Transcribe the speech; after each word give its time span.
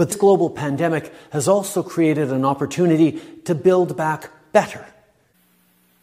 But 0.00 0.08
this 0.08 0.16
global 0.16 0.48
pandemic 0.48 1.12
has 1.30 1.46
also 1.46 1.82
created 1.82 2.32
an 2.32 2.42
opportunity 2.42 3.20
to 3.44 3.54
build 3.54 3.98
back 3.98 4.30
better. 4.50 4.86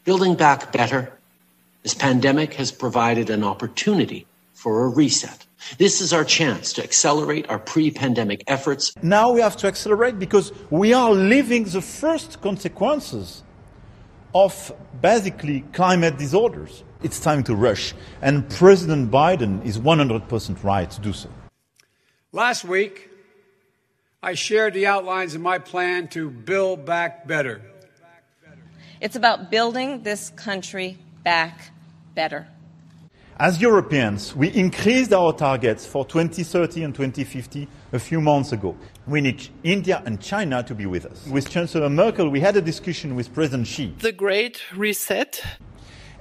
Building 0.03 0.35
back 0.35 0.71
better, 0.71 1.11
this 1.81 1.95
pandemic 1.95 2.53
has 2.53 2.71
provided 2.71 3.31
an 3.31 3.43
opportunity 3.43 4.27
for 4.53 4.85
a 4.85 4.87
reset. 4.87 5.47
This 5.79 5.99
is 5.99 6.13
our 6.13 6.23
chance 6.23 6.73
to 6.73 6.83
accelerate 6.83 7.49
our 7.49 7.57
pre 7.57 7.89
pandemic 7.89 8.43
efforts. 8.45 8.93
Now 9.01 9.31
we 9.31 9.41
have 9.41 9.57
to 9.57 9.67
accelerate 9.67 10.19
because 10.19 10.53
we 10.69 10.93
are 10.93 11.11
living 11.11 11.63
the 11.63 11.81
first 11.81 12.39
consequences 12.39 13.41
of 14.35 14.71
basically 15.01 15.61
climate 15.73 16.19
disorders. 16.19 16.83
It's 17.01 17.19
time 17.19 17.43
to 17.45 17.55
rush, 17.55 17.95
and 18.21 18.47
President 18.47 19.09
Biden 19.09 19.65
is 19.65 19.79
100% 19.79 20.63
right 20.63 20.91
to 20.91 21.01
do 21.01 21.13
so. 21.13 21.29
Last 22.31 22.63
week, 22.63 23.06
I 24.23 24.33
shared 24.33 24.73
the 24.73 24.87
outlines 24.87 25.35
of 25.35 25.41
my 25.41 25.59
plan 25.59 26.07
to 26.09 26.31
build 26.31 26.85
back 26.85 27.27
better. 27.27 27.61
It's 28.99 29.15
about 29.15 29.51
building 29.51 30.01
this 30.01 30.31
country 30.31 30.97
back 31.23 31.71
better. 32.15 32.47
As 33.39 33.61
Europeans, 33.61 34.35
we 34.35 34.47
increased 34.47 35.13
our 35.13 35.33
targets 35.33 35.85
for 35.85 36.03
2030 36.03 36.83
and 36.83 36.95
2050 36.95 37.67
a 37.93 37.99
few 37.99 38.19
months 38.19 38.53
ago. 38.53 38.75
We 39.05 39.21
need 39.21 39.47
India 39.63 40.01
and 40.03 40.19
China 40.19 40.63
to 40.63 40.73
be 40.73 40.87
with 40.87 41.05
us. 41.05 41.27
With 41.27 41.47
Chancellor 41.47 41.87
Merkel, 41.87 42.29
we 42.29 42.39
had 42.39 42.57
a 42.57 42.61
discussion 42.61 43.15
with 43.15 43.31
President 43.31 43.67
Xi. 43.67 43.93
The 43.99 44.11
Great 44.11 44.63
Reset. 44.75 45.43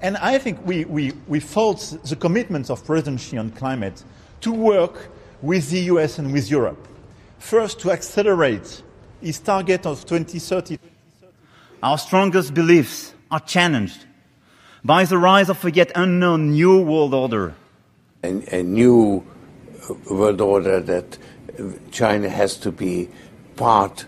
And 0.03 0.19
I 0.19 0.37
think 0.37 0.59
we, 0.67 0.85
we, 0.85 1.13
we 1.27 1.41
felt 1.41 1.97
the 2.05 2.17
commitment 2.17 2.69
of 2.69 2.85
President 2.85 3.21
Xi 3.21 3.39
on 3.39 3.53
climate 3.53 4.05
to 4.43 4.53
work 4.53 5.09
with 5.41 5.71
the 5.71 5.81
US 5.93 6.19
and 6.19 6.31
with 6.31 6.51
Europe. 6.51 6.87
First, 7.39 7.81
to 7.81 7.91
accelerate 7.91 8.83
his 9.21 9.39
target 9.39 9.87
of 9.87 10.05
2030. 10.07 10.79
Our 11.83 11.99
strongest 11.99 12.55
beliefs 12.55 13.15
are 13.31 13.41
challenged 13.41 14.07
by 14.85 15.05
the 15.05 15.19
rise 15.19 15.49
of 15.49 15.65
a 15.65 15.71
yet 15.71 15.93
unknown 15.95 16.53
new 16.53 16.81
world 16.81 17.15
order. 17.15 17.55
A, 18.23 18.61
a 18.61 18.63
new 18.63 19.25
world 20.11 20.41
order 20.41 20.81
that 20.81 21.19
China 21.91 22.29
has 22.29 22.57
to 22.59 22.73
be 22.73 23.09
part 23.57 24.07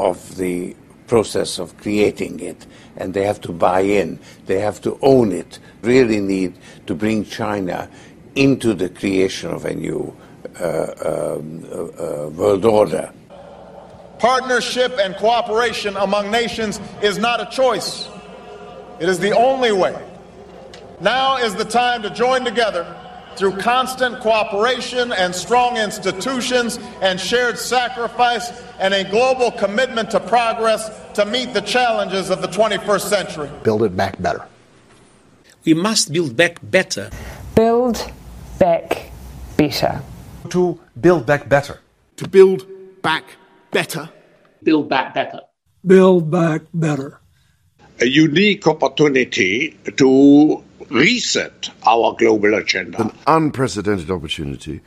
of 0.00 0.36
the 0.36 0.76
process 1.06 1.58
of 1.58 1.76
creating 1.76 2.40
it, 2.40 2.66
and 2.96 3.14
they 3.14 3.24
have 3.24 3.40
to 3.42 3.52
buy 3.52 3.80
in, 3.80 4.18
they 4.46 4.60
have 4.60 4.80
to 4.80 4.98
own 5.02 5.32
it, 5.32 5.58
really 5.82 6.20
need 6.20 6.54
to 6.86 6.94
bring 6.94 7.24
China 7.24 7.88
into 8.34 8.72
the 8.72 8.88
creation 8.88 9.50
of 9.50 9.64
a 9.64 9.74
new 9.74 10.16
Uh, 10.60 11.36
um, 11.38 11.64
uh, 11.72 12.26
uh, 12.26 12.28
world 12.28 12.64
order. 12.66 13.10
Partnership 14.18 14.92
and 15.00 15.16
cooperation 15.16 15.96
among 15.96 16.30
nations 16.30 16.78
is 17.02 17.16
not 17.16 17.40
a 17.40 17.46
choice. 17.46 18.06
It 19.00 19.08
is 19.08 19.18
the 19.18 19.34
only 19.34 19.72
way. 19.72 19.96
Now 21.00 21.38
is 21.38 21.54
the 21.54 21.64
time 21.64 22.02
to 22.02 22.10
join 22.10 22.44
together 22.44 22.84
through 23.36 23.56
constant 23.58 24.20
cooperation 24.20 25.10
and 25.12 25.34
strong 25.34 25.78
institutions 25.78 26.78
and 27.00 27.18
shared 27.18 27.58
sacrifice 27.58 28.52
and 28.78 28.92
a 28.92 29.04
global 29.10 29.50
commitment 29.52 30.10
to 30.10 30.20
progress 30.20 30.90
to 31.14 31.24
meet 31.24 31.54
the 31.54 31.62
challenges 31.62 32.28
of 32.28 32.42
the 32.42 32.48
21st 32.48 33.08
century. 33.08 33.50
Build 33.62 33.82
it 33.84 33.96
back 33.96 34.20
better. 34.20 34.46
We 35.64 35.74
must 35.74 36.12
build 36.12 36.36
back 36.36 36.58
better. 36.62 37.10
Build 37.54 38.12
back 38.58 39.10
better. 39.56 40.02
To 40.52 40.78
build 41.00 41.26
back 41.26 41.48
better. 41.48 41.80
To 42.16 42.28
build 42.28 42.66
back 43.02 43.24
better. 43.70 44.10
Build 44.62 44.88
back 44.88 45.14
better. 45.14 45.40
Build 45.84 46.30
back 46.30 46.62
better 46.72 47.22
a 48.02 48.06
unique 48.06 48.66
opportunity 48.66 49.78
to 49.96 50.62
reset 50.90 51.70
our 51.86 52.14
global 52.18 52.54
agenda. 52.54 53.00
An 53.00 53.12
unprecedented 53.26 54.10
opportunity 54.10 54.80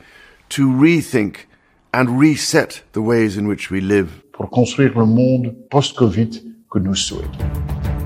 to 0.50 0.68
rethink 0.68 1.46
and 1.94 2.18
reset 2.18 2.82
the 2.92 3.00
ways 3.00 3.36
in 3.36 3.48
which 3.48 3.70
we 3.70 3.80
live. 3.80 4.22
Pour 4.32 4.50
construire 4.50 4.98
le 4.98 5.06
monde 5.06 5.56
post-Covid 5.70 6.42
que 6.70 6.78
nous 6.78 6.94
souhaitons. 6.94 8.05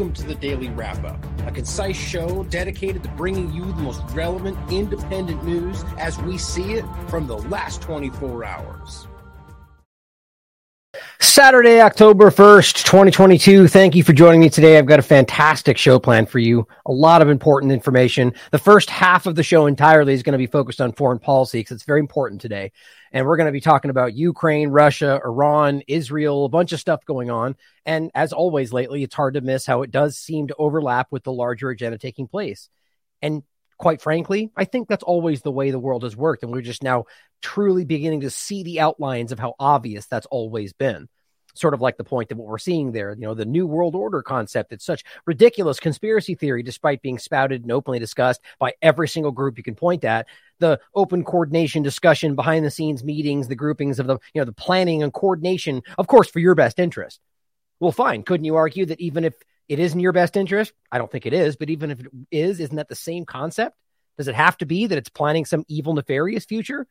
Welcome 0.00 0.14
to 0.14 0.28
the 0.28 0.34
Daily 0.34 0.70
Wrap 0.70 1.04
Up, 1.04 1.22
a 1.46 1.50
concise 1.50 1.94
show 1.94 2.44
dedicated 2.44 3.02
to 3.02 3.10
bringing 3.10 3.52
you 3.52 3.66
the 3.66 3.82
most 3.82 4.00
relevant 4.14 4.56
independent 4.72 5.44
news 5.44 5.84
as 5.98 6.18
we 6.20 6.38
see 6.38 6.72
it 6.72 6.86
from 7.08 7.26
the 7.26 7.36
last 7.36 7.82
24 7.82 8.42
hours. 8.42 9.06
Saturday, 11.22 11.82
October 11.82 12.30
1st, 12.30 12.82
2022. 12.82 13.68
Thank 13.68 13.94
you 13.94 14.02
for 14.02 14.14
joining 14.14 14.40
me 14.40 14.48
today. 14.48 14.78
I've 14.78 14.86
got 14.86 14.98
a 14.98 15.02
fantastic 15.02 15.76
show 15.76 15.98
planned 15.98 16.30
for 16.30 16.38
you. 16.38 16.66
A 16.86 16.92
lot 16.92 17.20
of 17.20 17.28
important 17.28 17.72
information. 17.72 18.32
The 18.52 18.58
first 18.58 18.88
half 18.88 19.26
of 19.26 19.34
the 19.34 19.42
show 19.42 19.66
entirely 19.66 20.14
is 20.14 20.22
going 20.22 20.32
to 20.32 20.38
be 20.38 20.46
focused 20.46 20.80
on 20.80 20.92
foreign 20.92 21.18
policy 21.18 21.60
because 21.60 21.74
it's 21.74 21.84
very 21.84 22.00
important 22.00 22.40
today. 22.40 22.72
And 23.12 23.26
we're 23.26 23.36
going 23.36 23.48
to 23.48 23.52
be 23.52 23.60
talking 23.60 23.90
about 23.90 24.14
Ukraine, 24.14 24.70
Russia, 24.70 25.20
Iran, 25.22 25.82
Israel, 25.86 26.46
a 26.46 26.48
bunch 26.48 26.72
of 26.72 26.80
stuff 26.80 27.04
going 27.04 27.30
on. 27.30 27.54
And 27.84 28.10
as 28.14 28.32
always 28.32 28.72
lately, 28.72 29.02
it's 29.02 29.14
hard 29.14 29.34
to 29.34 29.42
miss 29.42 29.66
how 29.66 29.82
it 29.82 29.90
does 29.90 30.16
seem 30.16 30.48
to 30.48 30.56
overlap 30.58 31.08
with 31.10 31.24
the 31.24 31.32
larger 31.32 31.68
agenda 31.68 31.98
taking 31.98 32.28
place. 32.28 32.70
And 33.20 33.42
quite 33.80 34.02
frankly, 34.02 34.52
I 34.54 34.66
think 34.66 34.88
that's 34.88 35.02
always 35.02 35.40
the 35.40 35.50
way 35.50 35.70
the 35.70 35.78
world 35.78 36.02
has 36.02 36.14
worked. 36.14 36.42
And 36.42 36.52
we're 36.52 36.60
just 36.60 36.82
now 36.82 37.06
truly 37.40 37.86
beginning 37.86 38.20
to 38.20 38.30
see 38.30 38.62
the 38.62 38.80
outlines 38.80 39.32
of 39.32 39.38
how 39.38 39.54
obvious 39.58 40.06
that's 40.06 40.26
always 40.26 40.74
been 40.74 41.08
sort 41.54 41.74
of 41.74 41.80
like 41.80 41.96
the 41.96 42.04
point 42.04 42.28
that 42.28 42.36
what 42.36 42.46
we're 42.46 42.58
seeing 42.58 42.92
there. 42.92 43.12
You 43.12 43.22
know, 43.22 43.34
the 43.34 43.46
New 43.46 43.66
World 43.66 43.96
Order 43.96 44.22
concept. 44.22 44.72
It's 44.72 44.84
such 44.84 45.02
ridiculous 45.26 45.80
conspiracy 45.80 46.34
theory, 46.34 46.62
despite 46.62 47.02
being 47.02 47.18
spouted 47.18 47.62
and 47.62 47.72
openly 47.72 47.98
discussed 47.98 48.40
by 48.58 48.74
every 48.82 49.08
single 49.08 49.32
group 49.32 49.56
you 49.56 49.64
can 49.64 49.74
point 49.74 50.04
at. 50.04 50.26
The 50.58 50.78
open 50.94 51.24
coordination 51.24 51.82
discussion, 51.82 52.36
behind 52.36 52.64
the 52.64 52.70
scenes 52.70 53.02
meetings, 53.02 53.48
the 53.48 53.56
groupings 53.56 53.98
of 53.98 54.06
the, 54.06 54.18
you 54.34 54.40
know, 54.42 54.44
the 54.44 54.52
planning 54.52 55.02
and 55.02 55.12
coordination, 55.12 55.82
of 55.96 56.06
course, 56.06 56.28
for 56.28 56.38
your 56.38 56.54
best 56.54 56.78
interest. 56.78 57.18
Well, 57.80 57.92
fine. 57.92 58.24
Couldn't 58.24 58.44
you 58.44 58.56
argue 58.56 58.84
that 58.86 59.00
even 59.00 59.24
if 59.24 59.34
it 59.70 59.78
is 59.78 59.94
in 59.94 60.00
your 60.00 60.12
best 60.12 60.36
interest? 60.36 60.72
I 60.90 60.98
don't 60.98 61.10
think 61.10 61.26
it 61.26 61.32
is, 61.32 61.54
but 61.54 61.70
even 61.70 61.92
if 61.92 62.00
it 62.00 62.06
is, 62.32 62.58
isn't 62.58 62.74
that 62.74 62.88
the 62.88 62.96
same 62.96 63.24
concept? 63.24 63.76
Does 64.18 64.26
it 64.26 64.34
have 64.34 64.58
to 64.58 64.66
be 64.66 64.88
that 64.88 64.98
it's 64.98 65.08
planning 65.08 65.44
some 65.44 65.64
evil, 65.68 65.94
nefarious 65.94 66.44
future? 66.44 66.88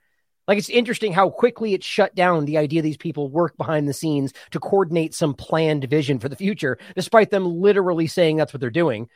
Like 0.48 0.58
it's 0.58 0.70
interesting 0.70 1.12
how 1.12 1.30
quickly 1.30 1.74
it 1.74 1.84
shut 1.84 2.16
down 2.16 2.46
the 2.46 2.58
idea 2.58 2.82
these 2.82 2.96
people 2.96 3.30
work 3.30 3.58
behind 3.58 3.88
the 3.88 3.94
scenes 3.94 4.32
to 4.52 4.62
coordinate 4.62 5.14
some 5.14 5.34
planned 5.34 5.84
vision 5.84 6.20
for 6.20 6.30
the 6.30 6.38
future, 6.38 6.80
despite 6.96 7.30
them 7.30 7.46
literally 7.46 8.08
saying 8.08 8.38
that's 8.38 8.54
what 8.54 8.62
they're 8.62 8.70
doing. 8.70 9.10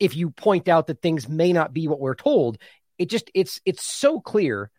If 0.00 0.16
you 0.16 0.30
point 0.30 0.66
out 0.66 0.86
that 0.86 1.02
things 1.02 1.28
may 1.28 1.52
not 1.52 1.74
be 1.74 1.88
what 1.88 2.00
we're 2.00 2.14
told, 2.14 2.56
it 2.98 3.10
just 3.10 3.30
it's 3.34 3.60
it's 3.66 3.84
so 3.84 4.20
clear 4.20 4.70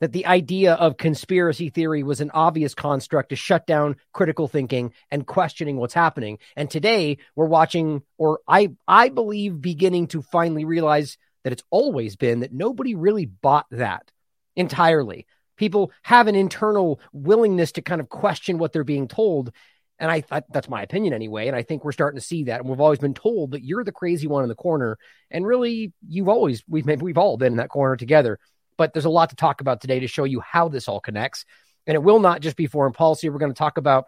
that 0.00 0.12
the 0.12 0.26
idea 0.26 0.74
of 0.74 0.96
conspiracy 0.96 1.70
theory 1.70 2.02
was 2.02 2.20
an 2.20 2.30
obvious 2.32 2.74
construct 2.74 3.30
to 3.30 3.36
shut 3.36 3.66
down 3.66 3.96
critical 4.12 4.48
thinking 4.48 4.92
and 5.10 5.26
questioning 5.26 5.76
what's 5.76 5.94
happening. 5.94 6.38
And 6.56 6.70
today 6.70 7.18
we're 7.36 7.46
watching, 7.46 8.02
or 8.18 8.40
I 8.46 8.72
I 8.88 9.08
believe 9.08 9.60
beginning 9.60 10.08
to 10.08 10.22
finally 10.22 10.64
realize 10.64 11.16
that 11.44 11.52
it's 11.52 11.64
always 11.70 12.16
been 12.16 12.40
that 12.40 12.52
nobody 12.52 12.94
really 12.94 13.26
bought 13.26 13.66
that 13.70 14.10
entirely. 14.56 15.26
People 15.56 15.92
have 16.02 16.26
an 16.26 16.34
internal 16.34 17.00
willingness 17.12 17.72
to 17.72 17.82
kind 17.82 18.00
of 18.00 18.08
question 18.08 18.58
what 18.58 18.72
they're 18.72 18.82
being 18.82 19.08
told. 19.08 19.52
And 20.00 20.10
I 20.10 20.22
thought 20.22 20.44
that's 20.50 20.68
my 20.68 20.82
opinion 20.82 21.14
anyway. 21.14 21.46
And 21.46 21.54
I 21.54 21.62
think 21.62 21.84
we're 21.84 21.92
starting 21.92 22.18
to 22.18 22.26
see 22.26 22.44
that. 22.44 22.60
And 22.60 22.68
we've 22.68 22.80
always 22.80 22.98
been 22.98 23.14
told 23.14 23.52
that 23.52 23.62
you're 23.62 23.84
the 23.84 23.92
crazy 23.92 24.26
one 24.26 24.42
in 24.42 24.48
the 24.48 24.56
corner. 24.56 24.98
And 25.30 25.46
really, 25.46 25.92
you've 26.08 26.28
always, 26.28 26.64
we've, 26.68 26.84
we've 27.00 27.18
all 27.18 27.36
been 27.36 27.52
in 27.52 27.58
that 27.58 27.68
corner 27.68 27.94
together. 27.94 28.40
But 28.76 28.92
there's 28.92 29.04
a 29.04 29.10
lot 29.10 29.30
to 29.30 29.36
talk 29.36 29.60
about 29.60 29.80
today 29.80 30.00
to 30.00 30.06
show 30.06 30.24
you 30.24 30.40
how 30.40 30.68
this 30.68 30.88
all 30.88 31.00
connects. 31.00 31.44
And 31.86 31.94
it 31.94 32.02
will 32.02 32.20
not 32.20 32.40
just 32.40 32.56
be 32.56 32.66
foreign 32.66 32.92
policy. 32.92 33.28
We're 33.28 33.38
going 33.38 33.52
to 33.52 33.58
talk 33.58 33.78
about 33.78 34.06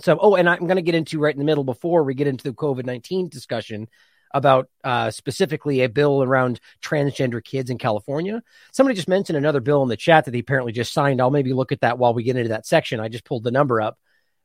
some, 0.00 0.18
oh, 0.20 0.34
and 0.34 0.48
I'm 0.48 0.60
going 0.60 0.76
to 0.76 0.82
get 0.82 0.94
into 0.94 1.18
right 1.18 1.34
in 1.34 1.38
the 1.38 1.44
middle 1.44 1.64
before 1.64 2.02
we 2.02 2.14
get 2.14 2.26
into 2.26 2.44
the 2.44 2.54
COVID 2.54 2.86
19 2.86 3.28
discussion 3.28 3.88
about 4.34 4.68
uh, 4.82 5.10
specifically 5.10 5.82
a 5.82 5.88
bill 5.88 6.22
around 6.22 6.58
transgender 6.82 7.44
kids 7.44 7.68
in 7.70 7.76
California. 7.76 8.42
Somebody 8.72 8.96
just 8.96 9.08
mentioned 9.08 9.36
another 9.36 9.60
bill 9.60 9.82
in 9.82 9.88
the 9.88 9.96
chat 9.96 10.24
that 10.24 10.30
they 10.30 10.38
apparently 10.38 10.72
just 10.72 10.92
signed. 10.92 11.20
I'll 11.20 11.30
maybe 11.30 11.52
look 11.52 11.70
at 11.70 11.82
that 11.82 11.98
while 11.98 12.14
we 12.14 12.22
get 12.22 12.36
into 12.36 12.48
that 12.48 12.66
section. 12.66 13.00
I 13.00 13.08
just 13.08 13.26
pulled 13.26 13.44
the 13.44 13.50
number 13.50 13.80
up. 13.80 13.98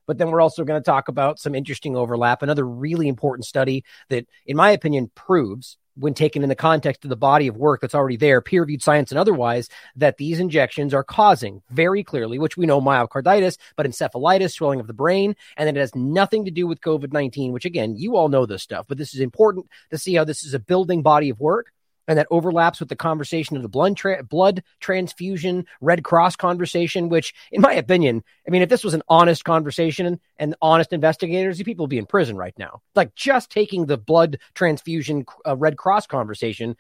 But 0.06 0.18
then 0.18 0.32
we're 0.32 0.42
also 0.42 0.64
going 0.64 0.82
to 0.82 0.86
talk 0.86 1.10
about 1.10 1.40
some 1.40 1.54
interesting 1.54 1.96
overlap, 1.96 2.42
another 2.42 2.66
really 2.66 3.10
important 3.10 3.46
study 3.46 3.84
that, 4.10 4.26
in 4.46 4.56
my 4.56 4.72
opinion, 4.72 5.12
proves 5.16 5.78
when 5.98 6.14
taken 6.14 6.44
in 6.44 6.50
the 6.50 6.56
context 6.56 7.04
of 7.04 7.10
the 7.10 7.16
body 7.16 7.48
of 7.48 7.58
work 7.58 7.82
that's 7.82 7.96
already 7.96 8.18
there, 8.18 8.42
peer 8.42 8.62
reviewed 8.62 8.84
science 8.84 9.12
and 9.12 9.20
otherwise, 9.20 9.70
that 9.96 10.18
these 10.18 10.40
injections 10.40 10.94
are 10.94 11.04
causing 11.04 11.62
very 11.70 12.04
clearly, 12.04 12.40
which 12.40 12.58
we 12.58 12.66
know 12.66 12.82
myocarditis, 12.82 13.58
but 13.76 13.86
encephalitis, 13.86 14.52
swelling 14.52 14.80
of 14.80 14.88
the 14.88 14.94
brain, 14.94 15.36
and 15.56 15.68
that 15.68 15.78
it 15.78 15.80
has 15.80 15.96
nothing 15.96 16.46
to 16.46 16.52
do 16.52 16.68
with 16.68 16.82
COVID 16.82 17.12
19, 17.12 17.52
which 17.52 17.66
again, 17.66 17.96
you 17.96 18.16
all 18.16 18.30
know 18.30 18.46
this 18.46 18.64
stuff, 18.64 18.86
but 18.88 18.98
this 18.98 19.14
is 19.14 19.20
important 19.20 19.68
to 19.92 19.98
see 19.98 20.16
how 20.16 20.24
this 20.24 20.44
is 20.44 20.54
a 20.54 20.60
building 20.60 21.02
body 21.02 21.30
of 21.30 21.40
work 21.40 21.74
and 22.08 22.18
that 22.18 22.28
overlaps 22.32 22.80
with 22.80 22.90
the 22.90 22.96
conversation 22.96 23.56
of 23.58 23.64
the 23.64 23.70
blood 23.70 23.98
tra- 23.98 24.24
blood 24.24 24.64
transfusion 24.80 25.66
Red 25.82 26.04
Cross 26.04 26.38
conversation. 26.38 27.10
Which, 27.10 27.34
in 27.52 27.62
my 27.62 27.74
opinion, 27.74 28.24
I 28.48 28.52
mean, 28.52 28.62
if 28.62 28.70
this 28.70 28.84
was 28.84 28.94
an 28.94 29.04
honest 29.08 29.44
conversation 29.44 30.20
and 30.38 30.56
honest 30.62 30.94
investigators, 30.94 31.62
people 31.62 31.84
would 31.84 31.90
be 31.90 31.98
in 31.98 32.06
prison 32.06 32.38
right 32.38 32.58
now. 32.58 32.82
Like 32.96 33.14
just 33.16 33.52
taking 33.52 33.86
the 33.86 33.98
blood 33.98 34.40
transfusion 34.54 35.26
uh, 35.46 35.56
Red 35.56 35.78
Cross 35.78 36.08
conversation. 36.08 36.76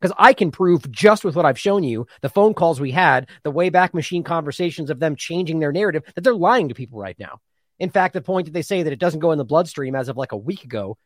Because 0.00 0.16
I 0.18 0.32
can 0.32 0.50
prove 0.50 0.90
just 0.90 1.22
with 1.22 1.36
what 1.36 1.46
I've 1.46 1.60
shown 1.60 1.84
you, 1.84 2.08
the 2.22 2.28
phone 2.28 2.54
calls 2.54 2.80
we 2.80 2.90
had, 2.90 3.28
the 3.44 3.52
Wayback 3.52 3.94
Machine 3.94 4.24
conversations 4.24 4.90
of 4.90 4.98
them 4.98 5.14
changing 5.14 5.60
their 5.60 5.70
narrative, 5.70 6.02
that 6.16 6.22
they're 6.22 6.34
lying 6.34 6.70
to 6.70 6.74
people 6.74 6.98
right 6.98 7.16
now. 7.20 7.38
In 7.78 7.88
fact, 7.88 8.14
the 8.14 8.20
point 8.20 8.46
that 8.46 8.52
they 8.52 8.62
say 8.62 8.82
that 8.82 8.92
it 8.92 8.98
doesn't 8.98 9.20
go 9.20 9.30
in 9.30 9.38
the 9.38 9.44
bloodstream 9.44 9.94
as 9.94 10.08
of 10.08 10.16
like 10.16 10.32
a 10.32 10.36
week 10.36 10.64
ago 10.64 10.98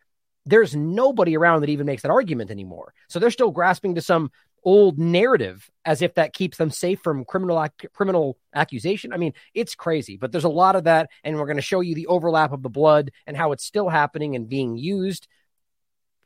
there's 0.47 0.75
nobody 0.75 1.37
around 1.37 1.61
that 1.61 1.71
even 1.71 1.87
makes 1.87 2.03
that 2.03 2.11
argument 2.11 2.51
anymore. 2.51 2.95
So 3.09 3.19
they're 3.19 3.31
still 3.31 3.51
grasping 3.51 3.97
to 3.97 4.01
some 4.01 4.31
old 4.65 4.99
narrative 4.99 5.71
as 5.85 6.03
if 6.03 6.15
that 6.15 6.33
keeps 6.33 6.57
them 6.57 6.71
safe 6.71 7.01
from 7.01 7.25
criminal 7.25 7.63
ac- 7.63 7.89
criminal 7.93 8.39
accusation. 8.55 9.13
I 9.13 9.17
mean, 9.17 9.33
it's 9.55 9.75
crazy, 9.75 10.17
but 10.17 10.33
there's 10.33 10.45
a 10.45 10.49
lot 10.49 10.77
of 10.77 10.85
that 10.85 11.11
and 11.23 11.37
we're 11.37 11.47
going 11.47 11.57
to 11.57 11.63
show 11.63 11.81
you 11.81 11.95
the 11.95 12.07
overlap 12.07 12.53
of 12.53 12.63
the 12.63 12.71
blood 12.71 13.11
and 13.27 13.37
how 13.37 13.53
it's 13.53 13.65
still 13.65 13.89
happening 13.89 14.35
and 14.35 14.49
being 14.49 14.77
used 14.77 15.29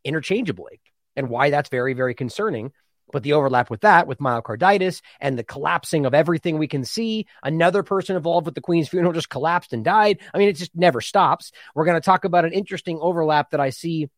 interchangeably 0.04 0.80
and 1.16 1.28
why 1.28 1.50
that's 1.50 1.68
very 1.68 1.92
very 1.92 2.14
concerning. 2.14 2.72
But 3.12 3.22
the 3.22 3.32
overlap 3.32 3.70
with 3.70 3.80
that, 3.82 4.06
with 4.06 4.18
myocarditis 4.18 5.00
and 5.20 5.38
the 5.38 5.44
collapsing 5.44 6.06
of 6.06 6.14
everything 6.14 6.58
we 6.58 6.68
can 6.68 6.84
see, 6.84 7.26
another 7.42 7.82
person 7.82 8.16
involved 8.16 8.46
with 8.46 8.54
the 8.54 8.60
Queen's 8.60 8.88
funeral 8.88 9.12
just 9.12 9.30
collapsed 9.30 9.72
and 9.72 9.84
died. 9.84 10.18
I 10.32 10.38
mean, 10.38 10.48
it 10.48 10.56
just 10.56 10.74
never 10.74 11.00
stops. 11.00 11.52
We're 11.74 11.84
going 11.84 12.00
to 12.00 12.04
talk 12.04 12.24
about 12.24 12.44
an 12.44 12.52
interesting 12.52 12.98
overlap 13.00 13.50
that 13.50 13.60
I 13.60 13.70
see 13.70 14.08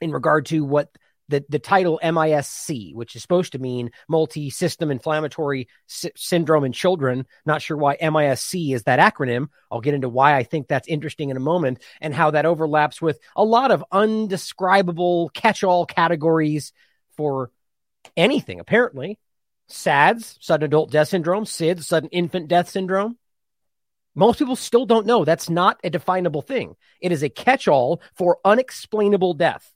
in 0.00 0.10
regard 0.10 0.46
to 0.46 0.64
what 0.64 0.90
the, 1.28 1.44
the 1.48 1.58
title 1.58 1.98
MISC, 2.02 2.94
which 2.94 3.16
is 3.16 3.22
supposed 3.22 3.52
to 3.52 3.58
mean 3.58 3.90
multi 4.08 4.50
system 4.50 4.90
inflammatory 4.90 5.68
sy- 5.86 6.12
syndrome 6.16 6.64
in 6.64 6.72
children. 6.72 7.26
Not 7.44 7.62
sure 7.62 7.76
why 7.76 7.96
MISC 8.00 8.54
is 8.72 8.84
that 8.84 9.00
acronym. 9.00 9.48
I'll 9.70 9.80
get 9.80 9.94
into 9.94 10.08
why 10.08 10.36
I 10.36 10.44
think 10.44 10.68
that's 10.68 10.88
interesting 10.88 11.30
in 11.30 11.36
a 11.36 11.40
moment 11.40 11.82
and 12.00 12.14
how 12.14 12.30
that 12.30 12.46
overlaps 12.46 13.02
with 13.02 13.18
a 13.34 13.44
lot 13.44 13.70
of 13.70 13.84
undescribable 13.90 15.30
catch 15.30 15.64
all 15.64 15.86
categories 15.86 16.72
for 17.16 17.50
anything, 18.16 18.60
apparently. 18.60 19.18
SADS, 19.68 20.38
sudden 20.40 20.66
adult 20.66 20.90
death 20.90 21.08
syndrome, 21.08 21.44
SIDS, 21.44 21.84
sudden 21.84 22.08
infant 22.10 22.48
death 22.48 22.68
syndrome. 22.68 23.18
Most 24.14 24.38
people 24.38 24.56
still 24.56 24.86
don't 24.86 25.06
know 25.06 25.24
that's 25.24 25.50
not 25.50 25.78
a 25.84 25.90
definable 25.90 26.42
thing. 26.42 26.76
It 27.00 27.12
is 27.12 27.22
a 27.22 27.28
catch 27.28 27.68
all 27.68 28.00
for 28.14 28.38
unexplainable 28.44 29.34
death. 29.34 29.70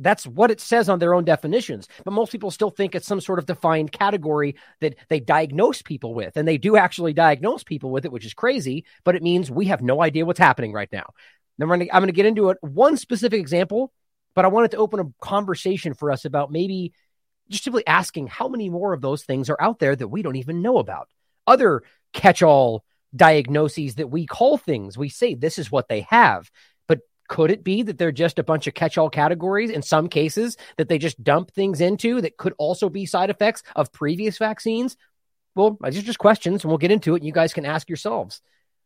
That's 0.00 0.24
what 0.24 0.52
it 0.52 0.60
says 0.60 0.88
on 0.88 1.00
their 1.00 1.12
own 1.12 1.24
definitions. 1.24 1.88
But 2.04 2.12
most 2.12 2.30
people 2.30 2.52
still 2.52 2.70
think 2.70 2.94
it's 2.94 3.06
some 3.06 3.20
sort 3.20 3.40
of 3.40 3.46
defined 3.46 3.90
category 3.90 4.54
that 4.80 4.94
they 5.08 5.18
diagnose 5.18 5.82
people 5.82 6.14
with. 6.14 6.36
And 6.36 6.46
they 6.46 6.56
do 6.56 6.76
actually 6.76 7.14
diagnose 7.14 7.64
people 7.64 7.90
with 7.90 8.04
it, 8.04 8.12
which 8.12 8.24
is 8.24 8.32
crazy, 8.32 8.84
but 9.02 9.16
it 9.16 9.24
means 9.24 9.50
we 9.50 9.66
have 9.66 9.82
no 9.82 10.00
idea 10.00 10.24
what's 10.24 10.38
happening 10.38 10.72
right 10.72 10.92
now. 10.92 11.14
Then 11.58 11.68
I'm 11.68 11.88
going 11.88 12.06
to 12.06 12.12
get 12.12 12.26
into 12.26 12.50
it, 12.50 12.58
one 12.60 12.96
specific 12.96 13.40
example, 13.40 13.92
but 14.36 14.44
I 14.44 14.48
wanted 14.48 14.70
to 14.70 14.76
open 14.76 15.00
a 15.00 15.12
conversation 15.20 15.94
for 15.94 16.12
us 16.12 16.24
about 16.24 16.52
maybe 16.52 16.92
just 17.50 17.64
simply 17.64 17.86
asking 17.86 18.26
how 18.26 18.48
many 18.48 18.68
more 18.68 18.92
of 18.92 19.00
those 19.00 19.24
things 19.24 19.50
are 19.50 19.60
out 19.60 19.78
there 19.78 19.94
that 19.94 20.08
we 20.08 20.22
don't 20.22 20.36
even 20.36 20.62
know 20.62 20.78
about. 20.78 21.08
Other 21.46 21.82
catch 22.12 22.42
all 22.42 22.84
diagnoses 23.14 23.96
that 23.96 24.10
we 24.10 24.26
call 24.26 24.58
things, 24.58 24.98
we 24.98 25.08
say 25.08 25.34
this 25.34 25.58
is 25.58 25.72
what 25.72 25.88
they 25.88 26.02
have. 26.02 26.50
But 26.86 27.00
could 27.28 27.50
it 27.50 27.64
be 27.64 27.82
that 27.82 27.98
they're 27.98 28.12
just 28.12 28.38
a 28.38 28.44
bunch 28.44 28.66
of 28.66 28.74
catch 28.74 28.98
all 28.98 29.10
categories 29.10 29.70
in 29.70 29.82
some 29.82 30.08
cases 30.08 30.56
that 30.76 30.88
they 30.88 30.98
just 30.98 31.22
dump 31.22 31.52
things 31.52 31.80
into 31.80 32.20
that 32.20 32.36
could 32.36 32.54
also 32.58 32.88
be 32.88 33.06
side 33.06 33.30
effects 33.30 33.62
of 33.74 33.92
previous 33.92 34.38
vaccines? 34.38 34.96
Well, 35.54 35.78
these 35.82 35.98
are 35.98 36.02
just 36.02 36.18
questions 36.18 36.62
and 36.62 36.70
we'll 36.70 36.78
get 36.78 36.90
into 36.92 37.14
it 37.14 37.18
and 37.18 37.26
you 37.26 37.32
guys 37.32 37.54
can 37.54 37.66
ask 37.66 37.88
yourselves. 37.88 38.40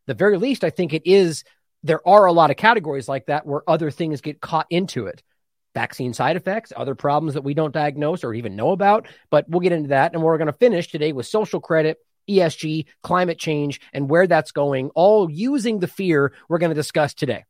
The 0.06 0.14
very 0.14 0.38
least, 0.38 0.64
I 0.64 0.70
think 0.70 0.94
it 0.94 1.02
is 1.04 1.44
there 1.82 2.06
are 2.06 2.26
a 2.26 2.32
lot 2.32 2.50
of 2.50 2.56
categories 2.56 3.08
like 3.08 3.26
that 3.26 3.46
where 3.46 3.68
other 3.68 3.90
things 3.90 4.20
get 4.20 4.40
caught 4.40 4.66
into 4.70 5.06
it 5.06 5.22
vaccine 5.74 6.12
side 6.12 6.36
effects, 6.36 6.72
other 6.76 6.94
problems 6.94 7.34
that 7.34 7.44
we 7.44 7.54
don't 7.54 7.72
diagnose 7.72 8.24
or 8.24 8.34
even 8.34 8.56
know 8.56 8.70
about. 8.70 9.06
But 9.30 9.48
we'll 9.48 9.60
get 9.60 9.72
into 9.72 9.88
that. 9.90 10.12
And 10.12 10.22
we're 10.22 10.38
going 10.38 10.46
to 10.46 10.52
finish 10.52 10.88
today 10.88 11.12
with 11.12 11.26
social 11.26 11.60
credit, 11.60 11.98
ESG, 12.28 12.86
climate 13.02 13.38
change, 13.38 13.80
and 13.92 14.08
where 14.08 14.26
that's 14.26 14.52
going, 14.52 14.90
all 14.90 15.30
using 15.30 15.78
the 15.78 15.88
fear 15.88 16.32
we're 16.48 16.58
going 16.58 16.70
to 16.70 16.74
discuss 16.74 17.14
today. 17.14 17.44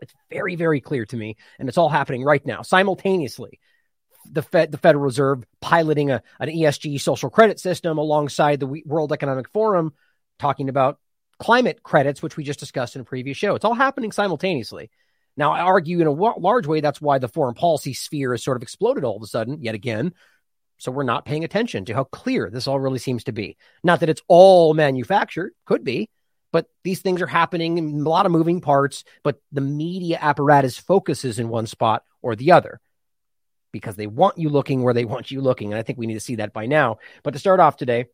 It's 0.00 0.14
very, 0.30 0.54
very 0.54 0.80
clear 0.80 1.04
to 1.06 1.16
me, 1.16 1.36
and 1.58 1.68
it's 1.68 1.78
all 1.78 1.88
happening 1.88 2.22
right 2.22 2.44
now, 2.46 2.62
simultaneously. 2.62 3.58
The 4.30 4.42
Fed, 4.42 4.70
the 4.70 4.78
Federal 4.78 5.04
Reserve, 5.04 5.42
piloting 5.60 6.10
a, 6.10 6.22
an 6.38 6.48
ESG 6.48 7.00
social 7.00 7.30
credit 7.30 7.58
system 7.58 7.98
alongside 7.98 8.60
the 8.60 8.82
World 8.84 9.12
Economic 9.12 9.48
Forum, 9.48 9.94
talking 10.38 10.68
about 10.68 10.98
climate 11.38 11.82
credits, 11.82 12.22
which 12.22 12.36
we 12.36 12.44
just 12.44 12.60
discussed 12.60 12.94
in 12.94 13.00
a 13.00 13.04
previous 13.04 13.36
show. 13.36 13.54
It's 13.54 13.64
all 13.64 13.74
happening 13.74 14.12
simultaneously. 14.12 14.90
Now, 15.38 15.52
I 15.52 15.60
argue 15.60 16.00
in 16.00 16.08
a 16.08 16.10
large 16.10 16.66
way 16.66 16.80
that's 16.80 17.00
why 17.00 17.18
the 17.18 17.28
foreign 17.28 17.54
policy 17.54 17.94
sphere 17.94 18.32
has 18.32 18.42
sort 18.42 18.56
of 18.56 18.62
exploded 18.64 19.04
all 19.04 19.16
of 19.16 19.22
a 19.22 19.26
sudden, 19.26 19.62
yet 19.62 19.76
again. 19.76 20.12
So 20.78 20.90
we're 20.90 21.04
not 21.04 21.24
paying 21.24 21.44
attention 21.44 21.84
to 21.84 21.94
how 21.94 22.04
clear 22.04 22.50
this 22.50 22.66
all 22.66 22.80
really 22.80 22.98
seems 22.98 23.24
to 23.24 23.32
be. 23.32 23.56
Not 23.84 24.00
that 24.00 24.08
it's 24.08 24.22
all 24.26 24.74
manufactured, 24.74 25.52
could 25.64 25.84
be, 25.84 26.10
but 26.52 26.66
these 26.82 27.00
things 27.00 27.22
are 27.22 27.28
happening 27.28 27.78
in 27.78 28.00
a 28.00 28.08
lot 28.08 28.26
of 28.26 28.32
moving 28.32 28.60
parts, 28.60 29.04
but 29.22 29.40
the 29.52 29.60
media 29.60 30.18
apparatus 30.20 30.76
focuses 30.76 31.38
in 31.38 31.48
one 31.48 31.66
spot 31.66 32.02
or 32.20 32.34
the 32.34 32.52
other 32.52 32.80
because 33.70 33.94
they 33.94 34.08
want 34.08 34.38
you 34.38 34.48
looking 34.48 34.82
where 34.82 34.94
they 34.94 35.04
want 35.04 35.30
you 35.30 35.40
looking. 35.40 35.72
And 35.72 35.78
I 35.78 35.82
think 35.82 36.00
we 36.00 36.06
need 36.08 36.14
to 36.14 36.20
see 36.20 36.36
that 36.36 36.52
by 36.52 36.66
now. 36.66 36.98
But 37.22 37.34
to 37.34 37.38
start 37.38 37.60
off 37.60 37.76
today, 37.76 38.06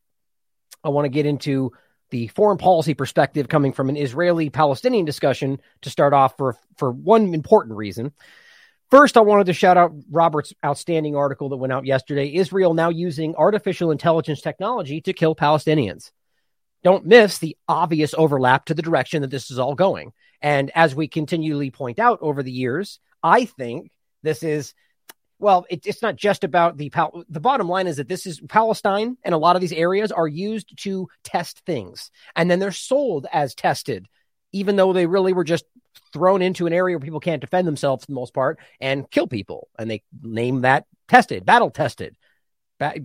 I 0.83 0.91
want 0.91 1.07
to 1.07 1.11
get 1.11 1.25
into 1.25 1.73
the 2.15 2.29
foreign 2.29 2.59
policy 2.59 2.95
perspective 2.95 3.49
coming 3.49 3.73
from 3.73 3.89
an 3.89 3.97
Israeli 3.97 4.49
Palestinian 4.49 5.05
discussion 5.05 5.59
to 5.83 5.91
start 5.91 6.13
off 6.13 6.37
for, 6.37 6.55
for 6.77 6.93
one 6.93 7.35
important 7.35 7.77
reason. 7.77 8.13
First, 8.89 9.17
I 9.17 9.23
wanted 9.23 9.47
to 9.47 9.53
shout 9.53 9.77
out 9.77 9.97
Robert's 10.13 10.53
outstanding 10.65 11.17
article 11.17 11.49
that 11.49 11.57
went 11.57 11.73
out 11.73 11.87
yesterday 11.87 12.33
Israel 12.33 12.73
now 12.73 12.89
using 12.89 13.35
artificial 13.35 13.91
intelligence 13.91 14.41
technology 14.41 15.01
to 15.01 15.13
kill 15.13 15.35
Palestinians. 15.35 16.13
Don't 16.85 17.05
miss 17.05 17.39
the 17.39 17.57
obvious 17.67 18.15
overlap 18.17 18.67
to 18.67 18.75
the 18.75 18.83
direction 18.83 19.23
that 19.23 19.33
this 19.33 19.51
is 19.51 19.59
all 19.59 19.75
going. 19.75 20.13
And 20.41 20.71
as 20.73 20.95
we 20.95 21.09
continually 21.09 21.73
point 21.73 21.99
out 21.99 22.21
over 22.23 22.45
the 22.45 22.53
years, 22.53 23.01
I 23.25 23.47
think 23.47 23.91
this 24.23 24.45
is 24.45 24.73
well, 25.45 25.67
it, 25.69 25.87
it's 25.87 26.01
not 26.01 26.17
just 26.17 26.43
about 26.43 26.79
the 26.79 26.91
the 27.29 27.39
bottom 27.39 27.69
line 27.69 27.87
is 27.87 27.99
that 27.99 28.09
this 28.09 28.27
is 28.27 28.41
Palestine 28.49 29.19
and 29.23 29.35
a 29.35 29.39
lot 29.39 29.57
of 29.57 29.61
these 29.61 29.75
areas 29.75 30.11
are 30.11 30.27
used 30.27 30.75
to 30.85 31.07
test 31.23 31.61
things, 31.67 32.11
and 32.35 32.51
then 32.51 32.61
they're 32.61 32.73
sold 32.73 33.27
as 33.31 33.55
tested, 33.55 34.09
even 34.53 34.77
though 34.77 34.95
they 34.95 35.05
really 35.05 35.35
were 35.35 35.45
just 35.45 35.67
thrown 36.15 36.41
into 36.41 36.67
an 36.67 36.73
area 36.73 36.97
where 36.97 37.05
people 37.05 37.21
can't 37.21 37.43
defend 37.43 37.69
themselves 37.69 38.05
for 38.05 38.11
the 38.11 38.15
most 38.15 38.33
part 38.33 38.59
and 38.81 39.11
kill 39.11 39.27
people, 39.27 39.69
and 39.79 39.91
they 39.91 40.03
name 40.23 40.63
that 40.63 40.87
tested, 41.09 41.45
battle 41.45 41.71
tested. 41.71 42.17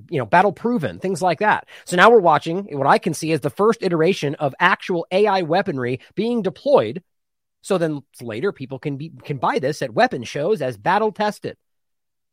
You 0.10 0.20
know, 0.20 0.26
battle 0.26 0.54
proven, 0.54 1.00
things 1.00 1.22
like 1.22 1.40
that. 1.40 1.68
So 1.84 1.98
now 1.98 2.10
we're 2.10 2.20
watching 2.20 2.68
what 2.78 2.88
I 2.88 3.00
can 3.00 3.14
see 3.14 3.34
is 3.34 3.42
the 3.42 3.50
first 3.50 3.84
iteration 3.84 4.36
of 4.36 4.56
actual 4.62 5.06
AI 5.12 5.42
weaponry 5.42 6.00
being 6.16 6.42
deployed. 6.42 7.04
So 7.64 7.78
then 7.78 8.02
later 8.22 8.54
people 8.54 8.80
can 8.80 8.96
be 8.96 9.12
can 9.24 9.38
buy 9.38 9.60
this 9.60 9.82
at 9.82 9.94
weapon 9.94 10.24
shows 10.24 10.62
as 10.62 10.78
battle 10.78 11.12
tested. 11.12 11.58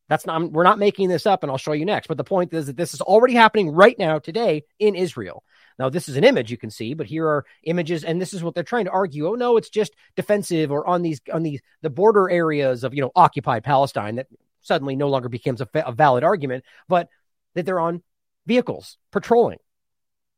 That's 0.09 0.27
not, 0.27 0.53
we're 0.53 0.63
not 0.63 0.79
making 0.79 1.09
this 1.09 1.27
up, 1.27 1.43
and 1.43 1.51
I'll 1.51 1.59
show 1.59 1.73
you 1.73 1.85
next. 1.85 2.07
But 2.07 2.17
the 2.17 2.25
point 2.25 2.53
is 2.53 2.67
that 2.67 2.77
this 2.77 2.95
is 2.95 3.01
already 3.01 3.35
happening 3.35 3.71
right 3.71 3.99
now 3.99 4.19
today 4.19 4.65
in 4.79 4.95
Israel. 4.95 5.43
Now, 5.79 5.91
this 5.91 6.09
is 6.09 6.17
an 6.17 6.25
image 6.25 6.51
you 6.51 6.57
can 6.57 6.71
see, 6.71 6.95
but 6.95 7.07
here 7.07 7.27
are 7.27 7.45
images, 7.65 8.05
and 8.05 8.21
this 8.21 8.33
is 8.33 8.43
what 8.43 8.55
they're 8.55 8.65
trying 8.65 8.87
to 8.87 8.91
argue. 8.91 9.29
Oh 9.29 9.35
no, 9.35 9.57
it's 9.57 9.69
just 9.69 9.95
defensive 10.15 10.71
or 10.71 10.87
on 10.87 11.03
these 11.03 11.21
on 11.33 11.43
these 11.43 11.61
the 11.83 11.91
border 11.91 12.31
areas 12.31 12.83
of 12.83 12.95
you 12.95 13.03
know 13.03 13.13
occupied 13.15 13.65
Palestine 13.65 14.17
that 14.17 14.29
suddenly 14.63 14.97
no 14.97 15.09
longer 15.09 15.29
becomes 15.29 15.61
a, 15.61 15.69
a 15.75 15.93
valid 15.93 16.25
argument, 16.25 16.65
but 16.89 17.09
that 17.55 17.67
they're 17.67 17.81
on 17.81 18.03
vehicles 18.47 18.97
patrolling. 19.11 19.59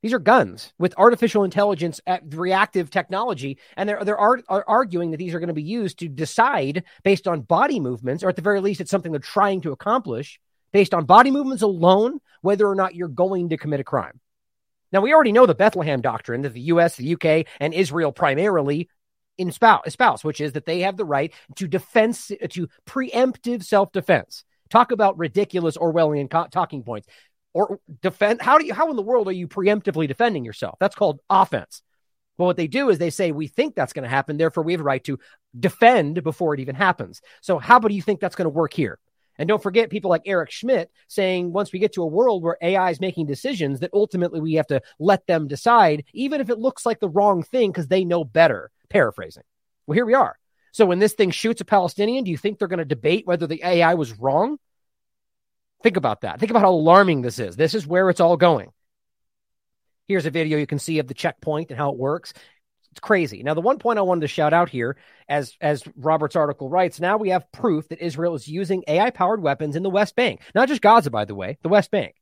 These 0.03 0.13
are 0.13 0.21
guns 0.21 0.73
with 0.79 0.95
artificial 0.97 1.43
intelligence 1.43 2.01
reactive 2.31 2.89
technology, 2.89 3.59
and 3.77 3.89
they're 3.89 4.05
they're 4.05 4.19
ar- 4.19 4.43
are 4.49 4.65
arguing 4.69 5.11
that 5.11 5.17
these 5.17 5.35
are 5.35 5.41
going 5.41 5.49
to 5.49 5.55
be 5.55 5.63
used 5.63 5.99
to 5.99 6.09
decide 6.09 6.85
based 7.03 7.27
on 7.27 7.41
body 7.41 7.81
movements, 7.81 8.23
or 8.23 8.29
at 8.29 8.37
the 8.37 8.43
very 8.43 8.61
least, 8.61 8.81
it's 8.81 8.91
something 8.91 9.11
they're 9.11 9.21
trying 9.21 9.61
to 9.63 9.73
accomplish 9.73 10.39
based 10.73 10.95
on 10.95 11.05
body 11.05 11.33
movements 11.33 11.63
alone, 11.63 12.21
whether 12.43 12.69
or 12.69 12.77
not 12.77 12.95
you're 12.95 13.09
going 13.09 13.49
to 13.49 13.57
commit 13.57 13.81
a 13.81 13.85
crime. 13.85 14.21
Now, 14.93 15.01
we 15.01 15.13
already 15.13 15.33
know 15.33 15.47
the 15.47 15.55
Bethlehem 15.55 16.01
doctrine 16.01 16.43
that 16.43 16.55
the 16.55 16.61
U.S., 16.61 16.97
the 16.97 17.05
U.K., 17.05 17.47
and 17.59 17.75
Israel 17.75 18.13
primarily 18.13 18.89
espouse, 19.39 20.25
which 20.25 20.41
is 20.41 20.53
that 20.53 20.65
they 20.65 20.81
have 20.81 20.97
the 20.97 21.05
right 21.05 21.33
to 21.57 21.67
defense 21.67 22.31
to 22.51 22.69
preemptive 22.87 23.65
self 23.65 23.91
defense 23.91 24.45
Talk 24.71 24.93
about 24.93 25.19
ridiculous 25.19 25.77
Orwellian 25.77 26.31
co- 26.31 26.47
talking 26.51 26.83
points. 26.83 27.09
Or 27.55 27.81
defend 28.03 28.43
how 28.43 28.59
do 28.59 28.67
you 28.67 28.75
how 28.75 28.91
in 28.91 28.97
the 28.97 29.03
world 29.03 29.27
are 29.29 29.33
you 29.33 29.49
preemptively 29.49 30.07
defending 30.07 30.45
yourself? 30.45 30.77
That's 30.79 30.95
called 30.95 31.21
offense. 31.31 31.83
But 32.37 32.45
what 32.45 32.57
they 32.57 32.69
do 32.69 32.89
is 32.89 32.99
they 32.99 33.11
say, 33.11 33.33
we 33.33 33.49
think 33.49 33.75
that's 33.75 33.93
going 33.93 34.05
to 34.05 34.09
happen. 34.09 34.37
Therefore, 34.37 34.63
we 34.63 34.73
have 34.73 34.81
a 34.81 34.85
right 34.85 35.03
to 35.05 35.19
defend 35.59 36.23
before 36.23 36.55
it 36.55 36.61
even 36.61 36.77
happens. 36.77 37.21
So, 37.41 37.59
how 37.59 37.81
do 37.81 37.93
you 37.93 38.01
think 38.01 38.21
that's 38.21 38.37
going 38.37 38.47
to 38.47 38.51
work 38.51 38.73
here? 38.73 38.99
And 39.39 39.49
don't 39.49 39.63
forget 39.63 39.91
people 39.91 40.11
like 40.11 40.23
Eric 40.27 40.51
Schmidt 40.51 40.91
saying 41.07 41.53
once 41.53 41.73
we 41.73 41.79
get 41.79 41.93
to 41.95 42.03
a 42.03 42.07
world 42.07 42.43
where 42.43 42.59
AI 42.61 42.91
is 42.91 43.01
making 43.01 43.27
decisions, 43.27 43.81
that 43.81 43.91
ultimately 43.93 44.41
we 44.41 44.55
have 44.55 44.67
to 44.69 44.83
let 44.99 45.27
them 45.27 45.47
decide, 45.47 46.05
even 46.13 46.41
if 46.41 46.51
it 46.51 46.59
looks 46.59 46.85
like 46.85 47.01
the 47.01 47.09
wrong 47.09 47.43
thing 47.43 47.71
because 47.71 47.89
they 47.89 48.05
know 48.05 48.25
better. 48.25 48.71
Paraphrasing. 48.89 49.45
Well, 49.87 49.95
here 49.95 50.07
we 50.07 50.15
are. 50.15 50.37
So 50.73 50.87
when 50.87 50.99
this 50.99 51.15
thing 51.15 51.31
shoots 51.31 51.61
a 51.61 51.65
Palestinian, 51.65 52.25
do 52.25 52.31
you 52.31 52.37
think 52.37 52.59
they're 52.59 52.69
going 52.69 52.79
to 52.79 52.85
debate 52.85 53.27
whether 53.27 53.47
the 53.47 53.65
AI 53.65 53.95
was 53.95 54.19
wrong? 54.19 54.59
Think 55.83 55.97
about 55.97 56.23
that. 56.23 56.41
Think 56.41 56.51
about 56.51 56.63
how 56.63 56.71
alarming 56.71 57.23
this 57.23 57.39
is. 57.39 57.57
This 57.57 57.75
is 57.75 57.87
where 57.87 58.11
it's 58.11 58.21
all 58.21 58.37
going. 58.37 58.73
Here's 60.07 60.27
a 60.27 60.31
video 60.31 60.59
you 60.59 60.67
can 60.67 60.79
see 60.79 60.99
of 60.99 61.07
the 61.07 61.15
checkpoint 61.15 61.71
and 61.71 61.79
how 61.79 61.91
it 61.91 61.99
works. 61.99 62.33
It's 62.91 63.01
crazy. 63.01 63.43
Now, 63.43 63.55
the 63.55 63.61
one 63.61 63.79
point 63.79 63.99
I 63.99 64.03
wanted 64.03 64.23
to 64.23 64.29
shout 64.29 64.53
out 64.53 64.71
here, 64.71 64.97
as 65.29 65.55
as 65.61 65.85
Robert's 65.97 66.37
article 66.37 66.69
writes, 66.69 66.99
now 66.99 67.19
we 67.19 67.29
have 67.29 67.53
proof 67.53 67.89
that 67.89 68.01
Israel 68.01 68.35
is 68.35 68.49
using 68.49 68.83
AI 68.89 69.11
powered 69.11 69.43
weapons 69.43 69.77
in 69.77 69.83
the 69.83 69.91
West 69.91 70.17
Bank, 70.17 70.41
not 70.55 70.69
just 70.69 70.81
Gaza, 70.81 71.11
by 71.11 71.25
the 71.25 71.35
way, 71.35 71.59
the 71.63 71.69
West 71.69 71.91
Bank. 71.91 72.15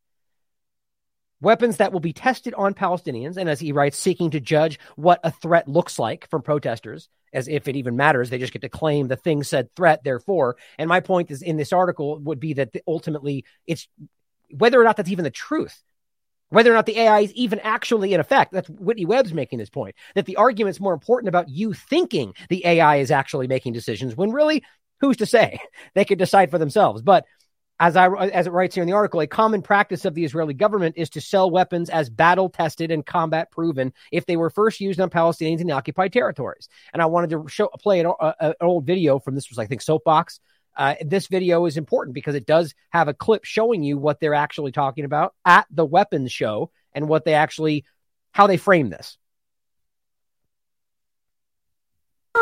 Weapons 1.40 1.76
that 1.76 1.92
will 1.92 2.00
be 2.00 2.12
tested 2.12 2.54
on 2.54 2.74
Palestinians, 2.74 3.36
and 3.36 3.48
as 3.48 3.60
he 3.60 3.72
writes, 3.72 3.98
seeking 3.98 4.30
to 4.30 4.40
judge 4.40 4.80
what 4.96 5.20
a 5.22 5.30
threat 5.30 5.68
looks 5.68 5.98
like 5.98 6.28
from 6.28 6.42
protesters, 6.42 7.08
as 7.32 7.48
if 7.48 7.68
it 7.68 7.76
even 7.76 7.96
matters. 7.96 8.30
They 8.30 8.38
just 8.38 8.52
get 8.52 8.62
to 8.62 8.68
claim 8.68 9.08
the 9.08 9.16
thing 9.16 9.42
said 9.42 9.74
threat, 9.74 10.04
therefore. 10.04 10.56
And 10.78 10.88
my 10.88 11.00
point 11.00 11.30
is 11.30 11.42
in 11.42 11.56
this 11.56 11.72
article 11.72 12.18
would 12.20 12.40
be 12.40 12.54
that 12.54 12.70
ultimately 12.86 13.44
it's 13.66 13.88
whether 14.50 14.80
or 14.80 14.84
not 14.84 14.96
that's 14.96 15.10
even 15.10 15.24
the 15.24 15.30
truth 15.30 15.82
whether 16.48 16.70
or 16.70 16.74
not 16.74 16.86
the 16.86 16.98
AI 16.98 17.20
is 17.20 17.32
even 17.32 17.58
actually 17.60 18.14
in 18.14 18.20
effect. 18.20 18.52
That's 18.52 18.68
Whitney 18.68 19.04
Webb's 19.04 19.34
making 19.34 19.58
this 19.58 19.70
point 19.70 19.96
that 20.14 20.26
the 20.26 20.36
argument's 20.36 20.80
more 20.80 20.92
important 20.92 21.28
about 21.28 21.48
you 21.48 21.72
thinking 21.72 22.34
the 22.48 22.64
AI 22.66 22.96
is 22.96 23.10
actually 23.10 23.48
making 23.48 23.72
decisions 23.72 24.16
when 24.16 24.30
really, 24.30 24.62
who's 25.00 25.16
to 25.18 25.26
say? 25.26 25.58
They 25.94 26.04
could 26.04 26.18
decide 26.18 26.50
for 26.50 26.58
themselves. 26.58 27.02
But 27.02 27.24
as 27.78 27.96
I 27.96 28.08
as 28.08 28.46
it 28.46 28.52
writes 28.52 28.74
here 28.74 28.82
in 28.82 28.88
the 28.88 28.94
article, 28.94 29.20
a 29.20 29.26
common 29.26 29.62
practice 29.62 30.04
of 30.04 30.14
the 30.14 30.24
Israeli 30.24 30.54
government 30.54 30.96
is 30.96 31.10
to 31.10 31.20
sell 31.20 31.50
weapons 31.50 31.90
as 31.90 32.08
battle 32.08 32.48
tested 32.48 32.90
and 32.90 33.04
combat 33.04 33.50
proven 33.50 33.92
if 34.12 34.26
they 34.26 34.36
were 34.36 34.50
first 34.50 34.80
used 34.80 35.00
on 35.00 35.10
Palestinians 35.10 35.60
in 35.60 35.66
the 35.66 35.74
occupied 35.74 36.12
territories. 36.12 36.68
And 36.92 37.02
I 37.02 37.06
wanted 37.06 37.30
to 37.30 37.44
show 37.48 37.68
play 37.68 38.00
an, 38.00 38.06
a, 38.06 38.34
an 38.40 38.54
old 38.60 38.86
video 38.86 39.18
from 39.18 39.34
this 39.34 39.48
was 39.48 39.58
I 39.58 39.66
think 39.66 39.82
Soapbox 39.82 40.40
uh, 40.76 40.94
this 41.04 41.26
video 41.26 41.64
is 41.66 41.76
important 41.76 42.14
because 42.14 42.34
it 42.34 42.46
does 42.46 42.74
have 42.90 43.08
a 43.08 43.14
clip 43.14 43.44
showing 43.44 43.82
you 43.82 43.96
what 43.96 44.20
they're 44.20 44.34
actually 44.34 44.72
talking 44.72 45.04
about 45.04 45.34
at 45.44 45.66
the 45.70 45.84
weapons 45.84 46.30
show 46.30 46.70
and 46.92 47.08
what 47.08 47.24
they 47.24 47.34
actually 47.34 47.84
how 48.32 48.46
they 48.46 48.58
frame 48.58 48.90
this. 48.90 49.16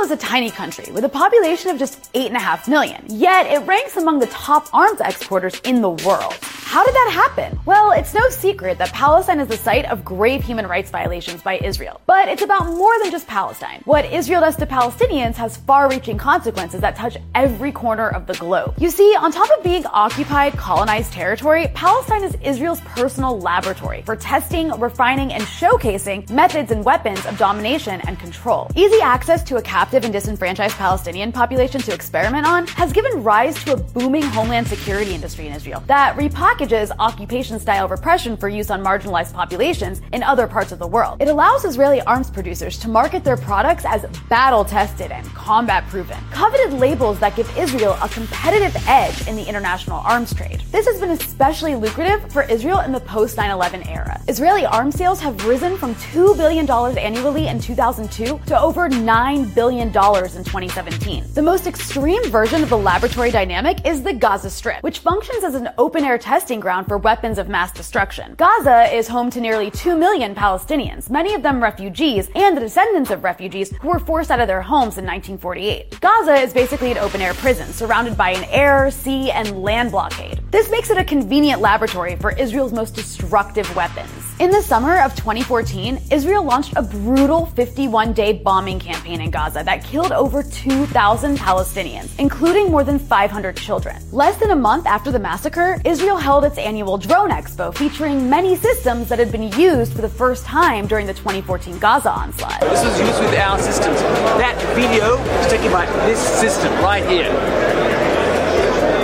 Is 0.03 0.11
a 0.11 0.17
tiny 0.17 0.51
country 0.51 0.91
with 0.93 1.05
a 1.05 1.09
population 1.09 1.71
of 1.71 1.79
just 1.79 2.13
8.5 2.13 2.69
million, 2.69 3.05
yet 3.09 3.47
it 3.47 3.67
ranks 3.67 3.97
among 3.97 4.19
the 4.19 4.27
top 4.27 4.69
arms 4.75 5.01
exporters 5.01 5.61
in 5.65 5.81
the 5.83 5.91
world. 5.91 6.35
How 6.65 6.85
did 6.85 6.95
that 6.95 7.11
happen? 7.13 7.61
Well, 7.67 7.93
it's 7.93 8.15
no 8.15 8.29
secret 8.31 8.79
that 8.79 8.93
Palestine 8.93 9.39
is 9.39 9.49
the 9.49 9.57
site 9.57 9.85
of 9.85 10.05
grave 10.05 10.43
human 10.43 10.67
rights 10.67 10.91
violations 10.91 11.43
by 11.43 11.59
Israel. 11.59 12.01
But 12.07 12.29
it's 12.29 12.43
about 12.43 12.67
more 12.67 12.99
than 13.01 13.11
just 13.13 13.29
Palestine. 13.29 13.83
What 13.85 14.07
Israel 14.07 14.41
does 14.41 14.57
to 14.57 14.67
Palestinians 14.67 15.35
has 15.35 15.59
far 15.59 15.89
reaching 15.91 16.17
consequences 16.19 16.81
that 16.81 16.97
touch 16.97 17.17
every 17.35 17.71
corner 17.71 18.09
of 18.09 18.27
the 18.27 18.33
globe. 18.35 18.75
You 18.79 18.91
see, 18.91 19.15
on 19.15 19.31
top 19.31 19.51
of 19.57 19.63
being 19.63 19.85
occupied, 19.87 20.55
colonized 20.55 21.13
territory, 21.13 21.69
Palestine 21.75 22.25
is 22.25 22.35
Israel's 22.43 22.81
personal 22.81 23.39
laboratory 23.39 24.03
for 24.03 24.17
testing, 24.17 24.71
refining, 24.81 25.33
and 25.33 25.45
showcasing 25.45 26.29
methods 26.31 26.73
and 26.73 26.83
weapons 26.85 27.25
of 27.27 27.39
domination 27.39 28.01
and 28.07 28.19
control. 28.19 28.71
Easy 28.75 29.01
access 29.01 29.45
to 29.45 29.59
a 29.59 29.63
captive 29.63 30.03
and 30.03 30.13
disenfranchised 30.13 30.77
Palestinian 30.77 31.31
population 31.31 31.81
to 31.83 31.93
experiment 31.93 32.47
on 32.47 32.67
has 32.69 32.91
given 32.93 33.23
rise 33.23 33.63
to 33.63 33.75
a 33.75 33.77
booming 33.77 34.23
homeland 34.23 34.67
security 34.67 35.15
industry 35.15 35.47
in 35.47 35.53
Israel 35.53 35.83
that 35.87 36.17
repackages 36.17 36.54
packages 36.55 36.93
occupation 37.01 37.59
style 37.59 37.89
repression 37.89 38.37
for 38.37 38.49
use 38.49 38.71
on 38.71 38.81
marginalized 38.81 39.33
populations 39.33 40.01
in 40.13 40.23
other 40.23 40.47
parts 40.47 40.71
of 40.71 40.79
the 40.79 40.87
world. 40.87 41.21
It 41.21 41.27
allows 41.27 41.65
Israeli 41.65 42.01
arms 42.03 42.31
producers 42.31 42.79
to 42.79 42.89
market 42.89 43.25
their 43.25 43.37
products 43.37 43.85
as 43.85 44.07
battle 44.29 44.65
tested 44.65 45.11
and 45.11 45.27
combat 45.35 45.85
proven, 45.89 46.17
coveted 46.31 46.75
labels 46.75 47.19
that 47.19 47.35
give 47.35 47.51
Israel 47.59 47.99
a 48.01 48.09
competitive 48.09 48.73
edge 48.87 49.27
in 49.27 49.35
the 49.35 49.43
international 49.43 49.99
arms 49.99 50.33
trade. 50.33 50.61
This 50.71 50.87
has 50.87 51.01
been 51.01 51.11
especially 51.11 51.75
lucrative 51.75 52.31
for 52.33 52.45
Israel 52.45 52.79
in 52.83 52.93
the 52.93 53.01
post 53.01 53.37
9 53.37 53.51
11 53.51 53.89
era. 53.89 54.21
Israeli 54.29 54.65
arms 54.65 54.95
sales 54.95 55.19
have 55.19 55.45
risen 55.45 55.77
from 55.77 55.97
$2 55.97 56.37
billion 56.37 56.71
annually 56.71 57.49
in 57.49 57.59
2002 57.59 58.39
to 58.47 58.61
over 58.61 58.89
$9 58.89 59.55
billion 59.57 59.89
in 59.89 59.93
2017. 59.93 61.25
The 61.35 61.43
most 61.43 61.67
extreme 61.67 62.23
version 62.31 62.63
of 62.63 62.69
the 62.69 62.79
laboratory 62.79 63.33
dynamic 63.33 63.85
is 63.85 64.05
the 64.05 64.13
Gaza 64.13 64.51
Strip, 64.51 64.85
which 64.85 65.01
functions 65.01 65.43
as 65.43 65.57
an 65.57 65.71
open 65.79 66.05
air 66.05 66.17
testing 66.17 66.44
testing 66.45 66.61
ground 66.61 66.87
for 66.87 66.99
weapons 66.99 67.39
of 67.39 67.49
mass 67.49 67.73
destruction. 67.73 68.35
Gaza 68.35 68.95
is 68.95 69.09
home 69.09 69.31
to 69.31 69.41
nearly 69.41 69.71
2 69.71 69.97
million 69.97 70.35
Palestinians, 70.35 71.09
many 71.09 71.33
of 71.33 71.43
them 71.43 71.63
refugees 71.63 72.29
and 72.35 72.55
the 72.55 72.61
descendants 72.61 73.11
of 73.11 73.25
refugees 73.25 73.75
who 73.79 73.89
were 73.89 73.99
forced 73.99 74.31
out 74.31 74.41
of 74.41 74.47
their 74.47 74.61
homes 74.61 74.99
in 74.99 75.07
1948. 75.07 75.99
Gaza 76.03 76.35
is 76.35 76.53
basically 76.53 76.91
an 76.91 76.99
open 76.99 77.23
air 77.23 77.33
prison 77.33 77.73
surrounded 77.73 78.15
by 78.15 78.29
an 78.29 78.45
air, 78.51 78.91
sea, 78.91 79.31
and 79.31 79.63
land 79.63 79.91
blockade. 79.91 80.39
This 80.51 80.71
makes 80.71 80.91
it 80.91 80.99
a 80.99 81.05
convenient 81.05 81.63
laboratory 81.63 82.17
for 82.17 82.33
Israel's 82.33 82.75
most 82.75 82.95
destructive 82.95 83.75
weapons. 83.75 84.11
In 84.41 84.51
the 84.51 84.63
summer 84.63 85.01
of 85.01 85.15
2014, 85.15 86.07
Israel 86.11 86.43
launched 86.43 86.73
a 86.75 86.83
brutal 86.83 87.47
51 87.47 88.15
day 88.15 88.33
bombing 88.33 88.81
campaign 88.81 89.21
in 89.21 89.31
Gaza 89.31 89.63
that 89.65 89.85
killed 89.85 90.11
over 90.11 90.43
2,000 90.43 91.39
Palestinians, 91.39 92.11
including 92.19 92.69
more 92.69 92.83
than 92.83 92.99
500 92.99 93.57
children. 93.57 93.97
Less 94.11 94.37
than 94.39 94.51
a 94.51 94.57
month 94.57 94.87
after 94.87 95.13
the 95.13 95.21
massacre, 95.21 95.81
Israel 95.85 96.17
held 96.17 96.45
its 96.45 96.59
annual 96.59 96.99
drone 96.99 97.31
expo 97.31 97.73
featuring 97.73 98.29
many 98.29 98.57
systems 98.57 99.09
that 99.09 99.21
had 99.21 99.31
been 99.31 99.53
used 99.53 99.95
for 99.95 100.03
the 100.03 100.09
first 100.09 100.45
time 100.45 100.89
during 100.89 101.07
the 101.07 101.15
2014 101.15 101.79
Gaza 101.79 102.11
onslaught. 102.11 102.61
This 102.61 102.85
was 102.85 102.99
used 102.99 103.21
with 103.21 103.39
our 103.39 103.57
systems. 103.61 104.01
That 104.01 104.61
video 104.75 105.17
was 105.17 105.47
taken 105.47 105.71
by 105.71 105.87
this 106.07 106.19
system 106.19 106.73
right 106.83 107.09
here. 107.09 107.31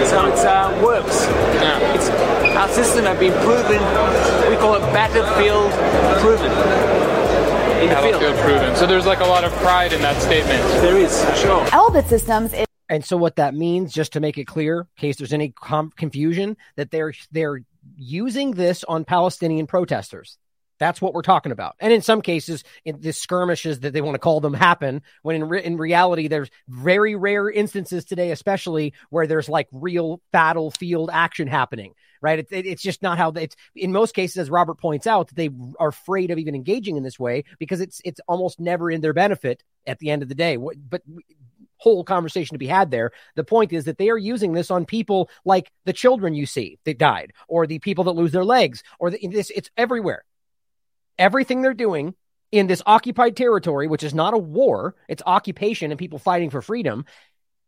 So 0.07 0.27
it 0.27 0.39
uh, 0.45 0.81
works. 0.83 1.27
Yeah. 1.63 1.95
It's, 1.95 2.39
our 2.57 2.69
system 2.69 3.04
have 3.04 3.19
been 3.19 3.33
proven. 3.45 3.80
We 4.50 4.57
call 4.57 4.75
it 4.75 4.80
battlefield 4.92 5.71
proven. 6.21 6.50
In 7.83 7.88
battlefield 7.88 8.37
proven. 8.38 8.76
So 8.76 8.87
there's 8.87 9.07
like 9.07 9.21
a 9.21 9.25
lot 9.25 9.45
of 9.45 9.52
pride 9.54 9.92
in 9.92 10.02
that 10.02 10.21
statement. 10.21 10.62
There 10.83 10.97
is, 10.97 11.21
sure. 11.40 11.64
Elbit 11.66 12.07
Systems 12.09 12.52
is 12.52 12.66
and 12.90 13.04
so 13.04 13.16
what 13.16 13.37
that 13.37 13.54
means, 13.54 13.92
just 13.92 14.14
to 14.14 14.21
make 14.21 14.37
it 14.37 14.47
clear, 14.47 14.80
in 14.80 14.87
case 14.97 15.16
there's 15.16 15.33
any 15.33 15.50
com- 15.50 15.92
confusion, 15.97 16.57
that 16.75 16.90
they're 16.90 17.14
they're 17.30 17.62
using 17.97 18.50
this 18.50 18.83
on 18.83 19.04
Palestinian 19.04 19.69
protesters. 19.69 20.38
That's 20.80 21.00
what 21.00 21.14
we're 21.14 21.23
talking 21.23 21.52
about. 21.52 21.76
And 21.78 21.92
in 21.92 22.02
some 22.02 22.21
cases, 22.21 22.64
in 22.85 23.00
the 23.00 23.12
skirmishes 23.12 23.80
that 23.80 23.92
they 23.92 24.00
want 24.00 24.14
to 24.14 24.19
call 24.19 24.40
them 24.40 24.54
happen, 24.54 25.02
when 25.23 25.37
in, 25.37 25.49
re- 25.49 25.62
in 25.62 25.76
reality, 25.76 26.26
there's 26.26 26.50
very 26.69 27.14
rare 27.14 27.49
instances 27.49 28.04
today, 28.04 28.33
especially 28.33 28.95
where 29.11 29.26
there's 29.26 29.49
like 29.49 29.69
real 29.71 30.21
battlefield 30.33 31.11
action 31.12 31.47
happening, 31.47 31.92
right? 32.21 32.39
It, 32.39 32.49
it, 32.50 32.67
it's 32.67 32.83
just 32.83 33.03
not 33.03 33.19
how 33.19 33.31
it's 33.31 33.57
in 33.75 33.93
most 33.93 34.15
cases, 34.15 34.39
as 34.39 34.50
Robert 34.50 34.79
points 34.79 35.07
out, 35.07 35.29
they 35.35 35.50
are 35.79 35.89
afraid 35.89 36.31
of 36.31 36.39
even 36.39 36.55
engaging 36.55 36.97
in 36.97 37.03
this 37.03 37.19
way 37.19 37.45
because 37.59 37.81
it's, 37.81 38.00
it's 38.05 38.21
almost 38.29 38.61
never 38.61 38.91
in 38.91 39.00
their 39.00 39.12
benefit 39.12 39.62
at 39.87 39.99
the 39.99 40.11
end 40.11 40.23
of 40.23 40.29
the 40.29 40.35
day. 40.35 40.57
But 40.57 41.03
whole 41.81 42.05
conversation 42.05 42.55
to 42.55 42.59
be 42.59 42.67
had 42.67 42.91
there. 42.91 43.11
The 43.35 43.45
point 43.45 43.73
is 43.73 43.85
that 43.85 43.99
they 43.99 44.11
are 44.11 44.19
using 44.19 44.53
this 44.53 44.71
on 44.71 44.85
people 44.85 45.31
like 45.45 45.73
the 45.87 45.93
children 45.93 46.35
you 46.35 46.47
see 46.47 46.79
that 46.85 46.99
died, 46.99 47.33
or 47.49 47.67
the 47.67 47.79
people 47.79 48.05
that 48.05 48.12
lose 48.12 48.33
their 48.33 48.45
legs, 48.45 48.83
or 48.99 49.11
the, 49.11 49.27
this. 49.29 49.50
It's 49.50 49.71
everywhere. 49.77 50.25
Everything 51.19 51.62
they're 51.62 51.75
doing 51.75 52.15
in 52.53 52.67
this 52.67 52.83
occupied 52.85 53.37
territory, 53.37 53.87
which 53.87 54.03
is 54.03 54.15
not 54.15 54.35
a 54.35 54.39
war, 54.39 54.95
it's 55.09 55.23
occupation 55.25 55.91
and 55.91 55.99
people 55.99 56.19
fighting 56.19 56.50
for 56.50 56.61
freedom, 56.62 57.05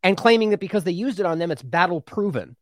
and 0.03 0.17
claiming 0.17 0.51
that 0.51 0.61
because 0.61 0.85
they 0.85 0.93
used 0.93 1.21
it 1.21 1.27
on 1.27 1.39
them, 1.39 1.51
it's 1.51 1.63
battle 1.63 2.01
proven. 2.01 2.57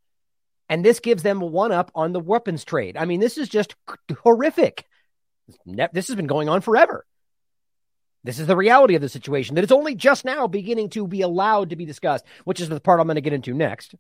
And 0.71 0.83
this 0.85 1.01
gives 1.01 1.23
them 1.23 1.41
one 1.41 1.73
up 1.73 1.91
on 1.95 2.13
the 2.13 2.21
weapons 2.21 2.65
trade. 2.65 2.97
I 2.97 3.05
mean, 3.05 3.21
this 3.21 3.37
is 3.37 3.49
just 3.49 3.75
horrific. 4.23 4.87
This 5.67 6.07
has 6.07 6.15
been 6.15 6.29
going 6.29 6.49
on 6.49 6.63
forever. 6.63 7.05
This 8.23 8.39
is 8.39 8.47
the 8.47 8.57
reality 8.57 8.95
of 8.95 9.03
the 9.03 9.09
situation 9.09 9.57
that 9.57 9.65
it's 9.65 9.73
only 9.73 9.97
just 9.97 10.25
now 10.25 10.47
beginning 10.47 10.89
to 10.91 11.09
be 11.09 11.23
allowed 11.23 11.71
to 11.71 11.77
be 11.77 11.87
discussed, 11.87 12.25
which 12.45 12.61
is 12.61 12.69
the 12.69 12.79
part 12.79 13.01
I'm 13.01 13.09
going 13.09 13.17
to 13.17 13.21
get 13.21 13.33
into 13.33 13.53
next. 13.53 13.97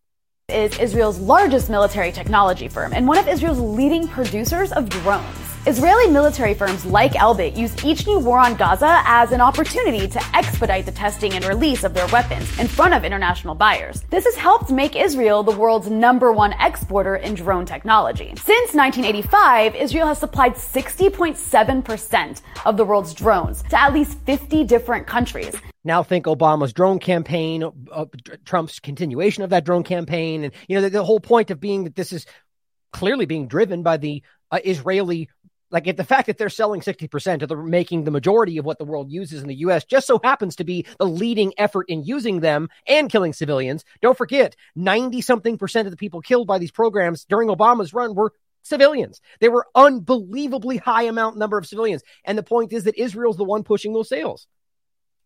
Is 0.48 0.78
Israel's 0.78 1.18
largest 1.18 1.70
military 1.70 2.12
technology 2.12 2.68
firm 2.68 2.92
and 2.92 3.08
one 3.08 3.18
of 3.18 3.26
Israel's 3.26 3.58
leading 3.58 4.06
producers 4.06 4.70
of 4.72 4.88
drones. 4.88 5.49
Israeli 5.66 6.10
military 6.10 6.54
firms 6.54 6.86
like 6.86 7.12
Elbit 7.12 7.54
use 7.54 7.84
each 7.84 8.06
new 8.06 8.18
war 8.18 8.38
on 8.38 8.54
Gaza 8.54 9.02
as 9.04 9.30
an 9.30 9.42
opportunity 9.42 10.08
to 10.08 10.18
expedite 10.34 10.86
the 10.86 10.92
testing 10.92 11.34
and 11.34 11.44
release 11.44 11.84
of 11.84 11.92
their 11.92 12.06
weapons 12.06 12.58
in 12.58 12.66
front 12.66 12.94
of 12.94 13.04
international 13.04 13.54
buyers. 13.54 14.00
This 14.08 14.24
has 14.24 14.36
helped 14.36 14.70
make 14.70 14.96
Israel 14.96 15.42
the 15.42 15.54
world's 15.54 15.90
number 15.90 16.32
one 16.32 16.54
exporter 16.54 17.16
in 17.16 17.34
drone 17.34 17.66
technology. 17.66 18.32
Since 18.36 18.72
1985, 18.72 19.74
Israel 19.74 20.06
has 20.06 20.16
supplied 20.16 20.54
60.7% 20.54 22.42
of 22.64 22.78
the 22.78 22.84
world's 22.86 23.12
drones 23.12 23.62
to 23.64 23.78
at 23.78 23.92
least 23.92 24.18
50 24.20 24.64
different 24.64 25.06
countries. 25.06 25.54
Now 25.84 26.02
think 26.02 26.24
Obama's 26.24 26.72
drone 26.72 27.00
campaign, 27.00 27.64
uh, 27.92 28.06
Trump's 28.46 28.80
continuation 28.80 29.42
of 29.42 29.50
that 29.50 29.64
drone 29.64 29.84
campaign, 29.84 30.44
and 30.44 30.54
you 30.68 30.76
know 30.76 30.82
the, 30.82 30.88
the, 30.88 31.04
whole 31.04 31.20
point 31.20 31.50
of 31.50 31.60
being 31.60 31.84
that 31.84 31.96
this 31.96 32.14
is 32.14 32.24
clearly 32.92 33.26
being 33.26 33.46
driven 33.46 33.82
by 33.82 33.98
the 33.98 34.22
uh, 34.50 34.58
Israeli. 34.64 35.28
Like 35.70 35.86
if 35.86 35.96
the 35.96 36.04
fact 36.04 36.26
that 36.26 36.38
they're 36.38 36.48
selling 36.48 36.80
60% 36.80 37.42
of 37.42 37.48
the 37.48 37.56
making 37.56 38.04
the 38.04 38.10
majority 38.10 38.58
of 38.58 38.64
what 38.64 38.78
the 38.78 38.84
world 38.84 39.10
uses 39.10 39.42
in 39.42 39.48
the 39.48 39.54
US 39.56 39.84
just 39.84 40.06
so 40.06 40.20
happens 40.22 40.56
to 40.56 40.64
be 40.64 40.86
the 40.98 41.06
leading 41.06 41.52
effort 41.58 41.86
in 41.88 42.02
using 42.02 42.40
them 42.40 42.68
and 42.86 43.10
killing 43.10 43.32
civilians. 43.32 43.84
Don't 44.02 44.18
forget, 44.18 44.56
90 44.76 45.20
something 45.20 45.58
percent 45.58 45.86
of 45.86 45.92
the 45.92 45.96
people 45.96 46.20
killed 46.20 46.46
by 46.46 46.58
these 46.58 46.72
programs 46.72 47.24
during 47.24 47.48
Obama's 47.48 47.94
run 47.94 48.14
were 48.14 48.32
civilians. 48.62 49.20
They 49.40 49.48
were 49.48 49.66
unbelievably 49.74 50.78
high 50.78 51.04
amount 51.04 51.36
number 51.36 51.58
of 51.58 51.66
civilians. 51.66 52.02
And 52.24 52.36
the 52.36 52.42
point 52.42 52.72
is 52.72 52.84
that 52.84 52.98
Israel's 52.98 53.36
the 53.36 53.44
one 53.44 53.62
pushing 53.62 53.92
those 53.92 54.08
sales. 54.08 54.46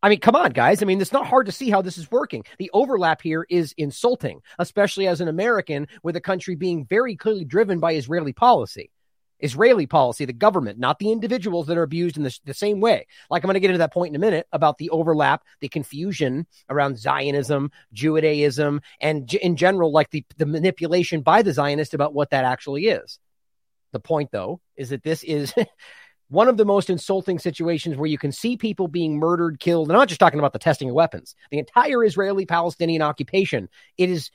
I 0.02 0.10
mean, 0.10 0.20
come 0.20 0.36
on, 0.36 0.50
guys. 0.50 0.82
I 0.82 0.84
mean, 0.84 1.00
it's 1.00 1.14
not 1.14 1.26
hard 1.26 1.46
to 1.46 1.52
see 1.52 1.70
how 1.70 1.80
this 1.80 1.96
is 1.96 2.10
working. 2.10 2.44
The 2.58 2.70
overlap 2.74 3.22
here 3.22 3.46
is 3.48 3.74
insulting, 3.78 4.42
especially 4.58 5.06
as 5.06 5.22
an 5.22 5.28
American 5.28 5.88
with 6.02 6.14
a 6.14 6.20
country 6.20 6.56
being 6.56 6.84
very 6.84 7.16
clearly 7.16 7.46
driven 7.46 7.80
by 7.80 7.94
Israeli 7.94 8.34
policy. 8.34 8.90
Israeli 9.44 9.86
policy, 9.86 10.24
the 10.24 10.32
government, 10.32 10.78
not 10.78 10.98
the 10.98 11.12
individuals 11.12 11.66
that 11.66 11.76
are 11.76 11.82
abused 11.82 12.16
in 12.16 12.22
the, 12.22 12.38
the 12.46 12.54
same 12.54 12.80
way. 12.80 13.06
Like 13.30 13.44
I'm 13.44 13.48
going 13.48 13.54
to 13.54 13.60
get 13.60 13.70
into 13.70 13.78
that 13.78 13.92
point 13.92 14.10
in 14.10 14.16
a 14.16 14.18
minute 14.18 14.46
about 14.52 14.78
the 14.78 14.88
overlap, 14.88 15.44
the 15.60 15.68
confusion 15.68 16.46
around 16.70 16.98
Zionism, 16.98 17.70
Judaism, 17.92 18.80
and 19.00 19.32
in 19.34 19.56
general, 19.56 19.92
like 19.92 20.10
the, 20.10 20.24
the 20.38 20.46
manipulation 20.46 21.20
by 21.20 21.42
the 21.42 21.52
Zionist 21.52 21.92
about 21.92 22.14
what 22.14 22.30
that 22.30 22.44
actually 22.44 22.86
is. 22.86 23.18
The 23.92 24.00
point, 24.00 24.30
though, 24.32 24.60
is 24.76 24.88
that 24.88 25.02
this 25.02 25.22
is 25.22 25.52
one 26.28 26.48
of 26.48 26.56
the 26.56 26.64
most 26.64 26.88
insulting 26.88 27.38
situations 27.38 27.96
where 27.96 28.08
you 28.08 28.18
can 28.18 28.32
see 28.32 28.56
people 28.56 28.88
being 28.88 29.18
murdered, 29.18 29.60
killed. 29.60 29.90
I'm 29.90 29.96
not 29.96 30.08
just 30.08 30.20
talking 30.20 30.38
about 30.38 30.54
the 30.54 30.58
testing 30.58 30.88
of 30.88 30.94
weapons, 30.94 31.36
the 31.50 31.58
entire 31.58 32.02
Israeli 32.02 32.46
Palestinian 32.46 33.02
occupation. 33.02 33.68
It 33.98 34.08
is 34.08 34.30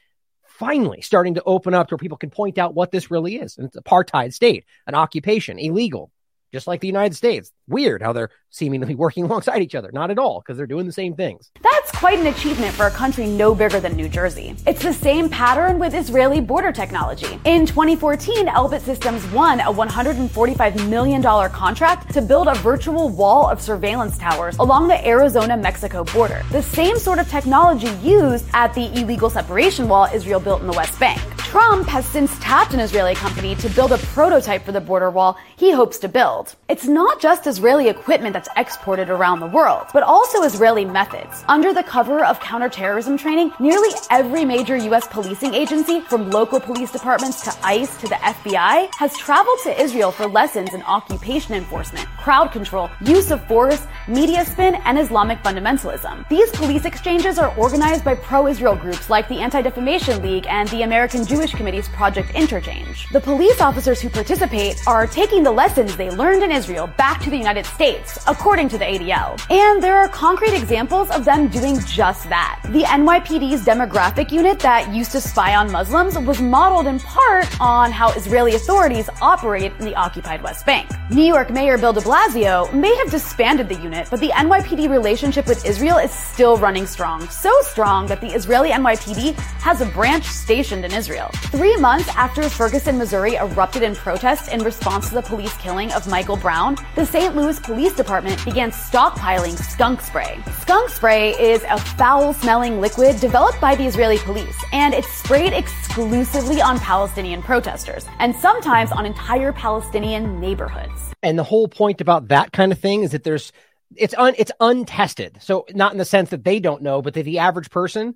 finally 0.59 0.99
starting 1.01 1.35
to 1.35 1.43
open 1.45 1.73
up 1.73 1.87
to 1.87 1.95
where 1.95 1.99
people 1.99 2.17
can 2.17 2.29
point 2.29 2.57
out 2.57 2.75
what 2.75 2.91
this 2.91 3.09
really 3.09 3.37
is. 3.37 3.57
And 3.57 3.65
it's 3.65 3.77
apartheid 3.77 4.33
state, 4.33 4.65
an 4.85 4.93
occupation, 4.93 5.57
illegal, 5.57 6.11
just 6.51 6.67
like 6.67 6.81
the 6.81 6.87
United 6.87 7.15
States. 7.15 7.51
Weird 7.67 8.01
how 8.01 8.11
they're 8.11 8.31
seemingly 8.49 8.95
working 9.03 9.25
alongside 9.25 9.61
each 9.61 9.75
other. 9.75 9.89
Not 9.93 10.11
at 10.11 10.19
all, 10.19 10.41
because 10.41 10.57
they're 10.57 10.67
doing 10.67 10.85
the 10.85 10.91
same 10.91 11.15
things. 11.15 11.51
That's 11.61 11.91
quite 11.91 12.19
an 12.19 12.27
achievement 12.27 12.73
for 12.73 12.87
a 12.87 12.91
country 12.91 13.27
no 13.27 13.53
bigger 13.53 13.79
than 13.79 13.95
New 13.95 14.09
Jersey. 14.09 14.55
It's 14.65 14.83
the 14.83 14.93
same 14.93 15.29
pattern 15.29 15.79
with 15.79 15.93
Israeli 15.93 16.41
border 16.41 16.71
technology. 16.71 17.39
In 17.45 17.65
2014, 17.65 18.47
Elbit 18.47 18.81
Systems 18.81 19.25
won 19.31 19.59
a 19.61 19.71
$145 19.71 20.89
million 20.89 21.21
contract 21.49 22.13
to 22.13 22.21
build 22.21 22.47
a 22.47 22.55
virtual 22.55 23.09
wall 23.09 23.49
of 23.49 23.61
surveillance 23.61 24.17
towers 24.17 24.57
along 24.57 24.87
the 24.87 25.07
Arizona 25.07 25.57
Mexico 25.57 26.03
border. 26.03 26.43
The 26.51 26.63
same 26.63 26.97
sort 26.97 27.19
of 27.19 27.29
technology 27.29 27.91
used 28.07 28.45
at 28.53 28.73
the 28.73 28.91
illegal 28.99 29.29
separation 29.29 29.87
wall 29.87 30.07
Israel 30.13 30.39
built 30.39 30.61
in 30.61 30.67
the 30.67 30.73
West 30.73 30.99
Bank. 30.99 31.19
Trump 31.49 31.87
has 31.87 32.05
since 32.05 32.37
tapped 32.37 32.75
an 32.75 32.79
Israeli 32.79 33.15
company 33.15 33.55
to 33.55 33.67
build 33.69 33.91
a 33.91 33.97
prototype 33.97 34.63
for 34.63 34.71
the 34.71 34.79
border 34.79 35.09
wall 35.09 35.35
he 35.57 35.71
hopes 35.71 35.97
to 35.97 36.07
build. 36.07 36.55
It's 36.69 36.85
not 36.85 37.19
just 37.19 37.47
Israeli 37.47 37.89
equipment 37.89 38.35
that's 38.39 38.49
exported 38.55 39.09
around 39.09 39.41
the 39.41 39.47
world, 39.47 39.87
but 39.91 40.03
also 40.03 40.43
Israeli 40.43 40.85
methods. 40.85 41.43
Under 41.49 41.73
the 41.73 41.83
cover 41.83 42.23
of 42.23 42.39
counterterrorism 42.39 43.17
training, 43.17 43.51
nearly 43.59 43.89
every 44.09 44.45
major 44.45 44.77
U.S. 44.77 45.07
policing 45.07 45.53
agency, 45.53 45.99
from 46.01 46.29
local 46.29 46.61
police 46.61 46.91
departments 46.91 47.41
to 47.41 47.51
ICE 47.65 47.91
to 47.97 48.07
the 48.07 48.15
FBI, 48.15 48.93
has 48.95 49.17
traveled 49.17 49.59
to 49.63 49.81
Israel 49.81 50.11
for 50.11 50.27
lessons 50.27 50.73
in 50.73 50.81
occupation 50.83 51.53
enforcement, 51.53 52.07
crowd 52.17 52.53
control, 52.53 52.89
use 53.01 53.29
of 53.31 53.45
force, 53.47 53.85
media 54.07 54.45
spin, 54.45 54.75
and 54.85 54.97
Islamic 54.97 55.39
fundamentalism. 55.43 56.27
These 56.29 56.51
police 56.51 56.85
exchanges 56.85 57.37
are 57.37 57.53
organized 57.57 58.05
by 58.05 58.15
pro-Israel 58.15 58.75
groups 58.77 59.09
like 59.09 59.27
the 59.27 59.39
Anti-Defamation 59.39 60.21
League 60.21 60.45
and 60.47 60.69
the 60.69 60.83
American 60.83 61.25
Jewish 61.25 61.39
Jewish 61.39 61.57
Committee's 61.57 61.87
Project 61.89 62.35
Interchange. 62.35 63.07
The 63.13 63.19
police 63.21 63.61
officers 63.61 64.01
who 64.01 64.09
participate 64.09 64.75
are 64.85 65.07
taking 65.07 65.41
the 65.41 65.51
lessons 65.51 65.95
they 65.95 66.09
learned 66.11 66.43
in 66.43 66.51
Israel 66.51 66.87
back 66.97 67.21
to 67.21 67.29
the 67.29 67.37
United 67.37 67.65
States, 67.65 68.27
according 68.29 68.69
to 68.69 68.77
the 68.77 68.85
ADL. 68.85 69.41
And 69.49 69.81
there 69.81 69.97
are 69.97 70.07
concrete 70.07 70.53
examples 70.53 71.09
of 71.09 71.25
them 71.25 71.47
doing 71.47 71.79
just 71.79 72.29
that. 72.29 72.59
The 72.69 72.83
NYPD's 72.83 73.65
demographic 73.65 74.31
unit 74.31 74.59
that 74.59 74.93
used 74.93 75.11
to 75.13 75.21
spy 75.21 75.55
on 75.55 75.71
Muslims 75.71 76.17
was 76.19 76.39
modeled 76.39 76.85
in 76.85 76.99
part 76.99 77.47
on 77.59 77.91
how 77.91 78.11
Israeli 78.11 78.53
authorities 78.53 79.09
operate 79.19 79.73
in 79.79 79.85
the 79.85 79.95
occupied 79.95 80.43
West 80.43 80.63
Bank. 80.67 80.87
New 81.09 81.23
York 81.23 81.49
Mayor 81.49 81.79
Bill 81.79 81.91
de 81.91 82.01
Blasio 82.01 82.71
may 82.71 82.95
have 82.97 83.09
disbanded 83.09 83.67
the 83.67 83.75
unit, 83.75 84.07
but 84.11 84.19
the 84.19 84.29
NYPD 84.29 84.89
relationship 84.89 85.47
with 85.47 85.65
Israel 85.65 85.97
is 85.97 86.11
still 86.11 86.55
running 86.57 86.85
strong. 86.85 87.27
So 87.29 87.51
strong 87.61 88.05
that 88.07 88.21
the 88.21 88.27
Israeli 88.27 88.69
NYPD 88.69 89.33
has 89.61 89.81
a 89.81 89.87
branch 89.87 90.25
stationed 90.25 90.85
in 90.85 90.93
Israel. 90.93 91.29
Three 91.51 91.75
months 91.77 92.09
after 92.09 92.47
Ferguson, 92.47 92.99
Missouri 92.99 93.35
erupted 93.35 93.81
in 93.81 93.95
protest 93.95 94.53
in 94.53 94.61
response 94.63 95.09
to 95.09 95.15
the 95.15 95.23
police 95.23 95.57
killing 95.57 95.91
of 95.93 96.07
Michael 96.07 96.37
Brown, 96.37 96.77
the 96.93 97.05
St. 97.05 97.35
Louis 97.35 97.59
Police 97.59 97.95
Department 97.95 98.18
began 98.21 98.71
stockpiling 98.71 99.57
skunk 99.57 100.01
spray. 100.01 100.39
Skunk 100.61 100.89
spray 100.89 101.31
is 101.31 101.63
a 101.69 101.77
foul 101.77 102.33
smelling 102.33 102.81
liquid 102.81 103.19
developed 103.19 103.59
by 103.59 103.75
the 103.75 103.85
Israeli 103.85 104.17
police, 104.19 104.55
and 104.71 104.93
it's 104.93 105.07
sprayed 105.07 105.53
exclusively 105.53 106.61
on 106.61 106.79
Palestinian 106.79 107.41
protesters, 107.41 108.05
and 108.19 108.35
sometimes 108.35 108.91
on 108.91 109.05
entire 109.05 109.51
Palestinian 109.53 110.39
neighborhoods. 110.39 111.13
And 111.23 111.37
the 111.37 111.43
whole 111.43 111.67
point 111.67 112.01
about 112.01 112.27
that 112.29 112.51
kind 112.51 112.71
of 112.71 112.79
thing 112.79 113.03
is 113.03 113.11
that 113.11 113.23
there's 113.23 113.51
it's 113.95 114.13
un 114.17 114.35
it's 114.37 114.51
untested. 114.59 115.37
So 115.41 115.65
not 115.73 115.91
in 115.91 115.97
the 115.97 116.05
sense 116.05 116.29
that 116.29 116.43
they 116.43 116.59
don't 116.59 116.81
know, 116.81 117.01
but 117.01 117.13
that 117.13 117.23
the 117.23 117.39
average 117.39 117.69
person, 117.69 118.15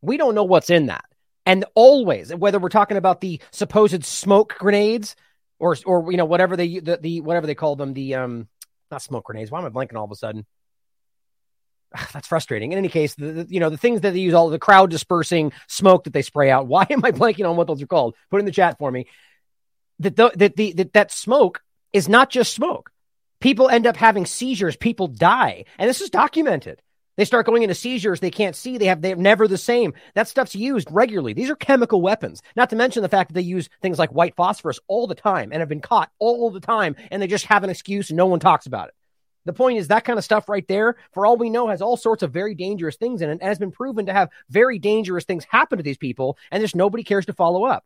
we 0.00 0.16
don't 0.16 0.34
know 0.34 0.44
what's 0.44 0.70
in 0.70 0.86
that. 0.86 1.04
And 1.44 1.64
always, 1.74 2.34
whether 2.34 2.58
we're 2.58 2.68
talking 2.68 2.96
about 2.96 3.20
the 3.20 3.40
supposed 3.50 4.04
smoke 4.04 4.56
grenades 4.58 5.16
or, 5.58 5.76
or, 5.86 6.10
you 6.10 6.16
know, 6.16 6.24
whatever 6.24 6.56
they, 6.56 6.78
the, 6.78 6.98
the, 6.98 7.20
whatever 7.20 7.46
they 7.46 7.54
call 7.54 7.76
them, 7.76 7.94
the, 7.94 8.14
um, 8.14 8.48
not 8.92 9.02
smoke 9.02 9.24
grenades. 9.24 9.50
Why 9.50 9.58
am 9.58 9.66
I 9.66 9.70
blanking 9.70 9.96
all 9.96 10.04
of 10.04 10.12
a 10.12 10.16
sudden? 10.16 10.46
That's 12.12 12.28
frustrating. 12.28 12.72
In 12.72 12.78
any 12.78 12.88
case, 12.88 13.14
the, 13.14 13.32
the, 13.32 13.46
you 13.48 13.60
know, 13.60 13.70
the 13.70 13.76
things 13.76 14.02
that 14.02 14.12
they 14.12 14.20
use, 14.20 14.34
all 14.34 14.50
the 14.50 14.58
crowd 14.58 14.90
dispersing 14.90 15.52
smoke 15.66 16.04
that 16.04 16.12
they 16.12 16.22
spray 16.22 16.50
out. 16.50 16.66
Why 16.68 16.86
am 16.90 17.04
I 17.04 17.10
blanking 17.10 17.48
on 17.48 17.56
what 17.56 17.66
those 17.66 17.82
are 17.82 17.86
called? 17.86 18.14
Put 18.30 18.40
in 18.40 18.46
the 18.46 18.52
chat 18.52 18.78
for 18.78 18.90
me. 18.90 19.06
That, 19.98 20.16
the, 20.16 20.32
that, 20.36 20.56
the, 20.56 20.72
that, 20.74 20.92
that 20.94 21.12
smoke 21.12 21.62
is 21.92 22.08
not 22.08 22.30
just 22.30 22.54
smoke. 22.54 22.90
People 23.40 23.68
end 23.68 23.86
up 23.86 23.96
having 23.96 24.26
seizures. 24.26 24.76
People 24.76 25.08
die. 25.08 25.64
And 25.78 25.88
this 25.88 26.00
is 26.00 26.10
documented. 26.10 26.80
They 27.16 27.24
start 27.24 27.46
going 27.46 27.62
into 27.62 27.74
seizures. 27.74 28.20
They 28.20 28.30
can't 28.30 28.56
see. 28.56 28.78
They 28.78 28.86
have 28.86 29.02
they 29.02 29.10
have 29.10 29.18
never 29.18 29.46
the 29.46 29.58
same. 29.58 29.92
That 30.14 30.28
stuff's 30.28 30.54
used 30.54 30.90
regularly. 30.90 31.34
These 31.34 31.50
are 31.50 31.56
chemical 31.56 32.00
weapons. 32.00 32.42
Not 32.56 32.70
to 32.70 32.76
mention 32.76 33.02
the 33.02 33.08
fact 33.08 33.28
that 33.28 33.34
they 33.34 33.42
use 33.42 33.68
things 33.82 33.98
like 33.98 34.14
white 34.14 34.34
phosphorus 34.34 34.80
all 34.88 35.06
the 35.06 35.14
time 35.14 35.52
and 35.52 35.60
have 35.60 35.68
been 35.68 35.80
caught 35.80 36.10
all 36.18 36.50
the 36.50 36.60
time, 36.60 36.96
and 37.10 37.20
they 37.20 37.26
just 37.26 37.46
have 37.46 37.64
an 37.64 37.70
excuse 37.70 38.10
and 38.10 38.16
no 38.16 38.26
one 38.26 38.40
talks 38.40 38.66
about 38.66 38.88
it. 38.88 38.94
The 39.44 39.52
point 39.52 39.78
is 39.78 39.88
that 39.88 40.04
kind 40.04 40.18
of 40.18 40.24
stuff 40.24 40.48
right 40.48 40.66
there, 40.68 40.96
for 41.12 41.26
all 41.26 41.36
we 41.36 41.50
know, 41.50 41.68
has 41.68 41.82
all 41.82 41.96
sorts 41.96 42.22
of 42.22 42.32
very 42.32 42.54
dangerous 42.54 42.96
things 42.96 43.22
in 43.22 43.28
it 43.28 43.32
and 43.32 43.42
has 43.42 43.58
been 43.58 43.72
proven 43.72 44.06
to 44.06 44.12
have 44.12 44.30
very 44.48 44.78
dangerous 44.78 45.24
things 45.24 45.44
happen 45.44 45.78
to 45.78 45.82
these 45.82 45.98
people, 45.98 46.38
and 46.50 46.62
just 46.62 46.76
nobody 46.76 47.02
cares 47.02 47.26
to 47.26 47.32
follow 47.32 47.64
up. 47.64 47.84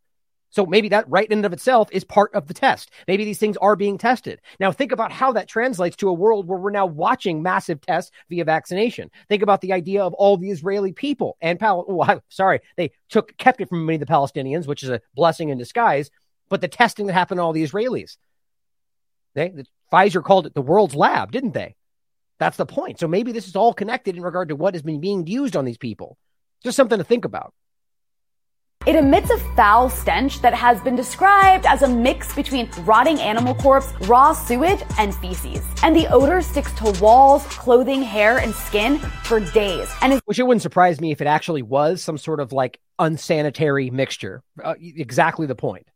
So 0.57 0.65
maybe 0.65 0.89
that 0.89 1.05
right 1.07 1.31
in 1.31 1.41
and 1.41 1.45
of 1.45 1.53
itself 1.53 1.91
is 1.93 2.03
part 2.03 2.35
of 2.35 2.47
the 2.47 2.55
test. 2.55 2.91
Maybe 3.07 3.27
these 3.27 3.37
things 3.37 3.59
are 3.59 3.77
being 3.77 3.99
tested. 3.99 4.41
Now 4.59 4.73
think 4.73 4.91
about 4.91 5.13
how 5.13 5.33
that 5.33 5.51
translates 5.51 5.97
to 5.97 6.09
a 6.09 6.15
world 6.15 6.49
where 6.49 6.59
we're 6.59 6.71
now 6.71 6.87
watching 6.87 7.43
massive 7.43 7.79
tests 7.83 8.11
via 8.31 8.43
vaccination. 8.43 9.11
Think 9.29 9.43
about 9.43 9.61
the 9.61 9.75
idea 9.75 10.03
of 10.03 10.15
all 10.15 10.39
the 10.39 10.49
Israeli 10.49 10.93
people 10.93 11.37
and 11.43 11.61
Pal- 11.61 11.85
oh, 11.91 12.21
sorry, 12.31 12.61
they 12.79 12.93
took 13.11 13.37
kept 13.37 13.61
it 13.61 13.69
from 13.69 13.85
many 13.85 13.97
of 13.97 14.01
the 14.01 14.07
Palestinians, 14.07 14.67
which 14.67 14.83
is 14.83 14.89
a 14.89 15.03
blessing 15.15 15.51
in 15.51 15.59
disguise. 15.59 16.11
But 16.49 16.63
the 16.63 16.69
testing 16.69 17.07
that 17.09 17.13
happened 17.13 17.37
to 17.37 17.43
all 17.43 17.53
the 17.53 17.63
Israelis, 17.63 18.17
they 19.35 19.51
the, 19.51 19.67
Pfizer 19.93 20.25
called 20.25 20.47
it 20.47 20.55
the 20.55 20.63
world's 20.63 20.95
lab, 20.95 21.33
didn't 21.33 21.53
they? 21.53 21.77
That's 22.39 22.57
the 22.57 22.65
point. 22.65 22.99
So 22.99 23.09
maybe 23.09 23.31
this 23.31 23.47
is 23.47 23.57
all 23.57 23.75
connected 23.75 24.17
in 24.17 24.23
regard 24.23 24.49
to 24.49 24.57
what 24.57 24.73
has 24.73 24.83
been 24.83 25.03
being 25.03 25.27
used 25.27 25.55
on 25.55 25.67
these 25.67 25.77
people. 25.77 26.17
Just 26.65 26.79
something 26.79 26.97
to 26.97 27.05
think 27.05 27.27
about. 27.27 27.53
It 28.87 28.95
emits 28.95 29.31
a 29.31 29.39
foul 29.57 29.91
stench 29.91 30.41
that 30.43 30.55
has 30.55 30.81
been 30.81 30.95
described 30.95 31.67
as 31.67 31.83
a 31.83 31.89
mix 31.89 32.33
between 32.33 32.71
rotting 32.85 33.19
animal 33.21 33.53
corpse, 33.53 33.93
raw 34.03 34.33
sewage, 34.33 34.81
and 34.97 35.13
feces. 35.13 35.65
And 35.83 35.97
the 35.97 36.07
odor 36.07 36.41
sticks 36.41 36.73
to 36.75 36.97
walls, 37.03 37.45
clothing, 37.47 38.01
hair, 38.01 38.39
and 38.39 38.55
skin 38.55 38.99
for 39.25 39.41
days. 39.41 39.93
And 40.03 40.21
which 40.27 40.39
it 40.39 40.45
wouldn't 40.45 40.63
surprise 40.63 41.01
me 41.01 41.11
if 41.11 41.21
it 41.21 41.27
actually 41.27 41.63
was 41.63 42.01
some 42.01 42.17
sort 42.17 42.39
of 42.39 42.53
like 42.53 42.79
unsanitary 43.01 43.91
mixture. 43.91 44.45
Uh, 44.63 44.75
exactly 44.81 45.49
the 45.49 45.57
point. 45.57 45.89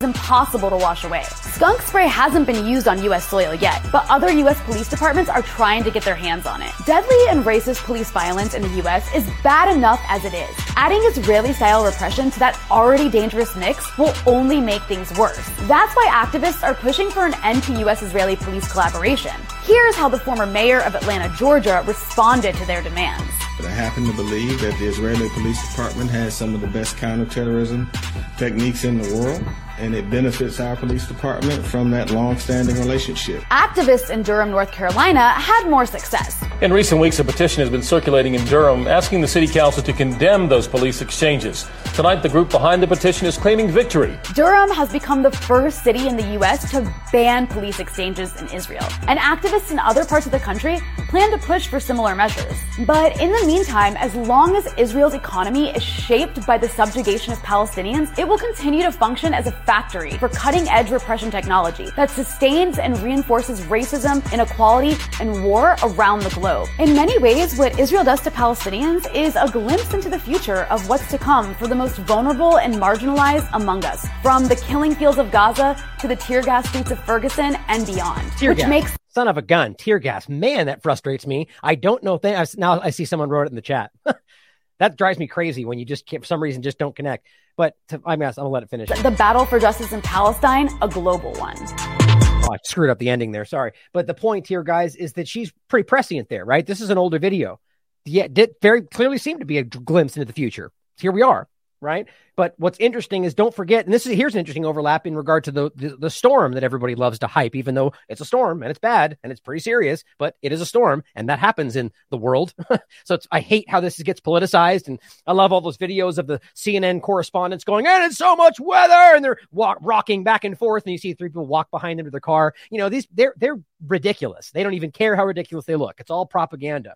Impossible 0.00 0.70
to 0.70 0.76
wash 0.76 1.02
away. 1.02 1.24
Skunk 1.24 1.82
spray 1.82 2.06
hasn't 2.06 2.46
been 2.46 2.64
used 2.64 2.86
on 2.86 3.02
US 3.02 3.26
soil 3.26 3.52
yet, 3.54 3.84
but 3.90 4.06
other 4.08 4.30
US 4.30 4.60
police 4.62 4.88
departments 4.88 5.28
are 5.28 5.42
trying 5.42 5.82
to 5.82 5.90
get 5.90 6.04
their 6.04 6.14
hands 6.14 6.46
on 6.46 6.62
it. 6.62 6.70
Deadly 6.86 7.18
and 7.30 7.44
racist 7.44 7.82
police 7.84 8.08
violence 8.12 8.54
in 8.54 8.62
the 8.62 8.68
US 8.82 9.12
is 9.12 9.28
bad 9.42 9.74
enough 9.76 10.00
as 10.08 10.24
it 10.24 10.34
is. 10.34 10.54
Adding 10.76 11.02
Israeli 11.02 11.52
style 11.52 11.84
repression 11.84 12.30
to 12.30 12.38
that 12.38 12.56
already 12.70 13.08
dangerous 13.10 13.56
mix 13.56 13.98
will 13.98 14.14
only 14.24 14.60
make 14.60 14.82
things 14.82 15.12
worse. 15.18 15.44
That's 15.62 15.96
why 15.96 16.06
activists 16.12 16.62
are 16.62 16.74
pushing 16.74 17.10
for 17.10 17.26
an 17.26 17.34
end 17.42 17.64
to 17.64 17.72
US 17.88 18.00
Israeli 18.00 18.36
police 18.36 18.70
collaboration. 18.70 19.34
Here's 19.64 19.96
how 19.96 20.08
the 20.08 20.20
former 20.20 20.46
mayor 20.46 20.80
of 20.82 20.94
Atlanta, 20.94 21.28
Georgia 21.36 21.82
responded 21.88 22.54
to 22.54 22.64
their 22.66 22.82
demands. 22.84 23.32
But 23.56 23.66
I 23.66 23.70
happen 23.70 24.06
to 24.06 24.12
believe 24.12 24.60
that 24.60 24.78
the 24.78 24.86
Israeli 24.86 25.28
Police 25.30 25.60
Department 25.70 26.08
has 26.10 26.36
some 26.36 26.54
of 26.54 26.60
the 26.60 26.68
best 26.68 26.96
counterterrorism 26.96 27.90
techniques 28.38 28.84
in 28.84 28.98
the 29.02 29.14
world, 29.16 29.42
and 29.78 29.94
it 29.94 30.10
benefits 30.10 30.60
our 30.60 30.76
police 30.76 31.06
department 31.06 31.64
from 31.64 31.90
that 31.90 32.10
long-standing 32.10 32.76
relationship. 32.76 33.42
Activists 33.44 34.10
in 34.10 34.22
Durham, 34.22 34.50
North 34.50 34.72
Carolina 34.72 35.30
had 35.30 35.68
more 35.68 35.86
success. 35.86 36.44
In 36.60 36.72
recent 36.72 37.00
weeks, 37.00 37.18
a 37.20 37.24
petition 37.24 37.60
has 37.60 37.70
been 37.70 37.82
circulating 37.82 38.34
in 38.34 38.44
Durham 38.46 38.88
asking 38.88 39.20
the 39.20 39.28
city 39.28 39.46
council 39.46 39.82
to 39.82 39.92
condemn 39.92 40.48
those 40.48 40.66
police 40.66 41.00
exchanges. 41.00 41.66
Tonight, 41.94 42.22
the 42.22 42.28
group 42.28 42.50
behind 42.50 42.82
the 42.82 42.86
petition 42.86 43.26
is 43.26 43.36
claiming 43.36 43.70
victory. 43.70 44.18
Durham 44.34 44.70
has 44.70 44.92
become 44.92 45.22
the 45.22 45.30
first 45.30 45.84
city 45.84 46.08
in 46.08 46.16
the 46.16 46.32
U.S. 46.34 46.70
to 46.72 46.92
ban 47.12 47.46
police 47.46 47.78
exchanges 47.78 48.34
in 48.40 48.48
Israel, 48.48 48.86
and 49.06 49.18
activists 49.18 49.70
in 49.70 49.78
other 49.78 50.04
parts 50.04 50.26
of 50.26 50.32
the 50.32 50.40
country 50.40 50.78
plan 51.08 51.30
to 51.30 51.38
push 51.38 51.66
for 51.66 51.80
similar 51.80 52.14
measures. 52.14 52.54
But 52.86 53.20
in 53.20 53.32
the 53.32 53.46
meantime, 53.46 53.96
as 53.96 54.14
long 54.14 54.54
as 54.56 54.72
Israel's 54.76 55.14
economy 55.14 55.70
is 55.70 55.82
shaped 55.82 56.46
by 56.46 56.58
the 56.58 56.68
subjugation 56.68 57.32
of 57.32 57.38
Palestinians, 57.40 58.16
it 58.18 58.28
will 58.28 58.38
continue 58.38 58.82
to 58.82 58.92
function 58.92 59.32
as 59.32 59.46
a 59.46 59.52
factory 59.52 60.12
for 60.12 60.28
cutting 60.28 60.68
edge 60.68 60.90
repression 60.90 61.30
technology 61.30 61.88
that 61.96 62.10
sustains 62.10 62.78
and 62.78 62.98
reinforces 63.00 63.62
racism, 63.62 64.22
inequality, 64.32 64.96
and 65.20 65.42
war 65.44 65.76
around 65.82 66.20
the 66.20 66.30
globe. 66.30 66.68
In 66.78 66.94
many 66.94 67.18
ways, 67.18 67.56
what 67.56 67.78
Israel 67.78 68.04
does 68.04 68.20
to 68.20 68.30
Palestinians 68.30 69.12
is 69.14 69.34
a 69.34 69.48
glimpse 69.50 69.94
into 69.94 70.10
the 70.10 70.18
future 70.18 70.64
of 70.64 70.88
what's 70.88 71.08
to 71.10 71.18
come 71.18 71.54
for 71.54 71.66
the 71.66 71.74
most 71.74 71.96
vulnerable 71.98 72.58
and 72.58 72.74
marginalized 72.74 73.48
among 73.54 73.84
us, 73.84 74.06
from 74.22 74.46
the 74.46 74.56
killing 74.56 74.94
fields 74.94 75.18
of 75.18 75.30
Gaza 75.30 75.82
to 76.00 76.06
the 76.06 76.16
tear 76.16 76.42
gas 76.42 76.68
streets 76.68 76.90
of 76.90 76.98
Ferguson 77.04 77.56
and 77.68 77.86
beyond. 77.86 78.30
Tear 78.32 78.50
which 78.50 78.58
gas. 78.58 78.68
makes 78.68 78.98
son 79.18 79.26
of 79.26 79.36
a 79.36 79.42
gun, 79.42 79.74
tear 79.74 79.98
gas. 79.98 80.28
Man, 80.28 80.66
that 80.66 80.80
frustrates 80.80 81.26
me. 81.26 81.48
I 81.60 81.74
don't 81.74 82.04
know. 82.04 82.18
Th- 82.18 82.36
I 82.36 82.46
now 82.56 82.80
I 82.80 82.90
see 82.90 83.04
someone 83.04 83.28
wrote 83.28 83.48
it 83.48 83.50
in 83.50 83.56
the 83.56 83.62
chat. 83.62 83.90
that 84.78 84.96
drives 84.96 85.18
me 85.18 85.26
crazy 85.26 85.64
when 85.64 85.76
you 85.76 85.84
just 85.84 86.06
can't, 86.06 86.22
for 86.22 86.26
some 86.28 86.40
reason 86.40 86.62
just 86.62 86.78
don't 86.78 86.94
connect. 86.94 87.26
But 87.56 87.74
to, 87.88 87.96
I'm 88.06 88.20
gonna, 88.20 88.28
I'm 88.28 88.34
gonna 88.34 88.48
let 88.50 88.62
it 88.62 88.70
finish. 88.70 88.88
the 89.02 89.10
battle 89.10 89.44
for 89.44 89.58
justice 89.58 89.92
in 89.92 90.02
Palestine 90.02 90.70
a 90.80 90.88
global 90.88 91.32
one. 91.32 91.56
Oh, 91.58 92.52
I 92.52 92.58
screwed 92.64 92.90
up 92.90 93.00
the 93.00 93.10
ending 93.10 93.32
there. 93.32 93.44
Sorry. 93.44 93.72
But 93.92 94.06
the 94.06 94.14
point 94.14 94.46
here, 94.46 94.62
guys, 94.62 94.94
is 94.94 95.14
that 95.14 95.26
she's 95.26 95.52
pretty 95.66 95.82
prescient 95.82 96.28
there, 96.28 96.44
right? 96.44 96.64
This 96.64 96.80
is 96.80 96.90
an 96.90 96.96
older 96.96 97.18
video. 97.18 97.58
Yeah, 98.04 98.28
did 98.28 98.54
very 98.62 98.82
clearly 98.82 99.18
seem 99.18 99.40
to 99.40 99.44
be 99.44 99.58
a 99.58 99.64
glimpse 99.64 100.16
into 100.16 100.26
the 100.26 100.32
future. 100.32 100.70
Here 101.00 101.10
we 101.10 101.22
are, 101.22 101.48
right? 101.80 102.06
But 102.36 102.54
what's 102.58 102.78
interesting 102.78 103.24
is 103.24 103.34
don't 103.34 103.54
forget, 103.54 103.84
and 103.84 103.92
this 103.92 104.06
is 104.06 104.16
here's 104.16 104.34
an 104.34 104.38
interesting 104.38 104.64
overlap 104.64 105.06
in 105.06 105.16
regard 105.16 105.44
to 105.44 105.50
the, 105.50 105.70
the 105.74 105.96
the 105.96 106.10
storm 106.10 106.52
that 106.52 106.62
everybody 106.62 106.94
loves 106.94 107.18
to 107.20 107.26
hype, 107.26 107.54
even 107.54 107.74
though 107.74 107.92
it's 108.08 108.20
a 108.20 108.24
storm 108.24 108.62
and 108.62 108.70
it's 108.70 108.78
bad 108.78 109.18
and 109.22 109.32
it's 109.32 109.40
pretty 109.40 109.60
serious, 109.60 110.04
but 110.18 110.36
it 110.42 110.52
is 110.52 110.60
a 110.60 110.66
storm, 110.66 111.02
and 111.14 111.28
that 111.28 111.38
happens 111.38 111.76
in 111.76 111.90
the 112.10 112.16
world. 112.16 112.54
so 113.04 113.18
I 113.32 113.40
hate 113.40 113.68
how 113.68 113.80
this 113.80 114.00
gets 114.02 114.20
politicized, 114.20 114.88
and 114.88 115.00
I 115.26 115.32
love 115.32 115.52
all 115.52 115.60
those 115.60 115.78
videos 115.78 116.18
of 116.18 116.26
the 116.26 116.40
CNN 116.54 117.02
correspondents 117.02 117.64
going, 117.64 117.86
and 117.86 118.04
it's 118.04 118.18
so 118.18 118.36
much 118.36 118.60
weather, 118.60 119.16
and 119.16 119.24
they're 119.24 119.38
walk, 119.50 119.78
rocking 119.80 120.24
back 120.24 120.44
and 120.44 120.56
forth, 120.56 120.84
and 120.84 120.92
you 120.92 120.98
see 120.98 121.14
three 121.14 121.28
people 121.28 121.46
walk 121.46 121.70
behind 121.70 121.98
them 121.98 122.06
to 122.06 122.10
their 122.10 122.20
car. 122.20 122.54
You 122.70 122.78
know, 122.78 122.88
these 122.88 123.06
they're 123.12 123.34
they're 123.36 123.60
ridiculous. 123.86 124.50
They 124.50 124.62
don't 124.62 124.74
even 124.74 124.92
care 124.92 125.16
how 125.16 125.24
ridiculous 125.24 125.64
they 125.64 125.76
look. 125.76 126.00
It's 126.00 126.10
all 126.10 126.26
propaganda. 126.26 126.94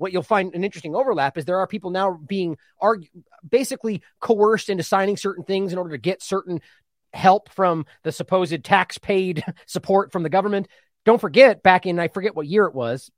What 0.00 0.14
you'll 0.14 0.22
find 0.22 0.54
an 0.54 0.64
interesting 0.64 0.96
overlap 0.96 1.36
is 1.36 1.44
there 1.44 1.58
are 1.58 1.66
people 1.66 1.90
now 1.90 2.18
being 2.26 2.56
argu- 2.82 3.10
basically 3.46 4.00
coerced 4.18 4.70
into 4.70 4.82
signing 4.82 5.18
certain 5.18 5.44
things 5.44 5.74
in 5.74 5.78
order 5.78 5.90
to 5.90 5.98
get 5.98 6.22
certain 6.22 6.62
help 7.12 7.50
from 7.50 7.84
the 8.02 8.10
supposed 8.10 8.64
tax 8.64 8.96
paid 8.96 9.44
support 9.66 10.10
from 10.10 10.22
the 10.22 10.30
government. 10.30 10.68
Don't 11.04 11.20
forget 11.20 11.62
back 11.62 11.84
in 11.84 11.98
I 11.98 12.08
forget 12.08 12.34
what 12.34 12.46
year 12.46 12.64
it 12.64 12.74
was. 12.74 13.10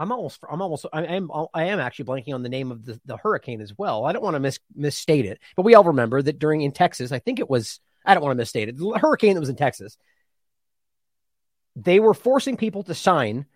I'm 0.00 0.10
almost 0.10 0.40
I'm 0.50 0.60
almost 0.60 0.84
I 0.92 1.04
am 1.04 1.30
I 1.54 1.66
am 1.66 1.78
actually 1.78 2.06
blanking 2.06 2.34
on 2.34 2.42
the 2.42 2.48
name 2.48 2.72
of 2.72 2.84
the, 2.84 3.00
the 3.04 3.16
hurricane 3.16 3.60
as 3.60 3.72
well. 3.78 4.04
I 4.04 4.12
don't 4.12 4.24
want 4.24 4.34
to 4.34 4.40
mis, 4.40 4.58
misstate 4.74 5.26
it, 5.26 5.38
but 5.54 5.64
we 5.64 5.76
all 5.76 5.84
remember 5.84 6.20
that 6.22 6.40
during 6.40 6.62
in 6.62 6.72
Texas, 6.72 7.12
I 7.12 7.20
think 7.20 7.38
it 7.38 7.48
was 7.48 7.78
I 8.04 8.14
don't 8.14 8.22
want 8.24 8.32
to 8.32 8.40
misstate 8.42 8.68
it. 8.68 8.78
The 8.78 8.98
hurricane 8.98 9.34
that 9.34 9.40
was 9.40 9.48
in 9.48 9.54
Texas. 9.54 9.96
They 11.76 12.00
were 12.00 12.14
forcing 12.14 12.56
people 12.56 12.82
to 12.82 12.94
sign 12.94 13.46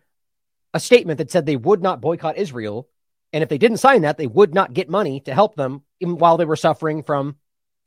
a 0.76 0.80
statement 0.80 1.16
that 1.18 1.30
said 1.30 1.46
they 1.46 1.56
would 1.56 1.82
not 1.82 2.02
boycott 2.02 2.36
Israel. 2.36 2.88
And 3.32 3.42
if 3.42 3.48
they 3.48 3.56
didn't 3.58 3.78
sign 3.78 4.02
that, 4.02 4.18
they 4.18 4.26
would 4.26 4.54
not 4.54 4.74
get 4.74 4.90
money 4.90 5.20
to 5.20 5.32
help 5.32 5.56
them 5.56 5.82
while 6.00 6.36
they 6.36 6.44
were 6.44 6.54
suffering 6.54 7.02
from 7.02 7.36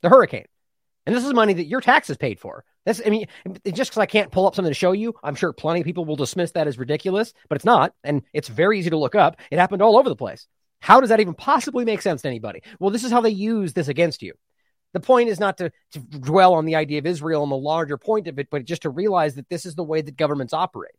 the 0.02 0.08
hurricane. 0.08 0.46
And 1.06 1.14
this 1.14 1.24
is 1.24 1.32
money 1.32 1.54
that 1.54 1.66
your 1.66 1.80
taxes 1.80 2.16
paid 2.16 2.40
for. 2.40 2.64
I 2.86 3.08
mean, 3.08 3.26
just 3.64 3.92
because 3.92 3.98
I 3.98 4.06
can't 4.06 4.32
pull 4.32 4.46
up 4.46 4.56
something 4.56 4.70
to 4.70 4.74
show 4.74 4.90
you, 4.90 5.14
I'm 5.22 5.36
sure 5.36 5.52
plenty 5.52 5.80
of 5.80 5.86
people 5.86 6.04
will 6.04 6.16
dismiss 6.16 6.50
that 6.52 6.66
as 6.66 6.78
ridiculous, 6.78 7.32
but 7.48 7.56
it's 7.56 7.64
not. 7.64 7.94
And 8.02 8.22
it's 8.32 8.48
very 8.48 8.80
easy 8.80 8.90
to 8.90 8.98
look 8.98 9.14
up. 9.14 9.36
It 9.52 9.58
happened 9.58 9.82
all 9.82 9.96
over 9.96 10.08
the 10.08 10.16
place. 10.16 10.48
How 10.80 11.00
does 11.00 11.10
that 11.10 11.20
even 11.20 11.34
possibly 11.34 11.84
make 11.84 12.02
sense 12.02 12.22
to 12.22 12.28
anybody? 12.28 12.62
Well, 12.80 12.90
this 12.90 13.04
is 13.04 13.12
how 13.12 13.20
they 13.20 13.30
use 13.30 13.72
this 13.72 13.88
against 13.88 14.22
you. 14.22 14.32
The 14.94 15.00
point 15.00 15.28
is 15.28 15.38
not 15.38 15.58
to, 15.58 15.70
to 15.92 16.00
dwell 16.00 16.54
on 16.54 16.64
the 16.64 16.74
idea 16.74 16.98
of 16.98 17.06
Israel 17.06 17.44
and 17.44 17.52
the 17.52 17.56
larger 17.56 17.96
point 17.96 18.26
of 18.26 18.40
it, 18.40 18.48
but 18.50 18.64
just 18.64 18.82
to 18.82 18.90
realize 18.90 19.36
that 19.36 19.48
this 19.48 19.64
is 19.64 19.76
the 19.76 19.84
way 19.84 20.00
that 20.02 20.16
governments 20.16 20.52
operate 20.52 20.94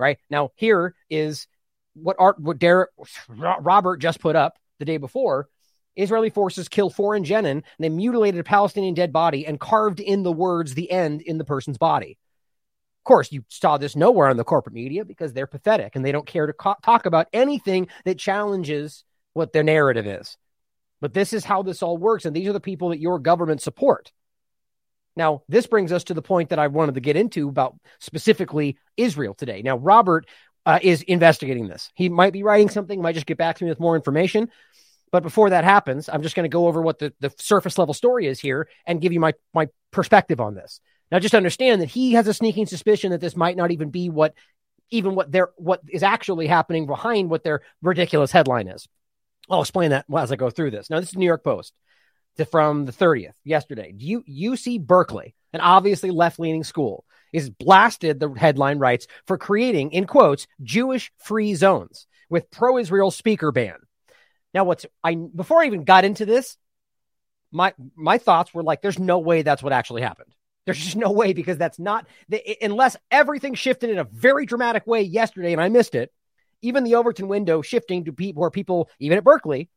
right? 0.00 0.18
Now 0.30 0.50
here 0.56 0.94
is 1.10 1.46
what 1.94 2.16
art 2.18 2.40
what 2.40 2.58
derek 2.58 2.90
robert 3.28 3.98
just 3.98 4.20
put 4.20 4.34
up 4.34 4.58
the 4.78 4.84
day 4.84 4.96
before. 4.96 5.48
Israeli 5.96 6.30
forces 6.30 6.68
four 6.68 7.14
in 7.14 7.24
jenin 7.24 7.50
and 7.50 7.64
they 7.78 7.88
mutilated 7.88 8.40
a 8.40 8.44
palestinian 8.44 8.94
dead 8.94 9.12
body 9.12 9.46
and 9.46 9.60
carved 9.60 10.00
in 10.00 10.22
the 10.22 10.32
words 10.32 10.74
the 10.74 10.90
end 10.90 11.20
in 11.20 11.36
the 11.38 11.44
person's 11.44 11.78
body. 11.78 12.18
Of 13.00 13.04
course 13.04 13.30
you 13.30 13.44
saw 13.48 13.76
this 13.76 13.96
nowhere 13.96 14.28
on 14.28 14.36
the 14.36 14.44
corporate 14.44 14.74
media 14.74 15.04
because 15.04 15.32
they're 15.32 15.46
pathetic 15.46 15.96
and 15.96 16.04
they 16.04 16.12
don't 16.12 16.26
care 16.26 16.46
to 16.46 16.52
co- 16.52 16.76
talk 16.82 17.06
about 17.06 17.28
anything 17.32 17.88
that 18.04 18.18
challenges 18.18 19.04
what 19.34 19.52
their 19.52 19.62
narrative 19.62 20.06
is. 20.06 20.36
But 21.00 21.14
this 21.14 21.32
is 21.32 21.44
how 21.44 21.62
this 21.62 21.82
all 21.82 21.98
works 21.98 22.24
and 22.24 22.34
these 22.34 22.48
are 22.48 22.54
the 22.54 22.60
people 22.60 22.90
that 22.90 23.00
your 23.00 23.18
government 23.18 23.60
support 23.60 24.12
now, 25.16 25.42
this 25.48 25.66
brings 25.66 25.92
us 25.92 26.04
to 26.04 26.14
the 26.14 26.22
point 26.22 26.50
that 26.50 26.58
I 26.58 26.68
wanted 26.68 26.94
to 26.94 27.00
get 27.00 27.16
into 27.16 27.48
about 27.48 27.76
specifically 27.98 28.78
Israel 28.96 29.34
today. 29.34 29.62
Now, 29.62 29.76
Robert 29.76 30.26
uh, 30.66 30.78
is 30.80 31.02
investigating 31.02 31.68
this. 31.68 31.90
He 31.94 32.08
might 32.08 32.32
be 32.32 32.42
writing 32.42 32.68
something, 32.68 33.00
might 33.00 33.14
just 33.14 33.26
get 33.26 33.38
back 33.38 33.56
to 33.56 33.64
me 33.64 33.70
with 33.70 33.80
more 33.80 33.96
information. 33.96 34.50
But 35.10 35.24
before 35.24 35.50
that 35.50 35.64
happens, 35.64 36.08
I'm 36.08 36.22
just 36.22 36.36
going 36.36 36.44
to 36.44 36.52
go 36.52 36.68
over 36.68 36.80
what 36.80 37.00
the, 37.00 37.12
the 37.18 37.32
surface 37.38 37.78
level 37.78 37.94
story 37.94 38.26
is 38.26 38.38
here 38.38 38.68
and 38.86 39.00
give 39.00 39.12
you 39.12 39.18
my, 39.18 39.34
my 39.52 39.68
perspective 39.90 40.40
on 40.40 40.54
this. 40.54 40.80
Now, 41.10 41.18
just 41.18 41.34
understand 41.34 41.82
that 41.82 41.90
he 41.90 42.12
has 42.12 42.28
a 42.28 42.34
sneaking 42.34 42.66
suspicion 42.66 43.10
that 43.10 43.20
this 43.20 43.34
might 43.34 43.56
not 43.56 43.72
even 43.72 43.90
be 43.90 44.08
what 44.10 44.34
even 44.92 45.14
what 45.14 45.30
they're 45.30 45.50
what 45.56 45.80
is 45.88 46.02
actually 46.02 46.46
happening 46.46 46.86
behind 46.86 47.30
what 47.30 47.44
their 47.44 47.62
ridiculous 47.82 48.30
headline 48.30 48.68
is. 48.68 48.88
I'll 49.48 49.60
explain 49.60 49.90
that 49.90 50.04
as 50.16 50.30
I 50.30 50.36
go 50.36 50.50
through 50.50 50.70
this. 50.70 50.90
Now, 50.90 51.00
this 51.00 51.08
is 51.08 51.16
New 51.16 51.26
York 51.26 51.42
Post 51.42 51.72
to, 52.36 52.44
from 52.44 52.86
the 52.86 52.92
30th, 52.92 53.34
yesterday. 53.44 53.92
U, 53.96 54.22
UC 54.28 54.84
Berkeley, 54.84 55.34
an 55.52 55.60
obviously 55.60 56.10
left 56.10 56.38
leaning 56.38 56.64
school, 56.64 57.04
is 57.32 57.50
blasted, 57.50 58.20
the 58.20 58.30
headline 58.30 58.78
writes, 58.78 59.06
for 59.26 59.38
creating, 59.38 59.92
in 59.92 60.06
quotes, 60.06 60.46
Jewish 60.62 61.12
free 61.18 61.54
zones 61.54 62.06
with 62.28 62.50
pro 62.50 62.78
Israel 62.78 63.10
speaker 63.10 63.52
ban. 63.52 63.76
Now, 64.52 64.64
what's 64.64 64.86
I 65.04 65.14
before 65.14 65.62
I 65.62 65.66
even 65.66 65.84
got 65.84 66.04
into 66.04 66.26
this, 66.26 66.56
my 67.52 67.72
my 67.94 68.18
thoughts 68.18 68.52
were 68.52 68.62
like, 68.62 68.82
there's 68.82 68.98
no 68.98 69.18
way 69.18 69.42
that's 69.42 69.62
what 69.62 69.72
actually 69.72 70.02
happened. 70.02 70.34
There's 70.66 70.78
just 70.78 70.96
no 70.96 71.10
way 71.10 71.32
because 71.32 71.58
that's 71.58 71.78
not 71.78 72.06
the, 72.28 72.42
unless 72.62 72.96
everything 73.10 73.54
shifted 73.54 73.90
in 73.90 73.98
a 73.98 74.04
very 74.04 74.46
dramatic 74.46 74.86
way 74.86 75.02
yesterday 75.02 75.52
and 75.52 75.60
I 75.60 75.68
missed 75.68 75.94
it. 75.94 76.12
Even 76.62 76.84
the 76.84 76.96
Overton 76.96 77.28
window 77.28 77.62
shifting 77.62 78.04
to 78.04 78.12
people 78.12 78.42
where 78.42 78.50
people, 78.50 78.90
even 78.98 79.16
at 79.18 79.24
Berkeley, 79.24 79.70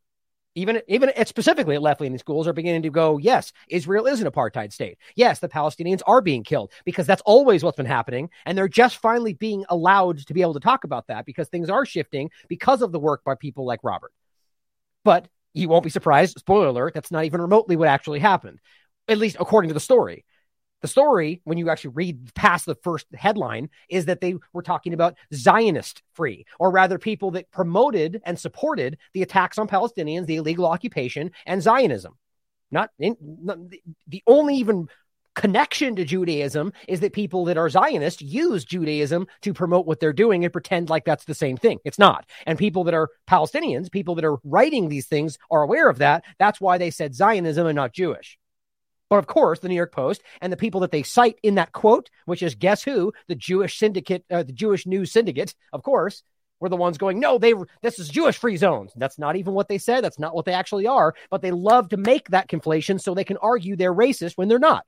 even 0.55 0.81
even 0.87 1.11
specifically 1.25 1.75
at 1.75 1.81
left 1.81 2.01
leaning 2.01 2.17
schools 2.17 2.47
are 2.47 2.53
beginning 2.53 2.83
to 2.83 2.89
go, 2.89 3.17
yes, 3.17 3.51
Israel 3.69 4.05
is 4.05 4.21
an 4.21 4.31
apartheid 4.31 4.71
state. 4.71 4.97
Yes, 5.15 5.39
the 5.39 5.49
Palestinians 5.49 6.01
are 6.05 6.21
being 6.21 6.43
killed 6.43 6.71
because 6.85 7.07
that's 7.07 7.21
always 7.25 7.63
what's 7.63 7.77
been 7.77 7.85
happening, 7.85 8.29
and 8.45 8.57
they're 8.57 8.67
just 8.67 8.97
finally 8.97 9.33
being 9.33 9.65
allowed 9.69 10.19
to 10.19 10.33
be 10.33 10.41
able 10.41 10.53
to 10.53 10.59
talk 10.59 10.83
about 10.83 11.07
that 11.07 11.25
because 11.25 11.47
things 11.49 11.69
are 11.69 11.85
shifting 11.85 12.29
because 12.47 12.81
of 12.81 12.91
the 12.91 12.99
work 12.99 13.23
by 13.23 13.35
people 13.35 13.65
like 13.65 13.79
Robert. 13.83 14.11
But 15.03 15.27
you 15.53 15.69
won't 15.69 15.83
be 15.83 15.89
surprised. 15.89 16.37
Spoiler 16.39 16.67
alert: 16.67 16.93
that's 16.93 17.11
not 17.11 17.25
even 17.25 17.41
remotely 17.41 17.75
what 17.75 17.87
actually 17.87 18.19
happened, 18.19 18.59
at 19.07 19.17
least 19.17 19.37
according 19.39 19.69
to 19.69 19.73
the 19.73 19.79
story. 19.79 20.25
The 20.83 20.89
story, 20.89 21.39
when 21.45 21.57
you 21.57 21.69
actually 21.69 21.93
read 21.95 22.35
past 22.35 22.65
the 22.65 22.75
first 22.75 23.07
headline, 23.15 23.69
is 23.87 24.03
that 24.05 24.19
they 24.19 24.35
were 24.51 24.61
talking 24.61 24.93
about 24.93 25.15
Zionist 25.33 26.03
free, 26.11 26.45
or 26.59 26.71
rather, 26.71 26.99
people 26.99 27.31
that 27.31 27.49
promoted 27.51 28.21
and 28.25 28.37
supported 28.37 28.97
the 29.13 29.21
attacks 29.21 29.57
on 29.57 29.69
Palestinians, 29.69 30.25
the 30.25 30.35
illegal 30.35 30.65
occupation, 30.65 31.31
and 31.45 31.63
Zionism. 31.63 32.17
Not, 32.69 32.89
in, 32.99 33.15
not 33.21 33.59
the 34.07 34.23
only 34.27 34.55
even 34.55 34.89
connection 35.35 35.95
to 35.95 36.03
Judaism 36.03 36.73
is 36.89 36.99
that 36.99 37.13
people 37.13 37.45
that 37.45 37.57
are 37.57 37.69
Zionist 37.69 38.21
use 38.21 38.65
Judaism 38.65 39.25
to 39.41 39.53
promote 39.53 39.87
what 39.87 40.01
they're 40.01 40.11
doing 40.11 40.43
and 40.43 40.51
pretend 40.51 40.89
like 40.89 41.05
that's 41.05 41.23
the 41.23 41.33
same 41.33 41.55
thing. 41.55 41.79
It's 41.85 41.97
not. 41.97 42.25
And 42.45 42.59
people 42.59 42.83
that 42.83 42.93
are 42.93 43.09
Palestinians, 43.29 43.89
people 43.89 44.15
that 44.15 44.25
are 44.25 44.39
writing 44.43 44.89
these 44.89 45.07
things 45.07 45.37
are 45.49 45.63
aware 45.63 45.87
of 45.87 45.99
that. 45.99 46.25
That's 46.39 46.59
why 46.59 46.77
they 46.77 46.91
said 46.91 47.15
Zionism 47.15 47.67
and 47.67 47.75
not 47.77 47.93
Jewish. 47.93 48.37
But 49.13 49.19
of 49.19 49.27
course, 49.27 49.59
the 49.59 49.69
New 49.69 49.75
York 49.75 49.91
Post 49.91 50.23
and 50.41 50.51
the 50.51 50.57
people 50.57 50.81
that 50.81 50.89
they 50.89 51.03
cite 51.03 51.37
in 51.43 51.53
that 51.53 51.71
quote, 51.71 52.09
which 52.25 52.41
is 52.41 52.55
guess 52.55 52.81
who? 52.81 53.13
The 53.27 53.35
Jewish 53.35 53.77
syndicate, 53.77 54.25
uh, 54.31 54.41
the 54.41 54.51
Jewish 54.51 54.87
news 54.87 55.11
syndicate, 55.11 55.53
of 55.71 55.83
course, 55.83 56.23
were 56.59 56.67
the 56.67 56.75
ones 56.75 56.97
going, 56.97 57.19
no, 57.19 57.37
they 57.37 57.53
this 57.83 57.99
is 57.99 58.09
Jewish 58.09 58.39
free 58.39 58.57
zones. 58.57 58.91
That's 58.95 59.19
not 59.19 59.35
even 59.35 59.53
what 59.53 59.67
they 59.67 59.77
said. 59.77 60.03
That's 60.03 60.17
not 60.17 60.33
what 60.33 60.45
they 60.45 60.53
actually 60.53 60.87
are. 60.87 61.13
But 61.29 61.43
they 61.43 61.51
love 61.51 61.89
to 61.89 61.97
make 61.97 62.29
that 62.29 62.49
conflation 62.49 62.99
so 62.99 63.13
they 63.13 63.23
can 63.23 63.37
argue 63.37 63.75
they're 63.75 63.93
racist 63.93 64.33
when 64.35 64.47
they're 64.47 64.57
not. 64.57 64.87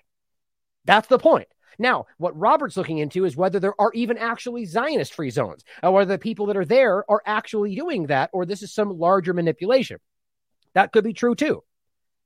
That's 0.85 1.07
the 1.07 1.19
point. 1.19 1.49
Now, 1.77 2.07
what 2.17 2.35
Robert's 2.35 2.77
looking 2.77 2.97
into 2.97 3.25
is 3.25 3.37
whether 3.37 3.59
there 3.59 3.79
are 3.79 3.91
even 3.93 4.17
actually 4.17 4.65
Zionist 4.65 5.13
free 5.13 5.29
zones, 5.29 5.63
or 5.83 5.91
whether 5.91 6.15
the 6.15 6.17
people 6.17 6.47
that 6.47 6.57
are 6.57 6.65
there 6.65 7.07
are 7.07 7.21
actually 7.27 7.75
doing 7.75 8.07
that, 8.07 8.31
or 8.33 8.47
this 8.47 8.63
is 8.63 8.73
some 8.73 8.97
larger 8.97 9.35
manipulation. 9.35 9.99
That 10.73 10.91
could 10.91 11.03
be 11.03 11.13
true 11.13 11.35
too. 11.35 11.63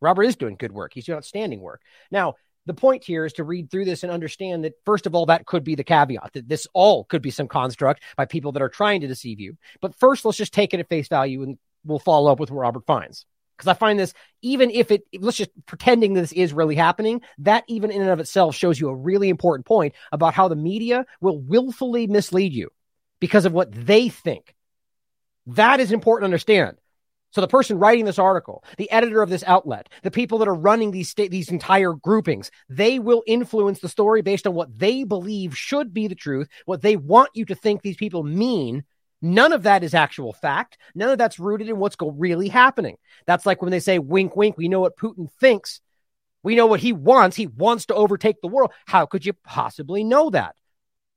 Robert 0.01 0.23
is 0.23 0.35
doing 0.35 0.55
good 0.57 0.71
work. 0.71 0.93
He's 0.93 1.05
doing 1.05 1.17
outstanding 1.17 1.61
work. 1.61 1.81
Now, 2.11 2.35
the 2.65 2.73
point 2.73 3.03
here 3.03 3.25
is 3.25 3.33
to 3.33 3.43
read 3.43 3.71
through 3.71 3.85
this 3.85 4.03
and 4.03 4.11
understand 4.11 4.63
that, 4.63 4.73
first 4.85 5.07
of 5.07 5.15
all, 5.15 5.25
that 5.27 5.45
could 5.45 5.63
be 5.63 5.75
the 5.75 5.83
caveat, 5.83 6.33
that 6.33 6.47
this 6.47 6.67
all 6.73 7.03
could 7.03 7.21
be 7.21 7.31
some 7.31 7.47
construct 7.47 8.03
by 8.15 8.25
people 8.25 8.51
that 8.51 8.61
are 8.61 8.69
trying 8.69 9.01
to 9.01 9.07
deceive 9.07 9.39
you. 9.39 9.57
But 9.81 9.95
first, 9.95 10.23
let's 10.23 10.37
just 10.37 10.53
take 10.53 10.73
it 10.73 10.79
at 10.79 10.89
face 10.89 11.07
value 11.07 11.41
and 11.43 11.57
we'll 11.83 11.99
follow 11.99 12.31
up 12.31 12.39
with 12.39 12.51
what 12.51 12.61
Robert 12.61 12.85
finds. 12.85 13.25
Because 13.57 13.69
I 13.69 13.73
find 13.73 13.99
this, 13.99 14.13
even 14.41 14.69
if 14.69 14.91
it, 14.91 15.03
let's 15.19 15.37
just 15.37 15.49
pretending 15.65 16.13
this 16.13 16.31
is 16.31 16.53
really 16.53 16.75
happening, 16.75 17.21
that 17.39 17.65
even 17.67 17.91
in 17.91 18.01
and 18.01 18.11
of 18.11 18.19
itself 18.19 18.55
shows 18.55 18.79
you 18.79 18.87
a 18.89 18.95
really 18.95 19.29
important 19.29 19.65
point 19.65 19.95
about 20.11 20.33
how 20.33 20.47
the 20.47 20.55
media 20.55 21.05
will 21.19 21.39
willfully 21.39 22.07
mislead 22.07 22.53
you 22.53 22.69
because 23.19 23.45
of 23.45 23.51
what 23.51 23.71
they 23.73 24.09
think. 24.09 24.55
That 25.47 25.79
is 25.79 25.91
important 25.91 26.23
to 26.23 26.27
understand. 26.27 26.77
So 27.31 27.41
the 27.41 27.47
person 27.47 27.77
writing 27.77 28.05
this 28.05 28.19
article, 28.19 28.63
the 28.77 28.89
editor 28.89 29.21
of 29.21 29.29
this 29.29 29.43
outlet, 29.45 29.89
the 30.03 30.11
people 30.11 30.39
that 30.39 30.47
are 30.47 30.55
running 30.55 30.91
these 30.91 31.09
sta- 31.09 31.29
these 31.29 31.49
entire 31.49 31.93
groupings, 31.93 32.49
they 32.69 32.97
will 32.97 33.23
influence 33.27 33.79
the 33.79 33.89
story 33.89 34.21
based 34.21 34.47
on 34.47 34.55
what 34.55 34.77
they 34.77 35.03
believe 35.03 35.55
should 35.55 35.93
be 35.93 36.07
the 36.07 36.15
truth, 36.15 36.47
what 36.65 36.81
they 36.81 36.95
want 36.95 37.29
you 37.33 37.45
to 37.45 37.55
think 37.55 37.81
these 37.81 37.97
people 37.97 38.23
mean. 38.23 38.83
None 39.21 39.53
of 39.53 39.63
that 39.63 39.83
is 39.83 39.93
actual 39.93 40.33
fact. 40.33 40.77
None 40.95 41.09
of 41.09 41.17
that's 41.17 41.39
rooted 41.39 41.69
in 41.69 41.77
what's 41.77 41.97
go- 41.97 42.11
really 42.11 42.47
happening. 42.47 42.97
That's 43.27 43.45
like 43.45 43.61
when 43.61 43.71
they 43.71 43.81
say 43.81 43.99
wink 43.99 44.35
wink, 44.35 44.57
we 44.57 44.69
know 44.69 44.79
what 44.79 44.97
Putin 44.97 45.29
thinks. 45.39 45.81
We 46.41 46.55
know 46.55 46.67
what 46.67 46.79
he 46.79 46.93
wants. 46.93 47.35
He 47.35 47.47
wants 47.47 47.87
to 47.87 47.95
overtake 47.95 48.41
the 48.41 48.47
world. 48.47 48.71
How 48.85 49.05
could 49.05 49.25
you 49.25 49.33
possibly 49.33 50.03
know 50.03 50.29
that? 50.29 50.55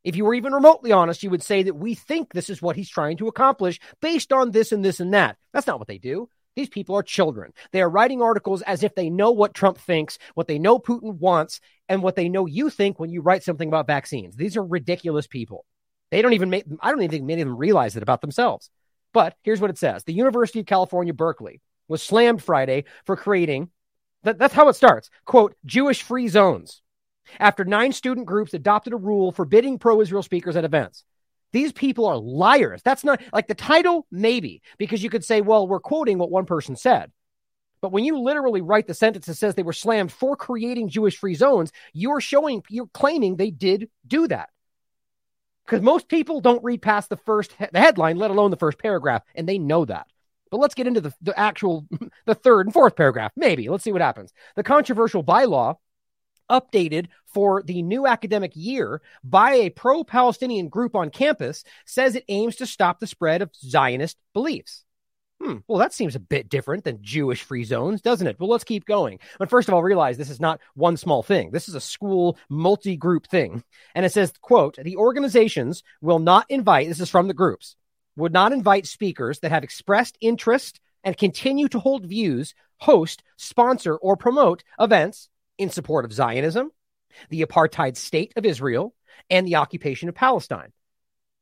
If 0.05 0.17
you 0.17 0.25
were 0.25 0.35
even 0.35 0.53
remotely 0.53 0.91
honest, 0.91 1.23
you 1.23 1.31
would 1.31 1.43
say 1.43 1.62
that 1.62 1.75
we 1.75 1.95
think 1.95 2.33
this 2.33 2.51
is 2.51 2.61
what 2.61 2.77
he's 2.77 2.91
trying 2.91 3.17
to 3.19 3.29
accomplish 3.29 3.79
based 4.01 4.33
on 4.33 4.51
this 4.51 4.73
and 4.73 4.85
this 4.85 5.01
and 5.01 5.15
that. 5.15 5.37
That's 5.53 5.67
not 5.67 5.79
what 5.79 5.88
they 5.88 5.99
do. 5.99 6.29
These 6.57 6.69
people 6.69 6.97
are 6.97 7.03
children. 7.03 7.53
They 7.71 7.81
are 7.81 7.88
writing 7.88 8.21
articles 8.21 8.62
as 8.62 8.83
if 8.83 8.95
they 8.95 9.09
know 9.09 9.31
what 9.31 9.55
Trump 9.55 9.79
thinks, 9.79 10.19
what 10.35 10.49
they 10.49 10.59
know 10.59 10.79
Putin 10.79 11.19
wants, 11.19 11.61
and 11.88 12.03
what 12.03 12.17
they 12.17 12.29
know 12.29 12.47
you 12.47 12.69
think 12.69 12.99
when 12.99 13.11
you 13.11 13.23
write 13.23 13.43
something 13.43 13.69
about 13.69 13.87
vaccines. 13.87 14.37
These 14.37 14.57
are 14.57 14.65
ridiculous 14.65 15.27
people. 15.27 15.65
They 16.11 16.21
don't 16.21 16.35
even 16.35 16.51
make, 16.51 16.65
I 16.81 16.91
don't 16.91 17.01
even 17.01 17.11
think 17.11 17.25
many 17.25 17.41
of 17.41 17.49
them 17.49 17.57
realize 17.57 17.97
it 17.97 18.03
about 18.03 18.21
themselves. 18.21 18.71
But 19.15 19.35
here's 19.43 19.61
what 19.61 19.71
it 19.71 19.79
says 19.79 20.05
The 20.05 20.12
University 20.12 20.61
of 20.61 20.67
California, 20.67 21.15
Berkeley 21.15 21.61
was 21.88 22.03
slammed 22.03 22.43
Friday 22.43 22.85
for 23.07 23.17
creating, 23.17 23.71
that, 24.23 24.38
that's 24.38 24.55
how 24.55 24.69
it 24.69 24.75
starts, 24.75 25.11
quote, 25.25 25.55
Jewish 25.65 26.03
free 26.03 26.29
zones 26.29 26.82
after 27.38 27.64
nine 27.64 27.92
student 27.92 28.27
groups 28.27 28.55
adopted 28.55 28.92
a 28.92 28.97
rule 28.97 29.33
forbidding 29.33 29.79
pro 29.79 30.01
Israel 30.01 30.23
speakers 30.23 30.57
at 30.57 30.64
events. 30.64 31.05
These 31.53 31.73
people 31.73 32.07
are 32.07 32.16
liars. 32.16 32.81
That's 32.83 33.05
not 33.05 33.21
like 33.33 33.47
the 33.47 33.55
title, 33.55 34.07
maybe, 34.11 34.62
because 34.79 35.03
you 35.03 35.11
could 35.11 35.25
say, 35.25 35.40
well, 35.40 35.68
we're 35.68 35.81
quoting 35.81 36.18
what 36.18 36.31
one 36.31 36.47
person 36.47 36.77
said. 36.77 37.12
But 37.83 37.92
when 37.92 38.05
you 38.05 38.21
literally 38.21 38.62
write 38.62 38.87
the 38.87 38.95
sentence 38.95 39.27
that 39.27 39.35
says 39.35 39.55
they 39.55 39.62
were 39.62 39.73
slammed 39.73 40.12
for 40.12 40.37
creating 40.37 40.88
Jewish 40.88 41.18
free 41.18 41.35
zones, 41.35 41.73
you're 41.92 42.21
showing, 42.21 42.62
you're 42.71 42.87
claiming 42.87 43.37
they 43.37 43.51
did 43.51 43.90
do 44.07 44.29
that. 44.29 44.51
Because 45.66 45.83
most 45.83 46.09
people 46.09 46.40
don't 46.40 46.62
read 46.64 46.81
past 46.81 47.09
the 47.09 47.16
first 47.16 47.53
the 47.59 47.79
headline, 47.79 48.16
let 48.16 48.31
alone 48.31 48.51
the 48.51 48.57
first 48.57 48.79
paragraph, 48.79 49.23
and 49.35 49.49
they 49.49 49.59
know 49.59 49.85
that. 49.85 50.07
But 50.51 50.59
let's 50.59 50.75
get 50.75 50.87
into 50.87 51.01
the, 51.01 51.12
the 51.23 51.38
actual, 51.38 51.87
the 52.27 52.35
third 52.35 52.66
and 52.66 52.73
fourth 52.73 52.97
paragraph. 52.97 53.33
Maybe. 53.37 53.68
Let's 53.68 53.85
see 53.85 53.92
what 53.92 54.03
happens. 54.03 54.33
The 54.55 54.62
controversial 54.62 55.25
bylaw 55.25 55.77
updated 56.53 57.07
for 57.27 57.62
the 57.62 57.83
new 57.83 58.07
academic 58.07 58.53
year 58.55 59.01
by 59.25 59.55
a 59.55 59.71
pro 59.71 60.05
Palestinian 60.05 60.69
group 60.69 60.95
on 60.95 61.11
campus 61.11 61.65
says 61.87 62.15
it 62.15 62.25
aims 62.29 62.57
to 62.57 62.67
stop 62.67 63.01
the 63.01 63.07
spread 63.07 63.43
of 63.43 63.51
Zionist 63.57 64.19
beliefs. 64.35 64.85
Hmm, 65.43 65.57
well, 65.67 65.79
that 65.79 65.93
seems 65.93 66.15
a 66.15 66.21
bit 66.21 66.49
different 66.49 66.85
than 66.85 67.03
Jewish 67.03 67.43
free 67.43 67.65
zones, 67.65 68.01
doesn't 68.01 68.29
it? 68.29 68.38
Well, 68.38 68.49
let's 68.49 68.62
keep 68.62 68.85
going. 68.85 69.19
But 69.41 69.51
first 69.51 69.67
of 69.67 69.75
all, 69.75 69.83
realize 69.83 70.17
this 70.17 70.31
is 70.31 70.38
not 70.38 70.61
one 70.75 70.97
small 70.97 71.25
thing. 71.25 71.51
This 71.51 71.69
is 71.69 71.75
a 71.75 71.81
school 71.81 72.38
multi-group 72.49 73.27
thing. 73.27 73.65
And 73.97 74.07
it 74.07 74.12
says, 74.12 74.33
quote, 74.41 74.77
the 74.77 74.97
organizations 74.97 75.83
will 76.01 76.21
not 76.21 76.47
invite, 76.49 76.87
this 76.87 77.01
is 77.01 77.11
from 77.11 77.27
the 77.27 77.35
groups, 77.35 77.75
would 78.15 78.33
not 78.33 78.53
invite 78.53 78.87
speakers 78.87 79.41
that 79.41 79.51
have 79.51 79.65
expressed 79.65 80.17
interest 80.21 80.79
and 81.03 81.17
continue 81.17 81.67
to 81.69 81.81
hold 81.81 82.07
views, 82.07 82.55
host, 82.79 83.25
sponsor, 83.37 83.97
or 83.97 84.17
promote 84.17 84.62
events 84.79 85.29
in 85.62 85.70
support 85.70 86.05
of 86.05 86.12
Zionism, 86.12 86.70
the 87.31 87.42
apartheid 87.42 87.96
state 87.96 88.33
of 88.37 88.44
Israel, 88.44 88.94
and 89.31 89.46
the 89.46 89.57
occupation 89.57 90.09
of 90.09 90.14
Palestine. 90.14 90.72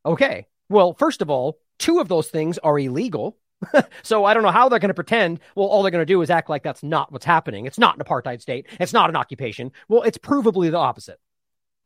Okay, 0.04 0.46
well, 0.68 0.94
first 0.94 1.22
of 1.22 1.30
all, 1.30 1.58
two 1.78 1.98
of 2.00 2.08
those 2.08 2.28
things 2.28 2.58
are 2.58 2.78
illegal. 2.78 3.36
so 4.02 4.24
I 4.24 4.32
don't 4.32 4.42
know 4.42 4.50
how 4.50 4.68
they're 4.68 4.78
going 4.78 4.88
to 4.88 4.94
pretend. 4.94 5.40
Well, 5.54 5.66
all 5.66 5.82
they're 5.82 5.90
going 5.90 6.02
to 6.02 6.06
do 6.06 6.22
is 6.22 6.30
act 6.30 6.48
like 6.48 6.62
that's 6.62 6.82
not 6.82 7.12
what's 7.12 7.24
happening. 7.24 7.66
It's 7.66 7.78
not 7.78 7.96
an 7.96 8.04
apartheid 8.04 8.40
state. 8.40 8.66
It's 8.78 8.92
not 8.92 9.10
an 9.10 9.16
occupation. 9.16 9.72
Well, 9.88 10.02
it's 10.02 10.16
provably 10.16 10.70
the 10.70 10.78
opposite, 10.78 11.18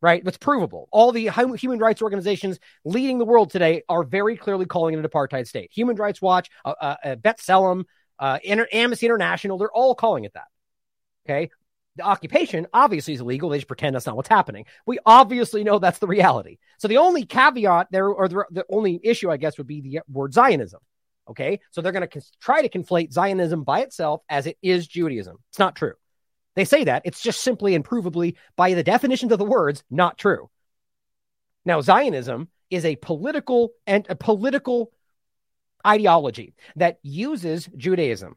right? 0.01 0.23
It's 0.25 0.39
provable. 0.39 0.89
All 0.93 1.11
the 1.11 1.31
human 1.57 1.79
rights 1.81 2.03
organizations 2.03 2.61
leading 2.85 3.19
the 3.19 3.25
world 3.25 3.51
today 3.51 3.83
are 3.89 4.05
very 4.05 4.37
clearly 4.37 4.67
calling 4.67 4.95
it 4.95 4.99
an 4.99 5.05
apartheid 5.05 5.49
state. 5.49 5.71
Human 5.73 5.97
Rights 5.97 6.23
Watch, 6.23 6.49
uh, 6.65 6.75
uh, 6.81 6.97
uh 7.03 7.17
B'Tselem, 7.17 7.85
uh, 8.21 8.39
Inter- 8.45 8.69
Amnesty 8.73 9.07
International, 9.07 9.59
they're 9.59 9.73
all 9.73 9.97
calling 9.97 10.25
it 10.25 10.35
that. 10.35 10.47
Okay 11.29 11.51
the 11.97 12.03
occupation 12.03 12.67
obviously 12.73 13.15
is 13.15 13.21
illegal. 13.21 13.49
They 13.49 13.59
just 13.59 13.69
pretend 13.69 13.95
that's 13.95 14.07
not 14.07 14.17
what's 14.17 14.29
happening. 14.29 14.67
We 14.87 14.99
obviously 15.07 15.65
know 15.65 15.79
that's 15.79 15.99
the 15.99 16.07
reality. 16.07 16.59
So 16.79 16.89
the 16.89 16.99
only 16.99 17.25
caveat 17.25 17.89
there, 17.91 18.09
or 18.09 18.29
the, 18.29 18.45
the 18.51 18.65
only 18.69 19.01
issue, 19.03 19.31
I 19.31 19.37
guess, 19.37 19.59
would 19.59 19.67
be 19.67 19.81
the 19.81 20.01
word 20.11 20.35
Zionism. 20.35 20.81
Okay. 21.29 21.61
So 21.71 21.81
they're 21.81 21.93
going 21.93 22.09
to 22.09 22.23
try 22.41 22.63
to 22.63 22.69
conflate 22.69 23.13
Zionism 23.13 23.65
by 23.65 23.81
itself 23.81 24.23
as 24.29 24.47
it 24.47 24.59
is 24.63 24.87
Judaism. 24.87 25.39
It's 25.51 25.59
not 25.59 25.77
true. 25.77 25.95
They 26.57 26.65
say 26.65 26.85
that. 26.85 27.03
It's 27.05 27.23
just 27.23 27.41
simply 27.41 27.75
and 27.75 27.85
provably, 27.85 28.35
by 28.57 28.75
the 28.75 28.83
definitions 28.83 29.33
of 29.33 29.39
the 29.39 29.45
words, 29.45 29.83
not 29.91 30.19
true. 30.19 30.51
Now, 31.65 31.81
Zionism 31.81 32.49
is 32.71 32.85
a 32.85 32.97
political 32.97 33.71
and 33.87 34.07
a 34.09 34.15
political 34.15 34.93
ideology 35.87 36.55
that 36.77 36.99
uses 37.03 37.69
Judaism. 37.77 38.37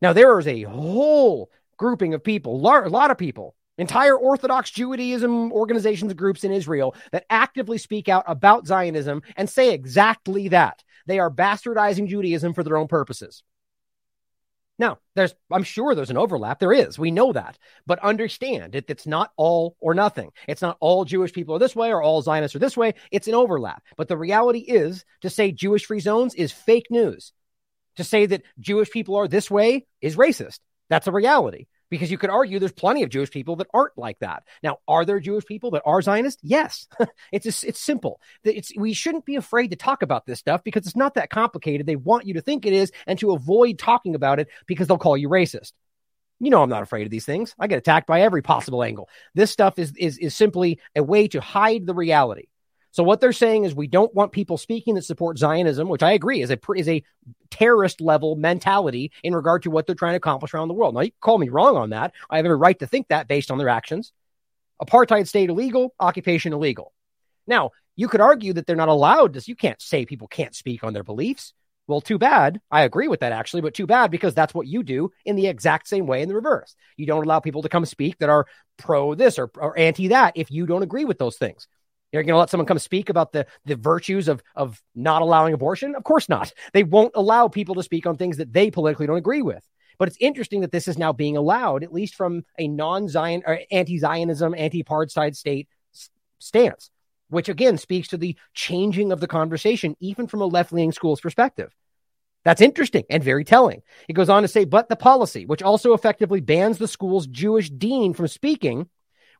Now, 0.00 0.12
there 0.12 0.38
is 0.38 0.48
a 0.48 0.62
whole 0.62 1.50
grouping 1.76 2.14
of 2.14 2.22
people, 2.24 2.56
a 2.56 2.88
lot 2.88 3.10
of 3.10 3.18
people, 3.18 3.54
entire 3.78 4.16
Orthodox 4.16 4.70
Judaism 4.70 5.52
organizations, 5.52 6.12
groups 6.14 6.44
in 6.44 6.52
Israel 6.52 6.94
that 7.10 7.26
actively 7.30 7.78
speak 7.78 8.08
out 8.08 8.24
about 8.26 8.66
Zionism 8.66 9.22
and 9.36 9.48
say 9.48 9.72
exactly 9.72 10.48
that. 10.48 10.82
They 11.06 11.18
are 11.18 11.30
bastardizing 11.30 12.08
Judaism 12.08 12.54
for 12.54 12.62
their 12.62 12.76
own 12.76 12.88
purposes. 12.88 13.42
Now, 14.78 14.98
there's, 15.14 15.34
I'm 15.50 15.64
sure 15.64 15.94
there's 15.94 16.10
an 16.10 16.16
overlap. 16.16 16.58
There 16.58 16.72
is. 16.72 16.98
We 16.98 17.10
know 17.10 17.32
that. 17.32 17.58
But 17.86 17.98
understand 18.00 18.74
it, 18.74 18.86
it's 18.88 19.06
not 19.06 19.30
all 19.36 19.76
or 19.80 19.94
nothing. 19.94 20.32
It's 20.48 20.62
not 20.62 20.76
all 20.80 21.04
Jewish 21.04 21.32
people 21.32 21.54
are 21.54 21.58
this 21.58 21.76
way 21.76 21.92
or 21.92 22.02
all 22.02 22.22
Zionists 22.22 22.56
are 22.56 22.60
this 22.60 22.76
way. 22.76 22.94
It's 23.10 23.28
an 23.28 23.34
overlap. 23.34 23.82
But 23.96 24.08
the 24.08 24.16
reality 24.16 24.60
is 24.60 25.04
to 25.20 25.30
say 25.30 25.52
Jewish 25.52 25.86
free 25.86 26.00
zones 26.00 26.34
is 26.34 26.52
fake 26.52 26.86
news. 26.90 27.32
To 27.96 28.04
say 28.04 28.26
that 28.26 28.42
Jewish 28.58 28.90
people 28.90 29.16
are 29.16 29.28
this 29.28 29.50
way 29.50 29.86
is 30.00 30.16
racist. 30.16 30.60
That's 30.92 31.06
a 31.06 31.12
reality 31.12 31.68
because 31.88 32.10
you 32.10 32.18
could 32.18 32.28
argue 32.28 32.58
there's 32.58 32.70
plenty 32.70 33.02
of 33.02 33.08
Jewish 33.08 33.30
people 33.30 33.56
that 33.56 33.66
aren't 33.72 33.96
like 33.96 34.18
that. 34.18 34.42
Now, 34.62 34.76
are 34.86 35.06
there 35.06 35.20
Jewish 35.20 35.46
people 35.46 35.70
that 35.70 35.80
are 35.86 36.02
Zionist? 36.02 36.38
Yes. 36.42 36.86
it's 37.32 37.64
it's 37.64 37.80
simple. 37.80 38.20
It's 38.44 38.76
we 38.76 38.92
shouldn't 38.92 39.24
be 39.24 39.36
afraid 39.36 39.68
to 39.68 39.76
talk 39.76 40.02
about 40.02 40.26
this 40.26 40.38
stuff 40.38 40.62
because 40.62 40.86
it's 40.86 40.94
not 40.94 41.14
that 41.14 41.30
complicated. 41.30 41.86
They 41.86 41.96
want 41.96 42.26
you 42.26 42.34
to 42.34 42.42
think 42.42 42.66
it 42.66 42.74
is 42.74 42.92
and 43.06 43.18
to 43.20 43.32
avoid 43.32 43.78
talking 43.78 44.14
about 44.14 44.38
it 44.38 44.48
because 44.66 44.86
they'll 44.86 44.98
call 44.98 45.16
you 45.16 45.30
racist. 45.30 45.72
You 46.40 46.50
know 46.50 46.62
I'm 46.62 46.68
not 46.68 46.82
afraid 46.82 47.06
of 47.06 47.10
these 47.10 47.24
things. 47.24 47.54
I 47.58 47.68
get 47.68 47.78
attacked 47.78 48.06
by 48.06 48.20
every 48.20 48.42
possible 48.42 48.82
angle. 48.82 49.08
This 49.34 49.50
stuff 49.50 49.78
is 49.78 49.94
is 49.96 50.18
is 50.18 50.36
simply 50.36 50.78
a 50.94 51.02
way 51.02 51.26
to 51.28 51.40
hide 51.40 51.86
the 51.86 51.94
reality. 51.94 52.48
So 52.92 53.02
what 53.02 53.20
they're 53.20 53.32
saying 53.32 53.64
is 53.64 53.74
we 53.74 53.86
don't 53.86 54.14
want 54.14 54.32
people 54.32 54.58
speaking 54.58 54.94
that 54.94 55.04
support 55.04 55.38
Zionism, 55.38 55.88
which 55.88 56.02
I 56.02 56.12
agree 56.12 56.42
is 56.42 56.50
a 56.50 56.58
is 56.76 56.88
a 56.88 57.02
terrorist 57.50 58.00
level 58.00 58.36
mentality 58.36 59.12
in 59.22 59.34
regard 59.34 59.62
to 59.62 59.70
what 59.70 59.86
they're 59.86 59.96
trying 59.96 60.12
to 60.12 60.18
accomplish 60.18 60.52
around 60.52 60.68
the 60.68 60.74
world. 60.74 60.94
Now 60.94 61.00
you 61.00 61.10
call 61.20 61.38
me 61.38 61.48
wrong 61.48 61.76
on 61.76 61.90
that. 61.90 62.12
I 62.30 62.36
have 62.36 62.44
every 62.44 62.56
right 62.56 62.78
to 62.78 62.86
think 62.86 63.08
that 63.08 63.28
based 63.28 63.50
on 63.50 63.58
their 63.58 63.70
actions. 63.70 64.12
Apartheid 64.80 65.26
state 65.26 65.48
illegal, 65.48 65.94
occupation 65.98 66.52
illegal. 66.52 66.92
Now, 67.46 67.70
you 67.96 68.08
could 68.08 68.20
argue 68.20 68.52
that 68.54 68.66
they're 68.66 68.76
not 68.76 68.88
allowed 68.88 69.34
to, 69.34 69.42
you 69.46 69.56
can't 69.56 69.80
say 69.80 70.04
people 70.04 70.28
can't 70.28 70.54
speak 70.54 70.84
on 70.84 70.92
their 70.92 71.04
beliefs. 71.04 71.52
Well, 71.86 72.00
too 72.00 72.18
bad. 72.18 72.60
I 72.70 72.82
agree 72.82 73.08
with 73.08 73.20
that 73.20 73.32
actually, 73.32 73.62
but 73.62 73.74
too 73.74 73.86
bad 73.86 74.10
because 74.10 74.34
that's 74.34 74.54
what 74.54 74.66
you 74.66 74.82
do 74.82 75.10
in 75.24 75.36
the 75.36 75.48
exact 75.48 75.88
same 75.88 76.06
way 76.06 76.22
in 76.22 76.28
the 76.28 76.34
reverse. 76.34 76.74
You 76.96 77.06
don't 77.06 77.24
allow 77.24 77.40
people 77.40 77.62
to 77.62 77.68
come 77.68 77.84
speak 77.84 78.18
that 78.18 78.28
are 78.28 78.46
pro 78.76 79.14
this 79.14 79.38
or, 79.38 79.50
or 79.56 79.78
anti 79.78 80.08
that 80.08 80.34
if 80.36 80.50
you 80.50 80.66
don't 80.66 80.82
agree 80.82 81.04
with 81.04 81.18
those 81.18 81.36
things. 81.36 81.66
You're 82.12 82.22
going 82.22 82.34
to 82.34 82.38
let 82.38 82.50
someone 82.50 82.66
come 82.66 82.78
speak 82.78 83.08
about 83.08 83.32
the, 83.32 83.46
the 83.64 83.76
virtues 83.76 84.28
of, 84.28 84.42
of 84.54 84.80
not 84.94 85.22
allowing 85.22 85.54
abortion? 85.54 85.94
Of 85.94 86.04
course 86.04 86.28
not. 86.28 86.52
They 86.72 86.84
won't 86.84 87.12
allow 87.14 87.48
people 87.48 87.74
to 87.76 87.82
speak 87.82 88.06
on 88.06 88.16
things 88.16 88.36
that 88.36 88.52
they 88.52 88.70
politically 88.70 89.06
don't 89.06 89.16
agree 89.16 89.42
with. 89.42 89.66
But 89.98 90.08
it's 90.08 90.18
interesting 90.20 90.60
that 90.60 90.72
this 90.72 90.88
is 90.88 90.98
now 90.98 91.12
being 91.12 91.36
allowed, 91.36 91.84
at 91.84 91.92
least 91.92 92.14
from 92.14 92.44
a 92.58 92.68
non 92.68 93.08
Zion 93.08 93.42
or 93.46 93.60
anti 93.70 93.98
Zionism, 93.98 94.54
anti 94.56 94.82
apartheid 94.82 95.36
state 95.36 95.68
stance 96.38 96.90
which 97.32 97.48
again 97.48 97.78
speaks 97.78 98.08
to 98.08 98.18
the 98.18 98.36
changing 98.52 99.10
of 99.10 99.18
the 99.18 99.26
conversation, 99.26 99.96
even 100.00 100.26
from 100.26 100.42
a 100.42 100.46
left 100.46 100.70
leaning 100.70 100.92
school's 100.92 101.20
perspective. 101.20 101.74
That's 102.44 102.60
interesting 102.60 103.04
and 103.08 103.24
very 103.24 103.44
telling. 103.44 103.82
It 104.06 104.12
goes 104.12 104.28
on 104.28 104.42
to 104.42 104.48
say, 104.48 104.64
but 104.64 104.88
the 104.88 104.96
policy, 104.96 105.46
which 105.46 105.62
also 105.62 105.94
effectively 105.94 106.40
bans 106.40 106.76
the 106.76 106.88
school's 106.88 107.26
Jewish 107.26 107.70
dean 107.70 108.12
from 108.12 108.28
speaking, 108.28 108.88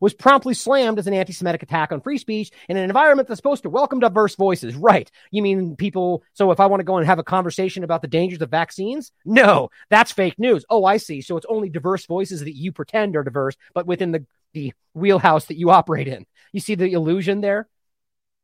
was 0.02 0.12
promptly 0.12 0.52
slammed 0.52 0.98
as 0.98 1.06
an 1.06 1.14
anti 1.14 1.32
Semitic 1.32 1.62
attack 1.62 1.92
on 1.92 2.00
free 2.00 2.18
speech 2.18 2.50
in 2.68 2.76
an 2.76 2.82
environment 2.82 3.28
that's 3.28 3.38
supposed 3.38 3.62
to 3.62 3.70
welcome 3.70 4.00
diverse 4.00 4.34
voices. 4.34 4.74
Right. 4.74 5.08
You 5.30 5.42
mean 5.42 5.76
people? 5.76 6.24
So 6.32 6.50
if 6.50 6.58
I 6.58 6.66
want 6.66 6.80
to 6.80 6.84
go 6.84 6.96
and 6.96 7.06
have 7.06 7.20
a 7.20 7.24
conversation 7.24 7.84
about 7.84 8.02
the 8.02 8.08
dangers 8.08 8.42
of 8.42 8.50
vaccines, 8.50 9.12
no, 9.24 9.70
that's 9.90 10.10
fake 10.10 10.40
news. 10.40 10.64
Oh, 10.68 10.84
I 10.84 10.96
see. 10.96 11.20
So 11.20 11.36
it's 11.36 11.46
only 11.48 11.68
diverse 11.68 12.04
voices 12.06 12.40
that 12.40 12.56
you 12.56 12.72
pretend 12.72 13.14
are 13.14 13.22
diverse, 13.22 13.56
but 13.74 13.86
within 13.86 14.10
the, 14.10 14.26
the 14.54 14.72
wheelhouse 14.92 15.44
that 15.44 15.56
you 15.56 15.70
operate 15.70 16.08
in. 16.08 16.26
You 16.50 16.58
see 16.58 16.74
the 16.74 16.92
illusion 16.92 17.40
there? 17.40 17.68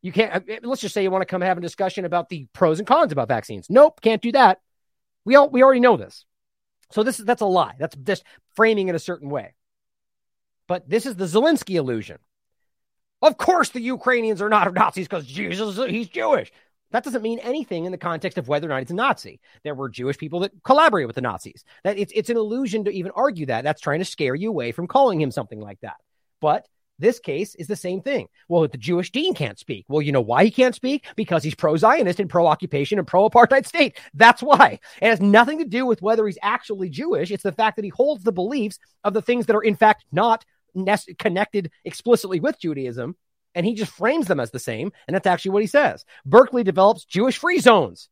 You 0.01 0.13
can't, 0.13 0.49
uh, 0.49 0.57
let's 0.63 0.81
just 0.81 0.95
say 0.95 1.03
you 1.03 1.11
want 1.11 1.23
to 1.23 1.27
come 1.27 1.41
have 1.41 1.59
a 1.59 1.61
discussion 1.61 2.05
about 2.05 2.29
the 2.29 2.47
pros 2.53 2.79
and 2.79 2.87
cons 2.87 3.11
about 3.11 3.27
vaccines. 3.27 3.67
Nope, 3.69 4.01
can't 4.01 4.23
do 4.23 4.31
that. 4.31 4.61
We 5.25 5.35
all, 5.35 5.51
we 5.51 5.65
already 5.65 5.81
know 5.81 5.97
this. 5.97 6.25
So 6.93 7.03
this 7.03 7.19
is, 7.19 7.27
that's 7.27 7.43
a 7.43 7.47
lie. 7.47 7.75
That's 7.81 7.97
just 7.97 8.23
framing 8.55 8.87
it 8.87 8.95
a 8.95 9.01
certain 9.01 9.29
way. 9.29 9.55
But 10.69 10.89
this 10.89 11.07
is 11.07 11.17
the 11.17 11.25
Zelensky 11.25 11.75
illusion. 11.75 12.19
Of 13.21 13.37
course, 13.37 13.71
the 13.71 13.81
Ukrainians 13.81 14.41
are 14.41 14.49
not 14.49 14.73
Nazis 14.75 15.09
because 15.09 15.27
Jesus, 15.27 15.77
he's 15.91 16.09
Jewish. 16.09 16.53
That 16.91 17.05
doesn't 17.05 17.23
mean 17.23 17.39
anything 17.41 17.85
in 17.85 17.93
the 17.93 17.99
context 17.99 18.39
of 18.39 18.49
whether 18.49 18.67
or 18.67 18.71
not 18.71 18.81
he's 18.81 18.91
a 18.91 18.95
Nazi. 18.95 19.41
There 19.63 19.75
were 19.75 19.89
Jewish 19.89 20.17
people 20.17 20.41
that 20.41 20.53
collaborate 20.63 21.07
with 21.07 21.17
the 21.17 21.23
Nazis. 21.23 21.65
That 21.85 21.99
it's 21.99 22.13
it's 22.15 22.31
an 22.31 22.37
illusion 22.37 22.85
to 22.85 22.91
even 22.91 23.13
argue 23.15 23.47
that. 23.47 23.65
That's 23.65 23.81
trying 23.81 23.99
to 23.99 24.05
scare 24.05 24.35
you 24.35 24.49
away 24.49 24.73
from 24.73 24.87
calling 24.87 25.21
him 25.21 25.31
something 25.31 25.61
like 25.61 25.81
that. 25.81 25.97
But 26.41 26.67
this 26.99 27.21
case 27.21 27.55
is 27.55 27.69
the 27.69 27.77
same 27.77 28.01
thing. 28.01 28.29
Well, 28.49 28.67
the 28.67 28.79
Jewish 28.79 29.13
dean 29.13 29.35
can't 29.35 29.59
speak. 29.59 29.85
Well, 29.89 30.03
you 30.03 30.13
know 30.13 30.21
why 30.21 30.45
he 30.45 30.51
can't 30.51 30.75
speak? 30.75 31.07
Because 31.15 31.45
he's 31.45 31.55
pro 31.55 31.77
Zionist 31.77 32.21
and 32.21 32.29
pro 32.29 32.47
occupation 32.47 32.99
and 32.99 33.07
pro 33.07 33.29
apartheid 33.29 33.67
state. 33.67 33.99
That's 34.15 34.43
why. 34.43 34.81
It 35.01 35.09
has 35.09 35.21
nothing 35.21 35.59
to 35.59 35.65
do 35.65 35.87
with 35.87 36.03
whether 36.03 36.27
he's 36.27 36.39
actually 36.43 36.89
Jewish. 36.89 37.31
It's 37.31 37.45
the 37.45 37.53
fact 37.53 37.77
that 37.77 37.85
he 37.85 37.91
holds 37.91 38.25
the 38.25 38.33
beliefs 38.33 38.79
of 39.05 39.15
the 39.15 39.23
things 39.23 39.47
that 39.47 39.57
are, 39.57 39.63
in 39.63 39.77
fact, 39.77 40.07
not 40.11 40.45
connected 41.19 41.71
explicitly 41.85 42.41
with 42.41 42.61
Judaism. 42.61 43.17
And 43.55 43.65
he 43.65 43.75
just 43.75 43.93
frames 43.93 44.27
them 44.27 44.41
as 44.41 44.51
the 44.51 44.59
same. 44.59 44.93
And 45.07 45.15
that's 45.15 45.27
actually 45.27 45.53
what 45.53 45.63
he 45.63 45.67
says. 45.67 46.05
Berkeley 46.25 46.65
develops 46.65 47.05
Jewish 47.05 47.39
free 47.39 47.61
zones. 47.61 48.09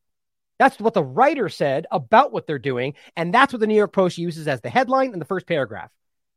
That's 0.59 0.81
what 0.81 0.94
the 0.94 1.05
writer 1.05 1.48
said 1.48 1.87
about 1.90 2.33
what 2.33 2.46
they're 2.46 2.59
doing. 2.59 2.94
And 3.16 3.33
that's 3.33 3.52
what 3.52 3.61
the 3.61 3.66
New 3.66 3.76
York 3.76 3.92
Post 3.92 4.18
uses 4.18 4.48
as 4.48 4.62
the 4.62 4.70
headline 4.70 5.12
in 5.12 5.18
the 5.18 5.24
first 5.26 5.46
paragraph. 5.46 5.90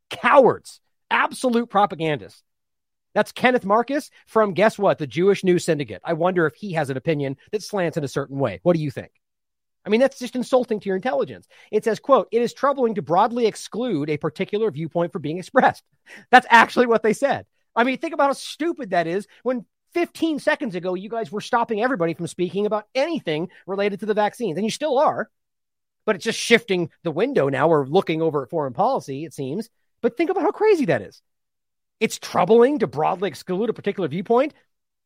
Cowards 0.09 0.81
absolute 1.09 1.69
propagandists. 1.69 2.43
That's 3.15 3.31
Kenneth 3.31 3.65
Marcus 3.65 4.11
from 4.27 4.53
guess 4.53 4.77
what? 4.77 4.99
The 4.99 5.07
Jewish 5.07 5.43
News 5.43 5.65
Syndicate. 5.65 6.01
I 6.03 6.13
wonder 6.13 6.45
if 6.45 6.55
he 6.55 6.73
has 6.73 6.89
an 6.89 6.97
opinion 6.97 7.37
that 7.51 7.63
slants 7.63 7.97
in 7.97 8.03
a 8.03 8.07
certain 8.07 8.37
way. 8.37 8.59
What 8.63 8.75
do 8.75 8.81
you 8.81 8.91
think? 8.91 9.11
I 9.85 9.89
mean, 9.89 9.99
that's 9.99 10.19
just 10.19 10.35
insulting 10.35 10.79
to 10.79 10.85
your 10.87 10.95
intelligence. 10.95 11.47
It 11.71 11.83
says, 11.83 11.99
quote, 11.99 12.27
it 12.31 12.41
is 12.41 12.53
troubling 12.53 12.95
to 12.95 13.01
broadly 13.01 13.47
exclude 13.47 14.09
a 14.09 14.17
particular 14.17 14.69
viewpoint 14.71 15.11
for 15.11 15.19
being 15.19 15.37
expressed. 15.37 15.83
That's 16.31 16.47
actually 16.49 16.87
what 16.87 17.01
they 17.01 17.13
said. 17.13 17.45
I 17.75 17.83
mean, 17.83 17.97
think 17.97 18.13
about 18.13 18.27
how 18.27 18.33
stupid 18.33 18.89
that 18.89 19.07
is 19.07 19.27
when 19.43 19.65
15 19.93 20.39
seconds 20.39 20.75
ago, 20.75 20.93
you 20.93 21.09
guys 21.09 21.31
were 21.31 21.41
stopping 21.41 21.81
everybody 21.81 22.13
from 22.13 22.27
speaking 22.27 22.65
about 22.65 22.87
anything 22.93 23.49
related 23.65 24.01
to 24.01 24.05
the 24.05 24.13
vaccines, 24.13 24.57
and 24.57 24.65
you 24.65 24.71
still 24.71 24.99
are. 24.99 25.29
But 26.05 26.15
it's 26.15 26.25
just 26.25 26.39
shifting 26.39 26.89
the 27.03 27.11
window 27.11 27.49
now. 27.49 27.67
We're 27.67 27.85
looking 27.85 28.21
over 28.21 28.43
at 28.43 28.49
foreign 28.49 28.73
policy, 28.73 29.25
it 29.25 29.33
seems. 29.33 29.69
But 30.01 30.17
think 30.17 30.29
about 30.29 30.43
how 30.43 30.51
crazy 30.51 30.85
that 30.85 31.01
is. 31.01 31.21
It's 31.99 32.17
troubling 32.17 32.79
to 32.79 32.87
broadly 32.87 33.27
exclude 33.29 33.69
a 33.69 33.73
particular 33.73 34.07
viewpoint. 34.07 34.53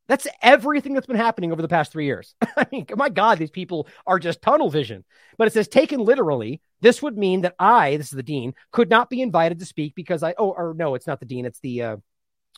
That's 0.07 0.27
everything 0.41 0.93
that's 0.93 1.07
been 1.07 1.15
happening 1.15 1.51
over 1.51 1.61
the 1.61 1.67
past 1.67 1.91
three 1.91 2.05
years. 2.05 2.35
I 2.57 2.67
mean, 2.71 2.85
my 2.95 3.09
God, 3.09 3.37
these 3.37 3.51
people 3.51 3.87
are 4.05 4.19
just 4.19 4.41
tunnel 4.41 4.69
vision. 4.69 5.05
But 5.37 5.47
it 5.47 5.53
says, 5.53 5.67
taken 5.67 6.01
literally, 6.01 6.61
this 6.81 7.01
would 7.01 7.17
mean 7.17 7.41
that 7.41 7.55
I, 7.57 7.95
this 7.95 8.07
is 8.07 8.17
the 8.17 8.23
dean, 8.23 8.53
could 8.71 8.89
not 8.89 9.09
be 9.09 9.21
invited 9.21 9.59
to 9.59 9.65
speak 9.65 9.95
because 9.95 10.21
I, 10.21 10.35
oh, 10.37 10.51
or 10.51 10.73
no, 10.75 10.95
it's 10.95 11.07
not 11.07 11.19
the 11.19 11.25
dean, 11.25 11.45
it's 11.45 11.59
the 11.59 11.81
uh, 11.81 11.97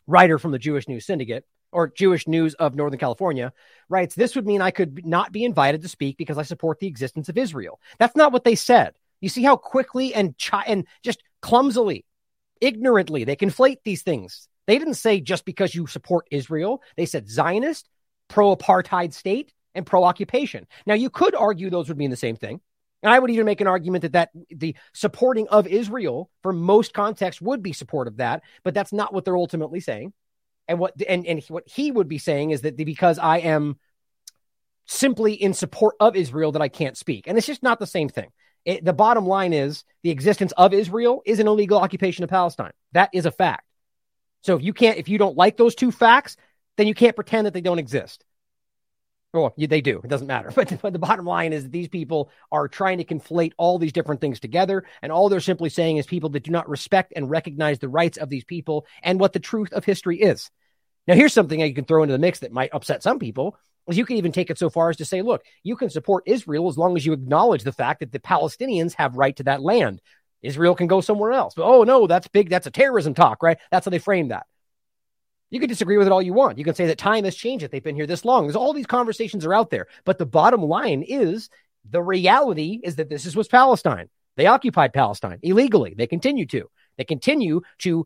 writer 0.07 0.39
from 0.39 0.51
the 0.51 0.59
Jewish 0.59 0.87
News 0.87 1.05
Syndicate 1.05 1.45
or 1.71 1.89
Jewish 1.89 2.27
News 2.27 2.53
of 2.55 2.73
Northern 2.73 2.99
California, 2.99 3.51
writes, 3.89 4.15
this 4.15 4.35
would 4.35 4.47
mean 4.47 4.61
I 4.61 4.71
could 4.71 5.05
not 5.05 5.33
be 5.33 5.43
invited 5.43 5.81
to 5.81 5.89
speak 5.89 6.17
because 6.17 6.37
I 6.37 6.43
support 6.43 6.79
the 6.79 6.87
existence 6.87 7.27
of 7.27 7.37
Israel. 7.37 7.81
That's 7.99 8.15
not 8.15 8.31
what 8.31 8.45
they 8.45 8.55
said. 8.55 8.93
You 9.19 9.27
see 9.27 9.43
how 9.43 9.57
quickly 9.57 10.13
and, 10.13 10.35
chi- 10.41 10.63
and 10.67 10.87
just 11.03 11.21
clumsily 11.41 12.05
ignorantly. 12.61 13.25
They 13.25 13.35
conflate 13.35 13.79
these 13.83 14.03
things. 14.03 14.47
They 14.67 14.79
didn't 14.79 14.95
say 14.95 15.21
just 15.21 15.45
because 15.45 15.75
you 15.75 15.87
support 15.87 16.27
Israel, 16.31 16.81
they 16.97 17.05
said 17.05 17.29
Zionist, 17.29 17.89
pro 18.27 18.55
apartheid 18.55 19.13
state, 19.13 19.53
and 19.73 19.85
pro 19.85 20.03
occupation. 20.03 20.65
Now, 20.85 20.95
you 20.95 21.09
could 21.09 21.35
argue 21.35 21.69
those 21.69 21.89
would 21.89 21.97
mean 21.97 22.09
the 22.09 22.15
same 22.15 22.35
thing. 22.35 22.61
And 23.03 23.13
I 23.13 23.19
would 23.19 23.29
even 23.29 23.45
make 23.45 23.61
an 23.61 23.67
argument 23.67 24.01
that, 24.01 24.13
that 24.13 24.29
the 24.49 24.75
supporting 24.93 25.47
of 25.49 25.67
Israel 25.67 26.31
for 26.41 26.51
most 26.51 26.93
contexts 26.93 27.41
would 27.41 27.61
be 27.61 27.73
support 27.73 28.07
of 28.07 28.17
that, 28.17 28.41
but 28.63 28.73
that's 28.73 28.91
not 28.91 29.13
what 29.13 29.25
they're 29.25 29.37
ultimately 29.37 29.79
saying. 29.79 30.13
And 30.67 30.79
what 30.79 30.99
and, 31.07 31.25
and 31.27 31.43
what 31.43 31.67
he 31.67 31.91
would 31.91 32.07
be 32.07 32.17
saying 32.17 32.49
is 32.49 32.61
that 32.61 32.75
because 32.77 33.19
I 33.19 33.37
am 33.39 33.77
simply 34.87 35.33
in 35.33 35.53
support 35.53 35.95
of 35.99 36.15
Israel 36.15 36.53
that 36.53 36.63
I 36.63 36.67
can't 36.67 36.97
speak. 36.97 37.27
And 37.27 37.37
it's 37.37 37.45
just 37.45 37.61
not 37.61 37.77
the 37.77 37.85
same 37.85 38.09
thing. 38.09 38.29
It, 38.63 38.83
the 38.83 38.93
bottom 38.93 39.27
line 39.27 39.53
is 39.53 39.83
the 40.01 40.09
existence 40.09 40.51
of 40.53 40.73
Israel 40.73 41.21
is 41.25 41.39
an 41.39 41.47
illegal 41.47 41.77
occupation 41.77 42.23
of 42.23 42.29
Palestine. 42.31 42.71
That 42.93 43.09
is 43.13 43.27
a 43.27 43.31
fact. 43.31 43.64
So 44.45 44.55
if 44.55 44.61
you 44.61 44.73
can't, 44.73 44.99
if 44.99 45.09
you 45.09 45.17
don't 45.17 45.35
like 45.35 45.57
those 45.57 45.73
two 45.73 45.91
facts, 45.91 46.37
then 46.77 46.85
you 46.85 46.93
can't 46.93 47.15
pretend 47.15 47.47
that 47.47 47.53
they 47.55 47.61
don't 47.61 47.79
exist. 47.79 48.23
Well, 49.33 49.55
they 49.57 49.81
do. 49.81 50.01
It 50.03 50.07
doesn't 50.07 50.27
matter. 50.27 50.51
But, 50.55 50.79
but 50.83 50.93
the 50.93 50.99
bottom 50.99 51.25
line 51.25 51.51
is 51.51 51.63
that 51.63 51.71
these 51.71 51.87
people 51.87 52.29
are 52.51 52.67
trying 52.67 52.99
to 52.99 53.03
conflate 53.03 53.53
all 53.57 53.79
these 53.79 53.91
different 53.91 54.21
things 54.21 54.39
together. 54.39 54.83
And 55.01 55.11
all 55.11 55.29
they're 55.29 55.39
simply 55.39 55.69
saying 55.69 55.97
is 55.97 56.05
people 56.05 56.29
that 56.29 56.43
do 56.43 56.51
not 56.51 56.69
respect 56.69 57.11
and 57.15 57.27
recognize 57.27 57.79
the 57.79 57.89
rights 57.89 58.19
of 58.19 58.29
these 58.29 58.45
people 58.45 58.85
and 59.01 59.19
what 59.19 59.33
the 59.33 59.39
truth 59.39 59.73
of 59.73 59.83
history 59.83 60.21
is. 60.21 60.51
Now, 61.07 61.15
here's 61.15 61.33
something 61.33 61.59
that 61.59 61.67
you 61.67 61.73
can 61.73 61.85
throw 61.85 62.03
into 62.03 62.13
the 62.13 62.19
mix 62.19 62.39
that 62.39 62.51
might 62.51 62.73
upset 62.73 63.01
some 63.01 63.17
people 63.17 63.57
Is 63.87 63.97
you 63.97 64.05
can 64.05 64.17
even 64.17 64.31
take 64.31 64.51
it 64.51 64.59
so 64.59 64.69
far 64.69 64.91
as 64.91 64.97
to 64.97 65.05
say, 65.05 65.23
look, 65.23 65.43
you 65.63 65.75
can 65.75 65.89
support 65.89 66.23
Israel 66.27 66.69
as 66.69 66.77
long 66.77 66.95
as 66.95 67.05
you 67.05 67.13
acknowledge 67.13 67.63
the 67.63 67.73
fact 67.73 68.01
that 68.01 68.11
the 68.11 68.19
Palestinians 68.19 68.93
have 68.93 69.17
right 69.17 69.35
to 69.37 69.43
that 69.43 69.63
land. 69.63 70.01
Israel 70.45 70.75
can 70.75 70.87
go 70.87 71.01
somewhere 71.01 71.31
else. 71.31 71.53
But 71.55 71.65
oh 71.65 71.83
no, 71.83 72.07
that's 72.07 72.27
big. 72.27 72.49
That's 72.49 72.67
a 72.67 72.71
terrorism 72.71 73.13
talk, 73.13 73.43
right? 73.43 73.57
That's 73.71 73.85
how 73.85 73.91
they 73.91 73.99
frame 73.99 74.29
that. 74.29 74.45
You 75.49 75.59
can 75.59 75.69
disagree 75.69 75.97
with 75.97 76.07
it 76.07 76.11
all 76.11 76.21
you 76.21 76.33
want. 76.33 76.57
You 76.57 76.63
can 76.63 76.75
say 76.75 76.87
that 76.87 76.97
time 76.97 77.23
has 77.23 77.35
changed 77.35 77.63
it. 77.63 77.71
They've 77.71 77.83
been 77.83 77.95
here 77.95 78.07
this 78.07 78.25
long. 78.25 78.43
There's 78.43 78.55
all 78.55 78.73
these 78.73 78.87
conversations 78.87 79.45
are 79.45 79.53
out 79.53 79.69
there. 79.69 79.87
But 80.03 80.17
the 80.17 80.25
bottom 80.25 80.61
line 80.61 81.03
is 81.07 81.49
the 81.89 82.01
reality 82.01 82.79
is 82.83 82.95
that 82.95 83.09
this 83.09 83.25
is 83.25 83.35
what's 83.35 83.47
Palestine. 83.47 84.09
They 84.37 84.47
occupied 84.47 84.93
Palestine 84.93 85.39
illegally. 85.41 85.93
They 85.95 86.07
continue 86.07 86.45
to. 86.47 86.69
They 86.97 87.03
continue 87.03 87.61
to 87.79 88.05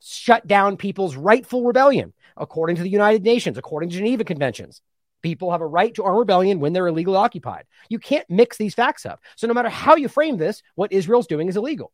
shut 0.00 0.46
down 0.46 0.76
people's 0.76 1.16
rightful 1.16 1.64
rebellion 1.64 2.12
according 2.36 2.76
to 2.76 2.82
the 2.82 2.88
United 2.88 3.22
Nations, 3.22 3.58
according 3.58 3.90
to 3.90 3.96
Geneva 3.96 4.24
Conventions. 4.24 4.80
People 5.22 5.50
have 5.52 5.60
a 5.60 5.66
right 5.66 5.94
to 5.94 6.04
arm 6.04 6.16
rebellion 6.16 6.60
when 6.60 6.72
they're 6.72 6.86
illegally 6.86 7.16
occupied. 7.16 7.64
You 7.88 7.98
can't 7.98 8.28
mix 8.30 8.56
these 8.56 8.74
facts 8.74 9.04
up. 9.04 9.20
So 9.36 9.46
no 9.46 9.54
matter 9.54 9.68
how 9.68 9.96
you 9.96 10.08
frame 10.08 10.36
this, 10.36 10.62
what 10.74 10.92
Israel's 10.92 11.26
doing 11.26 11.48
is 11.48 11.56
illegal. 11.56 11.92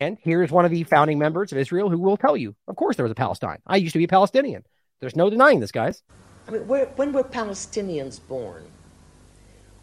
And 0.00 0.18
here's 0.20 0.50
one 0.50 0.64
of 0.64 0.70
the 0.70 0.82
founding 0.84 1.18
members 1.18 1.52
of 1.52 1.58
Israel 1.58 1.88
who 1.88 1.98
will 1.98 2.16
tell 2.16 2.36
you, 2.36 2.54
of 2.66 2.76
course, 2.76 2.96
there 2.96 3.04
was 3.04 3.12
a 3.12 3.14
Palestine. 3.14 3.58
I 3.66 3.76
used 3.76 3.92
to 3.92 3.98
be 3.98 4.04
a 4.04 4.08
Palestinian. 4.08 4.64
There's 5.00 5.16
no 5.16 5.30
denying 5.30 5.60
this, 5.60 5.72
guys. 5.72 6.02
I 6.48 6.50
mean, 6.50 6.66
where, 6.66 6.86
when 6.96 7.12
were 7.12 7.22
Palestinians 7.22 8.20
born? 8.28 8.64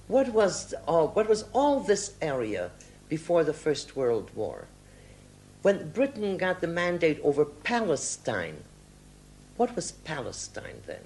What 0.08 0.30
was, 0.30 0.74
uh, 0.88 1.08
what 1.08 1.30
was 1.30 1.46
all 1.54 1.80
this 1.80 2.16
area 2.22 2.72
before 3.08 3.44
the 3.44 3.54
First 3.54 3.96
World 3.96 4.30
War? 4.36 4.68
When 5.62 5.92
Britain 5.92 6.38
got 6.38 6.60
the 6.60 6.68
mandate 6.68 7.20
over 7.24 7.46
Palestine, 7.46 8.64
what 9.58 9.76
was 9.76 9.92
Palestine 9.92 10.82
then? 10.88 11.02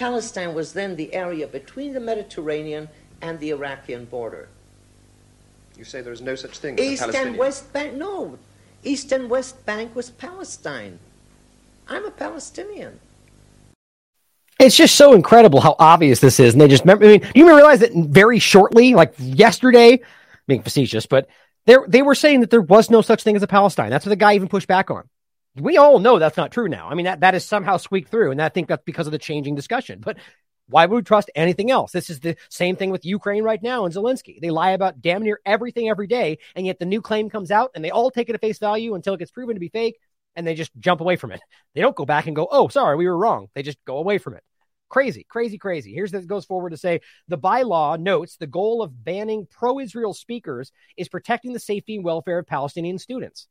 Palestine 0.00 0.54
was 0.54 0.72
then 0.72 0.96
the 0.96 1.12
area 1.12 1.46
between 1.46 1.92
the 1.92 2.00
Mediterranean 2.00 2.88
and 3.20 3.38
the 3.38 3.50
Iraqian 3.50 4.08
border. 4.08 4.48
You 5.76 5.84
say 5.84 6.00
there's 6.00 6.22
no 6.22 6.34
such 6.34 6.56
thing 6.56 6.80
as 6.80 6.80
a 6.80 7.04
Palestinian. 7.04 7.12
East 7.12 7.26
and 7.26 7.38
West 7.38 7.72
Bank, 7.74 7.94
no. 7.94 8.38
East 8.82 9.12
and 9.12 9.28
West 9.28 9.66
Bank 9.66 9.94
was 9.94 10.08
Palestine. 10.08 10.98
I'm 11.86 12.06
a 12.06 12.10
Palestinian. 12.10 12.98
It's 14.58 14.74
just 14.74 14.94
so 14.94 15.12
incredible 15.12 15.60
how 15.60 15.76
obvious 15.78 16.20
this 16.20 16.40
is. 16.40 16.54
And 16.54 16.62
they 16.62 16.68
just 16.68 16.88
I 16.88 16.94
mean, 16.94 17.20
do 17.20 17.30
you 17.34 17.54
realize 17.54 17.80
that 17.80 17.92
very 17.92 18.38
shortly, 18.38 18.94
like 18.94 19.12
yesterday, 19.18 20.00
being 20.46 20.62
facetious, 20.62 21.04
but 21.04 21.28
they 21.66 22.00
were 22.00 22.14
saying 22.14 22.40
that 22.40 22.48
there 22.48 22.62
was 22.62 22.88
no 22.88 23.02
such 23.02 23.22
thing 23.22 23.36
as 23.36 23.42
a 23.42 23.46
Palestine. 23.46 23.90
That's 23.90 24.06
what 24.06 24.10
the 24.10 24.16
guy 24.16 24.34
even 24.34 24.48
pushed 24.48 24.66
back 24.66 24.90
on. 24.90 25.06
We 25.56 25.78
all 25.78 25.98
know 25.98 26.18
that's 26.18 26.36
not 26.36 26.52
true 26.52 26.68
now. 26.68 26.88
I 26.88 26.94
mean, 26.94 27.06
that, 27.06 27.20
that 27.20 27.34
is 27.34 27.44
somehow 27.44 27.76
squeaked 27.76 28.10
through. 28.10 28.30
And 28.30 28.40
I 28.40 28.48
think 28.48 28.68
that's 28.68 28.84
because 28.84 29.06
of 29.06 29.12
the 29.12 29.18
changing 29.18 29.56
discussion. 29.56 30.00
But 30.00 30.16
why 30.68 30.86
would 30.86 30.96
we 30.96 31.02
trust 31.02 31.30
anything 31.34 31.70
else? 31.70 31.90
This 31.90 32.10
is 32.10 32.20
the 32.20 32.36
same 32.48 32.76
thing 32.76 32.90
with 32.90 33.04
Ukraine 33.04 33.42
right 33.42 33.60
now 33.60 33.84
and 33.84 33.94
Zelensky. 33.94 34.40
They 34.40 34.50
lie 34.50 34.70
about 34.70 35.00
damn 35.00 35.22
near 35.22 35.40
everything 35.44 35.88
every 35.88 36.06
day. 36.06 36.38
And 36.54 36.64
yet 36.64 36.78
the 36.78 36.86
new 36.86 37.02
claim 37.02 37.28
comes 37.28 37.50
out 37.50 37.72
and 37.74 37.84
they 37.84 37.90
all 37.90 38.10
take 38.10 38.28
it 38.28 38.34
at 38.34 38.40
face 38.40 38.58
value 38.58 38.94
until 38.94 39.14
it 39.14 39.18
gets 39.18 39.32
proven 39.32 39.56
to 39.56 39.60
be 39.60 39.68
fake. 39.68 39.98
And 40.36 40.46
they 40.46 40.54
just 40.54 40.70
jump 40.78 41.00
away 41.00 41.16
from 41.16 41.32
it. 41.32 41.40
They 41.74 41.80
don't 41.80 41.96
go 41.96 42.06
back 42.06 42.26
and 42.26 42.36
go, 42.36 42.46
oh, 42.50 42.68
sorry, 42.68 42.96
we 42.96 43.08
were 43.08 43.18
wrong. 43.18 43.48
They 43.54 43.62
just 43.62 43.84
go 43.84 43.98
away 43.98 44.18
from 44.18 44.34
it. 44.34 44.44
Crazy, 44.88 45.24
crazy, 45.28 45.58
crazy. 45.58 45.92
Here's 45.92 46.12
that 46.12 46.26
goes 46.26 46.44
forward 46.44 46.70
to 46.70 46.76
say 46.76 47.00
the 47.28 47.38
bylaw 47.38 47.98
notes 47.98 48.36
the 48.36 48.46
goal 48.46 48.82
of 48.82 49.04
banning 49.04 49.46
pro 49.50 49.80
Israel 49.80 50.14
speakers 50.14 50.70
is 50.96 51.08
protecting 51.08 51.52
the 51.52 51.60
safety 51.60 51.96
and 51.96 52.04
welfare 52.04 52.38
of 52.38 52.46
Palestinian 52.46 52.98
students. 52.98 53.48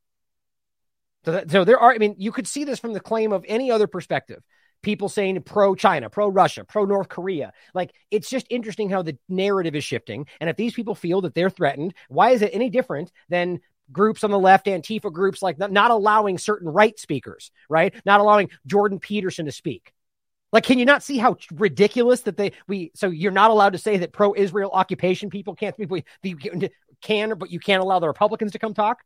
So, 1.25 1.31
that, 1.31 1.51
so 1.51 1.63
there 1.63 1.79
are, 1.79 1.91
I 1.91 1.97
mean, 1.97 2.15
you 2.17 2.31
could 2.31 2.47
see 2.47 2.63
this 2.63 2.79
from 2.79 2.93
the 2.93 2.99
claim 2.99 3.31
of 3.31 3.45
any 3.47 3.71
other 3.71 3.87
perspective. 3.87 4.41
People 4.81 5.09
saying 5.09 5.41
pro 5.41 5.75
China, 5.75 6.09
pro 6.09 6.29
Russia, 6.29 6.63
pro 6.63 6.85
North 6.85 7.09
Korea. 7.09 7.51
Like, 7.73 7.93
it's 8.11 8.29
just 8.29 8.47
interesting 8.49 8.89
how 8.89 9.01
the 9.01 9.17
narrative 9.27 9.75
is 9.75 9.83
shifting. 9.83 10.25
And 10.39 10.49
if 10.49 10.55
these 10.55 10.73
people 10.73 10.95
feel 10.95 11.21
that 11.21 11.35
they're 11.35 11.49
threatened, 11.49 11.93
why 12.07 12.31
is 12.31 12.41
it 12.41 12.51
any 12.53 12.69
different 12.69 13.11
than 13.27 13.59
groups 13.91 14.23
on 14.23 14.31
the 14.31 14.39
left, 14.39 14.67
Antifa 14.67 15.11
groups, 15.11 15.41
like 15.41 15.57
not, 15.57 15.91
allowing 15.91 16.37
certain 16.37 16.69
right 16.69 16.97
speakers, 16.97 17.51
right? 17.67 17.93
Not 18.05 18.21
allowing 18.21 18.49
Jordan 18.65 18.99
Peterson 18.99 19.47
to 19.47 19.51
speak 19.51 19.93
like, 20.51 20.63
can 20.63 20.79
you 20.79 20.85
not 20.85 21.03
see 21.03 21.17
how 21.17 21.37
ridiculous 21.51 22.21
that 22.21 22.37
they 22.37 22.53
we? 22.67 22.91
So 22.95 23.09
you're 23.09 23.31
not 23.31 23.51
allowed 23.51 23.73
to 23.73 23.77
say 23.77 23.97
that 23.97 24.11
pro-Israel 24.11 24.71
occupation 24.73 25.29
people 25.29 25.55
can't 25.55 25.75
speak. 25.75 26.05
You 26.23 26.69
can, 27.01 27.37
but 27.37 27.51
you 27.51 27.59
can't 27.59 27.81
allow 27.81 27.99
the 27.99 28.07
Republicans 28.07 28.53
to 28.53 28.59
come 28.59 28.73
talk. 28.73 28.99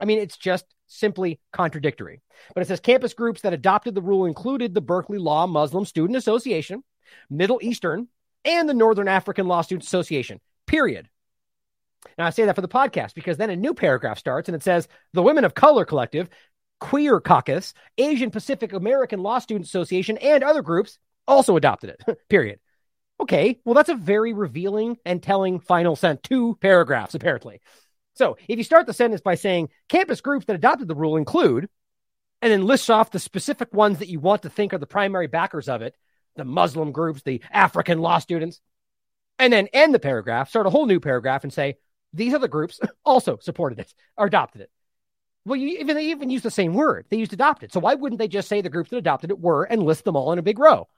I 0.00 0.04
mean, 0.04 0.18
it's 0.18 0.36
just 0.36 0.64
simply 0.88 1.40
contradictory. 1.52 2.20
But 2.54 2.62
it 2.62 2.66
says 2.66 2.80
campus 2.80 3.14
groups 3.14 3.42
that 3.42 3.52
adopted 3.52 3.94
the 3.94 4.02
rule 4.02 4.26
included 4.26 4.74
the 4.74 4.80
Berkeley 4.80 5.18
Law 5.18 5.46
Muslim 5.46 5.84
Student 5.84 6.16
Association, 6.16 6.82
Middle 7.30 7.60
Eastern, 7.62 8.08
and 8.44 8.68
the 8.68 8.74
Northern 8.74 9.08
African 9.08 9.46
Law 9.46 9.60
Student 9.60 9.84
Association. 9.84 10.40
Period. 10.66 11.08
Now 12.16 12.26
I 12.26 12.30
say 12.30 12.44
that 12.44 12.54
for 12.54 12.62
the 12.62 12.68
podcast 12.68 13.14
because 13.14 13.36
then 13.36 13.50
a 13.50 13.56
new 13.56 13.74
paragraph 13.74 14.18
starts 14.18 14.48
and 14.48 14.56
it 14.56 14.62
says 14.62 14.88
the 15.12 15.22
Women 15.22 15.44
of 15.44 15.54
Color 15.54 15.84
Collective 15.84 16.28
Queer 16.80 17.20
Caucus, 17.20 17.74
Asian 17.96 18.30
Pacific 18.30 18.72
American 18.72 19.20
Law 19.20 19.38
Student 19.38 19.66
Association, 19.66 20.16
and 20.18 20.44
other 20.44 20.62
groups 20.62 20.98
also 21.26 21.56
adopted 21.56 21.90
it. 21.90 22.18
Period. 22.28 22.60
Okay, 23.20 23.58
well, 23.64 23.74
that's 23.74 23.88
a 23.88 23.96
very 23.96 24.32
revealing 24.32 24.96
and 25.04 25.20
telling 25.20 25.58
final 25.58 25.96
sent 25.96 26.22
two 26.22 26.56
paragraphs, 26.60 27.14
apparently. 27.14 27.60
So 28.18 28.36
if 28.48 28.58
you 28.58 28.64
start 28.64 28.86
the 28.86 28.92
sentence 28.92 29.20
by 29.20 29.36
saying 29.36 29.68
campus 29.88 30.20
groups 30.20 30.46
that 30.46 30.56
adopted 30.56 30.88
the 30.88 30.96
rule 30.96 31.16
include, 31.16 31.68
and 32.42 32.52
then 32.52 32.66
lists 32.66 32.90
off 32.90 33.12
the 33.12 33.20
specific 33.20 33.72
ones 33.72 34.00
that 34.00 34.08
you 34.08 34.18
want 34.18 34.42
to 34.42 34.50
think 34.50 34.74
are 34.74 34.78
the 34.78 34.86
primary 34.86 35.28
backers 35.28 35.68
of 35.68 35.82
it, 35.82 35.94
the 36.34 36.44
Muslim 36.44 36.90
groups, 36.90 37.22
the 37.22 37.40
African 37.52 38.00
law 38.00 38.18
students, 38.18 38.60
and 39.38 39.52
then 39.52 39.68
end 39.72 39.94
the 39.94 40.00
paragraph, 40.00 40.48
start 40.48 40.66
a 40.66 40.70
whole 40.70 40.86
new 40.86 40.98
paragraph 40.98 41.44
and 41.44 41.52
say, 41.52 41.76
these 42.12 42.34
other 42.34 42.48
groups 42.48 42.80
also 43.04 43.38
supported 43.40 43.78
it 43.78 43.94
or 44.16 44.26
adopted 44.26 44.62
it. 44.62 44.70
Well, 45.44 45.56
you 45.56 45.78
even 45.78 45.94
they 45.94 46.06
even 46.06 46.28
use 46.28 46.42
the 46.42 46.50
same 46.50 46.74
word. 46.74 47.06
They 47.08 47.18
used 47.18 47.32
adopted. 47.32 47.72
So 47.72 47.78
why 47.78 47.94
wouldn't 47.94 48.18
they 48.18 48.28
just 48.28 48.48
say 48.48 48.60
the 48.60 48.68
groups 48.68 48.90
that 48.90 48.96
adopted 48.96 49.30
it 49.30 49.38
were 49.38 49.62
and 49.62 49.82
list 49.84 50.04
them 50.04 50.16
all 50.16 50.32
in 50.32 50.40
a 50.40 50.42
big 50.42 50.58
row? 50.58 50.88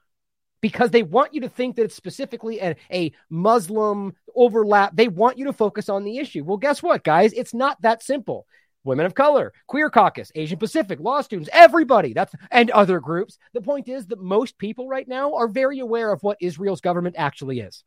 Because 0.61 0.90
they 0.90 1.02
want 1.02 1.32
you 1.32 1.40
to 1.42 1.48
think 1.48 1.76
that 1.76 1.84
it's 1.84 1.94
specifically 1.94 2.61
a, 2.61 2.76
a 2.92 3.12
Muslim 3.30 4.14
overlap. 4.34 4.94
They 4.94 5.08
want 5.08 5.38
you 5.38 5.46
to 5.46 5.52
focus 5.52 5.88
on 5.88 6.04
the 6.04 6.18
issue. 6.18 6.44
Well, 6.44 6.58
guess 6.58 6.82
what, 6.82 7.04
guys? 7.04 7.32
It's 7.32 7.54
not 7.54 7.80
that 7.82 8.02
simple. 8.02 8.46
Women 8.82 9.04
of 9.04 9.14
color, 9.14 9.52
queer 9.66 9.90
caucus, 9.90 10.32
Asian 10.34 10.58
Pacific, 10.58 11.00
law 11.00 11.20
students, 11.20 11.50
everybody. 11.52 12.14
That's 12.14 12.34
and 12.50 12.70
other 12.70 12.98
groups. 12.98 13.38
The 13.52 13.61
point 13.61 13.88
is 13.88 14.06
that 14.06 14.20
most 14.20 14.56
people 14.56 14.88
right 14.88 15.06
now 15.06 15.34
are 15.34 15.48
very 15.48 15.80
aware 15.80 16.12
of 16.12 16.22
what 16.22 16.38
Israel's 16.40 16.80
government 16.80 17.16
actually 17.18 17.61
is. 17.61 17.84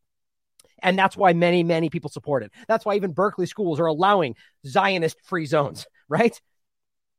And 0.84 1.00
that's 1.00 1.18
why 1.18 1.34
many, 1.34 1.64
many 1.64 1.90
people 1.90 2.12
support 2.12 2.44
it. 2.44 2.52
That's 2.68 2.86
why 2.86 2.96
even 2.96 3.14
Berkeley 3.14 3.48
schools 3.48 3.80
are 3.80 3.86
allowing 3.88 4.36
Zionist 4.68 5.18
free 5.24 5.46
zones, 5.46 5.88
right? 6.10 6.40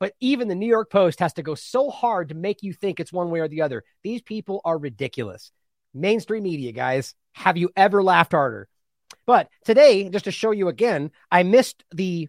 But 0.05 0.13
even 0.21 0.49
the 0.49 0.55
New 0.55 0.67
York 0.67 0.91
Post 0.91 1.21
has 1.21 1.33
to 1.33 1.43
go 1.43 1.55
so 1.55 1.89
hard 1.89 2.29
to 2.29 2.35
make 2.35 2.63
you 2.63 2.75
think 2.75 3.01
it's 3.01 3.11
one 3.11 3.31
way 3.31 3.41
or 3.41 3.49
the 3.49 3.63
other. 3.63 3.85
These 4.03 4.21
people 4.21 4.61
are 4.63 4.77
ridiculous. 4.77 5.51
Mainstream 5.95 6.43
media, 6.43 6.73
guys. 6.73 7.15
Have 7.33 7.57
you 7.57 7.71
ever 7.75 8.03
laughed 8.03 8.33
harder? 8.33 8.69
But 9.25 9.49
today, 9.65 10.11
just 10.11 10.27
to 10.27 10.31
show 10.31 10.51
you 10.51 10.69
again, 10.69 11.11
I 11.31 11.43
missed 11.43 11.85
the 11.91 12.29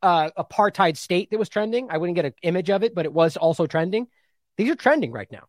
uh, 0.00 0.30
apartheid 0.38 0.96
state 0.96 1.32
that 1.32 1.40
was 1.40 1.48
trending. 1.48 1.88
I 1.90 1.98
wouldn't 1.98 2.14
get 2.14 2.24
an 2.24 2.34
image 2.42 2.70
of 2.70 2.84
it, 2.84 2.94
but 2.94 3.04
it 3.04 3.12
was 3.12 3.36
also 3.36 3.66
trending. 3.66 4.06
These 4.56 4.70
are 4.70 4.76
trending 4.76 5.10
right 5.10 5.32
now. 5.32 5.46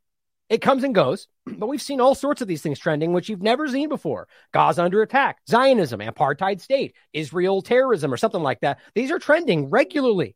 It 0.50 0.64
comes 0.64 0.84
and 0.84 0.96
goes, 0.96 1.28
but 1.46 1.68
we've 1.68 1.84
seen 1.84 2.02
all 2.02 2.16
sorts 2.16 2.42
of 2.42 2.48
these 2.48 2.64
things 2.64 2.80
trending, 2.80 3.14
which 3.14 3.30
you've 3.30 3.44
never 3.44 3.68
seen 3.68 3.90
before. 3.90 4.28
Gaza 4.54 4.82
under 4.84 5.04
attack, 5.04 5.38
Zionism, 5.48 6.00
apartheid 6.00 6.62
state, 6.62 6.96
Israel 7.14 7.62
terrorism, 7.62 8.12
or 8.12 8.18
something 8.18 8.42
like 8.42 8.62
that. 8.62 8.80
These 8.96 9.12
are 9.12 9.20
trending 9.20 9.70
regularly. 9.70 10.36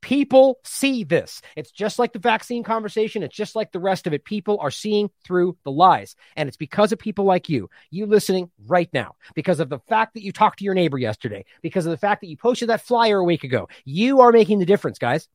People 0.00 0.60
see 0.64 1.02
this. 1.02 1.42
It's 1.56 1.72
just 1.72 1.98
like 1.98 2.12
the 2.12 2.18
vaccine 2.20 2.62
conversation. 2.62 3.22
It's 3.22 3.36
just 3.36 3.56
like 3.56 3.72
the 3.72 3.80
rest 3.80 4.06
of 4.06 4.12
it. 4.12 4.24
People 4.24 4.58
are 4.60 4.70
seeing 4.70 5.10
through 5.24 5.56
the 5.64 5.72
lies. 5.72 6.14
And 6.36 6.46
it's 6.48 6.56
because 6.56 6.92
of 6.92 6.98
people 6.98 7.24
like 7.24 7.48
you, 7.48 7.68
you 7.90 8.06
listening 8.06 8.50
right 8.66 8.88
now, 8.92 9.16
because 9.34 9.58
of 9.58 9.68
the 9.68 9.80
fact 9.80 10.14
that 10.14 10.22
you 10.22 10.32
talked 10.32 10.60
to 10.60 10.64
your 10.64 10.74
neighbor 10.74 10.98
yesterday, 10.98 11.44
because 11.62 11.84
of 11.84 11.90
the 11.90 11.96
fact 11.96 12.20
that 12.20 12.28
you 12.28 12.36
posted 12.36 12.68
that 12.68 12.82
flyer 12.82 13.18
a 13.18 13.24
week 13.24 13.42
ago. 13.42 13.68
You 13.84 14.20
are 14.20 14.30
making 14.30 14.60
the 14.60 14.66
difference, 14.66 14.98
guys. 14.98 15.28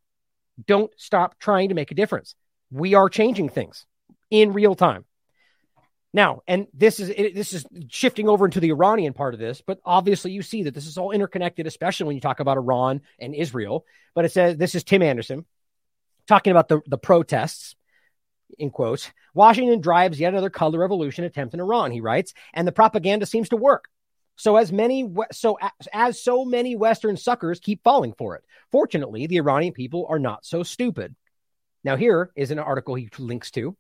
Don't 0.66 0.92
stop 0.98 1.38
trying 1.40 1.70
to 1.70 1.76
make 1.76 1.92
a 1.92 1.96
difference. 1.96 2.36
We 2.72 2.94
are 2.94 3.10
changing 3.10 3.50
things 3.50 3.86
in 4.32 4.54
real 4.54 4.76
time. 4.76 5.06
Now, 6.14 6.44
and 6.48 6.68
this 6.74 7.00
is 7.00 7.10
this 7.10 7.54
is 7.54 7.66
shifting 7.90 8.30
over 8.30 8.46
into 8.46 8.60
the 8.60 8.70
Iranian 8.70 9.14
part 9.14 9.34
of 9.34 9.40
this, 9.40 9.62
but 9.66 9.80
obviously 9.84 10.32
you 10.32 10.44
see 10.44 10.64
that 10.64 10.76
this 10.76 10.86
is 10.86 10.98
all 10.98 11.12
interconnected, 11.12 11.66
especially 11.66 12.06
when 12.06 12.16
you 12.16 12.22
talk 12.22 12.40
about 12.40 12.58
Iran 12.58 13.02
and 13.20 13.34
Israel. 13.34 13.86
But 14.14 14.26
it 14.26 14.32
says 14.32 14.56
this 14.56 14.76
is 14.76 14.84
Tim 14.84 15.02
Anderson 15.02 15.46
talking 16.28 16.52
about 16.52 16.68
the, 16.68 16.82
the 16.86 17.00
protests 17.00 17.76
in 18.60 18.70
quotes. 18.70 19.10
Washington 19.34 19.82
drives 19.82 20.20
yet 20.20 20.34
another 20.34 20.52
color 20.52 20.80
revolution 20.80 21.24
attempt 21.24 21.56
in 21.56 21.60
Iran, 21.60 21.92
he 21.92 22.02
writes, 22.02 22.36
and 22.54 22.68
the 22.68 22.72
propaganda 22.72 23.26
seems 23.26 23.50
to 23.50 23.58
work. 23.58 23.86
So 24.36 24.56
as 24.56 24.72
many 24.72 25.12
so 25.32 25.58
as 25.92 26.24
so 26.24 26.46
many 26.46 26.76
Western 26.76 27.18
suckers 27.18 27.60
keep 27.60 27.84
falling 27.84 28.14
for 28.14 28.36
it. 28.36 28.44
Fortunately, 28.72 29.26
the 29.26 29.38
Iranian 29.38 29.74
people 29.74 30.06
are 30.10 30.20
not 30.20 30.46
so 30.46 30.62
stupid. 30.62 31.16
Now 31.84 31.96
here 31.96 32.32
is 32.36 32.52
an 32.52 32.60
article 32.60 32.94
he 32.94 33.10
links 33.18 33.50
to 33.52 33.76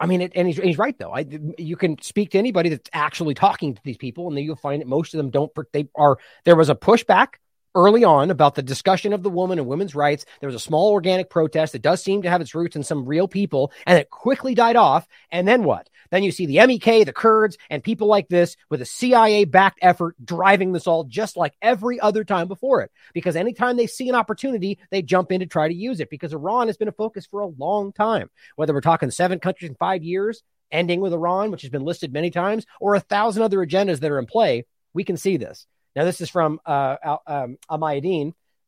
I 0.00 0.06
mean, 0.06 0.20
it, 0.20 0.32
and 0.34 0.46
he's, 0.46 0.58
he's 0.58 0.78
right 0.78 0.96
though. 0.98 1.12
I, 1.12 1.26
you 1.58 1.76
can 1.76 2.00
speak 2.00 2.30
to 2.30 2.38
anybody 2.38 2.68
that's 2.68 2.90
actually 2.92 3.34
talking 3.34 3.74
to 3.74 3.80
these 3.84 3.96
people, 3.96 4.28
and 4.28 4.36
then 4.36 4.44
you'll 4.44 4.56
find 4.56 4.80
that 4.80 4.88
most 4.88 5.14
of 5.14 5.18
them 5.18 5.30
don't. 5.30 5.50
They 5.72 5.88
are 5.96 6.18
there 6.44 6.56
was 6.56 6.70
a 6.70 6.74
pushback 6.74 7.34
early 7.74 8.04
on 8.04 8.30
about 8.30 8.54
the 8.54 8.62
discussion 8.62 9.12
of 9.12 9.22
the 9.22 9.30
woman 9.30 9.58
and 9.58 9.68
women's 9.68 9.94
rights. 9.94 10.24
There 10.40 10.48
was 10.48 10.54
a 10.54 10.60
small 10.60 10.92
organic 10.92 11.30
protest 11.30 11.72
that 11.72 11.82
does 11.82 12.02
seem 12.02 12.22
to 12.22 12.30
have 12.30 12.40
its 12.40 12.54
roots 12.54 12.76
in 12.76 12.82
some 12.82 13.04
real 13.06 13.28
people, 13.28 13.72
and 13.86 13.98
it 13.98 14.10
quickly 14.10 14.54
died 14.54 14.76
off. 14.76 15.06
And 15.30 15.46
then 15.46 15.64
what? 15.64 15.88
Then 16.10 16.22
you 16.22 16.32
see 16.32 16.46
the 16.46 16.66
MEK, 16.66 17.06
the 17.06 17.12
Kurds, 17.12 17.58
and 17.70 17.82
people 17.82 18.06
like 18.06 18.28
this 18.28 18.56
with 18.70 18.82
a 18.82 18.86
CIA 18.86 19.44
backed 19.44 19.78
effort 19.82 20.16
driving 20.24 20.72
this 20.72 20.86
all 20.86 21.04
just 21.04 21.36
like 21.36 21.54
every 21.62 22.00
other 22.00 22.24
time 22.24 22.48
before 22.48 22.82
it. 22.82 22.90
Because 23.12 23.36
anytime 23.36 23.76
they 23.76 23.86
see 23.86 24.08
an 24.08 24.14
opportunity, 24.14 24.78
they 24.90 25.02
jump 25.02 25.32
in 25.32 25.40
to 25.40 25.46
try 25.46 25.68
to 25.68 25.74
use 25.74 26.00
it 26.00 26.10
because 26.10 26.32
Iran 26.32 26.68
has 26.68 26.76
been 26.76 26.88
a 26.88 26.92
focus 26.92 27.26
for 27.26 27.40
a 27.40 27.46
long 27.46 27.92
time. 27.92 28.30
Whether 28.56 28.72
we're 28.72 28.80
talking 28.80 29.10
seven 29.10 29.38
countries 29.38 29.70
in 29.70 29.76
five 29.76 30.02
years, 30.02 30.42
ending 30.70 31.00
with 31.00 31.12
Iran, 31.12 31.50
which 31.50 31.62
has 31.62 31.70
been 31.70 31.84
listed 31.84 32.12
many 32.12 32.30
times, 32.30 32.66
or 32.80 32.94
a 32.94 33.00
thousand 33.00 33.42
other 33.42 33.58
agendas 33.58 34.00
that 34.00 34.10
are 34.10 34.18
in 34.18 34.26
play, 34.26 34.66
we 34.92 35.04
can 35.04 35.16
see 35.16 35.36
this. 35.36 35.66
Now, 35.96 36.04
this 36.04 36.20
is 36.20 36.30
from 36.30 36.60
uh, 36.64 37.16
um. 37.26 37.56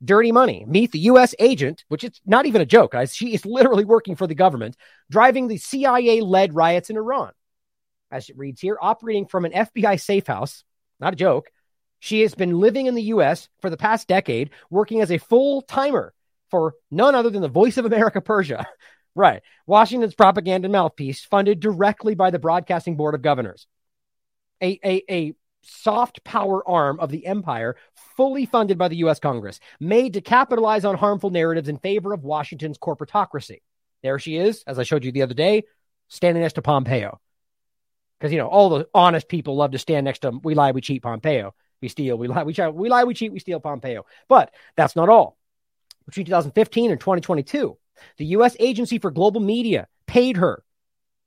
Dirty 0.02 0.32
money. 0.32 0.64
Meet 0.66 0.92
the 0.92 0.98
U.S. 1.00 1.34
agent, 1.38 1.84
which 1.88 2.04
is 2.04 2.20
not 2.24 2.46
even 2.46 2.62
a 2.62 2.66
joke, 2.66 2.92
guys. 2.92 3.14
She 3.14 3.34
is 3.34 3.44
literally 3.44 3.84
working 3.84 4.16
for 4.16 4.26
the 4.26 4.34
government, 4.34 4.76
driving 5.10 5.46
the 5.46 5.58
CIA 5.58 6.22
led 6.22 6.54
riots 6.54 6.88
in 6.88 6.96
Iran. 6.96 7.32
As 8.10 8.28
it 8.28 8.38
reads 8.38 8.60
here, 8.60 8.78
operating 8.80 9.26
from 9.26 9.44
an 9.44 9.52
FBI 9.52 10.00
safe 10.00 10.26
house, 10.26 10.64
not 10.98 11.12
a 11.12 11.16
joke. 11.16 11.50
She 11.98 12.22
has 12.22 12.34
been 12.34 12.58
living 12.58 12.86
in 12.86 12.94
the 12.94 13.02
U.S. 13.04 13.48
for 13.60 13.68
the 13.68 13.76
past 13.76 14.08
decade, 14.08 14.50
working 14.70 15.02
as 15.02 15.12
a 15.12 15.18
full 15.18 15.60
timer 15.62 16.14
for 16.50 16.74
none 16.90 17.14
other 17.14 17.30
than 17.30 17.42
the 17.42 17.48
Voice 17.48 17.76
of 17.76 17.84
America 17.84 18.20
Persia. 18.20 18.66
right. 19.14 19.42
Washington's 19.66 20.14
propaganda 20.14 20.68
mouthpiece, 20.68 21.24
funded 21.24 21.60
directly 21.60 22.14
by 22.14 22.30
the 22.30 22.38
Broadcasting 22.38 22.96
Board 22.96 23.14
of 23.14 23.22
Governors. 23.22 23.66
A, 24.62 24.78
a, 24.84 25.02
a 25.10 25.34
soft 25.62 26.24
power 26.24 26.66
arm 26.68 27.00
of 27.00 27.10
the 27.10 27.26
empire, 27.26 27.76
fully 28.16 28.46
funded 28.46 28.78
by 28.78 28.88
the 28.88 28.96
US 28.96 29.18
Congress, 29.18 29.60
made 29.78 30.14
to 30.14 30.20
capitalize 30.20 30.84
on 30.84 30.96
harmful 30.96 31.30
narratives 31.30 31.68
in 31.68 31.78
favor 31.78 32.12
of 32.12 32.24
Washington's 32.24 32.78
corporatocracy. 32.78 33.60
There 34.02 34.18
she 34.18 34.36
is, 34.36 34.64
as 34.66 34.78
I 34.78 34.82
showed 34.82 35.04
you 35.04 35.12
the 35.12 35.22
other 35.22 35.34
day, 35.34 35.64
standing 36.08 36.42
next 36.42 36.54
to 36.54 36.62
Pompeo. 36.62 37.20
Because, 38.18 38.32
you 38.32 38.38
know, 38.38 38.48
all 38.48 38.68
the 38.68 38.88
honest 38.94 39.28
people 39.28 39.56
love 39.56 39.72
to 39.72 39.78
stand 39.78 40.04
next 40.04 40.20
to 40.20 40.30
we 40.42 40.54
lie, 40.54 40.72
we 40.72 40.80
cheat 40.80 41.02
Pompeo. 41.02 41.54
We 41.80 41.88
steal, 41.88 42.18
we 42.18 42.28
lie, 42.28 42.42
we, 42.42 42.52
cheat, 42.52 42.74
we 42.74 42.88
lie, 42.90 43.04
we 43.04 43.14
cheat, 43.14 43.32
we 43.32 43.38
steal 43.38 43.60
Pompeo. 43.60 44.04
But 44.28 44.52
that's 44.76 44.96
not 44.96 45.08
all. 45.08 45.38
Between 46.06 46.26
2015 46.26 46.90
and 46.90 47.00
2022, 47.00 47.76
the 48.18 48.24
U.S. 48.26 48.56
Agency 48.58 48.98
for 48.98 49.10
Global 49.10 49.40
Media 49.40 49.86
paid 50.06 50.36
her 50.36 50.62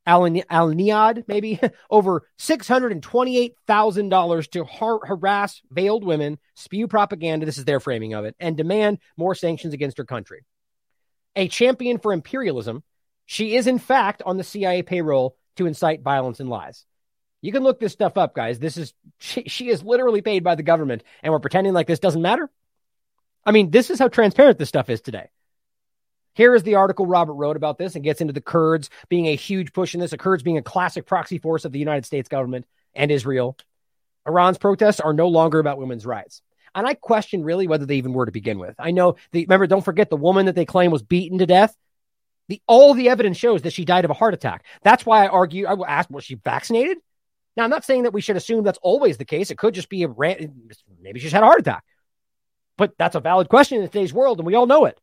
Alinejad, 0.08 1.24
maybe 1.28 1.60
over 1.89 2.24
$628,000 2.39 4.51
to 4.51 4.64
har- 4.64 5.06
harass 5.06 5.62
veiled 5.72 6.04
women, 6.04 6.38
spew 6.56 6.88
propaganda. 6.88 7.45
This 7.45 7.58
is 7.58 7.66
their 7.66 7.80
framing 7.80 8.14
of 8.14 8.26
it, 8.26 8.36
and 8.39 8.58
demand 8.58 8.99
more 9.18 9.36
sanctions 9.36 9.74
against 9.74 9.97
her 9.97 10.06
country. 10.06 10.45
A 11.36 11.47
champion 11.47 11.97
for 11.97 12.14
imperialism, 12.14 12.84
she 13.26 13.56
is 13.56 13.68
in 13.68 13.80
fact 13.80 14.22
on 14.26 14.38
the 14.38 14.43
CIA 14.43 14.84
payroll 14.84 15.38
to 15.56 15.66
incite 15.66 16.01
violence 16.01 16.39
and 16.39 16.49
lies. 16.49 16.86
You 17.41 17.51
can 17.51 17.64
look 17.64 17.80
this 17.80 17.93
stuff 17.93 18.18
up, 18.18 18.34
guys. 18.34 18.60
This 18.60 18.78
is 18.78 18.93
she, 19.20 19.43
she 19.43 19.70
is 19.70 19.84
literally 19.84 20.22
paid 20.22 20.43
by 20.43 20.56
the 20.56 20.64
government, 20.64 21.04
and 21.22 21.32
we're 21.32 21.39
pretending 21.39 21.74
like 21.74 21.88
this 21.88 21.99
doesn't 21.99 22.22
matter. 22.22 22.49
I 23.45 23.51
mean, 23.51 23.72
this 23.72 23.89
is 23.89 23.99
how 23.99 24.08
transparent 24.08 24.58
this 24.58 24.70
stuff 24.70 24.89
is 24.89 25.01
today. 25.01 25.30
Here 26.34 26.56
is 26.56 26.64
the 26.64 26.76
article 26.76 27.06
Robert 27.06 27.34
wrote 27.34 27.56
about 27.56 27.78
this 27.78 27.96
and 27.96 28.04
gets 28.04 28.22
into 28.22 28.34
the 28.34 28.42
Kurds 28.42 28.90
being 29.10 29.28
a 29.28 29.36
huge 29.36 29.74
push 29.74 29.94
in 29.94 30.00
this, 30.00 30.12
the 30.12 30.18
Kurds 30.18 30.44
being 30.44 30.58
a 30.58 30.64
classic 30.64 31.06
proxy 31.06 31.38
force 31.38 31.66
of 31.66 31.72
the 31.72 31.80
United 31.80 32.06
States 32.06 32.30
government 32.30 32.66
and 32.96 33.12
Israel. 33.12 33.58
Iran's 34.26 34.58
protests 34.58 35.00
are 35.00 35.14
no 35.14 35.28
longer 35.28 35.60
about 35.60 35.78
women's 35.78 36.06
rights. 36.06 36.42
And 36.76 36.88
I 36.88 36.96
question 36.96 37.44
really 37.44 37.68
whether 37.68 37.86
they 37.86 37.98
even 37.98 38.14
were 38.14 38.26
to 38.26 38.32
begin 38.32 38.58
with. 38.58 38.76
I 38.80 38.92
know 38.92 39.16
the 39.32 39.42
remember, 39.46 39.68
don't 39.68 39.86
forget 39.86 40.10
the 40.10 40.18
woman 40.18 40.48
that 40.48 40.56
they 40.56 40.66
claim 40.66 40.92
was 40.92 41.04
beaten 41.04 41.38
to 41.38 41.46
death. 41.46 41.76
The 42.50 42.62
all 42.68 42.94
the 42.94 43.10
evidence 43.10 43.38
shows 43.38 43.62
that 43.62 43.74
she 43.74 43.86
died 43.86 44.06
of 44.06 44.12
a 44.12 44.16
heart 44.16 44.34
attack. 44.34 44.66
That's 44.82 45.06
why 45.06 45.24
I 45.24 45.28
argue 45.28 45.66
I 45.66 45.74
will 45.74 45.86
ask, 45.86 46.10
was 46.10 46.24
she 46.24 46.36
vaccinated? 46.36 46.98
Now, 47.56 47.64
I'm 47.64 47.70
not 47.70 47.86
saying 47.86 48.04
that 48.04 48.14
we 48.14 48.22
should 48.22 48.36
assume 48.36 48.64
that's 48.64 48.80
always 48.82 49.18
the 49.18 49.26
case. 49.26 49.52
It 49.52 49.58
could 49.58 49.76
just 49.76 49.90
be 49.90 50.04
a 50.04 50.08
maybe 50.10 51.20
she's 51.20 51.32
had 51.32 51.44
a 51.44 51.46
heart 51.46 51.60
attack. 51.60 51.84
But 52.78 52.98
that's 52.98 53.16
a 53.16 53.20
valid 53.20 53.50
question 53.50 53.80
in 53.82 53.88
today's 53.88 54.14
world, 54.14 54.40
and 54.40 54.48
we 54.48 54.56
all 54.56 54.66
know 54.66 54.86
it. 54.86 55.00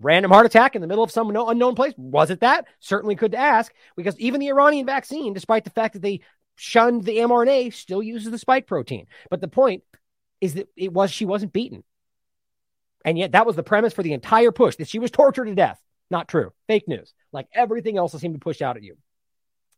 Random 0.00 0.30
heart 0.30 0.46
attack 0.46 0.76
in 0.76 0.80
the 0.80 0.86
middle 0.86 1.02
of 1.02 1.10
some 1.10 1.34
unknown 1.34 1.74
place. 1.74 1.92
Was 1.96 2.30
it 2.30 2.40
that? 2.40 2.66
Certainly 2.78 3.16
could 3.16 3.34
ask 3.34 3.72
because 3.96 4.18
even 4.18 4.40
the 4.40 4.48
Iranian 4.48 4.86
vaccine, 4.86 5.32
despite 5.32 5.64
the 5.64 5.70
fact 5.70 5.94
that 5.94 6.02
they 6.02 6.20
shunned 6.54 7.04
the 7.04 7.18
mRNA, 7.18 7.72
still 7.74 8.02
uses 8.02 8.30
the 8.30 8.38
spike 8.38 8.66
protein. 8.66 9.06
But 9.28 9.40
the 9.40 9.48
point 9.48 9.82
is 10.40 10.54
that 10.54 10.68
it 10.76 10.92
was 10.92 11.10
she 11.10 11.24
wasn't 11.24 11.52
beaten. 11.52 11.82
And 13.04 13.18
yet 13.18 13.32
that 13.32 13.46
was 13.46 13.56
the 13.56 13.62
premise 13.62 13.92
for 13.92 14.02
the 14.02 14.12
entire 14.12 14.52
push 14.52 14.76
that 14.76 14.88
she 14.88 14.98
was 14.98 15.10
tortured 15.10 15.46
to 15.46 15.54
death. 15.54 15.80
Not 16.10 16.28
true. 16.28 16.52
Fake 16.68 16.86
news. 16.86 17.12
Like 17.32 17.48
everything 17.52 17.98
else 17.98 18.12
that 18.12 18.20
seemed 18.20 18.34
to 18.34 18.40
push 18.40 18.62
out 18.62 18.76
at 18.76 18.82
you. 18.82 18.96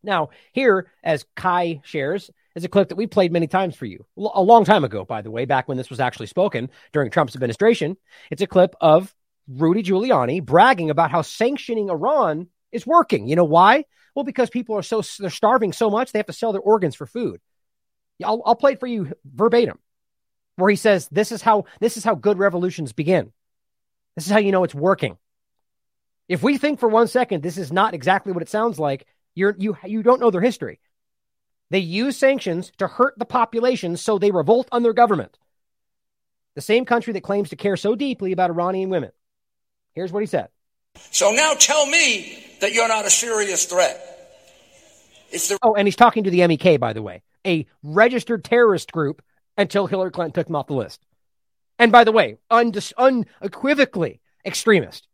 Now, 0.03 0.31
here, 0.53 0.91
as 1.03 1.27
Kai 1.35 1.81
shares, 1.85 2.31
is 2.55 2.65
a 2.65 2.69
clip 2.69 2.89
that 2.89 2.97
we 2.97 3.07
played 3.07 3.33
many 3.33 3.47
times 3.47 3.77
for 3.77 3.87
you. 3.87 4.07
A 4.17 4.43
long 4.43 4.65
time 4.65 4.85
ago, 4.85 5.05
by 5.05 5.23
the 5.23 5.31
way, 5.31 5.45
back 5.45 5.69
when 5.69 5.77
this 5.77 5.91
was 5.91 6.01
actually 6.01 6.27
spoken 6.27 6.71
during 6.93 7.11
Trump's 7.11 7.35
administration. 7.35 7.97
It's 8.31 8.43
a 8.43 8.47
clip 8.47 8.75
of 8.81 9.15
Rudy 9.49 9.83
Giuliani 9.83 10.45
bragging 10.45 10.91
about 10.91 11.11
how 11.11 11.23
sanctioning 11.23 11.91
Iran 11.91 12.49
is 12.73 12.87
working. 12.87 13.29
You 13.29 13.37
know 13.37 13.45
why? 13.45 13.85
Well, 14.15 14.25
because 14.25 14.51
people 14.51 14.77
are 14.77 14.83
so 14.83 15.03
they're 15.19 15.31
starving 15.31 15.73
so 15.73 15.91
much 15.91 16.13
they 16.13 16.19
have 16.19 16.27
to 16.27 16.33
sell 16.33 16.53
their 16.53 16.61
organs 16.61 16.95
for 16.97 17.07
food. 17.07 17.41
I'll, 18.25 18.43
I'll 18.45 18.57
play 18.57 18.73
it 18.73 18.81
for 18.81 18.87
you 18.87 19.13
verbatim, 19.25 19.79
where 20.57 20.71
he 20.71 20.77
says, 20.77 21.09
"This 21.11 21.33
is 21.33 21.43
how 21.43 21.65
this 21.81 21.97
is 21.97 22.05
how 22.05 22.15
good 22.15 22.39
revolutions 22.39 22.93
begin. 22.93 23.33
This 24.17 24.27
is 24.27 24.33
how 24.33 24.39
you 24.39 24.53
know 24.53 24.65
it's 24.65 24.75
working." 24.75 25.17
If 26.29 26.43
we 26.43 26.59
think 26.59 26.79
for 26.79 26.89
one 26.89 27.09
second 27.09 27.43
this 27.43 27.59
is 27.59 27.73
not 27.73 27.95
exactly 27.95 28.33
what 28.33 28.43
it 28.43 28.49
sounds 28.49 28.79
like, 28.79 29.07
you're 29.35 29.55
you 29.59 29.77
you 29.85 30.03
don't 30.03 30.21
know 30.21 30.31
their 30.31 30.41
history. 30.41 30.81
They 31.71 31.79
use 31.79 32.17
sanctions 32.17 32.73
to 32.79 32.89
hurt 32.89 33.15
the 33.17 33.25
population 33.25 33.97
so 33.97 34.19
they 34.19 34.33
revolt 34.33 34.69
on 34.73 34.83
their 34.83 34.93
government. 34.93 35.39
The 36.57 36.61
same 36.61 36.85
country 36.85 37.13
that 37.13 37.23
claims 37.23 37.51
to 37.51 37.57
care 37.57 37.77
so 37.77 37.95
deeply 37.95 38.33
about 38.33 38.51
Iranian 38.51 38.91
women. 38.91 39.13
Here's 39.95 40.13
what 40.13 40.21
he 40.21 40.27
said. 40.27 40.49
So 41.11 41.33
now 41.33 41.55
tell 41.55 41.87
me 41.87 42.45
that 42.61 42.73
you're 42.73 42.89
not 42.89 43.07
a 43.07 43.11
serious 43.11 43.65
threat. 43.65 44.07
The- 45.31 45.59
oh, 45.63 45.75
and 45.75 45.87
he's 45.87 45.97
talking 45.97 46.25
to 46.25 46.31
the 46.31 46.47
MEK, 46.47 46.81
by 46.81 46.93
the 46.93 47.03
way, 47.03 47.23
a 47.47 47.67
registered 47.83 48.45
terrorist 48.45 48.93
group 48.93 49.23
until 49.57 49.87
Hillary 49.87 50.11
Clinton 50.11 50.33
took 50.33 50.47
them 50.47 50.57
off 50.57 50.67
the 50.67 50.75
list. 50.75 51.01
And 51.79 51.93
by 51.93 52.05
the 52.05 52.13
way, 52.13 52.39
undis- 52.51 52.93
unequivocally 52.99 54.21
extremist. 54.45 55.07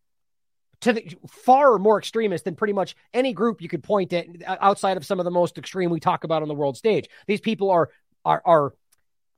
To 0.82 0.92
the 0.92 1.16
far 1.28 1.78
more 1.78 1.98
extremist 1.98 2.44
than 2.44 2.54
pretty 2.54 2.74
much 2.74 2.96
any 3.14 3.32
group 3.32 3.62
you 3.62 3.68
could 3.68 3.82
point 3.82 4.12
at 4.12 4.26
uh, 4.46 4.56
outside 4.60 4.96
of 4.96 5.06
some 5.06 5.18
of 5.18 5.24
the 5.24 5.30
most 5.30 5.56
extreme 5.56 5.90
we 5.90 6.00
talk 6.00 6.24
about 6.24 6.42
on 6.42 6.48
the 6.48 6.54
world 6.54 6.76
stage. 6.76 7.08
These 7.26 7.40
people 7.40 7.70
are 7.70 7.88
are 8.26 8.42
are 8.44 8.74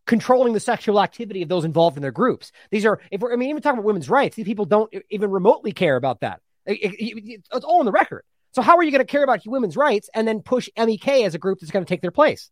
controlling 0.08 0.54
the 0.54 0.60
sexual 0.60 1.00
activity 1.00 1.42
of 1.42 1.48
those 1.48 1.64
involved 1.64 1.96
in 1.96 2.02
their 2.02 2.10
groups. 2.10 2.50
These 2.70 2.86
are, 2.86 2.98
if 3.12 3.20
we're, 3.20 3.32
I 3.32 3.36
mean, 3.36 3.50
even 3.50 3.62
talking 3.62 3.78
about 3.78 3.86
women's 3.86 4.08
rights, 4.08 4.34
these 4.34 4.46
people 4.46 4.64
don't 4.64 4.92
even 5.10 5.30
remotely 5.30 5.70
care 5.70 5.96
about 5.96 6.20
that. 6.20 6.40
It, 6.66 6.94
it, 6.98 7.42
it's 7.52 7.64
all 7.64 7.80
on 7.80 7.84
the 7.84 7.92
record. 7.92 8.24
So 8.52 8.62
how 8.62 8.78
are 8.78 8.82
you 8.82 8.90
going 8.90 9.06
to 9.06 9.10
care 9.10 9.22
about 9.22 9.46
women's 9.46 9.76
rights 9.76 10.08
and 10.14 10.26
then 10.26 10.40
push 10.40 10.68
MEK 10.76 11.08
as 11.08 11.34
a 11.34 11.38
group 11.38 11.60
that's 11.60 11.70
going 11.70 11.84
to 11.84 11.88
take 11.88 12.00
their 12.00 12.10
place? 12.10 12.50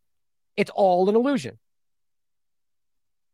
It's 0.56 0.70
all 0.70 1.08
an 1.08 1.16
illusion. 1.16 1.58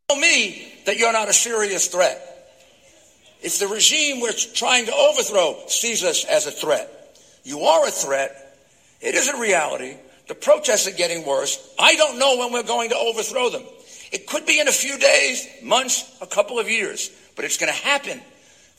Tell 0.09 0.19
me 0.19 0.73
that 0.87 0.99
you're 0.99 1.13
not 1.13 1.29
a 1.29 1.33
serious 1.33 1.89
threat. 1.89 2.29
If 3.43 3.59
the 3.59 3.67
regime 3.67 4.21
we're 4.21 4.33
trying 4.33 4.87
to 4.87 4.95
overthrow 4.95 5.65
sees 5.67 6.05
us 6.05 6.25
as 6.25 6.47
a 6.47 6.53
threat, 6.53 6.89
you 7.43 7.61
are 7.63 7.89
a 7.89 7.91
threat. 7.91 8.57
It 9.01 9.17
is 9.17 9.29
a 9.29 9.41
reality. 9.41 9.97
The 10.29 10.37
protests 10.37 10.87
are 10.87 10.97
getting 10.97 11.27
worse. 11.27 11.75
I 11.77 11.97
don't 11.97 12.21
know 12.21 12.37
when 12.39 12.53
we're 12.53 12.63
going 12.63 12.91
to 12.91 12.97
overthrow 12.97 13.51
them. 13.51 13.65
It 14.13 14.27
could 14.27 14.45
be 14.45 14.61
in 14.61 14.69
a 14.69 14.73
few 14.73 14.99
days, 14.99 15.47
months, 15.63 16.05
a 16.21 16.27
couple 16.27 16.59
of 16.59 16.69
years, 16.69 17.11
but 17.35 17.47
it's 17.47 17.57
going 17.57 17.73
to 17.73 17.79
happen. 17.79 18.21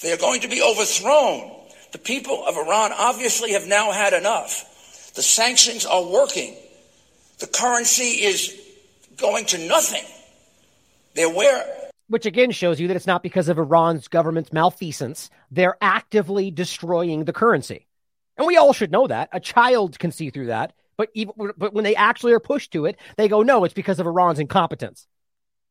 They 0.02 0.14
are 0.14 0.18
going 0.18 0.42
to 0.42 0.48
be 0.48 0.62
overthrown. 0.62 1.52
The 1.92 1.98
people 1.98 2.46
of 2.46 2.56
Iran 2.56 2.92
obviously 2.98 3.54
have 3.54 3.68
now 3.68 3.92
had 3.92 4.14
enough. 4.14 5.14
The 5.16 5.24
sanctions 5.24 5.86
are 5.86 6.04
working. 6.04 6.56
The 7.40 7.48
currency 7.48 8.24
is 8.24 8.60
going 9.18 9.46
to 9.48 9.68
nothing. 9.68 10.04
They're 11.16 11.30
where. 11.30 11.66
Which 12.08 12.26
again 12.26 12.52
shows 12.52 12.80
you 12.80 12.88
that 12.88 12.96
it's 12.96 13.08
not 13.08 13.24
because 13.24 13.50
of 13.50 13.58
Iran's 13.58 14.08
government's 14.08 14.54
malfeasance. 14.54 15.30
They're 15.50 15.78
actively 15.82 16.52
destroying 16.52 17.26
the 17.26 17.34
currency. 17.34 17.88
And 18.38 18.46
we 18.46 18.58
all 18.58 18.74
should 18.74 18.92
know 18.92 19.08
that. 19.08 19.30
A 19.32 19.40
child 19.40 19.98
can 19.98 20.12
see 20.12 20.30
through 20.30 20.48
that. 20.48 20.74
But 20.96 21.10
even 21.16 21.34
but 21.58 21.74
when 21.74 21.84
they 21.84 21.96
actually 21.96 22.34
are 22.34 22.40
pushed 22.40 22.72
to 22.74 22.86
it, 22.86 22.98
they 23.18 23.28
go, 23.28 23.42
no, 23.42 23.64
it's 23.64 23.74
because 23.74 24.00
of 24.00 24.06
Iran's 24.06 24.40
incompetence. 24.40 25.08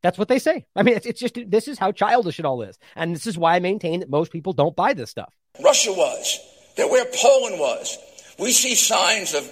That's 0.03 0.19
what 0.19 0.29
they 0.29 0.39
say. 0.39 0.67
I 0.75 0.83
mean, 0.83 0.97
it's, 0.97 1.07
it's 1.07 1.21
just 1.21 1.39
this 1.47 1.69
is 1.69 1.79
how 1.79 1.93
childish 1.93 2.39
it 2.39 2.45
all 2.45 2.63
is, 2.63 2.79
and 2.97 3.15
this 3.15 3.27
is 3.27 3.39
why 3.39 3.55
I 3.55 3.61
maintain 3.61 4.01
that 4.01 4.11
most 4.11 4.33
people 4.33 4.53
don't 4.53 4.75
buy 4.75 4.95
this 4.95 5.11
stuff. 5.11 5.33
Russia 5.63 5.93
was. 5.93 6.41
They're 6.77 6.89
where 6.89 7.07
Poland 7.15 7.61
was. 7.61 7.99
We 8.39 8.53
see 8.53 8.75
signs 8.75 9.35
of 9.35 9.45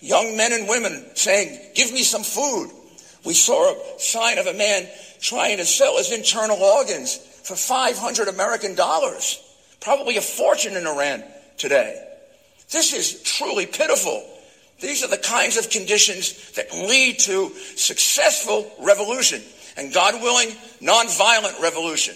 young 0.00 0.36
men 0.36 0.52
and 0.52 0.68
women 0.68 1.10
saying, 1.14 1.72
"Give 1.74 1.92
me 1.92 2.02
some 2.02 2.22
food." 2.22 2.70
We 3.24 3.34
saw 3.34 3.72
a 3.72 4.00
sign 4.00 4.38
of 4.38 4.46
a 4.46 4.54
man 4.54 4.88
trying 5.20 5.56
to 5.56 5.64
sell 5.64 5.98
his 5.98 6.12
internal 6.12 6.62
organs 6.62 7.16
for 7.16 7.56
500 7.56 8.28
American 8.28 8.76
dollars, 8.76 9.42
probably 9.80 10.16
a 10.16 10.22
fortune 10.22 10.76
in 10.76 10.86
Iran 10.86 11.24
today. 11.58 12.00
This 12.70 12.92
is 12.92 13.22
truly 13.22 13.66
pitiful. 13.66 14.24
These 14.80 15.02
are 15.02 15.08
the 15.08 15.18
kinds 15.18 15.56
of 15.56 15.70
conditions 15.70 16.52
that 16.52 16.72
lead 16.72 17.18
to 17.20 17.48
successful 17.74 18.70
revolution 18.78 19.42
and 19.76 19.92
God 19.92 20.14
willing, 20.22 20.48
nonviolent 20.80 21.60
revolution. 21.60 22.14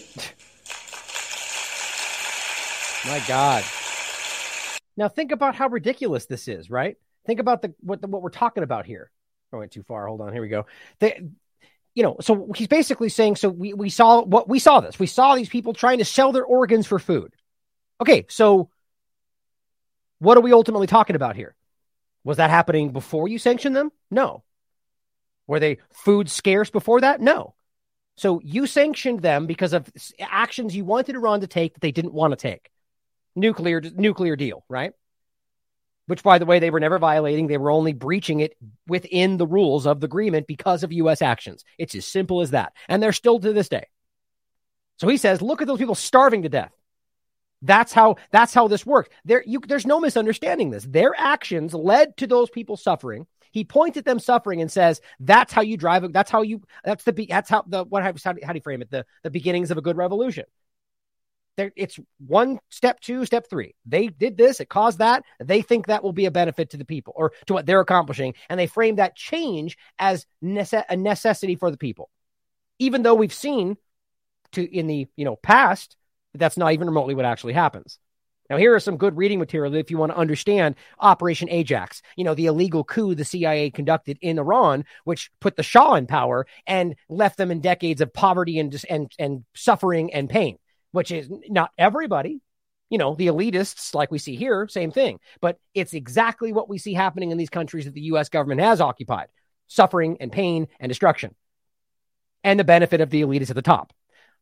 My 3.06 3.22
God. 3.26 3.64
Now 4.96 5.08
think 5.08 5.32
about 5.32 5.54
how 5.54 5.68
ridiculous 5.68 6.26
this 6.26 6.48
is, 6.48 6.70
right? 6.70 6.96
Think 7.26 7.40
about 7.40 7.62
the 7.62 7.74
what 7.80 8.00
the, 8.02 8.08
what 8.08 8.22
we're 8.22 8.30
talking 8.30 8.62
about 8.62 8.86
here. 8.86 9.10
I 9.52 9.56
went 9.56 9.72
too 9.72 9.82
far. 9.82 10.06
Hold 10.06 10.20
on. 10.20 10.32
Here 10.32 10.42
we 10.42 10.48
go. 10.48 10.66
The, 11.00 11.30
you 11.94 12.02
know, 12.02 12.16
so 12.20 12.52
he's 12.54 12.68
basically 12.68 13.08
saying, 13.08 13.36
so 13.36 13.48
we, 13.48 13.74
we 13.74 13.90
saw 13.90 14.22
what 14.22 14.48
we 14.48 14.58
saw 14.58 14.80
this. 14.80 14.98
We 14.98 15.06
saw 15.06 15.34
these 15.34 15.48
people 15.48 15.72
trying 15.72 15.98
to 15.98 16.04
sell 16.04 16.32
their 16.32 16.44
organs 16.44 16.86
for 16.86 16.98
food. 16.98 17.34
Okay, 18.00 18.26
so 18.28 18.70
what 20.18 20.36
are 20.36 20.42
we 20.42 20.52
ultimately 20.52 20.86
talking 20.86 21.16
about 21.16 21.36
here? 21.36 21.54
Was 22.22 22.36
that 22.36 22.50
happening 22.50 22.92
before 22.92 23.28
you 23.28 23.38
sanctioned 23.38 23.74
them? 23.74 23.90
No. 24.10 24.42
Were 25.50 25.60
they 25.60 25.78
food 25.92 26.30
scarce 26.30 26.70
before 26.70 27.00
that? 27.00 27.20
No. 27.20 27.54
So 28.16 28.40
you 28.44 28.66
sanctioned 28.66 29.20
them 29.20 29.46
because 29.46 29.72
of 29.72 29.90
actions 30.20 30.76
you 30.76 30.84
wanted 30.84 31.16
Iran 31.16 31.40
to 31.40 31.46
take 31.46 31.74
that 31.74 31.80
they 31.80 31.90
didn't 31.90 32.14
want 32.14 32.30
to 32.32 32.36
take. 32.36 32.70
Nuclear 33.34 33.80
nuclear 33.80 34.36
deal, 34.36 34.64
right? 34.68 34.92
which, 36.06 36.24
by 36.24 36.38
the 36.38 36.46
way, 36.46 36.58
they 36.58 36.70
were 36.70 36.80
never 36.80 36.98
violating. 36.98 37.46
They 37.46 37.56
were 37.56 37.70
only 37.70 37.92
breaching 37.92 38.40
it 38.40 38.56
within 38.88 39.36
the 39.36 39.46
rules 39.46 39.86
of 39.86 40.00
the 40.00 40.06
agreement 40.06 40.48
because 40.48 40.82
of 40.82 40.92
U.S. 40.92 41.22
actions. 41.22 41.64
It's 41.78 41.94
as 41.94 42.04
simple 42.04 42.40
as 42.40 42.50
that. 42.50 42.72
And 42.88 43.00
they're 43.00 43.12
still 43.12 43.38
to 43.38 43.52
this 43.52 43.68
day. 43.68 43.86
So 44.96 45.06
he 45.06 45.16
says, 45.18 45.40
look 45.40 45.62
at 45.62 45.68
those 45.68 45.78
people 45.78 45.94
starving 45.94 46.42
to 46.42 46.48
death. 46.48 46.72
That's 47.62 47.92
how 47.92 48.16
that's 48.32 48.52
how 48.52 48.66
this 48.66 48.84
works. 48.84 49.10
There, 49.24 49.44
you, 49.46 49.60
there's 49.60 49.86
no 49.86 50.00
misunderstanding 50.00 50.70
this. 50.70 50.84
Their 50.84 51.12
actions 51.16 51.74
led 51.74 52.16
to 52.16 52.26
those 52.26 52.50
people 52.50 52.76
suffering. 52.76 53.26
He 53.50 53.64
points 53.64 53.96
at 53.96 54.04
them 54.04 54.18
suffering 54.18 54.60
and 54.60 54.70
says, 54.70 55.00
"That's 55.18 55.52
how 55.52 55.62
you 55.62 55.76
drive. 55.76 56.12
That's 56.12 56.30
how 56.30 56.42
you. 56.42 56.62
That's 56.84 57.04
the. 57.04 57.26
That's 57.28 57.50
how 57.50 57.64
the. 57.66 57.84
What? 57.84 58.02
How, 58.02 58.12
how 58.24 58.32
do 58.32 58.40
you 58.54 58.60
frame 58.60 58.82
it? 58.82 58.90
The 58.90 59.04
the 59.22 59.30
beginnings 59.30 59.70
of 59.70 59.78
a 59.78 59.82
good 59.82 59.96
revolution. 59.96 60.44
There, 61.56 61.72
it's 61.76 61.98
one 62.26 62.58
step, 62.70 63.00
two 63.00 63.26
step, 63.26 63.48
three. 63.50 63.74
They 63.84 64.06
did 64.06 64.36
this. 64.36 64.60
It 64.60 64.68
caused 64.68 64.98
that. 64.98 65.24
They 65.42 65.62
think 65.62 65.86
that 65.86 66.02
will 66.02 66.12
be 66.12 66.26
a 66.26 66.30
benefit 66.30 66.70
to 66.70 66.76
the 66.76 66.84
people 66.84 67.12
or 67.16 67.32
to 67.46 67.52
what 67.52 67.66
they're 67.66 67.80
accomplishing, 67.80 68.34
and 68.48 68.58
they 68.58 68.66
frame 68.66 68.96
that 68.96 69.16
change 69.16 69.76
as 69.98 70.26
nece- 70.42 70.84
a 70.88 70.96
necessity 70.96 71.56
for 71.56 71.70
the 71.70 71.76
people. 71.76 72.08
Even 72.78 73.02
though 73.02 73.14
we've 73.14 73.34
seen 73.34 73.76
to 74.52 74.64
in 74.64 74.86
the 74.86 75.06
you 75.16 75.24
know 75.24 75.36
past 75.36 75.96
that's 76.34 76.56
not 76.56 76.72
even 76.72 76.86
remotely 76.86 77.14
what 77.14 77.24
actually 77.24 77.52
happens. 77.52 77.98
Now, 78.50 78.56
here 78.56 78.74
are 78.74 78.80
some 78.80 78.96
good 78.96 79.16
reading 79.16 79.38
material 79.38 79.76
if 79.76 79.92
you 79.92 79.96
want 79.96 80.10
to 80.10 80.18
understand 80.18 80.74
Operation 80.98 81.48
Ajax, 81.48 82.02
you 82.16 82.24
know, 82.24 82.34
the 82.34 82.46
illegal 82.46 82.82
coup 82.82 83.14
the 83.14 83.24
CIA 83.24 83.70
conducted 83.70 84.18
in 84.20 84.40
Iran, 84.40 84.84
which 85.04 85.30
put 85.40 85.54
the 85.54 85.62
Shah 85.62 85.94
in 85.94 86.08
power 86.08 86.48
and 86.66 86.96
left 87.08 87.38
them 87.38 87.52
in 87.52 87.60
decades 87.60 88.00
of 88.00 88.12
poverty 88.12 88.58
and, 88.58 88.84
and, 88.90 89.12
and 89.20 89.44
suffering 89.54 90.12
and 90.12 90.28
pain, 90.28 90.58
which 90.90 91.12
is 91.12 91.30
not 91.48 91.70
everybody. 91.78 92.40
You 92.88 92.98
know, 92.98 93.14
the 93.14 93.28
elitists, 93.28 93.94
like 93.94 94.10
we 94.10 94.18
see 94.18 94.34
here, 94.34 94.66
same 94.68 94.90
thing. 94.90 95.20
But 95.40 95.58
it's 95.72 95.94
exactly 95.94 96.52
what 96.52 96.68
we 96.68 96.76
see 96.76 96.92
happening 96.92 97.30
in 97.30 97.38
these 97.38 97.50
countries 97.50 97.84
that 97.84 97.94
the 97.94 98.00
US 98.12 98.28
government 98.28 98.60
has 98.60 98.80
occupied 98.80 99.28
suffering 99.68 100.16
and 100.18 100.32
pain 100.32 100.66
and 100.80 100.90
destruction, 100.90 101.36
and 102.42 102.58
the 102.58 102.64
benefit 102.64 103.00
of 103.00 103.10
the 103.10 103.22
elitists 103.22 103.50
at 103.50 103.54
the 103.54 103.62
top. 103.62 103.92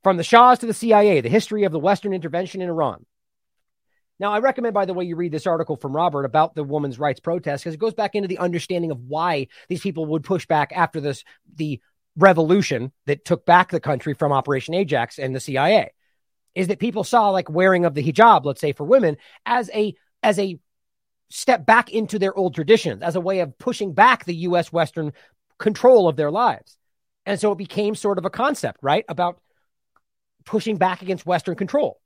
From 0.03 0.17
the 0.17 0.25
Shahs 0.25 0.61
to 0.61 0.67
the 0.67 0.73
CIA, 0.73 1.21
the 1.21 1.29
history 1.29 1.65
of 1.65 1.73
the 1.73 1.79
Western 1.79 2.15
intervention 2.15 2.63
in 2.63 2.71
Iran. 2.71 3.05
Now, 4.21 4.33
I 4.33 4.41
recommend, 4.41 4.75
by 4.75 4.85
the 4.85 4.95
way, 4.95 5.05
you 5.05 5.17
read 5.17 5.33
this 5.33 5.47
article 5.47 5.77
from 5.77 5.95
Robert 5.95 6.25
about 6.25 6.55
the 6.55 6.65
women's 6.65 6.99
rights 6.99 7.21
protest 7.21 7.63
because 7.63 7.75
it 7.75 7.81
goes 7.81 7.95
back 7.95 8.15
into 8.15 8.29
the 8.29 8.39
understanding 8.39 8.91
of 8.91 9.01
why 9.01 9.47
these 9.69 9.81
people 9.81 10.07
would 10.07 10.25
push 10.25 10.47
back 10.47 10.73
after 10.75 11.01
this 11.01 11.25
the 11.55 11.81
revolution 12.17 12.93
that 13.07 13.25
took 13.25 13.47
back 13.47 13.71
the 13.71 13.81
country 13.81 14.15
from 14.15 14.33
Operation 14.33 14.75
Ajax 14.75 15.19
and 15.19 15.35
the 15.35 15.41
CIA. 15.41 15.93
Is 16.55 16.67
that 16.69 16.81
people 16.81 17.05
saw 17.05 17.31
like 17.31 17.49
wearing 17.49 17.85
of 17.85 17.95
the 17.95 18.03
hijab, 18.03 18.45
let's 18.45 18.61
say 18.61 18.73
for 18.73 18.85
women, 18.85 19.17
as 19.47 19.71
a 19.73 19.95
as 20.23 20.39
a 20.41 20.59
step 21.31 21.65
back 21.65 21.91
into 21.91 22.19
their 22.19 22.37
old 22.37 22.55
traditions, 22.55 23.03
as 23.03 23.15
a 23.15 23.21
way 23.21 23.41
of 23.41 23.57
pushing 23.59 23.93
back 23.93 24.25
the 24.25 24.35
U.S. 24.35 24.73
Western 24.73 25.13
control 25.59 26.09
of 26.09 26.17
their 26.17 26.31
lives. 26.31 26.77
And 27.27 27.39
so 27.39 27.53
it 27.53 27.59
became 27.59 27.95
sort 27.95 28.19
of 28.19 28.25
a 28.25 28.31
concept, 28.31 28.79
right? 28.83 29.05
About 29.09 29.41
pushing 30.45 30.79
back 30.79 31.03
against 31.03 31.27
Western 31.27 31.55
control. 31.55 32.01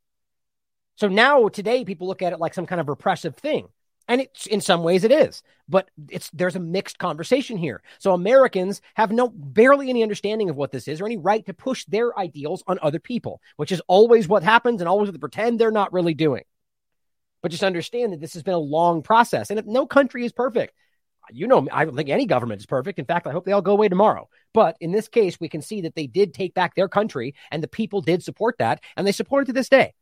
So 0.95 1.07
now 1.07 1.47
today 1.47 1.85
people 1.85 2.07
look 2.07 2.21
at 2.21 2.33
it 2.33 2.39
like 2.39 2.53
some 2.53 2.65
kind 2.65 2.81
of 2.81 2.89
repressive 2.89 3.35
thing. 3.35 3.67
And 4.09 4.19
it's 4.19 4.47
in 4.47 4.59
some 4.59 4.83
ways 4.83 5.05
it 5.05 5.13
is, 5.13 5.43
but 5.69 5.89
it's 6.09 6.29
there's 6.31 6.57
a 6.57 6.59
mixed 6.59 6.97
conversation 6.97 7.55
here. 7.55 7.81
So 7.99 8.13
Americans 8.13 8.81
have 8.95 9.13
no 9.13 9.29
barely 9.29 9.89
any 9.89 10.03
understanding 10.03 10.49
of 10.49 10.57
what 10.57 10.73
this 10.73 10.89
is 10.89 10.99
or 10.99 11.05
any 11.05 11.15
right 11.15 11.45
to 11.45 11.53
push 11.53 11.85
their 11.85 12.17
ideals 12.19 12.65
on 12.67 12.79
other 12.81 12.99
people, 12.99 13.39
which 13.55 13.71
is 13.71 13.81
always 13.87 14.27
what 14.27 14.43
happens 14.43 14.81
and 14.81 14.89
always 14.89 15.07
what 15.07 15.13
they 15.13 15.19
pretend 15.19 15.57
they're 15.57 15.71
not 15.71 15.93
really 15.93 16.13
doing. 16.13 16.43
But 17.41 17.51
just 17.51 17.63
understand 17.63 18.11
that 18.11 18.19
this 18.19 18.33
has 18.33 18.43
been 18.43 18.53
a 18.53 18.59
long 18.59 19.03
process, 19.03 19.49
and 19.49 19.57
if 19.57 19.65
no 19.65 19.85
country 19.85 20.25
is 20.25 20.33
perfect 20.33 20.73
you 21.31 21.47
know, 21.47 21.67
I 21.71 21.85
don't 21.85 21.95
think 21.95 22.09
any 22.09 22.25
government 22.25 22.59
is 22.61 22.65
perfect. 22.65 22.99
In 22.99 23.05
fact, 23.05 23.27
I 23.27 23.31
hope 23.31 23.45
they 23.45 23.51
all 23.51 23.61
go 23.61 23.71
away 23.71 23.89
tomorrow. 23.89 24.29
But 24.53 24.77
in 24.79 24.91
this 24.91 25.07
case, 25.07 25.39
we 25.39 25.49
can 25.49 25.61
see 25.61 25.81
that 25.81 25.95
they 25.95 26.07
did 26.07 26.33
take 26.33 26.53
back 26.53 26.75
their 26.75 26.87
country 26.87 27.35
and 27.51 27.63
the 27.63 27.67
people 27.67 28.01
did 28.01 28.23
support 28.23 28.57
that 28.59 28.81
and 28.97 29.07
they 29.07 29.11
support 29.11 29.43
it 29.43 29.45
to 29.47 29.53
this 29.53 29.69
day. 29.69 29.93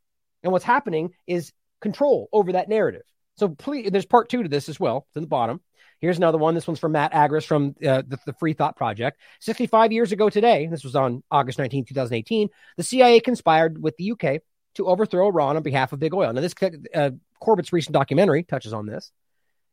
And 0.42 0.52
what's 0.52 0.64
happening 0.64 1.12
is 1.26 1.52
control 1.80 2.28
over 2.32 2.52
that 2.52 2.68
narrative. 2.68 3.02
So 3.36 3.48
please, 3.48 3.90
there's 3.90 4.06
part 4.06 4.28
two 4.28 4.42
to 4.42 4.48
this 4.48 4.68
as 4.68 4.78
well. 4.78 5.06
It's 5.08 5.16
in 5.16 5.22
the 5.22 5.28
bottom. 5.28 5.60
Here's 6.00 6.16
another 6.16 6.38
one. 6.38 6.54
This 6.54 6.66
one's 6.66 6.80
from 6.80 6.92
Matt 6.92 7.12
Agorist 7.12 7.46
from 7.46 7.76
uh, 7.80 8.02
the, 8.06 8.18
the, 8.26 8.32
Free 8.34 8.54
Thought 8.54 8.76
Project. 8.76 9.18
65 9.40 9.92
years 9.92 10.10
ago 10.10 10.28
today, 10.28 10.66
this 10.66 10.82
was 10.82 10.96
on 10.96 11.22
August 11.30 11.58
19, 11.60 11.84
2018, 11.84 12.48
the 12.76 12.82
CIA 12.82 13.20
conspired 13.20 13.80
with 13.80 13.96
the 13.96 14.10
UK 14.10 14.40
to 14.74 14.86
overthrow 14.86 15.28
Iran 15.28 15.56
on 15.56 15.62
behalf 15.62 15.92
of 15.92 16.00
big 16.00 16.12
oil. 16.12 16.32
Now, 16.32 16.40
this 16.40 16.54
uh, 16.92 17.10
Corbett's 17.40 17.72
recent 17.72 17.94
documentary 17.94 18.42
touches 18.42 18.72
on 18.72 18.86
this. 18.86 19.12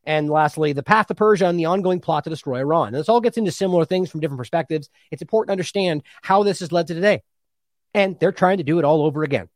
And 0.06 0.30
lastly, 0.30 0.74
the 0.74 0.84
path 0.84 1.08
to 1.08 1.16
Persia 1.16 1.48
and 1.48 1.60
the 1.60 1.66
ongoing 1.66 2.00
plot 2.00 2.24
to 2.26 2.30
destroy 2.30 2.60
Iran. 2.60 2.88
And 2.90 2.98
this 2.98 3.10
all 3.10 3.22
gets 3.22 3.38
into 3.38 3.52
similar 3.52 3.86
things 3.86 4.10
from 4.10 4.22
different 4.22 4.40
perspectives. 4.40 4.90
It's 5.12 5.22
important 5.22 5.50
to 5.50 5.54
understand 5.54 6.04
how 6.22 6.44
this 6.44 6.60
has 6.60 6.72
led 6.72 6.88
to 6.88 6.94
today. 6.94 7.22
And 7.94 8.20
they're 8.20 8.32
trying 8.32 8.58
to 8.58 8.64
do 8.64 8.80
it 8.80 8.86
all 8.86 9.02
over 9.02 9.24
again. 9.24 9.50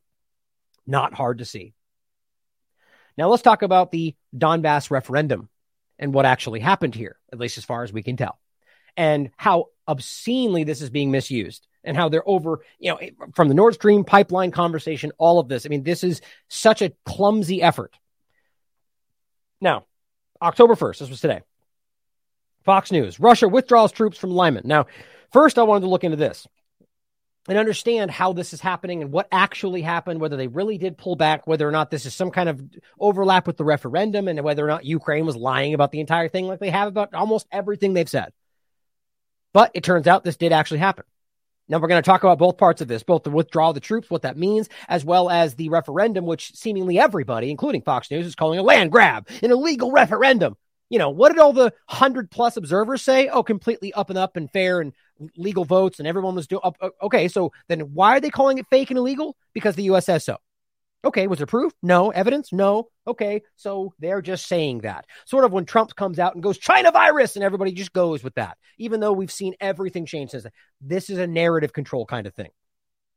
Not 0.85 1.13
hard 1.13 1.39
to 1.39 1.45
see. 1.45 1.73
Now 3.17 3.29
let's 3.29 3.43
talk 3.43 3.61
about 3.61 3.91
the 3.91 4.15
Donbass 4.35 4.91
referendum 4.91 5.49
and 5.99 6.13
what 6.13 6.25
actually 6.25 6.59
happened 6.59 6.95
here, 6.95 7.17
at 7.31 7.39
least 7.39 7.57
as 7.57 7.65
far 7.65 7.83
as 7.83 7.93
we 7.93 8.03
can 8.03 8.17
tell, 8.17 8.39
and 8.97 9.29
how 9.37 9.67
obscenely 9.87 10.63
this 10.63 10.81
is 10.81 10.89
being 10.89 11.11
misused 11.11 11.67
and 11.83 11.95
how 11.95 12.09
they're 12.09 12.27
over, 12.27 12.61
you 12.79 12.91
know, 12.91 12.99
from 13.35 13.49
the 13.49 13.53
Nord 13.53 13.75
Stream 13.75 14.03
pipeline 14.03 14.51
conversation, 14.51 15.11
all 15.17 15.39
of 15.39 15.47
this. 15.47 15.65
I 15.65 15.69
mean, 15.69 15.83
this 15.83 16.03
is 16.03 16.21
such 16.47 16.81
a 16.81 16.93
clumsy 17.05 17.61
effort. 17.61 17.97
Now, 19.61 19.85
October 20.41 20.75
1st, 20.75 20.99
this 20.99 21.09
was 21.09 21.21
today. 21.21 21.41
Fox 22.63 22.91
News 22.91 23.19
Russia 23.19 23.47
withdraws 23.47 23.91
troops 23.91 24.17
from 24.17 24.31
Lyman. 24.31 24.63
Now, 24.65 24.87
first, 25.31 25.59
I 25.59 25.63
wanted 25.63 25.81
to 25.81 25.89
look 25.89 26.03
into 26.03 26.17
this 26.17 26.47
and 27.47 27.57
understand 27.57 28.09
how 28.09 28.33
this 28.33 28.53
is 28.53 28.61
happening 28.61 29.01
and 29.01 29.11
what 29.11 29.27
actually 29.31 29.81
happened, 29.81 30.21
whether 30.21 30.37
they 30.37 30.47
really 30.47 30.77
did 30.77 30.97
pull 30.97 31.15
back, 31.15 31.45
whether 31.45 31.67
or 31.67 31.71
not 31.71 31.91
this 31.91 32.05
is 32.05 32.13
some 32.13 32.31
kind 32.31 32.47
of 32.47 32.61
overlap 32.99 33.47
with 33.47 33.57
the 33.57 33.65
referendum, 33.65 34.27
and 34.27 34.41
whether 34.43 34.63
or 34.63 34.69
not 34.69 34.85
Ukraine 34.85 35.25
was 35.25 35.35
lying 35.35 35.73
about 35.73 35.91
the 35.91 35.99
entire 35.99 36.29
thing, 36.29 36.47
like 36.47 36.59
they 36.59 36.69
have 36.69 36.87
about 36.87 37.13
almost 37.13 37.47
everything 37.51 37.93
they've 37.93 38.09
said. 38.09 38.31
But 39.53 39.71
it 39.73 39.83
turns 39.83 40.07
out 40.07 40.23
this 40.23 40.37
did 40.37 40.51
actually 40.53 40.79
happen. 40.79 41.05
Now 41.69 41.79
we're 41.79 41.87
going 41.87 42.01
to 42.01 42.05
talk 42.05 42.23
about 42.23 42.39
both 42.39 42.57
parts 42.57 42.81
of 42.81 42.87
this, 42.87 43.03
both 43.03 43.23
the 43.23 43.29
withdrawal 43.29 43.69
of 43.69 43.75
the 43.75 43.79
troops, 43.79 44.09
what 44.09 44.23
that 44.23 44.37
means, 44.37 44.67
as 44.87 45.05
well 45.05 45.29
as 45.29 45.55
the 45.55 45.69
referendum, 45.69 46.25
which 46.25 46.53
seemingly 46.53 46.99
everybody, 46.99 47.49
including 47.49 47.81
Fox 47.81 48.11
News, 48.11 48.25
is 48.25 48.35
calling 48.35 48.59
a 48.59 48.63
land 48.63 48.91
grab, 48.91 49.27
an 49.41 49.51
illegal 49.51 49.91
referendum. 49.91 50.57
You 50.93 50.99
know, 50.99 51.09
what 51.09 51.29
did 51.29 51.39
all 51.39 51.53
the 51.53 51.73
hundred 51.87 52.29
plus 52.29 52.55
observers 52.55 53.01
say? 53.01 53.27
Oh, 53.27 53.41
completely 53.41 53.91
up 53.93 54.11
and 54.11 54.19
up 54.19 54.37
and 54.37 54.47
fair 54.51 54.79
and 54.79 54.93
legal 55.35 55.65
votes, 55.65 55.97
and 55.97 56.07
everyone 56.07 56.35
was 56.35 56.45
doing. 56.45 56.61
Okay, 57.01 57.27
so 57.27 57.51
then 57.67 57.95
why 57.95 58.15
are 58.15 58.19
they 58.19 58.29
calling 58.29 58.59
it 58.59 58.67
fake 58.69 58.91
and 58.91 58.99
illegal? 58.99 59.35
Because 59.53 59.75
the 59.75 59.85
U.S. 59.85 60.05
says 60.05 60.23
so. 60.23 60.37
Okay, 61.03 61.25
was 61.25 61.39
there 61.39 61.47
proof? 61.47 61.73
No. 61.81 62.11
Evidence? 62.11 62.53
No. 62.53 62.89
Okay, 63.07 63.41
so 63.55 63.95
they're 63.97 64.21
just 64.21 64.45
saying 64.45 64.81
that. 64.81 65.07
Sort 65.25 65.45
of 65.45 65.51
when 65.51 65.65
Trump 65.65 65.95
comes 65.95 66.19
out 66.19 66.35
and 66.35 66.43
goes, 66.43 66.59
China 66.59 66.91
virus, 66.91 67.35
and 67.35 67.43
everybody 67.43 67.71
just 67.71 67.91
goes 67.91 68.23
with 68.23 68.35
that, 68.35 68.59
even 68.77 68.99
though 68.99 69.13
we've 69.13 69.31
seen 69.31 69.55
everything 69.59 70.05
change 70.05 70.29
since. 70.29 70.45
This 70.79 71.09
is 71.09 71.17
a 71.17 71.25
narrative 71.25 71.73
control 71.73 72.05
kind 72.05 72.27
of 72.27 72.35
thing. 72.35 72.51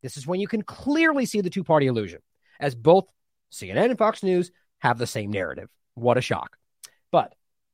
This 0.03 0.17
is 0.17 0.27
when 0.27 0.41
you 0.41 0.49
can 0.49 0.63
clearly 0.63 1.27
see 1.27 1.43
the 1.43 1.51
two 1.51 1.63
party 1.63 1.89
illusion, 1.89 2.21
as 2.59 2.75
both 2.75 3.05
CNN 3.53 3.91
and 3.91 3.99
Fox 3.99 4.23
News 4.23 4.51
have 4.79 4.97
the 4.97 5.07
same 5.07 5.31
narrative. 5.31 5.69
What 5.93 6.17
a 6.17 6.23
shock. 6.23 6.57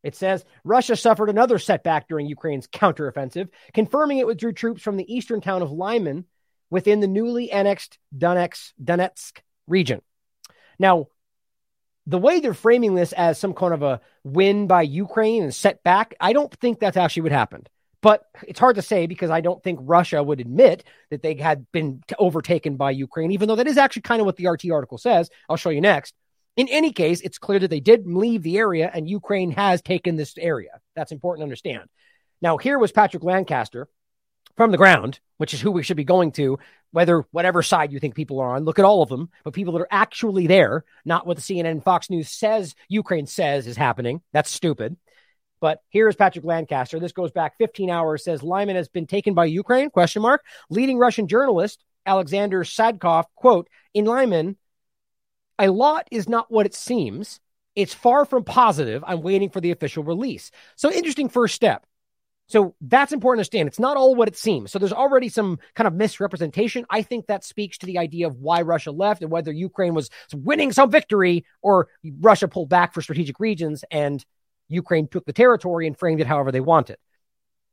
It 0.02 0.16
says 0.16 0.44
Russia 0.64 0.96
suffered 0.96 1.30
another 1.30 1.58
setback 1.58 2.08
during 2.08 2.26
Ukraine's 2.26 2.66
counteroffensive, 2.66 3.48
confirming 3.72 4.18
it 4.18 4.26
withdrew 4.26 4.52
troops 4.52 4.82
from 4.82 4.96
the 4.96 5.14
eastern 5.14 5.40
town 5.40 5.62
of 5.62 5.70
Lyman 5.70 6.24
within 6.70 7.00
the 7.00 7.06
newly 7.06 7.50
annexed 7.50 7.98
Donetsk, 8.16 8.72
Donetsk 8.82 9.38
region. 9.66 10.00
Now, 10.78 11.08
the 12.06 12.18
way 12.18 12.40
they're 12.40 12.54
framing 12.54 12.94
this 12.94 13.12
as 13.12 13.38
some 13.38 13.54
kind 13.54 13.74
of 13.74 13.82
a 13.82 14.00
win 14.24 14.66
by 14.66 14.82
Ukraine 14.82 15.44
and 15.44 15.54
setback, 15.54 16.14
I 16.20 16.32
don't 16.32 16.52
think 16.52 16.80
that's 16.80 16.96
actually 16.96 17.22
what 17.22 17.32
happened. 17.32 17.68
But 18.00 18.24
it's 18.48 18.58
hard 18.58 18.76
to 18.76 18.82
say 18.82 19.06
because 19.06 19.30
I 19.30 19.40
don't 19.40 19.62
think 19.62 19.78
Russia 19.82 20.20
would 20.20 20.40
admit 20.40 20.82
that 21.10 21.22
they 21.22 21.34
had 21.34 21.70
been 21.70 22.02
overtaken 22.18 22.76
by 22.76 22.90
Ukraine, 22.90 23.30
even 23.30 23.46
though 23.46 23.54
that 23.54 23.68
is 23.68 23.78
actually 23.78 24.02
kind 24.02 24.20
of 24.20 24.26
what 24.26 24.36
the 24.36 24.48
RT 24.48 24.70
article 24.72 24.98
says. 24.98 25.30
I'll 25.48 25.56
show 25.56 25.70
you 25.70 25.80
next. 25.80 26.14
In 26.56 26.68
any 26.68 26.92
case, 26.92 27.20
it's 27.20 27.38
clear 27.38 27.58
that 27.58 27.70
they 27.70 27.80
did 27.80 28.06
leave 28.06 28.42
the 28.42 28.58
area 28.58 28.90
and 28.92 29.08
Ukraine 29.08 29.52
has 29.52 29.80
taken 29.80 30.16
this 30.16 30.36
area. 30.36 30.80
That's 30.94 31.12
important 31.12 31.40
to 31.40 31.44
understand. 31.44 31.88
Now, 32.40 32.58
here 32.58 32.78
was 32.78 32.92
Patrick 32.92 33.22
Lancaster 33.22 33.88
from 34.56 34.70
the 34.70 34.76
ground, 34.76 35.20
which 35.38 35.54
is 35.54 35.60
who 35.60 35.70
we 35.70 35.82
should 35.82 35.96
be 35.96 36.04
going 36.04 36.32
to 36.32 36.58
whether 36.92 37.24
whatever 37.30 37.62
side 37.62 37.90
you 37.90 37.98
think 37.98 38.14
people 38.14 38.38
are 38.38 38.54
on, 38.54 38.64
look 38.64 38.78
at 38.78 38.84
all 38.84 39.02
of 39.02 39.08
them, 39.08 39.30
but 39.44 39.54
people 39.54 39.72
that 39.72 39.80
are 39.80 39.88
actually 39.90 40.46
there, 40.46 40.84
not 41.04 41.26
what 41.26 41.36
the 41.36 41.42
CNN 41.42 41.82
Fox 41.82 42.10
News 42.10 42.28
says 42.28 42.74
Ukraine 42.88 43.26
says 43.26 43.66
is 43.66 43.76
happening. 43.76 44.20
That's 44.32 44.50
stupid. 44.50 44.96
But 45.60 45.80
here's 45.88 46.16
Patrick 46.16 46.44
Lancaster. 46.44 47.00
This 47.00 47.12
goes 47.12 47.30
back 47.30 47.56
15 47.56 47.88
hours. 47.88 48.24
Says 48.24 48.42
Lyman 48.42 48.76
has 48.76 48.88
been 48.88 49.06
taken 49.06 49.32
by 49.32 49.46
Ukraine? 49.46 49.90
Question 49.90 50.22
mark. 50.22 50.44
Leading 50.70 50.98
Russian 50.98 51.28
journalist 51.28 51.82
Alexander 52.04 52.64
Sladkov 52.64 53.24
quote 53.36 53.68
in 53.94 54.04
Lyman, 54.04 54.56
a 55.62 55.70
lot 55.70 56.08
is 56.10 56.28
not 56.28 56.50
what 56.50 56.66
it 56.66 56.74
seems. 56.74 57.40
It's 57.74 57.94
far 57.94 58.26
from 58.26 58.44
positive. 58.44 59.02
I'm 59.06 59.22
waiting 59.22 59.48
for 59.48 59.60
the 59.60 59.70
official 59.70 60.04
release. 60.04 60.50
So, 60.76 60.92
interesting 60.92 61.30
first 61.30 61.54
step. 61.54 61.86
So 62.48 62.74
that's 62.82 63.12
important 63.12 63.38
to 63.38 63.40
understand. 63.40 63.68
It's 63.68 63.78
not 63.78 63.96
all 63.96 64.14
what 64.14 64.28
it 64.28 64.36
seems. 64.36 64.72
So 64.72 64.78
there's 64.78 64.92
already 64.92 65.30
some 65.30 65.58
kind 65.74 65.88
of 65.88 65.94
misrepresentation. 65.94 66.84
I 66.90 67.00
think 67.00 67.28
that 67.28 67.44
speaks 67.44 67.78
to 67.78 67.86
the 67.86 67.96
idea 67.96 68.26
of 68.26 68.36
why 68.36 68.60
Russia 68.60 68.90
left 68.90 69.22
and 69.22 69.30
whether 69.30 69.50
Ukraine 69.50 69.94
was 69.94 70.10
winning 70.34 70.70
some 70.70 70.90
victory 70.90 71.46
or 71.62 71.88
Russia 72.20 72.48
pulled 72.48 72.68
back 72.68 72.92
for 72.92 73.00
strategic 73.00 73.40
regions 73.40 73.84
and 73.90 74.22
Ukraine 74.68 75.08
took 75.08 75.24
the 75.24 75.32
territory 75.32 75.86
and 75.86 75.98
framed 75.98 76.20
it 76.20 76.26
however 76.26 76.52
they 76.52 76.60
wanted. 76.60 76.98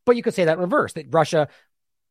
But 0.05 0.15
you 0.15 0.23
could 0.23 0.33
say 0.33 0.45
that 0.45 0.53
in 0.53 0.59
reverse 0.59 0.93
that 0.93 1.07
Russia 1.09 1.49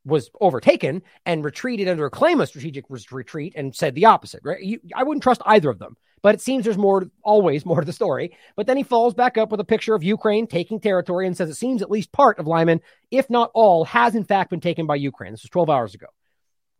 was 0.04 0.30
overtaken 0.40 1.02
and 1.26 1.44
retreated 1.44 1.88
under 1.88 2.06
a 2.06 2.10
claim 2.10 2.40
of 2.40 2.48
strategic 2.48 2.84
retreat 2.88 3.52
and 3.56 3.74
said 3.74 3.94
the 3.94 4.06
opposite, 4.06 4.40
right? 4.44 4.62
You, 4.62 4.80
I 4.94 5.02
wouldn't 5.02 5.22
trust 5.22 5.42
either 5.44 5.70
of 5.70 5.78
them. 5.78 5.96
But 6.20 6.34
it 6.34 6.40
seems 6.40 6.64
there's 6.64 6.78
more, 6.78 7.06
always 7.22 7.64
more 7.64 7.80
to 7.80 7.86
the 7.86 7.92
story. 7.92 8.36
But 8.56 8.66
then 8.66 8.76
he 8.76 8.82
follows 8.82 9.14
back 9.14 9.38
up 9.38 9.50
with 9.50 9.60
a 9.60 9.64
picture 9.64 9.94
of 9.94 10.02
Ukraine 10.02 10.46
taking 10.46 10.80
territory 10.80 11.26
and 11.26 11.36
says 11.36 11.48
it 11.48 11.54
seems 11.54 11.80
at 11.80 11.90
least 11.90 12.10
part 12.10 12.38
of 12.38 12.46
Lyman, 12.46 12.80
if 13.10 13.30
not 13.30 13.50
all, 13.54 13.84
has 13.84 14.16
in 14.16 14.24
fact 14.24 14.50
been 14.50 14.60
taken 14.60 14.86
by 14.86 14.96
Ukraine. 14.96 15.32
This 15.32 15.42
was 15.42 15.50
12 15.50 15.70
hours 15.70 15.94
ago. 15.94 16.06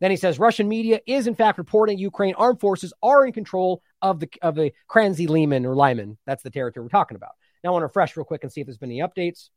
Then 0.00 0.10
he 0.10 0.16
says 0.16 0.38
Russian 0.38 0.68
media 0.68 1.00
is 1.06 1.26
in 1.26 1.34
fact 1.34 1.58
reporting 1.58 1.98
Ukraine 1.98 2.34
armed 2.34 2.60
forces 2.60 2.92
are 3.02 3.26
in 3.26 3.32
control 3.32 3.82
of 4.00 4.20
the 4.20 4.28
of 4.42 4.54
the 4.54 4.72
Kranzi 4.88 5.28
Lyman 5.28 5.66
or 5.66 5.74
Lyman. 5.74 6.18
That's 6.24 6.42
the 6.42 6.50
territory 6.50 6.84
we're 6.84 6.90
talking 6.90 7.16
about. 7.16 7.32
Now 7.62 7.70
I 7.70 7.72
want 7.72 7.82
to 7.82 7.86
refresh 7.86 8.16
real 8.16 8.24
quick 8.24 8.44
and 8.44 8.52
see 8.52 8.60
if 8.60 8.66
there's 8.66 8.78
been 8.78 8.90
any 8.90 9.00
updates. 9.00 9.48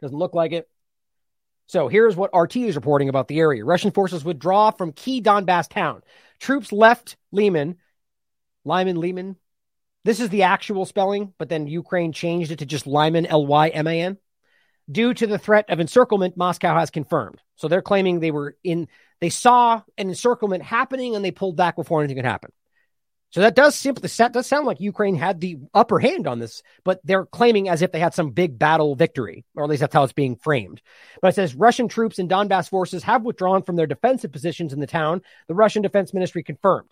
Doesn't 0.00 0.16
look 0.16 0.34
like 0.34 0.52
it. 0.52 0.68
So 1.68 1.88
here's 1.88 2.16
what 2.16 2.36
RT 2.36 2.56
is 2.56 2.76
reporting 2.76 3.08
about 3.08 3.28
the 3.28 3.38
area. 3.38 3.64
Russian 3.64 3.92
forces 3.92 4.24
withdraw 4.24 4.72
from 4.72 4.92
key 4.92 5.22
Donbass 5.22 5.68
town. 5.68 6.02
Troops 6.40 6.72
left 6.72 7.16
Lyman 7.30 7.76
Lyman 8.64 9.00
Lehman. 9.00 9.36
This 10.04 10.20
is 10.20 10.28
the 10.28 10.44
actual 10.44 10.86
spelling, 10.86 11.32
but 11.38 11.48
then 11.48 11.66
Ukraine 11.66 12.12
changed 12.12 12.50
it 12.50 12.60
to 12.60 12.66
just 12.66 12.86
Lyman, 12.86 13.26
L 13.26 13.46
Y 13.46 13.68
M 13.68 13.86
A 13.86 14.00
N. 14.00 14.18
Due 14.90 15.12
to 15.12 15.26
the 15.26 15.38
threat 15.38 15.66
of 15.68 15.80
encirclement, 15.80 16.36
Moscow 16.36 16.78
has 16.78 16.90
confirmed. 16.90 17.42
So 17.56 17.68
they're 17.68 17.82
claiming 17.82 18.20
they 18.20 18.30
were 18.30 18.56
in, 18.64 18.88
they 19.20 19.28
saw 19.28 19.82
an 19.98 20.08
encirclement 20.08 20.62
happening 20.62 21.14
and 21.14 21.24
they 21.24 21.30
pulled 21.30 21.56
back 21.56 21.76
before 21.76 22.00
anything 22.00 22.16
could 22.16 22.24
happen. 22.24 22.52
So 23.30 23.40
that 23.40 23.54
does 23.54 23.74
simply 23.74 24.08
that 24.08 24.32
does 24.32 24.46
sound 24.46 24.66
like 24.66 24.80
Ukraine 24.80 25.14
had 25.14 25.40
the 25.40 25.58
upper 25.74 25.98
hand 25.98 26.26
on 26.26 26.38
this, 26.38 26.62
but 26.82 27.00
they're 27.04 27.26
claiming 27.26 27.68
as 27.68 27.82
if 27.82 27.92
they 27.92 27.98
had 27.98 28.14
some 28.14 28.30
big 28.30 28.58
battle 28.58 28.94
victory, 28.94 29.44
or 29.54 29.64
at 29.64 29.70
least 29.70 29.80
that's 29.80 29.92
how 29.92 30.04
it's 30.04 30.14
being 30.14 30.36
framed. 30.36 30.80
But 31.20 31.28
it 31.28 31.34
says 31.34 31.54
Russian 31.54 31.88
troops 31.88 32.18
and 32.18 32.30
Donbass 32.30 32.70
forces 32.70 33.02
have 33.02 33.24
withdrawn 33.24 33.62
from 33.62 33.76
their 33.76 33.86
defensive 33.86 34.32
positions 34.32 34.72
in 34.72 34.80
the 34.80 34.86
town. 34.86 35.20
The 35.46 35.54
Russian 35.54 35.82
Defense 35.82 36.14
Ministry 36.14 36.42
confirmed. 36.42 36.88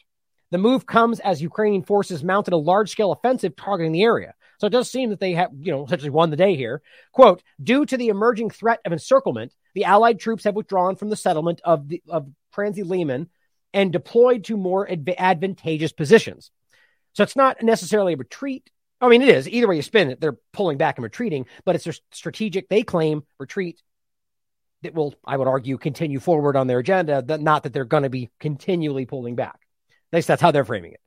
The 0.50 0.58
move 0.58 0.86
comes 0.86 1.20
as 1.20 1.42
Ukrainian 1.42 1.82
forces 1.82 2.22
mounted 2.22 2.52
a 2.52 2.58
large 2.58 2.90
scale 2.90 3.12
offensive 3.12 3.56
targeting 3.56 3.92
the 3.92 4.04
area. 4.04 4.34
So 4.58 4.66
it 4.66 4.70
does 4.70 4.90
seem 4.90 5.10
that 5.10 5.20
they 5.20 5.32
have, 5.32 5.50
you 5.58 5.72
know, 5.72 5.84
essentially 5.84 6.10
won 6.10 6.30
the 6.30 6.36
day 6.36 6.54
here. 6.54 6.82
Quote, 7.12 7.42
due 7.62 7.84
to 7.84 7.96
the 7.96 8.08
emerging 8.08 8.50
threat 8.50 8.80
of 8.84 8.92
encirclement, 8.92 9.54
the 9.74 9.84
Allied 9.84 10.20
troops 10.20 10.44
have 10.44 10.54
withdrawn 10.54 10.96
from 10.96 11.08
the 11.08 11.16
settlement 11.16 11.60
of 11.64 11.88
the 11.88 12.02
of 12.08 12.28
Kranzi 12.54 12.88
Lyman 12.88 13.28
and 13.76 13.92
deployed 13.92 14.44
to 14.44 14.56
more 14.56 14.90
adv- 14.90 15.14
advantageous 15.18 15.92
positions. 15.92 16.50
So 17.12 17.22
it's 17.22 17.36
not 17.36 17.62
necessarily 17.62 18.14
a 18.14 18.16
retreat. 18.16 18.70
I 19.02 19.08
mean, 19.10 19.20
it 19.20 19.28
is. 19.28 19.46
Either 19.46 19.68
way 19.68 19.76
you 19.76 19.82
spin 19.82 20.10
it, 20.10 20.18
they're 20.18 20.38
pulling 20.54 20.78
back 20.78 20.96
and 20.96 21.04
retreating, 21.04 21.44
but 21.66 21.74
it's 21.74 21.86
a 21.86 21.92
strategic, 22.10 22.70
they 22.70 22.82
claim, 22.82 23.22
retreat 23.38 23.82
that 24.82 24.94
will, 24.94 25.14
I 25.26 25.36
would 25.36 25.46
argue, 25.46 25.76
continue 25.76 26.20
forward 26.20 26.56
on 26.56 26.66
their 26.66 26.78
agenda, 26.78 27.20
that 27.20 27.42
not 27.42 27.64
that 27.64 27.74
they're 27.74 27.84
going 27.84 28.04
to 28.04 28.08
be 28.08 28.30
continually 28.40 29.04
pulling 29.04 29.36
back. 29.36 29.58
At 30.10 30.16
least 30.16 30.28
that's 30.28 30.40
how 30.40 30.52
they're 30.52 30.64
framing 30.64 30.92
it. 30.92 31.00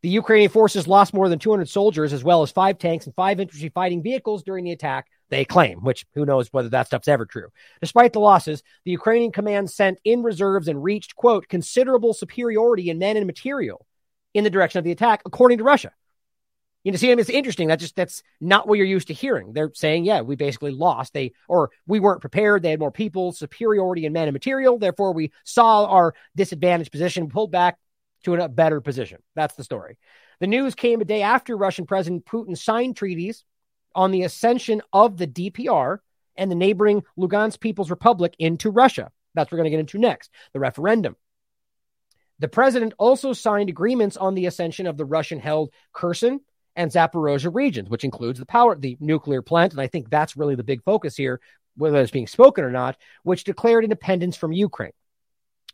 The 0.00 0.08
Ukrainian 0.08 0.50
forces 0.50 0.88
lost 0.88 1.12
more 1.12 1.28
than 1.28 1.38
200 1.38 1.68
soldiers, 1.68 2.14
as 2.14 2.24
well 2.24 2.42
as 2.42 2.50
five 2.50 2.78
tanks 2.78 3.04
and 3.04 3.14
five 3.14 3.38
infantry 3.38 3.68
fighting 3.68 4.02
vehicles 4.02 4.44
during 4.44 4.64
the 4.64 4.72
attack, 4.72 5.08
they 5.30 5.44
claim, 5.44 5.80
which 5.80 6.06
who 6.14 6.24
knows 6.24 6.52
whether 6.52 6.68
that 6.70 6.86
stuff's 6.86 7.08
ever 7.08 7.26
true. 7.26 7.48
Despite 7.80 8.12
the 8.12 8.20
losses, 8.20 8.62
the 8.84 8.90
Ukrainian 8.90 9.32
command 9.32 9.70
sent 9.70 9.98
in 10.04 10.22
reserves 10.22 10.68
and 10.68 10.82
reached, 10.82 11.16
quote, 11.16 11.48
considerable 11.48 12.14
superiority 12.14 12.90
in 12.90 12.98
men 12.98 13.16
and 13.16 13.26
material 13.26 13.86
in 14.34 14.44
the 14.44 14.50
direction 14.50 14.78
of 14.78 14.84
the 14.84 14.92
attack, 14.92 15.22
according 15.24 15.58
to 15.58 15.64
Russia. 15.64 15.92
You 16.82 16.92
know, 16.92 16.98
see, 16.98 17.10
it's 17.10 17.30
interesting. 17.30 17.68
That 17.68 17.80
just 17.80 17.96
that's 17.96 18.22
not 18.42 18.68
what 18.68 18.76
you're 18.76 18.86
used 18.86 19.08
to 19.08 19.14
hearing. 19.14 19.54
They're 19.54 19.70
saying, 19.72 20.04
yeah, 20.04 20.20
we 20.20 20.36
basically 20.36 20.72
lost. 20.72 21.14
They 21.14 21.32
or 21.48 21.70
we 21.86 21.98
weren't 21.98 22.20
prepared. 22.20 22.62
They 22.62 22.70
had 22.70 22.80
more 22.80 22.92
people, 22.92 23.32
superiority 23.32 24.04
in 24.04 24.12
men 24.12 24.28
and 24.28 24.34
material. 24.34 24.78
Therefore, 24.78 25.14
we 25.14 25.32
saw 25.44 25.86
our 25.86 26.14
disadvantaged 26.36 26.92
position, 26.92 27.30
pulled 27.30 27.50
back, 27.50 27.78
to 28.24 28.34
a 28.34 28.48
better 28.48 28.80
position. 28.80 29.22
That's 29.34 29.54
the 29.54 29.64
story. 29.64 29.96
The 30.40 30.46
news 30.46 30.74
came 30.74 31.00
a 31.00 31.04
day 31.04 31.22
after 31.22 31.56
Russian 31.56 31.86
President 31.86 32.26
Putin 32.26 32.56
signed 32.56 32.96
treaties 32.96 33.44
on 33.94 34.10
the 34.10 34.22
ascension 34.22 34.82
of 34.92 35.16
the 35.16 35.26
DPR 35.26 35.98
and 36.36 36.50
the 36.50 36.56
neighboring 36.56 37.04
Lugansk 37.18 37.60
People's 37.60 37.90
Republic 37.90 38.34
into 38.38 38.70
Russia. 38.70 39.10
That's 39.34 39.50
what 39.50 39.52
we're 39.52 39.62
going 39.62 39.70
to 39.70 39.76
get 39.76 39.80
into 39.80 39.98
next 39.98 40.30
the 40.52 40.60
referendum. 40.60 41.16
The 42.40 42.48
president 42.48 42.94
also 42.98 43.32
signed 43.32 43.68
agreements 43.68 44.16
on 44.16 44.34
the 44.34 44.46
ascension 44.46 44.86
of 44.86 44.96
the 44.96 45.04
Russian 45.04 45.38
held 45.38 45.70
Kherson 45.92 46.40
and 46.76 46.90
Zaporozhye 46.90 47.54
regions, 47.54 47.88
which 47.88 48.04
includes 48.04 48.40
the 48.40 48.46
power, 48.46 48.76
the 48.76 48.96
nuclear 49.00 49.42
plant. 49.42 49.72
And 49.72 49.80
I 49.80 49.86
think 49.86 50.10
that's 50.10 50.36
really 50.36 50.56
the 50.56 50.64
big 50.64 50.82
focus 50.82 51.16
here, 51.16 51.40
whether 51.76 52.00
it's 52.00 52.10
being 52.10 52.26
spoken 52.26 52.64
or 52.64 52.70
not, 52.70 52.96
which 53.22 53.44
declared 53.44 53.84
independence 53.84 54.36
from 54.36 54.52
Ukraine. 54.52 54.92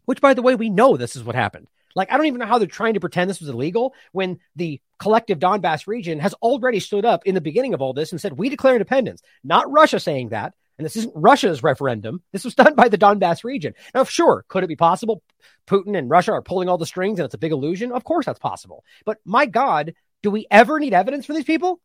Which, 0.05 0.21
by 0.21 0.35
the 0.35 0.43
way, 0.43 0.55
we 0.55 0.71
know 0.71 0.97
this 0.97 1.17
is 1.17 1.25
what 1.25 1.35
happened. 1.35 1.69
Like, 1.95 2.13
I 2.13 2.17
don't 2.17 2.27
even 2.27 2.39
know 2.39 2.47
how 2.47 2.59
they're 2.59 2.67
trying 2.67 2.95
to 2.95 3.01
pretend 3.01 3.29
this 3.29 3.41
was 3.41 3.49
illegal 3.49 3.95
when 4.13 4.39
the 4.57 4.81
collective 4.99 5.39
Donbass 5.39 5.87
region 5.87 6.19
has 6.21 6.35
already 6.35 6.81
stood 6.81 7.05
up 7.05 7.27
in 7.27 7.35
the 7.35 7.41
beginning 7.41 7.75
of 7.75 7.83
all 7.83 7.93
this 7.93 8.13
and 8.13 8.21
said, 8.21 8.39
we 8.39 8.49
declare 8.49 8.75
independence. 8.75 9.23
Not 9.43 9.71
Russia 9.71 9.99
saying 9.99 10.31
that. 10.31 10.55
And 10.79 10.85
this 10.87 10.97
isn't 10.97 11.13
Russia's 11.15 11.63
referendum. 11.63 12.23
This 12.33 12.45
was 12.45 12.55
done 12.55 12.75
by 12.75 12.89
the 12.89 12.97
Donbass 12.97 13.45
region. 13.45 13.75
Now, 13.95 14.05
sure, 14.05 14.47
could 14.49 14.65
it 14.65 14.69
be 14.69 14.77
possible 14.77 15.23
Putin 15.67 15.95
and 15.97 16.09
Russia 16.09 16.33
are 16.33 16.43
pulling 16.43 16.71
all 16.71 16.79
the 16.79 16.87
strings 16.87 17.19
and 17.19 17.27
it's 17.27 17.35
a 17.35 17.39
big 17.39 17.53
illusion? 17.53 17.93
Of 17.93 18.05
course 18.05 18.25
that's 18.25 18.39
possible. 18.39 18.83
But 19.05 19.19
my 19.27 19.45
God, 19.45 19.93
do 20.23 20.31
we 20.31 20.47
ever 20.51 20.79
need 20.79 20.95
evidence 20.95 21.27
for 21.27 21.35
these 21.35 21.45
people? 21.45 21.81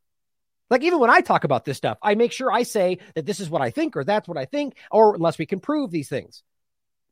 Like, 0.69 0.81
even 0.81 0.99
when 0.99 1.09
I 1.09 1.21
talk 1.21 1.43
about 1.43 1.65
this 1.65 1.77
stuff, 1.77 1.97
I 2.01 2.15
make 2.15 2.31
sure 2.31 2.51
I 2.51 2.63
say 2.63 2.99
that 3.15 3.25
this 3.25 3.39
is 3.39 3.49
what 3.49 3.61
I 3.61 3.69
think 3.69 3.97
or 3.97 4.03
that's 4.03 4.27
what 4.27 4.37
I 4.37 4.45
think, 4.45 4.77
or 4.89 5.13
unless 5.13 5.37
we 5.37 5.45
can 5.45 5.59
prove 5.59 5.91
these 5.91 6.09
things. 6.09 6.41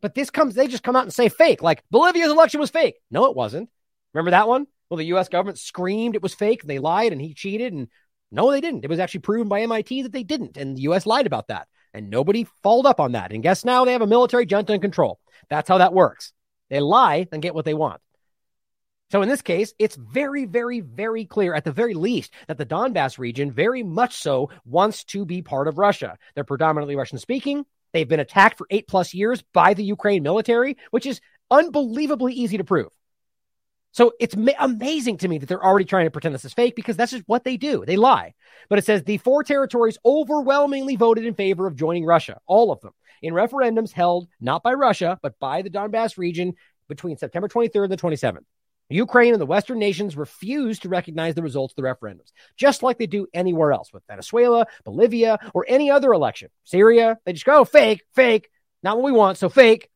But 0.03 0.15
this 0.15 0.29
comes, 0.29 0.53
they 0.53 0.67
just 0.67 0.83
come 0.83 0.97
out 0.97 1.03
and 1.03 1.13
say 1.13 1.29
fake. 1.29 1.63
Like 1.63 1.81
Bolivia's 1.89 2.29
election 2.29 2.59
was 2.59 2.69
fake. 2.69 2.95
No, 3.09 3.27
it 3.27 3.37
wasn't. 3.37 3.69
Remember 4.13 4.31
that 4.31 4.49
one? 4.49 4.67
Well, 4.89 4.97
the 4.97 5.15
US 5.15 5.29
government 5.29 5.57
screamed 5.57 6.15
it 6.15 6.21
was 6.21 6.33
fake. 6.33 6.61
and 6.61 6.69
They 6.69 6.77
lied 6.77 7.13
and 7.13 7.21
he 7.21 7.33
cheated. 7.33 7.71
And 7.71 7.87
no, 8.29 8.51
they 8.51 8.59
didn't. 8.59 8.83
It 8.83 8.89
was 8.89 8.99
actually 8.99 9.21
proven 9.21 9.47
by 9.47 9.61
MIT 9.61 10.01
that 10.01 10.11
they 10.11 10.23
didn't. 10.23 10.57
And 10.57 10.75
the 10.75 10.81
US 10.81 11.05
lied 11.05 11.25
about 11.25 11.47
that. 11.47 11.69
And 11.93 12.09
nobody 12.09 12.45
followed 12.63 12.85
up 12.85 12.99
on 12.99 13.13
that. 13.13 13.31
And 13.31 13.41
guess 13.41 13.63
now 13.63 13.85
they 13.85 13.93
have 13.93 14.01
a 14.01 14.07
military 14.07 14.45
junta 14.45 14.73
in 14.73 14.81
control. 14.81 15.21
That's 15.49 15.69
how 15.69 15.77
that 15.77 15.93
works. 15.93 16.33
They 16.69 16.81
lie 16.81 17.25
and 17.31 17.41
get 17.41 17.55
what 17.55 17.63
they 17.63 17.73
want. 17.73 18.01
So 19.09 19.21
in 19.21 19.29
this 19.29 19.41
case, 19.41 19.73
it's 19.79 19.95
very, 19.95 20.43
very, 20.43 20.81
very 20.81 21.23
clear, 21.23 21.53
at 21.53 21.63
the 21.63 21.71
very 21.71 21.93
least, 21.93 22.33
that 22.47 22.57
the 22.57 22.65
Donbass 22.65 23.17
region 23.17 23.53
very 23.53 23.83
much 23.83 24.17
so 24.17 24.49
wants 24.65 25.05
to 25.05 25.25
be 25.25 25.41
part 25.41 25.69
of 25.69 25.77
Russia. 25.77 26.17
They're 26.35 26.43
predominantly 26.43 26.97
Russian 26.97 27.19
speaking. 27.19 27.65
They've 27.93 28.07
been 28.07 28.19
attacked 28.19 28.57
for 28.57 28.67
eight 28.69 28.87
plus 28.87 29.13
years 29.13 29.43
by 29.53 29.73
the 29.73 29.83
Ukraine 29.83 30.23
military, 30.23 30.77
which 30.91 31.05
is 31.05 31.21
unbelievably 31.49 32.33
easy 32.33 32.57
to 32.57 32.63
prove. 32.63 32.89
So 33.91 34.13
it's 34.19 34.35
ma- 34.35 34.53
amazing 34.59 35.17
to 35.17 35.27
me 35.27 35.37
that 35.37 35.45
they're 35.45 35.63
already 35.63 35.85
trying 35.85 36.07
to 36.07 36.11
pretend 36.11 36.33
this 36.33 36.45
is 36.45 36.53
fake 36.53 36.75
because 36.75 36.97
that's 36.97 37.11
just 37.11 37.23
what 37.27 37.43
they 37.43 37.57
do. 37.57 37.85
They 37.85 37.95
lie. 37.95 38.33
But 38.67 38.79
it 38.79 38.85
says 38.85 39.03
the 39.03 39.19
four 39.19 39.43
territories 39.43 39.99
overwhelmingly 40.03 40.95
voted 40.95 41.25
in 41.25 41.35
favor 41.35 41.67
of 41.67 41.75
joining 41.75 42.03
Russia, 42.03 42.39
all 42.47 42.71
of 42.71 42.81
them, 42.81 42.93
in 43.21 43.35
referendums 43.35 43.91
held 43.91 44.27
not 44.41 44.63
by 44.63 44.73
Russia, 44.73 45.19
but 45.21 45.37
by 45.39 45.61
the 45.61 45.69
Donbass 45.69 46.17
region 46.17 46.55
between 46.89 47.17
September 47.17 47.47
23rd 47.47 47.83
and 47.83 47.91
the 47.91 47.97
27th. 47.97 48.45
Ukraine 48.93 49.33
and 49.33 49.41
the 49.41 49.45
Western 49.45 49.79
nations 49.79 50.15
refuse 50.15 50.79
to 50.79 50.89
recognize 50.89 51.35
the 51.35 51.41
results 51.41 51.73
of 51.73 51.75
the 51.77 51.89
referendums, 51.89 52.31
just 52.55 52.83
like 52.83 52.97
they 52.97 53.07
do 53.07 53.27
anywhere 53.33 53.71
else 53.71 53.91
with 53.91 54.03
Venezuela, 54.07 54.67
Bolivia, 54.83 55.39
or 55.53 55.65
any 55.67 55.91
other 55.91 56.13
election. 56.13 56.49
Syria, 56.63 57.17
they 57.25 57.33
just 57.33 57.45
go 57.45 57.65
fake, 57.65 58.03
fake, 58.13 58.49
not 58.81 58.97
what 58.97 59.05
we 59.05 59.11
want, 59.11 59.37
so 59.37 59.49
fake. 59.49 59.89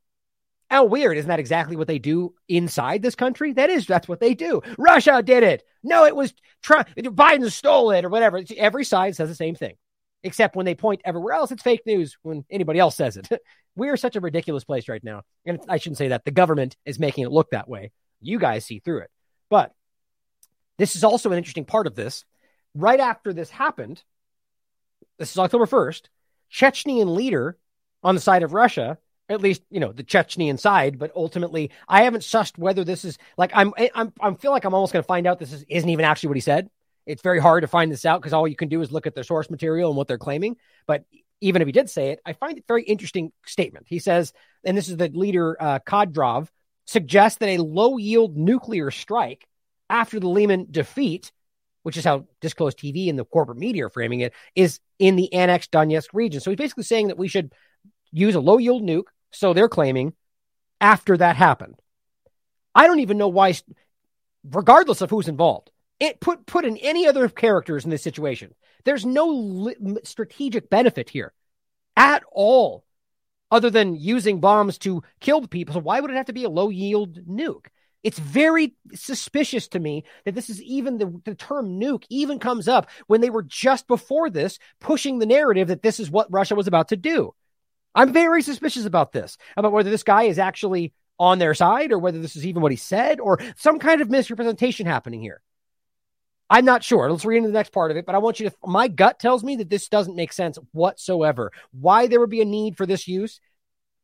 How 0.69 0.83
weird. 0.83 1.17
Isn't 1.17 1.29
that 1.29 1.39
exactly 1.39 1.77
what 1.77 1.87
they 1.87 1.99
do 1.99 2.33
inside 2.49 3.01
this 3.01 3.15
country? 3.15 3.53
That 3.53 3.69
is, 3.69 3.85
that's 3.85 4.07
what 4.07 4.19
they 4.19 4.33
do. 4.33 4.61
Russia 4.77 5.23
did 5.23 5.43
it. 5.43 5.63
No, 5.81 6.05
it 6.05 6.15
was 6.15 6.33
Trump. 6.61 6.89
Biden 6.97 7.49
stole 7.51 7.91
it 7.91 8.03
or 8.03 8.09
whatever. 8.09 8.41
Every 8.57 8.83
side 8.83 9.15
says 9.15 9.29
the 9.29 9.35
same 9.35 9.55
thing, 9.55 9.75
except 10.23 10.57
when 10.57 10.65
they 10.65 10.75
point 10.75 11.01
everywhere 11.05 11.33
else, 11.33 11.51
it's 11.51 11.63
fake 11.63 11.85
news 11.85 12.17
when 12.21 12.43
anybody 12.49 12.79
else 12.79 12.95
says 12.97 13.15
it. 13.15 13.29
we 13.77 13.89
are 13.89 13.95
such 13.95 14.17
a 14.17 14.21
ridiculous 14.21 14.65
place 14.65 14.89
right 14.89 15.03
now. 15.03 15.21
And 15.45 15.59
I 15.69 15.77
shouldn't 15.77 15.99
say 15.99 16.09
that. 16.09 16.25
The 16.25 16.31
government 16.31 16.75
is 16.85 16.99
making 16.99 17.23
it 17.23 17.31
look 17.31 17.51
that 17.51 17.69
way. 17.69 17.91
You 18.21 18.39
guys 18.39 18.65
see 18.65 18.79
through 18.79 18.99
it. 18.99 19.11
But 19.49 19.73
this 20.77 20.95
is 20.95 21.03
also 21.03 21.31
an 21.31 21.37
interesting 21.37 21.65
part 21.65 21.87
of 21.87 21.95
this. 21.95 22.25
Right 22.75 22.99
after 22.99 23.33
this 23.33 23.49
happened, 23.49 24.03
this 25.17 25.31
is 25.31 25.37
October 25.37 25.65
1st, 25.65 26.03
Chechnyan 26.51 27.15
leader 27.15 27.57
on 28.03 28.15
the 28.15 28.21
side 28.21 28.43
of 28.43 28.53
Russia, 28.53 28.97
At 29.29 29.41
least, 29.41 29.63
you 29.69 29.79
know, 29.79 29.91
the 29.91 30.03
Chechnyan 30.03 30.59
side, 30.59 30.99
but 30.99 31.11
ultimately 31.15 31.71
I 31.87 32.03
haven't 32.03 32.21
sussed 32.21 32.57
whether 32.57 32.83
this 32.83 33.03
is 33.03 33.17
like 33.37 33.51
I'm 33.53 33.73
I'm 33.95 34.13
I'm 34.21 34.35
feel 34.35 34.51
like 34.51 34.63
I'm 34.63 34.73
almost 34.73 34.93
gonna 34.93 35.03
find 35.03 35.27
out 35.27 35.39
this 35.39 35.53
is, 35.53 35.65
isn't 35.67 35.89
even 35.89 36.05
actually 36.05 36.29
what 36.29 36.37
he 36.37 36.41
said. 36.41 36.69
It's 37.05 37.21
very 37.21 37.39
hard 37.39 37.63
to 37.63 37.67
find 37.67 37.91
this 37.91 38.05
out 38.05 38.21
because 38.21 38.33
all 38.33 38.47
you 38.47 38.55
can 38.55 38.69
do 38.69 38.81
is 38.81 38.91
look 38.91 39.07
at 39.07 39.15
their 39.15 39.23
source 39.23 39.49
material 39.49 39.89
and 39.89 39.97
what 39.97 40.07
they're 40.07 40.17
claiming. 40.17 40.57
But 40.85 41.05
even 41.41 41.61
if 41.61 41.67
he 41.67 41.71
did 41.71 41.89
say 41.89 42.11
it, 42.11 42.19
I 42.25 42.33
find 42.33 42.57
it 42.57 42.65
very 42.67 42.83
interesting 42.83 43.31
statement. 43.45 43.85
He 43.87 43.99
says, 43.99 44.33
and 44.63 44.77
this 44.77 44.89
is 44.89 44.97
the 44.97 45.09
leader 45.09 45.55
uh, 45.59 45.79
Kadyrov 45.79 46.49
suggests 46.87 47.37
that 47.39 47.49
a 47.49 47.61
low 47.61 47.97
yield 47.97 48.35
nuclear 48.35 48.89
strike 48.91 49.47
after 49.89 50.19
the 50.19 50.27
Lehman 50.27 50.67
defeat, 50.71 51.31
which 51.83 51.97
is 51.97 52.03
how 52.03 52.25
Disclose.tv 52.41 53.09
and 53.09 53.19
the 53.19 53.25
corporate 53.25 53.57
media 53.57 53.85
are 53.85 53.89
framing 53.89 54.21
it, 54.21 54.33
is 54.55 54.79
in 54.97 55.15
the 55.15 55.31
annexed 55.33 55.71
Donetsk 55.71 56.09
region. 56.13 56.41
So 56.41 56.49
he's 56.49 56.57
basically 56.57 56.83
saying 56.83 57.07
that 57.07 57.17
we 57.17 57.27
should 57.27 57.53
use 58.11 58.35
a 58.35 58.39
low 58.39 58.57
yield 58.57 58.83
nuke 58.83 59.07
so 59.31 59.53
they're 59.53 59.69
claiming 59.69 60.13
after 60.81 61.17
that 61.17 61.35
happened. 61.35 61.79
I 62.73 62.87
don't 62.87 62.99
even 62.99 63.17
know 63.17 63.27
why, 63.27 63.53
regardless 64.43 65.01
of 65.01 65.09
who's 65.09 65.27
involved, 65.27 65.71
it 65.99 66.19
put 66.19 66.45
put 66.45 66.65
in 66.65 66.77
any 66.77 67.07
other 67.07 67.27
characters 67.27 67.83
in 67.83 67.89
this 67.89 68.03
situation. 68.03 68.53
There's 68.85 69.05
no 69.05 69.27
li- 69.27 69.97
strategic 70.03 70.69
benefit 70.69 71.09
here 71.09 71.33
at 71.95 72.23
all, 72.31 72.85
other 73.51 73.69
than 73.69 73.95
using 73.95 74.39
bombs 74.39 74.77
to 74.79 75.03
kill 75.19 75.41
the 75.41 75.47
people. 75.47 75.73
So 75.73 75.79
why 75.79 75.99
would 75.99 76.11
it 76.11 76.17
have 76.17 76.25
to 76.27 76.33
be 76.33 76.43
a 76.43 76.49
low 76.49 76.69
yield 76.69 77.25
nuke? 77.25 77.67
It's 78.03 78.19
very 78.19 78.75
suspicious 78.93 79.67
to 79.69 79.79
me 79.79 80.05
that 80.25 80.35
this 80.35 80.49
is 80.49 80.61
even 80.61 80.97
the, 80.97 81.21
the 81.25 81.35
term 81.35 81.79
nuke 81.79 82.05
even 82.09 82.39
comes 82.39 82.67
up 82.67 82.89
when 83.07 83.21
they 83.21 83.29
were 83.29 83.43
just 83.43 83.87
before 83.87 84.29
this 84.29 84.59
pushing 84.79 85.19
the 85.19 85.25
narrative 85.25 85.67
that 85.69 85.81
this 85.81 85.99
is 85.99 86.11
what 86.11 86.31
Russia 86.31 86.55
was 86.55 86.67
about 86.67 86.89
to 86.89 86.97
do. 86.97 87.33
I'm 87.95 88.13
very 88.13 88.43
suspicious 88.43 88.85
about 88.85 89.11
this, 89.11 89.37
about 89.57 89.71
whether 89.71 89.89
this 89.89 90.03
guy 90.03 90.23
is 90.23 90.37
actually 90.37 90.93
on 91.19 91.39
their 91.39 91.55
side 91.55 91.91
or 91.91 91.97
whether 91.97 92.19
this 92.19 92.35
is 92.35 92.45
even 92.45 92.61
what 92.61 92.71
he 92.71 92.77
said 92.77 93.19
or 93.19 93.39
some 93.55 93.79
kind 93.79 94.01
of 94.01 94.09
misrepresentation 94.09 94.85
happening 94.85 95.21
here. 95.21 95.41
I'm 96.49 96.65
not 96.65 96.83
sure. 96.83 97.11
Let's 97.11 97.25
read 97.25 97.37
into 97.37 97.49
the 97.49 97.53
next 97.53 97.73
part 97.73 97.91
of 97.91 97.97
it, 97.97 98.05
but 98.05 98.15
I 98.15 98.19
want 98.19 98.39
you 98.39 98.49
to. 98.49 98.55
My 98.65 98.87
gut 98.87 99.19
tells 99.19 99.43
me 99.43 99.57
that 99.57 99.69
this 99.69 99.89
doesn't 99.89 100.15
make 100.15 100.31
sense 100.31 100.57
whatsoever. 100.71 101.51
Why 101.71 102.07
there 102.07 102.19
would 102.19 102.29
be 102.29 102.41
a 102.41 102.45
need 102.45 102.77
for 102.77 102.85
this 102.85 103.07
use? 103.07 103.41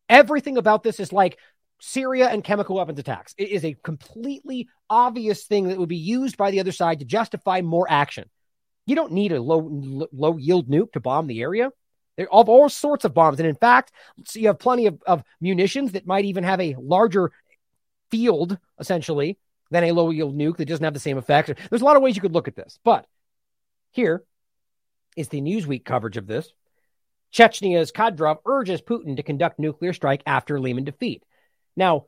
Everything 0.10 0.58
about 0.58 0.84
this 0.84 1.00
is 1.00 1.14
like 1.14 1.38
Syria 1.80 2.28
and 2.28 2.44
chemical 2.44 2.76
weapons 2.76 3.00
attacks. 3.00 3.34
It 3.38 3.50
is 3.50 3.64
a 3.64 3.76
completely 3.84 4.68
obvious 4.89 5.44
thing 5.44 5.70
that 5.70 5.78
would 5.78 5.89
be 5.89 5.96
used 5.96 6.38
by 6.38 6.52
the 6.52 6.60
other 6.60 6.72
side 6.72 7.00
to 7.00 7.06
justify 7.06 7.62
more 7.62 7.89
action. 7.89 8.30
You 8.86 8.96
don't 8.96 9.14
need 9.14 9.32
a 9.32 9.41
low 9.41 10.08
low 10.12 10.38
yield 10.38 10.70
nuke 10.70 10.91
to 10.94 11.00
bomb 11.00 11.28
the 11.28 11.41
area. 11.41 11.72
There 12.18 12.28
are 12.28 12.30
all 12.30 12.70
sorts 12.70 13.06
of 13.06 13.14
bombs. 13.14 13.39
And 13.39 13.48
in 13.48 13.56
fact, 13.56 13.91
so 14.26 14.39
you 14.39 14.48
have 14.48 14.60
plenty 14.60 14.88
of, 14.88 15.02
of 15.08 15.24
munitions 15.41 15.94
that 15.94 16.06
might 16.06 16.26
even 16.26 16.44
have 16.44 16.60
a 16.60 16.76
larger 16.78 17.32
field, 18.12 18.58
essentially, 18.80 19.38
than 19.74 19.84
a 19.84 19.92
low 19.92 20.10
yield 20.10 20.38
nuke 20.38 20.58
that 20.58 20.66
doesn't 20.66 20.84
have 20.84 20.94
the 20.94 21.00
same 21.00 21.18
effects. 21.18 21.52
There's 21.70 21.82
a 21.82 21.86
lot 21.86 21.98
of 21.98 22.02
ways 22.02 22.16
you 22.16 22.22
could 22.22 22.34
look 22.34 22.48
at 22.48 22.56
this. 22.56 22.80
But 22.84 23.06
here 23.92 24.24
is 25.18 25.28
the 25.28 25.42
Newsweek 25.42 25.84
coverage 25.84 26.18
of 26.18 26.28
this. 26.28 26.52
Chechnya's 27.34 27.92
Kadyrov 27.92 28.38
urges 28.46 28.82
Putin 28.82 29.18
to 29.18 29.24
conduct 29.24 29.60
nuclear 29.60 29.92
strike 29.92 30.24
after 30.26 30.60
Lehman 30.60 30.84
defeat. 30.84 31.24
Now, 31.76 32.06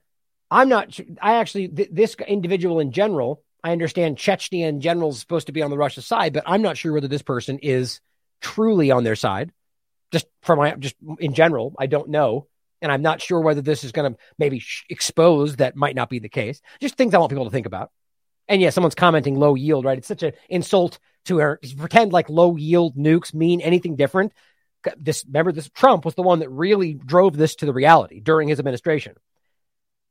I'm 0.49 0.69
not, 0.69 0.97
I 1.21 1.35
actually, 1.35 1.67
th- 1.67 1.89
this 1.91 2.15
individual 2.27 2.79
in 2.79 2.91
general, 2.91 3.41
I 3.63 3.71
understand 3.71 4.17
Chechnya 4.17 4.67
in 4.67 4.79
general 4.79 5.09
is 5.09 5.19
supposed 5.19 5.47
to 5.47 5.53
be 5.53 5.63
on 5.63 5.71
the 5.71 5.77
Russia 5.77 6.03
side, 6.03 6.33
but 6.33 6.43
I'm 6.45 6.61
not 6.61 6.77
sure 6.77 6.93
whether 6.93 7.07
this 7.07 7.23
person 7.23 7.59
is 7.59 7.99
truly 8.41 8.91
on 8.91 9.03
their 9.03 9.15
side 9.15 9.51
just 10.11 10.27
from 10.41 10.59
my 10.59 10.75
just 10.75 10.95
in 11.19 11.33
general 11.33 11.73
i 11.79 11.87
don't 11.87 12.09
know 12.09 12.47
and 12.85 12.91
i'm 12.91 13.01
not 13.01 13.19
sure 13.19 13.41
whether 13.41 13.61
this 13.61 13.83
is 13.83 13.91
going 13.91 14.13
to 14.13 14.19
maybe 14.37 14.63
expose 14.89 15.55
that 15.55 15.75
might 15.75 15.95
not 15.95 16.07
be 16.09 16.19
the 16.19 16.29
case. 16.29 16.61
Just 16.79 16.95
things 16.95 17.13
i 17.13 17.17
want 17.17 17.31
people 17.31 17.45
to 17.45 17.51
think 17.51 17.65
about. 17.65 17.91
And 18.47 18.61
yeah 18.61 18.69
someone's 18.69 18.95
commenting 18.95 19.35
low 19.35 19.55
yield 19.55 19.83
right? 19.85 19.97
It's 19.97 20.07
such 20.07 20.23
an 20.23 20.33
insult 20.47 20.99
to 21.25 21.39
her. 21.39 21.59
Pretend 21.77 22.13
like 22.13 22.29
low 22.29 22.55
yield 22.55 22.95
nukes 22.95 23.33
mean 23.33 23.59
anything 23.59 23.95
different. 23.95 24.33
This 24.97 25.25
remember 25.25 25.51
this 25.51 25.69
trump 25.69 26.05
was 26.05 26.13
the 26.13 26.21
one 26.21 26.39
that 26.39 26.49
really 26.49 26.93
drove 26.93 27.35
this 27.35 27.55
to 27.55 27.65
the 27.65 27.73
reality 27.73 28.19
during 28.19 28.47
his 28.47 28.59
administration. 28.59 29.15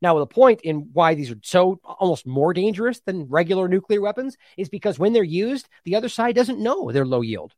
Now 0.02 0.18
the 0.18 0.26
point 0.26 0.62
in 0.62 0.90
why 0.92 1.14
these 1.14 1.30
are 1.30 1.38
so 1.44 1.78
almost 1.84 2.26
more 2.26 2.52
dangerous 2.52 3.00
than 3.06 3.28
regular 3.28 3.68
nuclear 3.68 4.00
weapons 4.00 4.36
is 4.56 4.68
because 4.68 4.98
when 4.98 5.12
they're 5.12 5.22
used 5.22 5.68
the 5.84 5.94
other 5.94 6.08
side 6.08 6.34
doesn't 6.34 6.58
know 6.58 6.90
they're 6.90 7.06
low 7.06 7.22
yield. 7.22 7.54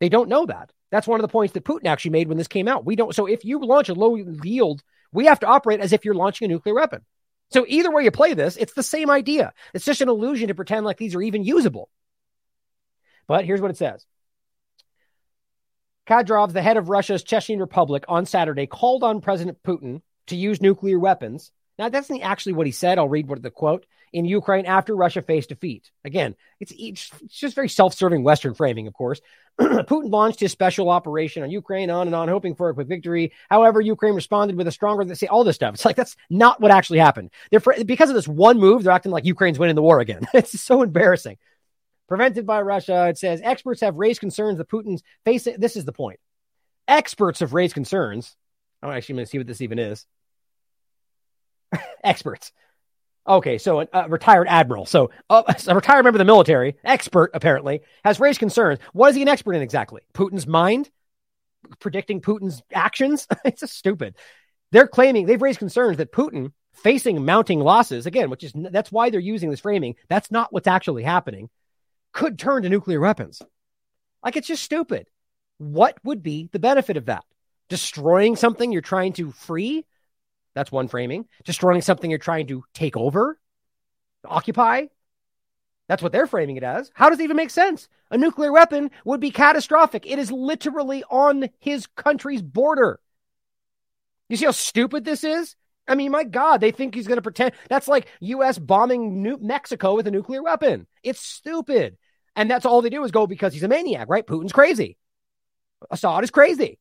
They 0.00 0.08
don't 0.08 0.30
know 0.30 0.46
that 0.46 0.72
that's 0.90 1.06
one 1.06 1.20
of 1.20 1.22
the 1.22 1.32
points 1.32 1.54
that 1.54 1.64
Putin 1.64 1.86
actually 1.86 2.12
made 2.12 2.28
when 2.28 2.38
this 2.38 2.48
came 2.48 2.68
out. 2.68 2.84
We 2.84 2.96
don't. 2.96 3.14
So 3.14 3.26
if 3.26 3.44
you 3.44 3.64
launch 3.64 3.88
a 3.88 3.94
low 3.94 4.16
yield, 4.16 4.82
we 5.12 5.26
have 5.26 5.40
to 5.40 5.46
operate 5.46 5.80
as 5.80 5.92
if 5.92 6.04
you're 6.04 6.14
launching 6.14 6.46
a 6.46 6.48
nuclear 6.48 6.74
weapon. 6.74 7.04
So 7.50 7.64
either 7.66 7.90
way 7.90 8.04
you 8.04 8.10
play 8.10 8.34
this, 8.34 8.56
it's 8.56 8.74
the 8.74 8.82
same 8.82 9.10
idea. 9.10 9.52
It's 9.72 9.84
just 9.84 10.00
an 10.00 10.08
illusion 10.08 10.48
to 10.48 10.54
pretend 10.54 10.84
like 10.84 10.98
these 10.98 11.14
are 11.14 11.22
even 11.22 11.44
usable. 11.44 11.88
But 13.26 13.44
here's 13.44 13.60
what 13.60 13.70
it 13.70 13.76
says. 13.76 14.04
Kadyrov, 16.06 16.52
the 16.52 16.62
head 16.62 16.78
of 16.78 16.88
Russia's 16.88 17.22
Chechen 17.22 17.58
Republic, 17.58 18.04
on 18.08 18.24
Saturday 18.24 18.66
called 18.66 19.04
on 19.04 19.20
President 19.20 19.62
Putin 19.62 20.00
to 20.28 20.36
use 20.36 20.60
nuclear 20.60 20.98
weapons. 20.98 21.50
Now, 21.78 21.90
that's 21.90 22.10
not 22.10 22.22
actually 22.22 22.54
what 22.54 22.66
he 22.66 22.72
said. 22.72 22.98
I'll 22.98 23.08
read 23.08 23.28
what 23.28 23.42
the 23.42 23.50
quote 23.50 23.84
in 24.12 24.24
Ukraine 24.24 24.66
after 24.66 24.94
Russia 24.94 25.22
faced 25.22 25.50
defeat. 25.50 25.90
Again, 26.04 26.34
it's, 26.60 26.72
it's 26.76 27.10
just 27.28 27.54
very 27.54 27.68
self 27.68 27.94
serving 27.94 28.22
Western 28.24 28.54
framing, 28.54 28.86
of 28.86 28.94
course. 28.94 29.20
Putin 29.60 30.10
launched 30.10 30.40
his 30.40 30.52
special 30.52 30.88
operation 30.88 31.42
on 31.42 31.50
Ukraine, 31.50 31.90
on 31.90 32.06
and 32.06 32.14
on, 32.14 32.28
hoping 32.28 32.54
for 32.54 32.68
a 32.68 32.74
quick 32.74 32.86
victory. 32.86 33.32
However, 33.50 33.80
Ukraine 33.80 34.14
responded 34.14 34.56
with 34.56 34.68
a 34.68 34.72
stronger, 34.72 35.14
say 35.14 35.26
all 35.26 35.44
this 35.44 35.56
stuff. 35.56 35.74
It's 35.74 35.84
like 35.84 35.96
that's 35.96 36.16
not 36.30 36.60
what 36.60 36.70
actually 36.70 37.00
happened. 37.00 37.30
They're 37.50 37.84
because 37.84 38.08
of 38.08 38.14
this 38.14 38.28
one 38.28 38.58
move, 38.58 38.84
they're 38.84 38.92
acting 38.92 39.12
like 39.12 39.24
Ukraine's 39.24 39.58
winning 39.58 39.76
the 39.76 39.82
war 39.82 40.00
again. 40.00 40.26
it's 40.34 40.60
so 40.60 40.82
embarrassing. 40.82 41.38
Prevented 42.08 42.46
by 42.46 42.62
Russia, 42.62 43.08
it 43.08 43.18
says 43.18 43.40
experts 43.42 43.82
have 43.82 43.96
raised 43.96 44.20
concerns 44.20 44.58
that 44.58 44.68
Putin's 44.68 45.02
facing. 45.24 45.56
This 45.58 45.76
is 45.76 45.84
the 45.84 45.92
point. 45.92 46.20
Experts 46.86 47.40
have 47.40 47.52
raised 47.52 47.74
concerns. 47.74 48.34
I'm 48.82 48.90
actually 48.90 49.16
going 49.16 49.26
to 49.26 49.30
see 49.30 49.38
what 49.38 49.46
this 49.46 49.60
even 49.60 49.78
is. 49.78 50.06
experts 52.04 52.52
Okay, 53.28 53.58
so 53.58 53.80
a, 53.82 53.88
a 53.92 54.08
retired 54.08 54.48
admiral, 54.48 54.86
so 54.86 55.10
uh, 55.28 55.42
a 55.66 55.74
retired 55.74 56.04
member 56.04 56.16
of 56.16 56.18
the 56.18 56.24
military, 56.24 56.76
expert 56.82 57.30
apparently, 57.34 57.82
has 58.04 58.18
raised 58.18 58.38
concerns. 58.38 58.78
What 58.92 59.10
is 59.10 59.16
he 59.16 59.22
an 59.22 59.28
expert 59.28 59.52
in 59.52 59.62
exactly? 59.62 60.02
Putin's 60.14 60.46
mind, 60.46 60.90
predicting 61.78 62.20
Putin's 62.20 62.62
actions. 62.72 63.26
it's 63.44 63.60
just 63.60 63.76
stupid. 63.76 64.16
They're 64.72 64.88
claiming 64.88 65.26
they've 65.26 65.40
raised 65.40 65.58
concerns 65.58 65.98
that 65.98 66.12
Putin, 66.12 66.52
facing 66.72 67.24
mounting 67.24 67.60
losses 67.60 68.06
again, 68.06 68.30
which 68.30 68.44
is 68.44 68.52
that's 68.54 68.92
why 68.92 69.10
they're 69.10 69.20
using 69.20 69.50
this 69.50 69.60
framing. 69.60 69.96
That's 70.08 70.30
not 70.30 70.52
what's 70.52 70.66
actually 70.66 71.02
happening. 71.02 71.50
Could 72.12 72.38
turn 72.38 72.62
to 72.62 72.68
nuclear 72.68 73.00
weapons. 73.00 73.42
Like 74.24 74.36
it's 74.36 74.48
just 74.48 74.62
stupid. 74.62 75.08
What 75.58 75.98
would 76.04 76.22
be 76.22 76.48
the 76.52 76.58
benefit 76.58 76.96
of 76.96 77.06
that? 77.06 77.24
Destroying 77.68 78.36
something 78.36 78.72
you're 78.72 78.80
trying 78.80 79.12
to 79.14 79.32
free? 79.32 79.84
That's 80.58 80.72
one 80.72 80.88
framing. 80.88 81.26
Destroying 81.44 81.82
something 81.82 82.10
you're 82.10 82.18
trying 82.18 82.48
to 82.48 82.64
take 82.74 82.96
over, 82.96 83.38
occupy. 84.24 84.86
That's 85.86 86.02
what 86.02 86.10
they're 86.10 86.26
framing 86.26 86.56
it 86.56 86.64
as. 86.64 86.90
How 86.94 87.10
does 87.10 87.20
it 87.20 87.22
even 87.22 87.36
make 87.36 87.50
sense? 87.50 87.88
A 88.10 88.18
nuclear 88.18 88.50
weapon 88.50 88.90
would 89.04 89.20
be 89.20 89.30
catastrophic. 89.30 90.04
It 90.04 90.18
is 90.18 90.32
literally 90.32 91.04
on 91.08 91.48
his 91.60 91.86
country's 91.86 92.42
border. 92.42 92.98
You 94.28 94.36
see 94.36 94.46
how 94.46 94.50
stupid 94.50 95.04
this 95.04 95.22
is? 95.22 95.54
I 95.86 95.94
mean, 95.94 96.10
my 96.10 96.24
God, 96.24 96.60
they 96.60 96.72
think 96.72 96.92
he's 96.92 97.06
going 97.06 97.18
to 97.18 97.22
pretend. 97.22 97.52
That's 97.68 97.86
like 97.86 98.08
U.S. 98.18 98.58
bombing 98.58 99.22
New- 99.22 99.38
Mexico 99.40 99.94
with 99.94 100.08
a 100.08 100.10
nuclear 100.10 100.42
weapon. 100.42 100.88
It's 101.04 101.20
stupid. 101.20 101.98
And 102.34 102.50
that's 102.50 102.66
all 102.66 102.82
they 102.82 102.90
do 102.90 103.04
is 103.04 103.12
go 103.12 103.28
because 103.28 103.52
he's 103.52 103.62
a 103.62 103.68
maniac, 103.68 104.08
right? 104.08 104.26
Putin's 104.26 104.52
crazy. 104.52 104.96
Assad 105.88 106.24
is 106.24 106.32
crazy. 106.32 106.80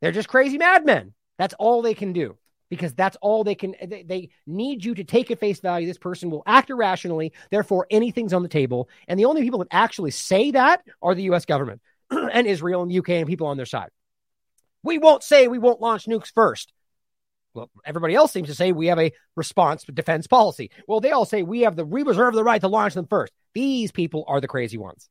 They're 0.00 0.12
just 0.12 0.28
crazy 0.28 0.58
madmen. 0.58 1.12
That's 1.38 1.54
all 1.54 1.82
they 1.82 1.94
can 1.94 2.12
do 2.12 2.38
because 2.74 2.94
that's 2.94 3.16
all 3.20 3.44
they 3.44 3.54
can 3.54 3.74
they, 3.84 4.02
they, 4.02 4.30
need 4.46 4.84
you 4.84 4.94
to 4.94 5.04
take 5.04 5.30
at 5.30 5.38
face 5.38 5.60
value. 5.60 5.86
This 5.86 5.98
person 5.98 6.30
will 6.30 6.42
act 6.46 6.70
irrationally. 6.70 7.32
Therefore 7.50 7.86
anything's 7.90 8.32
on 8.32 8.42
the 8.42 8.48
table. 8.48 8.88
And 9.08 9.18
the 9.18 9.24
only 9.24 9.42
people 9.42 9.60
that 9.60 9.68
actually 9.70 10.10
say 10.10 10.50
that 10.52 10.82
are 11.02 11.14
the 11.14 11.30
US 11.30 11.44
government 11.44 11.80
and 12.10 12.46
Israel 12.46 12.82
and 12.82 12.90
the 12.90 12.98
UK 12.98 13.10
and 13.10 13.26
people 13.26 13.46
on 13.46 13.56
their 13.56 13.66
side. 13.66 13.90
We 14.82 14.98
won't 14.98 15.22
say 15.22 15.48
we 15.48 15.58
won't 15.58 15.80
launch 15.80 16.06
nukes 16.06 16.32
first. 16.34 16.72
Well 17.54 17.70
everybody 17.84 18.14
else 18.14 18.32
seems 18.32 18.48
to 18.48 18.54
say 18.54 18.72
we 18.72 18.88
have 18.88 18.98
a 18.98 19.12
response 19.36 19.84
defense 19.84 20.26
policy. 20.26 20.70
Well 20.88 21.00
they 21.00 21.12
all 21.12 21.24
say 21.24 21.42
we 21.42 21.62
have 21.62 21.76
the 21.76 21.84
we 21.84 22.02
reserve 22.02 22.34
the 22.34 22.44
right 22.44 22.60
to 22.60 22.68
launch 22.68 22.94
them 22.94 23.06
first. 23.06 23.32
These 23.54 23.92
people 23.92 24.24
are 24.28 24.40
the 24.40 24.48
crazy 24.48 24.78
ones. 24.78 25.08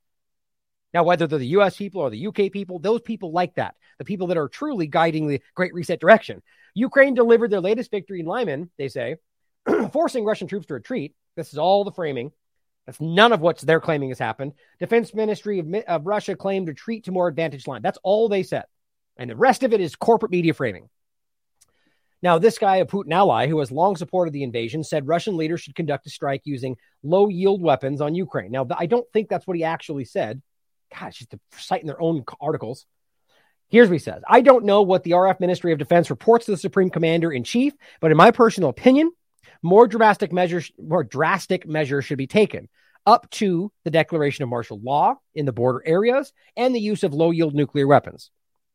Now, 0.93 1.03
whether 1.03 1.26
they're 1.26 1.39
the 1.39 1.47
US 1.57 1.76
people 1.76 2.01
or 2.01 2.09
the 2.09 2.28
UK 2.28 2.51
people, 2.51 2.80
those 2.80 3.01
people 3.01 3.32
like 3.32 3.55
that, 3.55 3.76
the 3.97 4.05
people 4.05 4.28
that 4.28 4.38
are 4.38 4.47
truly 4.47 4.88
guiding 4.88 5.28
the 5.28 5.41
Great 5.55 5.74
Reset 5.74 5.99
direction. 5.99 6.41
Ukraine 6.74 7.13
delivered 7.13 7.51
their 7.51 7.61
latest 7.61 7.91
victory 7.91 8.19
in 8.19 8.26
Lyman, 8.26 8.71
they 8.78 8.88
say, 8.88 9.17
forcing 9.91 10.26
Russian 10.26 10.47
troops 10.47 10.67
to 10.67 10.74
retreat. 10.74 11.15
This 11.36 11.51
is 11.51 11.59
all 11.59 11.84
the 11.84 11.91
framing. 11.91 12.32
That's 12.86 12.99
none 12.99 13.32
of 13.32 13.39
what 13.39 13.59
they're 13.59 13.80
claiming 13.80 14.09
has 14.09 14.19
happened. 14.19 14.53
Defense 14.80 15.13
Ministry 15.13 15.59
of, 15.59 15.74
of 15.88 16.05
Russia 16.05 16.36
claimed 16.36 16.67
retreat 16.67 17.05
to 17.05 17.11
more 17.11 17.28
advantage 17.28 17.67
line. 17.67 17.82
That's 17.82 17.99
all 18.03 18.28
they 18.28 18.43
said. 18.43 18.65
And 19.17 19.30
the 19.30 19.36
rest 19.36 19.63
of 19.63 19.74
it 19.74 19.82
is 19.82 19.95
corporate 19.95 20.32
media 20.32 20.53
framing. 20.53 20.89
Now, 22.21 22.39
this 22.39 22.57
guy, 22.57 22.78
a 22.78 22.86
Putin 22.86 23.11
ally 23.11 23.47
who 23.47 23.59
has 23.59 23.71
long 23.71 23.97
supported 23.97 24.32
the 24.32 24.43
invasion, 24.43 24.84
said 24.84 25.07
Russian 25.07 25.36
leaders 25.36 25.61
should 25.61 25.76
conduct 25.76 26.07
a 26.07 26.09
strike 26.09 26.41
using 26.45 26.78
low 27.03 27.28
yield 27.28 27.61
weapons 27.61 27.99
on 27.99 28.15
Ukraine. 28.15 28.51
Now, 28.51 28.65
I 28.78 28.86
don't 28.86 29.05
think 29.11 29.28
that's 29.28 29.45
what 29.45 29.57
he 29.57 29.65
actually 29.65 30.05
said. 30.05 30.41
God, 30.97 31.11
just 31.11 31.36
citing 31.51 31.88
their 31.88 32.01
own 32.01 32.24
articles. 32.39 32.86
Here's 33.74 33.89
what 33.89 33.95
he 33.95 33.99
says 33.99 34.21
I 34.28 34.41
don't 34.41 34.65
know 34.65 34.84
what 34.84 35.03
the 35.03 35.11
RF 35.11 35.39
Ministry 35.39 35.74
of 35.74 35.80
Defense 35.80 36.11
reports 36.11 36.45
to 36.45 36.51
the 36.51 36.57
Supreme 36.57 36.91
Commander 36.91 37.34
in 37.34 37.43
Chief, 37.43 37.74
but 37.99 38.11
in 38.11 38.17
my 38.17 38.30
personal 38.30 38.69
opinion, 38.69 39.11
more 39.63 39.88
drastic 39.88 40.32
measures, 40.32 40.71
more 40.78 41.03
drastic 41.03 41.67
measures 41.67 42.05
should 42.05 42.19
be 42.19 42.28
taken 42.28 42.69
up 43.07 43.28
to 43.32 43.71
the 43.84 43.89
declaration 43.89 44.43
of 44.43 44.49
martial 44.49 44.80
law 44.80 45.15
in 45.34 45.47
the 45.47 45.51
border 45.51 45.82
areas 45.88 46.32
and 46.55 46.76
the 46.76 46.80
use 46.80 47.01
of 47.01 47.15
low 47.15 47.32
yield 47.32 47.55
nuclear 47.55 47.88
weapons. 47.88 48.30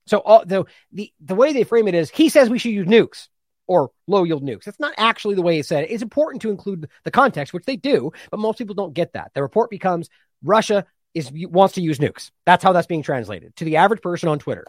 So 0.09 0.19
all, 0.19 0.45
the, 0.45 0.65
the 0.91 1.13
the 1.21 1.37
way 1.37 1.53
they 1.53 1.63
frame 1.63 1.87
it 1.87 1.95
is 1.95 2.11
he 2.11 2.29
says 2.29 2.51
we 2.51 2.59
should 2.59 2.73
use 2.73 2.89
nukes 2.89 3.29
or 3.69 3.93
low 4.09 4.25
yield 4.25 4.43
nukes. 4.43 4.65
That's 4.65 4.81
not 4.81 4.95
actually 4.99 5.37
the 5.37 5.43
way 5.43 5.55
he 5.55 5.63
said 5.63 5.85
it. 5.85 5.93
It's 5.93 6.03
important 6.03 6.43
to 6.43 6.51
include 6.51 6.89
the 7.05 7.13
context, 7.13 7.55
which 7.55 7.67
they 7.67 7.77
do, 7.77 8.11
but 8.33 8.41
most 8.41 8.59
people 8.59 8.75
don't 8.75 8.95
get 8.95 9.13
that. 9.13 9.31
The 9.33 9.43
report 9.43 9.71
becomes 9.71 10.11
Russia 10.43 10.87
is 11.15 11.31
wants 11.33 11.75
to 11.75 11.83
use 11.83 12.01
nukes. 12.01 12.33
That's 12.47 12.65
how 12.65 12.73
that's 12.73 12.89
being 12.89 13.05
translated 13.05 13.55
to 13.57 13.65
the 13.65 13.77
average 13.77 14.03
person 14.03 14.29
on 14.29 14.41
Twitter. 14.41 14.65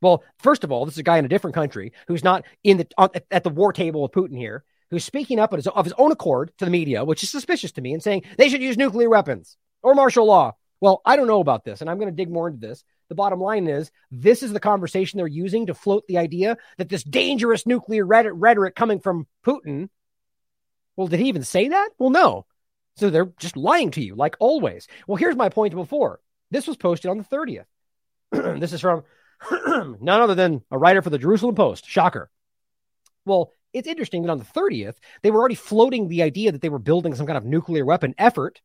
Well, 0.00 0.24
first 0.38 0.64
of 0.64 0.72
all, 0.72 0.84
this 0.84 0.94
is 0.94 1.00
a 1.00 1.04
guy 1.04 1.18
in 1.18 1.24
a 1.24 1.28
different 1.28 1.54
country 1.54 1.92
who's 2.06 2.24
not 2.24 2.44
in 2.64 2.78
the 2.78 2.86
on, 2.96 3.10
at 3.30 3.44
the 3.44 3.50
war 3.50 3.72
table 3.72 4.02
with 4.02 4.12
Putin 4.12 4.36
here, 4.36 4.64
who's 4.90 5.04
speaking 5.04 5.38
up 5.38 5.52
his, 5.52 5.66
of 5.66 5.84
his 5.84 5.94
own 5.98 6.12
accord 6.12 6.52
to 6.58 6.64
the 6.64 6.70
media, 6.70 7.04
which 7.04 7.22
is 7.22 7.30
suspicious 7.30 7.72
to 7.72 7.80
me, 7.80 7.92
and 7.92 8.02
saying 8.02 8.22
they 8.38 8.48
should 8.48 8.62
use 8.62 8.76
nuclear 8.76 9.10
weapons 9.10 9.56
or 9.82 9.94
martial 9.94 10.26
law. 10.26 10.54
Well, 10.80 11.02
I 11.04 11.16
don't 11.16 11.26
know 11.26 11.40
about 11.40 11.64
this, 11.64 11.80
and 11.80 11.90
I'm 11.90 11.98
going 11.98 12.10
to 12.10 12.16
dig 12.16 12.30
more 12.30 12.48
into 12.48 12.66
this. 12.66 12.82
The 13.10 13.14
bottom 13.14 13.40
line 13.40 13.68
is 13.68 13.90
this 14.10 14.42
is 14.42 14.52
the 14.52 14.60
conversation 14.60 15.18
they're 15.18 15.26
using 15.26 15.66
to 15.66 15.74
float 15.74 16.04
the 16.06 16.18
idea 16.18 16.56
that 16.78 16.88
this 16.88 17.02
dangerous 17.02 17.66
nuclear 17.66 18.06
rhetoric 18.06 18.74
coming 18.74 19.00
from 19.00 19.26
Putin. 19.44 19.88
Well, 20.96 21.08
did 21.08 21.20
he 21.20 21.28
even 21.28 21.42
say 21.42 21.68
that? 21.68 21.90
Well, 21.98 22.10
no. 22.10 22.46
So 22.96 23.10
they're 23.10 23.32
just 23.38 23.56
lying 23.56 23.90
to 23.92 24.02
you, 24.02 24.14
like 24.14 24.36
always. 24.40 24.86
Well, 25.06 25.16
here's 25.16 25.36
my 25.36 25.48
point 25.48 25.74
before. 25.74 26.20
This 26.50 26.66
was 26.66 26.76
posted 26.76 27.10
on 27.10 27.18
the 27.18 27.24
30th. 27.24 27.64
this 28.60 28.72
is 28.72 28.80
from 28.80 29.02
none 30.00 30.20
other 30.20 30.34
than 30.34 30.62
a 30.70 30.78
writer 30.78 31.02
for 31.02 31.10
the 31.10 31.18
Jerusalem 31.18 31.54
Post. 31.54 31.86
Shocker. 31.86 32.30
Well, 33.24 33.52
it's 33.72 33.88
interesting 33.88 34.22
that 34.22 34.30
on 34.30 34.38
the 34.38 34.44
30th, 34.44 34.96
they 35.22 35.30
were 35.30 35.38
already 35.38 35.54
floating 35.54 36.08
the 36.08 36.22
idea 36.22 36.52
that 36.52 36.60
they 36.60 36.68
were 36.68 36.78
building 36.78 37.14
some 37.14 37.26
kind 37.26 37.38
of 37.38 37.44
nuclear 37.44 37.84
weapon 37.84 38.14
effort. 38.18 38.60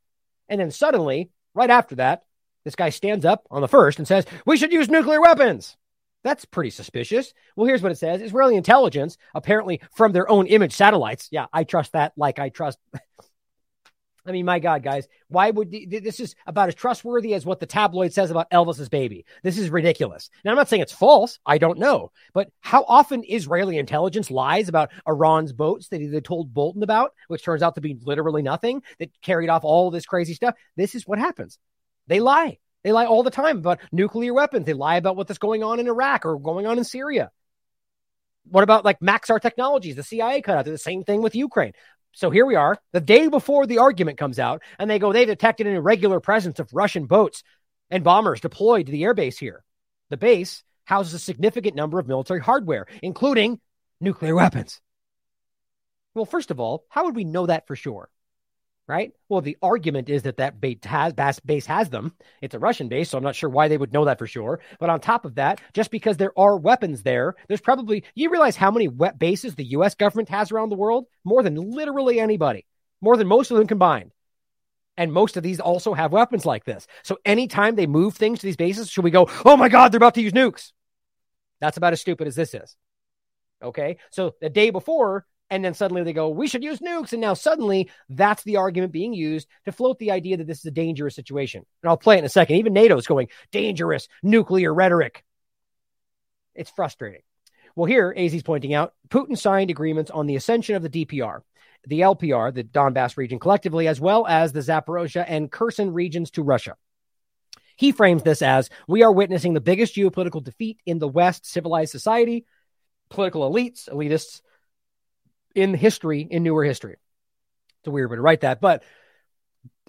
And 0.50 0.60
then 0.60 0.72
suddenly, 0.72 1.30
right 1.54 1.70
after 1.70 1.96
that, 1.96 2.24
this 2.64 2.76
guy 2.76 2.90
stands 2.90 3.26
up 3.26 3.46
on 3.52 3.62
the 3.62 3.68
first 3.68 4.00
and 4.00 4.08
says, 4.08 4.26
We 4.46 4.58
should 4.58 4.74
use 4.74 4.90
nuclear 4.90 5.22
weapons. 5.22 5.78
That's 6.24 6.46
pretty 6.46 6.72
suspicious. 6.72 7.34
Well, 7.56 7.68
here's 7.68 7.84
what 7.84 7.92
it 7.92 8.00
says 8.00 8.22
Israeli 8.22 8.56
intelligence, 8.56 9.18
apparently 9.36 9.82
from 9.94 10.12
their 10.12 10.30
own 10.30 10.48
image 10.48 10.74
satellites. 10.74 11.28
Yeah, 11.32 11.46
I 11.54 11.64
trust 11.64 11.94
that 11.94 12.14
like 12.18 12.40
I 12.40 12.50
trust. 12.50 12.80
I 14.28 14.32
mean, 14.32 14.46
my 14.46 14.60
God, 14.60 14.82
guys, 14.82 15.08
why 15.28 15.52
would 15.52 15.72
this 15.72 16.20
is 16.20 16.36
about 16.48 16.70
as 16.70 16.76
trustworthy 16.76 17.34
as 17.36 17.46
what 17.46 17.60
the 17.60 17.66
tabloid 17.66 18.12
says 18.12 18.32
about 18.32 18.50
Elvis's 18.50 18.90
baby? 18.90 19.26
This 19.44 19.58
is 19.58 19.70
ridiculous. 19.70 20.30
Now, 20.44 20.52
I'm 20.52 20.58
not 20.58 20.68
saying 20.68 20.82
it's 20.82 20.92
false. 20.92 21.40
I 21.46 21.60
don't 21.60 21.78
know, 21.78 22.12
but 22.34 22.50
how 22.60 22.86
often 22.88 23.24
Israeli 23.28 23.78
intelligence 23.78 24.32
lies 24.32 24.68
about 24.68 24.92
Iran's 25.08 25.54
boats 25.54 25.90
that 25.90 26.00
they 26.00 26.22
told 26.22 26.54
Bolton 26.54 26.82
about, 26.82 27.14
which 27.28 27.44
turns 27.44 27.62
out 27.62 27.76
to 27.76 27.82
be 27.82 27.98
literally 28.04 28.42
nothing 28.42 28.82
that 28.98 29.12
carried 29.22 29.50
off 29.50 29.64
all 29.64 29.92
this 29.92 30.06
crazy 30.06 30.34
stuff? 30.34 30.56
This 30.76 30.96
is 30.96 31.06
what 31.06 31.20
happens. 31.20 31.60
They 32.08 32.20
lie. 32.20 32.58
They 32.84 32.92
lie 32.92 33.06
all 33.06 33.24
the 33.24 33.32
time 33.32 33.58
about 33.58 33.80
nuclear 33.92 34.34
weapons. 34.34 34.66
They 34.66 34.74
lie 34.74 34.98
about 34.98 35.16
what's 35.16 35.38
going 35.38 35.64
on 35.64 35.80
in 35.80 35.88
Iraq 35.88 36.26
or 36.26 36.40
going 36.40 36.66
on 36.66 36.78
in 36.78 36.84
Syria. 36.84 37.32
What 38.50 38.64
about 38.64 38.86
like 38.86 39.00
Maxar 39.00 39.42
Technologies? 39.42 39.96
The 39.96 40.04
CIA 40.04 40.42
cut 40.42 40.58
out. 40.58 40.66
the 40.66 40.78
same 40.78 41.04
thing 41.04 41.22
with 41.22 41.36
Ukraine. 41.36 41.74
So 42.16 42.30
here 42.30 42.46
we 42.46 42.56
are, 42.56 42.78
the 42.94 43.02
day 43.02 43.28
before 43.28 43.68
the 43.68 43.80
argument 43.80 44.18
comes 44.18 44.40
out, 44.40 44.64
and 44.80 44.90
they 44.90 45.00
go, 45.00 45.12
they 45.12 45.26
detected 45.26 45.68
an 45.68 45.76
irregular 45.76 46.22
presence 46.22 46.60
of 46.60 46.74
Russian 46.74 47.08
boats 47.08 47.44
and 47.90 48.06
bombers 48.06 48.40
deployed 48.40 48.86
to 48.86 48.92
the 48.94 49.04
airbase 49.04 49.38
here. 49.38 49.66
The 50.10 50.16
base 50.16 50.64
houses 50.86 51.14
a 51.14 51.20
significant 51.20 51.76
number 51.76 52.00
of 52.00 52.08
military 52.08 52.40
hardware, 52.40 52.88
including 53.04 53.60
nuclear 54.00 54.34
weapons. 54.34 54.80
Well, 56.14 56.26
first 56.26 56.52
of 56.52 56.60
all, 56.62 56.86
how 56.88 57.04
would 57.04 57.18
we 57.18 57.26
know 57.26 57.48
that 57.48 57.68
for 57.68 57.76
sure? 57.76 58.10
Right? 58.88 59.12
Well, 59.30 59.42
the 59.42 59.58
argument 59.62 60.10
is 60.10 60.24
that 60.24 60.38
that 60.38 60.62
base 60.62 60.84
has, 60.86 61.14
base 61.42 61.66
has 61.66 61.90
them. 61.90 62.14
It's 62.42 62.54
a 62.54 62.60
Russian 62.60 62.88
base, 62.88 63.10
so 63.10 63.18
I'm 63.18 63.24
not 63.24 63.36
sure 63.36 63.50
why 63.50 63.68
they 63.68 63.78
would 63.78 63.94
know 63.94 64.06
that 64.06 64.20
for 64.20 64.28
sure. 64.28 64.60
But 64.80 64.90
on 64.90 65.00
top 65.00 65.26
of 65.26 65.36
that, 65.36 65.60
just 65.74 65.92
because 65.92 66.18
there 66.18 66.38
are 66.38 66.58
weapons 66.58 67.04
there, 67.04 67.36
there's 67.48 67.62
probably 67.62 68.04
you 68.14 68.30
realize 68.30 68.56
how 68.56 68.72
many 68.72 68.88
wet 68.88 69.18
bases 69.18 69.56
the 69.56 69.66
U.S. 69.66 69.96
government 69.96 70.30
has 70.30 70.52
around 70.52 70.70
the 70.70 70.76
world? 70.76 71.06
More 71.24 71.42
than 71.42 71.56
literally 71.56 72.20
anybody, 72.20 72.66
more 73.02 73.18
than 73.18 73.28
most 73.28 73.52
of 73.52 73.58
them 73.58 73.68
combined. 73.68 74.12
And 74.98 75.12
most 75.12 75.36
of 75.36 75.44
these 75.44 75.60
also 75.60 75.94
have 75.94 76.14
weapons 76.14 76.46
like 76.46 76.64
this. 76.64 76.88
So 77.04 77.18
anytime 77.26 77.76
they 77.76 77.88
move 77.88 78.16
things 78.16 78.40
to 78.40 78.46
these 78.46 78.56
bases, 78.56 78.90
should 78.90 79.04
we 79.04 79.12
go, 79.12 79.30
oh 79.44 79.58
my 79.58 79.68
God, 79.68 79.92
they're 79.92 79.98
about 79.98 80.16
to 80.16 80.22
use 80.22 80.32
nukes? 80.32 80.72
That's 81.60 81.78
about 81.78 81.94
as 81.94 82.02
stupid 82.02 82.28
as 82.28 82.36
this 82.36 82.54
is. 82.54 82.76
Okay. 83.62 83.98
So 84.12 84.36
the 84.40 84.50
day 84.50 84.70
before, 84.70 85.26
and 85.50 85.64
then 85.64 85.74
suddenly 85.74 86.04
they 86.04 86.14
go, 86.14 86.30
we 86.30 86.48
should 86.48 86.64
use 86.64 86.80
nukes. 86.80 87.14
And 87.14 87.22
now 87.22 87.34
suddenly 87.34 87.90
that's 88.10 88.44
the 88.44 88.58
argument 88.58 88.92
being 88.92 89.14
used 89.14 89.48
to 89.66 89.72
float 89.72 90.00
the 90.00 90.12
idea 90.12 90.38
that 90.38 90.48
this 90.48 90.60
is 90.60 90.66
a 90.66 90.72
dangerous 90.72 91.16
situation. 91.16 91.66
And 91.84 91.90
I'll 91.90 91.98
play 91.98 92.16
it 92.16 92.20
in 92.20 92.26
a 92.26 92.30
second. 92.30 92.56
Even 92.58 92.74
NATO 92.74 92.98
is 92.98 93.08
going, 93.08 93.28
dangerous 93.52 94.08
nuclear 94.24 94.74
rhetoric. 94.74 95.24
It's 96.56 96.72
frustrating. 96.72 97.22
Well, 97.76 97.86
here, 97.86 98.14
AZ's 98.16 98.44
pointing 98.44 98.74
out, 98.74 98.94
Putin 99.10 99.38
signed 99.38 99.70
agreements 99.70 100.10
on 100.10 100.26
the 100.26 100.38
ascension 100.38 100.76
of 100.76 100.82
the 100.82 101.06
DPR, 101.06 101.42
the 101.86 102.00
LPR, 102.02 102.54
the 102.54 102.64
Donbass 102.64 103.18
region 103.18 103.38
collectively, 103.38 103.88
as 103.88 104.00
well 104.00 104.26
as 104.26 104.54
the 104.54 104.62
Zaporozhye 104.62 105.26
and 105.28 105.52
Kherson 105.52 105.94
regions 105.94 106.32
to 106.32 106.44
Russia. 106.44 106.76
He 107.76 107.92
frames 107.92 108.24
this 108.24 108.42
as 108.42 108.70
we 108.88 109.04
are 109.04 109.12
witnessing 109.12 109.54
the 109.54 109.62
biggest 109.62 109.96
geopolitical 109.96 110.42
defeat 110.42 110.80
in 110.86 111.00
the 111.00 111.08
West 111.08 111.46
civilized 111.46 111.92
society. 111.92 112.46
Political 113.10 113.52
elites, 113.52 113.90
elitists, 113.90 114.42
in 115.56 115.74
history, 115.74 116.22
in 116.30 116.44
newer 116.44 116.64
history. 116.64 116.98
It's 117.80 117.88
a 117.88 117.92
weird 117.92 118.10
way 118.10 118.18
to 118.18 118.22
write 118.22 118.42
that, 118.42 118.62
but 118.62 118.84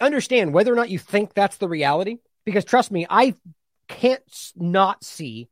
understand 0.01 0.55
whether 0.55 0.73
or 0.73 0.77
not 0.77 0.91
you 0.91 0.99
think 0.99 1.35
that's 1.35 1.57
the 1.59 1.69
reality. 1.69 2.19
Because 2.45 2.65
trust 2.65 2.91
me, 2.91 3.07
I 3.11 3.35
can't 3.89 4.23
not 4.55 5.03
see 5.03 5.49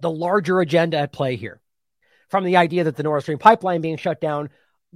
the 0.00 0.10
larger 0.10 0.60
agenda 0.60 0.98
at 0.98 1.12
play 1.12 1.36
here. 1.36 1.60
From 2.28 2.44
the 2.44 2.56
idea 2.56 2.84
that 2.84 2.96
the 2.96 3.02
Nord 3.02 3.22
Stream 3.22 3.38
pipeline 3.38 3.80
being 3.80 3.96
shut 3.96 4.20
down 4.20 4.50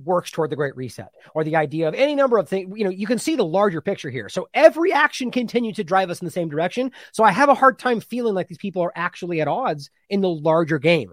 works 0.05 0.31
toward 0.31 0.51
the 0.51 0.57
Great 0.57 0.77
Reset, 0.77 1.11
or 1.35 1.45
the 1.45 1.57
idea 1.57 1.89
of 1.89 1.95
any 1.95 2.15
number 2.15 2.39
of 2.39 2.49
things. 2.49 2.73
You 2.77 2.85
know, 2.85 2.91
you 2.91 3.07
can 3.07 3.19
see 3.19 3.37
the 3.37 3.45
larger 3.45 3.81
picture 3.81 4.11
here. 4.11 4.29
So 4.29 4.49
every 4.55 4.93
action 4.93 5.31
continues 5.31 5.77
to 5.77 5.85
drive 5.85 6.11
us 6.11 6.21
in 6.21 6.25
the 6.25 6.31
same 6.31 6.49
direction. 6.49 6.93
So 7.13 7.25
I 7.25 7.33
have 7.33 7.49
a 7.49 7.55
hard 7.55 7.79
time 7.79 8.01
feeling 8.01 8.35
like 8.35 8.49
these 8.49 8.59
people 8.59 8.83
are 8.83 8.93
actually 8.95 9.41
at 9.41 9.49
odds 9.49 9.91
in 10.09 10.21
the 10.21 10.29
larger 10.29 10.79
game. 10.79 11.13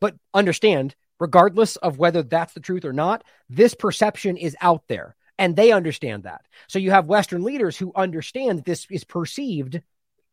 But 0.00 0.14
understand 0.32 0.94
regardless 1.20 1.76
of 1.76 1.98
whether 1.98 2.22
that's 2.22 2.54
the 2.54 2.60
truth 2.60 2.84
or 2.84 2.92
not, 2.92 3.22
this 3.48 3.74
perception 3.74 4.36
is 4.36 4.56
out 4.60 4.82
there 4.88 5.14
and 5.38 5.54
they 5.54 5.70
understand 5.70 6.24
that. 6.24 6.42
So 6.66 6.78
you 6.78 6.90
have 6.90 7.06
Western 7.06 7.44
leaders 7.44 7.76
who 7.76 7.92
understand 7.94 8.58
that 8.58 8.64
this 8.64 8.86
is 8.90 9.04
perceived, 9.04 9.80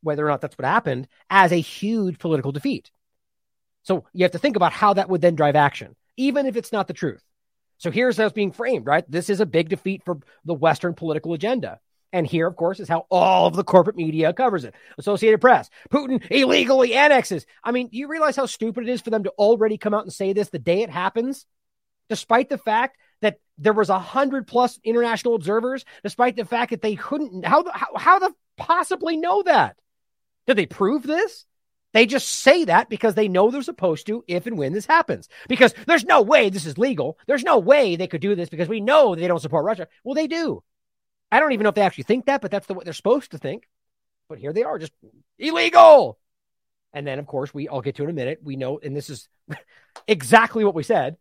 whether 0.02 0.26
or 0.26 0.30
not 0.30 0.42
that's 0.42 0.58
what 0.58 0.66
happened, 0.66 1.08
as 1.30 1.52
a 1.52 1.60
huge 1.60 2.18
political 2.18 2.52
defeat. 2.52 2.90
So 3.84 4.06
you 4.14 4.24
have 4.24 4.32
to 4.32 4.40
think 4.40 4.56
about 4.56 4.74
how 4.74 4.94
that 4.94 5.10
would 5.10 5.22
then 5.22 5.36
drive 5.36 5.56
action, 5.56 5.96
even 6.18 6.46
if 6.46 6.56
it's 6.56 6.72
not 6.72 6.88
the 6.88 6.94
truth. 6.94 7.24
So 7.78 7.92
here's 7.92 8.18
how 8.18 8.26
it's 8.26 8.34
being 8.34 8.52
framed, 8.52 8.86
right? 8.86 9.10
This 9.10 9.30
is 9.30 9.40
a 9.40 9.46
big 9.46 9.70
defeat 9.70 10.04
for 10.04 10.18
the 10.46 10.54
Western 10.54 10.94
political 10.94 11.34
agenda. 11.34 11.80
And 12.14 12.26
here, 12.26 12.47
of 12.47 12.55
course, 12.55 12.80
is 12.80 12.88
how 12.88 13.05
all 13.12 13.47
of 13.47 13.55
the 13.55 13.64
corporate 13.64 13.97
media 13.97 14.32
covers 14.34 14.64
it. 14.64 14.74
Associated 14.97 15.41
Press, 15.41 15.70
Putin 15.91 16.26
illegally 16.32 16.93
annexes. 16.93 17.45
I 17.64 17.72
mean, 17.72 17.89
do 17.89 17.97
you 17.97 18.08
realize 18.08 18.36
how 18.36 18.45
stupid 18.45 18.88
it 18.88 18.91
is 18.91 19.01
for 19.01 19.10
them 19.10 19.24
to 19.24 19.30
already 19.32 19.78
come 19.78 19.93
out 19.93 20.03
and 20.03 20.14
say 20.14 20.34
this 20.34 20.49
the 20.49 20.60
day 20.60 20.82
it 20.84 20.89
happens? 20.89 21.45
Despite 22.10 22.49
the 22.49 22.58
fact 22.58 22.97
that 23.22 23.39
there 23.58 23.74
was 23.74 23.89
a 23.89 23.99
hundred 23.99 24.47
plus 24.47 24.80
international 24.84 25.36
observers, 25.36 25.84
despite 26.03 26.38
the 26.38 26.45
fact 26.45 26.72
that 26.72 26.82
they 26.82 26.95
couldn't, 26.95 27.45
how, 27.45 27.66
how, 27.74 27.88
how 27.97 28.20
the 28.20 28.34
possibly 28.55 29.18
know 29.18 29.43
that? 29.43 29.76
Did 30.45 30.58
they 30.58 30.66
prove 30.66 31.03
this? 31.03 31.45
They 31.93 32.05
just 32.05 32.30
say 32.30 32.66
that 32.66 32.89
because 32.89 33.16
they 33.16 33.28
know 33.28 33.49
they're 33.49 33.62
supposed 33.62 34.08
to 34.08 34.24
if 34.28 34.45
and 34.45 34.58
when 34.58 34.74
this 34.74 34.86
happens. 34.86 35.28
Because 35.47 35.74
there's 35.88 36.05
no 36.05 36.22
way 36.22 36.49
this 36.49 36.66
is 36.66 36.78
legal. 36.78 37.18
There's 37.28 37.43
no 37.43 37.60
way 37.60 37.95
they 37.95 38.08
could 38.08 38.22
do 38.22 38.36
this 38.36 38.49
because 38.49 38.70
we 38.70 38.82
know 38.82 39.16
they 39.16 39.28
don't 39.28 39.41
support 39.41 39.66
Russia. 39.66 39.88
Well, 40.03 40.16
they 40.16 40.28
do. 40.28 40.64
I 41.32 41.40
don't 41.40 41.52
even 41.52 41.64
know 41.64 41.70
if 41.70 41.76
they 41.76 41.82
actually 41.82 42.06
think 42.06 42.26
that, 42.26 42.42
but 42.42 42.52
that's 42.52 42.68
the, 42.68 42.74
what 42.74 42.86
they're 42.86 42.94
supposed 42.94 43.32
to 43.32 43.38
think. 43.38 43.68
But 44.30 44.40
here 44.40 44.54
they 44.54 44.64
are, 44.64 44.78
just 44.78 44.94
illegal. 45.38 46.20
And 46.94 47.06
then, 47.06 47.20
of 47.20 47.28
course, 47.28 47.54
we 47.54 47.68
I'll 47.68 47.82
get 47.82 47.96
to 47.96 48.04
in 48.04 48.10
a 48.10 48.14
minute. 48.14 48.40
We 48.44 48.56
know, 48.56 48.80
and 48.80 48.96
this 48.96 49.10
is 49.10 49.28
exactly 50.08 50.64
what 50.64 50.76
we 50.76 50.84
said. 50.84 51.18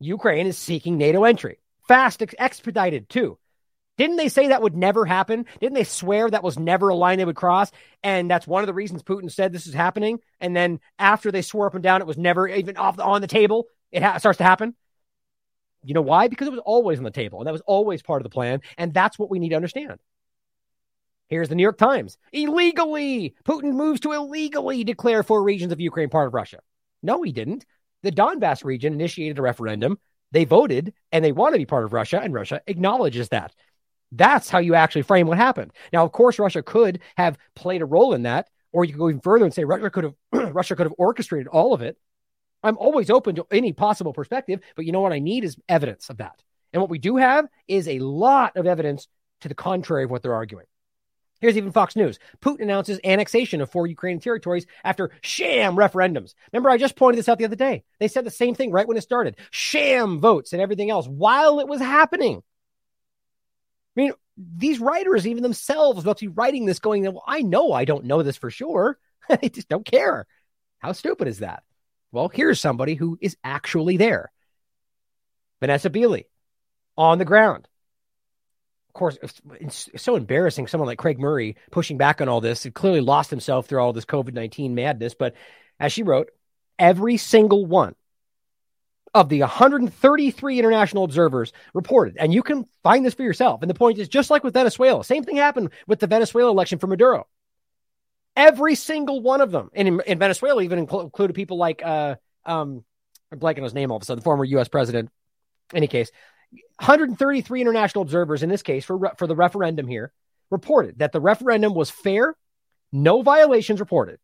Ukraine 0.00 0.46
is 0.46 0.58
seeking 0.58 0.98
NATO 0.98 1.24
entry, 1.24 1.58
fast, 1.86 2.22
expedited 2.38 3.08
too. 3.08 3.38
Didn't 3.98 4.16
they 4.16 4.28
say 4.28 4.48
that 4.48 4.62
would 4.62 4.76
never 4.76 5.04
happen? 5.04 5.46
Didn't 5.60 5.74
they 5.74 5.84
swear 5.84 6.28
that 6.28 6.42
was 6.42 6.58
never 6.58 6.88
a 6.88 6.94
line 6.94 7.18
they 7.18 7.24
would 7.24 7.36
cross? 7.36 7.70
And 8.02 8.30
that's 8.30 8.46
one 8.46 8.62
of 8.62 8.66
the 8.66 8.74
reasons 8.74 9.02
Putin 9.02 9.30
said 9.30 9.52
this 9.52 9.66
is 9.66 9.74
happening. 9.74 10.18
And 10.40 10.56
then 10.56 10.80
after 10.98 11.30
they 11.30 11.42
swore 11.42 11.66
up 11.66 11.74
and 11.74 11.82
down, 11.82 12.00
it 12.00 12.06
was 12.06 12.16
never 12.16 12.48
even 12.48 12.76
off 12.76 12.96
the, 12.96 13.04
on 13.04 13.20
the 13.20 13.26
table. 13.26 13.66
It 13.90 14.02
ha- 14.02 14.18
starts 14.18 14.38
to 14.38 14.44
happen. 14.44 14.74
You 15.84 15.94
know 15.94 16.02
why? 16.02 16.28
Because 16.28 16.48
it 16.48 16.52
was 16.52 16.60
always 16.64 16.98
on 16.98 17.04
the 17.04 17.10
table, 17.10 17.40
and 17.40 17.46
that 17.46 17.52
was 17.52 17.62
always 17.62 18.02
part 18.02 18.20
of 18.20 18.24
the 18.24 18.30
plan. 18.30 18.60
And 18.78 18.94
that's 18.94 19.18
what 19.18 19.30
we 19.30 19.38
need 19.38 19.50
to 19.50 19.56
understand. 19.56 19.98
Here's 21.28 21.48
the 21.48 21.54
New 21.54 21.62
York 21.62 21.78
Times. 21.78 22.18
Illegally, 22.32 23.34
Putin 23.44 23.72
moves 23.72 24.00
to 24.00 24.12
illegally 24.12 24.84
declare 24.84 25.22
four 25.22 25.42
regions 25.42 25.72
of 25.72 25.80
Ukraine 25.80 26.10
part 26.10 26.28
of 26.28 26.34
Russia. 26.34 26.60
No, 27.02 27.22
he 27.22 27.32
didn't. 27.32 27.64
The 28.02 28.12
Donbass 28.12 28.64
region 28.64 28.92
initiated 28.92 29.38
a 29.38 29.42
referendum. 29.42 29.98
They 30.30 30.44
voted 30.44 30.92
and 31.10 31.24
they 31.24 31.32
want 31.32 31.54
to 31.54 31.58
be 31.58 31.66
part 31.66 31.84
of 31.84 31.92
Russia, 31.92 32.20
and 32.20 32.34
Russia 32.34 32.60
acknowledges 32.66 33.28
that. 33.30 33.54
That's 34.12 34.50
how 34.50 34.58
you 34.58 34.74
actually 34.74 35.02
frame 35.02 35.26
what 35.26 35.38
happened. 35.38 35.72
Now, 35.92 36.04
of 36.04 36.12
course, 36.12 36.38
Russia 36.38 36.62
could 36.62 37.00
have 37.16 37.38
played 37.54 37.80
a 37.80 37.86
role 37.86 38.12
in 38.12 38.24
that, 38.24 38.50
or 38.72 38.84
you 38.84 38.92
could 38.92 38.98
go 38.98 39.08
even 39.08 39.20
further 39.20 39.44
and 39.44 39.54
say 39.54 39.64
Russia 39.64 39.90
could 39.90 40.04
have 40.04 40.14
Russia 40.54 40.76
could 40.76 40.86
have 40.86 40.94
orchestrated 40.98 41.48
all 41.48 41.72
of 41.72 41.80
it. 41.80 41.96
I'm 42.62 42.78
always 42.78 43.10
open 43.10 43.36
to 43.36 43.46
any 43.50 43.72
possible 43.72 44.12
perspective, 44.12 44.60
but 44.76 44.84
you 44.84 44.92
know 44.92 45.00
what 45.00 45.12
I 45.12 45.18
need 45.18 45.44
is 45.44 45.56
evidence 45.68 46.10
of 46.10 46.18
that. 46.18 46.42
And 46.72 46.80
what 46.80 46.90
we 46.90 46.98
do 46.98 47.16
have 47.16 47.46
is 47.68 47.88
a 47.88 47.98
lot 47.98 48.56
of 48.56 48.66
evidence 48.66 49.08
to 49.40 49.48
the 49.48 49.54
contrary 49.54 50.04
of 50.04 50.10
what 50.10 50.22
they're 50.22 50.34
arguing. 50.34 50.66
Here's 51.40 51.56
even 51.56 51.72
Fox 51.72 51.96
News. 51.96 52.20
Putin 52.40 52.62
announces 52.62 53.00
annexation 53.02 53.60
of 53.60 53.68
four 53.68 53.88
Ukrainian 53.88 54.20
territories 54.20 54.64
after 54.84 55.10
sham 55.22 55.74
referendums. 55.74 56.34
Remember, 56.52 56.70
I 56.70 56.78
just 56.78 56.94
pointed 56.94 57.18
this 57.18 57.28
out 57.28 57.38
the 57.38 57.44
other 57.44 57.56
day. 57.56 57.82
They 57.98 58.06
said 58.06 58.24
the 58.24 58.30
same 58.30 58.54
thing 58.54 58.70
right 58.70 58.86
when 58.86 58.96
it 58.96 59.02
started 59.02 59.36
sham 59.50 60.20
votes 60.20 60.52
and 60.52 60.62
everything 60.62 60.88
else 60.88 61.08
while 61.08 61.58
it 61.58 61.66
was 61.66 61.80
happening. 61.80 62.44
I 63.96 64.00
mean, 64.00 64.12
these 64.36 64.78
writers, 64.78 65.26
even 65.26 65.42
themselves, 65.42 66.04
must 66.04 66.20
be 66.20 66.28
writing 66.28 66.64
this 66.64 66.78
going, 66.78 67.02
well, 67.02 67.24
I 67.26 67.42
know 67.42 67.72
I 67.72 67.84
don't 67.86 68.04
know 68.04 68.22
this 68.22 68.36
for 68.36 68.50
sure. 68.50 68.96
I 69.28 69.48
just 69.48 69.68
don't 69.68 69.84
care. 69.84 70.26
How 70.78 70.92
stupid 70.92 71.26
is 71.26 71.40
that? 71.40 71.64
Well, 72.12 72.30
here's 72.32 72.60
somebody 72.60 72.94
who 72.94 73.18
is 73.20 73.36
actually 73.42 73.96
there 73.96 74.30
Vanessa 75.60 75.90
Beeley 75.90 76.24
on 76.96 77.18
the 77.18 77.24
ground 77.24 77.66
of 78.92 78.98
course, 78.98 79.16
it's 79.58 79.88
so 79.96 80.16
embarrassing. 80.16 80.66
Someone 80.66 80.86
like 80.86 80.98
Craig 80.98 81.18
Murray 81.18 81.56
pushing 81.70 81.96
back 81.96 82.20
on 82.20 82.28
all 82.28 82.42
this, 82.42 82.62
he 82.62 82.70
clearly 82.70 83.00
lost 83.00 83.30
himself 83.30 83.64
through 83.64 83.80
all 83.80 83.94
this 83.94 84.04
COVID 84.04 84.34
19 84.34 84.74
madness. 84.74 85.14
But 85.14 85.34
as 85.80 85.94
she 85.94 86.02
wrote, 86.02 86.28
every 86.78 87.16
single 87.16 87.64
one 87.64 87.94
of 89.14 89.30
the 89.30 89.40
133 89.40 90.58
international 90.58 91.04
observers 91.04 91.54
reported, 91.72 92.18
and 92.18 92.34
you 92.34 92.42
can 92.42 92.66
find 92.82 93.02
this 93.02 93.14
for 93.14 93.22
yourself. 93.22 93.62
And 93.62 93.70
the 93.70 93.74
point 93.74 93.98
is, 93.98 94.10
just 94.10 94.28
like 94.28 94.44
with 94.44 94.52
Venezuela, 94.52 95.02
same 95.04 95.24
thing 95.24 95.36
happened 95.36 95.70
with 95.86 95.98
the 95.98 96.06
Venezuela 96.06 96.50
election 96.50 96.78
for 96.78 96.86
Maduro. 96.86 97.26
Every 98.34 98.74
single 98.74 99.20
one 99.20 99.40
of 99.40 99.50
them, 99.50 99.70
and 99.74 99.86
in, 99.86 100.00
in 100.06 100.18
Venezuela, 100.18 100.62
even 100.62 100.78
included 100.78 101.34
people 101.34 101.58
like, 101.58 101.82
uh, 101.84 102.16
um, 102.46 102.84
I'm 103.30 103.38
blanking 103.38 103.58
on 103.58 103.64
his 103.64 103.74
name 103.74 103.90
all 103.90 103.96
of 103.96 104.02
a 104.02 104.06
sudden, 104.06 104.22
former 104.22 104.44
U.S. 104.44 104.68
president. 104.68 105.10
Any 105.74 105.86
case, 105.86 106.10
133 106.78 107.60
international 107.60 108.02
observers 108.02 108.42
in 108.42 108.48
this 108.48 108.62
case 108.62 108.84
for, 108.84 109.12
for 109.18 109.26
the 109.26 109.36
referendum 109.36 109.86
here 109.86 110.12
reported 110.50 110.98
that 110.98 111.12
the 111.12 111.20
referendum 111.20 111.74
was 111.74 111.90
fair, 111.90 112.36
no 112.92 113.22
violations 113.22 113.80
reported. 113.80 114.18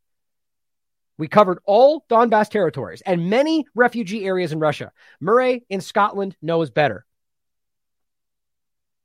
We 1.17 1.27
covered 1.27 1.59
all 1.65 2.05
Donbass 2.09 2.49
territories 2.49 3.03
and 3.05 3.29
many 3.29 3.67
refugee 3.75 4.25
areas 4.25 4.53
in 4.53 4.61
Russia. 4.61 4.93
Murray 5.21 5.65
in 5.69 5.81
Scotland 5.81 6.37
knows 6.41 6.71
better. 6.71 7.05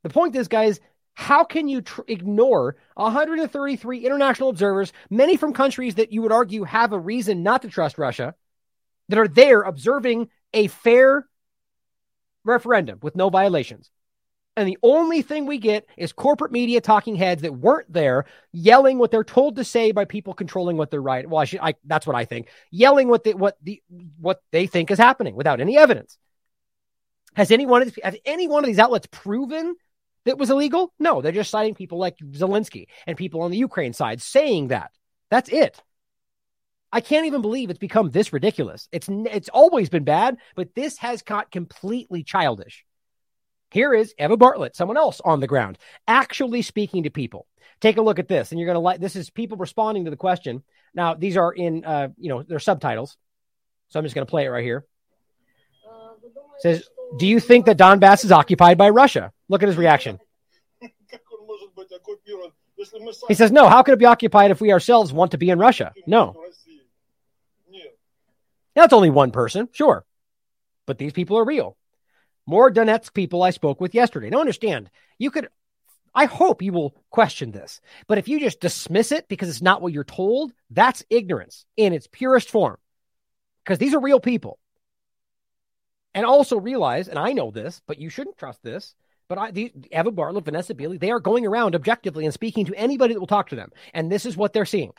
The 0.03 0.09
point 0.09 0.35
is, 0.35 0.47
guys, 0.47 0.79
how 1.15 1.43
can 1.43 1.67
you 1.67 1.81
tr- 1.81 2.01
ignore 2.07 2.75
133 2.95 4.05
international 4.05 4.49
observers, 4.49 4.93
many 5.09 5.37
from 5.37 5.53
countries 5.53 5.95
that 5.95 6.11
you 6.11 6.21
would 6.21 6.31
argue 6.31 6.63
have 6.63 6.93
a 6.93 6.99
reason 6.99 7.43
not 7.43 7.61
to 7.61 7.69
trust 7.69 7.97
Russia, 7.97 8.35
that 9.09 9.19
are 9.19 9.27
there 9.27 9.61
observing 9.61 10.29
a 10.53 10.67
fair 10.67 11.27
referendum 12.43 12.99
with 13.01 13.15
no 13.15 13.29
violations. 13.29 13.91
And 14.55 14.67
the 14.67 14.77
only 14.83 15.23
thing 15.23 15.47
we 15.47 15.57
get 15.57 15.87
is 15.97 16.13
corporate 16.13 16.51
media 16.51 16.79
talking 16.79 17.15
heads 17.15 17.41
that 17.41 17.55
weren't 17.55 17.91
there 17.91 18.25
yelling 18.51 18.99
what 18.99 19.09
they're 19.09 19.23
told 19.23 19.55
to 19.55 19.63
say 19.63 19.91
by 19.91 20.05
people 20.05 20.33
controlling 20.35 20.77
what 20.77 20.91
they're 20.91 21.01
right. 21.01 21.27
Well, 21.27 21.41
I 21.41 21.45
should, 21.45 21.59
I, 21.59 21.73
that's 21.85 22.05
what 22.05 22.15
I 22.15 22.25
think. 22.25 22.49
Yelling 22.69 23.07
what 23.07 23.23
they, 23.23 23.33
what 23.33 23.57
the, 23.63 23.81
what 24.19 24.43
they 24.51 24.67
think 24.67 24.91
is 24.91 24.99
happening 24.99 25.35
without 25.35 25.59
any 25.59 25.77
evidence. 25.77 26.17
Has 27.35 27.49
any 27.49 27.65
one 27.65 27.81
of 27.81 27.87
these, 27.87 28.03
has 28.03 28.15
any 28.25 28.47
one 28.47 28.63
of 28.63 28.67
these 28.67 28.77
outlets 28.77 29.07
proven 29.11 29.75
that 30.25 30.37
was 30.37 30.49
illegal? 30.49 30.93
No, 30.99 31.21
they're 31.21 31.31
just 31.31 31.51
citing 31.51 31.75
people 31.75 31.97
like 31.97 32.17
Zelensky 32.17 32.87
and 33.07 33.17
people 33.17 33.41
on 33.41 33.51
the 33.51 33.57
Ukraine 33.57 33.93
side 33.93 34.21
saying 34.21 34.69
that. 34.69 34.91
That's 35.29 35.49
it. 35.49 35.81
I 36.91 37.01
can't 37.01 37.25
even 37.25 37.41
believe 37.41 37.69
it's 37.71 37.79
become 37.79 38.11
this 38.11 38.31
ridiculous. 38.31 38.87
It's 38.91 39.07
it's 39.09 39.49
always 39.49 39.89
been 39.89 40.03
bad, 40.03 40.37
but 40.55 40.75
this 40.75 40.97
has 40.99 41.23
got 41.23 41.51
completely 41.51 42.23
childish. 42.23 42.85
Here 43.71 43.95
is 43.95 44.13
Eva 44.19 44.37
Bartlett, 44.37 44.75
someone 44.75 44.97
else 44.97 45.19
on 45.25 45.39
the 45.39 45.47
ground, 45.47 45.79
actually 46.07 46.61
speaking 46.61 47.03
to 47.03 47.09
people. 47.09 47.47
Take 47.81 47.97
a 47.97 48.03
look 48.03 48.19
at 48.19 48.27
this, 48.27 48.51
and 48.51 48.59
you're 48.59 48.67
going 48.67 48.75
to 48.75 48.79
like 48.79 48.99
this 48.99 49.15
is 49.15 49.31
people 49.31 49.57
responding 49.57 50.05
to 50.05 50.11
the 50.11 50.17
question. 50.17 50.63
Now, 50.93 51.15
these 51.15 51.35
are 51.35 51.51
in 51.51 51.83
uh, 51.83 52.09
you 52.17 52.29
know, 52.29 52.43
they're 52.43 52.59
subtitles. 52.59 53.17
So 53.89 53.99
I'm 53.99 54.05
just 54.05 54.13
going 54.13 54.27
to 54.27 54.29
play 54.29 54.45
it 54.45 54.49
right 54.49 54.63
here. 54.63 54.85
It 56.57 56.61
says, 56.61 56.89
"Do 57.17 57.27
you 57.27 57.39
think 57.39 57.65
that 57.65 57.77
Donbass 57.77 58.25
is 58.25 58.31
occupied 58.31 58.77
by 58.77 58.89
Russia?" 58.89 59.31
Look 59.49 59.63
at 59.63 59.69
his 59.69 59.77
reaction. 59.77 60.19
He 63.27 63.33
says, 63.33 63.51
"No, 63.51 63.69
how 63.69 63.83
could 63.83 63.93
it 63.93 63.99
be 63.99 64.05
occupied 64.05 64.51
if 64.51 64.61
we 64.61 64.71
ourselves 64.71 65.13
want 65.13 65.31
to 65.31 65.37
be 65.37 65.49
in 65.49 65.59
Russia?" 65.59 65.93
No. 66.05 66.35
That's 68.75 68.93
only 68.93 69.11
one 69.11 69.31
person, 69.31 69.69
sure, 69.71 70.03
but 70.87 70.97
these 70.97 71.13
people 71.13 71.37
are 71.37 71.45
real. 71.45 71.77
More 72.45 72.71
Donetsk 72.71 73.13
people 73.13 73.43
I 73.43 73.51
spoke 73.51 73.79
with 73.79 73.93
yesterday. 73.93 74.29
Now 74.29 74.39
understand, 74.39 74.89
you 75.19 75.29
could, 75.29 75.47
I 76.13 76.25
hope 76.25 76.61
you 76.61 76.73
will 76.73 76.95
question 77.09 77.51
this, 77.51 77.81
but 78.07 78.17
if 78.17 78.27
you 78.27 78.39
just 78.39 78.59
dismiss 78.59 79.11
it 79.11 79.27
because 79.27 79.47
it's 79.47 79.61
not 79.61 79.81
what 79.81 79.93
you're 79.93 80.03
told, 80.03 80.53
that's 80.71 81.05
ignorance 81.09 81.65
in 81.77 81.93
its 81.93 82.07
purest 82.07 82.49
form. 82.49 82.77
Because 83.63 83.77
these 83.77 83.93
are 83.93 83.99
real 83.99 84.19
people. 84.19 84.59
And 86.13 86.25
also 86.25 86.59
realize, 86.59 87.07
and 87.07 87.17
I 87.17 87.33
know 87.33 87.51
this, 87.51 87.81
but 87.87 87.99
you 87.99 88.09
shouldn't 88.09 88.37
trust 88.37 88.61
this. 88.63 88.95
But 89.29 89.37
I, 89.37 89.51
the, 89.51 89.73
Eva 89.91 90.11
Bartlett, 90.11 90.45
Vanessa 90.45 90.75
Beeley, 90.75 90.99
they 90.99 91.11
are 91.11 91.19
going 91.19 91.45
around 91.45 91.75
objectively 91.75 92.25
and 92.25 92.33
speaking 92.33 92.65
to 92.65 92.75
anybody 92.75 93.13
that 93.13 93.19
will 93.19 93.27
talk 93.27 93.49
to 93.49 93.55
them. 93.55 93.71
And 93.93 94.11
this 94.11 94.25
is 94.25 94.37
what 94.37 94.53
they're 94.53 94.65
seeing. 94.65 94.91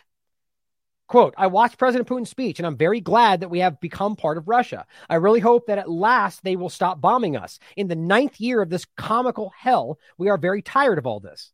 Quote, 1.07 1.35
I 1.37 1.49
watched 1.49 1.79
President 1.79 2.09
Putin's 2.09 2.31
speech 2.31 2.59
and 2.59 2.67
I'm 2.67 2.79
very 2.79 3.01
glad 3.01 3.41
that 3.41 3.51
we 3.51 3.59
have 3.61 3.79
become 3.79 4.17
part 4.17 4.39
of 4.39 4.49
Russia. 4.49 4.87
I 5.09 5.17
really 5.17 5.41
hope 5.41 5.67
that 5.67 5.79
at 5.79 5.91
last 5.91 6.43
they 6.43 6.57
will 6.57 6.71
stop 6.71 7.01
bombing 7.01 7.37
us. 7.37 7.59
In 7.77 7.89
the 7.89 7.95
ninth 7.95 8.41
year 8.41 8.63
of 8.63 8.71
this 8.71 8.87
comical 8.97 9.53
hell, 9.57 9.99
we 10.17 10.31
are 10.31 10.39
very 10.39 10.63
tired 10.63 10.99
of 10.99 11.07
all 11.07 11.21
this. 11.21 11.53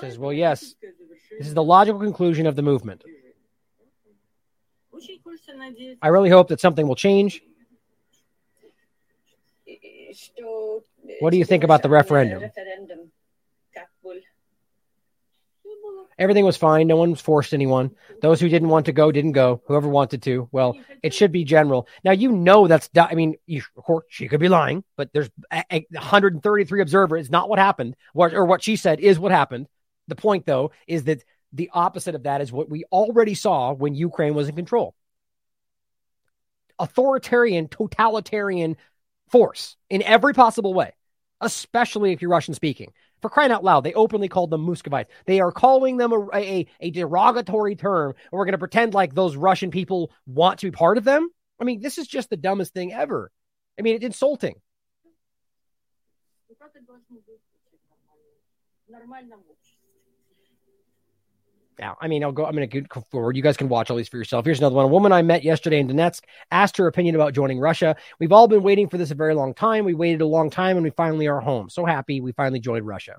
Says, 0.00 0.18
well, 0.18 0.32
yes, 0.32 0.74
this 1.38 1.46
is 1.46 1.54
the 1.54 1.62
logical 1.62 2.00
conclusion 2.00 2.46
of 2.46 2.56
the 2.56 2.62
movement. 2.62 3.02
I 6.00 6.08
really 6.08 6.30
hope 6.30 6.48
that 6.48 6.60
something 6.60 6.86
will 6.86 6.96
change. 6.96 7.42
What 11.20 11.30
do 11.30 11.38
you 11.38 11.44
think 11.44 11.64
about 11.64 11.82
the 11.82 11.88
referendum? 11.88 12.50
Everything 16.22 16.44
was 16.44 16.56
fine. 16.56 16.86
No 16.86 16.94
one 16.96 17.10
was 17.10 17.20
forced 17.20 17.52
anyone. 17.52 17.90
Those 18.20 18.38
who 18.38 18.48
didn't 18.48 18.68
want 18.68 18.86
to 18.86 18.92
go 18.92 19.10
didn't 19.10 19.32
go. 19.32 19.60
Whoever 19.66 19.88
wanted 19.88 20.22
to, 20.22 20.48
well, 20.52 20.78
it 21.02 21.12
should 21.12 21.32
be 21.32 21.42
general. 21.42 21.88
Now 22.04 22.12
you 22.12 22.30
know 22.30 22.68
that's. 22.68 22.88
I 22.96 23.16
mean, 23.16 23.34
you, 23.46 23.62
of 23.76 23.82
course 23.82 24.04
she 24.08 24.28
could 24.28 24.38
be 24.38 24.48
lying, 24.48 24.84
but 24.96 25.12
there's 25.12 25.28
133 25.50 26.80
observers. 26.80 27.22
It's 27.22 27.30
not 27.30 27.48
what 27.48 27.58
happened, 27.58 27.96
or 28.14 28.44
what 28.44 28.62
she 28.62 28.76
said 28.76 29.00
is 29.00 29.18
what 29.18 29.32
happened. 29.32 29.66
The 30.06 30.14
point, 30.14 30.46
though, 30.46 30.70
is 30.86 31.04
that 31.04 31.24
the 31.52 31.70
opposite 31.72 32.14
of 32.14 32.22
that 32.22 32.40
is 32.40 32.52
what 32.52 32.70
we 32.70 32.84
already 32.92 33.34
saw 33.34 33.72
when 33.72 33.94
Ukraine 33.96 34.34
was 34.34 34.48
in 34.48 34.54
control. 34.54 34.94
Authoritarian, 36.78 37.66
totalitarian 37.66 38.76
force 39.28 39.76
in 39.90 40.02
every 40.02 40.34
possible 40.34 40.72
way, 40.72 40.92
especially 41.40 42.12
if 42.12 42.22
you're 42.22 42.30
Russian 42.30 42.54
speaking. 42.54 42.92
For 43.22 43.30
crying 43.30 43.52
out 43.52 43.62
loud, 43.62 43.84
they 43.84 43.94
openly 43.94 44.28
called 44.28 44.50
them 44.50 44.66
Muscovites. 44.66 45.08
They 45.26 45.40
are 45.40 45.52
calling 45.52 45.96
them 45.96 46.12
a, 46.12 46.28
a, 46.34 46.66
a 46.80 46.90
derogatory 46.90 47.76
term, 47.76 48.10
and 48.10 48.32
we're 48.32 48.44
going 48.44 48.52
to 48.52 48.58
pretend 48.58 48.94
like 48.94 49.14
those 49.14 49.36
Russian 49.36 49.70
people 49.70 50.10
want 50.26 50.58
to 50.58 50.66
be 50.66 50.72
part 50.72 50.98
of 50.98 51.04
them. 51.04 51.28
I 51.60 51.64
mean, 51.64 51.80
this 51.80 51.98
is 51.98 52.08
just 52.08 52.30
the 52.30 52.36
dumbest 52.36 52.74
thing 52.74 52.92
ever. 52.92 53.30
I 53.78 53.82
mean, 53.82 53.94
it's 53.94 54.04
insulting. 54.04 54.56
Now, 61.82 61.96
I 62.00 62.06
mean, 62.06 62.22
I'll 62.22 62.30
go. 62.30 62.46
I'm 62.46 62.54
going 62.54 62.70
to 62.70 62.80
go 62.82 63.04
forward. 63.10 63.36
You 63.36 63.42
guys 63.42 63.56
can 63.56 63.68
watch 63.68 63.90
all 63.90 63.96
these 63.96 64.08
for 64.08 64.16
yourself. 64.16 64.44
Here's 64.44 64.60
another 64.60 64.76
one. 64.76 64.84
A 64.84 64.88
woman 64.88 65.10
I 65.10 65.22
met 65.22 65.42
yesterday 65.42 65.80
in 65.80 65.88
Donetsk 65.88 66.22
asked 66.52 66.76
her 66.76 66.86
opinion 66.86 67.16
about 67.16 67.34
joining 67.34 67.58
Russia. 67.58 67.96
We've 68.20 68.30
all 68.30 68.46
been 68.46 68.62
waiting 68.62 68.88
for 68.88 68.98
this 68.98 69.10
a 69.10 69.16
very 69.16 69.34
long 69.34 69.52
time. 69.52 69.84
We 69.84 69.92
waited 69.92 70.20
a 70.20 70.26
long 70.26 70.48
time, 70.48 70.76
and 70.76 70.84
we 70.84 70.90
finally 70.90 71.26
are 71.26 71.40
home. 71.40 71.68
So 71.70 71.84
happy 71.84 72.20
we 72.20 72.30
finally 72.30 72.60
joined 72.60 72.86
Russia. 72.86 73.16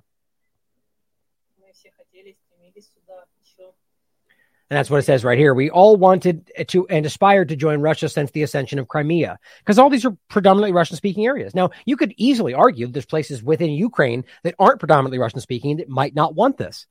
And 4.69 4.77
that's 4.77 4.89
what 4.89 4.99
it 4.99 5.03
says 5.03 5.25
right 5.25 5.37
here. 5.37 5.53
We 5.53 5.69
all 5.69 5.97
wanted 5.97 6.49
to 6.69 6.87
and 6.87 7.05
aspired 7.05 7.49
to 7.49 7.57
join 7.57 7.81
Russia 7.81 8.07
since 8.07 8.31
the 8.31 8.43
ascension 8.43 8.79
of 8.79 8.87
Crimea, 8.87 9.39
because 9.59 9.77
all 9.77 9.89
these 9.89 10.05
are 10.05 10.15
predominantly 10.29 10.71
Russian 10.71 10.95
speaking 10.95 11.25
areas. 11.25 11.53
Now, 11.53 11.71
you 11.85 11.97
could 11.97 12.13
easily 12.15 12.53
argue 12.53 12.87
there's 12.87 13.05
places 13.05 13.43
within 13.43 13.71
Ukraine 13.71 14.23
that 14.43 14.55
aren't 14.57 14.79
predominantly 14.79 15.19
Russian 15.19 15.41
speaking 15.41 15.77
that 15.77 15.89
might 15.89 16.15
not 16.15 16.33
want 16.33 16.57
this. 16.57 16.87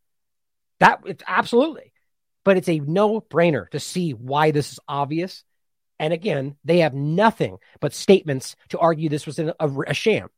That 0.83 1.01
it's 1.07 1.23
absolutely, 1.27 1.93
but 2.45 2.57
it's 2.57 2.69
a 2.69 2.81
no 2.81 3.21
brainer 3.21 3.69
to 3.71 3.81
see 3.81 4.13
why 4.13 4.51
this 4.51 4.73
is 4.73 4.81
obvious. 4.89 5.45
And 5.99 6.13
again, 6.13 6.57
they 6.65 6.79
have 6.79 6.95
nothing 6.95 7.59
but 7.81 7.95
statements 7.95 8.57
to 8.71 8.79
argue 8.79 9.09
this 9.09 9.27
was 9.27 9.39
a, 9.39 9.55
a, 9.61 9.95
sham. 9.95 10.29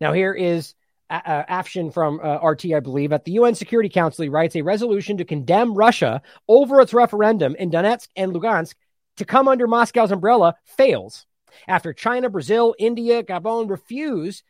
Now, 0.00 0.12
here 0.12 0.32
is 0.32 0.74
uh, 1.10 1.42
Afshin 1.44 1.92
from 1.92 2.20
uh, 2.22 2.38
RT, 2.46 2.66
I 2.66 2.80
believe, 2.80 3.12
at 3.12 3.24
the 3.24 3.32
UN 3.32 3.56
Security 3.56 3.88
Council, 3.88 4.22
he 4.22 4.28
writes 4.28 4.54
a 4.54 4.62
resolution 4.62 5.16
to 5.16 5.24
condemn 5.24 5.74
Russia 5.74 6.22
over 6.46 6.80
its 6.80 6.94
referendum 6.94 7.56
in 7.56 7.70
Donetsk 7.70 8.08
and 8.14 8.32
Lugansk 8.32 8.74
to 9.16 9.24
come 9.24 9.48
under 9.48 9.66
Moscow's 9.66 10.12
umbrella 10.12 10.54
fails 10.64 11.26
after 11.66 11.92
China, 11.92 12.28
Brazil, 12.28 12.74
India, 12.78 13.22
Gabon 13.22 13.68
refuse 13.68 14.42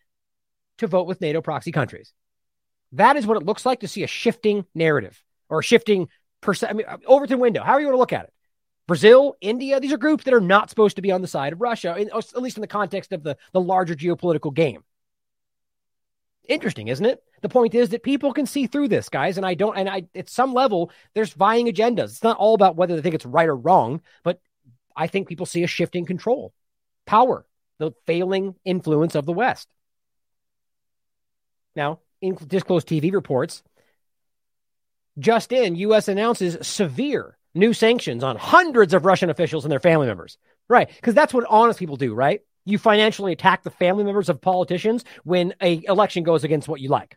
to 0.79 0.87
vote 0.87 1.07
with 1.07 1.21
NATO 1.21 1.41
proxy 1.41 1.73
countries. 1.73 2.13
That 2.97 3.17
is 3.17 3.27
what 3.27 3.37
it 3.37 3.45
looks 3.45 3.67
like 3.67 3.81
to 3.81 3.89
see 3.89 4.03
a 4.03 4.09
shifting 4.09 4.65
narrative 4.75 5.23
or 5.49 5.61
a 5.61 5.63
shifting 5.63 6.09
percent. 6.41 6.71
I 6.71 6.75
mean, 6.75 6.87
uh, 6.89 6.97
Overton 7.07 7.39
window, 7.39 7.63
How 7.63 7.75
are 7.75 7.81
you 7.81 7.87
going 7.87 7.95
to 7.95 8.01
look 8.01 8.13
at 8.13 8.25
it. 8.25 8.33
Brazil, 8.87 9.37
India, 9.41 9.81
these 9.81 9.93
are 9.93 9.99
groups 9.99 10.25
that 10.25 10.35
are 10.35 10.41
not 10.41 10.71
supposed 10.71 10.97
to 10.97 11.03
be 11.03 11.11
on 11.11 11.21
the 11.21 11.27
side 11.27 11.53
of 11.53 11.61
Russia, 11.61 11.97
in, 11.97 12.09
uh, 12.13 12.19
at 12.19 12.43
least 12.43 12.57
in 12.57 12.61
the 12.61 12.69
context 12.69 13.13
of 13.13 13.23
the, 13.23 13.37
the 13.53 13.61
larger 13.61 13.95
geopolitical 13.95 14.55
game. 14.55 14.85
Interesting, 16.49 16.87
isn't 16.89 17.05
it? 17.05 17.23
The 17.43 17.49
point 17.49 17.75
is 17.75 17.89
that 17.89 18.05
people 18.05 18.33
can 18.33 18.47
see 18.47 18.69
through 18.69 18.89
this, 18.89 19.09
guys, 19.09 19.37
and 19.37 19.45
I 19.45 19.55
don't. 19.55 19.77
And 19.77 19.89
I, 19.89 20.05
at 20.15 20.31
some 20.31 20.55
level, 20.55 20.93
there's 21.15 21.33
vying 21.33 21.67
agendas. 21.67 22.05
It's 22.05 22.23
not 22.23 22.37
all 22.37 22.55
about 22.55 22.77
whether 22.77 22.95
they 22.95 23.03
think 23.03 23.17
it's 23.17 23.27
right 23.27 23.49
or 23.49 23.57
wrong, 23.57 24.01
but 24.23 24.41
I 24.97 25.09
think 25.09 25.29
people 25.29 25.47
see 25.47 25.65
a 25.65 25.69
shifting 25.69 26.07
control, 26.07 26.55
power, 27.05 27.45
the 27.79 27.91
failing 28.07 28.55
influence 28.65 29.17
of 29.17 29.27
the 29.27 29.33
West. 29.33 29.69
Now, 31.75 31.99
Disclose.tv 32.21 33.13
reports, 33.13 33.63
just 35.19 35.53
in, 35.53 35.77
U.S. 35.77 36.09
announces 36.09 36.67
severe 36.67 37.37
new 37.55 37.73
sanctions 37.73 38.23
on 38.23 38.37
hundreds 38.37 38.95
of 38.95 39.05
Russian 39.05 39.31
officials 39.31 39.65
and 39.65 39.73
their 39.73 39.81
family 39.81 40.07
members. 40.07 40.39
Right, 40.69 40.89
because 40.89 41.15
that's 41.15 41.33
what 41.33 41.47
honest 41.49 41.79
people 41.79 41.97
do, 41.97 42.13
right? 42.13 42.41
you 42.67 42.77
financially 42.77 43.33
attack 43.33 43.63
the 43.63 43.71
family 43.71 44.05
members 44.05 44.29
of 44.29 44.43
politicians 44.43 45.05
when 45.25 45.55
a 45.63 45.83
election 45.87 46.25
goes 46.25 46.45
against 46.45 46.69
what 46.69 46.83
you 46.83 46.91
like. 46.91 47.17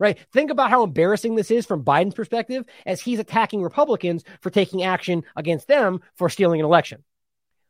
Right? 0.00 0.18
Think 0.32 0.50
about 0.50 0.70
how 0.70 0.82
embarrassing 0.82 1.34
this 1.34 1.50
is 1.50 1.66
from 1.66 1.84
Biden's 1.84 2.14
perspective 2.14 2.64
as 2.86 3.02
he's 3.02 3.18
attacking 3.18 3.62
Republicans 3.62 4.24
for 4.40 4.48
taking 4.48 4.82
action 4.82 5.24
against 5.36 5.68
them 5.68 6.00
for 6.16 6.30
stealing 6.30 6.58
an 6.58 6.64
election. 6.64 7.04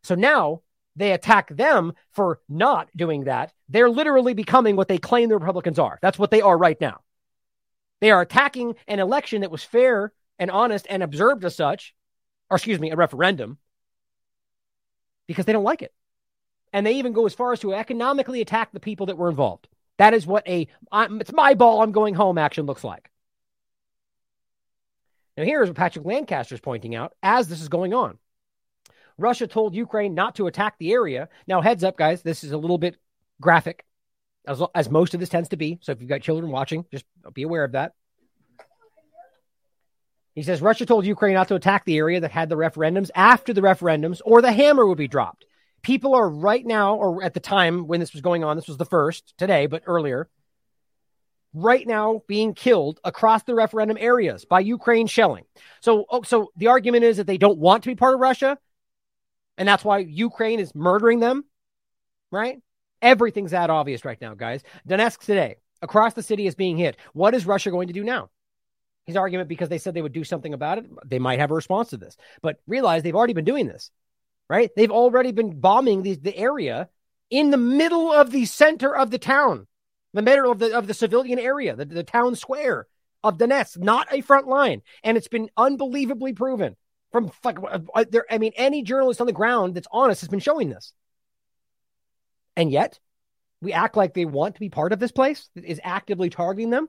So 0.04 0.14
now 0.14 0.62
they 1.00 1.12
attack 1.12 1.48
them 1.48 1.94
for 2.12 2.40
not 2.48 2.88
doing 2.96 3.24
that. 3.24 3.52
They're 3.68 3.90
literally 3.90 4.34
becoming 4.34 4.76
what 4.76 4.88
they 4.88 4.98
claim 4.98 5.28
the 5.28 5.36
Republicans 5.36 5.78
are. 5.78 5.98
That's 6.02 6.18
what 6.18 6.30
they 6.30 6.40
are 6.40 6.56
right 6.56 6.80
now. 6.80 7.00
They 8.00 8.10
are 8.10 8.20
attacking 8.20 8.74
an 8.88 8.98
election 8.98 9.42
that 9.42 9.50
was 9.50 9.62
fair 9.62 10.12
and 10.38 10.50
honest 10.50 10.86
and 10.88 11.02
observed 11.02 11.44
as 11.44 11.56
such, 11.56 11.94
or 12.50 12.56
excuse 12.56 12.80
me, 12.80 12.90
a 12.90 12.96
referendum, 12.96 13.58
because 15.26 15.44
they 15.44 15.52
don't 15.52 15.64
like 15.64 15.82
it 15.82 15.92
and 16.72 16.86
they 16.86 16.94
even 16.94 17.12
go 17.12 17.26
as 17.26 17.34
far 17.34 17.52
as 17.52 17.60
to 17.60 17.74
economically 17.74 18.40
attack 18.40 18.72
the 18.72 18.80
people 18.80 19.06
that 19.06 19.18
were 19.18 19.28
involved. 19.28 19.68
That 19.98 20.14
is 20.14 20.26
what 20.26 20.46
a 20.48 20.66
it's 20.92 21.32
my 21.32 21.54
ball, 21.54 21.82
I'm 21.82 21.92
going 21.92 22.14
home 22.14 22.38
action 22.38 22.66
looks 22.66 22.84
like. 22.84 23.10
Now, 25.36 25.44
here's 25.44 25.68
what 25.68 25.76
Patrick 25.76 26.04
Lancaster 26.04 26.54
is 26.54 26.60
pointing 26.60 26.94
out 26.94 27.14
as 27.22 27.48
this 27.48 27.60
is 27.60 27.68
going 27.68 27.94
on. 27.94 28.18
Russia 29.20 29.46
told 29.46 29.74
Ukraine 29.74 30.14
not 30.14 30.36
to 30.36 30.46
attack 30.46 30.76
the 30.78 30.92
area. 30.92 31.28
Now, 31.46 31.60
heads 31.60 31.84
up, 31.84 31.96
guys, 31.96 32.22
this 32.22 32.44
is 32.44 32.52
a 32.52 32.58
little 32.58 32.78
bit 32.78 32.96
graphic, 33.40 33.84
as, 34.46 34.62
as 34.74 34.90
most 34.90 35.14
of 35.14 35.20
this 35.20 35.28
tends 35.28 35.50
to 35.50 35.56
be. 35.56 35.78
So 35.82 35.92
if 35.92 36.00
you've 36.00 36.10
got 36.10 36.22
children 36.22 36.50
watching, 36.50 36.84
just 36.90 37.04
be 37.34 37.42
aware 37.42 37.64
of 37.64 37.72
that. 37.72 37.92
He 40.34 40.42
says 40.42 40.62
Russia 40.62 40.86
told 40.86 41.04
Ukraine 41.04 41.34
not 41.34 41.48
to 41.48 41.54
attack 41.54 41.84
the 41.84 41.98
area 41.98 42.20
that 42.20 42.30
had 42.30 42.48
the 42.48 42.56
referendums 42.56 43.10
after 43.14 43.52
the 43.52 43.60
referendums, 43.60 44.20
or 44.24 44.40
the 44.40 44.52
hammer 44.52 44.86
would 44.86 44.98
be 44.98 45.08
dropped 45.08 45.44
people 45.82 46.14
are 46.14 46.28
right 46.28 46.64
now, 46.64 46.96
or 46.96 47.22
at 47.22 47.34
the 47.34 47.40
time 47.40 47.86
when 47.86 48.00
this 48.00 48.12
was 48.12 48.22
going 48.22 48.44
on, 48.44 48.56
this 48.56 48.68
was 48.68 48.76
the 48.76 48.84
first 48.84 49.34
today, 49.38 49.66
but 49.66 49.82
earlier, 49.86 50.28
right 51.52 51.86
now 51.86 52.22
being 52.26 52.54
killed 52.54 53.00
across 53.04 53.42
the 53.42 53.54
referendum 53.54 53.96
areas 53.98 54.44
by 54.44 54.60
Ukraine 54.60 55.06
shelling. 55.06 55.44
So, 55.80 56.04
oh, 56.10 56.22
so 56.22 56.52
the 56.56 56.68
argument 56.68 57.04
is 57.04 57.16
that 57.16 57.26
they 57.26 57.38
don't 57.38 57.58
want 57.58 57.82
to 57.84 57.90
be 57.90 57.94
part 57.94 58.14
of 58.14 58.20
Russia, 58.20 58.58
and 59.58 59.68
that's 59.68 59.84
why 59.84 59.98
Ukraine 59.98 60.60
is 60.60 60.74
murdering 60.74 61.20
them, 61.20 61.44
right? 62.30 62.58
Everything's 63.02 63.52
that 63.52 63.70
obvious 63.70 64.04
right 64.04 64.20
now, 64.20 64.34
guys. 64.34 64.62
Donetsk 64.88 65.20
today, 65.20 65.56
across 65.82 66.14
the 66.14 66.22
city 66.22 66.46
is 66.46 66.54
being 66.54 66.76
hit. 66.76 66.96
What 67.12 67.34
is 67.34 67.46
Russia 67.46 67.70
going 67.70 67.88
to 67.88 67.94
do 67.94 68.04
now? 68.04 68.30
His 69.06 69.16
argument, 69.16 69.48
because 69.48 69.68
they 69.68 69.78
said 69.78 69.94
they 69.94 70.02
would 70.02 70.12
do 70.12 70.24
something 70.24 70.54
about 70.54 70.78
it, 70.78 70.86
they 71.04 71.18
might 71.18 71.40
have 71.40 71.50
a 71.50 71.54
response 71.54 71.90
to 71.90 71.96
this, 71.96 72.16
but 72.42 72.60
realize 72.66 73.02
they've 73.02 73.16
already 73.16 73.32
been 73.32 73.44
doing 73.44 73.66
this 73.66 73.90
right? 74.50 74.70
They've 74.74 74.90
already 74.90 75.30
been 75.30 75.60
bombing 75.60 76.02
the, 76.02 76.16
the 76.16 76.36
area 76.36 76.88
in 77.30 77.50
the 77.50 77.56
middle 77.56 78.12
of 78.12 78.32
the 78.32 78.46
center 78.46 78.94
of 78.94 79.12
the 79.12 79.18
town, 79.18 79.68
the 80.12 80.22
middle 80.22 80.50
of 80.50 80.58
the 80.58 80.76
of 80.76 80.88
the 80.88 80.92
civilian 80.92 81.38
area, 81.38 81.76
the, 81.76 81.84
the 81.84 82.02
town 82.02 82.34
square 82.34 82.88
of 83.22 83.38
Donetsk, 83.38 83.78
not 83.78 84.08
a 84.10 84.22
front 84.22 84.48
line. 84.48 84.82
And 85.04 85.16
it's 85.16 85.28
been 85.28 85.50
unbelievably 85.56 86.32
proven 86.32 86.76
from 87.12 87.30
like 87.44 87.58
uh, 87.62 88.04
there. 88.10 88.24
I 88.30 88.38
mean, 88.38 88.52
any 88.56 88.82
journalist 88.82 89.20
on 89.20 89.26
the 89.26 89.32
ground 89.32 89.74
that's 89.74 89.88
honest 89.90 90.20
has 90.20 90.28
been 90.28 90.40
showing 90.40 90.70
this. 90.70 90.92
And 92.56 92.70
yet, 92.70 92.98
we 93.60 93.72
act 93.72 93.96
like 93.96 94.14
they 94.14 94.24
want 94.24 94.54
to 94.54 94.60
be 94.60 94.68
part 94.68 94.92
of 94.92 94.98
this 94.98 95.12
place 95.12 95.48
that 95.54 95.64
is 95.64 95.80
actively 95.82 96.30
targeting 96.30 96.70
them. 96.70 96.88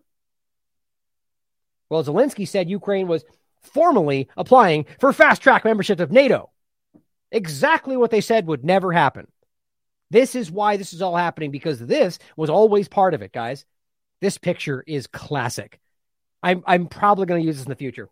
Well, 1.90 2.04
Zelensky 2.04 2.48
said 2.48 2.70
Ukraine 2.70 3.08
was 3.08 3.26
formally 3.62 4.30
applying 4.38 4.86
for 5.00 5.12
fast 5.14 5.42
track 5.42 5.66
membership 5.66 6.00
of 6.00 6.12
NATO. 6.12 6.50
Exactly 7.32 7.98
what 7.98 8.12
they 8.12 8.22
said 8.22 8.48
would 8.48 8.64
never 8.64 8.92
happen. 8.92 9.28
This 10.10 10.36
is 10.36 10.52
why 10.52 10.78
this 10.78 10.94
is 10.94 11.02
all 11.02 11.16
happening 11.16 11.52
because 11.52 11.80
this 11.80 12.20
was 12.36 12.50
always 12.50 12.88
part 12.88 13.14
of 13.14 13.22
it, 13.22 13.32
guys. 13.32 13.66
This 14.20 14.38
picture 14.38 14.84
is 14.86 15.08
classic. 15.08 15.80
I'm 16.44 16.64
I'm 16.66 16.88
probably 16.88 17.26
going 17.26 17.42
to 17.42 17.46
use 17.46 17.58
this 17.58 17.66
in 17.66 17.70
the 17.70 17.76
future. 17.76 18.10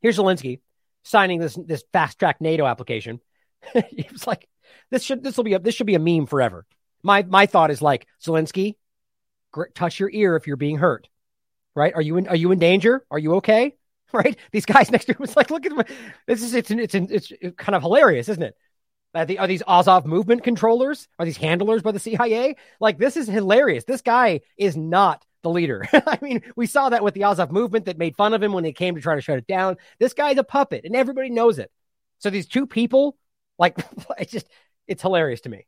Here's 0.00 0.18
Zelensky 0.18 0.60
signing 1.08 1.40
this 1.40 1.58
this 1.66 1.84
fast 1.92 2.18
track 2.18 2.40
NATO 2.40 2.66
application. 2.66 3.20
he 3.90 4.06
was 4.12 4.26
like, 4.26 4.48
"This 4.90 5.02
should 5.02 5.22
this 5.22 5.36
will 5.36 5.44
be 5.44 5.54
a, 5.54 5.58
this 5.58 5.74
should 5.74 5.86
be 5.86 5.94
a 5.94 5.98
meme 5.98 6.26
forever." 6.26 6.66
My 7.02 7.22
my 7.22 7.46
thought 7.46 7.70
is 7.70 7.82
like, 7.82 8.06
Zelensky, 8.22 8.76
touch 9.74 10.00
your 10.00 10.10
ear 10.12 10.36
if 10.36 10.46
you're 10.46 10.56
being 10.56 10.78
hurt. 10.78 11.08
Right? 11.74 11.94
Are 11.94 12.02
you 12.02 12.16
in 12.16 12.28
are 12.28 12.36
you 12.36 12.52
in 12.52 12.58
danger? 12.58 13.04
Are 13.10 13.18
you 13.18 13.36
okay? 13.36 13.74
right? 14.12 14.36
These 14.52 14.66
guys 14.66 14.90
next 14.92 15.06
to 15.06 15.12
him 15.12 15.18
was 15.20 15.36
like, 15.36 15.50
look 15.50 15.66
at 15.66 15.74
them. 15.74 15.84
This 16.26 16.42
is 16.42 16.54
it's 16.54 16.70
it's 16.70 16.94
it's, 16.94 17.32
it's 17.40 17.56
kind 17.56 17.76
of 17.76 17.82
hilarious, 17.82 18.28
isn't 18.28 18.42
it? 18.42 18.56
Are, 19.14 19.24
the, 19.24 19.38
are 19.38 19.46
these 19.46 19.62
Azov 19.66 20.04
movement 20.04 20.44
controllers? 20.44 21.08
Are 21.18 21.24
these 21.24 21.38
handlers 21.38 21.82
by 21.82 21.92
the 21.92 21.98
CIA? 21.98 22.56
Like 22.78 22.98
this 22.98 23.16
is 23.16 23.26
hilarious. 23.26 23.84
This 23.84 24.02
guy 24.02 24.42
is 24.56 24.76
not 24.76 25.24
the 25.42 25.50
leader. 25.50 25.86
I 25.92 26.18
mean, 26.20 26.42
we 26.56 26.66
saw 26.66 26.88
that 26.88 27.04
with 27.04 27.14
the 27.14 27.24
Azov 27.24 27.50
movement 27.50 27.86
that 27.86 27.98
made 27.98 28.16
fun 28.16 28.34
of 28.34 28.42
him 28.42 28.52
when 28.52 28.64
they 28.64 28.72
came 28.72 28.94
to 28.94 29.00
try 29.00 29.14
to 29.14 29.20
shut 29.20 29.38
it 29.38 29.46
down. 29.46 29.76
This 29.98 30.14
guy's 30.14 30.38
a 30.38 30.44
puppet, 30.44 30.84
and 30.84 30.96
everybody 30.96 31.30
knows 31.30 31.58
it. 31.58 31.70
So 32.18 32.30
these 32.30 32.46
two 32.46 32.66
people, 32.66 33.16
like, 33.58 33.78
it's 34.18 34.32
just 34.32 34.48
it's 34.86 35.02
hilarious 35.02 35.42
to 35.42 35.48
me. 35.48 35.66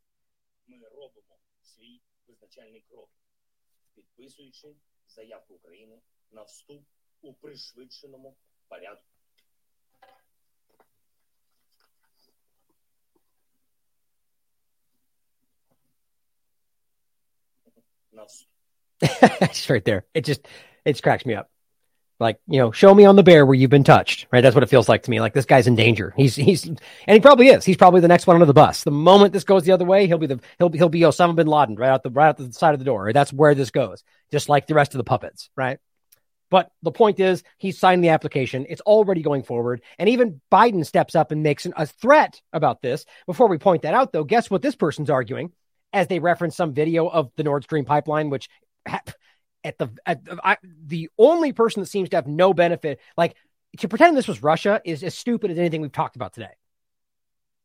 it's 19.40 19.68
right 19.70 19.84
there. 19.84 20.04
It 20.14 20.24
just 20.24 20.46
it 20.84 21.02
cracks 21.02 21.26
me 21.26 21.34
up. 21.34 21.50
Like 22.18 22.38
you 22.46 22.58
know, 22.58 22.70
show 22.70 22.94
me 22.94 23.06
on 23.06 23.16
the 23.16 23.22
bear 23.22 23.46
where 23.46 23.54
you've 23.54 23.70
been 23.70 23.82
touched. 23.82 24.26
Right, 24.30 24.42
that's 24.42 24.54
what 24.54 24.62
it 24.62 24.68
feels 24.68 24.88
like 24.88 25.04
to 25.04 25.10
me. 25.10 25.20
Like 25.20 25.32
this 25.32 25.46
guy's 25.46 25.66
in 25.66 25.74
danger. 25.74 26.12
He's 26.16 26.36
he's 26.36 26.66
and 26.66 26.78
he 27.06 27.20
probably 27.20 27.48
is. 27.48 27.64
He's 27.64 27.78
probably 27.78 28.02
the 28.02 28.08
next 28.08 28.26
one 28.26 28.36
under 28.36 28.46
the 28.46 28.52
bus. 28.52 28.84
The 28.84 28.90
moment 28.90 29.32
this 29.32 29.44
goes 29.44 29.64
the 29.64 29.72
other 29.72 29.86
way, 29.86 30.06
he'll 30.06 30.18
be 30.18 30.26
the 30.26 30.40
he'll 30.58 30.68
be 30.68 30.76
he'll 30.76 30.90
be 30.90 31.00
Osama 31.00 31.34
bin 31.34 31.46
Laden 31.46 31.76
right 31.76 31.88
out 31.88 32.02
the 32.02 32.10
right 32.10 32.28
out 32.28 32.36
the 32.36 32.52
side 32.52 32.74
of 32.74 32.78
the 32.78 32.84
door. 32.84 33.12
That's 33.14 33.32
where 33.32 33.54
this 33.54 33.70
goes. 33.70 34.04
Just 34.30 34.50
like 34.50 34.66
the 34.66 34.74
rest 34.74 34.92
of 34.92 34.98
the 34.98 35.04
puppets, 35.04 35.48
right? 35.56 35.78
But 36.50 36.70
the 36.82 36.90
point 36.90 37.20
is, 37.20 37.44
he 37.58 37.72
signed 37.72 38.02
the 38.02 38.08
application. 38.08 38.66
It's 38.68 38.80
already 38.82 39.22
going 39.22 39.44
forward. 39.44 39.82
And 39.98 40.08
even 40.08 40.40
Biden 40.52 40.84
steps 40.84 41.14
up 41.14 41.30
and 41.30 41.42
makes 41.42 41.64
an, 41.64 41.72
a 41.76 41.86
threat 41.86 42.40
about 42.52 42.82
this. 42.82 43.06
Before 43.26 43.46
we 43.46 43.56
point 43.56 43.82
that 43.82 43.94
out, 43.94 44.12
though, 44.12 44.24
guess 44.24 44.50
what 44.50 44.60
this 44.60 44.74
person's 44.74 45.10
arguing? 45.10 45.52
As 45.92 46.08
they 46.08 46.18
reference 46.18 46.56
some 46.56 46.74
video 46.74 47.08
of 47.08 47.30
the 47.36 47.44
Nord 47.44 47.64
Stream 47.64 47.84
pipeline, 47.84 48.30
which 48.30 48.48
at 48.86 49.78
the, 49.78 49.90
at 50.06 50.24
the, 50.24 50.38
I, 50.42 50.56
the 50.86 51.10
only 51.18 51.52
person 51.52 51.80
that 51.82 51.86
seems 51.86 52.08
to 52.10 52.16
have 52.16 52.26
no 52.26 52.54
benefit, 52.54 53.00
like 53.16 53.36
to 53.78 53.88
pretend 53.88 54.16
this 54.16 54.28
was 54.28 54.42
Russia, 54.42 54.80
is 54.84 55.02
as 55.02 55.14
stupid 55.14 55.50
as 55.50 55.58
anything 55.58 55.80
we've 55.80 55.92
talked 55.92 56.16
about 56.16 56.32
today 56.32 56.50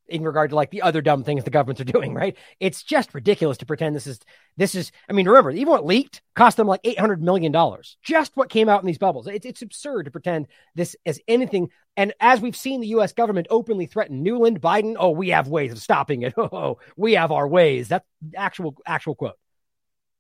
in 0.08 0.24
regard 0.24 0.52
to 0.52 0.56
like 0.56 0.70
the 0.70 0.82
other 0.82 1.02
dumb 1.02 1.24
things 1.24 1.44
the 1.44 1.50
governments 1.50 1.82
are 1.82 1.86
doing, 1.86 2.14
right? 2.14 2.38
It's 2.60 2.84
just 2.84 3.14
ridiculous 3.14 3.58
to 3.60 3.66
pretend 3.66 3.96
this 3.96 4.08
is 4.08 4.20
this 4.58 4.76
is. 4.76 4.92
I 5.10 5.14
mean, 5.14 5.28
remember, 5.28 5.52
even 5.52 5.72
what 5.72 5.86
leaked 5.86 6.22
cost 6.36 6.58
them 6.58 6.68
like 6.68 6.82
eight 6.84 7.00
hundred 7.00 7.22
million 7.22 7.52
dollars. 7.52 7.98
Just 8.04 8.36
what 8.38 8.50
came 8.50 8.70
out 8.70 8.82
in 8.82 8.88
these 8.88 8.98
bubbles. 8.98 9.28
It's 9.28 9.46
it's 9.46 9.62
absurd 9.62 10.04
to 10.04 10.12
pretend 10.12 10.48
this 10.76 10.96
as 11.06 11.20
anything. 11.28 11.70
And 11.98 12.14
as 12.20 12.42
we've 12.42 12.56
seen 12.56 12.82
the 12.82 12.88
U.S. 12.88 13.14
government 13.14 13.48
openly 13.50 13.86
threaten 13.86 14.24
Nuland, 14.24 14.60
Biden, 14.60 14.96
oh, 15.00 15.12
we 15.12 15.30
have 15.30 15.48
ways 15.48 15.72
of 15.72 15.80
stopping 15.80 16.24
it. 16.24 16.34
Oh, 16.56 16.78
we 16.96 17.14
have 17.14 17.32
our 17.32 17.48
ways. 17.48 17.88
That's 17.88 18.06
actual 18.36 18.76
actual 18.86 19.16
quote. 19.16 19.38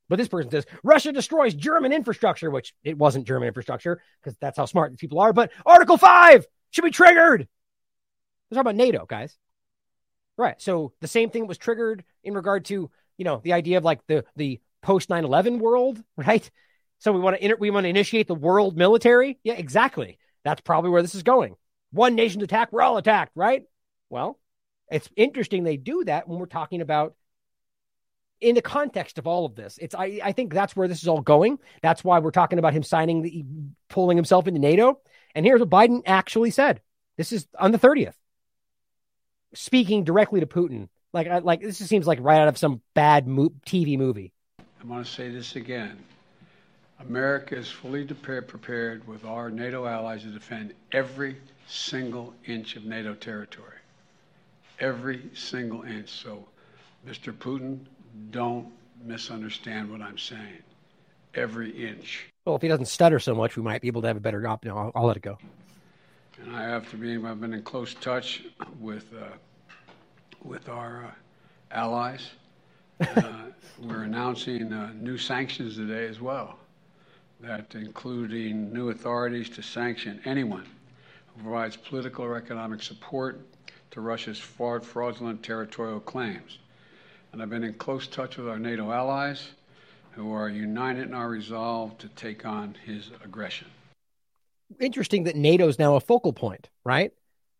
But 0.08 0.18
this 0.18 0.28
person 0.28 0.52
says 0.52 0.66
Russia 0.84 1.12
destroys 1.12 1.54
German 1.54 1.92
infrastructure, 1.92 2.52
which 2.52 2.74
it 2.84 2.98
wasn't 2.98 3.28
German 3.28 3.48
infrastructure 3.48 4.02
because 4.22 4.38
that's 4.38 4.58
how 4.58 4.66
smart 4.66 4.98
people 4.98 5.20
are. 5.20 5.34
But 5.34 5.52
Article 5.66 5.98
Five 5.98 6.46
should 6.72 6.84
be 6.84 6.92
triggered. 6.92 7.48
Let's 8.50 8.58
talk 8.58 8.62
about 8.62 8.76
NATO, 8.76 9.06
guys. 9.06 9.38
Right. 10.38 10.62
So 10.62 10.94
the 11.02 11.08
same 11.08 11.30
thing 11.30 11.48
was 11.48 11.58
triggered 11.58 12.04
in 12.24 12.34
regard 12.34 12.66
to, 12.66 12.92
you 13.18 13.26
know, 13.26 13.42
the 13.44 13.54
idea 13.54 13.78
of 13.78 13.84
like 13.84 14.06
the 14.08 14.26
the 14.36 14.60
post 14.82 15.10
9/11 15.10 15.60
world, 15.60 16.02
right? 16.18 16.50
So 17.00 17.12
we 17.12 17.20
want 17.20 17.38
to 17.38 17.44
inter- 17.44 17.58
we 17.60 17.72
want 17.72 17.86
to 17.86 17.90
initiate 17.90 18.28
the 18.28 18.36
world 18.36 18.78
military? 18.78 19.40
Yeah, 19.44 19.54
exactly. 19.54 20.20
That's 20.44 20.62
probably 20.62 20.92
where 20.92 21.02
this 21.02 21.16
is 21.16 21.24
going. 21.24 21.56
One 21.92 22.16
nation's 22.16 22.44
attack, 22.44 22.72
we're 22.72 22.82
all 22.82 22.98
attacked, 22.98 23.32
right? 23.36 23.64
Well, 24.10 24.40
it's 24.92 25.10
interesting 25.16 25.64
they 25.64 25.78
do 25.78 26.04
that 26.04 26.28
when 26.28 26.40
we're 26.40 26.46
talking 26.46 26.82
about 26.82 27.16
in 28.42 28.56
the 28.56 28.62
context 28.62 29.18
of 29.18 29.28
all 29.28 29.46
of 29.46 29.56
this. 29.56 29.78
It's 29.82 29.96
I, 29.96 30.20
I 30.24 30.32
think 30.32 30.54
that's 30.54 30.76
where 30.76 30.88
this 30.88 31.02
is 31.02 31.08
all 31.08 31.22
going. 31.22 31.60
That's 31.82 32.04
why 32.04 32.20
we're 32.20 32.32
talking 32.32 32.60
about 32.60 32.74
him 32.74 32.84
signing 32.84 33.22
the 33.22 33.46
pulling 33.90 34.18
himself 34.18 34.48
into 34.48 34.60
NATO. 34.60 35.00
And 35.34 35.46
here's 35.46 35.60
what 35.60 35.70
Biden 35.70 36.02
actually 36.06 36.52
said. 36.52 36.82
This 37.18 37.32
is 37.32 37.48
on 37.58 37.72
the 37.72 37.80
30th 37.80 38.14
speaking 39.54 40.04
directly 40.04 40.40
to 40.40 40.46
Putin. 40.46 40.90
Like, 41.14 41.28
like 41.44 41.62
this 41.62 41.78
just 41.78 41.90
seems 41.90 42.08
like 42.08 42.20
right 42.22 42.40
out 42.40 42.48
of 42.48 42.58
some 42.58 42.82
bad 42.94 43.28
mo- 43.28 43.54
TV 43.66 43.98
movie. 43.98 44.34
I 44.60 44.86
want 44.86 45.06
to 45.06 45.12
say 45.12 45.30
this 45.30 45.56
again. 45.56 45.98
America 47.00 47.56
is 47.58 47.70
fully 47.70 48.06
prepared 48.06 49.08
with 49.08 49.26
our 49.26 49.50
NATO 49.50 49.86
allies 49.86 50.24
to 50.24 50.30
defend 50.30 50.74
every 50.92 51.38
single 51.68 52.34
inch 52.46 52.76
of 52.76 52.86
NATO 52.86 53.14
territory. 53.14 53.78
Every 54.80 55.30
single 55.34 55.84
inch. 55.84 56.10
So, 56.10 56.46
Mr. 57.08 57.34
Putin, 57.34 57.80
don't 58.32 58.72
misunderstand 59.04 59.92
what 59.92 60.02
I'm 60.02 60.18
saying. 60.18 60.64
Every 61.34 61.70
inch. 61.72 62.26
Well, 62.46 62.56
if 62.56 62.62
he 62.62 62.68
doesn't 62.68 62.86
stutter 62.86 63.20
so 63.20 63.36
much, 63.36 63.58
we 63.58 63.64
might 63.64 63.82
be 63.82 63.88
able 63.88 64.02
to 64.02 64.08
have 64.08 64.18
a 64.18 64.22
better 64.22 64.48
op. 64.48 64.64
No, 64.64 64.78
I'll, 64.78 64.92
I'll 64.96 65.06
let 65.06 65.18
it 65.18 65.24
go. 65.24 65.38
And 66.42 66.56
I 66.56 66.64
have 66.64 66.90
to 66.92 66.98
be, 66.98 67.16
I've 67.16 67.42
been 67.42 67.54
in 67.54 67.64
close 67.64 67.94
touch 67.94 68.44
with, 68.80 69.14
uh, 69.14 69.28
with 70.44 70.70
our 70.70 71.06
uh, 71.06 71.12
allies. 71.72 72.32
Uh, 73.00 73.34
we're 73.82 74.04
announcing 74.04 74.72
uh, 74.72 74.94
new 74.94 75.18
sanctions 75.18 75.76
today 75.76 76.08
as 76.08 76.22
well, 76.22 76.58
that 77.42 77.76
including 77.76 78.72
new 78.72 78.90
authorities 78.90 79.50
to 79.50 79.62
sanction 79.62 80.22
anyone 80.26 80.66
who 81.36 81.44
provides 81.44 81.76
political 81.76 82.24
or 82.24 82.38
economic 82.38 82.82
support 82.82 83.42
to 83.92 84.02
Russia's 84.02 84.38
fraudulent 84.38 85.44
territorial 85.44 86.00
claims. 86.00 86.60
And 87.36 87.44
I've 87.44 87.50
been 87.50 87.66
in 87.66 87.74
close 87.74 88.08
touch 88.08 88.38
with 88.38 88.48
our 88.48 88.58
NATO 88.58 88.92
allies 88.94 89.50
who 90.12 90.32
are 90.32 90.48
united 90.48 91.08
in 91.10 91.14
our 91.14 91.28
resolve 91.28 91.98
to 91.98 92.08
take 92.08 92.46
on 92.46 92.76
his 92.86 93.12
aggression 93.26 93.68
interesting 94.80 95.24
that 95.24 95.36
NATO 95.36 95.68
is 95.68 95.80
now 95.80 95.96
a 95.96 96.00
focal 96.00 96.34
point, 96.34 96.70
right? 96.84 97.12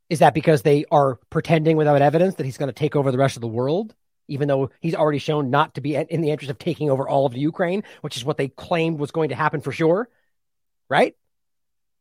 Is 0.10 0.20
that 0.20 0.34
because 0.34 0.62
they 0.62 0.86
are 0.92 1.16
pretending 1.30 1.78
without 1.78 2.02
evidence 2.02 2.36
that 2.36 2.46
he's 2.46 2.58
going 2.58 2.70
to 2.70 2.74
take 2.74 2.96
over 2.96 3.12
the 3.12 3.18
rest 3.18 3.38
of 3.38 3.42
the 3.42 3.48
world, 3.48 3.96
even 4.28 4.48
though 4.48 4.70
he's 4.80 4.96
already 4.96 5.20
shown 5.20 5.50
not 5.50 5.76
to 5.76 5.82
be 5.82 5.96
in 5.96 6.22
the 6.22 6.32
interest 6.32 6.50
of 6.50 6.60
taking 6.60 6.90
over 6.90 7.08
all 7.08 7.26
of 7.26 7.34
the 7.34 7.40
Ukraine, 7.40 7.84
which 8.02 8.18
is 8.18 8.26
what 8.26 8.38
they 8.38 8.48
claimed 8.48 9.00
was 9.00 9.12
going 9.12 9.30
to 9.30 9.36
happen 9.36 9.62
for 9.62 9.72
sure, 9.72 10.10
right? 10.90 11.16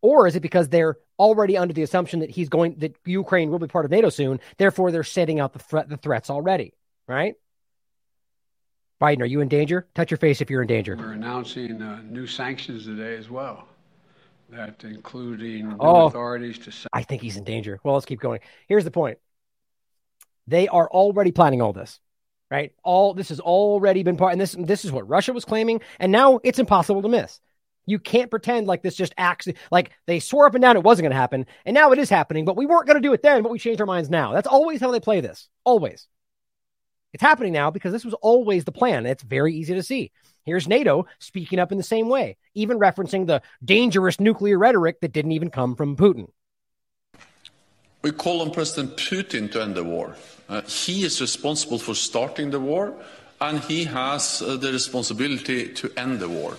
Or 0.03 0.27
is 0.27 0.37
it 0.37 0.41
because 0.41 0.69
they're 0.69 0.99
already 1.19 1.57
under 1.57 1.73
the 1.73 1.83
assumption 1.83 2.21
that 2.21 2.31
he's 2.31 2.49
going 2.49 2.77
that 2.79 2.97
Ukraine 3.05 3.51
will 3.51 3.59
be 3.59 3.67
part 3.67 3.85
of 3.85 3.91
NATO 3.91 4.11
soon, 4.11 4.41
therefore 4.59 4.91
they're 4.91 5.05
setting 5.05 5.41
out 5.41 5.53
the 5.53 5.59
threat 5.59 5.89
the 5.89 5.97
threats 5.97 6.29
already, 6.29 6.75
right? 7.09 7.37
Biden, 9.01 9.21
are 9.21 9.27
you 9.27 9.41
in 9.41 9.49
danger? 9.49 9.87
Touch 9.95 10.11
your 10.11 10.19
face 10.19 10.41
if 10.41 10.51
you're 10.51 10.63
in 10.63 10.69
danger. 10.69 10.97
We're 10.97 11.13
announcing 11.13 11.83
uh, 11.83 12.01
new 12.03 12.27
sanctions 12.27 12.85
today 12.85 13.17
as 13.17 13.29
well 13.29 13.67
that 14.51 14.85
including 14.85 15.77
oh, 15.81 16.07
authorities 16.07 16.59
to. 16.61 16.89
I 16.93 17.03
think 17.03 17.23
he's 17.23 17.37
in 17.37 17.45
danger. 17.45 17.81
Well, 17.83 17.95
let's 17.95 18.07
keep 18.07 18.21
going. 18.21 18.41
Here's 18.69 18.85
the 18.85 18.91
point. 18.91 19.19
They 20.47 20.69
are 20.69 20.89
already 20.89 21.33
planning 21.33 21.63
all 21.63 21.73
this, 21.73 22.01
right? 22.51 22.73
All 22.83 23.15
this 23.15 23.31
has 23.31 23.41
already 23.41 24.03
been 24.03 24.17
part, 24.17 24.33
and 24.33 24.41
this 24.41 24.57
this 24.59 24.85
is 24.85 24.93
what 24.93 25.09
Russia 25.09 25.33
was 25.33 25.45
claiming, 25.45 25.81
and 25.99 26.13
now 26.13 26.41
it's 26.45 26.59
impossible 26.59 27.03
to 27.03 27.09
miss. 27.09 27.41
You 27.87 27.99
can't 27.99 28.31
pretend 28.31 28.67
like 28.67 28.83
this 28.83 28.97
just 28.97 29.15
acts 29.19 29.47
like 29.71 29.91
they 30.07 30.19
swore 30.19 30.47
up 30.47 30.55
and 30.55 30.63
down 30.63 30.77
it 30.77 30.83
wasn't 30.83 31.05
going 31.05 31.13
to 31.13 31.17
happen, 31.17 31.47
and 31.65 31.75
now 31.75 31.93
it 31.93 31.99
is 31.99 32.09
happening, 32.09 32.45
but 32.45 32.57
we 32.57 32.67
weren't 32.67 32.87
going 32.87 33.01
to 33.01 33.07
do 33.07 33.13
it 33.13 33.23
then, 33.23 33.43
but 33.43 33.53
we 33.53 33.59
changed 33.59 33.81
our 33.81 33.87
minds 33.87 34.09
now. 34.09 34.33
That's 34.33 34.47
always 34.47 34.81
how 34.81 34.91
they 34.91 35.01
play 35.01 35.21
this. 35.21 35.49
Always. 35.65 36.07
It's 37.15 37.23
happening 37.23 37.53
now 37.53 37.71
because 37.71 37.93
this 37.93 38.05
was 38.05 38.15
always 38.15 38.65
the 38.65 38.73
plan. 38.73 39.07
It's 39.07 39.23
very 39.23 39.55
easy 39.55 39.73
to 39.75 39.85
see. 39.85 40.11
Here's 40.43 40.67
NATO 40.67 41.07
speaking 41.21 41.61
up 41.61 41.71
in 41.71 41.79
the 41.79 41.85
same 41.85 42.09
way, 42.09 42.37
even 42.55 42.77
referencing 42.81 43.29
the 43.29 43.41
dangerous 43.65 44.19
nuclear 44.19 44.59
rhetoric 44.59 45.01
that 45.01 45.13
didn't 45.13 45.31
even 45.31 45.49
come 45.49 45.77
from 45.77 45.97
Putin. 45.97 46.27
We 48.03 48.11
call 48.11 48.43
on 48.43 48.51
President 48.51 48.97
Putin 48.97 49.51
to 49.53 49.63
end 49.63 49.77
the 49.77 49.85
war. 49.85 50.17
Uh, 50.49 50.63
he 50.63 51.05
is 51.05 51.21
responsible 51.21 51.79
for 51.79 51.95
starting 51.95 52.51
the 52.51 52.59
war, 52.59 52.93
and 53.41 53.61
he 53.61 53.85
has 53.85 54.43
uh, 54.43 54.57
the 54.57 54.73
responsibility 54.73 55.69
to 55.69 55.93
end 55.97 56.19
the 56.19 56.29
war. 56.29 56.57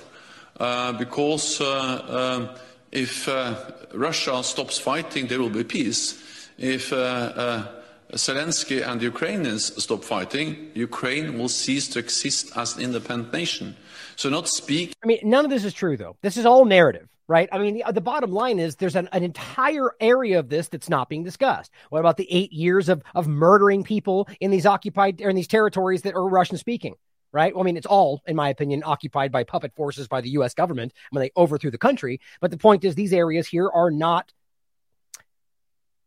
Uh, 0.57 0.93
because 0.93 1.59
uh, 1.59 1.67
um, 1.67 2.49
if 2.93 3.27
uh, 3.27 3.55
Russia 3.93 4.41
stops 4.41 4.79
fighting, 4.79 5.27
there 5.27 5.39
will 5.39 5.49
be 5.49 5.65
peace. 5.65 6.49
If 6.57 6.93
uh, 6.93 7.67
Zelensky 8.13 8.85
and 8.85 9.01
Ukrainians 9.01 9.81
stop 9.83 10.03
fighting, 10.03 10.71
Ukraine 10.73 11.37
will 11.37 11.49
cease 11.49 11.87
to 11.89 11.99
exist 11.99 12.51
as 12.55 12.75
an 12.75 12.83
independent 12.83 13.33
nation. 13.33 13.75
So, 14.15 14.29
not 14.29 14.47
speak. 14.47 14.93
I 15.03 15.07
mean, 15.07 15.19
none 15.23 15.43
of 15.43 15.51
this 15.51 15.65
is 15.65 15.73
true, 15.73 15.97
though. 15.97 16.15
This 16.21 16.37
is 16.37 16.45
all 16.45 16.65
narrative, 16.65 17.09
right? 17.27 17.49
I 17.51 17.57
mean, 17.57 17.73
the, 17.75 17.91
the 17.91 18.01
bottom 18.01 18.31
line 18.31 18.59
is 18.59 18.77
there's 18.77 18.95
an, 18.95 19.09
an, 19.11 19.23
entire 19.23 19.91
area 19.99 20.39
of 20.39 20.49
this 20.49 20.69
that's 20.69 20.89
not 20.89 21.09
being 21.09 21.23
discussed. 21.23 21.71
What 21.89 21.99
about 21.99 22.17
the 22.17 22.31
eight 22.31 22.53
years 22.53 22.87
of, 22.87 23.03
of 23.13 23.27
murdering 23.27 23.83
people 23.83 24.29
in 24.39 24.51
these 24.51 24.65
occupied 24.65 25.21
or 25.21 25.29
in 25.29 25.35
these 25.35 25.47
territories 25.47 26.03
that 26.03 26.15
are 26.15 26.27
Russian 26.27 26.57
speaking? 26.57 26.95
Right. 27.33 27.53
Well, 27.53 27.63
I 27.63 27.65
mean, 27.65 27.75
it's 27.75 27.85
all, 27.85 28.21
in 28.27 28.37
my 28.37 28.47
opinion, 28.47 28.83
occupied 28.85 29.29
by 29.33 29.43
puppet 29.43 29.75
forces 29.75 30.07
by 30.07 30.21
the 30.21 30.29
U.S. 30.29 30.53
government 30.53 30.93
when 31.09 31.21
they 31.21 31.31
overthrew 31.35 31.69
the 31.69 31.77
country. 31.77 32.21
But 32.39 32.49
the 32.49 32.57
point 32.57 32.85
is, 32.85 32.95
these 32.95 33.11
areas 33.11 33.45
here 33.45 33.69
are 33.69 33.91
not 33.91 34.31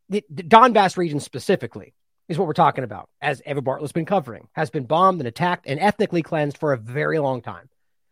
the, 0.08 0.24
the 0.30 0.42
Donbass 0.42 0.96
region 0.96 1.20
specifically 1.20 1.94
is 2.28 2.38
what 2.38 2.46
we're 2.46 2.52
talking 2.52 2.84
about, 2.84 3.08
as 3.20 3.42
Eva 3.46 3.62
Bartlett's 3.62 3.92
been 3.92 4.04
covering, 4.04 4.48
has 4.52 4.70
been 4.70 4.84
bombed 4.84 5.20
and 5.20 5.28
attacked 5.28 5.66
and 5.66 5.80
ethnically 5.80 6.22
cleansed 6.22 6.58
for 6.58 6.72
a 6.72 6.78
very 6.78 7.18
long 7.18 7.40
time. 7.42 7.68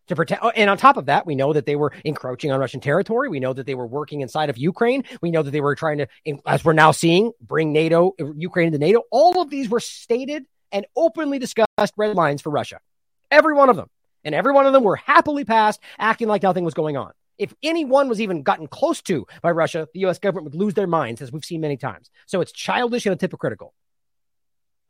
To 0.09 0.15
protect, 0.15 0.45
oh, 0.45 0.51
and 0.51 0.71
on 0.71 0.79
top 0.79 0.97
of 0.97 1.07
that, 1.07 1.27
we 1.27 1.35
know 1.35 1.53
that 1.53 1.67
they 1.67 1.75
were 1.75 1.93
encroaching 2.05 2.53
on 2.53 2.61
Russian 2.61 2.81
territory. 2.81 3.29
We 3.29 3.41
know 3.41 3.53
that 3.53 3.67
they 3.67 3.75
were 3.75 3.89
working 3.89 4.21
inside 4.21 4.51
of 4.51 4.57
Ukraine. 4.57 5.03
We 5.21 5.33
know 5.33 5.43
that 5.43 5.51
they 5.51 5.61
were 5.61 5.75
trying 5.75 5.99
to, 5.99 6.07
as 6.47 6.65
we're 6.65 6.75
now 6.75 6.93
seeing, 6.93 7.33
bring 7.41 7.73
NATO, 7.73 8.13
Ukraine 8.37 8.69
into 8.69 8.79
NATO. 8.79 9.03
All 9.11 9.43
of 9.43 9.51
these 9.51 9.69
were 9.69 9.81
stated 9.81 10.45
and 10.71 10.87
openly 10.95 11.41
discussed 11.41 11.93
red 11.97 12.15
lines 12.15 12.41
for 12.41 12.51
Russia. 12.51 12.79
Every 13.33 13.55
one 13.55 13.69
of 13.69 13.77
them. 13.77 13.91
And 14.25 14.35
every 14.35 14.53
one 14.53 14.67
of 14.67 14.73
them 14.73 14.85
were 14.85 14.97
happily 14.97 15.45
passed, 15.45 15.81
acting 15.99 16.29
like 16.29 16.43
nothing 16.43 16.65
was 16.65 16.75
going 16.75 16.97
on. 16.97 17.13
If 17.39 17.55
anyone 17.63 18.09
was 18.09 18.21
even 18.21 18.43
gotten 18.43 18.67
close 18.67 19.03
to 19.03 19.27
by 19.43 19.51
Russia, 19.51 19.89
the 19.93 20.01
U.S. 20.01 20.19
government 20.19 20.45
would 20.45 20.55
lose 20.55 20.75
their 20.75 20.87
minds, 20.87 21.21
as 21.21 21.33
we've 21.33 21.45
seen 21.45 21.61
many 21.61 21.77
times. 21.77 22.11
So 22.27 22.41
it's 22.41 22.53
childish 22.53 23.07
and 23.07 23.13
it's 23.13 23.21
hypocritical. 23.21 23.75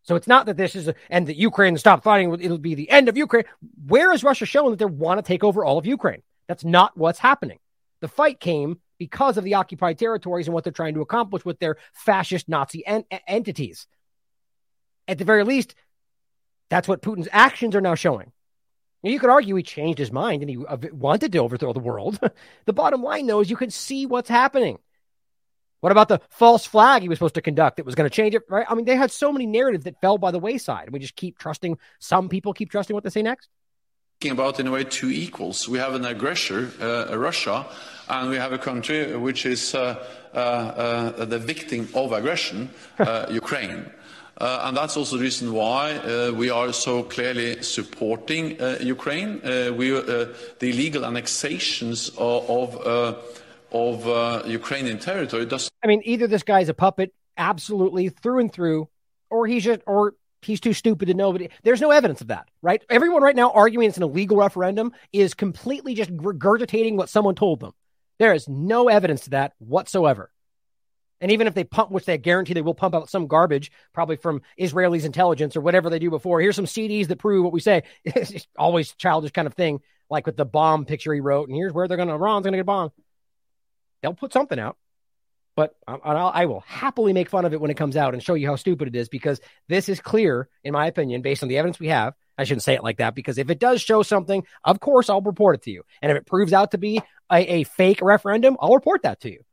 So 0.02 0.14
it's 0.14 0.28
not 0.28 0.47
that 0.47 0.56
this 0.56 0.77
is 0.77 0.86
a, 0.86 0.94
and 1.10 1.27
that 1.27 1.36
Ukraine 1.36 1.77
stop 1.77 2.05
fighting, 2.05 2.32
it'll 2.40 2.59
be 2.59 2.77
the 2.77 2.89
end 2.90 3.09
of 3.09 3.16
Ukraine. 3.16 3.44
Where 3.86 4.12
is 4.12 4.23
Russia 4.23 4.47
showing 4.47 4.70
that 4.70 4.78
they 4.78 4.85
want 4.85 5.18
to 5.18 5.23
take 5.23 5.43
over 5.43 5.64
all 5.64 5.78
of 5.78 5.86
Ukraine? 5.86 6.23
That's 6.47 6.64
not 6.64 6.97
what's 6.97 7.18
happening. 7.18 7.59
The 8.01 8.09
fight 8.09 8.39
came 8.39 8.78
because 8.98 9.36
of 9.36 9.44
the 9.44 9.55
occupied 9.55 9.98
territories 9.98 10.47
and 10.47 10.55
what 10.55 10.62
they're 10.62 10.73
trying 10.73 10.94
to 10.94 11.01
accomplish 11.01 11.44
with 11.44 11.59
their 11.59 11.77
fascist 11.93 12.48
Nazi 12.48 12.86
en- 12.86 13.05
entities. 13.27 13.89
At 15.09 15.18
the 15.18 15.24
very 15.24 15.43
least, 15.43 15.74
that's 16.70 16.86
what 16.86 17.02
Putin's 17.02 17.28
actions 17.32 17.74
are 17.74 17.81
now 17.81 17.97
showing. 17.97 18.32
You 19.02 19.20
could 19.20 19.31
argue 19.31 19.55
he 19.55 19.62
changed 19.62 19.98
his 19.98 20.10
mind 20.10 20.43
and 20.43 20.51
he 20.51 20.56
wanted 20.56 21.32
to 21.32 21.39
overthrow 21.39 21.73
the 21.73 21.81
world. 21.81 22.18
the 22.64 22.73
bottom 22.73 23.02
line, 23.02 23.27
though, 23.27 23.40
is 23.40 23.51
you 23.51 23.56
can 23.56 23.70
see 23.70 24.06
what's 24.06 24.28
happening. 24.28 24.78
What 25.81 25.93
about 25.93 26.09
the 26.09 26.20
false 26.31 26.66
flag 26.66 27.02
he 27.02 27.09
was 27.09 27.18
supposed 27.18 27.35
to 27.35 27.43
conduct 27.43 27.77
that 27.77 27.86
was 27.86 27.94
going 27.94 28.09
to 28.09 28.14
change 28.14 28.35
it? 28.35 28.43
Right? 28.48 28.66
I 28.68 28.74
mean, 28.74 28.86
they 28.86 28.97
had 28.97 29.10
so 29.10 29.32
many 29.32 29.47
narratives 29.47 29.85
that 29.85 30.01
fell 30.01 30.18
by 30.18 30.31
the 30.31 30.39
wayside. 30.39 30.85
And 30.85 30.93
we 30.93 30.98
just 30.98 31.16
keep 31.16 31.39
trusting. 31.39 31.78
Some 32.01 32.28
people 32.28 32.52
keep 32.52 32.70
trusting 32.70 32.94
what 32.94 33.05
they 33.05 33.10
say 33.10 33.23
next. 33.23 33.48
About 34.24 34.59
in 34.59 34.66
a 34.66 34.70
way 34.70 34.82
two 34.82 35.10
equals. 35.10 35.68
We 35.68 35.78
have 35.78 35.94
an 35.94 36.06
aggressor, 36.06 36.73
uh, 36.81 37.16
Russia, 37.16 37.66
and 38.09 38.31
we 38.31 38.36
have 38.36 38.52
a 38.52 38.59
country 38.59 39.14
which 39.14 39.44
is 39.44 39.74
uh, 39.74 40.02
uh, 40.35 40.39
uh 40.39 41.24
the 41.27 41.39
victim 41.39 41.86
of 41.94 42.12
aggression, 42.12 42.70
uh, 42.98 43.27
Ukraine. 43.31 43.90
Uh, 44.38 44.64
and 44.64 44.76
that's 44.76 44.96
also 44.96 45.16
the 45.16 45.22
reason 45.22 45.52
why 45.52 45.96
uh, 45.96 46.30
we 46.30 46.50
are 46.50 46.72
so 46.72 47.02
clearly 47.02 47.62
supporting 47.62 48.60
uh, 48.60 48.76
Ukraine. 48.82 49.40
We, 49.76 49.90
the 49.90 50.34
illegal 50.60 51.06
annexations 51.06 52.10
of, 52.18 52.76
of, 52.76 53.42
of 53.72 54.46
Ukrainian 54.46 54.98
territory 54.98 55.46
does. 55.46 55.70
I 55.82 55.86
mean, 55.86 56.02
either 56.04 56.26
this 56.26 56.42
guy's 56.42 56.68
a 56.68 56.74
puppet, 56.74 57.14
absolutely 57.38 58.10
through 58.10 58.40
and 58.40 58.52
through, 58.52 58.88
or 59.30 59.46
he's 59.46 59.64
just, 59.64 59.80
or 59.86 60.14
he's 60.42 60.60
too 60.60 60.74
stupid 60.74 61.06
to 61.06 61.14
know. 61.14 61.32
But 61.32 61.48
there's 61.62 61.80
no 61.80 61.90
evidence 61.90 62.20
of 62.20 62.28
that, 62.28 62.48
right? 62.60 62.82
Everyone 62.90 63.22
right 63.22 63.36
now 63.36 63.50
arguing 63.52 63.88
it's 63.88 63.96
an 63.96 64.02
illegal 64.02 64.36
referendum 64.36 64.92
is 65.12 65.32
completely 65.32 65.94
just 65.94 66.14
regurgitating 66.14 66.96
what 66.96 67.08
someone 67.08 67.36
told 67.36 67.60
them. 67.60 67.72
There 68.18 68.34
is 68.34 68.48
no 68.48 68.88
evidence 68.88 69.24
to 69.24 69.30
that 69.30 69.54
whatsoever. 69.58 70.30
And 71.20 71.32
even 71.32 71.47
if 71.47 71.55
they 71.55 71.64
pump, 71.64 71.90
which 71.90 72.05
they 72.05 72.18
guarantee 72.18 72.55
they 72.55 72.62
will 72.62 72.74
pump 72.74 72.94
out 72.94 73.09
some 73.09 73.26
garbage, 73.26 73.72
probably 73.94 74.16
from 74.16 74.43
Israelis' 74.60 75.05
intelligence 75.05 75.56
or 75.56 75.60
whatever 75.62 75.88
they 75.88 75.98
do 75.98 76.10
before. 76.10 76.40
Here's 76.40 76.56
some 76.56 76.66
CDs 76.66 77.09
that 77.09 77.18
prove 77.18 77.44
what 77.44 77.52
we 77.52 77.60
say. 77.60 77.82
It's 78.05 78.47
always 78.59 78.93
childish 78.94 79.32
kind 79.32 79.47
of 79.47 79.55
thing, 79.55 79.80
like 80.10 80.26
with 80.26 80.36
the 80.36 80.44
bomb 80.44 80.84
picture 80.84 81.12
he 81.14 81.20
wrote. 81.20 81.48
And 81.48 81.56
here's 81.56 81.72
where 81.72 81.88
they're 81.88 81.97
going 81.97 82.09
to, 82.09 82.14
Iran's 82.14 82.44
going 82.44 82.52
to 82.52 82.59
get 82.59 82.62
a 82.62 82.64
bomb. 82.64 82.90
They'll 84.02 84.14
put 84.14 84.32
something 84.32 84.59
out. 84.59 84.76
But 85.56 85.74
I 85.88 86.44
will 86.44 86.60
happily 86.66 87.14
make 87.14 87.30
fun 87.30 87.47
of 87.47 87.55
it 87.55 87.60
when 87.62 87.70
it 87.70 87.78
comes 87.78 87.97
out 87.97 88.12
and 88.12 88.22
show 88.22 88.34
you 88.34 88.47
how 88.47 88.56
stupid 88.56 88.88
it 88.88 88.94
is 88.94 89.09
because 89.09 89.40
this 89.68 89.88
is 89.88 90.01
clear, 90.01 90.51
in 90.62 90.74
my 90.74 90.86
opinion, 90.86 91.22
based 91.22 91.43
on 91.43 91.48
the 91.48 91.56
evidence 91.56 91.80
we 91.80 91.88
have. 91.88 92.12
I 92.36 92.44
shouldn't 92.44 92.62
say 92.62 92.74
it 92.74 92.82
like 92.82 92.98
that 92.98 93.14
because 93.14 93.38
if 93.38 93.48
it 93.48 93.59
does 93.59 93.80
show 93.80 94.02
something, 94.02 94.44
of 94.62 94.80
course 94.80 95.09
I'll 95.09 95.22
report 95.22 95.56
it 95.56 95.62
to 95.62 95.70
you. 95.70 95.82
And 96.02 96.12
if 96.12 96.18
it 96.18 96.26
proves 96.26 96.52
out 96.52 96.72
to 96.72 96.78
be 96.78 97.01
a, 97.32 97.38
a 97.38 97.64
fake 97.64 98.02
referendum, 98.02 98.59
I'll 98.60 98.74
report 98.74 99.05
that 99.05 99.20
to 99.20 99.30
you. 99.32 99.44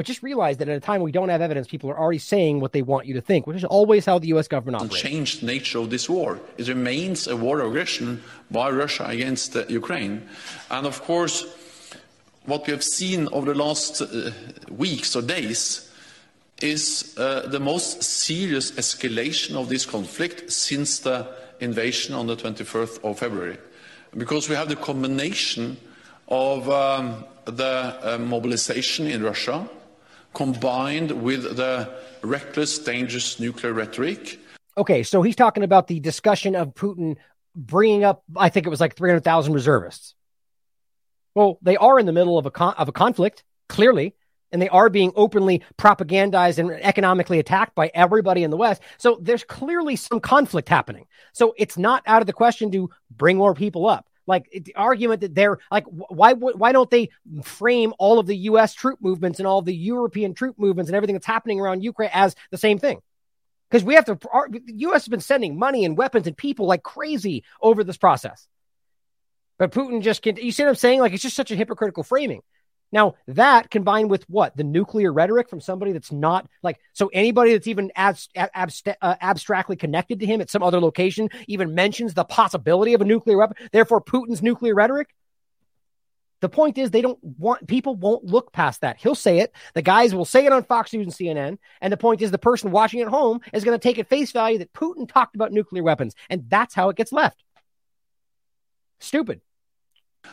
But 0.00 0.06
just 0.06 0.22
realize 0.22 0.56
that 0.56 0.68
at 0.70 0.74
a 0.74 0.80
time 0.80 1.02
we 1.02 1.12
don't 1.12 1.28
have 1.28 1.42
evidence, 1.42 1.68
people 1.68 1.90
are 1.90 1.98
already 1.98 2.16
saying 2.16 2.60
what 2.60 2.72
they 2.72 2.80
want 2.80 3.04
you 3.04 3.12
to 3.12 3.20
think, 3.20 3.46
which 3.46 3.58
is 3.58 3.64
always 3.64 4.06
how 4.06 4.18
the 4.18 4.28
U.S. 4.28 4.48
government 4.48 4.82
operates. 4.82 5.02
Changed 5.02 5.42
nature 5.42 5.78
of 5.78 5.90
this 5.90 6.08
war. 6.08 6.40
It 6.56 6.68
remains 6.68 7.26
a 7.26 7.36
war 7.36 7.60
of 7.60 7.66
aggression 7.66 8.22
by 8.50 8.70
Russia 8.70 9.04
against 9.04 9.54
uh, 9.54 9.66
Ukraine, 9.68 10.26
and 10.70 10.86
of 10.86 11.02
course, 11.02 11.44
what 12.46 12.66
we 12.66 12.70
have 12.70 12.82
seen 12.82 13.28
over 13.30 13.52
the 13.52 13.58
last 13.62 14.00
uh, 14.00 14.30
weeks 14.70 15.14
or 15.14 15.20
days 15.20 15.92
is 16.62 17.14
uh, 17.18 17.46
the 17.48 17.60
most 17.60 18.02
serious 18.02 18.72
escalation 18.72 19.54
of 19.54 19.68
this 19.68 19.84
conflict 19.84 20.50
since 20.50 21.00
the 21.00 21.28
invasion 21.60 22.14
on 22.14 22.26
the 22.26 22.36
21st 22.36 23.04
of 23.04 23.18
February, 23.18 23.58
because 24.16 24.48
we 24.48 24.54
have 24.54 24.70
the 24.70 24.76
combination 24.76 25.76
of 26.28 26.70
um, 26.70 27.22
the 27.44 28.14
uh, 28.14 28.16
mobilization 28.16 29.06
in 29.06 29.22
Russia 29.22 29.68
combined 30.34 31.22
with 31.22 31.56
the 31.56 31.92
reckless, 32.22 32.78
dangerous 32.78 33.40
nuclear 33.40 33.72
rhetoric. 33.72 34.40
Okay, 34.76 35.02
so 35.02 35.22
he's 35.22 35.36
talking 35.36 35.62
about 35.62 35.88
the 35.88 36.00
discussion 36.00 36.54
of 36.54 36.74
Putin 36.74 37.16
bringing 37.54 38.04
up, 38.04 38.22
I 38.36 38.48
think 38.48 38.66
it 38.66 38.70
was 38.70 38.80
like 38.80 38.96
300,000 38.96 39.52
reservists. 39.52 40.14
Well, 41.34 41.58
they 41.62 41.76
are 41.76 41.98
in 41.98 42.06
the 42.06 42.12
middle 42.12 42.38
of 42.38 42.46
a, 42.46 42.50
con- 42.50 42.74
of 42.76 42.88
a 42.88 42.92
conflict, 42.92 43.44
clearly, 43.68 44.14
and 44.52 44.60
they 44.60 44.68
are 44.68 44.90
being 44.90 45.12
openly 45.14 45.62
propagandized 45.78 46.58
and 46.58 46.70
economically 46.70 47.38
attacked 47.38 47.74
by 47.74 47.90
everybody 47.94 48.42
in 48.42 48.50
the 48.50 48.56
West. 48.56 48.82
So 48.98 49.18
there's 49.20 49.44
clearly 49.44 49.96
some 49.96 50.20
conflict 50.20 50.68
happening. 50.68 51.06
So 51.32 51.54
it's 51.56 51.78
not 51.78 52.02
out 52.06 52.22
of 52.22 52.26
the 52.26 52.32
question 52.32 52.70
to 52.72 52.90
bring 53.10 53.36
more 53.36 53.54
people 53.54 53.88
up. 53.88 54.08
Like 54.30 54.48
the 54.64 54.74
argument 54.76 55.20
that 55.22 55.34
they're 55.34 55.58
like, 55.70 55.84
why 55.86 56.32
why 56.32 56.72
don't 56.72 56.90
they 56.90 57.10
frame 57.42 57.92
all 57.98 58.18
of 58.18 58.26
the 58.26 58.36
U.S. 58.36 58.72
troop 58.72 59.00
movements 59.02 59.40
and 59.40 59.46
all 59.46 59.60
the 59.60 59.74
European 59.74 60.34
troop 60.34 60.58
movements 60.58 60.88
and 60.88 60.96
everything 60.96 61.16
that's 61.16 61.26
happening 61.26 61.60
around 61.60 61.82
Ukraine 61.82 62.10
as 62.12 62.34
the 62.50 62.56
same 62.56 62.78
thing? 62.78 63.02
Because 63.68 63.84
we 63.84 63.94
have 63.94 64.04
to, 64.06 64.18
our, 64.32 64.48
the 64.48 64.62
U.S. 64.66 65.02
has 65.02 65.08
been 65.08 65.20
sending 65.20 65.58
money 65.58 65.84
and 65.84 65.96
weapons 65.96 66.26
and 66.26 66.36
people 66.36 66.66
like 66.66 66.82
crazy 66.82 67.44
over 67.60 67.84
this 67.84 67.96
process. 67.96 68.48
But 69.58 69.72
Putin 69.72 70.00
just 70.00 70.22
can't. 70.22 70.42
you 70.42 70.52
see 70.52 70.62
what 70.62 70.70
I'm 70.70 70.74
saying? 70.76 71.00
Like 71.00 71.12
it's 71.12 71.22
just 71.22 71.36
such 71.36 71.50
a 71.50 71.56
hypocritical 71.56 72.02
framing. 72.02 72.42
Now, 72.92 73.14
that 73.28 73.70
combined 73.70 74.10
with 74.10 74.28
what? 74.28 74.56
The 74.56 74.64
nuclear 74.64 75.12
rhetoric 75.12 75.48
from 75.48 75.60
somebody 75.60 75.92
that's 75.92 76.10
not 76.10 76.48
like, 76.62 76.80
so 76.92 77.08
anybody 77.12 77.52
that's 77.52 77.68
even 77.68 77.92
abs- 77.94 78.28
uh, 78.34 78.48
abstractly 79.02 79.76
connected 79.76 80.20
to 80.20 80.26
him 80.26 80.40
at 80.40 80.50
some 80.50 80.62
other 80.62 80.80
location 80.80 81.28
even 81.46 81.74
mentions 81.74 82.14
the 82.14 82.24
possibility 82.24 82.94
of 82.94 83.00
a 83.00 83.04
nuclear 83.04 83.38
weapon. 83.38 83.56
Therefore, 83.72 84.00
Putin's 84.00 84.42
nuclear 84.42 84.74
rhetoric. 84.74 85.08
The 86.40 86.48
point 86.48 86.78
is, 86.78 86.90
they 86.90 87.02
don't 87.02 87.18
want 87.22 87.66
people 87.68 87.96
won't 87.96 88.24
look 88.24 88.50
past 88.50 88.80
that. 88.80 88.96
He'll 88.98 89.14
say 89.14 89.40
it. 89.40 89.54
The 89.74 89.82
guys 89.82 90.14
will 90.14 90.24
say 90.24 90.46
it 90.46 90.52
on 90.52 90.64
Fox 90.64 90.92
News 90.92 91.06
and 91.06 91.14
CNN. 91.14 91.58
And 91.82 91.92
the 91.92 91.98
point 91.98 92.22
is, 92.22 92.30
the 92.30 92.38
person 92.38 92.70
watching 92.70 93.02
at 93.02 93.08
home 93.08 93.40
is 93.52 93.62
going 93.62 93.78
to 93.78 93.82
take 93.82 93.98
at 93.98 94.08
face 94.08 94.32
value 94.32 94.58
that 94.58 94.72
Putin 94.72 95.06
talked 95.06 95.34
about 95.34 95.52
nuclear 95.52 95.82
weapons. 95.82 96.14
And 96.30 96.48
that's 96.48 96.74
how 96.74 96.88
it 96.88 96.96
gets 96.96 97.12
left. 97.12 97.44
Stupid. 99.00 99.42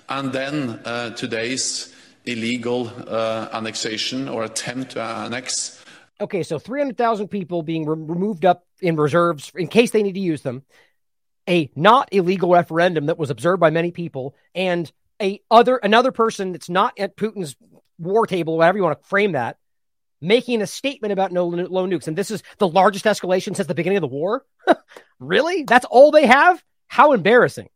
And 0.07 0.31
then 0.31 0.79
uh, 0.85 1.09
today's 1.11 1.93
illegal 2.27 2.91
uh, 3.07 3.49
annexation 3.53 4.27
or 4.27 4.43
attempt 4.43 4.91
to 4.91 5.01
annex. 5.01 5.83
Okay, 6.19 6.43
so 6.43 6.57
300,000 6.57 7.27
people 7.27 7.61
being 7.61 7.85
re- 7.85 7.95
removed 7.97 8.45
up 8.45 8.65
in 8.81 8.95
reserves 8.95 9.51
in 9.55 9.67
case 9.67 9.91
they 9.91 10.03
need 10.03 10.13
to 10.13 10.19
use 10.19 10.41
them. 10.41 10.63
A 11.49 11.71
not 11.75 12.09
illegal 12.11 12.51
referendum 12.51 13.05
that 13.05 13.17
was 13.17 13.29
observed 13.29 13.59
by 13.59 13.69
many 13.69 13.91
people, 13.91 14.35
and 14.53 14.91
a 15.21 15.41
other 15.49 15.77
another 15.77 16.11
person 16.11 16.51
that's 16.51 16.69
not 16.69 16.93
at 16.99 17.15
Putin's 17.15 17.55
war 17.97 18.27
table, 18.27 18.57
whatever 18.57 18.77
you 18.77 18.83
want 18.83 19.01
to 19.01 19.07
frame 19.07 19.31
that, 19.31 19.57
making 20.21 20.61
a 20.61 20.67
statement 20.67 21.13
about 21.13 21.31
no 21.31 21.47
low 21.47 21.87
nukes. 21.87 22.07
And 22.07 22.17
this 22.17 22.31
is 22.31 22.43
the 22.57 22.67
largest 22.67 23.05
escalation 23.05 23.55
since 23.55 23.67
the 23.67 23.75
beginning 23.75 23.97
of 23.97 24.01
the 24.01 24.07
war. 24.07 24.45
really? 25.19 25.63
That's 25.63 25.85
all 25.85 26.11
they 26.11 26.25
have? 26.25 26.61
How 26.87 27.13
embarrassing. 27.13 27.69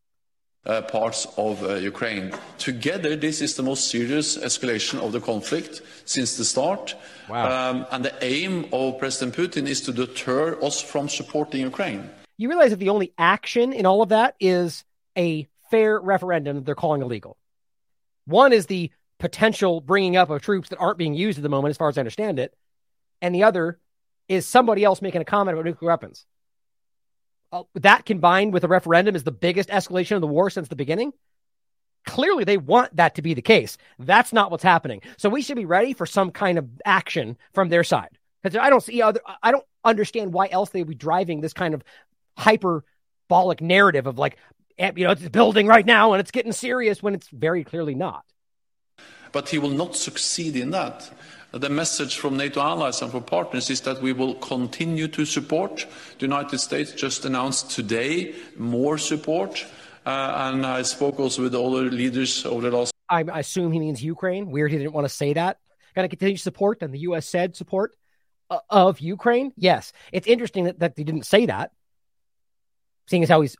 Uh, 0.63 0.79
parts 0.79 1.25
of 1.37 1.63
uh, 1.63 1.73
Ukraine. 1.73 2.31
Together, 2.59 3.15
this 3.15 3.41
is 3.41 3.55
the 3.55 3.63
most 3.63 3.87
serious 3.87 4.37
escalation 4.37 4.99
of 4.99 5.11
the 5.11 5.19
conflict 5.19 5.81
since 6.05 6.37
the 6.37 6.45
start. 6.45 6.93
Wow. 7.27 7.71
Um, 7.71 7.87
and 7.91 8.05
the 8.05 8.13
aim 8.23 8.67
of 8.71 8.99
President 8.99 9.35
Putin 9.35 9.67
is 9.67 9.81
to 9.81 9.91
deter 9.91 10.63
us 10.63 10.79
from 10.79 11.09
supporting 11.09 11.61
Ukraine. 11.61 12.07
You 12.37 12.47
realize 12.47 12.69
that 12.69 12.77
the 12.77 12.89
only 12.89 13.11
action 13.17 13.73
in 13.73 13.87
all 13.87 14.03
of 14.03 14.09
that 14.09 14.35
is 14.39 14.83
a 15.17 15.47
fair 15.71 15.99
referendum 15.99 16.57
that 16.57 16.65
they're 16.67 16.75
calling 16.75 17.01
illegal. 17.01 17.37
One 18.25 18.53
is 18.53 18.67
the 18.67 18.91
potential 19.17 19.81
bringing 19.81 20.15
up 20.15 20.29
of 20.29 20.43
troops 20.43 20.69
that 20.69 20.77
aren't 20.77 20.99
being 20.99 21.15
used 21.15 21.39
at 21.39 21.41
the 21.43 21.49
moment, 21.49 21.71
as 21.71 21.77
far 21.77 21.89
as 21.89 21.97
I 21.97 22.01
understand 22.01 22.37
it. 22.37 22.53
And 23.19 23.33
the 23.33 23.45
other 23.45 23.79
is 24.27 24.45
somebody 24.45 24.83
else 24.83 25.01
making 25.01 25.21
a 25.21 25.25
comment 25.25 25.55
about 25.55 25.65
nuclear 25.65 25.89
weapons 25.89 26.27
uh, 27.51 27.63
that 27.75 28.05
combined 28.05 28.53
with 28.53 28.63
a 28.63 28.67
referendum 28.67 29.15
is 29.15 29.23
the 29.23 29.31
biggest 29.31 29.69
escalation 29.69 30.15
of 30.15 30.21
the 30.21 30.27
war 30.27 30.49
since 30.49 30.67
the 30.67 30.75
beginning. 30.75 31.13
Clearly, 32.05 32.43
they 32.43 32.57
want 32.57 32.95
that 32.95 33.15
to 33.15 33.21
be 33.21 33.33
the 33.33 33.41
case. 33.41 33.77
That's 33.99 34.33
not 34.33 34.49
what's 34.49 34.63
happening. 34.63 35.01
So 35.17 35.29
we 35.29 35.41
should 35.41 35.57
be 35.57 35.65
ready 35.65 35.93
for 35.93 36.05
some 36.05 36.31
kind 36.31 36.57
of 36.57 36.67
action 36.83 37.37
from 37.53 37.69
their 37.69 37.83
side. 37.83 38.17
Because 38.41 38.57
I 38.57 38.69
don't 38.69 38.81
see 38.81 39.01
other, 39.01 39.21
I 39.43 39.51
don't 39.51 39.65
understand 39.83 40.33
why 40.33 40.47
else 40.49 40.69
they 40.69 40.79
would 40.81 40.89
be 40.89 40.95
driving 40.95 41.41
this 41.41 41.53
kind 41.53 41.75
of 41.75 41.83
hyperbolic 42.37 43.61
narrative 43.61 44.07
of 44.07 44.17
like, 44.17 44.37
eh, 44.79 44.91
you 44.95 45.05
know, 45.05 45.11
it's 45.11 45.27
building 45.29 45.67
right 45.67 45.85
now 45.85 46.13
and 46.13 46.19
it's 46.19 46.31
getting 46.31 46.53
serious 46.53 47.03
when 47.03 47.13
it's 47.13 47.27
very 47.27 47.63
clearly 47.63 47.93
not. 47.93 48.25
But 49.31 49.49
he 49.49 49.59
will 49.59 49.69
not 49.69 49.95
succeed 49.95 50.55
in 50.55 50.71
that 50.71 51.11
the 51.51 51.69
message 51.69 52.17
from 52.17 52.37
NATO 52.37 52.61
allies 52.61 53.01
and 53.01 53.11
from 53.11 53.23
partners 53.23 53.69
is 53.69 53.81
that 53.81 54.01
we 54.01 54.13
will 54.13 54.35
continue 54.35 55.07
to 55.09 55.25
support. 55.25 55.85
The 56.19 56.25
United 56.25 56.59
States 56.59 56.93
just 56.93 57.25
announced 57.25 57.71
today 57.71 58.33
more 58.57 58.97
support, 58.97 59.65
uh, 60.05 60.49
and 60.51 60.65
I 60.65 60.83
spoke 60.83 61.19
also 61.19 61.43
with 61.43 61.55
all 61.55 61.71
the 61.71 61.83
leaders 61.83 62.45
over 62.45 62.69
the 62.69 62.77
last. 62.77 62.93
I 63.09 63.23
assume 63.39 63.73
he 63.73 63.79
means 63.79 64.01
Ukraine. 64.01 64.49
Weird, 64.49 64.71
he 64.71 64.77
didn't 64.77 64.93
want 64.93 65.05
to 65.05 65.13
say 65.13 65.33
that. 65.33 65.57
Going 65.93 66.07
to 66.07 66.15
continue 66.15 66.37
support, 66.37 66.81
and 66.81 66.93
the 66.93 66.99
U.S. 66.99 67.27
said 67.27 67.57
support 67.57 67.91
uh, 68.49 68.59
of 68.69 69.01
Ukraine. 69.01 69.51
Yes, 69.57 69.91
it's 70.13 70.27
interesting 70.27 70.63
that, 70.63 70.79
that 70.79 70.95
they 70.95 71.03
didn't 71.03 71.25
say 71.25 71.47
that 71.47 71.71
seeing 73.11 73.23
as 73.23 73.29
how 73.29 73.41
he's 73.41 73.55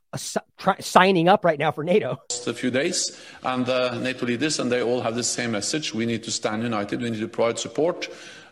try, 0.63 0.75
signing 0.79 1.27
up 1.33 1.41
right 1.49 1.59
now 1.59 1.71
for 1.71 1.83
NATO. 1.83 2.09
Just 2.29 2.47
A 2.47 2.53
few 2.53 2.71
days, 2.71 2.97
and 3.43 3.67
uh, 3.67 3.99
NATO 3.99 4.25
leaders, 4.25 4.59
and 4.59 4.71
they 4.71 4.81
all 4.81 5.01
have 5.07 5.15
the 5.15 5.23
same 5.37 5.51
message: 5.59 5.93
we 5.93 6.05
need 6.11 6.23
to 6.23 6.31
stand 6.31 6.63
united. 6.63 7.01
We 7.01 7.09
need 7.11 7.19
to 7.19 7.27
provide 7.27 7.59
support 7.59 7.97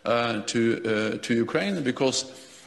uh, 0.06 0.42
to 0.52 0.60
uh, 0.62 1.18
to 1.26 1.32
Ukraine 1.46 1.76
because 1.84 2.18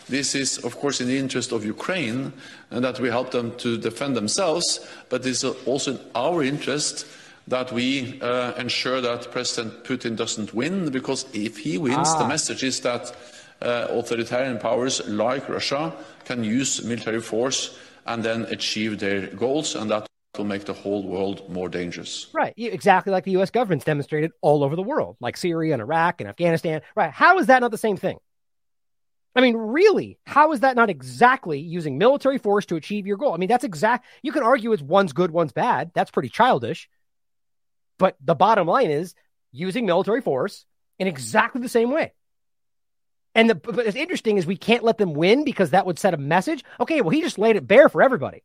This 0.08 0.34
is, 0.34 0.58
of 0.64 0.72
course, 0.82 1.00
in 1.02 1.08
the 1.08 1.16
interest 1.24 1.52
of 1.52 1.64
Ukraine 1.64 2.32
and 2.72 2.80
that 2.84 2.98
we 3.02 3.08
help 3.08 3.30
them 3.30 3.48
to 3.64 3.78
defend 3.78 4.12
themselves, 4.20 4.66
but 5.08 5.24
it's 5.24 5.44
also 5.70 5.92
in 5.94 5.98
our 6.14 6.42
interest 6.42 7.06
that 7.54 7.68
we 7.72 8.18
uh, 8.20 8.52
ensure 8.64 9.00
that 9.00 9.30
President 9.30 9.84
Putin 9.88 10.16
doesn't 10.22 10.50
win, 10.60 10.90
because 10.90 11.20
if 11.32 11.52
he 11.64 11.78
wins, 11.78 12.10
Ah. 12.12 12.18
the 12.22 12.28
message 12.34 12.62
is 12.70 12.80
that 12.80 13.04
uh, 13.62 13.86
authoritarian 14.00 14.58
powers 14.58 15.00
like 15.06 15.44
Russia 15.48 15.82
can 16.28 16.40
use 16.60 16.82
military 16.84 17.22
force 17.32 17.60
and 18.06 18.22
then 18.22 18.42
achieve 18.44 18.98
their 18.98 19.26
goals, 19.28 19.74
and 19.74 19.90
that 19.90 20.06
will 20.36 20.44
make 20.44 20.64
the 20.64 20.72
whole 20.72 21.02
world 21.02 21.48
more 21.50 21.68
dangerous. 21.68 22.28
Right. 22.32 22.54
Exactly 22.56 23.12
like 23.12 23.24
the 23.24 23.36
US 23.38 23.50
government's 23.50 23.84
demonstrated 23.84 24.32
all 24.40 24.64
over 24.64 24.76
the 24.76 24.82
world, 24.82 25.16
like 25.20 25.36
Syria 25.36 25.74
and 25.74 25.82
Iraq 25.82 26.20
and 26.20 26.28
Afghanistan. 26.28 26.82
Right. 26.96 27.10
How 27.10 27.38
is 27.38 27.46
that 27.46 27.60
not 27.60 27.70
the 27.70 27.78
same 27.78 27.96
thing? 27.96 28.18
I 29.34 29.40
mean, 29.40 29.56
really, 29.56 30.18
how 30.26 30.52
is 30.52 30.60
that 30.60 30.76
not 30.76 30.90
exactly 30.90 31.58
using 31.58 31.96
military 31.96 32.38
force 32.38 32.66
to 32.66 32.76
achieve 32.76 33.06
your 33.06 33.16
goal? 33.16 33.32
I 33.32 33.38
mean, 33.38 33.48
that's 33.48 33.64
exact. 33.64 34.06
You 34.22 34.30
can 34.32 34.42
argue 34.42 34.72
it's 34.72 34.82
one's 34.82 35.14
good, 35.14 35.30
one's 35.30 35.52
bad. 35.52 35.90
That's 35.94 36.10
pretty 36.10 36.28
childish. 36.28 36.88
But 37.98 38.16
the 38.22 38.34
bottom 38.34 38.66
line 38.66 38.90
is 38.90 39.14
using 39.50 39.86
military 39.86 40.20
force 40.20 40.66
in 40.98 41.06
exactly 41.06 41.62
the 41.62 41.68
same 41.68 41.90
way. 41.90 42.12
And 43.34 43.48
the, 43.48 43.54
but 43.54 43.86
it's 43.86 43.96
interesting 43.96 44.36
is 44.36 44.46
we 44.46 44.56
can't 44.56 44.84
let 44.84 44.98
them 44.98 45.14
win 45.14 45.44
because 45.44 45.70
that 45.70 45.86
would 45.86 45.98
set 45.98 46.14
a 46.14 46.18
message. 46.18 46.64
Okay, 46.80 47.00
well, 47.00 47.10
he 47.10 47.22
just 47.22 47.38
laid 47.38 47.56
it 47.56 47.66
bare 47.66 47.88
for 47.88 48.02
everybody. 48.02 48.42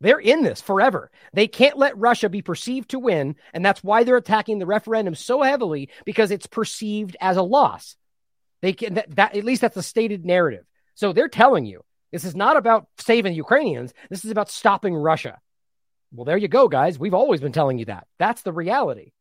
They're 0.00 0.18
in 0.18 0.42
this 0.42 0.60
forever. 0.60 1.10
They 1.34 1.46
can't 1.46 1.76
let 1.76 1.98
Russia 1.98 2.28
be 2.28 2.40
perceived 2.40 2.90
to 2.90 2.98
win, 2.98 3.36
and 3.52 3.64
that's 3.64 3.84
why 3.84 4.04
they're 4.04 4.16
attacking 4.16 4.58
the 4.58 4.66
referendum 4.66 5.14
so 5.14 5.42
heavily 5.42 5.90
because 6.06 6.30
it's 6.30 6.46
perceived 6.46 7.16
as 7.20 7.36
a 7.36 7.42
loss. 7.42 7.96
They 8.62 8.72
can 8.72 8.94
that, 8.94 9.14
that 9.16 9.36
at 9.36 9.44
least 9.44 9.60
that's 9.60 9.74
the 9.74 9.82
stated 9.82 10.24
narrative. 10.24 10.64
So 10.94 11.12
they're 11.12 11.28
telling 11.28 11.66
you 11.66 11.84
this 12.12 12.24
is 12.24 12.34
not 12.34 12.56
about 12.56 12.86
saving 12.98 13.34
Ukrainians. 13.34 13.92
This 14.08 14.24
is 14.24 14.30
about 14.30 14.50
stopping 14.50 14.94
Russia. 14.94 15.38
Well, 16.12 16.24
there 16.24 16.36
you 16.36 16.48
go, 16.48 16.68
guys. 16.68 16.98
We've 16.98 17.14
always 17.14 17.40
been 17.40 17.52
telling 17.52 17.78
you 17.78 17.84
that. 17.86 18.06
That's 18.18 18.42
the 18.42 18.52
reality. 18.52 19.12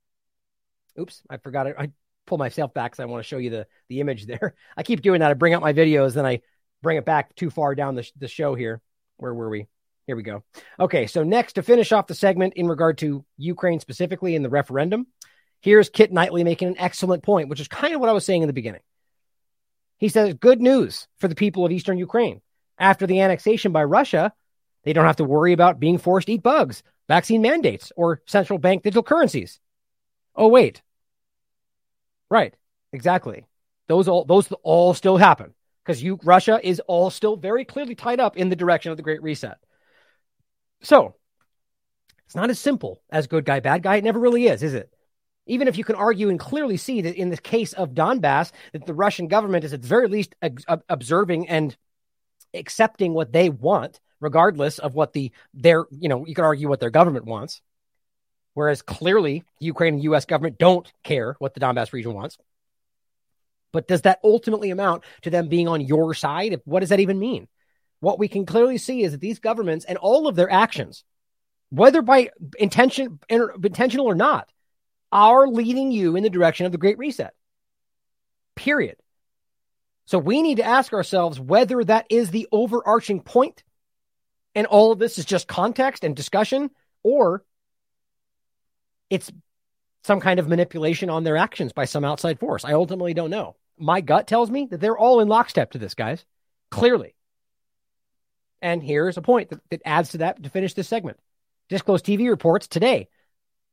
Oops, 1.00 1.22
I 1.30 1.38
forgot 1.38 1.68
it. 1.68 1.76
I 1.78 1.92
pull 2.30 2.38
myself 2.38 2.74
back 2.74 2.92
because 2.92 3.02
I 3.02 3.06
want 3.06 3.24
to 3.24 3.28
show 3.28 3.38
you 3.38 3.50
the 3.50 3.68
the 3.90 4.00
image 4.00 4.26
there. 4.28 4.56
I 4.78 4.84
keep 4.84 5.02
doing 5.02 5.20
that. 5.20 5.32
I 5.32 5.34
bring 5.34 5.54
up 5.54 5.62
my 5.62 5.74
videos, 5.74 6.14
then 6.14 6.26
I 6.26 6.42
bring 6.82 6.98
it 6.98 7.06
back 7.06 7.36
too 7.36 7.50
far 7.50 7.76
down 7.76 7.96
the, 7.96 8.10
the 8.18 8.28
show 8.28 8.56
here. 8.56 8.82
Where 9.18 9.34
were 9.34 9.50
we? 9.50 9.68
Here 10.08 10.16
we 10.16 10.24
go. 10.24 10.44
Okay, 10.80 11.08
so 11.08 11.24
next 11.24 11.54
to 11.54 11.62
finish 11.62 11.92
off 11.92 12.08
the 12.08 12.16
segment 12.16 12.54
in 12.56 12.68
regard 12.68 12.98
to 13.00 13.26
Ukraine 13.38 13.80
specifically 13.80 14.34
in 14.34 14.42
the 14.44 14.50
referendum, 14.50 15.08
here's 15.62 15.90
Kit 15.90 16.12
Knightley 16.12 16.44
making 16.44 16.70
an 16.70 16.80
excellent 16.80 17.22
point, 17.22 17.50
which 17.50 17.60
is 17.60 17.68
kind 17.68 17.94
of 17.94 18.00
what 18.00 18.10
I 18.10 18.14
was 18.14 18.26
saying 18.26 18.42
in 18.42 18.48
the 18.48 18.54
beginning. 18.54 18.82
He 19.98 20.08
says, 20.10 20.34
good 20.34 20.62
news 20.62 21.08
for 21.18 21.28
the 21.28 21.36
people 21.36 21.66
of 21.66 21.72
Eastern 21.72 21.98
Ukraine. 21.98 22.42
After 22.80 23.06
the 23.06 23.20
annexation 23.20 23.74
by 23.74 23.84
Russia, 23.84 24.34
they 24.84 24.94
don't 24.94 25.06
have 25.06 25.18
to 25.18 25.26
worry 25.26 25.54
about 25.54 25.80
being 25.80 25.98
forced 25.98 26.28
to 26.28 26.34
eat 26.34 26.42
bugs, 26.42 26.82
vaccine 27.08 27.42
mandates, 27.42 27.92
or 27.96 28.22
central 28.26 28.58
bank 28.58 28.84
digital 28.84 29.04
currencies. 29.04 29.60
Oh, 30.36 30.48
wait. 30.48 30.82
Right. 32.30 32.54
Exactly. 32.94 33.46
Those 33.88 34.08
all 34.08 34.26
those 34.26 34.52
all 34.64 34.94
still 34.94 35.18
happen 35.18 35.54
because 35.84 36.02
you 36.02 36.20
Russia 36.24 36.60
is 36.64 36.80
all 36.82 37.10
still 37.10 37.36
very 37.36 37.66
clearly 37.66 37.96
tied 37.96 38.20
up 38.20 38.38
in 38.38 38.50
the 38.50 38.56
direction 38.56 38.92
of 38.92 38.98
the 38.98 39.04
Great 39.04 39.24
Reset. 39.24 39.58
So 40.82 41.16
it's 42.26 42.36
not 42.36 42.52
as 42.52 42.60
simple 42.60 43.02
as 43.10 43.28
good 43.28 43.46
guy, 43.46 43.60
bad 43.60 43.82
guy. 43.82 43.96
It 43.96 44.04
never 44.04 44.20
really 44.20 44.48
is, 44.48 44.62
is 44.62 44.76
it? 44.76 44.94
Even 45.48 45.68
if 45.68 45.78
you 45.78 45.84
can 45.84 45.96
argue 45.96 46.30
and 46.30 46.40
clearly 46.40 46.78
see 46.78 47.02
that 47.02 47.16
in 47.16 47.30
the 47.30 47.38
case 47.38 47.74
of 47.74 47.96
Donbass, 47.96 48.52
that 48.72 48.86
the 48.86 48.94
Russian 48.94 49.28
government 49.28 49.64
is 49.64 49.74
at 49.74 49.82
the 49.82 49.88
very 49.88 50.08
least 50.08 50.36
observing 50.88 51.50
and 51.50 51.76
accepting 52.54 53.16
what 53.16 53.34
they 53.34 53.50
want, 53.50 54.00
regardless 54.20 54.78
of 54.78 54.94
what 54.94 55.14
the 55.14 55.32
their 55.56 55.86
you 55.90 56.08
know 56.08 56.26
you 56.28 56.36
could 56.36 56.46
argue 56.46 56.70
what 56.70 56.80
their 56.80 56.92
government 56.92 57.26
wants. 57.26 57.62
Whereas 58.60 58.82
clearly, 58.82 59.46
Ukraine 59.60 59.94
and 59.94 60.04
U.S. 60.04 60.26
government 60.26 60.58
don't 60.58 60.92
care 61.02 61.38
what 61.40 61.54
the 61.54 61.62
Donbass 61.62 61.94
region 61.94 62.14
wants. 62.14 62.38
But 63.72 63.88
does 63.88 64.02
that 64.02 64.20
ultimately 64.22 64.70
amount 64.70 65.06
to 65.22 65.30
them 65.30 65.48
being 65.48 65.70
on 65.70 65.80
your 65.80 66.14
side? 66.14 66.60
What 66.66 66.82
does 66.82 66.90
that 66.90 67.00
even 67.00 67.18
mean? 67.20 67.48
What 68.02 68.20
we 68.20 68.28
can 68.28 68.46
clearly 68.46 68.78
see 68.78 69.02
is 69.02 69.14
that 69.14 69.22
these 69.22 69.40
governments 69.40 69.86
and 69.86 69.98
all 69.98 70.28
of 70.28 70.36
their 70.36 70.52
actions, 70.52 71.06
whether 71.70 72.02
by 72.02 72.32
intention, 72.58 73.20
intentional 73.30 74.08
or 74.08 74.16
not, 74.16 74.52
are 75.10 75.48
leading 75.48 75.94
you 75.94 76.18
in 76.18 76.24
the 76.24 76.30
direction 76.30 76.66
of 76.66 76.74
the 76.74 76.78
Great 76.78 76.98
Reset. 76.98 77.34
Period. 78.56 78.98
So 80.04 80.20
we 80.20 80.42
need 80.42 80.58
to 80.58 80.66
ask 80.66 80.92
ourselves 80.92 81.40
whether 81.40 81.82
that 81.82 82.08
is 82.10 82.30
the 82.30 82.50
overarching 82.52 83.22
point 83.22 83.64
and 84.54 84.68
all 84.68 84.92
of 84.92 85.00
this 85.00 85.18
is 85.18 85.24
just 85.24 85.48
context 85.48 86.04
and 86.04 86.14
discussion, 86.14 86.72
or 87.04 87.46
it's 89.10 89.32
some 90.04 90.20
kind 90.20 90.40
of 90.40 90.48
manipulation 90.48 91.10
on 91.10 91.24
their 91.24 91.38
actions 91.38 91.74
by 91.74 91.86
some 91.86 92.06
outside 92.06 92.40
force. 92.40 92.64
I 92.64 92.74
ultimately 92.74 93.14
don't 93.14 93.30
know. 93.30 93.56
My 93.78 94.02
gut 94.02 94.28
tells 94.28 94.50
me 94.50 94.68
that 94.72 94.80
they're 94.80 94.98
all 94.98 95.20
in 95.20 95.28
lockstep 95.28 95.72
to 95.72 95.78
this, 95.78 95.94
guys, 95.94 96.26
clearly. 96.72 97.16
And 98.62 98.84
here's 98.84 99.18
a 99.18 99.22
point 99.22 99.50
that, 99.50 99.62
that 99.70 99.82
adds 99.86 100.10
to 100.12 100.20
that 100.20 100.44
to 100.44 100.50
finish 100.50 100.74
this 100.74 100.88
segment. 100.88 101.18
Disclose.tv 101.70 102.30
reports 102.30 102.68
today, 102.68 103.08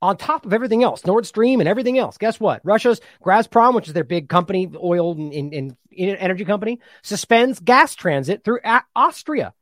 on 0.02 0.16
top 0.16 0.44
of 0.44 0.52
everything 0.52 0.82
else, 0.82 1.06
Nord 1.06 1.26
Stream 1.26 1.60
and 1.60 1.68
everything 1.68 1.98
else, 1.98 2.18
guess 2.18 2.38
what? 2.38 2.60
Russia's 2.64 3.00
Gazprom, 3.24 3.74
which 3.74 3.88
is 3.88 3.94
their 3.94 4.04
big 4.04 4.28
company, 4.28 4.70
oil 4.76 5.12
and, 5.12 5.32
and, 5.32 5.54
and 5.54 5.76
energy 5.90 6.44
company, 6.44 6.80
suspends 7.02 7.58
gas 7.60 7.94
transit 7.94 8.44
through 8.44 8.60
Austria. 8.94 9.54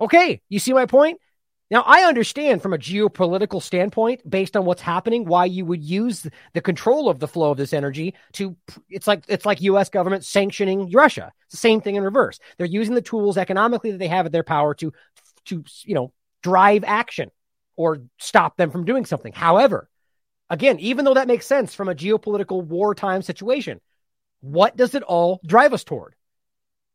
Okay, 0.00 0.42
you 0.48 0.58
see 0.58 0.72
my 0.72 0.86
point? 0.86 1.20
Now, 1.70 1.82
I 1.86 2.02
understand 2.02 2.62
from 2.62 2.74
a 2.74 2.78
geopolitical 2.78 3.62
standpoint, 3.62 4.28
based 4.28 4.56
on 4.56 4.64
what's 4.64 4.82
happening, 4.82 5.24
why 5.24 5.46
you 5.46 5.64
would 5.64 5.82
use 5.82 6.26
the 6.52 6.60
control 6.60 7.08
of 7.08 7.18
the 7.18 7.28
flow 7.28 7.50
of 7.50 7.56
this 7.56 7.72
energy 7.72 8.14
to. 8.34 8.56
It's 8.90 9.06
like 9.06 9.24
it's 9.28 9.46
like 9.46 9.62
U.S. 9.62 9.88
government 9.88 10.24
sanctioning 10.24 10.90
Russia. 10.90 11.32
It's 11.46 11.54
the 11.54 11.58
same 11.58 11.80
thing 11.80 11.96
in 11.96 12.04
reverse. 12.04 12.38
They're 12.58 12.66
using 12.66 12.94
the 12.94 13.02
tools 13.02 13.38
economically 13.38 13.92
that 13.92 13.98
they 13.98 14.08
have 14.08 14.26
at 14.26 14.32
their 14.32 14.42
power 14.42 14.74
to, 14.74 14.92
to 15.46 15.64
you 15.84 15.94
know, 15.94 16.12
drive 16.42 16.84
action 16.84 17.30
or 17.76 18.02
stop 18.18 18.56
them 18.56 18.70
from 18.70 18.84
doing 18.84 19.06
something. 19.06 19.32
However, 19.32 19.88
again, 20.50 20.78
even 20.80 21.04
though 21.04 21.14
that 21.14 21.28
makes 21.28 21.46
sense 21.46 21.74
from 21.74 21.88
a 21.88 21.94
geopolitical 21.94 22.62
wartime 22.62 23.22
situation, 23.22 23.80
what 24.40 24.76
does 24.76 24.94
it 24.94 25.02
all 25.02 25.40
drive 25.46 25.72
us 25.72 25.84
toward? 25.84 26.14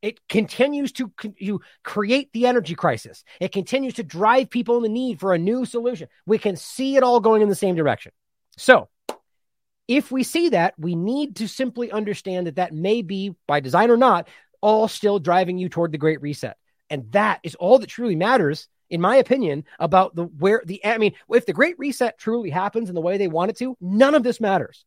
It 0.02 0.28
continues 0.30 0.94
to, 0.94 1.12
to 1.42 1.62
create 1.84 2.32
the 2.32 2.48
energy 2.48 2.76
crisis. 2.76 3.24
It 3.40 3.52
continues 3.52 3.96
to 3.96 4.04
drive 4.04 4.50
people 4.50 4.78
in 4.78 4.84
the 4.84 4.90
need 4.90 5.20
for 5.20 5.34
a 5.34 5.38
new 5.38 5.66
solution. 5.66 6.08
We 6.26 6.38
can 6.38 6.56
see 6.56 6.96
it 6.96 7.04
all 7.04 7.20
going 7.20 7.42
in 7.42 7.50
the 7.50 7.56
same 7.56 7.76
direction. 7.76 8.14
So, 8.58 8.90
if 9.88 10.12
we 10.12 10.24
see 10.24 10.50
that, 10.50 10.76
we 10.78 10.96
need 10.96 11.38
to 11.38 11.48
simply 11.48 11.92
understand 11.92 12.48
that 12.48 12.58
that 12.58 12.74
may 12.74 13.02
be, 13.02 13.36
by 13.48 13.60
design 13.60 13.90
or 13.90 13.98
not, 13.98 14.28
all 14.62 14.88
still 14.88 15.20
driving 15.20 15.58
you 15.58 15.68
toward 15.68 15.92
the 15.92 15.98
Great 15.98 16.22
Reset. 16.22 16.56
And 16.90 17.12
that 17.12 17.40
is 17.44 17.56
all 17.56 17.80
that 17.80 17.88
truly 17.88 18.16
matters, 18.16 18.68
in 18.90 19.02
my 19.02 19.16
opinion, 19.16 19.66
about 19.80 20.16
the 20.16 20.24
where 20.24 20.62
the, 20.66 20.86
I 20.86 20.98
mean, 20.98 21.14
if 21.30 21.46
the 21.46 21.54
Great 21.54 21.78
Reset 21.80 22.18
truly 22.18 22.50
happens 22.50 22.90
in 22.90 22.96
the 22.96 23.02
way 23.02 23.18
they 23.18 23.28
want 23.28 23.52
it 23.52 23.58
to, 23.58 23.76
none 23.82 24.16
of 24.16 24.24
this 24.24 24.40
matters. 24.40 24.86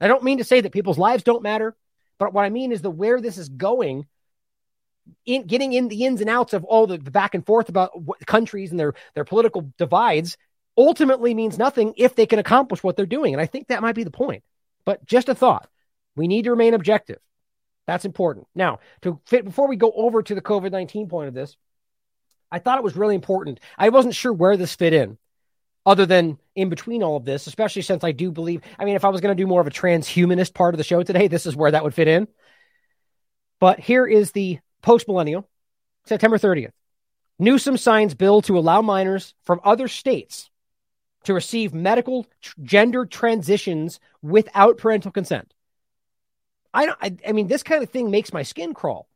I 0.00 0.08
don't 0.08 0.24
mean 0.24 0.38
to 0.38 0.44
say 0.44 0.60
that 0.60 0.72
people's 0.72 0.98
lives 0.98 1.22
don't 1.22 1.42
matter, 1.42 1.76
but 2.18 2.32
what 2.32 2.44
I 2.44 2.50
mean 2.50 2.72
is 2.72 2.82
the 2.82 2.90
where 2.90 3.20
this 3.20 3.38
is 3.38 3.48
going 3.48 4.06
in 5.26 5.46
getting 5.46 5.72
in 5.72 5.88
the 5.88 6.04
ins 6.04 6.20
and 6.20 6.30
outs 6.30 6.52
of 6.52 6.64
all 6.64 6.86
the, 6.86 6.98
the 6.98 7.10
back 7.10 7.34
and 7.34 7.44
forth 7.44 7.68
about 7.68 7.92
countries 8.26 8.70
and 8.70 8.78
their 8.78 8.94
their 9.14 9.24
political 9.24 9.72
divides 9.78 10.36
ultimately 10.76 11.34
means 11.34 11.58
nothing 11.58 11.94
if 11.96 12.14
they 12.14 12.26
can 12.26 12.38
accomplish 12.38 12.82
what 12.82 12.96
they're 12.96 13.06
doing. 13.06 13.34
And 13.34 13.40
I 13.40 13.46
think 13.46 13.68
that 13.68 13.82
might 13.82 13.94
be 13.94 14.04
the 14.04 14.10
point. 14.10 14.42
But 14.84 15.04
just 15.04 15.28
a 15.28 15.34
thought. 15.34 15.68
We 16.16 16.28
need 16.28 16.44
to 16.44 16.50
remain 16.50 16.74
objective. 16.74 17.18
That's 17.86 18.04
important. 18.04 18.46
Now, 18.54 18.80
to 19.02 19.20
fit 19.26 19.44
before 19.44 19.68
we 19.68 19.76
go 19.76 19.92
over 19.94 20.22
to 20.22 20.34
the 20.34 20.40
COVID 20.40 20.70
19 20.70 21.08
point 21.08 21.28
of 21.28 21.34
this, 21.34 21.56
I 22.50 22.58
thought 22.58 22.78
it 22.78 22.84
was 22.84 22.96
really 22.96 23.14
important. 23.14 23.60
I 23.78 23.88
wasn't 23.88 24.14
sure 24.14 24.32
where 24.32 24.56
this 24.56 24.74
fit 24.74 24.92
in, 24.92 25.18
other 25.84 26.06
than 26.06 26.38
in 26.54 26.68
between 26.68 27.02
all 27.02 27.16
of 27.16 27.24
this, 27.24 27.46
especially 27.46 27.82
since 27.82 28.04
I 28.04 28.12
do 28.12 28.30
believe, 28.30 28.60
I 28.78 28.84
mean, 28.84 28.94
if 28.94 29.04
I 29.04 29.08
was 29.08 29.20
going 29.20 29.36
to 29.36 29.42
do 29.42 29.46
more 29.46 29.60
of 29.60 29.66
a 29.66 29.70
transhumanist 29.70 30.54
part 30.54 30.74
of 30.74 30.78
the 30.78 30.84
show 30.84 31.02
today, 31.02 31.28
this 31.28 31.46
is 31.46 31.56
where 31.56 31.70
that 31.70 31.82
would 31.82 31.94
fit 31.94 32.08
in. 32.08 32.28
But 33.58 33.80
here 33.80 34.06
is 34.06 34.32
the 34.32 34.58
post 34.82 35.08
millennial, 35.08 35.48
September 36.04 36.38
30th. 36.38 36.72
Newsom 37.38 37.76
signs 37.76 38.14
bill 38.14 38.42
to 38.42 38.58
allow 38.58 38.82
minors 38.82 39.34
from 39.42 39.60
other 39.64 39.88
states 39.88 40.50
to 41.24 41.34
receive 41.34 41.72
medical 41.72 42.26
tr- 42.40 42.54
gender 42.62 43.06
transitions 43.06 44.00
without 44.22 44.78
parental 44.78 45.10
consent. 45.10 45.52
I, 46.74 46.86
don't, 46.86 46.98
I, 47.00 47.16
I 47.28 47.32
mean, 47.32 47.48
this 47.48 47.62
kind 47.62 47.82
of 47.82 47.90
thing 47.90 48.10
makes 48.10 48.32
my 48.32 48.42
skin 48.42 48.74
crawl. 48.74 49.08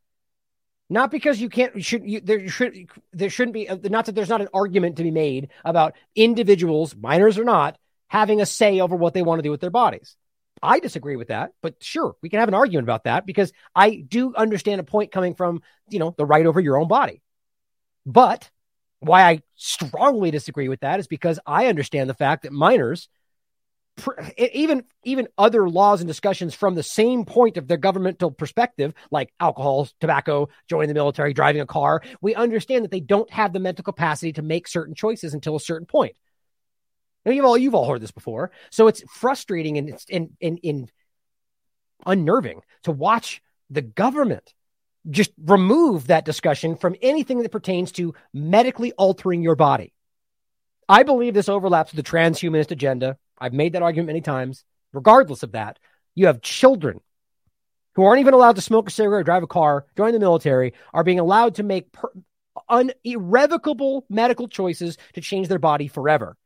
Not 0.89 1.11
because 1.11 1.41
you 1.41 1.49
can't, 1.49 1.83
should 1.83 2.05
you, 2.05 2.21
there 2.21 2.47
should 2.47 2.87
there 3.11 3.29
shouldn't 3.29 3.53
be 3.53 3.67
uh, 3.67 3.77
not 3.83 4.05
that 4.05 4.15
there's 4.15 4.29
not 4.29 4.39
an 4.39 4.47
argument 4.53 4.97
to 4.97 5.03
be 5.03 5.11
made 5.11 5.49
about 5.65 5.95
individuals, 6.15 6.95
minors 6.95 7.37
or 7.37 7.43
not, 7.43 7.77
having 8.07 8.39
a 8.39 8.45
say 8.45 8.79
over 8.79 8.95
what 8.95 9.13
they 9.13 9.21
want 9.21 9.39
to 9.39 9.43
do 9.43 9.51
with 9.51 9.59
their 9.59 9.69
bodies. 9.69 10.15
I 10.61 10.79
disagree 10.79 11.15
with 11.15 11.29
that, 11.29 11.51
but 11.61 11.75
sure, 11.81 12.15
we 12.21 12.29
can 12.29 12.39
have 12.39 12.47
an 12.47 12.55
argument 12.55 12.85
about 12.85 13.03
that 13.05 13.25
because 13.25 13.51
I 13.75 14.03
do 14.07 14.33
understand 14.35 14.81
a 14.81 14.83
point 14.83 15.11
coming 15.11 15.35
from, 15.35 15.61
you 15.89 15.99
know, 15.99 16.13
the 16.17 16.25
right 16.25 16.45
over 16.45 16.59
your 16.59 16.77
own 16.77 16.87
body. 16.87 17.21
But 18.05 18.49
why 18.99 19.23
I 19.23 19.41
strongly 19.55 20.31
disagree 20.31 20.69
with 20.69 20.81
that 20.81 20.99
is 20.99 21.07
because 21.07 21.39
I 21.45 21.67
understand 21.67 22.09
the 22.09 22.15
fact 22.15 22.43
that 22.43 22.51
minors 22.51 23.09
even 24.37 24.83
even 25.03 25.27
other 25.37 25.67
laws 25.67 26.01
and 26.01 26.07
discussions 26.07 26.53
from 26.53 26.75
the 26.75 26.83
same 26.83 27.25
point 27.25 27.57
of 27.57 27.67
their 27.67 27.77
governmental 27.77 28.29
perspective 28.29 28.93
like 29.09 29.33
alcohol 29.39 29.87
tobacco 29.99 30.49
joining 30.69 30.89
the 30.89 30.93
military 30.93 31.33
driving 31.33 31.61
a 31.61 31.65
car 31.65 32.03
we 32.21 32.35
understand 32.35 32.83
that 32.83 32.91
they 32.91 32.99
don't 32.99 33.31
have 33.31 33.53
the 33.53 33.59
mental 33.59 33.83
capacity 33.83 34.31
to 34.33 34.43
make 34.43 34.67
certain 34.67 34.93
choices 34.93 35.33
until 35.33 35.55
a 35.55 35.59
certain 35.59 35.87
point 35.87 36.15
you've 37.33 37.45
all 37.45 37.57
you've 37.57 37.75
all 37.75 37.89
heard 37.89 38.01
this 38.01 38.11
before 38.11 38.51
so 38.69 38.87
it's 38.87 39.03
frustrating 39.09 39.77
and 39.77 39.89
it's 39.89 40.05
in 40.05 40.35
in, 40.39 40.57
in 40.57 40.89
unnerving 42.05 42.61
to 42.83 42.91
watch 42.91 43.41
the 43.69 43.81
government 43.81 44.53
just 45.09 45.31
remove 45.43 46.07
that 46.07 46.25
discussion 46.25 46.75
from 46.75 46.95
anything 47.01 47.41
that 47.41 47.51
pertains 47.51 47.91
to 47.93 48.13
medically 48.33 48.91
altering 48.93 49.41
your 49.41 49.55
body 49.55 49.93
I 50.89 51.03
believe 51.03 51.33
this 51.33 51.49
overlaps 51.49 51.91
with 51.93 52.03
the 52.03 52.09
transhumanist 52.09 52.71
agenda 52.71 53.17
I've 53.39 53.53
made 53.53 53.73
that 53.73 53.83
argument 53.83 54.07
many 54.07 54.21
times. 54.21 54.63
Regardless 54.93 55.43
of 55.43 55.51
that, 55.51 55.79
you 56.15 56.27
have 56.27 56.41
children 56.41 57.01
who 57.95 58.03
aren't 58.03 58.19
even 58.19 58.33
allowed 58.33 58.55
to 58.55 58.61
smoke 58.61 58.87
a 58.87 58.91
cigarette 58.91 59.21
or 59.21 59.23
drive 59.23 59.43
a 59.43 59.47
car, 59.47 59.85
join 59.95 60.13
the 60.13 60.19
military, 60.19 60.73
are 60.93 61.03
being 61.03 61.19
allowed 61.19 61.55
to 61.55 61.63
make 61.63 61.91
per- 61.91 62.11
un- 62.69 62.91
irrevocable 63.03 64.05
medical 64.09 64.47
choices 64.47 64.97
to 65.13 65.21
change 65.21 65.47
their 65.47 65.59
body 65.59 65.87
forever. 65.87 66.37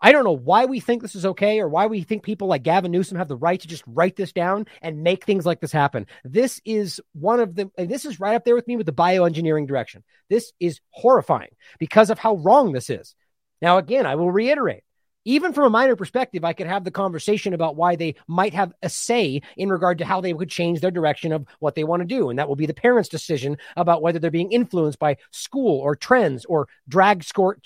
I 0.00 0.12
don't 0.12 0.24
know 0.24 0.32
why 0.32 0.66
we 0.66 0.80
think 0.80 1.00
this 1.00 1.14
is 1.14 1.24
okay 1.24 1.60
or 1.60 1.68
why 1.68 1.86
we 1.86 2.02
think 2.02 2.22
people 2.22 2.48
like 2.48 2.62
Gavin 2.62 2.90
Newsom 2.90 3.16
have 3.16 3.28
the 3.28 3.36
right 3.36 3.58
to 3.60 3.68
just 3.68 3.84
write 3.86 4.16
this 4.16 4.32
down 4.32 4.66
and 4.82 5.02
make 5.02 5.24
things 5.24 5.46
like 5.46 5.60
this 5.60 5.72
happen. 5.72 6.06
This 6.24 6.60
is 6.64 7.00
one 7.12 7.40
of 7.40 7.54
the, 7.54 7.70
and 7.78 7.88
this 7.88 8.04
is 8.04 8.20
right 8.20 8.34
up 8.34 8.44
there 8.44 8.54
with 8.54 8.68
me 8.68 8.76
with 8.76 8.86
the 8.86 8.92
bioengineering 8.92 9.66
direction. 9.66 10.04
This 10.28 10.52
is 10.60 10.80
horrifying 10.90 11.54
because 11.78 12.10
of 12.10 12.18
how 12.18 12.36
wrong 12.36 12.72
this 12.72 12.90
is. 12.90 13.14
Now, 13.62 13.78
again, 13.78 14.04
I 14.04 14.16
will 14.16 14.30
reiterate 14.30 14.84
even 15.24 15.52
from 15.52 15.64
a 15.64 15.70
minor 15.70 15.96
perspective, 15.96 16.44
I 16.44 16.52
could 16.52 16.66
have 16.66 16.84
the 16.84 16.90
conversation 16.90 17.54
about 17.54 17.76
why 17.76 17.96
they 17.96 18.16
might 18.28 18.54
have 18.54 18.72
a 18.82 18.88
say 18.90 19.40
in 19.56 19.70
regard 19.70 19.98
to 19.98 20.04
how 20.04 20.20
they 20.20 20.32
would 20.32 20.50
change 20.50 20.80
their 20.80 20.90
direction 20.90 21.32
of 21.32 21.46
what 21.60 21.74
they 21.74 21.84
want 21.84 22.00
to 22.00 22.06
do. 22.06 22.30
And 22.30 22.38
that 22.38 22.48
will 22.48 22.56
be 22.56 22.66
the 22.66 22.74
parents' 22.74 23.08
decision 23.08 23.56
about 23.76 24.02
whether 24.02 24.18
they're 24.18 24.30
being 24.30 24.52
influenced 24.52 24.98
by 24.98 25.16
school 25.30 25.80
or 25.80 25.96
trends 25.96 26.44
or 26.44 26.68
drag, 26.88 27.24
score, 27.24 27.58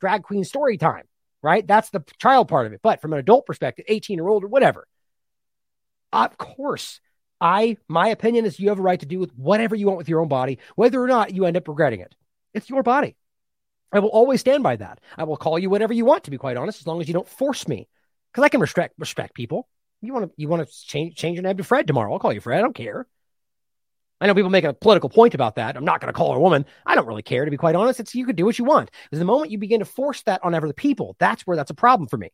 drag 0.00 0.22
queen 0.22 0.44
story 0.44 0.78
time, 0.78 1.04
right? 1.42 1.66
That's 1.66 1.90
the 1.90 2.04
child 2.18 2.48
part 2.48 2.66
of 2.66 2.72
it. 2.72 2.80
But 2.82 3.00
from 3.00 3.12
an 3.12 3.18
adult 3.18 3.46
perspective, 3.46 3.84
18 3.88 4.20
or 4.20 4.28
older, 4.28 4.46
whatever, 4.46 4.86
of 6.12 6.36
course, 6.38 7.00
I, 7.40 7.76
my 7.86 8.08
opinion 8.08 8.44
is 8.44 8.58
you 8.58 8.70
have 8.70 8.78
a 8.78 8.82
right 8.82 9.00
to 9.00 9.06
do 9.06 9.18
with 9.18 9.32
whatever 9.36 9.76
you 9.76 9.86
want 9.86 9.98
with 9.98 10.08
your 10.08 10.20
own 10.20 10.28
body, 10.28 10.58
whether 10.74 11.02
or 11.02 11.06
not 11.06 11.34
you 11.34 11.44
end 11.44 11.56
up 11.56 11.68
regretting 11.68 12.00
it. 12.00 12.14
It's 12.54 12.68
your 12.68 12.82
body. 12.82 13.16
I 13.92 14.00
will 14.00 14.08
always 14.08 14.40
stand 14.40 14.62
by 14.62 14.76
that. 14.76 15.00
I 15.16 15.24
will 15.24 15.36
call 15.36 15.58
you 15.58 15.70
whatever 15.70 15.92
you 15.92 16.04
want, 16.04 16.24
to 16.24 16.30
be 16.30 16.38
quite 16.38 16.56
honest, 16.56 16.80
as 16.80 16.86
long 16.86 17.00
as 17.00 17.08
you 17.08 17.14
don't 17.14 17.28
force 17.28 17.66
me. 17.68 17.88
Because 18.32 18.44
I 18.44 18.48
can 18.48 18.60
respect 18.60 18.94
respect 18.98 19.34
people. 19.34 19.68
You 20.02 20.12
want 20.12 20.26
to 20.26 20.32
you 20.36 20.48
want 20.48 20.68
to 20.68 20.86
change 20.86 21.16
change 21.16 21.36
your 21.36 21.42
name 21.42 21.56
to 21.56 21.64
Fred 21.64 21.86
tomorrow? 21.86 22.12
I'll 22.12 22.18
call 22.18 22.32
you 22.32 22.40
Fred. 22.40 22.58
I 22.58 22.62
don't 22.62 22.74
care. 22.74 23.06
I 24.20 24.26
know 24.26 24.34
people 24.34 24.50
make 24.50 24.64
a 24.64 24.74
political 24.74 25.08
point 25.08 25.34
about 25.34 25.56
that. 25.56 25.76
I'm 25.76 25.84
not 25.84 26.00
going 26.00 26.12
to 26.12 26.16
call 26.16 26.32
her 26.32 26.38
a 26.38 26.42
woman. 26.42 26.66
I 26.84 26.94
don't 26.94 27.06
really 27.06 27.22
care, 27.22 27.44
to 27.44 27.50
be 27.50 27.56
quite 27.56 27.76
honest. 27.76 28.00
It's 28.00 28.14
you 28.14 28.26
could 28.26 28.36
do 28.36 28.44
what 28.44 28.58
you 28.58 28.64
want. 28.64 28.90
Because 29.04 29.20
the 29.20 29.24
moment 29.24 29.52
you 29.52 29.58
begin 29.58 29.78
to 29.78 29.84
force 29.84 30.22
that 30.22 30.42
on 30.42 30.54
other 30.54 30.72
people, 30.72 31.14
that's 31.20 31.46
where 31.46 31.56
that's 31.56 31.70
a 31.70 31.74
problem 31.74 32.08
for 32.08 32.16
me. 32.16 32.32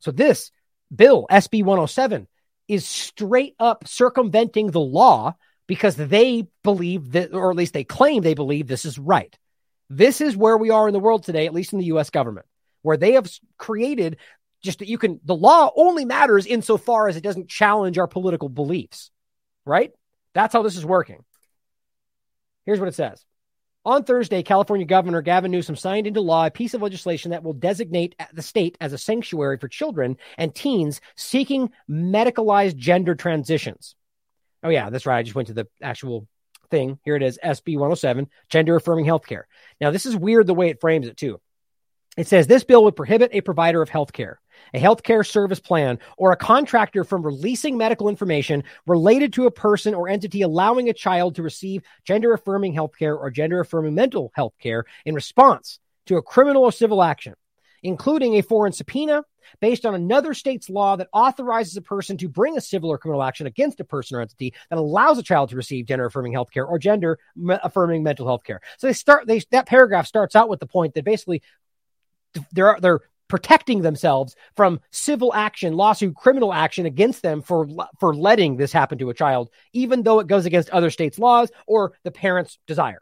So 0.00 0.10
this 0.10 0.50
bill, 0.94 1.26
SB 1.30 1.64
107, 1.64 2.28
is 2.68 2.86
straight 2.86 3.54
up 3.58 3.88
circumventing 3.88 4.70
the 4.70 4.80
law 4.80 5.34
because 5.66 5.96
they 5.96 6.46
believe 6.62 7.12
that, 7.12 7.32
or 7.32 7.50
at 7.50 7.56
least 7.56 7.72
they 7.72 7.84
claim 7.84 8.22
they 8.22 8.34
believe 8.34 8.66
this 8.66 8.84
is 8.84 8.98
right. 8.98 9.34
This 9.88 10.20
is 10.20 10.36
where 10.36 10.58
we 10.58 10.70
are 10.70 10.86
in 10.86 10.92
the 10.92 11.00
world 11.00 11.24
today, 11.24 11.46
at 11.46 11.54
least 11.54 11.72
in 11.72 11.78
the 11.78 11.86
US 11.86 12.10
government, 12.10 12.46
where 12.82 12.96
they 12.96 13.12
have 13.12 13.30
created 13.56 14.18
just 14.62 14.78
that 14.80 14.88
you 14.88 14.98
can, 14.98 15.20
the 15.24 15.34
law 15.34 15.70
only 15.76 16.04
matters 16.04 16.46
insofar 16.46 17.08
as 17.08 17.16
it 17.16 17.22
doesn't 17.22 17.48
challenge 17.48 17.98
our 17.98 18.06
political 18.06 18.48
beliefs, 18.48 19.10
right? 19.66 19.92
That's 20.34 20.52
how 20.52 20.62
this 20.62 20.76
is 20.76 20.84
working. 20.84 21.24
Here's 22.66 22.80
what 22.80 22.88
it 22.88 22.94
says. 22.94 23.24
On 23.86 24.02
Thursday, 24.02 24.42
California 24.42 24.86
Governor 24.86 25.20
Gavin 25.20 25.50
Newsom 25.50 25.76
signed 25.76 26.06
into 26.06 26.22
law 26.22 26.46
a 26.46 26.50
piece 26.50 26.72
of 26.72 26.80
legislation 26.80 27.32
that 27.32 27.42
will 27.42 27.52
designate 27.52 28.14
the 28.32 28.40
state 28.40 28.78
as 28.80 28.94
a 28.94 28.98
sanctuary 28.98 29.58
for 29.58 29.68
children 29.68 30.16
and 30.38 30.54
teens 30.54 31.02
seeking 31.16 31.70
medicalized 31.88 32.76
gender 32.76 33.14
transitions. 33.14 33.94
Oh, 34.62 34.70
yeah, 34.70 34.88
that's 34.88 35.04
right. 35.04 35.18
I 35.18 35.22
just 35.22 35.34
went 35.34 35.48
to 35.48 35.54
the 35.54 35.68
actual 35.82 36.26
thing. 36.70 36.98
Here 37.04 37.14
it 37.14 37.22
is 37.22 37.38
SB 37.44 37.74
107, 37.74 38.28
gender 38.48 38.76
affirming 38.76 39.04
healthcare. 39.04 39.42
Now, 39.82 39.90
this 39.90 40.06
is 40.06 40.16
weird 40.16 40.46
the 40.46 40.54
way 40.54 40.70
it 40.70 40.80
frames 40.80 41.06
it, 41.06 41.18
too. 41.18 41.38
It 42.16 42.26
says 42.26 42.46
this 42.46 42.64
bill 42.64 42.84
would 42.84 42.96
prohibit 42.96 43.30
a 43.34 43.42
provider 43.42 43.82
of 43.82 43.90
healthcare, 43.90 44.36
a 44.72 44.80
healthcare 44.80 45.26
service 45.26 45.60
plan, 45.60 45.98
or 46.16 46.32
a 46.32 46.36
contractor 46.36 47.04
from 47.04 47.22
releasing 47.22 47.76
medical 47.76 48.08
information 48.08 48.64
related 48.86 49.32
to 49.32 49.46
a 49.46 49.50
person 49.50 49.94
or 49.94 50.08
entity 50.08 50.42
allowing 50.42 50.88
a 50.88 50.94
child 50.94 51.34
to 51.34 51.42
receive 51.42 51.82
gender 52.04 52.32
affirming 52.32 52.74
healthcare 52.74 53.18
or 53.18 53.30
gender 53.30 53.60
affirming 53.60 53.94
mental 53.94 54.32
health 54.34 54.54
care 54.58 54.84
in 55.04 55.14
response 55.14 55.78
to 56.06 56.16
a 56.16 56.22
criminal 56.22 56.64
or 56.64 56.72
civil 56.72 57.02
action, 57.02 57.34
including 57.82 58.34
a 58.34 58.42
foreign 58.42 58.72
subpoena, 58.72 59.24
based 59.60 59.84
on 59.84 59.94
another 59.94 60.34
state's 60.34 60.70
law 60.70 60.96
that 60.96 61.08
authorizes 61.12 61.76
a 61.76 61.82
person 61.82 62.16
to 62.16 62.28
bring 62.28 62.56
a 62.56 62.60
civil 62.60 62.90
or 62.90 62.98
criminal 62.98 63.22
action 63.22 63.46
against 63.46 63.80
a 63.80 63.84
person 63.84 64.16
or 64.16 64.20
entity 64.20 64.54
that 64.70 64.78
allows 64.78 65.18
a 65.18 65.22
child 65.22 65.50
to 65.50 65.56
receive 65.56 65.86
gender 65.86 66.06
affirming 66.06 66.32
health 66.32 66.50
care 66.50 66.66
or 66.66 66.78
gender 66.78 67.18
affirming 67.62 68.02
mental 68.02 68.26
health 68.26 68.44
care. 68.44 68.60
So 68.78 68.86
they 68.86 68.92
start 68.92 69.26
they 69.26 69.42
that 69.50 69.66
paragraph 69.66 70.06
starts 70.06 70.34
out 70.34 70.48
with 70.48 70.60
the 70.60 70.66
point 70.66 70.94
that 70.94 71.04
basically 71.04 71.42
they're 72.52 72.78
they're 72.80 73.00
protecting 73.28 73.82
themselves 73.82 74.36
from 74.56 74.80
civil 74.90 75.32
action, 75.34 75.74
lawsuit, 75.74 76.14
criminal 76.14 76.52
action 76.52 76.86
against 76.86 77.22
them 77.22 77.42
for 77.42 77.66
for 77.98 78.14
letting 78.14 78.56
this 78.56 78.72
happen 78.72 78.98
to 78.98 79.10
a 79.10 79.14
child, 79.14 79.50
even 79.72 80.02
though 80.02 80.20
it 80.20 80.26
goes 80.26 80.46
against 80.46 80.70
other 80.70 80.90
states' 80.90 81.18
laws 81.18 81.50
or 81.66 81.92
the 82.04 82.10
parent's 82.10 82.58
desire. 82.66 83.00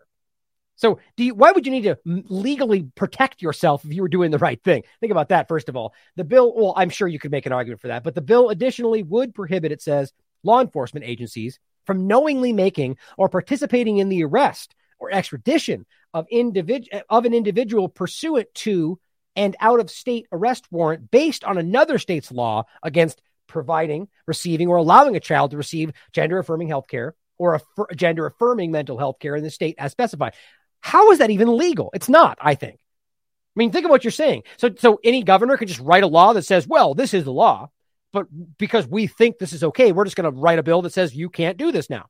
So, 0.77 0.99
do 1.17 1.25
you, 1.25 1.35
why 1.35 1.53
would 1.53 1.67
you 1.67 1.71
need 1.71 1.85
to 1.85 1.99
legally 2.05 2.91
protect 2.95 3.43
yourself 3.43 3.85
if 3.85 3.93
you 3.93 4.03
were 4.03 4.09
doing 4.09 4.31
the 4.31 4.39
right 4.39 4.61
thing? 4.63 4.83
Think 5.01 5.13
about 5.13 5.29
that, 5.29 5.47
first 5.47 5.69
of 5.69 5.77
all. 5.77 5.95
The 6.17 6.25
bill, 6.25 6.53
well, 6.57 6.75
I'm 6.77 6.91
sure 6.91 7.07
you 7.07 7.21
could 7.21 7.31
make 7.31 7.47
an 7.47 7.53
argument 7.53 7.81
for 7.81 7.89
that, 7.89 8.03
but 8.03 8.15
the 8.15 8.21
bill 8.21 8.51
additionally 8.51 9.03
would 9.03 9.35
prohibit, 9.35 9.71
it 9.71 9.83
says, 9.83 10.13
law 10.43 10.61
enforcement 10.61 11.07
agencies 11.07 11.61
from 11.87 12.07
knowingly 12.07 12.53
making 12.53 12.97
or 13.17 13.29
participating 13.29 13.99
in 13.99 14.09
the 14.09 14.25
arrest 14.25 14.75
or 14.99 15.13
extradition 15.13 15.87
of, 16.15 16.27
individ- 16.33 16.89
of 17.09 17.25
an 17.27 17.35
individual 17.35 17.89
pursuant 17.89 18.53
to 18.55 18.99
and 19.37 19.57
out 19.61 19.81
of 19.81 19.91
state 19.91 20.27
arrest 20.33 20.67
warrant 20.71 21.11
based 21.11 21.45
on 21.45 21.59
another 21.59 21.99
state's 21.99 22.31
law 22.31 22.65
against 22.83 23.21
providing, 23.47 24.09
receiving, 24.27 24.69
or 24.69 24.77
allowing 24.77 25.17
a 25.17 25.21
child 25.21 25.51
to 25.51 25.57
receive 25.57 25.93
gender 26.13 26.39
affirming 26.39 26.69
health 26.69 26.89
care 26.89 27.15
or 27.39 27.55
a 27.55 27.95
gender 27.95 28.27
affirming 28.27 28.71
mental 28.71 28.99
health 28.99 29.19
care 29.19 29.37
in 29.37 29.43
the 29.43 29.51
state 29.51 29.75
as 29.79 29.93
specified. 29.93 30.35
How 30.81 31.11
is 31.13 31.19
that 31.19 31.31
even 31.31 31.57
legal? 31.57 31.91
It's 31.95 32.09
not, 32.09 32.39
I 32.41 32.55
think. 32.55 32.77
I 32.77 33.57
mean, 33.57 33.71
think 33.71 33.85
of 33.85 33.91
what 33.91 34.05
you're 34.05 34.11
saying. 34.11 34.45
So, 34.57 34.71
so 34.79 34.99
any 35.05 35.23
governor 35.23 35.57
could 35.57 35.69
just 35.69 35.81
write 35.81 36.03
a 36.03 36.09
law 36.09 36.33
that 36.33 36.45
says, 36.45 36.67
well, 36.67 36.95
this 36.95 37.15
is 37.15 37.25
the 37.25 37.33
law, 37.33 37.71
but 38.13 38.27
because 38.59 38.87
we 38.87 39.07
think 39.07 39.39
this 39.39 39.53
is 39.53 39.63
okay, 39.65 39.93
we're 39.93 40.05
just 40.05 40.17
going 40.17 40.33
to 40.33 40.41
write 40.41 40.59
a 40.59 40.63
bill 40.63 40.83
that 40.83 40.93
says 40.93 41.15
you 41.15 41.29
can't 41.29 41.59
do 41.59 41.73
this 41.73 41.91
now. 41.91 42.07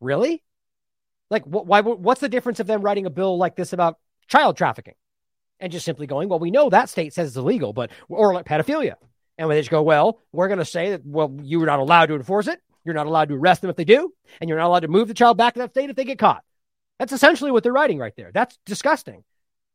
Really? 0.00 0.42
Like, 1.30 1.44
wh- 1.44 1.66
why? 1.66 1.82
What's 1.82 2.20
the 2.20 2.28
difference 2.28 2.60
of 2.60 2.66
them 2.66 2.82
writing 2.82 3.04
a 3.04 3.10
bill 3.10 3.36
like 3.36 3.56
this 3.56 3.72
about 3.72 3.98
child 4.28 4.56
trafficking 4.56 4.94
and 5.60 5.72
just 5.72 5.84
simply 5.84 6.06
going, 6.06 6.28
well, 6.28 6.38
we 6.38 6.50
know 6.50 6.70
that 6.70 6.88
state 6.88 7.12
says 7.12 7.28
it's 7.28 7.36
illegal, 7.36 7.72
but 7.72 7.90
or 8.08 8.34
like 8.34 8.46
pedophilia, 8.46 8.94
and 9.36 9.48
when 9.48 9.56
they 9.56 9.60
just 9.60 9.70
go, 9.70 9.82
well, 9.82 10.20
we're 10.32 10.48
going 10.48 10.58
to 10.58 10.64
say 10.64 10.90
that, 10.90 11.04
well, 11.04 11.36
you're 11.42 11.66
not 11.66 11.78
allowed 11.78 12.06
to 12.06 12.14
enforce 12.14 12.48
it. 12.48 12.60
You're 12.84 12.94
not 12.94 13.06
allowed 13.06 13.28
to 13.28 13.34
arrest 13.34 13.60
them 13.60 13.70
if 13.70 13.76
they 13.76 13.84
do, 13.84 14.12
and 14.40 14.48
you're 14.48 14.58
not 14.58 14.68
allowed 14.68 14.80
to 14.80 14.88
move 14.88 15.08
the 15.08 15.14
child 15.14 15.36
back 15.36 15.54
to 15.54 15.60
that 15.60 15.70
state 15.70 15.90
if 15.90 15.96
they 15.96 16.04
get 16.04 16.18
caught. 16.18 16.42
That's 16.98 17.12
essentially 17.12 17.50
what 17.50 17.62
they're 17.62 17.72
writing 17.72 17.98
right 17.98 18.14
there. 18.16 18.30
That's 18.32 18.58
disgusting. 18.64 19.24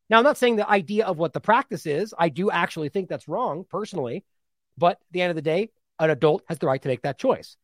Now, 0.09 0.17
I'm 0.17 0.23
not 0.23 0.37
saying 0.37 0.57
the 0.57 0.69
idea 0.69 1.05
of 1.05 1.17
what 1.17 1.31
the 1.33 1.39
practice 1.39 1.85
is. 1.85 2.13
I 2.17 2.29
do 2.29 2.51
actually 2.51 2.89
think 2.89 3.07
that's 3.07 3.27
wrong 3.27 3.65
personally. 3.69 4.25
But 4.77 4.93
at 4.93 4.97
the 5.11 5.21
end 5.21 5.29
of 5.29 5.35
the 5.35 5.41
day, 5.41 5.69
an 5.99 6.09
adult 6.09 6.43
has 6.49 6.59
the 6.59 6.67
right 6.67 6.81
to 6.81 6.87
make 6.87 7.03
that 7.03 7.17
choice. 7.17 7.55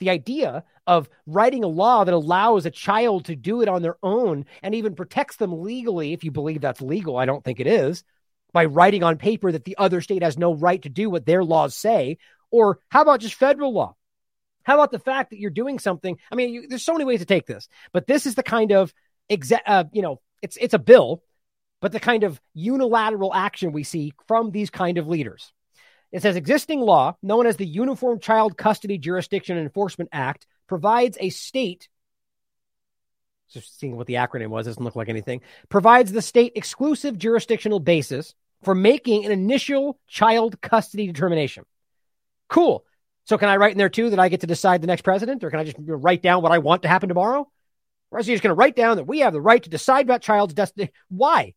The 0.00 0.10
idea 0.10 0.64
of 0.86 1.08
writing 1.26 1.64
a 1.64 1.68
law 1.68 2.04
that 2.04 2.14
allows 2.14 2.66
a 2.66 2.70
child 2.70 3.26
to 3.26 3.36
do 3.36 3.62
it 3.62 3.68
on 3.68 3.82
their 3.82 3.96
own 4.02 4.44
and 4.62 4.74
even 4.74 4.94
protects 4.94 5.36
them 5.36 5.62
legally, 5.62 6.12
if 6.12 6.24
you 6.24 6.30
believe 6.30 6.60
that's 6.60 6.82
legal, 6.82 7.16
I 7.16 7.26
don't 7.26 7.44
think 7.44 7.60
it 7.60 7.66
is, 7.66 8.04
by 8.52 8.66
writing 8.66 9.02
on 9.02 9.16
paper 9.16 9.50
that 9.50 9.64
the 9.64 9.76
other 9.78 10.00
state 10.00 10.22
has 10.22 10.36
no 10.36 10.54
right 10.54 10.82
to 10.82 10.88
do 10.88 11.08
what 11.08 11.26
their 11.26 11.44
laws 11.44 11.76
say. 11.76 12.18
Or 12.50 12.78
how 12.88 13.02
about 13.02 13.20
just 13.20 13.34
federal 13.34 13.72
law? 13.72 13.96
How 14.64 14.74
about 14.74 14.90
the 14.90 14.98
fact 14.98 15.30
that 15.30 15.38
you're 15.38 15.50
doing 15.50 15.78
something? 15.78 16.18
I 16.30 16.34
mean, 16.34 16.52
you, 16.52 16.68
there's 16.68 16.84
so 16.84 16.92
many 16.92 17.04
ways 17.04 17.20
to 17.20 17.26
take 17.26 17.46
this, 17.46 17.68
but 17.92 18.06
this 18.06 18.26
is 18.26 18.34
the 18.34 18.42
kind 18.42 18.72
of 18.72 18.92
exa- 19.30 19.60
uh, 19.66 19.84
you 19.92 20.02
know, 20.02 20.20
it's 20.42 20.56
it's 20.56 20.74
a 20.74 20.78
bill, 20.78 21.22
but 21.80 21.92
the 21.92 22.00
kind 22.00 22.24
of 22.24 22.40
unilateral 22.54 23.32
action 23.34 23.72
we 23.72 23.84
see 23.84 24.14
from 24.26 24.50
these 24.50 24.70
kind 24.70 24.98
of 24.98 25.06
leaders. 25.06 25.52
It 26.12 26.22
says 26.22 26.36
existing 26.36 26.80
law, 26.80 27.16
known 27.22 27.46
as 27.46 27.56
the 27.56 27.66
Uniform 27.66 28.20
Child 28.20 28.56
Custody 28.56 28.98
Jurisdiction 28.98 29.58
Enforcement 29.58 30.10
Act, 30.12 30.46
provides 30.66 31.18
a 31.20 31.30
state. 31.30 31.88
Just 33.52 33.78
seeing 33.78 33.96
what 33.96 34.06
the 34.06 34.14
acronym 34.14 34.48
was 34.48 34.66
doesn't 34.66 34.82
look 34.82 34.96
like 34.96 35.08
anything. 35.08 35.40
Provides 35.68 36.12
the 36.12 36.22
state 36.22 36.52
exclusive 36.56 37.18
jurisdictional 37.18 37.80
basis 37.80 38.34
for 38.62 38.74
making 38.74 39.24
an 39.24 39.32
initial 39.32 39.98
child 40.06 40.60
custody 40.60 41.06
determination. 41.06 41.64
Cool. 42.48 42.84
So 43.24 43.38
can 43.38 43.48
I 43.48 43.56
write 43.56 43.72
in 43.72 43.78
there 43.78 43.88
too 43.88 44.10
that 44.10 44.18
I 44.18 44.28
get 44.28 44.40
to 44.40 44.46
decide 44.46 44.82
the 44.82 44.86
next 44.86 45.02
president, 45.02 45.44
or 45.44 45.50
can 45.50 45.60
I 45.60 45.64
just 45.64 45.76
write 45.78 46.22
down 46.22 46.42
what 46.42 46.52
I 46.52 46.58
want 46.58 46.82
to 46.82 46.88
happen 46.88 47.08
tomorrow? 47.08 47.50
Or 48.10 48.20
is 48.20 48.26
he 48.26 48.34
just 48.34 48.42
going 48.42 48.50
to 48.50 48.58
write 48.58 48.76
down 48.76 48.96
that 48.96 49.08
we 49.08 49.20
have 49.20 49.32
the 49.32 49.40
right 49.40 49.62
to 49.62 49.70
decide 49.70 50.06
about 50.06 50.22
child's 50.22 50.54
destiny? 50.54 50.90
Why? 51.08 51.54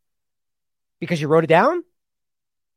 Because 0.99 1.22
you 1.22 1.28
wrote 1.28 1.44
it 1.44 1.48
down? 1.48 1.84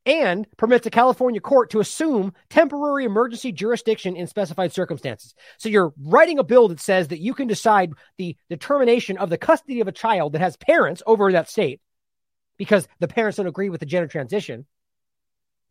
And 0.05 0.47
permits 0.57 0.87
a 0.87 0.89
California 0.89 1.39
court 1.39 1.69
to 1.71 1.79
assume 1.79 2.33
temporary 2.49 3.05
emergency 3.05 3.51
jurisdiction 3.51 4.15
in 4.15 4.25
specified 4.25 4.73
circumstances. 4.73 5.35
So 5.59 5.69
you're 5.69 5.93
writing 6.01 6.39
a 6.39 6.43
bill 6.43 6.69
that 6.69 6.79
says 6.79 7.09
that 7.09 7.19
you 7.19 7.35
can 7.35 7.47
decide 7.47 7.93
the 8.17 8.35
determination 8.49 9.17
of 9.17 9.29
the 9.29 9.37
custody 9.37 9.79
of 9.79 9.87
a 9.87 9.91
child 9.91 10.33
that 10.33 10.41
has 10.41 10.57
parents 10.57 11.03
over 11.05 11.31
that 11.31 11.49
state 11.49 11.81
because 12.57 12.87
the 12.99 13.07
parents 13.07 13.37
don't 13.37 13.45
agree 13.45 13.69
with 13.69 13.79
the 13.79 13.85
gender 13.85 14.07
transition 14.07 14.65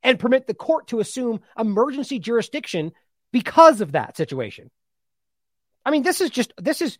and 0.03 0.19
permit 0.19 0.47
the 0.47 0.55
court 0.55 0.87
to 0.89 1.01
assume 1.01 1.41
emergency 1.59 2.21
jurisdiction 2.21 2.93
because 3.33 3.81
of 3.81 3.93
that 3.93 4.17
situation. 4.17 4.71
I 5.85 5.91
mean, 5.91 6.03
this 6.03 6.21
is 6.21 6.31
just, 6.31 6.53
this 6.57 6.83
is 6.83 6.99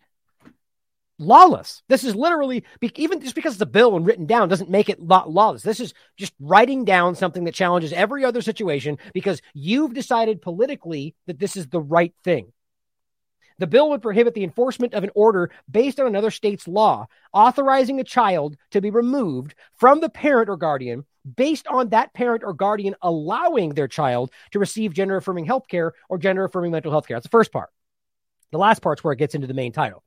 lawless. 1.21 1.83
This 1.87 2.03
is 2.03 2.15
literally, 2.15 2.63
even 2.95 3.21
just 3.21 3.35
because 3.35 3.53
it's 3.53 3.61
a 3.61 3.65
bill 3.65 3.95
and 3.95 4.05
written 4.05 4.25
down 4.25 4.49
doesn't 4.49 4.69
make 4.69 4.89
it 4.89 5.01
lawless. 5.01 5.63
This 5.63 5.79
is 5.79 5.93
just 6.17 6.33
writing 6.39 6.83
down 6.83 7.15
something 7.15 7.45
that 7.45 7.53
challenges 7.53 7.93
every 7.93 8.25
other 8.25 8.41
situation 8.41 8.97
because 9.13 9.41
you've 9.53 9.93
decided 9.93 10.41
politically 10.41 11.15
that 11.27 11.39
this 11.39 11.55
is 11.55 11.67
the 11.67 11.79
right 11.79 12.13
thing. 12.23 12.51
The 13.59 13.67
bill 13.67 13.91
would 13.91 14.01
prohibit 14.01 14.33
the 14.33 14.43
enforcement 14.43 14.95
of 14.95 15.03
an 15.03 15.11
order 15.13 15.51
based 15.69 15.99
on 15.99 16.07
another 16.07 16.31
state's 16.31 16.67
law, 16.67 17.05
authorizing 17.31 17.99
a 17.99 18.03
child 18.03 18.57
to 18.71 18.81
be 18.81 18.89
removed 18.89 19.53
from 19.77 19.99
the 19.99 20.09
parent 20.09 20.49
or 20.49 20.57
guardian 20.57 21.05
based 21.35 21.67
on 21.67 21.89
that 21.89 22.13
parent 22.13 22.43
or 22.43 22.53
guardian 22.53 22.95
allowing 23.03 23.69
their 23.75 23.87
child 23.87 24.31
to 24.51 24.57
receive 24.59 24.93
gender 24.93 25.17
affirming 25.17 25.45
health 25.45 25.67
care 25.67 25.93
or 26.09 26.17
gender 26.17 26.45
affirming 26.45 26.71
mental 26.71 26.91
health 26.91 27.07
care. 27.07 27.17
That's 27.17 27.25
the 27.25 27.29
first 27.29 27.51
part. 27.51 27.69
The 28.51 28.57
last 28.57 28.81
part's 28.81 29.03
where 29.03 29.13
it 29.13 29.19
gets 29.19 29.35
into 29.35 29.47
the 29.47 29.53
main 29.53 29.71
title. 29.71 30.03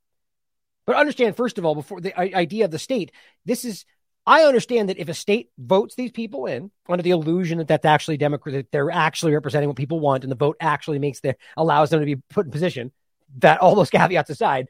But 0.85 0.97
understand, 0.97 1.35
first 1.35 1.57
of 1.57 1.65
all, 1.65 1.75
before 1.75 1.99
the 1.99 2.17
idea 2.19 2.65
of 2.65 2.71
the 2.71 2.79
state, 2.79 3.11
this 3.45 3.65
is, 3.65 3.85
I 4.25 4.43
understand 4.43 4.89
that 4.89 4.99
if 4.99 5.09
a 5.09 5.13
state 5.13 5.49
votes 5.57 5.95
these 5.95 6.11
people 6.11 6.45
in 6.45 6.71
under 6.87 7.03
the 7.03 7.11
illusion 7.11 7.57
that 7.57 7.67
that's 7.67 7.85
actually 7.85 8.17
Democrat, 8.17 8.55
that 8.55 8.71
they're 8.71 8.91
actually 8.91 9.33
representing 9.33 9.69
what 9.69 9.77
people 9.77 9.99
want, 9.99 10.23
and 10.23 10.31
the 10.31 10.35
vote 10.35 10.57
actually 10.59 10.99
makes 10.99 11.19
the 11.21 11.35
allows 11.57 11.89
them 11.89 11.99
to 11.99 12.05
be 12.05 12.15
put 12.15 12.45
in 12.45 12.51
position. 12.51 12.91
That 13.37 13.59
all 13.59 13.75
those 13.75 13.89
caveats 13.91 14.29
aside, 14.29 14.67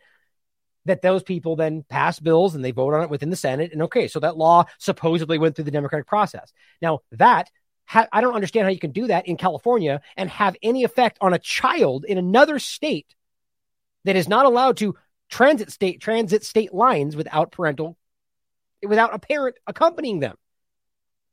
that 0.86 1.02
those 1.02 1.24
people 1.24 1.56
then 1.56 1.84
pass 1.88 2.20
bills 2.20 2.56
and 2.56 2.64
they 2.64 2.72
vote 2.72 2.94
on 2.94 3.04
it 3.04 3.10
within 3.10 3.30
the 3.30 3.36
Senate, 3.36 3.74
and 3.74 3.84
okay, 3.84 4.08
so 4.08 4.20
that 4.22 4.38
law 4.38 4.66
supposedly 4.78 5.38
went 5.38 5.56
through 5.56 5.66
the 5.66 5.72
democratic 5.72 6.08
process. 6.08 6.54
Now 6.82 7.00
that 7.14 7.50
ha- 7.86 8.08
I 8.12 8.22
don't 8.22 8.36
understand 8.36 8.66
how 8.66 8.72
you 8.72 8.80
can 8.80 8.92
do 8.92 9.08
that 9.08 9.28
in 9.28 9.38
California 9.38 10.02
and 10.16 10.30
have 10.30 10.56
any 10.62 10.84
effect 10.84 11.18
on 11.22 11.34
a 11.34 11.40
child 11.40 12.06
in 12.06 12.18
another 12.18 12.60
state 12.60 13.16
that 14.06 14.16
is 14.16 14.28
not 14.28 14.46
allowed 14.46 14.78
to 14.78 14.96
transit 15.30 15.72
state 15.72 16.02
transit 16.02 16.44
state 16.44 16.74
lines 16.74 17.16
without 17.16 17.52
parental 17.52 17.98
without 18.84 19.14
a 19.14 19.20
parent 19.20 19.58
accompanying 19.68 20.20
them. 20.20 20.38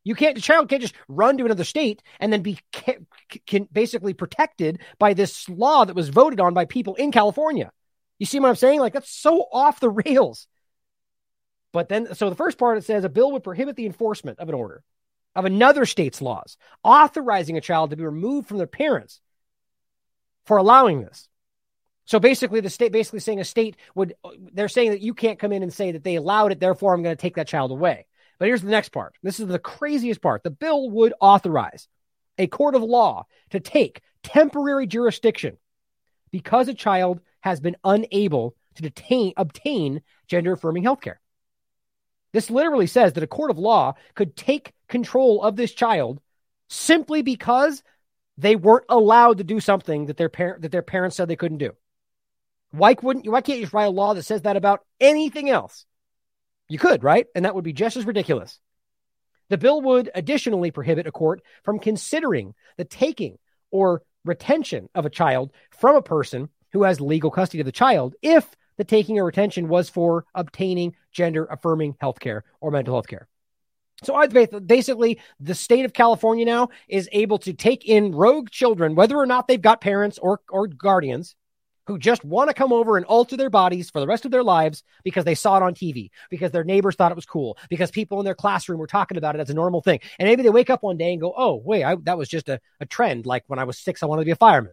You 0.04 0.14
can't, 0.14 0.34
the 0.34 0.40
child 0.40 0.68
can't 0.68 0.82
just 0.82 0.96
run 1.06 1.38
to 1.38 1.44
another 1.44 1.64
state 1.64 2.02
and 2.18 2.32
then 2.32 2.42
be 2.42 2.58
can, 2.72 3.06
can 3.46 3.68
basically 3.70 4.14
protected 4.14 4.80
by 4.98 5.14
this 5.14 5.48
law 5.48 5.84
that 5.84 5.94
was 5.94 6.08
voted 6.08 6.40
on 6.40 6.54
by 6.54 6.64
people 6.64 6.96
in 6.96 7.12
California. 7.12 7.70
You 8.18 8.26
see 8.26 8.40
what 8.40 8.48
I'm 8.48 8.56
saying? 8.56 8.80
Like 8.80 8.94
that's 8.94 9.10
so 9.10 9.46
off 9.52 9.80
the 9.80 9.90
rails. 10.06 10.48
But 11.72 11.88
then, 11.88 12.14
so 12.14 12.28
the 12.28 12.36
first 12.36 12.58
part 12.58 12.78
it 12.78 12.84
says 12.84 13.04
a 13.04 13.08
bill 13.08 13.32
would 13.32 13.44
prohibit 13.44 13.76
the 13.76 13.86
enforcement 13.86 14.38
of 14.40 14.48
an 14.48 14.54
order 14.54 14.82
of 15.34 15.46
another 15.46 15.86
state's 15.86 16.20
laws, 16.20 16.58
authorizing 16.84 17.56
a 17.56 17.62
child 17.62 17.88
to 17.88 17.96
be 17.96 18.04
removed 18.04 18.48
from 18.48 18.58
their 18.58 18.66
parents 18.66 19.20
for 20.44 20.58
allowing 20.58 21.00
this. 21.00 21.26
So 22.12 22.20
basically, 22.20 22.60
the 22.60 22.68
state 22.68 22.92
basically 22.92 23.20
saying 23.20 23.40
a 23.40 23.44
state 23.44 23.74
would, 23.94 24.12
they're 24.52 24.68
saying 24.68 24.90
that 24.90 25.00
you 25.00 25.14
can't 25.14 25.38
come 25.38 25.50
in 25.50 25.62
and 25.62 25.72
say 25.72 25.92
that 25.92 26.04
they 26.04 26.16
allowed 26.16 26.52
it, 26.52 26.60
therefore 26.60 26.92
I'm 26.92 27.02
going 27.02 27.16
to 27.16 27.18
take 27.20 27.36
that 27.36 27.48
child 27.48 27.70
away. 27.70 28.04
But 28.38 28.48
here's 28.48 28.60
the 28.60 28.68
next 28.68 28.90
part. 28.90 29.14
This 29.22 29.40
is 29.40 29.46
the 29.46 29.58
craziest 29.58 30.20
part. 30.20 30.42
The 30.42 30.50
bill 30.50 30.90
would 30.90 31.14
authorize 31.22 31.88
a 32.36 32.48
court 32.48 32.74
of 32.74 32.82
law 32.82 33.24
to 33.52 33.60
take 33.60 34.02
temporary 34.22 34.86
jurisdiction 34.86 35.56
because 36.30 36.68
a 36.68 36.74
child 36.74 37.22
has 37.40 37.60
been 37.60 37.76
unable 37.82 38.56
to 38.74 38.82
detain, 38.82 39.32
obtain 39.38 40.02
gender 40.26 40.52
affirming 40.52 40.82
health 40.82 41.00
care. 41.00 41.18
This 42.34 42.50
literally 42.50 42.88
says 42.88 43.14
that 43.14 43.24
a 43.24 43.26
court 43.26 43.50
of 43.50 43.58
law 43.58 43.94
could 44.14 44.36
take 44.36 44.74
control 44.86 45.42
of 45.42 45.56
this 45.56 45.72
child 45.72 46.20
simply 46.68 47.22
because 47.22 47.82
they 48.36 48.54
weren't 48.54 48.84
allowed 48.90 49.38
to 49.38 49.44
do 49.44 49.60
something 49.60 50.04
that 50.04 50.18
their 50.18 50.28
parent 50.28 50.60
that 50.60 50.72
their 50.72 50.82
parents 50.82 51.16
said 51.16 51.26
they 51.26 51.36
couldn't 51.36 51.56
do. 51.56 51.72
Why 52.72 52.96
wouldn't 53.00 53.24
you? 53.24 53.32
Why 53.32 53.40
can't 53.40 53.58
you 53.58 53.64
just 53.64 53.74
write 53.74 53.84
a 53.84 53.90
law 53.90 54.14
that 54.14 54.24
says 54.24 54.42
that 54.42 54.56
about 54.56 54.80
anything 55.00 55.48
else? 55.48 55.84
You 56.68 56.78
could, 56.78 57.04
right? 57.04 57.26
And 57.34 57.44
that 57.44 57.54
would 57.54 57.64
be 57.64 57.72
just 57.72 57.96
as 57.96 58.06
ridiculous. 58.06 58.58
The 59.50 59.58
bill 59.58 59.82
would 59.82 60.10
additionally 60.14 60.70
prohibit 60.70 61.06
a 61.06 61.12
court 61.12 61.42
from 61.62 61.78
considering 61.78 62.54
the 62.78 62.84
taking 62.84 63.38
or 63.70 64.02
retention 64.24 64.88
of 64.94 65.04
a 65.04 65.10
child 65.10 65.52
from 65.70 65.96
a 65.96 66.02
person 66.02 66.48
who 66.72 66.84
has 66.84 67.00
legal 67.00 67.30
custody 67.30 67.60
of 67.60 67.66
the 67.66 67.72
child 67.72 68.14
if 68.22 68.48
the 68.78 68.84
taking 68.84 69.18
or 69.18 69.26
retention 69.26 69.68
was 69.68 69.90
for 69.90 70.24
obtaining 70.34 70.94
gender 71.10 71.44
affirming 71.44 71.94
health 72.00 72.20
care 72.20 72.44
or 72.60 72.70
mental 72.70 72.94
health 72.94 73.08
care. 73.08 73.28
So 74.02 74.14
I 74.14 74.26
basically, 74.26 75.20
the 75.38 75.54
state 75.54 75.84
of 75.84 75.92
California 75.92 76.44
now 76.44 76.70
is 76.88 77.08
able 77.12 77.38
to 77.40 77.52
take 77.52 77.84
in 77.84 78.12
rogue 78.12 78.50
children, 78.50 78.94
whether 78.94 79.16
or 79.16 79.26
not 79.26 79.46
they've 79.46 79.60
got 79.60 79.80
parents 79.80 80.18
or, 80.18 80.40
or 80.48 80.66
guardians, 80.66 81.36
who 81.86 81.98
just 81.98 82.24
want 82.24 82.48
to 82.48 82.54
come 82.54 82.72
over 82.72 82.96
and 82.96 83.06
alter 83.06 83.36
their 83.36 83.50
bodies 83.50 83.90
for 83.90 84.00
the 84.00 84.06
rest 84.06 84.24
of 84.24 84.30
their 84.30 84.42
lives 84.42 84.84
because 85.02 85.24
they 85.24 85.34
saw 85.34 85.56
it 85.56 85.62
on 85.62 85.74
TV, 85.74 86.10
because 86.30 86.52
their 86.52 86.64
neighbors 86.64 86.94
thought 86.94 87.12
it 87.12 87.16
was 87.16 87.26
cool, 87.26 87.58
because 87.68 87.90
people 87.90 88.20
in 88.20 88.24
their 88.24 88.34
classroom 88.34 88.78
were 88.78 88.86
talking 88.86 89.16
about 89.16 89.34
it 89.34 89.40
as 89.40 89.50
a 89.50 89.54
normal 89.54 89.82
thing. 89.82 90.00
And 90.18 90.28
maybe 90.28 90.42
they 90.42 90.50
wake 90.50 90.70
up 90.70 90.82
one 90.82 90.96
day 90.96 91.12
and 91.12 91.20
go, 91.20 91.34
oh, 91.36 91.60
wait, 91.64 91.84
I, 91.84 91.96
that 92.02 92.18
was 92.18 92.28
just 92.28 92.48
a, 92.48 92.60
a 92.80 92.86
trend. 92.86 93.26
Like 93.26 93.44
when 93.46 93.58
I 93.58 93.64
was 93.64 93.78
six, 93.78 94.02
I 94.02 94.06
wanted 94.06 94.22
to 94.22 94.26
be 94.26 94.32
a 94.32 94.36
fireman. 94.36 94.72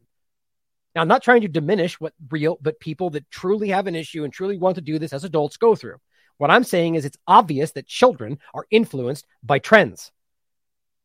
Now, 0.95 1.01
I'm 1.01 1.07
not 1.07 1.23
trying 1.23 1.41
to 1.41 1.47
diminish 1.47 1.99
what 1.99 2.13
real, 2.29 2.57
but 2.61 2.79
people 2.79 3.11
that 3.11 3.29
truly 3.29 3.69
have 3.69 3.87
an 3.87 3.95
issue 3.95 4.23
and 4.23 4.33
truly 4.33 4.57
want 4.57 4.75
to 4.75 4.81
do 4.81 4.97
this 4.97 5.13
as 5.13 5.23
adults 5.23 5.57
go 5.57 5.75
through. 5.75 5.97
What 6.37 6.51
I'm 6.51 6.63
saying 6.63 6.95
is 6.95 7.05
it's 7.05 7.17
obvious 7.27 7.73
that 7.73 7.85
children 7.85 8.39
are 8.53 8.65
influenced 8.71 9.27
by 9.43 9.59
trends. 9.59 10.11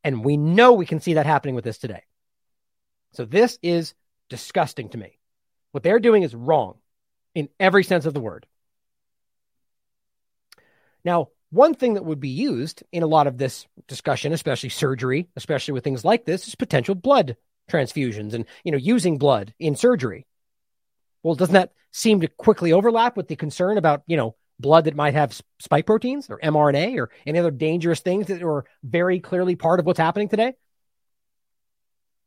And 0.03 0.23
we 0.23 0.37
know 0.37 0.73
we 0.73 0.85
can 0.85 1.01
see 1.01 1.15
that 1.15 1.25
happening 1.25 1.55
with 1.55 1.63
this 1.63 1.77
today. 1.77 2.03
So 3.13 3.25
this 3.25 3.59
is 3.61 3.93
disgusting 4.29 4.89
to 4.89 4.97
me. 4.97 5.14
What 5.75 5.83
they're 5.83 5.99
doing 5.99 6.23
is 6.23 6.33
wrong 6.33 6.75
in 7.33 7.49
every 7.59 7.83
sense 7.83 8.05
of 8.05 8.13
the 8.13 8.21
word. 8.21 8.45
Now, 11.03 11.31
one 11.49 11.73
thing 11.73 11.95
that 11.95 12.05
would 12.05 12.21
be 12.21 12.29
used 12.29 12.83
in 12.93 13.03
a 13.03 13.07
lot 13.07 13.27
of 13.27 13.37
this 13.37 13.67
discussion, 13.85 14.31
especially 14.31 14.69
surgery, 14.69 15.27
especially 15.35 15.73
with 15.73 15.83
things 15.83 16.05
like 16.05 16.23
this, 16.23 16.47
is 16.47 16.55
potential 16.55 16.95
blood 16.95 17.35
transfusions 17.69 18.33
and 18.33 18.45
you 18.63 18.71
know 18.71 18.77
using 18.77 19.17
blood 19.17 19.53
in 19.59 19.75
surgery. 19.75 20.25
Well, 21.23 21.35
doesn't 21.35 21.51
that 21.51 21.73
seem 21.91 22.21
to 22.21 22.29
quickly 22.29 22.71
overlap 22.71 23.17
with 23.17 23.27
the 23.27 23.35
concern 23.35 23.77
about 23.77 24.03
you 24.07 24.15
know 24.15 24.37
blood 24.57 24.85
that 24.85 24.95
might 24.95 25.13
have 25.13 25.41
spike 25.59 25.85
proteins 25.85 26.29
or 26.29 26.39
mRNA 26.39 26.97
or 26.99 27.09
any 27.27 27.37
other 27.37 27.51
dangerous 27.51 27.99
things 27.99 28.27
that 28.27 28.41
are 28.41 28.63
very 28.81 29.19
clearly 29.19 29.57
part 29.57 29.81
of 29.81 29.85
what's 29.85 29.99
happening 29.99 30.29
today? 30.29 30.53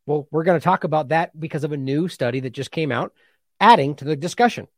Well, 0.04 0.28
we're 0.30 0.44
going 0.44 0.60
to 0.60 0.64
talk 0.64 0.84
about 0.84 1.08
that 1.08 1.38
because 1.38 1.64
of 1.64 1.72
a 1.72 1.78
new 1.78 2.08
study 2.08 2.40
that 2.40 2.52
just 2.52 2.70
came 2.70 2.92
out 2.92 3.14
adding 3.60 3.94
to 3.96 4.04
the 4.04 4.16
discussion. 4.16 4.68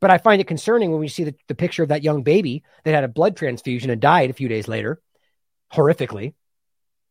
But 0.00 0.10
I 0.10 0.18
find 0.18 0.40
it 0.40 0.46
concerning 0.46 0.90
when 0.90 1.00
we 1.00 1.08
see 1.08 1.24
the, 1.24 1.34
the 1.48 1.54
picture 1.54 1.82
of 1.82 1.88
that 1.88 2.02
young 2.02 2.22
baby 2.22 2.62
that 2.84 2.94
had 2.94 3.04
a 3.04 3.08
blood 3.08 3.36
transfusion 3.36 3.90
and 3.90 4.00
died 4.00 4.30
a 4.30 4.34
few 4.34 4.48
days 4.48 4.68
later, 4.68 5.00
horrifically, 5.72 6.34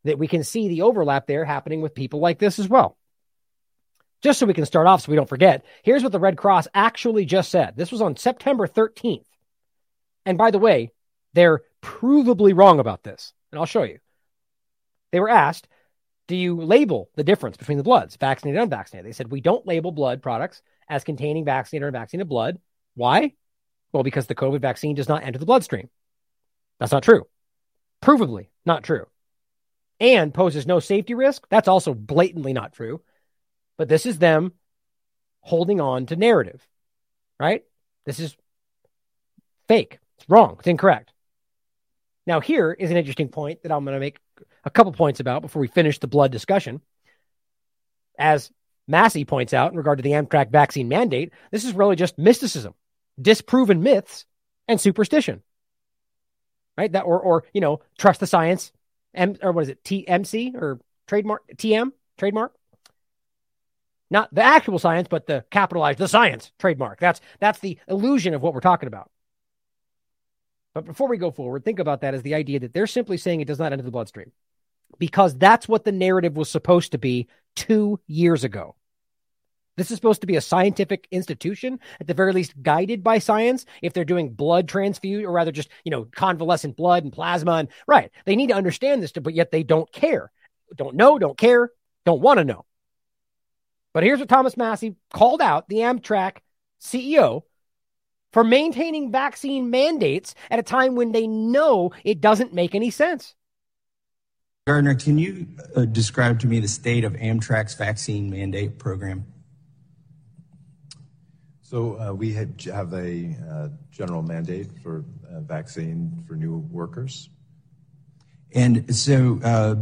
that 0.04 0.20
we 0.20 0.28
can 0.28 0.44
see 0.44 0.68
the 0.68 0.84
overlap 0.84 1.28
there 1.28 1.46
happening 1.46 1.82
with 1.82 1.96
people 1.96 2.20
like 2.20 2.40
this 2.40 2.60
as 2.60 2.68
well. 2.68 2.98
Just 4.22 4.40
so 4.40 4.46
we 4.46 4.54
can 4.54 4.66
start 4.66 4.88
off 4.88 5.02
so 5.02 5.12
we 5.12 5.16
don't 5.16 5.30
forget, 5.30 5.66
here's 5.84 6.04
what 6.04 6.12
the 6.12 6.20
Red 6.20 6.38
Cross 6.38 6.68
actually 6.74 7.26
just 7.26 7.52
said. 7.52 7.76
This 7.76 7.92
was 7.92 8.02
on 8.02 8.16
September 8.16 8.68
13th. 8.68 9.26
And 10.26 10.38
by 10.38 10.52
the 10.52 10.60
way, 10.60 10.92
they're 11.34 11.62
provably 11.82 12.56
wrong 12.56 12.80
about 12.80 13.04
this. 13.04 13.34
And 13.52 13.60
I'll 13.60 13.66
show 13.66 13.84
you. 13.84 14.00
They 15.12 15.20
were 15.20 15.30
asked, 15.30 15.68
do 16.28 16.36
you 16.36 16.62
label 16.62 17.10
the 17.16 17.24
difference 17.24 17.58
between 17.58 17.78
the 17.78 17.84
bloods, 17.84 18.16
vaccinated 18.16 18.62
and 18.62 18.64
unvaccinated? 18.64 19.10
They 19.10 19.14
said, 19.14 19.32
we 19.32 19.42
don't 19.42 19.68
label 19.68 19.92
blood 19.92 20.22
products 20.22 20.62
as 20.90 21.04
containing 21.04 21.46
vaccinated 21.46 21.84
or 21.84 21.88
unvaccinated 21.88 22.28
blood. 22.30 22.60
Why? 22.96 23.34
Well, 23.92 24.04
because 24.04 24.28
the 24.28 24.36
COVID 24.36 24.62
vaccine 24.62 24.96
does 24.96 25.10
not 25.10 25.24
enter 25.24 25.40
the 25.40 25.46
bloodstream. 25.46 25.90
That's 26.80 26.92
not 26.92 27.04
true. 27.04 27.28
Provably 28.02 28.48
not 28.66 28.84
true. 28.84 29.06
and 30.00 30.34
poses 30.34 30.68
no 30.68 30.80
safety 30.80 31.14
risk. 31.14 31.48
That's 31.50 31.68
also 31.68 31.94
blatantly 31.94 32.54
not 32.54 32.74
true. 32.74 33.02
But 33.78 33.88
this 33.90 34.06
is 34.06 34.20
them 34.20 34.54
holding 35.42 35.80
on 35.82 36.06
to 36.08 36.16
narrative, 36.16 36.66
right? 37.40 37.64
This 38.06 38.20
is 38.20 38.36
fake. 39.68 40.00
It's 40.18 40.30
wrong. 40.30 40.58
It's 40.60 40.68
incorrect. 40.68 41.14
Now, 42.26 42.40
here 42.40 42.72
is 42.72 42.92
an 42.92 42.98
interesting 42.98 43.30
point 43.30 43.64
that 43.64 43.72
I'm 43.72 43.84
going 43.84 43.96
to 43.96 44.00
make 44.00 44.20
a 44.64 44.70
couple 44.70 44.92
points 44.94 45.20
about 45.20 45.42
before 45.42 45.62
we 45.62 45.68
finish 45.68 46.00
the 46.00 46.08
blood 46.08 46.32
discussion. 46.32 46.82
As 48.18 48.52
Massie 48.88 49.26
points 49.26 49.54
out 49.54 49.72
in 49.72 49.78
regard 49.78 49.98
to 49.98 50.04
the 50.04 50.12
Amtrak 50.12 50.52
vaccine 50.52 50.88
mandate, 50.88 51.32
this 51.52 51.64
is 51.64 51.74
really 51.74 51.96
just 51.96 52.18
mysticism, 52.18 52.74
disproven 53.22 53.82
myths, 53.82 54.26
and 54.68 54.80
superstition. 54.80 55.42
Right? 56.78 56.92
That 56.92 57.02
or 57.02 57.20
or 57.20 57.46
you 57.54 57.62
know, 57.62 57.82
trust 57.98 58.20
the 58.20 58.28
science, 58.28 58.72
M 59.14 59.38
or 59.42 59.52
what 59.52 59.64
is 59.64 59.70
it, 59.70 59.84
TMC 59.84 60.56
or 60.56 60.80
trademark 61.08 61.44
TM 61.56 61.92
trademark? 62.18 62.54
Not 64.10 64.34
the 64.34 64.44
actual 64.44 64.80
science, 64.80 65.08
but 65.08 65.28
the 65.28 65.46
capitalized 65.50 66.00
the 66.00 66.08
science 66.08 66.52
trademark. 66.60 67.00
That's 67.00 67.22
that's 67.40 67.60
the 67.60 67.80
illusion 67.88 68.34
of 68.34 68.42
what 68.42 68.54
we're 68.54 68.60
talking 68.60 68.88
about. 68.88 69.10
But 70.74 70.86
before 70.86 71.08
we 71.08 71.18
go 71.18 71.32
forward, 71.32 71.64
think 71.64 71.80
about 71.80 72.02
that 72.02 72.16
as 72.16 72.24
the 72.24 72.34
idea 72.34 72.60
that 72.60 72.74
they're 72.74 72.88
simply 72.88 73.18
saying 73.18 73.42
it 73.42 73.48
does 73.48 73.60
not 73.60 73.74
enter 73.74 73.84
the 73.84 73.92
bloodstream 73.92 74.32
because 74.98 75.36
that's 75.38 75.68
what 75.68 75.84
the 75.84 75.92
narrative 75.92 76.36
was 76.36 76.50
supposed 76.50 76.92
to 76.92 76.98
be 76.98 77.28
two 77.56 78.00
years 78.08 78.44
ago. 78.44 78.76
This 79.76 79.90
is 79.90 79.96
supposed 79.96 80.22
to 80.22 80.28
be 80.28 80.36
a 80.36 80.42
scientific 80.42 81.08
institution, 81.10 81.80
at 82.00 82.06
the 82.06 82.14
very 82.14 82.32
least 82.32 82.54
guided 82.62 83.04
by 83.04 83.18
science. 83.18 83.66
If 83.82 83.94
they're 83.94 84.06
doing 84.06 84.34
blood 84.34 84.68
transfusion, 84.68 85.26
or 85.26 85.32
rather 85.32 85.52
just, 85.52 85.70
you 85.84 85.90
know, 85.90 86.06
convalescent 86.06 86.78
blood 86.78 87.04
and 87.04 87.12
plasma, 87.12 87.54
and 87.54 87.70
right, 87.88 88.12
they 88.26 88.36
need 88.36 88.50
to 88.50 88.56
understand 88.56 89.02
this, 89.02 89.12
but 89.12 89.34
yet 89.34 89.52
they 89.52 89.64
don't 89.64 89.92
care. 89.92 90.32
Don't 90.76 90.96
know, 90.96 91.18
don't 91.18 91.38
care, 91.38 91.72
don't 92.06 92.22
want 92.22 92.38
to 92.38 92.46
know. 92.46 92.66
But 93.94 94.04
here's 94.04 94.20
what 94.20 94.30
Thomas 94.30 94.58
Massie 94.58 94.96
called 95.12 95.42
out 95.42 95.70
the 95.70 95.78
Amtrak 95.78 96.38
CEO 96.82 97.44
for 98.32 98.44
maintaining 98.44 99.12
vaccine 99.12 99.70
mandates 99.70 100.36
at 100.50 100.60
a 100.60 100.64
time 100.64 100.96
when 100.96 101.12
they 101.12 101.28
know 101.28 101.92
it 102.04 102.22
doesn't 102.22 102.54
make 102.54 102.76
any 102.76 102.90
sense. 102.90 103.36
Gardner, 104.66 104.96
can 104.96 105.18
you 105.18 105.48
uh, 105.76 105.84
describe 105.84 106.40
to 106.40 106.48
me 106.48 106.62
the 106.62 106.70
state 106.70 107.04
of 107.04 107.12
Amtrak's 107.14 107.74
vaccine 107.76 108.30
mandate 108.30 108.80
program? 108.80 109.26
So 111.62 112.00
uh, 112.00 112.14
we 112.14 112.32
have 112.34 112.94
a 112.94 113.36
uh, 113.52 113.68
general 113.92 114.22
mandate 114.22 114.68
for 114.82 115.04
uh, 115.30 115.42
vaccine 115.42 116.24
for 116.26 116.36
new 116.36 116.60
workers. 116.72 117.28
And 118.54 118.96
so, 118.96 119.42
uh, 119.44 119.76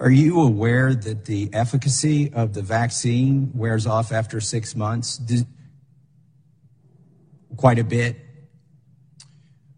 are 0.00 0.10
you 0.10 0.40
aware 0.40 0.94
that 0.94 1.26
the 1.26 1.50
efficacy 1.52 2.32
of 2.32 2.54
the 2.54 2.62
vaccine 2.62 3.50
wears 3.52 3.86
off 3.86 4.10
after 4.10 4.40
six 4.40 4.74
months? 4.74 5.20
quite 7.58 7.78
a 7.78 7.84
bit. 7.84 8.16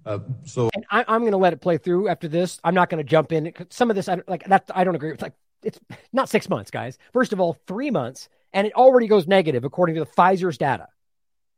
Uh, 0.04 0.18
so 0.44 0.70
and 0.74 0.84
I, 0.90 1.04
am 1.14 1.20
going 1.20 1.32
to 1.32 1.38
let 1.38 1.52
it 1.52 1.60
play 1.60 1.78
through 1.78 2.08
after 2.08 2.28
this. 2.28 2.58
I'm 2.64 2.74
not 2.74 2.88
going 2.88 3.04
to 3.04 3.08
jump 3.08 3.32
in. 3.32 3.52
Some 3.70 3.90
of 3.90 3.96
this, 3.96 4.08
I 4.08 4.20
like 4.26 4.44
that. 4.46 4.70
I 4.74 4.84
don't 4.84 4.94
agree. 4.94 5.12
It's 5.12 5.22
like 5.22 5.34
it's 5.62 5.78
not 6.12 6.28
six 6.28 6.48
months, 6.48 6.70
guys. 6.70 6.98
First 7.12 7.32
of 7.32 7.40
all, 7.40 7.56
three 7.66 7.90
months, 7.90 8.28
and 8.52 8.66
it 8.66 8.74
already 8.74 9.06
goes 9.06 9.26
negative 9.26 9.64
according 9.64 9.96
to 9.96 10.00
the 10.00 10.10
Pfizer's 10.10 10.58
data. 10.58 10.88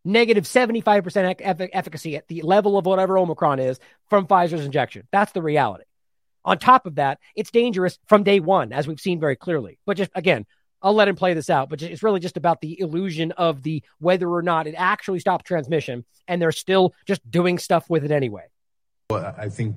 Negative 0.05 0.43
75% 0.43 1.69
efficacy 1.73 2.17
at 2.17 2.27
the 2.27 2.43
level 2.43 2.77
of 2.77 2.87
whatever 2.87 3.17
Omicron 3.19 3.61
is 3.61 3.79
from 4.11 4.27
Pfizer's 4.27 4.65
injection. 4.65 5.07
That's 5.13 5.31
the 5.31 5.43
reality. 5.43 5.85
On 6.45 6.59
top 6.59 6.87
of 6.87 6.97
that, 6.97 7.21
it's 7.37 7.53
dangerous 7.53 8.01
from 8.09 8.25
day 8.25 8.41
one, 8.41 8.73
as 8.73 8.89
we've 8.89 8.99
seen 8.99 9.21
very 9.21 9.37
clearly. 9.37 9.79
But 9.87 9.97
just 9.97 10.11
again, 10.17 10.45
I'll 10.83 10.95
let 10.95 11.09
him 11.09 11.17
play 11.17 11.35
this 11.35 11.49
out, 11.49 11.69
but 11.69 11.81
it's 11.83 12.03
really 12.03 12.21
just 12.21 12.37
about 12.37 12.61
the 12.61 12.81
illusion 12.81 13.33
of 13.33 13.63
the 13.63 13.83
whether 13.99 14.29
or 14.29 14.43
not 14.43 14.67
it 14.67 14.75
actually 14.77 15.21
stopped 15.21 15.47
transmission, 15.47 16.05
and 16.27 16.43
they're 16.43 16.53
still 16.53 16.95
just 17.07 17.29
doing 17.31 17.59
stuff 17.59 17.89
with 17.89 18.05
it 18.05 18.11
anyway. 18.11 18.45
Well, 19.11 19.35
I 19.37 19.49
think 19.49 19.77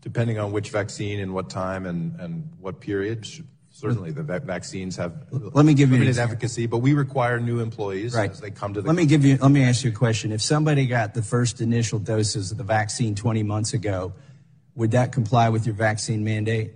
depending 0.00 0.38
on 0.38 0.52
which 0.52 0.70
vaccine 0.70 1.20
and 1.20 1.34
what 1.34 1.50
time 1.50 1.86
and, 1.86 2.18
and 2.20 2.50
what 2.58 2.80
period, 2.80 3.26
certainly 3.70 4.10
the 4.10 4.22
vaccines 4.22 4.96
have 4.96 5.26
let 5.30 5.64
me 5.64 5.74
give 5.74 5.90
you 5.90 5.98
limited 5.98 6.18
efficacy, 6.18 6.66
but 6.66 6.78
we 6.78 6.94
require 6.94 7.40
new 7.40 7.60
employees 7.60 8.14
right. 8.14 8.30
as 8.30 8.40
they 8.40 8.50
come 8.50 8.74
to 8.74 8.82
the. 8.82 8.86
Let 8.86 8.96
me 8.96 9.06
give 9.06 9.24
you. 9.24 9.38
Let 9.38 9.50
me 9.50 9.64
ask 9.64 9.84
you 9.84 9.90
a 9.90 9.94
question. 9.94 10.32
If 10.32 10.42
somebody 10.42 10.86
got 10.86 11.14
the 11.14 11.22
first 11.22 11.60
initial 11.60 11.98
doses 11.98 12.52
of 12.52 12.58
the 12.58 12.64
vaccine 12.64 13.14
20 13.14 13.42
months 13.42 13.72
ago, 13.72 14.12
would 14.74 14.92
that 14.92 15.12
comply 15.12 15.48
with 15.48 15.66
your 15.66 15.74
vaccine 15.74 16.24
mandate? 16.24 16.72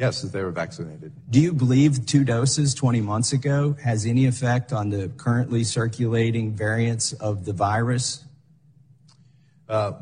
Yes, 0.00 0.24
as 0.24 0.32
they 0.32 0.42
were 0.42 0.50
vaccinated. 0.50 1.12
Do 1.28 1.40
you 1.40 1.52
believe 1.52 2.06
two 2.06 2.24
doses 2.24 2.72
20 2.74 3.02
months 3.02 3.34
ago 3.34 3.76
has 3.84 4.06
any 4.06 4.24
effect 4.24 4.72
on 4.72 4.88
the 4.88 5.10
currently 5.18 5.62
circulating 5.62 6.56
variants 6.56 7.12
of 7.12 7.44
the 7.44 7.52
virus? 7.52 8.24
Uh, 9.68 9.92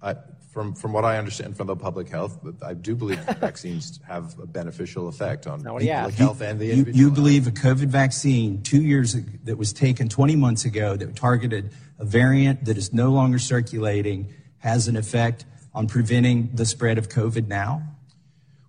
I, 0.00 0.14
from 0.52 0.76
from 0.76 0.92
what 0.92 1.04
I 1.04 1.18
understand 1.18 1.56
from 1.56 1.66
the 1.66 1.74
public 1.74 2.08
health, 2.08 2.38
I 2.62 2.74
do 2.74 2.94
believe 2.94 3.18
vaccines 3.40 3.98
have 4.06 4.38
a 4.38 4.46
beneficial 4.46 5.08
effect 5.08 5.48
on 5.48 5.60
public 5.64 5.88
health 6.14 6.40
and 6.40 6.60
the 6.60 6.70
individual. 6.70 6.96
You, 6.96 7.06
you 7.06 7.10
believe 7.10 7.48
a 7.48 7.50
COVID 7.50 7.88
vaccine 7.88 8.62
two 8.62 8.80
years 8.80 9.16
ago, 9.16 9.28
that 9.42 9.58
was 9.58 9.72
taken 9.72 10.08
20 10.08 10.36
months 10.36 10.64
ago 10.64 10.94
that 10.94 11.16
targeted 11.16 11.72
a 11.98 12.04
variant 12.04 12.64
that 12.66 12.78
is 12.78 12.92
no 12.92 13.10
longer 13.10 13.40
circulating 13.40 14.32
has 14.58 14.86
an 14.86 14.96
effect 14.96 15.44
on 15.74 15.88
preventing 15.88 16.50
the 16.54 16.64
spread 16.64 16.96
of 16.96 17.08
COVID 17.08 17.48
now? 17.48 17.82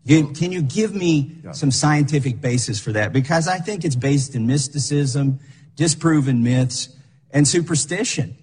Can 0.08 0.52
you 0.52 0.62
give 0.62 0.96
me 0.96 1.36
some 1.52 1.70
scientific 1.70 2.40
basis 2.40 2.80
for 2.80 2.94
that? 2.94 3.12
Because 3.12 3.48
I 3.48 3.58
think 3.58 3.84
it's 3.84 3.96
based 3.96 4.36
in 4.36 4.48
mysticism, 4.48 5.40
disproven 5.76 6.44
myths, 6.44 6.90
and 7.32 7.46
superstition. 7.46 8.38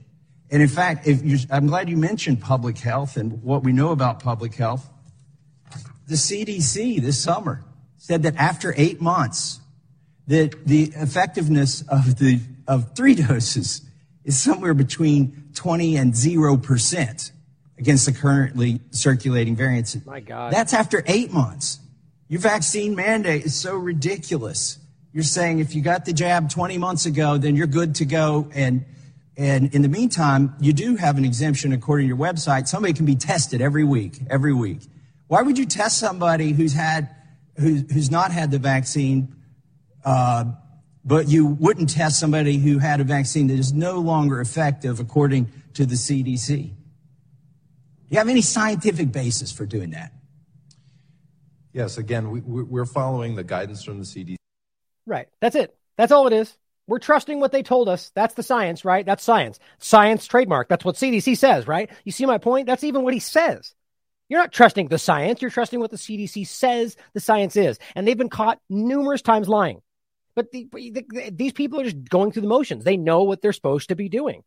And 0.50 0.60
in 0.60 0.68
fact, 0.68 1.08
I'm 1.50 1.66
glad 1.66 1.88
you 1.88 1.96
mentioned 1.96 2.40
public 2.42 2.78
health 2.78 3.16
and 3.16 3.42
what 3.42 3.64
we 3.64 3.72
know 3.72 3.92
about 3.92 4.20
public 4.20 4.54
health. 4.54 4.88
The 6.06 6.16
CDC 6.16 7.00
this 7.00 7.18
summer 7.18 7.64
said 7.96 8.24
that 8.24 8.36
after 8.36 8.74
eight 8.76 9.00
months, 9.00 9.60
that 10.26 10.66
the 10.66 10.92
effectiveness 10.96 11.82
of 11.88 12.18
the 12.18 12.40
of 12.68 12.94
three 12.94 13.14
doses 13.26 13.82
is 14.24 14.38
somewhere 14.38 14.74
between 14.74 15.50
20 15.54 15.96
and 15.96 16.14
zero 16.14 16.56
percent 16.56 17.32
against 17.78 18.06
the 18.06 18.12
currently 18.12 18.80
circulating 18.90 19.56
variants. 19.56 19.96
My 20.06 20.20
God. 20.20 20.52
That's 20.52 20.72
after 20.72 21.02
eight 21.06 21.32
months. 21.32 21.80
Your 22.28 22.40
vaccine 22.40 22.94
mandate 22.94 23.44
is 23.44 23.54
so 23.54 23.76
ridiculous. 23.76 24.78
You're 25.12 25.22
saying 25.22 25.58
if 25.58 25.74
you 25.74 25.82
got 25.82 26.04
the 26.04 26.12
jab 26.12 26.50
20 26.50 26.78
months 26.78 27.06
ago, 27.06 27.38
then 27.38 27.56
you're 27.56 27.66
good 27.66 27.96
to 27.96 28.04
go. 28.04 28.48
And, 28.54 28.84
and 29.36 29.74
in 29.74 29.82
the 29.82 29.88
meantime, 29.88 30.54
you 30.60 30.72
do 30.72 30.96
have 30.96 31.18
an 31.18 31.24
exemption 31.24 31.72
according 31.72 32.06
to 32.06 32.08
your 32.08 32.16
website. 32.16 32.66
Somebody 32.68 32.94
can 32.94 33.06
be 33.06 33.16
tested 33.16 33.60
every 33.60 33.84
week, 33.84 34.20
every 34.30 34.54
week. 34.54 34.80
Why 35.28 35.42
would 35.42 35.58
you 35.58 35.66
test 35.66 35.98
somebody 35.98 36.52
who's 36.52 36.72
had, 36.72 37.14
who, 37.56 37.76
who's 37.92 38.10
not 38.10 38.30
had 38.30 38.50
the 38.50 38.58
vaccine, 38.58 39.34
uh, 40.04 40.44
but 41.04 41.28
you 41.28 41.46
wouldn't 41.46 41.90
test 41.90 42.18
somebody 42.18 42.56
who 42.56 42.78
had 42.78 43.00
a 43.00 43.04
vaccine 43.04 43.48
that 43.48 43.58
is 43.58 43.72
no 43.72 43.98
longer 43.98 44.40
effective 44.40 45.00
according 45.00 45.52
to 45.74 45.86
the 45.86 45.94
CDC? 45.94 46.72
You 48.14 48.18
have 48.18 48.28
any 48.28 48.42
scientific 48.42 49.10
basis 49.10 49.50
for 49.50 49.66
doing 49.66 49.90
that? 49.90 50.12
Yes, 51.72 51.98
again, 51.98 52.30
we, 52.30 52.40
we're 52.40 52.86
following 52.86 53.34
the 53.34 53.42
guidance 53.42 53.82
from 53.82 53.98
the 53.98 54.04
CDC. 54.04 54.36
Right. 55.06 55.28
That's 55.40 55.56
it. 55.56 55.76
That's 55.96 56.12
all 56.12 56.28
it 56.28 56.32
is. 56.32 56.56
We're 56.86 57.00
trusting 57.00 57.40
what 57.40 57.50
they 57.50 57.62
told 57.62 57.88
us. 57.88 58.12
That's 58.14 58.34
the 58.34 58.42
science, 58.42 58.84
right? 58.84 59.04
That's 59.04 59.24
science. 59.24 59.58
Science 59.78 60.26
trademark. 60.26 60.68
That's 60.68 60.84
what 60.84 60.94
CDC 60.94 61.36
says, 61.36 61.66
right? 61.66 61.90
You 62.04 62.12
see 62.12 62.26
my 62.26 62.38
point? 62.38 62.66
That's 62.66 62.84
even 62.84 63.02
what 63.02 63.14
he 63.14 63.20
says. 63.20 63.74
You're 64.28 64.40
not 64.40 64.52
trusting 64.52 64.88
the 64.88 64.98
science. 64.98 65.42
You're 65.42 65.50
trusting 65.50 65.80
what 65.80 65.90
the 65.90 65.96
CDC 65.96 66.46
says 66.46 66.96
the 67.14 67.20
science 67.20 67.56
is. 67.56 67.78
And 67.96 68.06
they've 68.06 68.16
been 68.16 68.28
caught 68.28 68.60
numerous 68.70 69.22
times 69.22 69.48
lying. 69.48 69.82
But 70.36 70.52
the, 70.52 70.68
the, 70.72 71.30
these 71.32 71.52
people 71.52 71.80
are 71.80 71.84
just 71.84 72.08
going 72.08 72.32
through 72.32 72.42
the 72.42 72.48
motions. 72.48 72.84
They 72.84 72.96
know 72.96 73.24
what 73.24 73.42
they're 73.42 73.52
supposed 73.52 73.88
to 73.88 73.96
be 73.96 74.08
doing. 74.08 74.44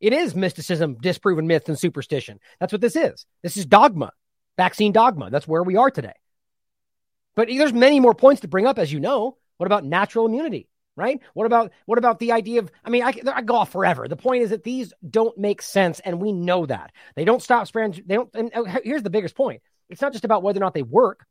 It 0.00 0.12
is 0.12 0.34
mysticism, 0.34 0.96
disproven 1.00 1.46
myth, 1.46 1.68
and 1.68 1.78
superstition. 1.78 2.38
That's 2.60 2.72
what 2.72 2.80
this 2.80 2.96
is. 2.96 3.26
This 3.42 3.56
is 3.56 3.66
dogma, 3.66 4.12
vaccine 4.56 4.92
dogma. 4.92 5.30
That's 5.30 5.48
where 5.48 5.62
we 5.62 5.76
are 5.76 5.90
today. 5.90 6.14
But 7.34 7.48
there's 7.48 7.72
many 7.72 8.00
more 8.00 8.14
points 8.14 8.42
to 8.42 8.48
bring 8.48 8.66
up, 8.66 8.78
as 8.78 8.92
you 8.92 9.00
know. 9.00 9.36
What 9.56 9.66
about 9.66 9.84
natural 9.84 10.26
immunity? 10.26 10.68
Right? 10.96 11.20
What 11.32 11.46
about 11.46 11.70
what 11.86 11.98
about 11.98 12.18
the 12.18 12.32
idea 12.32 12.58
of? 12.58 12.72
I 12.84 12.90
mean, 12.90 13.04
I, 13.04 13.12
I 13.32 13.42
go 13.42 13.54
off 13.54 13.70
forever. 13.70 14.08
The 14.08 14.16
point 14.16 14.42
is 14.42 14.50
that 14.50 14.64
these 14.64 14.92
don't 15.08 15.38
make 15.38 15.62
sense, 15.62 16.00
and 16.00 16.20
we 16.20 16.32
know 16.32 16.66
that 16.66 16.90
they 17.14 17.24
don't 17.24 17.42
stop 17.42 17.68
spreading. 17.68 18.02
They 18.04 18.16
don't. 18.16 18.30
And 18.34 18.50
uh, 18.52 18.80
here's 18.82 19.04
the 19.04 19.10
biggest 19.10 19.36
point: 19.36 19.62
it's 19.88 20.02
not 20.02 20.12
just 20.12 20.24
about 20.24 20.42
whether 20.42 20.58
or 20.58 20.66
not 20.66 20.74
they 20.74 20.82
work 20.82 21.24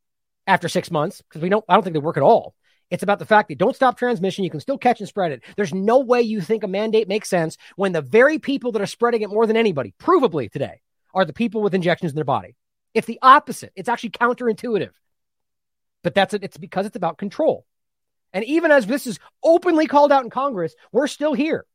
after 0.45 0.69
six 0.69 0.89
months, 0.89 1.21
because 1.21 1.41
we 1.41 1.49
don't. 1.49 1.65
I 1.67 1.73
don't 1.73 1.83
think 1.83 1.95
they 1.95 1.99
work 1.99 2.15
at 2.15 2.23
all. 2.23 2.55
It's 2.89 3.03
about 3.03 3.19
the 3.19 3.25
fact 3.25 3.49
that 3.49 3.57
don't 3.57 3.75
stop 3.75 3.97
transmission. 3.97 4.43
You 4.43 4.49
can 4.49 4.61
still 4.61 4.77
catch 4.77 4.99
and 4.99 5.09
spread 5.09 5.31
it. 5.31 5.43
There's 5.55 5.73
no 5.73 5.99
way 5.99 6.21
you 6.21 6.39
think 6.39 6.63
a 6.63 6.67
mandate 6.67 7.07
makes 7.07 7.29
sense 7.29 7.57
when 7.75 7.91
the 7.91 8.01
very 8.01 8.39
people 8.39 8.71
that 8.71 8.81
are 8.81 8.85
spreading 8.87 9.21
it 9.21 9.29
more 9.29 9.45
than 9.45 9.57
anybody, 9.57 9.93
provably 9.99 10.49
today, 10.49 10.81
are 11.13 11.25
the 11.25 11.33
people 11.33 11.61
with 11.61 11.75
injections 11.75 12.13
in 12.13 12.15
their 12.15 12.23
body. 12.23 12.55
It's 12.93 13.07
the 13.07 13.19
opposite. 13.21 13.73
It's 13.75 13.89
actually 13.89 14.11
counterintuitive. 14.11 14.91
But 16.03 16.15
that's 16.15 16.33
it. 16.33 16.43
It's 16.43 16.57
because 16.57 16.85
it's 16.85 16.95
about 16.95 17.17
control. 17.17 17.65
And 18.31 18.45
even 18.45 18.71
as 18.71 18.85
this 18.85 19.07
is 19.07 19.19
openly 19.43 19.87
called 19.87 20.11
out 20.11 20.23
in 20.23 20.29
Congress, 20.29 20.75
we're 20.91 21.07
still 21.07 21.33
here. 21.33 21.65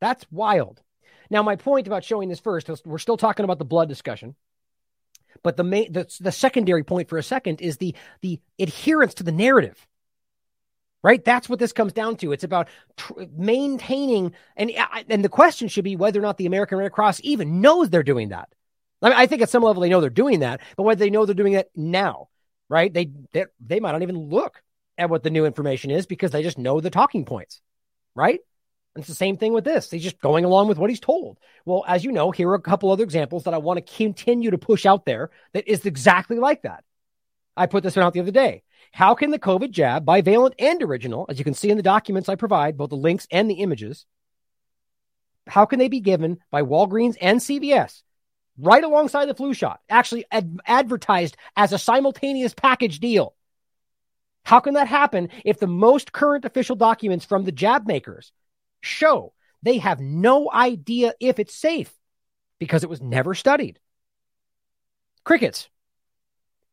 That's 0.00 0.24
wild. 0.30 0.82
Now, 1.30 1.42
my 1.42 1.56
point 1.56 1.86
about 1.86 2.04
showing 2.04 2.28
this 2.28 2.38
first, 2.38 2.70
we're 2.84 2.98
still 2.98 3.16
talking 3.16 3.44
about 3.44 3.58
the 3.58 3.64
blood 3.64 3.88
discussion. 3.88 4.36
But 5.46 5.56
the 5.56 5.62
main, 5.62 5.92
the, 5.92 6.12
the 6.18 6.32
secondary 6.32 6.82
point 6.82 7.08
for 7.08 7.18
a 7.18 7.22
second 7.22 7.60
is 7.60 7.76
the 7.76 7.94
the 8.20 8.40
adherence 8.58 9.14
to 9.14 9.22
the 9.22 9.30
narrative. 9.30 9.86
Right? 11.04 11.24
That's 11.24 11.48
what 11.48 11.60
this 11.60 11.72
comes 11.72 11.92
down 11.92 12.16
to. 12.16 12.32
It's 12.32 12.42
about 12.42 12.66
tr- 12.96 13.12
maintaining, 13.36 14.32
and 14.56 14.72
and 15.08 15.24
the 15.24 15.28
question 15.28 15.68
should 15.68 15.84
be 15.84 15.94
whether 15.94 16.18
or 16.18 16.22
not 16.22 16.36
the 16.36 16.46
American 16.46 16.78
Red 16.78 16.90
Cross 16.90 17.20
even 17.22 17.60
knows 17.60 17.90
they're 17.90 18.02
doing 18.02 18.30
that. 18.30 18.48
I 19.00 19.08
mean, 19.08 19.16
I 19.16 19.28
think 19.28 19.40
at 19.40 19.48
some 19.48 19.62
level 19.62 19.82
they 19.82 19.88
know 19.88 20.00
they're 20.00 20.10
doing 20.10 20.40
that, 20.40 20.62
but 20.76 20.82
whether 20.82 20.98
they 20.98 21.10
know 21.10 21.24
they're 21.26 21.34
doing 21.36 21.52
it 21.52 21.70
now, 21.76 22.26
right? 22.68 22.92
They 22.92 23.12
they, 23.32 23.44
they 23.64 23.78
might 23.78 23.92
not 23.92 24.02
even 24.02 24.28
look 24.28 24.60
at 24.98 25.10
what 25.10 25.22
the 25.22 25.30
new 25.30 25.46
information 25.46 25.92
is 25.92 26.06
because 26.06 26.32
they 26.32 26.42
just 26.42 26.58
know 26.58 26.80
the 26.80 26.90
talking 26.90 27.24
points, 27.24 27.60
right? 28.16 28.40
And 28.96 29.02
it's 29.02 29.08
the 29.08 29.14
same 29.14 29.36
thing 29.36 29.52
with 29.52 29.64
this. 29.64 29.90
He's 29.90 30.02
just 30.02 30.22
going 30.22 30.46
along 30.46 30.68
with 30.68 30.78
what 30.78 30.88
he's 30.88 31.00
told. 31.00 31.36
Well, 31.66 31.84
as 31.86 32.02
you 32.02 32.12
know, 32.12 32.30
here 32.30 32.48
are 32.48 32.54
a 32.54 32.60
couple 32.62 32.90
other 32.90 33.04
examples 33.04 33.44
that 33.44 33.52
I 33.52 33.58
want 33.58 33.76
to 33.76 33.94
continue 33.94 34.50
to 34.52 34.56
push 34.56 34.86
out 34.86 35.04
there 35.04 35.28
that 35.52 35.68
is 35.68 35.84
exactly 35.84 36.38
like 36.38 36.62
that. 36.62 36.82
I 37.58 37.66
put 37.66 37.82
this 37.82 37.94
one 37.94 38.06
out 38.06 38.14
the 38.14 38.20
other 38.20 38.30
day. 38.30 38.62
How 38.92 39.14
can 39.14 39.32
the 39.32 39.38
COVID 39.38 39.70
jab, 39.70 40.06
bivalent 40.06 40.54
and 40.58 40.82
original, 40.82 41.26
as 41.28 41.38
you 41.38 41.44
can 41.44 41.52
see 41.52 41.68
in 41.68 41.76
the 41.76 41.82
documents 41.82 42.30
I 42.30 42.36
provide, 42.36 42.78
both 42.78 42.88
the 42.88 42.96
links 42.96 43.28
and 43.30 43.50
the 43.50 43.56
images, 43.56 44.06
how 45.46 45.66
can 45.66 45.78
they 45.78 45.88
be 45.88 46.00
given 46.00 46.38
by 46.50 46.62
Walgreens 46.62 47.18
and 47.20 47.38
CVS 47.38 48.00
right 48.58 48.82
alongside 48.82 49.26
the 49.26 49.34
flu 49.34 49.52
shot, 49.52 49.80
actually 49.90 50.24
ad- 50.30 50.58
advertised 50.64 51.36
as 51.54 51.74
a 51.74 51.78
simultaneous 51.78 52.54
package 52.54 52.98
deal? 52.98 53.34
How 54.46 54.60
can 54.60 54.72
that 54.72 54.88
happen 54.88 55.28
if 55.44 55.58
the 55.58 55.66
most 55.66 56.12
current 56.12 56.46
official 56.46 56.76
documents 56.76 57.26
from 57.26 57.44
the 57.44 57.52
jab 57.52 57.86
makers 57.86 58.32
show 58.80 59.32
they 59.62 59.78
have 59.78 60.00
no 60.00 60.48
idea 60.52 61.12
if 61.18 61.38
it's 61.38 61.54
safe 61.54 61.92
because 62.60 62.84
it 62.84 62.90
was 62.90 63.02
never 63.02 63.34
studied. 63.34 63.80
Crickets. 65.24 65.68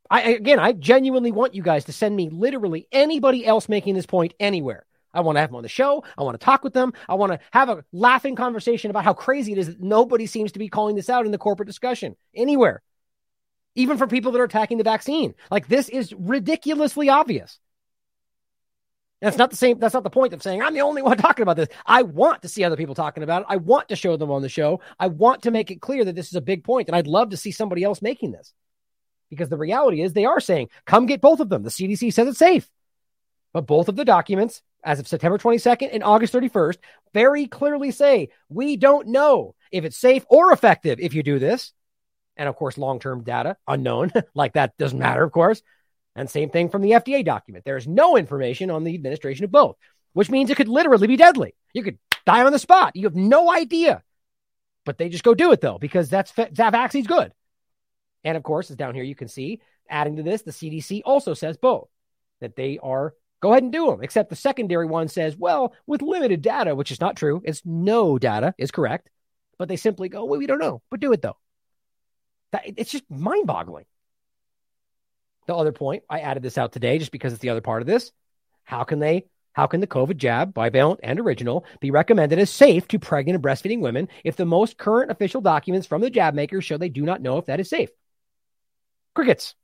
I 0.09 0.21
again, 0.33 0.59
I 0.59 0.73
genuinely 0.73 1.31
want 1.31 1.55
you 1.55 1.63
guys 1.63 1.85
to 1.85 1.93
send 1.93 2.15
me 2.15 2.29
literally 2.29 2.87
anybody 2.91 3.45
else 3.45 3.67
making 3.67 3.95
this 3.95 4.05
point 4.05 4.35
anywhere. 4.39 4.85
I 5.11 5.21
want 5.21 5.37
to 5.37 5.41
have 5.41 5.49
them 5.49 5.57
on 5.57 5.63
the 5.63 5.69
show. 5.69 6.03
I 6.17 6.23
want 6.23 6.39
to 6.39 6.43
talk 6.43 6.63
with 6.63 6.73
them. 6.73 6.93
I 7.07 7.15
want 7.15 7.31
to 7.31 7.39
have 7.51 7.69
a 7.69 7.83
laughing 7.91 8.35
conversation 8.35 8.91
about 8.91 9.05
how 9.05 9.13
crazy 9.13 9.53
it 9.53 9.57
is 9.57 9.67
that 9.67 9.81
nobody 9.81 10.25
seems 10.25 10.51
to 10.51 10.59
be 10.59 10.69
calling 10.69 10.95
this 10.95 11.09
out 11.09 11.25
in 11.25 11.31
the 11.31 11.37
corporate 11.37 11.67
discussion 11.67 12.15
anywhere, 12.35 12.83
even 13.75 13.97
for 13.97 14.05
people 14.05 14.31
that 14.31 14.41
are 14.41 14.45
attacking 14.45 14.77
the 14.77 14.83
vaccine. 14.83 15.33
Like 15.49 15.67
this 15.67 15.89
is 15.89 16.13
ridiculously 16.13 17.09
obvious. 17.09 17.59
That's 19.23 19.37
not 19.37 19.51
the 19.51 19.55
same. 19.55 19.79
That's 19.79 19.93
not 19.93 20.03
the 20.03 20.09
point 20.09 20.33
of 20.33 20.43
saying 20.43 20.61
I'm 20.61 20.73
the 20.73 20.81
only 20.81 21.01
one 21.01 21.15
talking 21.17 21.43
about 21.43 21.55
this. 21.55 21.69
I 21.85 22.03
want 22.03 22.41
to 22.41 22.49
see 22.49 22.65
other 22.65 22.75
people 22.75 22.93
talking 22.93 23.23
about 23.23 23.43
it. 23.43 23.47
I 23.49 23.55
want 23.55 23.87
to 23.87 23.95
show 23.95 24.17
them 24.17 24.29
on 24.29 24.41
the 24.41 24.49
show. 24.49 24.81
I 24.99 25.07
want 25.07 25.43
to 25.43 25.51
make 25.51 25.71
it 25.71 25.79
clear 25.79 26.03
that 26.03 26.13
this 26.13 26.27
is 26.27 26.35
a 26.35 26.41
big 26.41 26.65
point, 26.65 26.89
and 26.89 26.95
I'd 26.95 27.07
love 27.07 27.29
to 27.29 27.37
see 27.37 27.51
somebody 27.51 27.85
else 27.85 28.01
making 28.01 28.33
this. 28.33 28.53
Because 29.29 29.47
the 29.47 29.57
reality 29.57 30.01
is, 30.01 30.11
they 30.11 30.25
are 30.25 30.41
saying, 30.41 30.67
"Come 30.85 31.05
get 31.05 31.21
both 31.21 31.39
of 31.39 31.47
them." 31.47 31.63
The 31.63 31.69
CDC 31.69 32.11
says 32.11 32.27
it's 32.27 32.37
safe, 32.37 32.69
but 33.53 33.65
both 33.65 33.87
of 33.87 33.95
the 33.95 34.03
documents, 34.03 34.61
as 34.83 34.99
of 34.99 35.07
September 35.07 35.37
22nd 35.37 35.89
and 35.93 36.03
August 36.03 36.33
31st, 36.33 36.77
very 37.13 37.47
clearly 37.47 37.91
say 37.91 38.27
we 38.49 38.75
don't 38.75 39.07
know 39.07 39.55
if 39.71 39.85
it's 39.85 39.97
safe 39.97 40.25
or 40.27 40.51
effective 40.51 40.99
if 40.99 41.13
you 41.13 41.23
do 41.23 41.39
this. 41.39 41.71
And 42.35 42.49
of 42.49 42.57
course, 42.57 42.77
long-term 42.77 43.23
data 43.23 43.55
unknown. 43.69 44.11
like 44.35 44.53
that 44.53 44.77
doesn't 44.77 44.99
matter, 44.99 45.23
of 45.23 45.31
course. 45.31 45.61
And 46.15 46.29
same 46.29 46.49
thing 46.49 46.69
from 46.69 46.81
the 46.81 46.91
FDA 46.91 47.25
document. 47.25 47.65
There 47.65 47.77
is 47.77 47.87
no 47.87 48.17
information 48.17 48.69
on 48.69 48.83
the 48.83 48.93
administration 48.93 49.45
of 49.45 49.51
both, 49.51 49.77
which 50.13 50.29
means 50.29 50.49
it 50.49 50.57
could 50.57 50.67
literally 50.67 51.07
be 51.07 51.15
deadly. 51.15 51.55
You 51.73 51.83
could 51.83 51.97
die 52.25 52.43
on 52.43 52.51
the 52.51 52.59
spot. 52.59 52.95
You 52.95 53.05
have 53.05 53.15
no 53.15 53.51
idea. 53.51 54.03
But 54.85 54.97
they 54.97 55.09
just 55.09 55.23
go 55.23 55.33
do 55.33 55.51
it 55.51 55.61
though, 55.61 55.77
because 55.79 56.09
that's 56.09 56.31
that 56.33 56.55
vaccine's 56.55 57.07
good. 57.07 57.31
And 58.23 58.37
of 58.37 58.43
course, 58.43 58.69
as 58.69 58.77
down 58.77 58.95
here 58.95 59.03
you 59.03 59.15
can 59.15 59.27
see, 59.27 59.61
adding 59.89 60.17
to 60.17 60.23
this, 60.23 60.43
the 60.43 60.51
CDC 60.51 61.01
also 61.05 61.33
says 61.33 61.57
both 61.57 61.89
that 62.41 62.55
they 62.55 62.79
are 62.81 63.13
go 63.41 63.51
ahead 63.51 63.63
and 63.63 63.71
do 63.71 63.87
them. 63.87 64.01
Except 64.01 64.29
the 64.29 64.35
secondary 64.35 64.85
one 64.85 65.07
says, 65.07 65.35
well, 65.35 65.73
with 65.85 66.01
limited 66.01 66.41
data, 66.41 66.75
which 66.75 66.91
is 66.91 67.01
not 67.01 67.17
true. 67.17 67.41
It's 67.43 67.61
no 67.65 68.17
data 68.17 68.55
is 68.57 68.71
correct, 68.71 69.09
but 69.57 69.67
they 69.67 69.75
simply 69.75 70.09
go, 70.09 70.25
well, 70.25 70.39
we 70.39 70.47
don't 70.47 70.59
know, 70.59 70.81
but 70.89 70.99
do 70.99 71.11
it 71.11 71.21
though. 71.21 71.37
That, 72.51 72.63
it's 72.77 72.91
just 72.91 73.03
mind 73.09 73.47
boggling. 73.47 73.85
The 75.47 75.55
other 75.55 75.71
point, 75.71 76.03
I 76.09 76.19
added 76.19 76.43
this 76.43 76.57
out 76.57 76.71
today 76.71 76.97
just 76.97 77.11
because 77.11 77.33
it's 77.33 77.41
the 77.41 77.49
other 77.49 77.61
part 77.61 77.81
of 77.81 77.87
this. 77.87 78.11
How 78.63 78.83
can 78.83 78.99
they, 78.99 79.25
how 79.51 79.67
can 79.67 79.81
the 79.81 79.87
COVID 79.87 80.17
jab, 80.17 80.53
bivalent 80.53 80.99
and 81.03 81.19
original, 81.19 81.65
be 81.79 81.91
recommended 81.91 82.39
as 82.39 82.49
safe 82.49 82.87
to 82.89 82.99
pregnant 82.99 83.35
and 83.35 83.43
breastfeeding 83.43 83.81
women 83.81 84.07
if 84.23 84.35
the 84.35 84.45
most 84.45 84.77
current 84.77 85.11
official 85.11 85.41
documents 85.41 85.87
from 85.87 86.01
the 86.01 86.09
jab 86.09 86.33
makers 86.33 86.63
show 86.63 86.77
they 86.77 86.89
do 86.89 87.03
not 87.03 87.21
know 87.21 87.37
if 87.37 87.47
that 87.47 87.59
is 87.59 87.69
safe? 87.69 87.89
Crickets. 89.13 89.55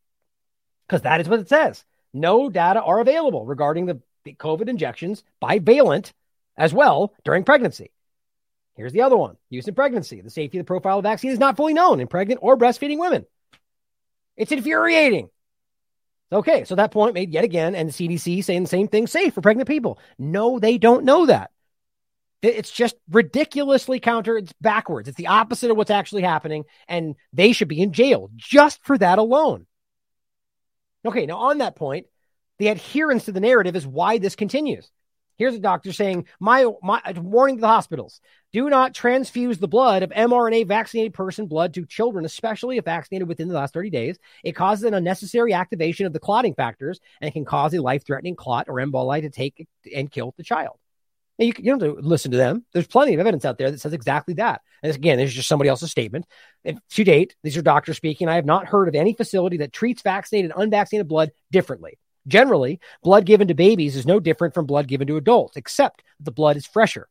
Because 0.87 1.03
that 1.03 1.21
is 1.21 1.29
what 1.29 1.39
it 1.39 1.49
says. 1.49 1.85
No 2.13 2.49
data 2.49 2.81
are 2.81 2.99
available 2.99 3.45
regarding 3.45 3.85
the, 3.85 4.01
COVID 4.25 4.69
injections 4.69 5.23
bivalent 5.41 6.11
as 6.55 6.71
well 6.71 7.15
during 7.23 7.43
pregnancy. 7.43 7.89
Here's 8.75 8.93
the 8.93 9.01
other 9.01 9.17
one 9.17 9.37
use 9.49 9.67
in 9.67 9.73
pregnancy. 9.73 10.21
The 10.21 10.29
safety 10.29 10.59
of 10.59 10.65
the 10.65 10.67
profile 10.67 10.99
of 10.99 11.03
vaccine 11.03 11.31
is 11.31 11.39
not 11.39 11.57
fully 11.57 11.73
known 11.73 11.99
in 11.99 12.07
pregnant 12.07 12.41
or 12.43 12.55
breastfeeding 12.55 12.99
women. 12.99 13.25
It's 14.37 14.51
infuriating. 14.51 15.29
Okay, 16.31 16.63
so 16.63 16.75
that 16.75 16.91
point 16.91 17.15
made 17.15 17.33
yet 17.33 17.43
again, 17.43 17.73
and 17.75 17.89
the 17.89 17.93
CDC 17.93 18.43
saying 18.43 18.63
the 18.63 18.69
same 18.69 18.87
thing 18.87 19.07
safe 19.07 19.33
for 19.33 19.41
pregnant 19.41 19.67
people. 19.67 19.99
No, 20.19 20.59
they 20.59 20.77
don't 20.77 21.03
know 21.03 21.25
that. 21.25 21.51
It's 22.41 22.71
just 22.71 22.95
ridiculously 23.09 23.99
counter. 23.99 24.37
It's 24.37 24.53
backwards. 24.61 25.09
It's 25.09 25.17
the 25.17 25.27
opposite 25.27 25.71
of 25.71 25.77
what's 25.77 25.91
actually 25.91 26.21
happening, 26.21 26.65
and 26.87 27.15
they 27.33 27.51
should 27.51 27.67
be 27.67 27.81
in 27.81 27.93
jail 27.93 28.29
just 28.35 28.79
for 28.83 28.97
that 28.97 29.17
alone. 29.17 29.65
Okay, 31.03 31.25
now 31.25 31.37
on 31.37 31.57
that 31.57 31.75
point, 31.75 32.05
the 32.59 32.67
adherence 32.67 33.25
to 33.25 33.31
the 33.31 33.39
narrative 33.39 33.75
is 33.75 33.87
why 33.87 34.19
this 34.19 34.35
continues. 34.35 34.89
Here's 35.37 35.55
a 35.55 35.59
doctor 35.59 35.93
saying, 35.93 36.27
my, 36.39 36.69
my 36.83 37.01
warning 37.15 37.57
to 37.57 37.61
the 37.61 37.67
hospitals 37.67 38.21
do 38.51 38.69
not 38.69 38.93
transfuse 38.93 39.59
the 39.59 39.67
blood 39.67 40.03
of 40.03 40.09
mRNA 40.09 40.67
vaccinated 40.67 41.13
person 41.13 41.45
blood 41.45 41.73
to 41.75 41.85
children, 41.85 42.25
especially 42.25 42.77
if 42.77 42.85
vaccinated 42.85 43.27
within 43.27 43.47
the 43.47 43.53
last 43.53 43.73
30 43.73 43.89
days. 43.89 44.17
It 44.43 44.53
causes 44.53 44.85
an 44.85 44.93
unnecessary 44.93 45.53
activation 45.53 46.05
of 46.05 46.13
the 46.13 46.19
clotting 46.19 46.55
factors 46.55 46.99
and 47.21 47.33
can 47.33 47.45
cause 47.45 47.73
a 47.73 47.81
life 47.81 48.05
threatening 48.05 48.35
clot 48.35 48.67
or 48.67 48.75
emboli 48.75 49.21
to 49.21 49.29
take 49.29 49.67
and 49.93 50.11
kill 50.11 50.33
the 50.37 50.43
child. 50.43 50.77
And 51.37 51.47
you, 51.47 51.53
you 51.57 51.77
don't 51.77 52.03
listen 52.03 52.31
to 52.31 52.37
them. 52.37 52.65
There's 52.73 52.87
plenty 52.87 53.13
of 53.13 53.19
evidence 53.19 53.45
out 53.45 53.57
there 53.57 53.71
that 53.71 53.79
says 53.79 53.93
exactly 53.93 54.33
that. 54.35 54.61
And 54.83 54.93
again, 54.93 55.17
this 55.17 55.29
is 55.29 55.35
just 55.35 55.47
somebody 55.47 55.69
else's 55.69 55.91
statement. 55.91 56.25
To 56.65 57.03
date, 57.03 57.35
these 57.43 57.55
are 57.55 57.61
doctors 57.61 57.97
speaking. 57.97 58.27
I 58.27 58.35
have 58.35 58.45
not 58.45 58.67
heard 58.67 58.89
of 58.89 58.95
any 58.95 59.13
facility 59.13 59.57
that 59.57 59.71
treats 59.71 60.01
vaccinated 60.01 60.51
and 60.51 60.63
unvaccinated 60.63 61.07
blood 61.07 61.31
differently. 61.51 61.97
Generally, 62.27 62.81
blood 63.03 63.25
given 63.25 63.47
to 63.47 63.53
babies 63.53 63.95
is 63.95 64.05
no 64.05 64.19
different 64.19 64.53
from 64.53 64.65
blood 64.65 64.87
given 64.87 65.07
to 65.07 65.17
adults, 65.17 65.55
except 65.55 66.03
the 66.19 66.31
blood 66.31 66.57
is 66.57 66.65
fresher. 66.65 67.07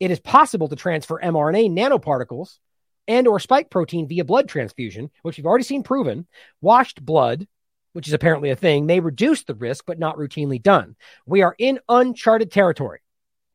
It 0.00 0.10
is 0.10 0.18
possible 0.18 0.68
to 0.68 0.76
transfer 0.76 1.20
mRNA 1.22 1.70
nanoparticles 1.70 2.58
and 3.06 3.28
or 3.28 3.38
spike 3.38 3.70
protein 3.70 4.08
via 4.08 4.24
blood 4.24 4.48
transfusion, 4.48 5.10
which 5.22 5.36
we've 5.36 5.46
already 5.46 5.64
seen 5.64 5.82
proven. 5.82 6.26
Washed 6.60 7.04
blood, 7.04 7.46
which 7.92 8.08
is 8.08 8.14
apparently 8.14 8.50
a 8.50 8.56
thing, 8.56 8.86
may 8.86 9.00
reduce 9.00 9.44
the 9.44 9.54
risk, 9.54 9.84
but 9.86 9.98
not 9.98 10.16
routinely 10.16 10.62
done. 10.62 10.96
We 11.26 11.42
are 11.42 11.54
in 11.58 11.80
uncharted 11.88 12.50
territory. 12.50 13.00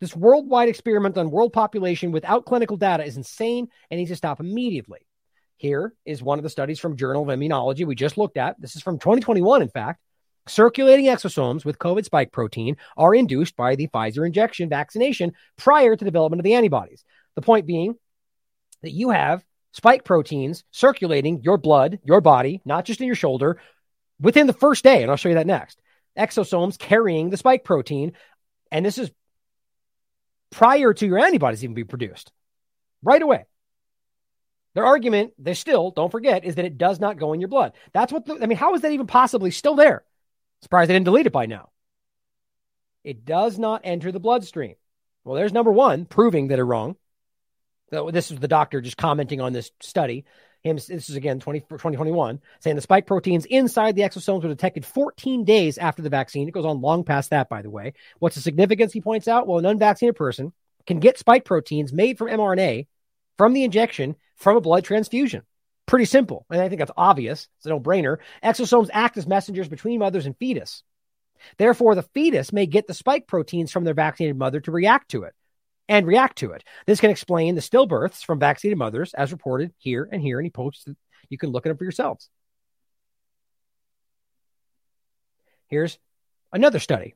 This 0.02 0.16
worldwide 0.16 0.70
experiment 0.70 1.18
on 1.18 1.32
world 1.32 1.54
population 1.54 2.12
without 2.12 2.46
clinical 2.46 2.78
data 2.78 3.06
is 3.06 3.18
insane 3.18 3.70
and 3.90 3.98
needs 3.98 4.12
to 4.12 4.16
stop 4.16 4.40
immediately. 4.40 5.00
Here 5.58 5.94
is 6.06 6.22
one 6.22 6.38
of 6.38 6.44
the 6.44 6.50
studies 6.50 6.80
from 6.80 6.98
Journal 6.98 7.24
of 7.24 7.40
Immunology 7.40 7.88
we 7.88 7.96
just 7.96 8.18
looked 8.18 8.38
at. 8.38 8.60
This 8.60 8.76
is 8.76 8.84
from 8.84 9.00
2021, 9.00 9.62
in 9.62 9.70
fact. 9.70 10.02
Circulating 10.48 11.06
exosomes 11.06 11.66
with 11.66 11.80
COVID 11.80 12.06
spike 12.06 12.32
protein 12.32 12.78
are 12.98 13.16
induced 13.16 13.56
by 13.56 13.76
the 13.76 13.88
Pfizer 13.88 14.26
injection 14.26 14.70
vaccination 14.70 15.34
prior 15.58 15.96
to 15.96 16.06
development 16.06 16.40
of 16.40 16.44
the 16.44 16.54
antibodies. 16.54 17.04
The 17.36 17.42
point 17.42 17.66
being 17.66 17.96
that 18.84 18.92
you 18.92 19.10
have 19.10 19.44
spike 19.74 20.04
proteins 20.04 20.64
circulating 20.72 21.42
your 21.42 21.58
blood, 21.58 22.00
your 22.04 22.22
body, 22.22 22.62
not 22.64 22.86
just 22.86 23.02
in 23.02 23.08
your 23.08 23.16
shoulder, 23.16 23.60
within 24.20 24.46
the 24.46 24.54
first 24.54 24.84
day. 24.84 25.02
And 25.02 25.10
I'll 25.10 25.18
show 25.18 25.30
you 25.30 25.36
that 25.36 25.48
next. 25.48 25.82
Exosomes 26.18 26.78
carrying 26.78 27.30
the 27.30 27.38
spike 27.38 27.64
protein. 27.64 28.14
And 28.72 28.86
this 28.86 28.98
is 29.00 29.12
prior 30.52 30.94
to 30.94 31.06
your 31.06 31.18
antibodies 31.18 31.64
even 31.64 31.74
being 31.74 31.88
produced 31.88 32.32
right 33.04 33.22
away. 33.22 33.46
Their 34.76 34.86
argument, 34.86 35.34
they 35.40 35.54
still 35.54 35.92
don't 35.92 36.12
forget, 36.12 36.46
is 36.46 36.56
that 36.56 36.66
it 36.66 36.78
does 36.78 37.00
not 37.00 37.18
go 37.18 37.34
in 37.34 37.40
your 37.42 37.50
blood. 37.50 37.74
That's 37.94 38.14
what 38.14 38.26
the, 38.26 38.38
I 38.42 38.46
mean. 38.46 38.58
How 38.58 38.76
is 38.76 38.82
that 38.82 38.92
even 38.92 39.08
possibly 39.08 39.50
still 39.50 39.76
there? 39.76 40.04
Surprised 40.66 40.90
they 40.90 40.96
didn't 40.96 41.06
delete 41.06 41.28
it 41.28 41.32
by 41.32 41.46
now. 41.46 41.70
It 43.04 43.24
does 43.24 43.60
not 43.60 43.82
enter 43.84 44.12
the 44.12 44.20
bloodstream. 44.20 44.74
Well, 45.24 45.36
there's 45.36 45.54
number 45.54 45.72
one, 45.72 46.06
proving 46.06 46.48
that 46.48 46.56
they're 46.56 46.66
wrong. 46.66 46.96
This 47.92 48.32
is 48.32 48.40
the 48.40 48.48
doctor 48.48 48.82
just 48.82 48.98
commenting 48.98 49.42
on 49.42 49.54
this 49.54 49.70
study. 49.80 50.26
Him, 50.64 50.78
this 50.78 50.90
is 50.90 51.16
again 51.16 51.40
20, 51.40 51.60
2021, 51.60 52.42
saying 52.62 52.76
the 52.76 52.82
spike 52.82 53.06
proteins 53.06 53.46
inside 53.46 53.96
the 53.96 54.02
exosomes 54.02 54.42
were 54.42 54.50
detected 54.50 54.88
14 54.88 55.46
days 55.46 55.78
after 55.78 56.02
the 56.02 56.10
vaccine. 56.10 56.48
It 56.48 56.52
goes 56.56 56.66
on 56.66 56.82
long 56.82 57.04
past 57.04 57.30
that, 57.30 57.48
by 57.48 57.62
the 57.62 57.70
way. 57.70 57.94
What's 58.18 58.34
the 58.34 58.42
significance? 58.42 58.92
He 58.92 59.02
points 59.02 59.28
out. 59.28 59.46
Well, 59.46 59.60
an 59.60 59.68
unvaccinated 59.68 60.16
person 60.16 60.52
can 60.88 61.00
get 61.00 61.20
spike 61.20 61.46
proteins 61.46 61.94
made 61.94 62.18
from 62.18 62.30
mRNA 62.30 62.88
from 63.38 63.54
the 63.54 63.66
injection 63.66 64.16
from 64.36 64.58
a 64.58 64.62
blood 64.62 64.84
transfusion. 64.84 65.44
Pretty 65.86 66.06
simple. 66.06 66.46
And 66.50 66.62
I 66.62 66.70
think 66.70 66.80
that's 66.80 66.92
obvious. 66.98 67.48
It's 67.58 67.66
a 67.66 67.70
no 67.70 67.80
brainer. 67.80 68.18
Exosomes 68.44 68.90
act 68.92 69.18
as 69.18 69.28
messengers 69.28 69.68
between 69.68 70.00
mothers 70.00 70.26
and 70.26 70.38
fetus. 70.38 70.84
Therefore, 71.58 71.96
the 71.96 72.04
fetus 72.04 72.52
may 72.52 72.66
get 72.66 72.88
the 72.88 72.94
spike 72.94 73.28
proteins 73.28 73.72
from 73.72 73.84
their 73.84 73.94
vaccinated 73.94 74.38
mother 74.38 74.60
to 74.62 74.72
react 74.72 75.12
to 75.12 75.24
it 75.24 75.34
and 75.88 76.08
react 76.08 76.40
to 76.40 76.52
it. 76.52 76.64
This 76.88 77.00
can 77.00 77.12
explain 77.12 77.54
the 77.56 77.62
stillbirths 77.62 78.24
from 78.24 78.40
vaccinated 78.40 78.78
mothers, 78.78 79.14
as 79.14 79.32
reported 79.32 79.74
here 79.78 80.08
and 80.12 80.22
here. 80.22 80.40
And 80.40 80.46
he 80.46 80.50
posts. 80.50 80.88
You 81.30 81.38
can 81.38 81.52
look 81.52 81.66
it 81.66 81.70
up 81.70 81.78
for 81.78 81.84
yourselves. 81.84 82.30
Here's 85.68 86.00
another 86.52 86.80
study. 86.80 87.16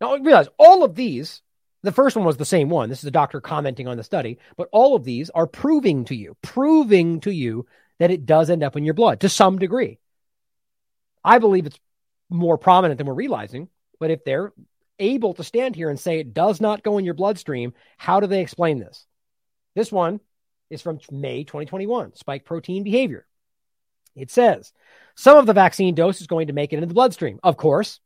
Now, 0.00 0.16
realize 0.16 0.48
all 0.58 0.84
of 0.84 0.94
these, 0.94 1.42
the 1.82 1.92
first 1.92 2.16
one 2.16 2.24
was 2.24 2.36
the 2.36 2.44
same 2.44 2.70
one. 2.70 2.88
This 2.88 3.00
is 3.00 3.06
a 3.06 3.10
doctor 3.10 3.40
commenting 3.40 3.86
on 3.86 3.96
the 3.96 4.04
study, 4.04 4.38
but 4.56 4.68
all 4.72 4.96
of 4.96 5.04
these 5.04 5.30
are 5.30 5.46
proving 5.46 6.04
to 6.06 6.14
you, 6.14 6.36
proving 6.42 7.20
to 7.20 7.30
you 7.30 7.66
that 8.00 8.10
it 8.10 8.26
does 8.26 8.50
end 8.50 8.64
up 8.64 8.76
in 8.76 8.84
your 8.84 8.94
blood 8.94 9.20
to 9.20 9.28
some 9.28 9.58
degree. 9.58 9.98
I 11.22 11.38
believe 11.38 11.66
it's 11.66 11.78
more 12.30 12.58
prominent 12.58 12.98
than 12.98 13.06
we're 13.06 13.14
realizing. 13.14 13.68
But 14.00 14.10
if 14.10 14.24
they're 14.24 14.52
able 14.98 15.34
to 15.34 15.44
stand 15.44 15.76
here 15.76 15.90
and 15.90 16.00
say 16.00 16.18
it 16.18 16.34
does 16.34 16.60
not 16.60 16.82
go 16.82 16.98
in 16.98 17.04
your 17.04 17.14
bloodstream, 17.14 17.74
how 17.98 18.18
do 18.18 18.26
they 18.26 18.40
explain 18.40 18.78
this? 18.78 19.06
This 19.74 19.92
one 19.92 20.20
is 20.70 20.82
from 20.82 20.98
May 21.10 21.44
2021, 21.44 22.16
spike 22.16 22.44
protein 22.44 22.82
behavior. 22.82 23.26
It 24.16 24.30
says 24.30 24.72
some 25.14 25.36
of 25.36 25.46
the 25.46 25.52
vaccine 25.52 25.94
dose 25.94 26.20
is 26.20 26.26
going 26.26 26.46
to 26.46 26.52
make 26.52 26.72
it 26.72 26.76
into 26.76 26.86
the 26.86 26.94
bloodstream. 26.94 27.38
Of 27.42 27.56
course. 27.56 28.00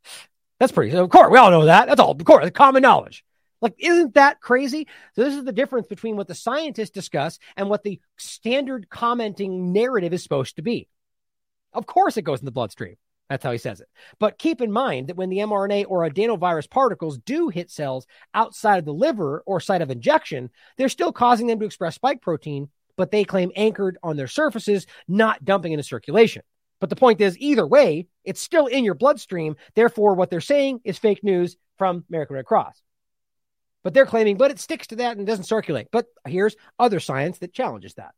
That's 0.58 0.72
pretty, 0.72 0.96
of 0.96 1.10
course, 1.10 1.30
we 1.30 1.38
all 1.38 1.50
know 1.50 1.66
that. 1.66 1.86
That's 1.86 2.00
all, 2.00 2.12
of 2.12 2.24
course, 2.24 2.50
common 2.50 2.82
knowledge. 2.82 3.24
Like, 3.66 3.74
isn't 3.78 4.14
that 4.14 4.40
crazy? 4.40 4.86
So, 5.16 5.24
this 5.24 5.34
is 5.34 5.42
the 5.42 5.50
difference 5.50 5.88
between 5.88 6.16
what 6.16 6.28
the 6.28 6.36
scientists 6.36 6.90
discuss 6.90 7.40
and 7.56 7.68
what 7.68 7.82
the 7.82 8.00
standard 8.16 8.88
commenting 8.88 9.72
narrative 9.72 10.12
is 10.12 10.22
supposed 10.22 10.54
to 10.54 10.62
be. 10.62 10.86
Of 11.72 11.84
course, 11.84 12.16
it 12.16 12.22
goes 12.22 12.38
in 12.38 12.44
the 12.44 12.52
bloodstream. 12.52 12.94
That's 13.28 13.42
how 13.42 13.50
he 13.50 13.58
says 13.58 13.80
it. 13.80 13.88
But 14.20 14.38
keep 14.38 14.60
in 14.60 14.70
mind 14.70 15.08
that 15.08 15.16
when 15.16 15.30
the 15.30 15.38
mRNA 15.38 15.86
or 15.88 16.08
adenovirus 16.08 16.70
particles 16.70 17.18
do 17.18 17.48
hit 17.48 17.72
cells 17.72 18.06
outside 18.34 18.78
of 18.78 18.84
the 18.84 18.94
liver 18.94 19.42
or 19.46 19.58
site 19.58 19.82
of 19.82 19.90
injection, 19.90 20.48
they're 20.78 20.88
still 20.88 21.10
causing 21.10 21.48
them 21.48 21.58
to 21.58 21.66
express 21.66 21.96
spike 21.96 22.22
protein, 22.22 22.68
but 22.96 23.10
they 23.10 23.24
claim 23.24 23.50
anchored 23.56 23.98
on 24.00 24.16
their 24.16 24.28
surfaces, 24.28 24.86
not 25.08 25.44
dumping 25.44 25.72
into 25.72 25.82
circulation. 25.82 26.42
But 26.78 26.88
the 26.88 26.94
point 26.94 27.20
is, 27.20 27.36
either 27.40 27.66
way, 27.66 28.06
it's 28.22 28.40
still 28.40 28.66
in 28.66 28.84
your 28.84 28.94
bloodstream. 28.94 29.56
Therefore, 29.74 30.14
what 30.14 30.30
they're 30.30 30.40
saying 30.40 30.82
is 30.84 30.98
fake 30.98 31.24
news 31.24 31.56
from 31.78 32.04
American 32.08 32.36
Red 32.36 32.46
Cross. 32.46 32.80
But 33.86 33.94
they're 33.94 34.04
claiming, 34.04 34.36
but 34.36 34.50
it 34.50 34.58
sticks 34.58 34.88
to 34.88 34.96
that 34.96 35.16
and 35.16 35.24
doesn't 35.24 35.44
circulate. 35.44 35.86
But 35.92 36.06
here's 36.26 36.56
other 36.76 36.98
science 36.98 37.38
that 37.38 37.52
challenges 37.52 37.94
that. 37.94 38.16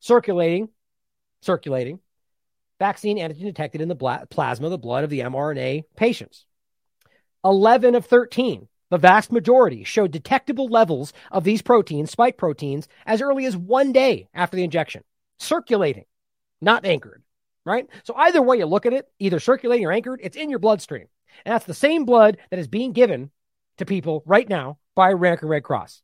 Circulating, 0.00 0.70
circulating 1.40 2.00
vaccine 2.80 3.16
antigen 3.16 3.44
detected 3.44 3.80
in 3.80 3.86
the 3.86 3.94
bla- 3.94 4.26
plasma, 4.28 4.68
the 4.70 4.76
blood 4.76 5.04
of 5.04 5.10
the 5.10 5.20
mRNA 5.20 5.84
patients. 5.94 6.46
11 7.44 7.94
of 7.94 8.06
13, 8.06 8.66
the 8.90 8.98
vast 8.98 9.30
majority, 9.30 9.84
showed 9.84 10.10
detectable 10.10 10.66
levels 10.66 11.12
of 11.30 11.44
these 11.44 11.62
proteins, 11.62 12.10
spike 12.10 12.36
proteins, 12.36 12.88
as 13.06 13.22
early 13.22 13.46
as 13.46 13.56
one 13.56 13.92
day 13.92 14.26
after 14.34 14.56
the 14.56 14.64
injection, 14.64 15.04
circulating, 15.38 16.06
not 16.60 16.84
anchored, 16.84 17.22
right? 17.64 17.86
So 18.02 18.14
either 18.16 18.42
way 18.42 18.58
you 18.58 18.66
look 18.66 18.84
at 18.84 18.94
it, 18.94 19.06
either 19.20 19.38
circulating 19.38 19.86
or 19.86 19.92
anchored, 19.92 20.18
it's 20.24 20.36
in 20.36 20.50
your 20.50 20.58
bloodstream. 20.58 21.06
And 21.44 21.54
that's 21.54 21.66
the 21.66 21.72
same 21.72 22.04
blood 22.04 22.38
that 22.50 22.58
is 22.58 22.66
being 22.66 22.90
given 22.90 23.30
to 23.82 23.86
people 23.86 24.22
right 24.26 24.48
now 24.48 24.78
by 24.94 25.10
American 25.10 25.48
Red 25.48 25.62
Cross. 25.62 26.02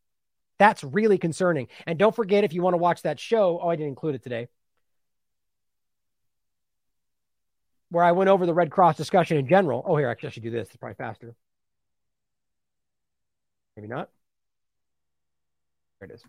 That's 0.59 0.82
really 0.84 1.18
concerning. 1.18 1.68
And 1.86 1.98
don't 1.98 2.14
forget, 2.14 2.44
if 2.44 2.52
you 2.52 2.62
want 2.62 2.74
to 2.74 2.78
watch 2.78 3.02
that 3.02 3.20
show, 3.20 3.60
oh, 3.62 3.68
I 3.68 3.76
didn't 3.76 3.90
include 3.90 4.16
it 4.16 4.22
today. 4.22 4.48
where 7.90 8.05
I 8.05 8.12
went 8.12 8.28
over 8.28 8.46
the 8.46 8.55
Red 8.55 8.70
Cross 8.70 8.96
discussion 8.96 9.36
in 9.36 9.48
general. 9.48 9.82
Oh, 9.86 9.96
here, 9.96 10.10
I 10.10 10.28
should 10.28 10.42
do 10.42 10.50
this. 10.50 10.68
It's 10.68 10.76
probably 10.76 10.94
faster. 10.94 11.34
Maybe 13.76 13.88
not. 13.88 14.10
There 16.00 16.09
it 16.09 16.14
is. 16.14 16.22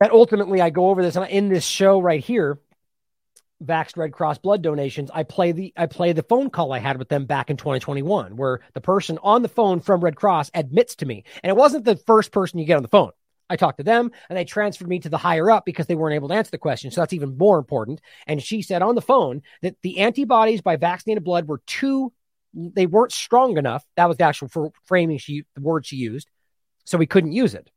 That 0.00 0.10
ultimately, 0.10 0.60
I 0.60 0.70
go 0.70 0.90
over 0.90 1.02
this 1.02 1.16
and 1.16 1.26
in 1.28 1.48
this 1.48 1.64
show 1.64 2.00
right 2.00 2.22
here. 2.22 2.58
Vaxxed 3.62 3.96
Red 3.96 4.12
Cross 4.12 4.38
blood 4.38 4.62
donations. 4.62 5.10
I 5.12 5.22
play 5.22 5.52
the 5.52 5.72
I 5.76 5.86
play 5.86 6.12
the 6.12 6.22
phone 6.22 6.50
call 6.50 6.72
I 6.72 6.78
had 6.78 6.98
with 6.98 7.08
them 7.08 7.26
back 7.26 7.50
in 7.50 7.56
2021, 7.56 8.36
where 8.36 8.60
the 8.74 8.80
person 8.80 9.18
on 9.22 9.42
the 9.42 9.48
phone 9.48 9.80
from 9.80 10.00
Red 10.00 10.16
Cross 10.16 10.50
admits 10.54 10.96
to 10.96 11.06
me, 11.06 11.24
and 11.42 11.50
it 11.50 11.56
wasn't 11.56 11.84
the 11.84 11.96
first 11.96 12.32
person 12.32 12.58
you 12.58 12.66
get 12.66 12.76
on 12.76 12.82
the 12.82 12.88
phone. 12.88 13.10
I 13.50 13.56
talked 13.56 13.78
to 13.78 13.84
them 13.84 14.10
and 14.28 14.38
they 14.38 14.44
transferred 14.44 14.88
me 14.88 15.00
to 15.00 15.08
the 15.08 15.18
higher 15.18 15.50
up 15.50 15.64
because 15.64 15.86
they 15.86 15.94
weren't 15.94 16.14
able 16.14 16.28
to 16.28 16.34
answer 16.34 16.50
the 16.50 16.58
question. 16.58 16.90
So 16.90 17.00
that's 17.00 17.12
even 17.12 17.36
more 17.36 17.58
important. 17.58 18.00
And 18.26 18.42
she 18.42 18.62
said 18.62 18.82
on 18.82 18.94
the 18.94 19.02
phone 19.02 19.42
that 19.62 19.76
the 19.82 19.98
antibodies 19.98 20.62
by 20.62 20.76
vaccinated 20.76 21.24
blood 21.24 21.46
were 21.46 21.60
too, 21.66 22.12
they 22.54 22.86
weren't 22.86 23.12
strong 23.12 23.58
enough. 23.58 23.84
That 23.96 24.08
was 24.08 24.16
the 24.16 24.24
actual 24.24 24.72
framing 24.84 25.18
she, 25.18 25.44
the 25.54 25.60
word 25.60 25.84
she 25.84 25.96
used. 25.96 26.30
So 26.84 26.96
we 26.96 27.06
couldn't 27.06 27.32
use 27.32 27.54
it. 27.54 27.70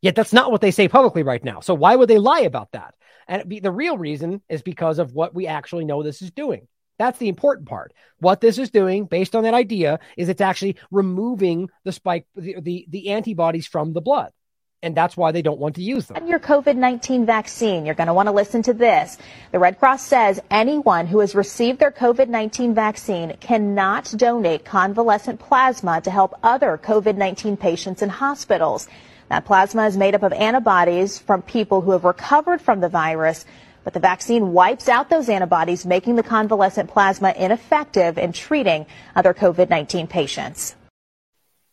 Yet 0.00 0.14
that's 0.14 0.32
not 0.32 0.52
what 0.52 0.60
they 0.60 0.70
say 0.70 0.86
publicly 0.86 1.24
right 1.24 1.42
now. 1.42 1.60
So 1.60 1.74
why 1.74 1.96
would 1.96 2.08
they 2.08 2.18
lie 2.18 2.40
about 2.40 2.70
that? 2.72 2.94
And 3.28 3.48
be, 3.48 3.60
the 3.60 3.70
real 3.70 3.98
reason 3.98 4.42
is 4.48 4.62
because 4.62 4.98
of 4.98 5.12
what 5.12 5.34
we 5.34 5.46
actually 5.46 5.84
know 5.84 6.02
this 6.02 6.22
is 6.22 6.30
doing. 6.30 6.66
That's 6.98 7.18
the 7.18 7.28
important 7.28 7.68
part. 7.68 7.92
What 8.18 8.40
this 8.40 8.58
is 8.58 8.70
doing, 8.70 9.04
based 9.04 9.36
on 9.36 9.44
that 9.44 9.54
idea, 9.54 10.00
is 10.16 10.28
it's 10.28 10.40
actually 10.40 10.76
removing 10.90 11.70
the 11.84 11.92
spike, 11.92 12.26
the, 12.34 12.56
the, 12.60 12.86
the 12.88 13.10
antibodies 13.10 13.68
from 13.68 13.92
the 13.92 14.00
blood. 14.00 14.32
And 14.80 14.96
that's 14.96 15.16
why 15.16 15.32
they 15.32 15.42
don't 15.42 15.58
want 15.58 15.74
to 15.74 15.82
use 15.82 16.06
them. 16.06 16.16
And 16.16 16.28
your 16.28 16.38
COVID 16.38 16.76
19 16.76 17.26
vaccine, 17.26 17.84
you're 17.84 17.96
going 17.96 18.06
to 18.06 18.14
want 18.14 18.28
to 18.28 18.32
listen 18.32 18.62
to 18.62 18.72
this. 18.72 19.18
The 19.50 19.58
Red 19.58 19.78
Cross 19.78 20.04
says 20.04 20.40
anyone 20.52 21.08
who 21.08 21.18
has 21.18 21.34
received 21.34 21.80
their 21.80 21.90
COVID 21.90 22.28
19 22.28 22.74
vaccine 22.74 23.36
cannot 23.40 24.12
donate 24.16 24.64
convalescent 24.64 25.40
plasma 25.40 26.00
to 26.02 26.12
help 26.12 26.38
other 26.44 26.78
COVID 26.78 27.16
19 27.16 27.56
patients 27.56 28.02
in 28.02 28.08
hospitals. 28.08 28.86
That 29.28 29.44
plasma 29.44 29.86
is 29.86 29.96
made 29.96 30.14
up 30.14 30.22
of 30.22 30.32
antibodies 30.32 31.18
from 31.18 31.42
people 31.42 31.80
who 31.80 31.90
have 31.92 32.04
recovered 32.04 32.60
from 32.60 32.80
the 32.80 32.88
virus 32.88 33.44
but 33.88 33.94
the 33.94 34.00
vaccine 34.00 34.52
wipes 34.52 34.86
out 34.86 35.08
those 35.08 35.30
antibodies, 35.30 35.86
making 35.86 36.16
the 36.16 36.22
convalescent 36.22 36.90
plasma 36.90 37.32
ineffective 37.34 38.18
in 38.18 38.34
treating 38.34 38.84
other 39.16 39.32
COVID 39.32 39.70
19 39.70 40.06
patients. 40.06 40.76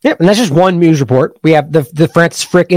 Yep, 0.02 0.20
and 0.20 0.26
that's 0.26 0.38
just 0.38 0.50
one 0.50 0.78
news 0.78 1.00
report. 1.00 1.36
We 1.42 1.52
have 1.52 1.72
the 1.72 1.86
the 1.92 2.08
Francis 2.08 2.42
Frick 2.42 2.72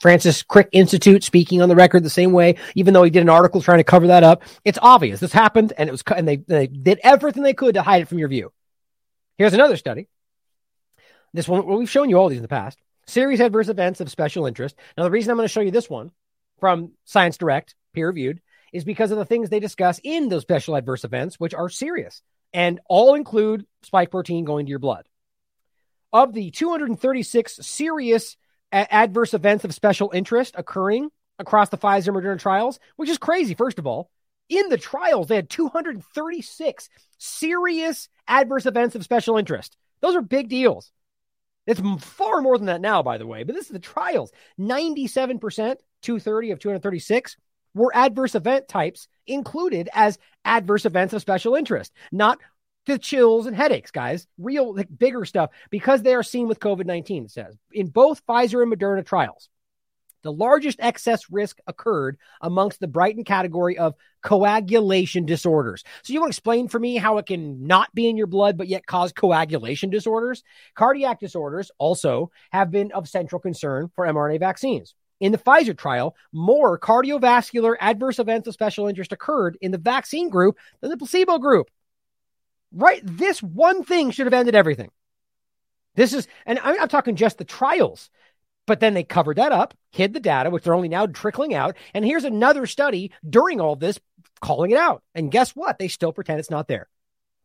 Francis 0.00 0.42
Crick 0.42 0.70
Institute 0.72 1.22
speaking 1.22 1.60
on 1.60 1.68
the 1.68 1.76
record 1.76 2.02
the 2.02 2.08
same 2.08 2.32
way, 2.32 2.56
even 2.76 2.94
though 2.94 3.02
he 3.02 3.10
did 3.10 3.20
an 3.20 3.28
article 3.28 3.60
trying 3.60 3.76
to 3.76 3.84
cover 3.84 4.06
that 4.06 4.22
up. 4.22 4.42
It's 4.64 4.78
obvious 4.80 5.20
this 5.20 5.34
happened, 5.34 5.74
and 5.76 5.90
it 5.90 5.92
was 5.92 6.02
and 6.16 6.26
they, 6.26 6.36
they 6.36 6.66
did 6.66 6.98
everything 7.02 7.42
they 7.42 7.52
could 7.52 7.74
to 7.74 7.82
hide 7.82 8.00
it 8.00 8.08
from 8.08 8.18
your 8.18 8.28
view. 8.28 8.54
Here's 9.36 9.52
another 9.52 9.76
study. 9.76 10.08
This 11.34 11.46
one, 11.46 11.66
we've 11.66 11.90
shown 11.90 12.08
you 12.08 12.16
all 12.16 12.30
these 12.30 12.38
in 12.38 12.42
the 12.42 12.48
past. 12.48 12.78
Serious 13.08 13.40
adverse 13.40 13.68
events 13.68 14.02
of 14.02 14.10
special 14.10 14.44
interest. 14.44 14.76
Now, 14.96 15.04
the 15.04 15.10
reason 15.10 15.30
I'm 15.30 15.38
going 15.38 15.48
to 15.48 15.52
show 15.52 15.62
you 15.62 15.70
this 15.70 15.88
one 15.88 16.10
from 16.60 16.92
Science 17.06 17.38
Direct, 17.38 17.74
peer 17.94 18.08
reviewed, 18.08 18.42
is 18.70 18.84
because 18.84 19.10
of 19.10 19.16
the 19.16 19.24
things 19.24 19.48
they 19.48 19.60
discuss 19.60 19.98
in 20.04 20.28
those 20.28 20.42
special 20.42 20.76
adverse 20.76 21.04
events, 21.04 21.40
which 21.40 21.54
are 21.54 21.70
serious 21.70 22.20
and 22.52 22.80
all 22.86 23.14
include 23.14 23.66
spike 23.82 24.10
protein 24.10 24.44
going 24.44 24.66
to 24.66 24.70
your 24.70 24.78
blood. 24.78 25.06
Of 26.12 26.34
the 26.34 26.50
236 26.50 27.66
serious 27.66 28.36
a- 28.72 28.94
adverse 28.94 29.32
events 29.32 29.64
of 29.64 29.74
special 29.74 30.10
interest 30.12 30.54
occurring 30.58 31.08
across 31.38 31.70
the 31.70 31.78
Pfizer 31.78 32.14
Moderna 32.14 32.38
trials, 32.38 32.78
which 32.96 33.08
is 33.08 33.16
crazy, 33.16 33.54
first 33.54 33.78
of 33.78 33.86
all, 33.86 34.10
in 34.50 34.68
the 34.68 34.76
trials, 34.76 35.28
they 35.28 35.36
had 35.36 35.48
236 35.48 36.90
serious 37.16 38.10
adverse 38.26 38.66
events 38.66 38.94
of 38.94 39.02
special 39.02 39.38
interest. 39.38 39.78
Those 40.02 40.14
are 40.14 40.20
big 40.20 40.50
deals. 40.50 40.92
It's 41.68 41.82
far 42.02 42.40
more 42.40 42.56
than 42.56 42.66
that 42.66 42.80
now, 42.80 43.02
by 43.02 43.18
the 43.18 43.26
way, 43.26 43.42
but 43.42 43.54
this 43.54 43.66
is 43.66 43.72
the 43.72 43.78
trials. 43.78 44.32
97%, 44.58 45.38
230 45.38 46.50
of 46.50 46.58
236 46.58 47.36
were 47.74 47.94
adverse 47.94 48.34
event 48.34 48.68
types 48.68 49.06
included 49.26 49.90
as 49.92 50.18
adverse 50.46 50.86
events 50.86 51.12
of 51.12 51.20
special 51.20 51.54
interest, 51.54 51.92
not 52.10 52.38
the 52.86 52.98
chills 52.98 53.46
and 53.46 53.54
headaches, 53.54 53.90
guys, 53.90 54.26
real 54.38 54.74
like, 54.74 54.88
bigger 54.98 55.26
stuff, 55.26 55.50
because 55.68 56.00
they 56.00 56.14
are 56.14 56.22
seen 56.22 56.48
with 56.48 56.58
COVID 56.58 56.86
19, 56.86 57.26
it 57.26 57.30
says. 57.30 57.54
In 57.70 57.88
both 57.88 58.24
Pfizer 58.26 58.62
and 58.62 58.72
Moderna 58.72 59.04
trials, 59.04 59.50
the 60.28 60.32
largest 60.32 60.78
excess 60.82 61.30
risk 61.30 61.58
occurred 61.66 62.18
amongst 62.42 62.80
the 62.80 62.86
Brighton 62.86 63.24
category 63.24 63.78
of 63.78 63.94
coagulation 64.20 65.24
disorders. 65.24 65.84
So, 66.02 66.12
you 66.12 66.20
want 66.20 66.30
to 66.30 66.36
explain 66.36 66.68
for 66.68 66.78
me 66.78 66.96
how 66.96 67.16
it 67.16 67.24
can 67.24 67.66
not 67.66 67.94
be 67.94 68.10
in 68.10 68.18
your 68.18 68.26
blood, 68.26 68.58
but 68.58 68.68
yet 68.68 68.84
cause 68.84 69.10
coagulation 69.10 69.88
disorders? 69.88 70.44
Cardiac 70.74 71.18
disorders 71.18 71.70
also 71.78 72.30
have 72.50 72.70
been 72.70 72.92
of 72.92 73.08
central 73.08 73.40
concern 73.40 73.90
for 73.94 74.04
mRNA 74.04 74.38
vaccines. 74.40 74.94
in 75.20 75.32
the 75.32 75.38
Pfizer 75.38 75.76
trial, 75.76 76.14
more 76.30 76.78
cardiovascular 76.78 77.76
adverse 77.80 78.18
events 78.18 78.46
of 78.46 78.54
special 78.54 78.86
interest 78.86 79.12
occurred 79.12 79.56
in 79.62 79.70
the 79.70 79.78
vaccine 79.78 80.28
group 80.28 80.58
than 80.82 80.90
the 80.90 80.96
placebo 80.98 81.38
group. 81.38 81.70
Right? 82.70 83.00
This 83.02 83.42
one 83.42 83.82
thing 83.82 84.10
should 84.10 84.26
have 84.26 84.34
ended 84.34 84.54
everything. 84.54 84.90
This 85.94 86.12
is, 86.12 86.28
and 86.46 86.60
I'm, 86.62 86.86
talking 86.88 87.16
just 87.16 87.38
the 87.38 87.44
trials. 87.44 88.10
But 88.68 88.80
then 88.80 88.92
they 88.92 89.02
covered 89.02 89.38
that 89.38 89.50
up, 89.50 89.72
hid 89.92 90.12
the 90.12 90.20
data, 90.20 90.50
which 90.50 90.62
they're 90.62 90.74
only 90.74 90.90
now 90.90 91.06
trickling 91.06 91.54
out. 91.54 91.74
And 91.94 92.04
here's 92.04 92.24
another 92.24 92.66
study 92.66 93.12
during 93.28 93.62
all 93.62 93.76
this 93.76 93.98
calling 94.42 94.72
it 94.72 94.76
out. 94.76 95.02
And 95.14 95.32
guess 95.32 95.56
what? 95.56 95.78
They 95.78 95.88
still 95.88 96.12
pretend 96.12 96.38
it's 96.38 96.50
not 96.50 96.68
there. 96.68 96.86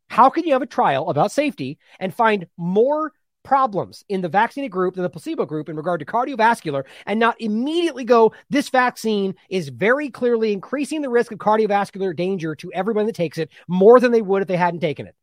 How 0.09 0.29
can 0.29 0.43
you 0.43 0.51
have 0.51 0.61
a 0.61 0.67
trial 0.67 1.09
about 1.09 1.31
safety 1.31 1.79
and 1.97 2.13
find 2.13 2.47
more 2.57 3.13
problems 3.41 4.03
in 4.09 4.19
the 4.19 4.27
vaccinated 4.27 4.73
group 4.73 4.95
than 4.95 5.03
the 5.03 5.09
placebo 5.09 5.45
group 5.45 5.69
in 5.69 5.77
regard 5.77 6.01
to 6.01 6.05
cardiovascular 6.05 6.83
and 7.05 7.21
not 7.21 7.39
immediately 7.39 8.03
go, 8.03 8.33
this 8.49 8.67
vaccine 8.67 9.33
is 9.49 9.69
very 9.69 10.09
clearly 10.09 10.51
increasing 10.51 11.01
the 11.01 11.09
risk 11.09 11.31
of 11.31 11.39
cardiovascular 11.39 12.13
danger 12.13 12.53
to 12.55 12.71
everyone 12.73 13.05
that 13.05 13.15
takes 13.15 13.37
it 13.37 13.49
more 13.69 14.01
than 14.01 14.11
they 14.11 14.21
would 14.21 14.41
if 14.41 14.49
they 14.49 14.57
hadn't 14.57 14.81
taken 14.81 15.07
it? 15.07 15.15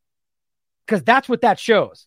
Because 0.87 1.03
that's 1.03 1.29
what 1.29 1.43
that 1.43 1.59
shows. 1.59 2.07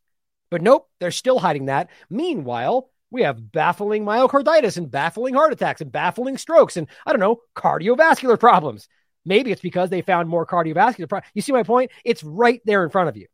But 0.49 0.63
nope, 0.63 0.89
they're 0.99 1.11
still 1.11 1.37
hiding 1.37 1.65
that. 1.65 1.91
Meanwhile, 2.09 2.89
we 3.13 3.21
have 3.21 3.51
baffling 3.51 4.03
myocarditis 4.03 4.75
and 4.75 4.89
baffling 4.89 5.35
heart 5.35 5.53
attacks 5.53 5.81
and 5.81 5.91
baffling 5.91 6.37
strokes 6.37 6.75
and 6.75 6.87
I 7.05 7.11
don't 7.11 7.19
know, 7.19 7.41
cardiovascular 7.55 8.39
problems. 8.39 8.89
Maybe 9.23 9.51
it's 9.51 9.61
because 9.61 9.89
they 9.89 10.01
found 10.01 10.27
more 10.27 10.45
cardiovascular 10.45 11.07
problems. 11.07 11.31
You 11.35 11.43
see 11.43 11.53
my 11.53 11.63
point? 11.63 11.91
It's 12.03 12.23
right 12.23 12.59
there 12.65 12.83
in 12.83 12.89
front 12.89 13.09
of 13.09 13.15
you. 13.15 13.27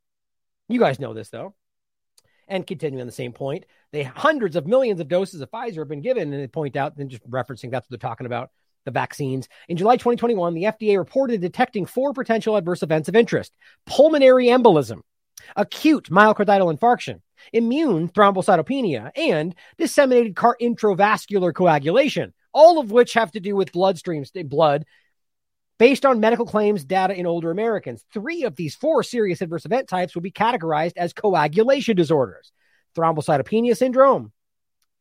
You 0.68 0.80
guys 0.80 1.00
know 1.00 1.14
this 1.14 1.30
though. 1.30 1.56
And 2.50 2.68
continuing 2.68 3.02
on 3.02 3.08
the 3.08 3.14
same 3.14 3.32
point, 3.32 3.66
they 3.92 4.04
hundreds 4.04 4.56
of 4.56 4.68
millions 4.68 5.00
of 5.00 5.08
doses 5.08 5.40
of 5.40 5.50
Pfizer 5.50 5.78
have 5.78 5.88
been 5.88 6.02
given, 6.02 6.34
and 6.34 6.42
they 6.42 6.48
point 6.48 6.76
out, 6.76 6.98
and 6.98 7.10
just 7.10 7.28
referencing 7.30 7.72
that's 7.72 7.90
what 7.90 8.02
they're 8.02 8.10
talking 8.10 8.26
about, 8.26 8.50
the 8.86 8.92
vaccines. 8.92 9.48
In 9.68 9.78
July 9.78 9.98
2021, 9.98 10.56
the 10.56 10.64
FDA 10.64 10.98
reported 10.98 11.42
detecting 11.42 11.86
four 11.86 12.12
potential 12.12 12.56
adverse 12.56 12.82
events 12.82 13.08
of 13.08 13.16
interest: 13.16 13.54
pulmonary 13.86 14.48
embolism, 14.48 15.02
acute 15.56 16.10
myocardial 16.10 16.76
infarction, 16.76 17.22
immune 17.54 18.10
thrombocytopenia, 18.10 19.12
and 19.16 19.56
disseminated 19.78 20.36
car- 20.36 20.58
intravascular 20.62 21.54
coagulation, 21.54 22.34
all 22.54 22.80
of 22.80 22.92
which 22.92 23.14
have 23.14 23.32
to 23.32 23.40
do 23.40 23.56
with 23.56 23.72
bloodstreams, 23.72 24.32
blood, 24.50 24.86
based 25.78 26.06
on 26.06 26.20
medical 26.20 26.46
claims 26.46 26.84
data 26.84 27.14
in 27.18 27.26
older 27.26 27.52
Americans. 27.52 28.06
Three 28.14 28.44
of 28.44 28.56
these 28.56 28.76
four 28.76 29.02
serious 29.04 29.42
adverse 29.42 29.66
event 29.66 29.88
types 29.88 30.14
would 30.14 30.24
be 30.24 30.32
categorized 30.32 30.98
as 30.98 31.14
coagulation 31.14 31.96
disorders 31.96 32.52
thrombocytopenia 32.96 33.78
syndrome, 33.78 34.32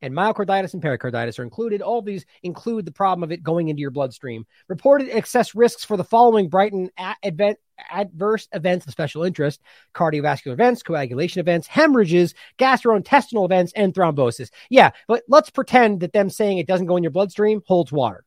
and 0.01 0.13
myocarditis 0.13 0.73
and 0.73 0.81
pericarditis 0.81 1.39
are 1.39 1.43
included. 1.43 1.81
All 1.81 2.01
these 2.01 2.25
include 2.43 2.85
the 2.85 2.91
problem 2.91 3.23
of 3.23 3.31
it 3.31 3.43
going 3.43 3.67
into 3.67 3.81
your 3.81 3.91
bloodstream. 3.91 4.45
Reported 4.67 5.09
excess 5.09 5.55
risks 5.55 5.83
for 5.83 5.97
the 5.97 6.03
following 6.03 6.49
Brighton 6.49 6.89
advent, 6.97 7.57
adverse 7.89 8.47
events 8.53 8.85
of 8.85 8.91
special 8.91 9.23
interest 9.23 9.61
cardiovascular 9.93 10.53
events, 10.53 10.83
coagulation 10.83 11.39
events, 11.39 11.67
hemorrhages, 11.67 12.33
gastrointestinal 12.57 13.45
events, 13.45 13.73
and 13.75 13.93
thrombosis. 13.93 14.49
Yeah, 14.69 14.91
but 15.07 15.23
let's 15.27 15.49
pretend 15.49 16.01
that 16.01 16.13
them 16.13 16.29
saying 16.29 16.57
it 16.57 16.67
doesn't 16.67 16.87
go 16.87 16.97
in 16.97 17.03
your 17.03 17.11
bloodstream 17.11 17.61
holds 17.65 17.91
water. 17.91 18.23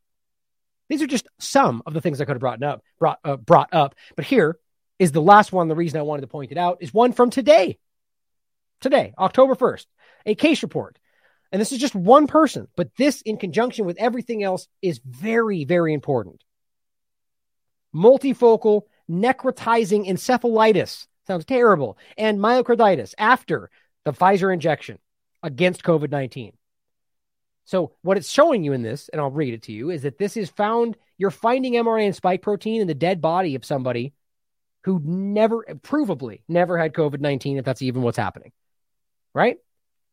These 0.89 1.03
are 1.03 1.07
just 1.07 1.27
some 1.39 1.83
of 1.87 1.95
the 1.95 2.01
things 2.01 2.21
I 2.21 2.25
could 2.25 2.37
have 2.37 2.41
brought 2.41 2.63
up, 2.63 2.83
brought, 2.99 3.19
uh, 3.25 3.37
brought 3.37 3.73
up. 3.73 3.95
But 4.17 4.25
here 4.25 4.59
is 4.99 5.13
the 5.13 5.23
last 5.23 5.53
one. 5.53 5.69
The 5.69 5.75
reason 5.75 5.99
I 5.99 6.03
wanted 6.03 6.23
to 6.23 6.27
point 6.27 6.53
it 6.53 6.59
out 6.59 6.79
is 6.81 6.93
one 6.93 7.13
from 7.13 7.31
today. 7.31 7.79
Today, 8.81 9.15
October 9.17 9.55
1st, 9.55 9.87
a 10.27 10.35
case 10.35 10.63
report 10.63 10.99
and 11.53 11.61
this 11.61 11.71
is 11.71 11.79
just 11.79 11.95
one 11.95 12.27
person, 12.27 12.67
but 12.77 12.97
this 12.97 13.21
in 13.21 13.37
conjunction 13.37 13.85
with 13.85 13.99
everything 13.99 14.43
else 14.43 14.67
is 14.81 15.01
very, 15.05 15.65
very 15.65 15.93
important. 15.93 16.43
Multifocal 17.95 18.83
necrotizing 19.11 20.09
encephalitis 20.09 21.07
sounds 21.27 21.45
terrible, 21.45 21.99
and 22.17 22.39
myocarditis 22.39 23.15
after 23.19 23.71
the 24.05 24.13
Pfizer 24.13 24.53
injection 24.53 24.99
against 25.43 25.83
COVID 25.83 26.11
19. 26.11 26.53
So, 27.65 27.93
what 28.03 28.17
it's 28.17 28.31
showing 28.31 28.65
you 28.65 28.73
in 28.73 28.83
this, 28.83 29.09
and 29.09 29.21
I'll 29.21 29.31
read 29.31 29.55
it 29.55 29.63
to 29.65 29.73
you, 29.73 29.91
is 29.91 30.03
that 30.03 30.19
this 30.19 30.37
is 30.37 30.51
found, 30.51 30.97
you're 31.17 31.31
finding 31.31 31.75
mRNA 31.75 32.07
and 32.07 32.17
spike 32.17 32.43
protein 32.43 32.81
in 32.81 32.89
the 32.89 32.95
dead 32.95 33.21
body 33.21 33.55
of 33.55 33.65
somebody 33.65 34.13
who 34.85 35.01
never, 35.05 35.65
provably, 35.83 36.43
never 36.49 36.77
had 36.77 36.93
COVID 36.93 37.21
19, 37.21 37.59
if 37.59 37.65
that's 37.65 37.83
even 37.83 38.03
what's 38.03 38.19
happening. 38.19 38.53
Right? 39.35 39.59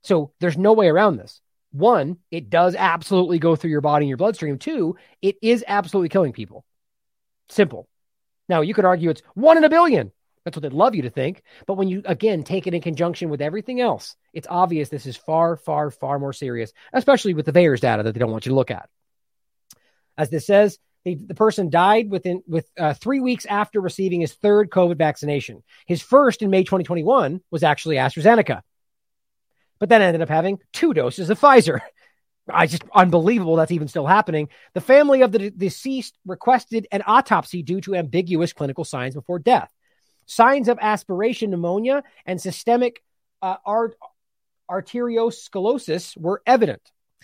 So 0.03 0.31
there's 0.39 0.57
no 0.57 0.73
way 0.73 0.87
around 0.87 1.17
this. 1.17 1.41
One, 1.71 2.17
it 2.31 2.49
does 2.49 2.75
absolutely 2.75 3.39
go 3.39 3.55
through 3.55 3.71
your 3.71 3.81
body 3.81 4.05
and 4.05 4.09
your 4.09 4.17
bloodstream. 4.17 4.57
Two, 4.57 4.95
it 5.21 5.37
is 5.41 5.63
absolutely 5.67 6.09
killing 6.09 6.33
people. 6.33 6.65
Simple. 7.49 7.87
Now, 8.49 8.61
you 8.61 8.73
could 8.73 8.85
argue 8.85 9.09
it's 9.09 9.21
one 9.35 9.57
in 9.57 9.63
a 9.63 9.69
billion. 9.69 10.11
That's 10.43 10.57
what 10.57 10.63
they'd 10.63 10.73
love 10.73 10.95
you 10.95 11.03
to 11.03 11.09
think. 11.09 11.43
But 11.67 11.76
when 11.76 11.88
you, 11.88 12.01
again, 12.05 12.43
take 12.43 12.65
it 12.65 12.73
in 12.73 12.81
conjunction 12.81 13.30
with 13.30 13.41
everything 13.41 13.80
else, 13.80 14.15
it's 14.34 14.47
obvious 14.49 14.89
this 14.89 15.05
is 15.05 15.15
far, 15.15 15.55
far, 15.55 15.91
far 15.91 16.17
more 16.17 16.34
serious, 16.34 16.73
especially 16.91 17.34
with 17.34 17.45
the 17.45 17.53
VAERS 17.53 17.81
data 17.81 18.03
that 18.03 18.13
they 18.13 18.19
don't 18.19 18.31
want 18.31 18.45
you 18.45 18.51
to 18.51 18.55
look 18.55 18.71
at. 18.71 18.89
As 20.17 20.30
this 20.30 20.47
says, 20.47 20.80
the, 21.05 21.15
the 21.15 21.35
person 21.35 21.69
died 21.69 22.09
within 22.09 22.43
with 22.47 22.69
uh, 22.77 22.93
three 22.93 23.19
weeks 23.19 23.45
after 23.45 23.80
receiving 23.80 24.21
his 24.21 24.34
third 24.34 24.69
COVID 24.69 24.97
vaccination. 24.97 25.63
His 25.85 26.01
first 26.01 26.41
in 26.41 26.49
May 26.49 26.63
2021 26.63 27.41
was 27.51 27.63
actually 27.63 27.97
AstraZeneca 27.97 28.63
but 29.80 29.89
then 29.89 30.01
ended 30.01 30.21
up 30.21 30.30
having 30.30 30.59
two 30.73 30.93
doses 30.93 31.30
of 31.30 31.39
Pfizer. 31.39 31.80
I 32.51 32.67
just 32.67 32.84
unbelievable 32.93 33.55
that's 33.55 33.71
even 33.71 33.88
still 33.88 34.05
happening. 34.05 34.49
The 34.73 34.81
family 34.81 35.21
of 35.21 35.31
the 35.31 35.49
deceased 35.49 36.17
requested 36.26 36.88
an 36.91 37.03
autopsy 37.05 37.63
due 37.63 37.81
to 37.81 37.95
ambiguous 37.95 38.53
clinical 38.53 38.84
signs 38.84 39.15
before 39.15 39.39
death. 39.39 39.71
Signs 40.26 40.67
of 40.67 40.77
aspiration 40.81 41.49
pneumonia 41.49 42.03
and 42.26 42.39
systemic 42.39 43.01
uh, 43.41 43.57
art- 43.65 43.97
arteriosclerosis 44.69 46.15
were 46.17 46.41
evident. 46.45 46.81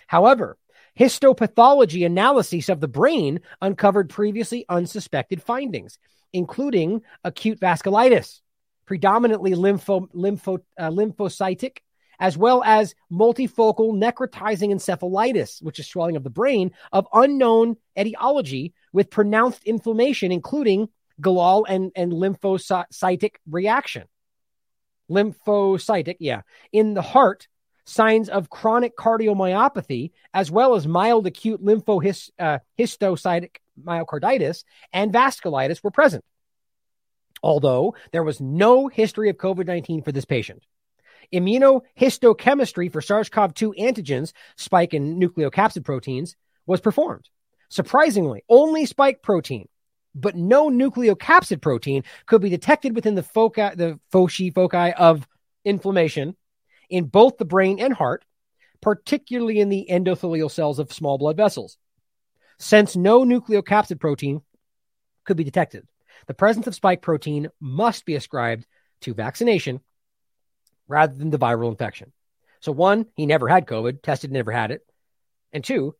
However, 0.08 0.58
histopathology 1.00 2.06
analyses 2.06 2.70
of 2.70 2.80
the 2.80 2.88
brain 2.88 3.42
uncovered 3.62 4.10
previously 4.10 4.66
unsuspected 4.70 5.42
findings, 5.42 6.00
including 6.34 7.02
acute 7.24 7.60
vasculitis, 7.60 8.42
predominantly 8.86 9.52
lympho, 9.52 10.12
lympho, 10.14 10.60
uh, 10.80 10.90
lymphocytic 10.90 11.78
as 12.20 12.38
well 12.38 12.64
as 12.64 12.96
multifocal 13.12 13.94
necrotizing 13.94 14.74
encephalitis, 14.74 15.62
which 15.62 15.80
is 15.80 15.88
swelling 15.88 16.16
of 16.16 16.24
the 16.24 16.30
brain 16.30 16.72
of 16.92 17.08
unknown 17.14 17.78
etiology 17.98 18.74
with 18.94 19.10
pronounced 19.10 19.64
inflammation, 19.64 20.32
including 20.32 20.90
Gallal 21.22 21.66
and, 21.68 21.92
and 21.96 22.12
lymphocytic 22.12 23.36
reaction. 23.50 24.04
Lymphocytic, 25.10 26.18
yeah. 26.20 26.42
In 26.72 26.94
the 26.94 27.02
heart, 27.02 27.48
signs 27.86 28.30
of 28.30 28.50
chronic 28.50 28.98
cardiomyopathy, 28.98 30.12
as 30.34 30.52
well 30.52 30.76
as 30.76 30.88
mild 30.88 31.28
acute 31.28 31.64
lymphohistiocytic 31.64 32.32
uh, 32.40 33.82
myocarditis 33.84 34.64
and 34.92 35.14
vasculitis 35.14 35.84
were 35.84 35.92
present. 35.92 36.24
Although 37.44 37.96
there 38.12 38.24
was 38.24 38.42
no 38.42 38.88
history 38.88 39.30
of 39.30 39.38
COVID 39.38 39.68
19 39.68 40.02
for 40.02 40.12
this 40.12 40.26
patient. 40.26 40.64
Immunohistochemistry 41.34 42.92
for 42.92 43.02
SARS 43.02 43.30
CoV 43.30 43.54
2 43.54 43.76
antigens, 43.78 44.34
spike 44.56 44.94
in 44.94 45.20
nucleocapsid 45.20 45.84
proteins, 45.84 46.36
was 46.66 46.82
performed. 46.82 47.30
Surprisingly, 47.70 48.44
only 48.50 48.86
spike 48.86 49.22
protein, 49.22 49.68
but 50.14 50.36
no 50.36 50.70
nucleocapsid 50.70 51.62
protein 51.62 52.04
could 52.26 52.42
be 52.42 52.50
detected 52.50 52.96
within 52.96 53.16
the 53.16 53.24
foci, 53.24 53.62
the 53.76 54.00
foci 54.12 54.50
foci 54.50 54.94
of 54.94 55.28
inflammation 55.64 56.36
in 56.90 57.06
both 57.06 57.38
the 57.38 57.46
brain 57.46 57.80
and 57.80 57.94
heart, 57.94 58.24
particularly 58.82 59.60
in 59.60 59.70
the 59.70 59.88
endothelial 59.90 60.52
cells 60.52 60.80
of 60.80 60.94
small 60.94 61.18
blood 61.18 61.38
vessels. 61.38 61.78
Since 62.60 62.96
no 62.96 63.26
nucleocapsid 63.26 64.00
protein 64.00 64.42
could 65.26 65.38
be 65.38 65.44
detected, 65.44 65.88
the 66.28 66.34
presence 66.34 66.68
of 66.68 66.76
spike 66.76 67.02
protein 67.02 67.50
must 67.60 68.06
be 68.06 68.16
ascribed 68.16 68.66
to 69.02 69.14
vaccination 69.14 69.82
rather 70.88 71.14
than 71.14 71.30
the 71.30 71.40
viral 71.40 71.70
infection. 71.70 72.12
So, 72.62 72.72
one, 72.72 73.08
he 73.16 73.26
never 73.26 73.48
had 73.48 73.68
COVID, 73.68 74.02
tested, 74.02 74.32
never 74.32 74.52
had 74.52 74.72
it. 74.72 74.86
And 75.54 75.64
two, 75.64 75.96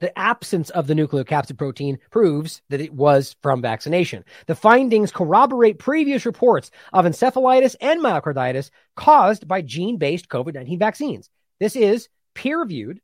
the 0.00 0.16
absence 0.16 0.70
of 0.70 0.86
the 0.86 0.94
nucleocapsid 0.94 1.58
protein 1.58 1.98
proves 2.10 2.62
that 2.68 2.80
it 2.80 2.92
was 2.92 3.36
from 3.42 3.60
vaccination. 3.60 4.24
The 4.46 4.54
findings 4.54 5.10
corroborate 5.10 5.78
previous 5.78 6.24
reports 6.24 6.70
of 6.92 7.04
encephalitis 7.04 7.74
and 7.80 8.00
myocarditis 8.00 8.70
caused 8.94 9.48
by 9.48 9.62
gene 9.62 9.98
based 9.98 10.28
COVID 10.28 10.54
19 10.54 10.78
vaccines. 10.78 11.28
This 11.58 11.74
is 11.74 12.08
peer 12.34 12.60
reviewed 12.60 13.00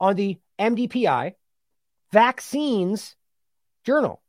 on 0.00 0.16
the 0.16 0.38
MDPI 0.58 1.34
Vaccines 2.12 3.16
Journal. 3.84 4.22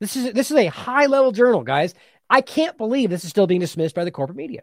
This 0.00 0.16
is, 0.16 0.32
this 0.32 0.50
is 0.50 0.56
a 0.56 0.66
high 0.66 1.06
level 1.06 1.32
journal, 1.32 1.62
guys. 1.62 1.94
I 2.28 2.40
can't 2.40 2.76
believe 2.76 3.10
this 3.10 3.24
is 3.24 3.30
still 3.30 3.46
being 3.46 3.60
dismissed 3.60 3.94
by 3.94 4.04
the 4.04 4.10
corporate 4.10 4.36
media. 4.36 4.62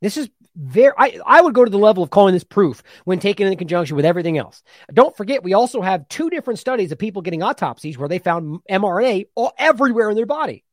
This 0.00 0.16
is 0.16 0.30
very, 0.56 0.92
I, 0.96 1.18
I 1.24 1.40
would 1.40 1.54
go 1.54 1.64
to 1.64 1.70
the 1.70 1.78
level 1.78 2.02
of 2.02 2.10
calling 2.10 2.34
this 2.34 2.44
proof 2.44 2.82
when 3.04 3.20
taken 3.20 3.46
in 3.46 3.56
conjunction 3.56 3.96
with 3.96 4.04
everything 4.04 4.38
else. 4.38 4.62
Don't 4.92 5.16
forget, 5.16 5.44
we 5.44 5.54
also 5.54 5.80
have 5.80 6.08
two 6.08 6.30
different 6.30 6.58
studies 6.58 6.90
of 6.92 6.98
people 6.98 7.22
getting 7.22 7.42
autopsies 7.42 7.98
where 7.98 8.08
they 8.08 8.18
found 8.18 8.60
mRNA 8.70 9.26
all, 9.34 9.52
everywhere 9.58 10.10
in 10.10 10.16
their 10.16 10.26
body. 10.26 10.64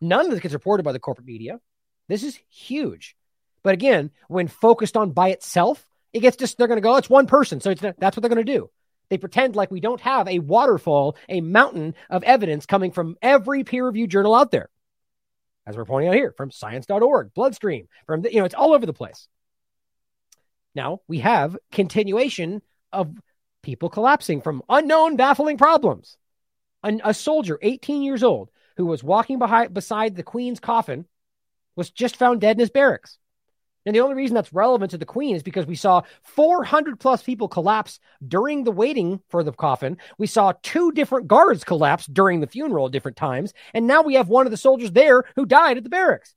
None 0.00 0.24
of 0.24 0.30
this 0.30 0.40
gets 0.40 0.54
reported 0.54 0.84
by 0.84 0.92
the 0.92 0.98
corporate 0.98 1.26
media. 1.26 1.60
This 2.08 2.22
is 2.22 2.38
huge. 2.48 3.16
But 3.62 3.74
again, 3.74 4.10
when 4.28 4.48
focused 4.48 4.96
on 4.96 5.10
by 5.10 5.30
itself, 5.30 5.84
it 6.12 6.20
gets 6.20 6.36
just, 6.36 6.56
they're 6.56 6.66
going 6.66 6.78
to 6.78 6.82
go, 6.82 6.94
oh, 6.94 6.96
it's 6.96 7.10
one 7.10 7.26
person. 7.26 7.60
So 7.60 7.70
it's, 7.70 7.82
that's 7.82 8.16
what 8.16 8.22
they're 8.22 8.30
going 8.30 8.44
to 8.44 8.52
do. 8.52 8.70
They 9.10 9.18
pretend 9.18 9.56
like 9.56 9.70
we 9.70 9.80
don't 9.80 10.00
have 10.00 10.28
a 10.28 10.38
waterfall, 10.38 11.16
a 11.28 11.40
mountain 11.40 11.94
of 12.08 12.22
evidence 12.22 12.64
coming 12.64 12.92
from 12.92 13.16
every 13.20 13.64
peer 13.64 13.84
reviewed 13.84 14.10
journal 14.10 14.34
out 14.34 14.50
there 14.50 14.70
as 15.66 15.76
we're 15.76 15.84
pointing 15.84 16.08
out 16.08 16.14
here, 16.14 16.34
from 16.36 16.50
science.org, 16.50 17.34
Bloodstream, 17.34 17.88
from, 18.06 18.22
the, 18.22 18.32
you 18.32 18.40
know, 18.40 18.44
it's 18.44 18.54
all 18.54 18.72
over 18.72 18.86
the 18.86 18.92
place. 18.92 19.28
Now 20.74 21.00
we 21.08 21.18
have 21.18 21.56
continuation 21.72 22.62
of 22.92 23.12
people 23.62 23.88
collapsing 23.88 24.40
from 24.40 24.62
unknown, 24.68 25.16
baffling 25.16 25.58
problems. 25.58 26.16
An, 26.82 27.00
a 27.04 27.12
soldier, 27.12 27.58
18 27.60 28.02
years 28.02 28.22
old, 28.22 28.50
who 28.76 28.86
was 28.86 29.04
walking 29.04 29.38
behind, 29.38 29.74
beside 29.74 30.16
the 30.16 30.22
Queen's 30.22 30.60
coffin, 30.60 31.06
was 31.76 31.90
just 31.90 32.16
found 32.16 32.40
dead 32.40 32.56
in 32.56 32.60
his 32.60 32.70
barracks. 32.70 33.18
And 33.90 33.94
the 33.96 34.02
only 34.02 34.14
reason 34.14 34.36
that's 34.36 34.52
relevant 34.52 34.92
to 34.92 34.98
the 34.98 35.04
Queen 35.04 35.34
is 35.34 35.42
because 35.42 35.66
we 35.66 35.74
saw 35.74 36.02
400 36.22 37.00
plus 37.00 37.24
people 37.24 37.48
collapse 37.48 37.98
during 38.24 38.62
the 38.62 38.70
waiting 38.70 39.20
for 39.30 39.42
the 39.42 39.50
coffin. 39.50 39.96
We 40.16 40.28
saw 40.28 40.52
two 40.62 40.92
different 40.92 41.26
guards 41.26 41.64
collapse 41.64 42.06
during 42.06 42.38
the 42.38 42.46
funeral 42.46 42.86
at 42.86 42.92
different 42.92 43.16
times. 43.16 43.52
And 43.74 43.88
now 43.88 44.02
we 44.02 44.14
have 44.14 44.28
one 44.28 44.46
of 44.46 44.52
the 44.52 44.56
soldiers 44.56 44.92
there 44.92 45.24
who 45.34 45.44
died 45.44 45.76
at 45.76 45.82
the 45.82 45.90
barracks. 45.90 46.36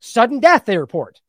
Sudden 0.00 0.40
death, 0.40 0.64
they 0.64 0.76
report. 0.76 1.20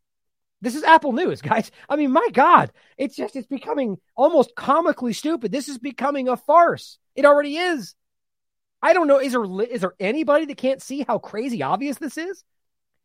This 0.59 0.73
is 0.73 0.81
Apple 0.81 1.13
News, 1.13 1.39
guys. 1.43 1.69
I 1.87 1.97
mean, 1.97 2.11
my 2.11 2.29
God, 2.33 2.71
it's 2.97 3.15
just, 3.15 3.35
it's 3.35 3.45
becoming 3.45 3.99
almost 4.15 4.55
comically 4.55 5.13
stupid. 5.13 5.51
This 5.51 5.69
is 5.69 5.77
becoming 5.77 6.29
a 6.29 6.35
farce. 6.35 6.97
It 7.15 7.25
already 7.25 7.57
is. 7.57 7.93
I 8.81 8.93
don't 8.93 9.07
know. 9.07 9.19
Is 9.19 9.33
there, 9.33 9.45
is 9.65 9.81
there 9.81 9.93
anybody 9.99 10.45
that 10.45 10.57
can't 10.57 10.81
see 10.81 11.05
how 11.07 11.19
crazy 11.19 11.61
obvious 11.61 11.99
this 11.99 12.17
is? 12.17 12.43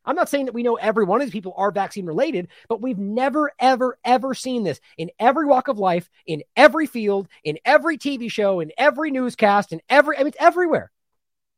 I'm 0.04 0.16
not 0.16 0.28
saying 0.28 0.46
that 0.46 0.54
we 0.54 0.62
know 0.62 0.76
every 0.76 1.04
one 1.04 1.20
of 1.20 1.26
these 1.26 1.32
people 1.32 1.54
are 1.56 1.70
vaccine 1.70 2.06
related, 2.06 2.48
but 2.68 2.80
we've 2.82 2.98
never, 2.98 3.52
ever, 3.58 3.98
ever 4.04 4.34
seen 4.34 4.64
this 4.64 4.80
in 4.98 5.10
every 5.18 5.46
walk 5.46 5.68
of 5.68 5.78
life, 5.78 6.10
in 6.26 6.42
every 6.56 6.86
field, 6.86 7.28
in 7.42 7.58
every 7.64 7.96
TV 7.96 8.30
show, 8.30 8.60
in 8.60 8.72
every 8.76 9.10
newscast, 9.10 9.72
in 9.72 9.80
every, 9.88 10.16
I 10.16 10.20
mean, 10.20 10.28
it's 10.28 10.36
everywhere. 10.40 10.90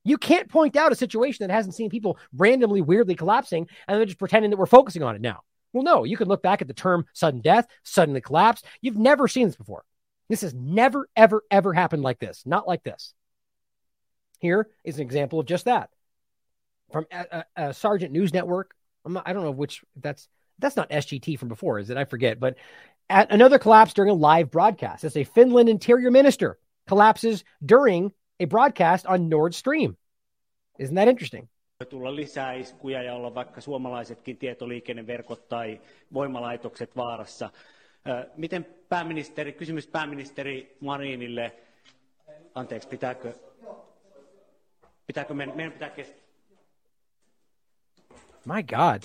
You 0.04 0.18
can't 0.18 0.48
point 0.48 0.76
out 0.76 0.92
a 0.92 0.96
situation 0.96 1.46
that 1.46 1.52
hasn't 1.52 1.74
seen 1.74 1.90
people 1.90 2.18
randomly, 2.36 2.80
weirdly 2.80 3.16
collapsing 3.16 3.68
and 3.88 4.00
then 4.00 4.06
just 4.06 4.18
pretending 4.18 4.52
that 4.52 4.56
we're 4.56 4.66
focusing 4.66 5.02
on 5.02 5.16
it 5.16 5.20
now. 5.20 5.40
Well, 5.72 5.82
no, 5.82 6.04
you 6.04 6.16
can 6.16 6.28
look 6.28 6.42
back 6.42 6.62
at 6.62 6.68
the 6.68 6.74
term 6.74 7.06
sudden 7.12 7.40
death, 7.40 7.66
suddenly 7.82 8.20
collapse. 8.20 8.62
You've 8.80 8.96
never 8.96 9.26
seen 9.26 9.48
this 9.48 9.56
before. 9.56 9.84
This 10.28 10.42
has 10.42 10.54
never, 10.54 11.08
ever, 11.16 11.42
ever 11.50 11.72
happened 11.72 12.02
like 12.02 12.20
this. 12.20 12.44
Not 12.46 12.68
like 12.68 12.84
this. 12.84 13.14
Here 14.38 14.68
is 14.84 14.96
an 14.96 15.02
example 15.02 15.40
of 15.40 15.46
just 15.46 15.64
that 15.64 15.90
from 16.90 17.06
a, 17.12 17.26
a, 17.56 17.68
a 17.68 17.74
Sergeant 17.74 18.12
News 18.12 18.32
Network. 18.32 18.74
Not, 19.06 19.22
i 19.26 19.32
don't 19.32 19.44
know 19.44 19.50
which 19.52 19.84
that's 19.96 20.28
that's 20.58 20.76
not 20.76 20.90
SGT 20.90 21.38
from 21.38 21.48
before, 21.48 21.78
is 21.78 21.90
it? 21.90 21.96
I 21.96 22.04
forget. 22.04 22.40
But 22.40 22.56
at 23.08 23.30
another 23.30 23.58
collapse 23.58 23.92
during 23.92 24.10
a 24.10 24.14
live 24.14 24.50
broadcast. 24.50 25.04
It's 25.04 25.16
a 25.16 25.24
Finland 25.24 25.68
interior 25.68 26.10
minister 26.10 26.58
collapses 26.88 27.44
during 27.64 28.12
a 28.40 28.46
broadcast 28.46 29.06
on 29.06 29.28
Nord 29.28 29.54
Stream. 29.54 29.96
Isn't 30.78 30.94
that 30.94 31.08
interesting? 31.08 31.48
tulla 31.84 32.16
lisää 32.16 32.52
iskuja 32.52 33.02
ja 33.02 33.14
olla 33.14 33.34
vaikka 33.34 33.60
suomalaisetkin 33.60 34.38
tietoliikenneverkot 34.38 35.48
tai 35.48 35.80
voimalaitokset 36.12 36.96
vaarassa. 36.96 37.50
Miten 38.36 38.66
pääministeri, 38.88 39.52
kysymys 39.52 39.86
pääministeri 39.86 40.76
Marinille, 40.80 41.52
anteeksi, 42.54 42.88
pitääkö, 42.88 43.32
pitääkö 45.06 45.34
meidän, 45.34 45.56
meidän 45.56 45.72
pitää 45.72 45.90
kestää? 45.90 46.25
My 48.46 48.62
God. 48.62 49.04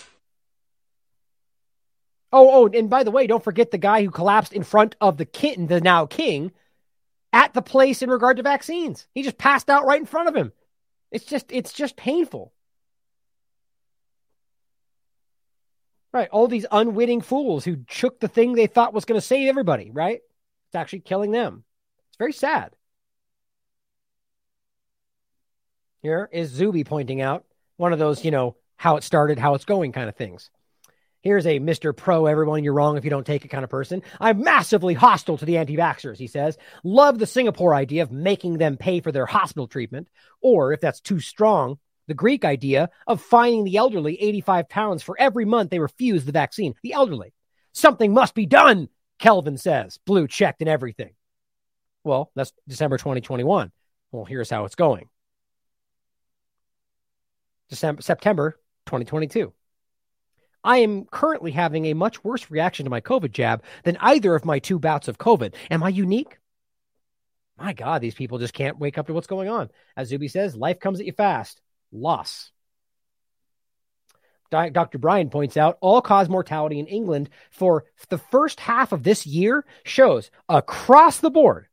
Oh, 2.32 2.50
oh, 2.50 2.68
and 2.68 2.90
by 2.90 3.04
the 3.04 3.12
way, 3.12 3.28
don't 3.28 3.44
forget 3.44 3.72
the 3.72 3.78
guy 3.78 4.04
who 4.04 4.12
collapsed 4.12 4.54
in 4.54 4.64
front 4.64 4.96
of 5.02 5.18
the 5.18 5.26
king, 5.26 5.68
the 5.68 5.82
now 5.82 6.06
king, 6.06 6.52
at 7.34 7.54
the 7.54 7.62
place 7.62 8.02
in 8.02 8.10
regard 8.10 8.38
to 8.38 8.44
vaccines. 8.44 9.08
He 9.14 9.24
just 9.24 9.38
passed 9.38 9.70
out 9.70 9.86
right 9.86 10.00
in 10.00 10.06
front 10.06 10.30
of 10.30 10.36
him. 10.36 10.54
It's 11.12 11.26
just, 11.26 11.48
it's 11.50 11.74
just 11.74 11.98
painful. 11.98 12.54
Right. 16.14 16.30
All 16.30 16.48
these 16.48 16.66
unwitting 16.72 17.22
fools 17.22 17.66
who 17.66 17.78
shook 17.90 18.20
the 18.20 18.28
thing 18.28 18.54
they 18.54 18.68
thought 18.68 18.94
was 18.94 19.06
going 19.06 19.20
to 19.20 19.26
save 19.26 19.50
everybody, 19.50 19.90
right? 19.92 20.22
It's 20.68 20.76
actually 20.76 21.00
killing 21.00 21.32
them. 21.32 21.64
It's 22.10 22.18
very 22.18 22.34
sad. 22.34 22.76
Here 26.02 26.30
is 26.32 26.50
Zuby 26.50 26.84
pointing 26.84 27.22
out 27.22 27.46
one 27.78 27.94
of 27.94 28.00
those, 28.00 28.24
you 28.24 28.32
know, 28.32 28.56
how 28.82 28.98
it 28.98 29.04
started, 29.04 29.38
how 29.38 29.54
it's 29.54 29.66
going 29.66 29.92
kind 29.92 30.10
of 30.10 30.16
things. 30.16 30.50
Here's 31.22 31.46
a 31.46 31.60
Mr. 31.60 31.96
Pro, 31.96 32.26
everyone, 32.26 32.64
you're 32.64 32.74
wrong 32.74 32.98
if 32.98 33.04
you 33.04 33.12
don't 33.12 33.28
take 33.28 33.46
it 33.46 33.50
kind 33.50 33.64
of 33.64 33.70
person. 33.70 34.02
I'm 34.20 34.42
massively 34.42 34.96
hostile 34.96 35.38
to 35.38 35.46
the 35.46 35.58
anti 35.58 35.78
vaxxers, 35.78 36.18
he 36.18 36.26
says. 36.26 36.58
Love 36.84 37.20
the 37.20 37.28
Singapore 37.28 37.76
idea 37.76 38.02
of 38.02 38.12
making 38.12 38.58
them 38.58 38.78
pay 38.78 39.00
for 39.00 39.12
their 39.12 39.28
hospital 39.28 39.68
treatment. 39.68 40.08
Or, 40.42 40.74
if 40.74 40.82
that's 40.82 41.00
too 41.00 41.20
strong, 41.20 41.78
the 42.08 42.16
Greek 42.16 42.44
idea 42.44 42.90
of 43.06 43.22
fining 43.22 43.66
the 43.66 43.78
elderly 43.78 44.20
85 44.20 44.68
pounds 44.68 45.04
for 45.04 45.16
every 45.20 45.46
month 45.46 45.70
they 45.70 45.78
refuse 45.78 46.26
the 46.26 46.32
vaccine. 46.32 46.74
The 46.82 46.94
elderly. 46.94 47.36
Something 47.74 48.16
must 48.16 48.34
be 48.34 48.48
done, 48.48 48.90
Kelvin 49.20 49.60
says, 49.60 50.00
blue 50.08 50.28
checked 50.28 50.62
and 50.62 50.70
everything. 50.70 51.12
Well, 52.04 52.32
that's 52.36 52.52
December 52.68 52.98
2021. 52.98 53.72
Well, 54.12 54.26
here's 54.26 54.50
how 54.50 54.66
it's 54.66 54.74
going. 54.74 55.08
December, 57.70 58.02
September 58.02 58.58
2022. 58.92 59.54
I 60.64 60.78
am 60.80 61.06
currently 61.06 61.52
having 61.52 61.86
a 61.86 61.94
much 61.94 62.24
worse 62.24 62.52
reaction 62.52 62.84
to 62.84 62.90
my 62.92 63.02
COVID 63.02 63.32
jab 63.32 63.64
than 63.84 63.98
either 64.00 64.36
of 64.36 64.46
my 64.46 64.60
two 64.60 64.78
bouts 64.78 65.08
of 65.08 65.18
COVID. 65.18 65.56
Am 65.72 65.82
I 65.82 65.90
unique? 65.90 66.38
My 67.58 67.74
God, 67.74 68.02
these 68.02 68.16
people 68.16 68.38
just 68.38 68.54
can't 68.54 68.80
wake 68.80 68.98
up 68.98 69.08
to 69.08 69.14
what's 69.14 69.28
going 69.28 69.50
on. 69.50 69.70
As 69.96 70.10
Zuby 70.10 70.28
says, 70.28 70.56
life 70.56 70.80
comes 70.80 71.00
at 71.00 71.06
you 71.06 71.14
fast. 71.14 71.62
Loss. 71.92 72.52
Dr. 74.52 74.98
Bryan 74.98 75.30
points 75.30 75.56
out 75.56 75.78
all 75.80 76.02
cause 76.02 76.28
mortality 76.28 76.80
in 76.80 76.88
England 76.88 77.30
for 77.52 77.86
the 78.10 78.18
first 78.18 78.60
half 78.60 78.92
of 78.92 79.02
this 79.02 79.26
year 79.26 79.66
shows 79.86 80.30
across 80.50 81.20
the 81.20 81.30
board 81.30 81.68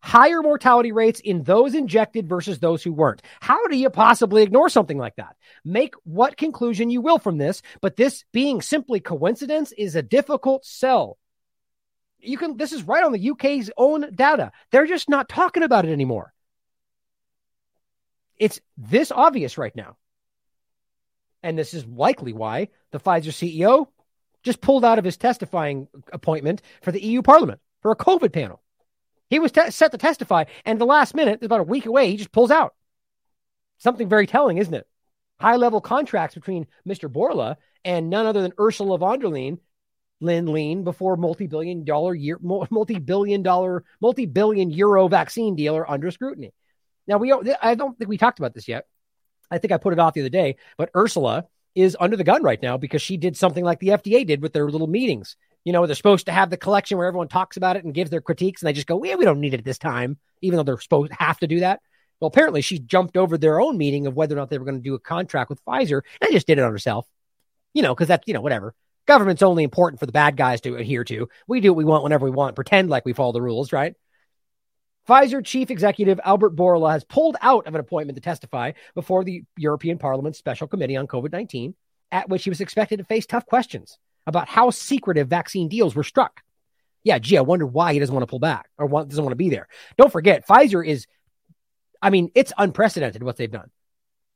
higher 0.00 0.42
mortality 0.42 0.92
rates 0.92 1.20
in 1.20 1.42
those 1.42 1.74
injected 1.74 2.28
versus 2.28 2.58
those 2.58 2.82
who 2.82 2.92
weren't. 2.92 3.22
How 3.40 3.66
do 3.66 3.76
you 3.76 3.90
possibly 3.90 4.42
ignore 4.42 4.68
something 4.68 4.98
like 4.98 5.16
that? 5.16 5.36
Make 5.64 5.94
what 6.04 6.36
conclusion 6.36 6.90
you 6.90 7.00
will 7.00 7.18
from 7.18 7.38
this, 7.38 7.62
but 7.80 7.96
this 7.96 8.24
being 8.32 8.62
simply 8.62 9.00
coincidence 9.00 9.72
is 9.72 9.96
a 9.96 10.02
difficult 10.02 10.64
sell. 10.64 11.18
You 12.18 12.38
can, 12.38 12.56
this 12.56 12.72
is 12.72 12.82
right 12.82 13.04
on 13.04 13.12
the 13.12 13.30
UK's 13.30 13.70
own 13.76 14.14
data. 14.14 14.52
They're 14.70 14.86
just 14.86 15.08
not 15.08 15.28
talking 15.28 15.62
about 15.62 15.84
it 15.84 15.92
anymore. 15.92 16.32
It's 18.38 18.60
this 18.76 19.10
obvious 19.10 19.58
right 19.58 19.74
now. 19.74 19.96
And 21.42 21.58
this 21.58 21.74
is 21.74 21.86
likely 21.86 22.32
why 22.32 22.68
the 22.90 22.98
Pfizer 22.98 23.32
CEO 23.32 23.86
just 24.42 24.60
pulled 24.60 24.84
out 24.84 24.98
of 24.98 25.04
his 25.04 25.16
testifying 25.16 25.88
appointment 26.12 26.62
for 26.82 26.92
the 26.92 27.02
EU 27.02 27.22
Parliament 27.22 27.60
for 27.82 27.90
a 27.90 27.96
COVID 27.96 28.32
panel. 28.32 28.62
He 29.28 29.38
was 29.38 29.52
te- 29.52 29.70
set 29.70 29.92
to 29.92 29.98
testify, 29.98 30.44
and 30.64 30.80
the 30.80 30.86
last 30.86 31.14
minute, 31.14 31.42
about 31.42 31.60
a 31.60 31.64
week 31.64 31.86
away, 31.86 32.10
he 32.10 32.16
just 32.16 32.32
pulls 32.32 32.50
out. 32.50 32.74
Something 33.78 34.08
very 34.08 34.26
telling, 34.26 34.58
isn't 34.58 34.74
it? 34.74 34.86
High 35.40 35.56
level 35.56 35.80
contracts 35.80 36.34
between 36.34 36.66
Mr. 36.88 37.12
Bourla 37.12 37.56
and 37.84 38.08
none 38.08 38.26
other 38.26 38.42
than 38.42 38.52
Ursula 38.58 38.98
von 38.98 39.18
der 39.18 39.28
Leyen, 39.28 39.58
Lynn 40.20 40.46
Lean, 40.46 40.82
before 40.82 41.16
multi-billion 41.16 41.84
dollar 41.84 42.14
year, 42.14 42.38
multi-billion 42.40 43.42
dollar, 43.42 43.84
multi-billion 44.00 44.70
euro 44.70 45.08
vaccine 45.08 45.56
deal 45.56 45.76
are 45.76 45.90
under 45.90 46.10
scrutiny. 46.10 46.52
Now 47.06 47.18
we, 47.18 47.28
don't, 47.28 47.48
I 47.60 47.74
don't 47.74 47.98
think 47.98 48.08
we 48.08 48.16
talked 48.16 48.38
about 48.38 48.54
this 48.54 48.66
yet. 48.66 48.86
I 49.50 49.58
think 49.58 49.72
I 49.72 49.76
put 49.76 49.92
it 49.92 49.98
off 49.98 50.14
the 50.14 50.22
other 50.22 50.30
day, 50.30 50.56
but 50.78 50.90
Ursula 50.96 51.46
is 51.74 51.96
under 52.00 52.16
the 52.16 52.24
gun 52.24 52.42
right 52.42 52.60
now 52.60 52.78
because 52.78 53.02
she 53.02 53.18
did 53.18 53.36
something 53.36 53.62
like 53.62 53.78
the 53.80 53.88
FDA 53.88 54.26
did 54.26 54.40
with 54.40 54.54
their 54.54 54.70
little 54.70 54.86
meetings 54.86 55.36
you 55.66 55.72
know, 55.72 55.84
they're 55.84 55.96
supposed 55.96 56.26
to 56.26 56.32
have 56.32 56.48
the 56.48 56.56
collection 56.56 56.96
where 56.96 57.08
everyone 57.08 57.26
talks 57.26 57.56
about 57.56 57.74
it 57.74 57.84
and 57.84 57.92
gives 57.92 58.08
their 58.08 58.20
critiques, 58.20 58.62
and 58.62 58.68
they 58.68 58.72
just 58.72 58.86
go, 58.86 59.02
"Yeah, 59.02 59.16
we 59.16 59.24
don't 59.24 59.40
need 59.40 59.52
it 59.52 59.64
this 59.64 59.78
time," 59.78 60.16
even 60.40 60.56
though 60.56 60.62
they're 60.62 60.78
supposed 60.78 61.10
to 61.10 61.18
have 61.18 61.40
to 61.40 61.48
do 61.48 61.58
that. 61.58 61.80
Well, 62.20 62.28
apparently, 62.28 62.62
she 62.62 62.78
jumped 62.78 63.16
over 63.16 63.36
their 63.36 63.60
own 63.60 63.76
meeting 63.76 64.06
of 64.06 64.14
whether 64.14 64.36
or 64.36 64.38
not 64.38 64.48
they 64.48 64.58
were 64.58 64.64
going 64.64 64.78
to 64.78 64.88
do 64.88 64.94
a 64.94 65.00
contract 65.00 65.50
with 65.50 65.64
Pfizer, 65.64 66.02
and 66.20 66.30
just 66.30 66.46
did 66.46 66.58
it 66.58 66.62
on 66.62 66.70
herself. 66.70 67.08
You 67.74 67.82
know, 67.82 67.96
because 67.96 68.06
that's 68.06 68.28
you 68.28 68.34
know 68.34 68.42
whatever. 68.42 68.76
Government's 69.08 69.42
only 69.42 69.64
important 69.64 69.98
for 69.98 70.06
the 70.06 70.12
bad 70.12 70.36
guys 70.36 70.60
to 70.60 70.76
adhere 70.76 71.02
to. 71.02 71.28
We 71.48 71.58
do 71.58 71.72
what 71.72 71.78
we 71.78 71.84
want 71.84 72.04
whenever 72.04 72.26
we 72.26 72.30
want, 72.30 72.54
pretend 72.54 72.88
like 72.88 73.04
we 73.04 73.12
follow 73.12 73.32
the 73.32 73.42
rules, 73.42 73.72
right? 73.72 73.94
Pfizer 75.08 75.44
chief 75.44 75.72
executive 75.72 76.20
Albert 76.24 76.54
Bourla 76.54 76.92
has 76.92 77.02
pulled 77.02 77.36
out 77.40 77.66
of 77.66 77.74
an 77.74 77.80
appointment 77.80 78.16
to 78.16 78.22
testify 78.22 78.72
before 78.94 79.24
the 79.24 79.42
European 79.56 79.98
Parliament's 79.98 80.38
special 80.38 80.68
committee 80.68 80.96
on 80.96 81.08
COVID 81.08 81.32
19, 81.32 81.74
at 82.12 82.28
which 82.28 82.44
he 82.44 82.50
was 82.50 82.60
expected 82.60 82.98
to 82.98 83.04
face 83.04 83.26
tough 83.26 83.46
questions 83.46 83.98
about 84.26 84.48
how 84.48 84.70
secretive 84.70 85.28
vaccine 85.28 85.68
deals 85.68 85.94
were 85.94 86.04
struck. 86.04 86.42
Yeah, 87.04 87.18
gee, 87.18 87.38
I 87.38 87.42
wonder 87.42 87.66
why 87.66 87.92
he 87.92 88.00
doesn't 88.00 88.14
want 88.14 88.24
to 88.24 88.30
pull 88.30 88.40
back 88.40 88.68
or 88.78 88.86
want, 88.86 89.08
doesn't 89.08 89.22
want 89.22 89.32
to 89.32 89.36
be 89.36 89.50
there. 89.50 89.68
Don't 89.96 90.10
forget, 90.10 90.46
Pfizer 90.46 90.84
is, 90.86 91.06
I 92.02 92.10
mean, 92.10 92.30
it's 92.34 92.52
unprecedented 92.58 93.22
what 93.22 93.36
they've 93.36 93.50
done. 93.50 93.70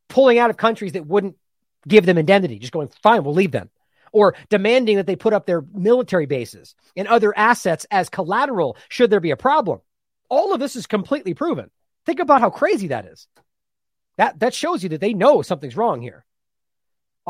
Pulling 0.09 0.39
out 0.39 0.51
of 0.51 0.57
countries 0.57 0.93
that 0.93 1.07
wouldn't 1.07 1.37
give 1.89 2.07
them 2.07 2.19
indemnity, 2.19 2.59
just 2.59 2.73
going, 2.73 2.89
fine, 3.03 3.25
we'll 3.25 3.35
leave 3.35 3.51
them. 3.51 3.71
Or 4.13 4.35
demanding 4.49 4.97
that 4.97 5.07
they 5.07 5.17
put 5.17 5.33
up 5.33 5.47
their 5.47 5.65
military 5.73 6.27
bases 6.27 6.75
and 6.97 7.09
other 7.09 7.37
assets 7.37 7.87
as 7.91 8.09
collateral 8.09 8.77
should 8.89 9.11
there 9.11 9.21
be 9.21 9.31
a 9.31 9.37
problem. 9.37 9.81
All 10.29 10.53
of 10.53 10.61
this 10.61 10.77
is 10.77 10.87
completely 10.87 11.35
proven. 11.35 11.71
Think 12.07 12.21
about 12.21 12.41
how 12.41 12.51
crazy 12.51 12.89
that 12.89 13.07
is. 13.07 13.27
That, 14.17 14.39
that 14.41 14.55
shows 14.55 14.83
you 14.83 14.91
that 14.91 15.01
they 15.01 15.15
know 15.15 15.43
something's 15.43 15.77
wrong 15.77 16.01
here. 16.03 16.25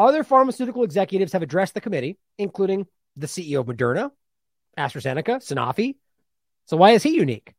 Other 0.00 0.24
pharmaceutical 0.24 0.82
executives 0.82 1.34
have 1.34 1.42
addressed 1.42 1.74
the 1.74 1.80
committee, 1.82 2.16
including 2.38 2.86
the 3.16 3.26
CEO 3.26 3.60
of 3.60 3.66
Moderna, 3.66 4.10
AstraZeneca, 4.78 5.42
Sanofi. 5.42 5.96
So 6.64 6.78
why 6.78 6.92
is 6.92 7.02
he 7.02 7.10
unique? 7.10 7.52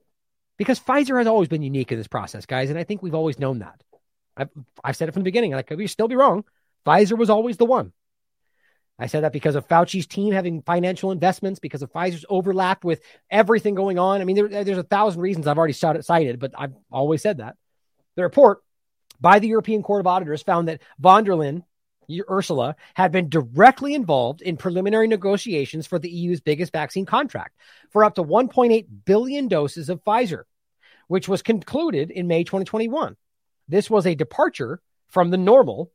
Because 0.57 0.80
Pfizer 0.80 1.19
has 1.19 1.27
always 1.27 1.49
been 1.49 1.61
unique 1.61 1.91
in 1.91 1.99
this 1.99 2.07
process, 2.07 2.47
guys, 2.47 2.72
and 2.72 2.80
I 2.80 2.84
think 2.84 3.03
we've 3.03 3.13
always 3.13 3.38
known 3.38 3.59
that. 3.59 3.84
I've, 4.35 4.49
I've 4.84 4.95
said 4.95 5.07
it 5.07 5.11
from 5.11 5.22
the 5.22 5.26
beginning. 5.26 5.53
I 5.53 5.61
could 5.61 5.88
still 5.88 6.07
be 6.07 6.15
wrong. 6.15 6.43
Pfizer 6.84 7.15
was 7.15 7.30
always 7.30 7.57
the 7.57 7.65
one. 7.65 7.93
I 8.97 9.05
said 9.05 9.23
that 9.23 9.34
because 9.34 9.53
of 9.53 9.68
Fauci's 9.68 10.07
team 10.07 10.34
having 10.34 10.63
financial 10.63 11.11
investments, 11.11 11.59
because 11.59 11.84
of 11.84 11.93
Pfizer's 11.93 12.26
overlap 12.27 12.84
with 12.84 13.01
everything 13.30 13.76
going 13.76 13.99
on. 13.99 14.19
I 14.19 14.23
mean, 14.23 14.35
there, 14.35 14.63
there's 14.63 14.80
a 14.80 14.84
thousand 14.84 15.22
reasons 15.22 15.45
I've 15.45 15.59
already 15.59 15.73
cited, 15.73 16.39
but 16.39 16.53
I've 16.57 16.73
always 16.91 17.22
said 17.22 17.38
that. 17.38 17.55
The 18.15 18.23
report 18.23 18.63
by 19.19 19.38
the 19.38 19.47
European 19.47 19.84
Court 19.84 19.99
of 19.99 20.07
Auditors 20.07 20.41
found 20.41 20.69
that 20.69 20.81
von 20.97 21.23
der 21.23 21.34
Leyen, 21.34 21.63
Ursula, 22.29 22.75
had 22.93 23.11
been 23.11 23.29
directly 23.29 23.93
involved 23.93 24.41
in 24.41 24.57
preliminary 24.57 25.07
negotiations 25.07 25.88
for 25.88 25.99
the 25.99 26.09
EU's 26.09 26.41
biggest 26.41 26.71
vaccine 26.71 27.05
contract 27.05 27.55
for 27.89 28.03
up 28.03 28.15
to 28.15 28.23
1.8 28.23 28.85
billion 29.05 29.47
doses 29.47 29.89
of 29.89 30.03
Pfizer, 30.03 30.43
which 31.07 31.27
was 31.27 31.41
concluded 31.41 32.11
in 32.11 32.27
May 32.27 32.43
2021. 32.43 33.15
This 33.67 33.89
was 33.89 34.05
a 34.05 34.15
departure 34.15 34.81
from 35.07 35.29
the 35.29 35.38
normal 35.38 35.91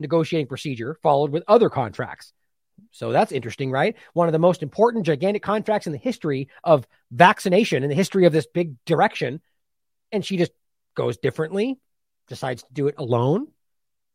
negotiating 0.00 0.46
procedure 0.46 0.96
followed 1.02 1.30
with 1.30 1.44
other 1.48 1.68
contracts. 1.68 2.32
So 2.92 3.12
that's 3.12 3.32
interesting, 3.32 3.70
right? 3.70 3.96
One 4.12 4.28
of 4.28 4.32
the 4.32 4.38
most 4.38 4.62
important, 4.62 5.06
gigantic 5.06 5.42
contracts 5.42 5.86
in 5.86 5.92
the 5.92 5.98
history 5.98 6.48
of 6.62 6.86
vaccination, 7.10 7.82
in 7.82 7.88
the 7.88 7.94
history 7.94 8.24
of 8.24 8.32
this 8.32 8.46
big 8.46 8.76
direction. 8.84 9.40
And 10.12 10.24
she 10.24 10.36
just 10.36 10.52
goes 10.94 11.18
differently, 11.18 11.78
decides 12.28 12.62
to 12.62 12.72
do 12.72 12.88
it 12.88 12.94
alone. 12.98 13.48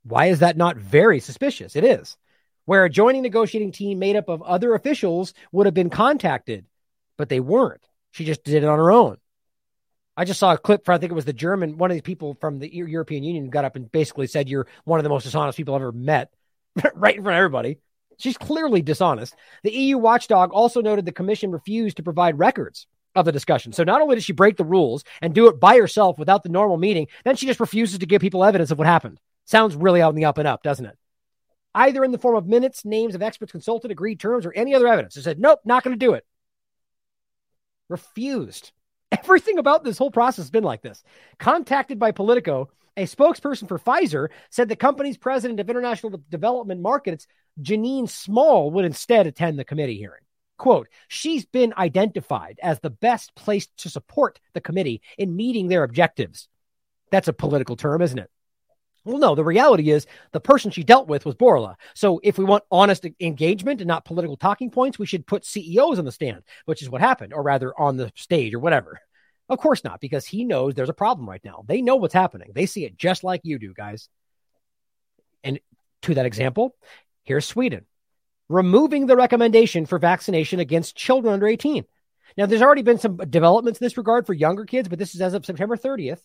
Why 0.04 0.28
is 0.28 0.40
that 0.40 0.58
not 0.58 0.78
very 0.78 1.20
suspicious? 1.20 1.76
It 1.76 1.84
is. 1.84 2.18
Where 2.66 2.86
a 2.86 2.90
joining 2.90 3.24
negotiating 3.24 3.72
team 3.72 4.00
made 4.00 4.16
up 4.16 4.30
of 4.30 4.42
other 4.42 4.74
officials 4.74 5.34
would 5.52 5.66
have 5.66 5.74
been 5.74 5.90
contacted, 5.90 6.66
but 7.18 7.30
they 7.30 7.40
weren't. 7.40 7.84
She 8.12 8.26
just 8.26 8.44
did 8.44 8.64
it 8.64 8.68
on 8.68 8.80
her 8.80 8.92
own. 8.92 9.18
I 10.16 10.26
just 10.26 10.40
saw 10.40 10.54
a 10.54 10.58
clip 10.58 10.86
for 10.86 10.92
I 10.92 10.98
think 11.00 11.12
it 11.12 11.16
was 11.16 11.26
the 11.26 11.34
German 11.34 11.78
one 11.78 11.90
of 11.90 11.98
the 11.98 12.04
people 12.04 12.38
from 12.40 12.60
the 12.60 12.74
European 12.74 13.24
Union 13.24 13.50
got 13.50 13.66
up 13.66 13.76
and 13.76 13.92
basically 13.92 14.28
said 14.28 14.48
you're 14.48 14.68
one 14.84 15.00
of 15.00 15.04
the 15.04 15.10
most 15.10 15.24
dishonest 15.24 15.58
people 15.58 15.74
I've 15.74 15.82
ever 15.82 15.92
met, 15.92 16.32
right 16.94 17.16
in 17.16 17.24
front 17.24 17.36
of 17.36 17.40
everybody. 17.40 17.80
She's 18.20 18.38
clearly 18.38 18.84
dishonest. 18.84 19.36
The 19.64 19.72
EU 19.72 19.98
watchdog 19.98 20.52
also 20.52 20.82
noted 20.82 21.06
the 21.06 21.12
Commission 21.12 21.52
refused 21.52 21.98
to 21.98 22.04
provide 22.04 22.38
records 22.38 22.86
of 23.16 23.26
the 23.26 23.32
discussion. 23.32 23.74
So 23.74 23.84
not 23.84 24.02
only 24.02 24.16
did 24.16 24.24
she 24.24 24.34
break 24.34 24.58
the 24.58 24.64
rules 24.64 25.04
and 25.22 25.34
do 25.34 25.48
it 25.48 25.60
by 25.60 25.78
herself 25.78 26.20
without 26.20 26.44
the 26.44 26.50
normal 26.50 26.78
meeting, 26.78 27.08
then 27.24 27.36
she 27.36 27.48
just 27.48 27.60
refuses 27.60 28.00
to 28.00 28.06
give 28.06 28.22
people 28.22 28.44
evidence 28.44 28.70
of 28.70 28.78
what 28.78 28.88
happened. 28.88 29.20
Sounds 29.46 29.76
really 29.76 30.02
out 30.02 30.10
in 30.10 30.16
the 30.16 30.26
up 30.26 30.38
and 30.38 30.48
up, 30.48 30.64
doesn't 30.64 30.86
it? 30.86 30.98
Either 31.76 32.04
in 32.04 32.12
the 32.12 32.18
form 32.18 32.36
of 32.36 32.48
minutes, 32.48 32.86
names 32.86 33.16
of 33.16 33.22
experts 33.22 33.52
consulted, 33.52 33.92
agreed 33.92 34.20
terms, 34.20 34.46
or 34.46 34.54
any 34.54 34.76
other 34.76 34.88
evidence. 34.88 35.16
She 35.16 35.22
said, 35.22 35.40
nope, 35.40 35.60
not 35.66 35.84
going 35.84 35.98
to 35.98 36.06
do 36.06 36.14
it. 36.14 36.26
Refused. 37.90 38.72
Everything 39.12 39.58
about 39.58 39.84
this 39.84 39.98
whole 39.98 40.12
process 40.12 40.46
has 40.46 40.52
been 40.52 40.64
like 40.64 40.82
this. 40.82 41.04
Contacted 41.40 42.00
by 42.00 42.12
Politico, 42.12 42.70
a 42.96 43.06
spokesperson 43.06 43.68
for 43.68 43.80
Pfizer 43.80 44.30
said 44.52 44.70
the 44.70 44.76
company's 44.76 45.18
president 45.18 45.60
of 45.60 45.70
international 45.70 46.22
development 46.30 46.82
markets, 46.82 47.28
Janine 47.62 48.10
Small, 48.10 48.72
would 48.72 48.86
instead 48.86 49.26
attend 49.26 49.58
the 49.58 49.66
committee 49.66 49.98
hearing. 49.98 50.22
Quote, 50.58 50.88
she's 51.08 51.46
been 51.46 51.74
identified 51.78 52.60
as 52.62 52.80
the 52.80 52.92
best 52.92 53.36
place 53.36 53.68
to 53.78 53.90
support 53.90 54.40
the 54.54 54.62
committee 54.62 55.02
in 55.18 55.36
meeting 55.36 55.68
their 55.68 55.84
objectives. 55.84 56.48
That's 57.12 57.28
a 57.28 57.34
political 57.34 57.76
term, 57.76 58.02
isn't 58.02 58.20
it? 58.20 58.30
Well, 59.06 59.18
no, 59.18 59.36
the 59.36 59.44
reality 59.44 59.90
is 59.90 60.08
the 60.32 60.40
person 60.40 60.72
she 60.72 60.84
dealt 60.84 61.10
with 61.10 61.26
was 61.26 61.36
Bourla. 61.36 61.76
So 61.94 62.22
if 62.24 62.38
we 62.38 62.46
want 62.46 62.64
honest 62.72 63.06
engagement 63.20 63.82
and 63.82 63.88
not 63.88 64.06
political 64.06 64.38
talking 64.38 64.72
points, 64.72 64.98
we 64.98 65.06
should 65.06 65.28
put 65.28 65.46
CEOs 65.46 66.00
on 66.00 66.06
the 66.06 66.12
stand, 66.12 66.44
which 66.66 66.82
is 66.82 66.90
what 66.90 67.02
happened, 67.02 67.34
or 67.34 67.44
rather 67.44 67.78
on 67.78 67.98
the 67.98 68.12
stage 68.16 68.54
or 68.54 68.60
whatever. 68.60 69.00
Of 69.50 69.60
course 69.60 69.84
not, 69.84 70.00
because 70.00 70.26
he 70.26 70.46
knows 70.46 70.74
there's 70.74 70.88
a 70.88 70.94
problem 70.94 71.30
right 71.30 71.44
now. 71.44 71.66
They 71.68 71.82
know 71.82 71.98
what's 71.98 72.14
happening. 72.14 72.52
They 72.56 72.66
see 72.66 72.86
it 72.86 72.98
just 72.98 73.26
like 73.26 73.42
you 73.44 73.60
do, 73.60 73.74
guys. 73.74 74.08
And 75.44 75.60
to 76.04 76.16
that 76.16 76.26
example, 76.26 76.76
here's 77.24 77.46
Sweden 77.46 77.86
removing 78.50 79.08
the 79.08 79.16
recommendation 79.16 79.86
for 79.86 79.98
vaccination 79.98 80.60
against 80.60 80.96
children 80.96 81.34
under 81.34 81.48
18. 81.48 81.86
Now, 82.38 82.46
there's 82.46 82.62
already 82.62 82.82
been 82.82 83.00
some 83.00 83.18
developments 83.18 83.80
in 83.80 83.86
this 83.86 83.98
regard 83.98 84.26
for 84.26 84.34
younger 84.34 84.66
kids, 84.66 84.88
but 84.88 85.00
this 85.00 85.16
is 85.16 85.22
as 85.22 85.34
of 85.34 85.46
September 85.46 85.78
30th. 85.78 86.22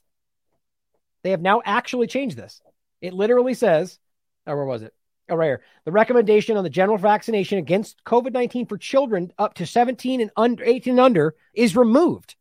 They 1.23 1.31
have 1.31 1.41
now 1.41 1.63
actually 1.65 2.07
changed 2.07 2.37
this. 2.37 2.61
It 3.01 3.15
literally 3.15 3.55
says, 3.55 3.99
oh, 4.47 4.55
where 4.55 4.65
was 4.65 4.83
it? 4.83 4.95
Oh, 5.29 5.37
right 5.37 5.47
here. 5.47 5.63
The 5.85 5.93
recommendation 5.93 6.57
on 6.57 6.65
the 6.65 6.71
general 6.71 6.97
vaccination 6.97 7.59
against 7.59 8.03
COVID 8.05 8.33
19 8.33 8.67
for 8.67 8.79
children 8.79 9.33
up 9.39 9.55
to 9.55 9.67
17 9.67 10.21
and 10.21 10.31
under 10.37 10.65
18 10.65 10.93
and 10.93 11.01
under 11.01 11.35
is 11.53 11.77
removed. 11.77 12.35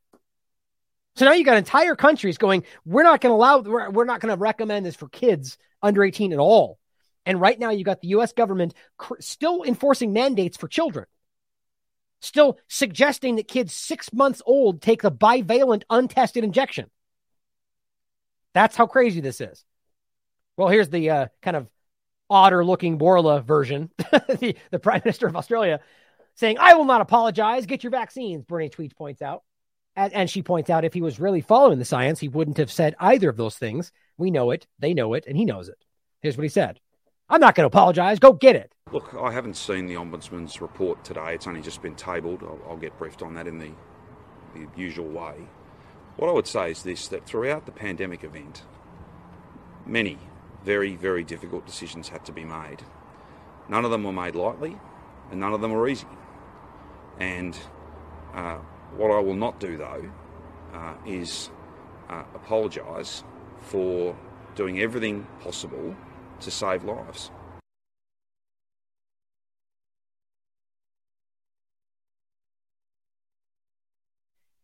So 1.15 1.25
now 1.25 1.33
you 1.33 1.43
got 1.43 1.57
entire 1.57 1.95
countries 1.95 2.37
going, 2.37 2.63
we're 2.85 3.03
not 3.03 3.21
going 3.21 3.31
to 3.31 3.35
allow, 3.35 3.59
we're, 3.59 3.89
we're 3.89 4.05
not 4.05 4.21
going 4.21 4.33
to 4.33 4.39
recommend 4.39 4.85
this 4.85 4.95
for 4.95 5.09
kids 5.09 5.57
under 5.81 6.03
18 6.03 6.31
at 6.31 6.39
all. 6.39 6.77
And 7.25 7.41
right 7.41 7.59
now 7.59 7.71
you 7.71 7.83
got 7.83 8.01
the 8.01 8.09
US 8.09 8.31
government 8.33 8.73
cr- 8.97 9.15
still 9.19 9.63
enforcing 9.63 10.13
mandates 10.13 10.57
for 10.57 10.67
children, 10.67 11.07
still 12.21 12.57
suggesting 12.69 13.35
that 13.35 13.47
kids 13.47 13.73
six 13.73 14.13
months 14.13 14.41
old 14.45 14.81
take 14.81 15.01
the 15.01 15.11
bivalent 15.11 15.83
untested 15.89 16.43
injection. 16.43 16.89
That's 18.57 18.75
how 18.75 18.87
crazy 18.87 19.21
this 19.21 19.39
is. 19.39 19.63
Well, 20.57 20.67
here's 20.67 20.89
the 20.89 21.11
uh, 21.11 21.27
kind 21.43 21.55
of 21.55 21.69
odder 22.27 22.65
looking 22.65 22.97
Bourla 22.97 23.43
version, 23.43 23.91
the, 23.97 24.55
the 24.71 24.79
Prime 24.79 25.03
Minister 25.05 25.27
of 25.27 25.35
Australia 25.35 25.79
saying, 26.33 26.57
I 26.59 26.73
will 26.73 26.85
not 26.85 27.01
apologize. 27.01 27.67
Get 27.67 27.83
your 27.83 27.91
vaccines, 27.91 28.45
Bernie 28.45 28.71
Tweets 28.71 28.95
points 28.95 29.21
out. 29.21 29.43
And, 29.95 30.11
and 30.11 30.27
she 30.27 30.41
points 30.41 30.71
out 30.71 30.85
if 30.85 30.93
he 30.95 31.03
was 31.03 31.19
really 31.19 31.41
following 31.41 31.77
the 31.77 31.85
science, 31.85 32.19
he 32.19 32.29
wouldn't 32.29 32.57
have 32.57 32.71
said 32.71 32.95
either 32.99 33.29
of 33.29 33.37
those 33.37 33.57
things. 33.57 33.91
We 34.17 34.31
know 34.31 34.49
it, 34.49 34.65
they 34.79 34.95
know 34.95 35.13
it, 35.13 35.25
and 35.27 35.37
he 35.37 35.45
knows 35.45 35.69
it. 35.69 35.77
Here's 36.21 36.35
what 36.35 36.43
he 36.43 36.49
said 36.49 36.79
I'm 37.29 37.39
not 37.39 37.53
going 37.53 37.63
to 37.63 37.67
apologize. 37.67 38.17
Go 38.17 38.33
get 38.33 38.55
it. 38.55 38.73
Look, 38.91 39.13
I 39.13 39.31
haven't 39.31 39.55
seen 39.55 39.85
the 39.85 39.95
Ombudsman's 39.95 40.61
report 40.61 41.03
today. 41.03 41.35
It's 41.35 41.45
only 41.45 41.61
just 41.61 41.83
been 41.83 41.93
tabled. 41.93 42.41
I'll, 42.41 42.59
I'll 42.69 42.77
get 42.77 42.97
briefed 42.97 43.21
on 43.21 43.35
that 43.35 43.45
in 43.45 43.59
the, 43.59 43.71
the 44.55 44.67
usual 44.75 45.09
way. 45.09 45.35
What 46.17 46.29
I 46.29 46.33
would 46.33 46.47
say 46.47 46.71
is 46.71 46.81
this 46.81 47.07
that 47.09 47.27
throughout 47.27 47.67
the 47.67 47.71
pandemic 47.71 48.23
event, 48.23 48.63
many 49.85 50.17
very, 50.65 50.95
very 50.95 51.23
difficult 51.23 51.65
decisions 51.67 52.09
had 52.09 52.25
to 52.25 52.31
be 52.31 52.43
made. 52.43 52.83
None 53.69 53.85
of 53.85 53.91
them 53.91 54.03
were 54.03 54.11
made 54.11 54.35
lightly, 54.35 54.79
and 55.29 55.39
none 55.39 55.53
of 55.53 55.61
them 55.61 55.71
were 55.71 55.87
easy. 55.87 56.07
And 57.19 57.57
uh, 58.33 58.57
what 58.95 59.11
I 59.11 59.19
will 59.19 59.35
not 59.35 59.59
do, 59.59 59.77
though, 59.77 60.11
uh, 60.73 60.95
is 61.05 61.51
uh, 62.09 62.23
apologise 62.33 63.23
for 63.59 64.15
doing 64.55 64.81
everything 64.81 65.27
possible 65.41 65.95
to 66.39 66.51
save 66.51 66.83
lives. 66.83 67.29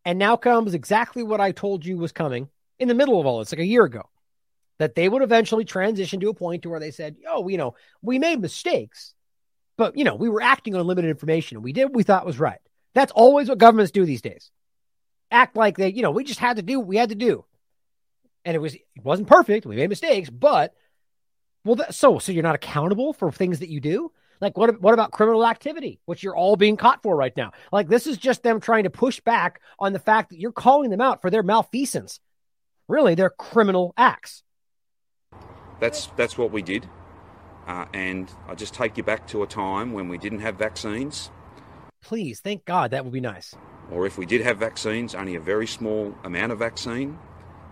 And 0.06 0.20
now 0.20 0.36
comes 0.36 0.74
exactly 0.74 1.24
what 1.24 1.40
I 1.40 1.52
told 1.52 1.86
you 1.86 1.98
was 1.98 2.12
coming 2.12 2.50
in 2.80 2.88
the 2.88 2.94
middle 2.94 3.20
of 3.20 3.26
all 3.26 3.40
this, 3.40 3.52
like 3.52 3.60
a 3.60 3.66
year 3.66 3.86
ago, 3.86 4.10
that 4.80 4.96
they 4.96 5.08
would 5.08 5.22
eventually 5.22 5.66
transition 5.66 6.20
to 6.20 6.30
a 6.30 6.34
point 6.34 6.64
to 6.64 6.70
where 6.70 6.80
they 6.80 6.92
said, 6.92 7.16
"Oh, 7.28 7.48
you 7.48 7.58
know, 7.58 7.76
we 8.02 8.20
made 8.20 8.42
mistakes, 8.42 9.14
but 9.78 9.98
you 9.98 10.04
know, 10.04 10.16
we 10.16 10.30
were 10.30 10.42
acting 10.42 10.76
on 10.76 10.86
limited 10.86 11.10
information. 11.10 11.62
We 11.62 11.74
did 11.74 11.86
what 11.86 11.96
we 11.96 12.04
thought 12.04 12.26
was 12.26 12.40
right." 12.40 12.60
That's 12.94 13.12
always 13.14 13.50
what 13.50 13.58
governments 13.58 13.92
do 13.92 14.06
these 14.06 14.22
days. 14.22 14.52
Act 15.32 15.56
like 15.56 15.78
they, 15.78 15.90
you 15.90 16.02
know, 16.02 16.12
we 16.12 16.24
just 16.24 16.40
had 16.40 16.58
to 16.58 16.62
do 16.62 16.80
what 16.80 16.88
we 16.88 16.98
had 16.98 17.10
to 17.10 17.16
do, 17.16 17.46
and 18.44 18.56
it 18.56 18.60
was 18.60 18.76
it 18.76 18.82
wasn't 19.04 19.30
perfect. 19.30 19.66
We 19.66 19.78
made 19.78 19.90
mistakes, 19.90 20.30
but 20.30 20.74
well, 21.64 21.76
that, 21.76 21.96
so 21.96 22.20
so 22.20 22.32
you're 22.32 22.44
not 22.44 22.56
accountable 22.56 23.14
for 23.14 23.32
things 23.32 23.60
that 23.60 23.70
you 23.70 23.80
do. 23.80 24.12
Like 24.44 24.58
what 24.58 24.82
what 24.82 24.94
about 24.94 25.12
criminal 25.12 25.48
activity, 25.48 26.02
which 26.06 26.22
you're 26.22 26.36
all 26.36 26.58
being 26.58 26.76
caught 26.76 27.02
for 27.02 27.16
right 27.16 27.36
now? 27.38 27.52
Like 27.72 27.88
this 27.88 28.06
is 28.06 28.18
just 28.18 28.44
them 28.44 28.60
trying 28.60 28.84
to 28.84 28.90
push 28.90 29.22
back 29.22 29.62
on 29.80 29.94
the 29.94 30.00
fact 30.00 30.30
that 30.30 30.40
you're 30.40 30.52
calling 30.52 30.90
them 30.90 31.00
out 31.00 31.22
for 31.22 31.30
their 31.30 31.44
malfeasance. 31.44 32.20
Really, 32.90 33.16
they're 33.16 33.30
criminal 33.30 33.94
acts. 33.96 34.44
That's 35.80 36.08
that's 36.18 36.38
what 36.38 36.52
we 36.52 36.62
did. 36.62 36.90
Uh, 37.66 37.86
and 37.94 38.30
I 38.50 38.56
just 38.56 38.74
take 38.74 38.98
you 38.98 39.04
back 39.04 39.26
to 39.28 39.44
a 39.44 39.48
time 39.48 39.94
when 39.94 40.10
we 40.10 40.18
didn't 40.18 40.42
have 40.42 40.56
vaccines. 40.56 41.32
Please, 42.04 42.42
thank 42.42 42.66
God, 42.66 42.92
that 42.92 43.06
would 43.06 43.14
be 43.14 43.22
nice. 43.22 43.56
Or 43.90 44.06
if 44.06 44.18
we 44.18 44.26
did 44.26 44.42
have 44.42 44.58
vaccines, 44.58 45.16
only 45.16 45.36
a 45.36 45.40
very 45.40 45.68
small 45.68 46.14
amount 46.26 46.52
of 46.52 46.60
vaccine 46.60 47.18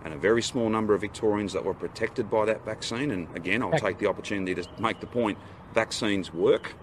and 0.05 0.13
a 0.13 0.17
very 0.17 0.41
small 0.41 0.69
number 0.69 0.93
of 0.93 1.01
Victorians 1.01 1.51
that 1.51 1.65
were 1.65 1.73
protected 1.73 2.29
by 2.29 2.45
that 2.45 2.63
vaccine. 2.63 3.11
And 3.11 3.27
again, 3.35 3.61
I'll 3.61 3.77
take 3.77 3.97
the 3.97 4.07
opportunity 4.07 4.55
to 4.55 4.65
make 4.79 5.01
the 5.01 5.07
point 5.07 5.37
vaccines 5.73 6.33
work. 6.33 6.73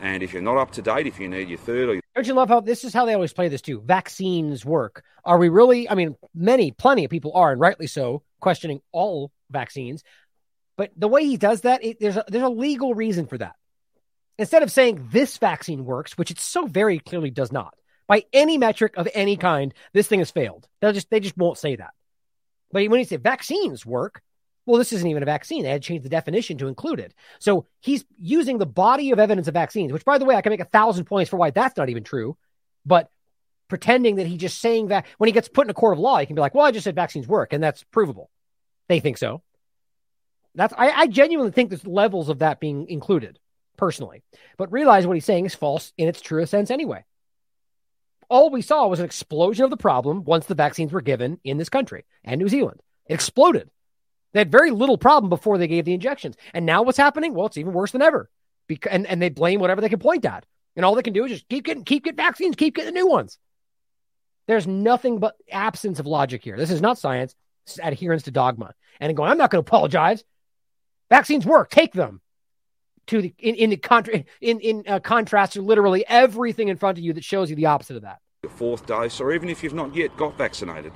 And 0.00 0.22
if 0.22 0.32
you're 0.32 0.42
not 0.42 0.56
up 0.56 0.70
to 0.72 0.82
date, 0.82 1.06
if 1.06 1.20
you 1.20 1.28
need 1.28 1.48
your 1.48 1.58
third 1.58 1.88
or 1.88 1.92
your 1.94 2.02
don't 2.14 2.26
you 2.26 2.34
love 2.34 2.48
how 2.48 2.60
this 2.60 2.84
is 2.84 2.94
how 2.94 3.06
they 3.06 3.14
always 3.14 3.32
play 3.32 3.48
this 3.48 3.60
too? 3.60 3.80
Vaccines 3.80 4.64
work. 4.64 5.02
Are 5.24 5.36
we 5.36 5.48
really? 5.48 5.90
I 5.90 5.94
mean, 5.94 6.16
many, 6.34 6.70
plenty 6.70 7.04
of 7.04 7.10
people 7.10 7.32
are, 7.34 7.50
and 7.50 7.60
rightly 7.60 7.88
so, 7.88 8.22
questioning 8.40 8.80
all 8.92 9.32
vaccines. 9.50 10.04
But 10.76 10.92
the 10.96 11.08
way 11.08 11.24
he 11.24 11.36
does 11.36 11.62
that, 11.62 11.84
it, 11.84 11.98
there's 12.00 12.16
a, 12.16 12.24
there's 12.28 12.44
a 12.44 12.48
legal 12.48 12.94
reason 12.94 13.26
for 13.26 13.38
that. 13.38 13.56
Instead 14.38 14.62
of 14.62 14.70
saying 14.70 15.08
this 15.12 15.38
vaccine 15.38 15.84
works, 15.84 16.16
which 16.16 16.30
it 16.30 16.38
so 16.38 16.66
very 16.66 16.98
clearly 16.98 17.30
does 17.30 17.52
not, 17.52 17.74
by 18.06 18.24
any 18.32 18.58
metric 18.58 18.94
of 18.96 19.08
any 19.14 19.36
kind, 19.36 19.74
this 19.92 20.06
thing 20.06 20.20
has 20.20 20.30
failed. 20.30 20.68
They'll 20.80 20.92
just 20.92 21.10
they 21.10 21.20
just 21.20 21.36
won't 21.36 21.58
say 21.58 21.76
that. 21.76 21.94
But 22.70 22.88
when 22.88 22.98
he 22.98 23.04
say 23.04 23.16
vaccines 23.16 23.84
work, 23.84 24.22
well, 24.66 24.78
this 24.78 24.92
isn't 24.92 25.08
even 25.08 25.22
a 25.22 25.26
vaccine. 25.26 25.62
They 25.62 25.70
had 25.70 25.82
to 25.82 25.86
change 25.86 26.02
the 26.02 26.08
definition 26.08 26.58
to 26.58 26.68
include 26.68 27.00
it. 27.00 27.14
So 27.38 27.66
he's 27.80 28.04
using 28.18 28.58
the 28.58 28.66
body 28.66 29.10
of 29.10 29.18
evidence 29.18 29.48
of 29.48 29.54
vaccines, 29.54 29.92
which, 29.92 30.04
by 30.04 30.18
the 30.18 30.24
way, 30.24 30.36
I 30.36 30.40
can 30.40 30.50
make 30.50 30.60
a 30.60 30.64
thousand 30.64 31.04
points 31.04 31.30
for 31.30 31.36
why 31.36 31.50
that's 31.50 31.76
not 31.76 31.90
even 31.90 32.04
true. 32.04 32.36
But 32.86 33.10
pretending 33.68 34.16
that 34.16 34.26
he's 34.26 34.40
just 34.40 34.60
saying 34.60 34.88
that 34.88 35.06
when 35.18 35.28
he 35.28 35.32
gets 35.32 35.48
put 35.48 35.66
in 35.66 35.70
a 35.70 35.74
court 35.74 35.94
of 35.94 35.98
law, 35.98 36.18
he 36.18 36.26
can 36.26 36.34
be 36.34 36.40
like, 36.40 36.54
well, 36.54 36.66
I 36.66 36.70
just 36.70 36.84
said 36.84 36.94
vaccines 36.94 37.28
work, 37.28 37.52
and 37.52 37.62
that's 37.62 37.82
provable. 37.84 38.30
They 38.88 39.00
think 39.00 39.18
so. 39.18 39.42
That's 40.54 40.74
I, 40.76 40.90
I 40.90 41.06
genuinely 41.08 41.52
think 41.52 41.70
there's 41.70 41.86
levels 41.86 42.28
of 42.28 42.38
that 42.38 42.60
being 42.60 42.86
included 42.88 43.38
personally, 43.76 44.22
but 44.56 44.70
realize 44.72 45.06
what 45.06 45.16
he's 45.16 45.24
saying 45.24 45.46
is 45.46 45.54
false 45.54 45.92
in 45.98 46.08
its 46.08 46.20
truest 46.20 46.50
sense 46.50 46.70
anyway. 46.70 47.04
All 48.28 48.50
we 48.50 48.62
saw 48.62 48.86
was 48.86 49.00
an 49.00 49.04
explosion 49.04 49.64
of 49.64 49.70
the 49.70 49.76
problem 49.76 50.24
once 50.24 50.46
the 50.46 50.54
vaccines 50.54 50.92
were 50.92 51.00
given 51.00 51.38
in 51.44 51.58
this 51.58 51.68
country 51.68 52.04
and 52.22 52.38
New 52.38 52.48
Zealand. 52.48 52.80
It 53.06 53.14
exploded. 53.14 53.70
They 54.34 54.40
had 54.40 54.50
very 54.50 54.72
little 54.72 54.98
problem 54.98 55.30
before 55.30 55.56
they 55.56 55.68
gave 55.68 55.84
the 55.86 55.94
injections. 55.94 56.36
And 56.52 56.66
now 56.66 56.82
what's 56.82 56.98
happening? 56.98 57.34
Well, 57.34 57.46
it's 57.46 57.56
even 57.56 57.72
worse 57.72 57.92
than 57.92 58.02
ever. 58.02 58.28
Because, 58.66 58.92
and, 58.92 59.06
and 59.06 59.22
they 59.22 59.30
blame 59.30 59.60
whatever 59.60 59.80
they 59.80 59.88
can 59.88 60.00
point 60.00 60.26
at. 60.26 60.44
And 60.76 60.84
all 60.84 60.96
they 60.96 61.02
can 61.02 61.12
do 61.12 61.24
is 61.24 61.30
just 61.30 61.48
keep 61.48 61.64
getting 61.64 61.84
keep 61.84 62.04
getting 62.04 62.16
vaccines, 62.16 62.56
keep 62.56 62.74
getting 62.74 62.92
the 62.92 63.00
new 63.00 63.06
ones. 63.06 63.38
There's 64.48 64.66
nothing 64.66 65.20
but 65.20 65.36
absence 65.50 66.00
of 66.00 66.06
logic 66.06 66.42
here. 66.42 66.56
This 66.56 66.72
is 66.72 66.82
not 66.82 66.98
science. 66.98 67.34
Adherence 67.82 68.24
to 68.24 68.30
dogma. 68.30 68.74
And 69.00 69.16
going, 69.16 69.30
I'm 69.30 69.38
not 69.38 69.50
going 69.50 69.64
to 69.64 69.68
apologize. 69.68 70.24
Vaccines 71.10 71.46
work. 71.46 71.70
Take 71.70 71.92
them. 71.92 72.20
To 73.08 73.22
the 73.22 73.34
in 73.38 73.54
in 73.54 73.70
the 73.70 73.76
contra- 73.76 74.24
in 74.40 74.60
in 74.60 74.84
uh, 74.88 74.98
contrast 74.98 75.52
to 75.52 75.62
literally 75.62 76.04
everything 76.08 76.68
in 76.68 76.76
front 76.76 76.98
of 76.98 77.04
you 77.04 77.12
that 77.12 77.22
shows 77.22 77.50
you 77.50 77.56
the 77.56 77.66
opposite 77.66 77.96
of 77.96 78.02
that. 78.02 78.18
Your 78.42 78.50
fourth 78.50 78.86
dose, 78.86 79.20
or 79.20 79.32
even 79.32 79.48
if 79.48 79.62
you've 79.62 79.74
not 79.74 79.94
yet 79.94 80.16
got 80.16 80.36
vaccinated, 80.38 80.92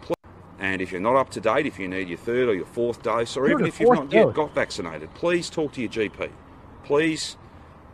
and 0.58 0.82
if 0.82 0.90
you're 0.90 1.00
not 1.00 1.16
up 1.16 1.30
to 1.30 1.40
date, 1.40 1.66
if 1.66 1.78
you 1.78 1.88
need 1.88 2.08
your 2.08 2.18
third 2.18 2.48
or 2.48 2.54
your 2.54 2.66
fourth 2.66 3.02
dose, 3.02 3.36
or 3.36 3.48
even 3.50 3.66
if 3.66 3.78
you've 3.78 3.90
not 3.90 4.12
yet 4.12 4.34
got 4.34 4.54
vaccinated, 4.54 5.12
please 5.14 5.48
talk 5.48 5.72
to 5.72 5.80
your 5.80 5.90
GP. 5.90 6.30
Please 6.84 7.36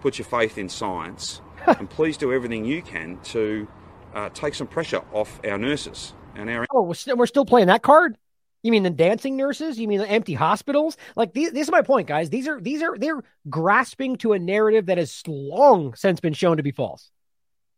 put 0.00 0.18
your 0.18 0.26
faith 0.26 0.56
in 0.56 0.68
science, 0.68 1.40
and 1.66 1.88
please 1.90 2.16
do 2.16 2.32
everything 2.32 2.64
you 2.64 2.82
can 2.82 3.18
to 3.24 3.68
uh, 4.14 4.30
take 4.30 4.54
some 4.54 4.66
pressure 4.66 5.02
off 5.12 5.40
our 5.44 5.58
nurses 5.58 6.14
and 6.34 6.48
our. 6.48 6.66
Oh, 6.72 6.82
we're, 6.82 6.94
st- 6.94 7.18
we're 7.18 7.26
still 7.26 7.44
playing 7.44 7.66
that 7.66 7.82
card. 7.82 8.16
You 8.62 8.70
mean 8.70 8.82
the 8.82 8.90
dancing 8.90 9.36
nurses? 9.36 9.78
You 9.78 9.86
mean 9.86 9.98
the 9.98 10.10
empty 10.10 10.32
hospitals? 10.32 10.96
Like 11.16 11.34
these, 11.34 11.52
this 11.52 11.68
is 11.68 11.70
my 11.70 11.82
point, 11.82 12.08
guys. 12.08 12.30
These 12.30 12.48
are 12.48 12.58
these 12.58 12.82
are 12.82 12.96
they're 12.96 13.22
grasping 13.50 14.16
to 14.16 14.32
a 14.32 14.38
narrative 14.38 14.86
that 14.86 14.96
has 14.96 15.22
long 15.26 15.94
since 15.94 16.18
been 16.18 16.32
shown 16.32 16.56
to 16.56 16.62
be 16.62 16.70
false. 16.70 17.10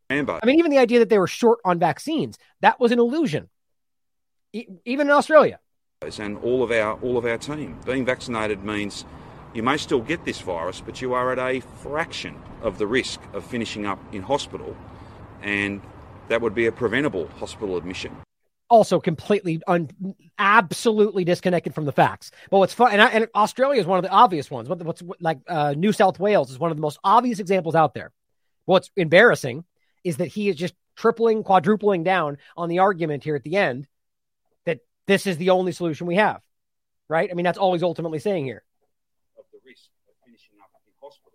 Amber. 0.09 0.39
I 0.41 0.45
mean, 0.45 0.59
even 0.59 0.71
the 0.71 0.77
idea 0.77 0.99
that 0.99 1.09
they 1.09 1.19
were 1.19 1.27
short 1.27 1.59
on 1.65 1.77
vaccines 1.77 2.37
that 2.61 2.79
was 2.79 2.93
an 2.93 2.99
illusion, 2.99 3.49
even 4.85 5.07
in 5.07 5.13
Australia. 5.13 5.59
And 6.19 6.37
all 6.39 6.63
of 6.63 6.71
our 6.71 6.93
all 7.01 7.17
of 7.17 7.25
our 7.25 7.37
team 7.37 7.79
being 7.85 8.05
vaccinated 8.05 8.63
means 8.63 9.05
you 9.53 9.63
may 9.63 9.77
still 9.77 10.01
get 10.01 10.25
this 10.25 10.39
virus, 10.41 10.81
but 10.81 11.01
you 11.01 11.13
are 11.13 11.31
at 11.31 11.39
a 11.39 11.61
fraction 11.81 12.35
of 12.61 12.77
the 12.77 12.85
risk 12.85 13.19
of 13.33 13.45
finishing 13.45 13.85
up 13.85 13.99
in 14.13 14.21
hospital, 14.21 14.75
and 15.41 15.81
that 16.27 16.41
would 16.41 16.53
be 16.53 16.67
a 16.67 16.71
preventable 16.71 17.27
hospital 17.39 17.77
admission 17.77 18.15
also 18.69 18.99
completely 18.99 19.61
un, 19.67 19.89
absolutely 20.37 21.23
disconnected 21.23 21.73
from 21.73 21.85
the 21.85 21.91
facts. 21.91 22.31
But 22.49 22.59
what's 22.59 22.73
fun, 22.73 22.91
and, 22.91 23.01
I, 23.01 23.09
and 23.09 23.27
Australia 23.35 23.79
is 23.79 23.87
one 23.87 23.97
of 23.97 24.03
the 24.03 24.09
obvious 24.09 24.51
ones. 24.51 24.69
What, 24.69 24.81
what's 24.83 25.03
like 25.19 25.39
uh, 25.47 25.73
New 25.77 25.93
South 25.93 26.19
Wales 26.19 26.51
is 26.51 26.59
one 26.59 26.71
of 26.71 26.77
the 26.77 26.81
most 26.81 26.99
obvious 27.03 27.39
examples 27.39 27.75
out 27.75 27.93
there. 27.93 28.11
What's 28.65 28.91
embarrassing 28.95 29.63
is 30.03 30.17
that 30.17 30.27
he 30.27 30.49
is 30.49 30.55
just 30.55 30.73
tripling, 30.95 31.43
quadrupling 31.43 32.03
down 32.03 32.37
on 32.55 32.69
the 32.69 32.79
argument 32.79 33.23
here 33.23 33.35
at 33.35 33.43
the 33.43 33.55
end 33.55 33.87
this 35.07 35.25
is 35.25 35.37
the 35.37 35.49
only 35.51 35.71
solution 35.71 36.07
we 36.07 36.15
have. 36.15 36.41
Right? 37.09 37.29
I 37.31 37.33
mean, 37.33 37.45
that's 37.45 37.57
all 37.57 37.73
he's 37.73 37.83
ultimately 37.83 38.19
saying 38.19 38.45
here. 38.45 38.63
Of 39.37 39.45
the 39.51 39.59
risk 39.65 39.89
of 40.07 40.15
finishing 40.25 40.59
up 40.61 40.69
in 40.85 40.91
hospital. 41.01 41.31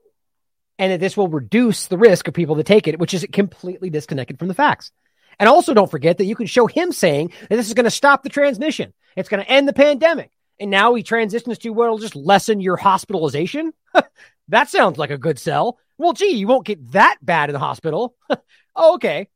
And 0.78 0.93
that 0.93 1.01
this 1.01 1.16
will 1.16 1.28
reduce 1.28 1.86
the 1.86 1.99
risk 1.99 2.28
of 2.28 2.35
people 2.35 2.57
to 2.57 2.62
take 2.62 2.86
it, 2.86 2.99
which 2.99 3.15
is 3.15 3.27
completely 3.32 3.90
disconnected 3.90 4.39
from 4.39 4.49
the 4.49 4.55
facts. 4.55 4.93
And 5.39 5.49
also 5.49 5.74
don't 5.74 5.90
forget 5.90 6.19
that 6.19 6.27
you 6.27 6.36
can 6.36 6.47
show 6.47 6.66
him 6.66 6.93
saying 6.93 7.32
that 7.49 7.57
this 7.57 7.69
is 7.69 7.74
going 7.74 7.85
to 7.85 7.90
stop 7.90 8.23
the 8.23 8.28
transmission. 8.28 8.93
It's 9.16 9.28
going 9.28 9.43
to 9.43 9.51
end 9.51 9.66
the 9.66 9.73
pandemic. 9.73 10.31
And 10.61 10.70
now 10.70 10.94
he 10.94 11.03
transitions 11.03 11.59
to, 11.59 11.70
well, 11.70 11.99
just 11.99 12.15
lessen 12.15 12.61
your 12.61 12.77
hospitalization. 12.77 13.73
that 14.49 14.69
sounds 14.69 14.99
like 14.99 15.11
a 15.11 15.19
good 15.19 15.39
sell. 15.39 15.78
Well, 15.99 16.12
gee, 16.12 16.36
you 16.36 16.47
won't 16.47 16.66
get 16.66 16.93
that 16.93 17.16
bad 17.23 17.49
in 17.49 17.55
the 17.55 17.59
hospital. 17.59 18.15
oh, 18.77 18.94
okay. 18.94 19.28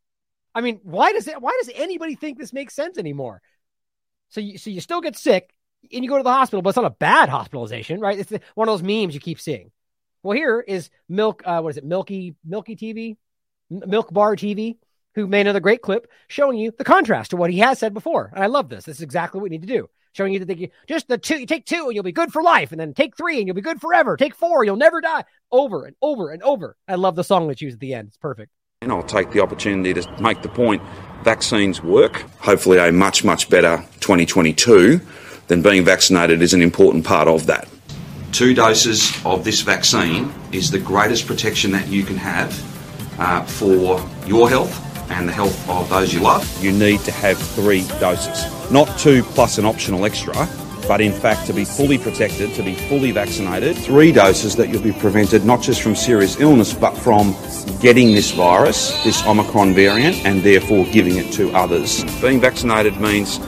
I 0.55 0.61
mean, 0.61 0.81
why 0.83 1.13
does 1.13 1.27
it, 1.29 1.41
why 1.41 1.59
does 1.61 1.71
anybody 1.75 2.15
think 2.15 2.39
this 2.39 2.53
makes 2.53 2.75
sense 2.75 2.99
anymore? 2.99 3.41
So 4.31 4.41
you, 4.41 4.59
so 4.59 4.71
you 4.71 4.81
still 4.81 5.01
get 5.01 5.17
sick 5.17 5.55
and 5.93 6.05
you 6.05 6.11
go 6.11 6.17
to 6.17 6.23
the 6.23 6.33
hospital, 6.33 6.63
but 6.63 6.71
it's 6.71 6.77
not 6.77 6.85
a 6.85 6.91
bad 6.91 7.29
hospitalization, 7.29 8.01
right? 8.01 8.19
It's 8.19 8.33
one 8.55 8.69
of 8.69 8.73
those 8.73 8.83
memes 8.83 9.15
you 9.15 9.21
keep 9.21 9.41
seeing. 9.41 9.71
Well, 10.23 10.37
here 10.37 10.61
is 10.61 10.91
milk. 11.09 11.43
Uh, 11.45 11.61
what 11.61 11.71
is 11.71 11.77
it? 11.77 11.85
Milky, 11.85 12.35
Milky 12.45 12.75
TV, 12.75 13.17
Milk 13.71 14.13
Bar 14.13 14.37
TV 14.37 14.77
who 15.17 15.27
made 15.27 15.41
another 15.41 15.61
great 15.61 15.83
clip 15.83 16.09
showing 16.29 16.59
you 16.59 16.71
the 16.71 16.85
contrast 16.85 17.31
to 17.31 17.37
what 17.37 17.51
he 17.51 17.59
has 17.59 17.79
said 17.79 17.95
before. 17.95 18.31
And 18.35 18.45
I 18.45 18.47
love 18.47 18.69
this. 18.69 18.85
This 18.85 18.99
is 18.99 19.03
exactly 19.03 19.39
what 19.39 19.45
we 19.45 19.49
need 19.49 19.63
to 19.63 19.67
do. 19.67 19.89
Showing 20.13 20.33
you 20.33 20.39
that 20.39 20.47
they, 20.47 20.71
just 20.87 21.09
the 21.09 21.19
two, 21.19 21.39
you 21.39 21.47
take 21.47 21.65
two 21.65 21.87
and 21.87 21.95
you'll 21.95 22.05
be 22.05 22.13
good 22.13 22.33
for 22.33 22.43
life, 22.43 22.71
and 22.71 22.81
then 22.81 22.95
take 22.95 23.17
three 23.17 23.39
and 23.39 23.47
you'll 23.47 23.57
be 23.57 23.61
good 23.61 23.81
forever. 23.81 24.17
Take 24.17 24.35
four, 24.35 24.65
you'll 24.65 24.77
never 24.77 25.01
die. 25.01 25.25
Over 25.51 25.85
and 25.85 25.97
over 26.01 26.31
and 26.31 26.43
over. 26.43 26.77
I 26.87 26.95
love 26.95 27.17
the 27.17 27.25
song 27.25 27.49
that's 27.49 27.61
used 27.61 27.75
at 27.75 27.81
the 27.81 27.95
end. 27.95 28.09
It's 28.09 28.17
perfect. 28.17 28.51
And 28.83 28.93
I'll 28.93 29.03
take 29.03 29.31
the 29.31 29.41
opportunity 29.41 29.95
to 29.95 30.23
make 30.23 30.43
the 30.43 30.49
point 30.49 30.83
vaccines 31.23 31.83
work. 31.83 32.25
Hopefully, 32.41 32.79
a 32.79 32.93
much, 32.93 33.25
much 33.25 33.49
better 33.49 33.79
2022 34.01 35.01
than 35.49 35.63
being 35.63 35.85
vaccinated 35.85 36.43
is 36.43 36.55
an 36.55 36.63
important 36.63 37.05
part 37.05 37.29
of 37.29 37.47
that. 37.47 37.69
Two 38.33 38.55
doses 38.55 39.13
of 39.25 39.45
this 39.45 39.63
vaccine 39.63 40.33
is 40.53 40.71
the 40.71 40.79
greatest 40.79 41.27
protection 41.27 41.73
that 41.73 41.89
you 41.89 42.03
can 42.03 42.17
have 42.17 42.53
uh, 43.19 43.43
for 43.45 44.05
your 44.27 44.49
health 44.49 44.83
and 45.11 45.29
the 45.29 45.33
health 45.33 45.69
of 45.69 45.89
those 45.89 46.13
you 46.13 46.21
love, 46.21 46.45
you 46.63 46.73
need 46.73 47.01
to 47.01 47.13
have 47.13 47.39
three 47.39 47.87
doses. 48.01 48.71
Not 48.71 48.99
two 48.99 49.23
plus 49.23 49.59
an 49.59 49.65
optional 49.65 50.05
extra, 50.05 50.35
but 50.89 51.01
in 51.01 51.13
fact 51.13 51.47
to 51.47 51.53
be 51.53 51.65
fully 51.65 51.99
protected, 51.99 52.55
to 52.55 52.63
be 52.63 52.75
fully 52.75 53.11
vaccinated. 53.11 53.77
Three 53.77 54.13
doses 54.13 54.57
that 54.57 54.69
you'll 54.69 54.83
be 54.83 54.93
prevented 54.93 55.45
not 55.45 55.63
just 55.63 55.83
from 55.83 55.95
serious 55.95 56.41
illness, 56.41 56.73
but 56.75 56.97
from 56.97 57.35
getting 57.81 58.13
this 58.13 58.31
virus, 58.33 59.03
this 59.05 59.25
Omicron 59.27 59.75
variant, 59.75 60.25
and 60.25 60.43
therefore 60.43 60.85
giving 60.87 61.17
it 61.17 61.33
to 61.35 61.51
others. 61.53 62.05
Being 62.21 62.41
vaccinated 62.41 62.99
means 63.01 63.41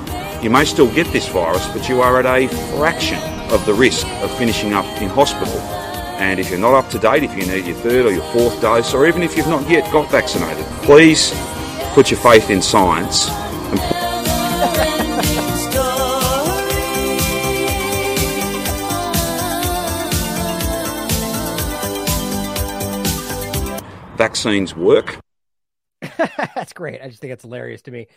you 0.43 0.51
may 0.51 0.65
still 0.65 0.93
get 0.93 1.07
this 1.13 1.29
virus, 1.29 1.67
but 1.69 1.89
you 1.89 2.01
are 2.01 2.19
at 2.21 2.27
a 2.27 2.49
fraction 2.77 3.19
of 3.51 3.65
the 3.67 3.75
risk 3.75 4.07
of 4.23 4.37
finishing 4.39 4.73
up 4.73 4.87
in 5.01 5.09
hospital. 5.09 5.59
And 6.19 6.41
if 6.41 6.51
you're 6.51 6.59
not 6.59 6.75
up 6.75 6.91
to 6.91 6.99
date, 6.99 7.23
if 7.23 7.31
you 7.37 7.47
need 7.47 7.65
your 7.65 7.77
third 7.77 8.07
or 8.07 8.13
your 8.13 8.25
fourth 8.33 8.61
dose, 8.61 8.93
or 8.93 9.07
even 9.07 9.23
if 9.23 9.37
you've 9.37 9.47
not 9.49 9.69
yet 9.71 9.91
got 9.93 10.11
vaccinated, 10.11 10.65
please 10.83 11.33
put 11.95 12.11
your 12.11 12.21
faith 12.21 12.51
in 12.51 12.61
science. 12.61 13.29
Vaccines 24.19 24.75
work. 24.75 25.21
That's 26.19 26.73
great. 26.73 27.01
I 27.01 27.09
just 27.09 27.21
think 27.21 27.33
it's 27.33 27.45
hilarious 27.45 27.83
to 27.83 27.93
me. 27.93 28.09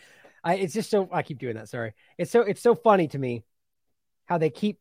I, 0.42 0.56
it's 0.56 0.74
just 0.74 0.90
so 0.90 1.08
I 1.12 1.22
keep 1.22 1.38
doing 1.38 1.54
that. 1.54 1.68
Sorry. 1.68 1.94
It's 2.18 2.30
so 2.30 2.40
it's 2.40 2.60
so 2.60 2.74
funny 2.74 3.06
to 3.08 3.18
me 3.18 3.44
how 4.26 4.38
they 4.38 4.50
keep 4.50 4.80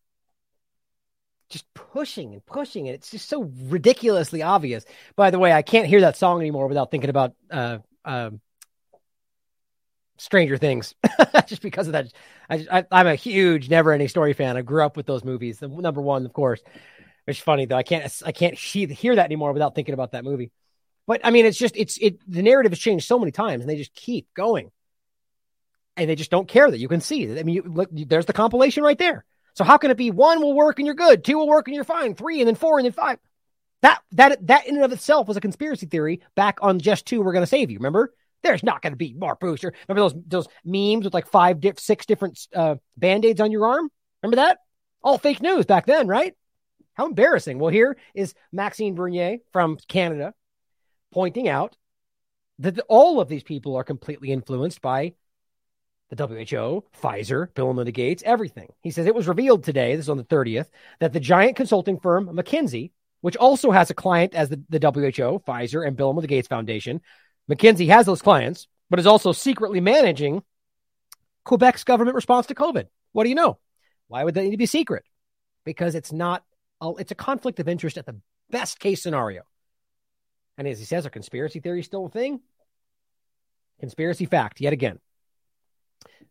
just 1.50 1.72
pushing 1.76 2.34
and 2.34 2.44
pushing 2.44 2.88
it. 2.88 2.96
It's 2.96 3.12
just 3.12 3.30
so 3.30 3.52
ridiculously 3.66 4.42
obvious. 4.42 4.84
By 5.16 5.30
the 5.30 5.38
way, 5.38 5.54
I 5.54 5.62
can't 5.62 5.86
hear 5.86 6.02
that 6.02 6.18
song 6.18 6.40
anymore 6.42 6.68
without 6.68 6.90
thinking 6.90 7.12
about 7.12 7.34
uh, 7.52 7.78
uh, 8.04 8.32
Stranger 10.18 10.58
Things, 10.58 10.96
just 11.46 11.62
because 11.62 11.86
of 11.88 11.94
that. 11.94 12.12
I, 12.50 12.86
am 12.92 13.06
a 13.08 13.16
huge 13.16 13.70
Never 13.70 13.92
Ending 13.92 14.08
Story 14.08 14.34
fan. 14.34 14.58
I 14.58 14.64
grew 14.64 14.84
up 14.84 14.98
with 14.98 15.06
those 15.06 15.24
movies. 15.24 15.60
The 15.60 15.68
number 15.68 16.02
one, 16.02 16.26
of 16.26 16.34
course. 16.34 16.62
It's 17.28 17.40
funny 17.40 17.66
though. 17.66 17.78
I 17.78 17.84
can't 17.84 18.12
I 18.26 18.32
can't 18.32 18.56
hear 18.56 19.16
that 19.16 19.26
anymore 19.26 19.54
without 19.54 19.76
thinking 19.76 19.94
about 19.94 20.14
that 20.14 20.24
movie. 20.24 20.52
But 21.08 21.22
I 21.24 21.32
mean, 21.32 21.46
it's 21.46 21.58
just 21.58 21.76
it's 21.76 21.98
it. 21.98 22.20
The 22.28 22.44
narrative 22.44 22.72
has 22.72 22.80
changed 22.80 23.08
so 23.08 23.20
many 23.20 23.32
times, 23.32 23.62
and 23.62 23.70
they 23.70 23.76
just 23.76 23.94
keep 23.94 24.28
going, 24.34 24.72
and 25.98 26.10
they 26.10 26.16
just 26.16 26.32
don't 26.32 26.48
care 26.48 26.70
that 26.70 26.80
you 26.80 26.88
can 26.88 27.02
see. 27.02 27.40
I 27.40 27.44
mean, 27.44 27.56
you, 27.56 27.64
look, 27.64 27.90
there's 27.92 28.26
the 28.26 28.34
compilation 28.34 28.84
right 28.84 28.98
there. 28.98 29.26
So 29.54 29.64
how 29.64 29.78
can 29.78 29.92
it 29.92 29.98
be 29.98 30.12
one 30.12 30.42
will 30.42 30.54
work 30.54 30.80
and 30.80 30.86
you're 30.86 30.96
good, 30.96 31.24
two 31.24 31.38
will 31.38 31.48
work 31.48 31.68
and 31.68 31.76
you're 31.76 31.84
fine, 31.84 32.16
three 32.16 32.40
and 32.40 32.48
then 32.48 32.56
four 32.56 32.80
and 32.80 32.86
then 32.86 32.94
five? 32.94 33.20
That 33.82 34.02
that 34.14 34.48
that 34.48 34.68
in 34.68 34.76
and 34.76 34.86
of 34.86 34.92
itself 34.92 35.28
was 35.28 35.38
a 35.38 35.42
conspiracy 35.42 35.88
theory 35.88 36.22
back 36.36 36.60
on 36.62 36.80
just 36.80 37.06
two. 37.06 37.22
We're 37.22 37.34
going 37.34 37.44
to 37.44 37.48
save 37.48 37.72
you. 37.72 37.80
Remember, 37.80 38.14
there's 38.44 38.64
not 38.64 38.82
going 38.82 38.94
to 38.94 38.98
be 38.98 39.14
more 39.14 39.36
booster. 39.36 39.74
Remember 39.88 40.10
those 40.10 40.24
those 40.28 40.48
memes 40.64 41.04
with 41.04 41.14
like 41.14 41.28
five, 41.28 41.60
diff, 41.60 41.80
six 41.80 42.06
different 42.06 42.40
uh, 42.56 42.76
band 42.96 43.26
aids 43.26 43.42
on 43.42 43.52
your 43.52 43.68
arm? 43.68 43.90
Remember 44.22 44.38
that? 44.38 44.60
All 45.04 45.18
fake 45.18 45.42
news 45.42 45.66
back 45.66 45.88
then, 45.88 46.08
right? 46.08 46.36
How 46.94 47.08
embarrassing. 47.08 47.58
Well, 47.58 47.72
here 47.72 47.98
is 48.14 48.36
Maxime 48.52 48.94
Bernier 48.94 49.40
from 49.52 49.78
Canada 49.88 50.34
pointing 51.12 51.48
out 51.48 51.76
that 52.60 52.80
all 52.88 53.20
of 53.20 53.28
these 53.28 53.44
people 53.44 53.76
are 53.76 53.84
completely 53.84 54.32
influenced 54.32 54.82
by 54.82 55.14
the 56.10 56.28
WHO, 56.28 56.84
Pfizer, 57.02 57.54
Bill 57.54 57.68
and 57.68 57.76
Melinda 57.76 57.92
Gates, 57.92 58.22
everything. 58.26 58.68
He 58.82 58.92
says 58.92 59.08
it 59.08 59.16
was 59.16 59.28
revealed 59.28 59.64
today, 59.64 59.96
this 59.96 60.06
is 60.06 60.10
on 60.10 60.18
the 60.18 60.24
30th, 60.26 60.68
that 61.00 61.14
the 61.14 61.20
giant 61.20 61.56
consulting 61.56 62.00
firm 62.00 62.28
McKinsey, 62.28 62.92
which 63.22 63.38
also 63.38 63.72
has 63.72 63.90
a 63.90 63.94
client 63.94 64.36
as 64.36 64.50
the, 64.50 64.62
the 64.70 64.80
WHO, 64.80 65.42
Pfizer, 65.48 65.88
and 65.88 65.96
Bill 65.96 66.10
and 66.10 66.16
Melinda 66.16 66.28
Gates 66.28 66.48
Foundation, 66.48 67.02
McKinsey 67.50 67.88
has 67.88 68.06
those 68.06 68.22
clients, 68.22 68.68
but 68.90 69.00
is 69.00 69.08
also 69.08 69.32
secretly 69.32 69.80
managing 69.80 70.44
Quebec's 71.46 71.84
government 71.84 72.16
response 72.16 72.48
to 72.48 72.56
COVID. 72.56 72.88
What 73.14 73.24
do 73.24 73.30
you 73.30 73.36
know? 73.36 73.58
Why 74.08 74.24
would 74.24 74.34
that 74.34 74.44
need 74.44 74.52
to 74.52 74.58
be 74.58 74.66
secret? 74.66 75.06
Because 75.64 75.96
it's 75.96 76.12
not, 76.12 76.44
it's 76.82 77.12
a 77.12 77.16
conflict 77.16 77.60
of 77.60 77.70
interest 77.70 77.98
at 77.98 78.06
the 78.06 78.20
best 78.50 78.80
case 78.80 79.02
scenario. 79.02 79.44
And 80.58 80.68
as 80.68 80.80
he 80.80 80.86
says, 80.86 81.06
are 81.06 81.10
conspiracy 81.10 81.60
theories 81.60 81.86
still 81.86 82.06
a 82.06 82.10
thing? 82.10 82.42
Conspiracy 83.80 84.26
fact, 84.26 84.62
yet 84.62 84.74
again. 84.74 85.00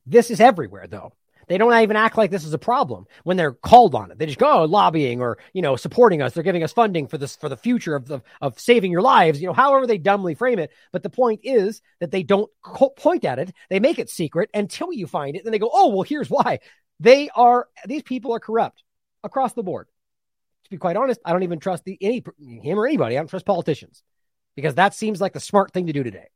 This 0.07 0.31
is 0.31 0.41
everywhere, 0.41 0.87
though. 0.87 1.13
They 1.51 1.59
don't 1.59 1.77
even 1.83 1.97
act 1.97 2.17
like 2.17 2.31
this 2.31 2.45
is 2.45 2.53
a 2.53 2.59
problem 2.59 3.07
when 3.25 3.37
they're 3.37 3.51
called 3.51 3.97
on 3.97 4.13
it. 4.13 4.19
They 4.19 4.27
just 4.27 4.39
go 4.39 4.61
oh, 4.61 4.65
lobbying 4.67 5.21
or 5.21 5.39
you 5.53 5.63
know 5.63 5.75
supporting 5.75 6.23
us. 6.23 6.33
They're 6.33 6.45
giving 6.45 6.63
us 6.63 6.73
funding 6.73 7.09
for 7.09 7.19
this 7.19 7.35
for 7.35 7.49
the 7.49 7.57
future 7.57 7.97
of 7.97 8.07
the 8.07 8.21
of 8.41 8.61
saving 8.61 8.93
your 8.93 9.03
lives. 9.03 9.41
You 9.41 9.49
know, 9.49 9.53
however 9.53 9.85
they 9.85 9.99
dumbly 9.99 10.37
frame 10.37 10.61
it. 10.61 10.71
But 10.93 11.03
the 11.03 11.11
point 11.11 11.41
is 11.43 11.83
that 11.99 12.13
they 12.13 12.23
don't 12.23 12.49
point 12.97 13.25
at 13.25 13.41
it. 13.41 13.53
They 13.69 13.81
make 13.81 13.99
it 13.99 14.09
secret 14.09 14.49
until 14.55 14.93
you 14.93 15.09
find 15.09 15.35
it. 15.35 15.43
Then 15.43 15.51
they 15.51 15.59
go, 15.59 15.71
oh 15.73 15.89
well, 15.89 16.03
here's 16.03 16.31
why. 16.31 16.61
They 17.01 17.31
are 17.35 17.67
these 17.85 18.05
people 18.05 18.33
are 18.33 18.39
corrupt 18.39 18.85
across 19.25 19.53
the 19.53 19.65
board. 19.65 19.89
To 20.71 20.77
be 20.77 20.79
quite 20.79 20.97
honest, 20.97 21.21
I 21.25 21.33
don't 21.33 21.43
even 21.43 21.59
trust 21.59 21.85
the 21.85 21.99
any 22.01 22.23
him 22.39 22.79
or 22.79 22.87
anybody. 22.87 23.17
I 23.17 23.21
don't 23.21 23.29
trust 23.29 23.45
politicians 23.45 24.05
because 24.55 24.77
that 24.77 24.95
seems 24.95 25.21
like 25.21 25.33
the 25.33 25.41
smart 25.41 25.73
thing 25.73 25.87
to 25.89 25.93
do 25.93 26.05
today. 26.05 26.29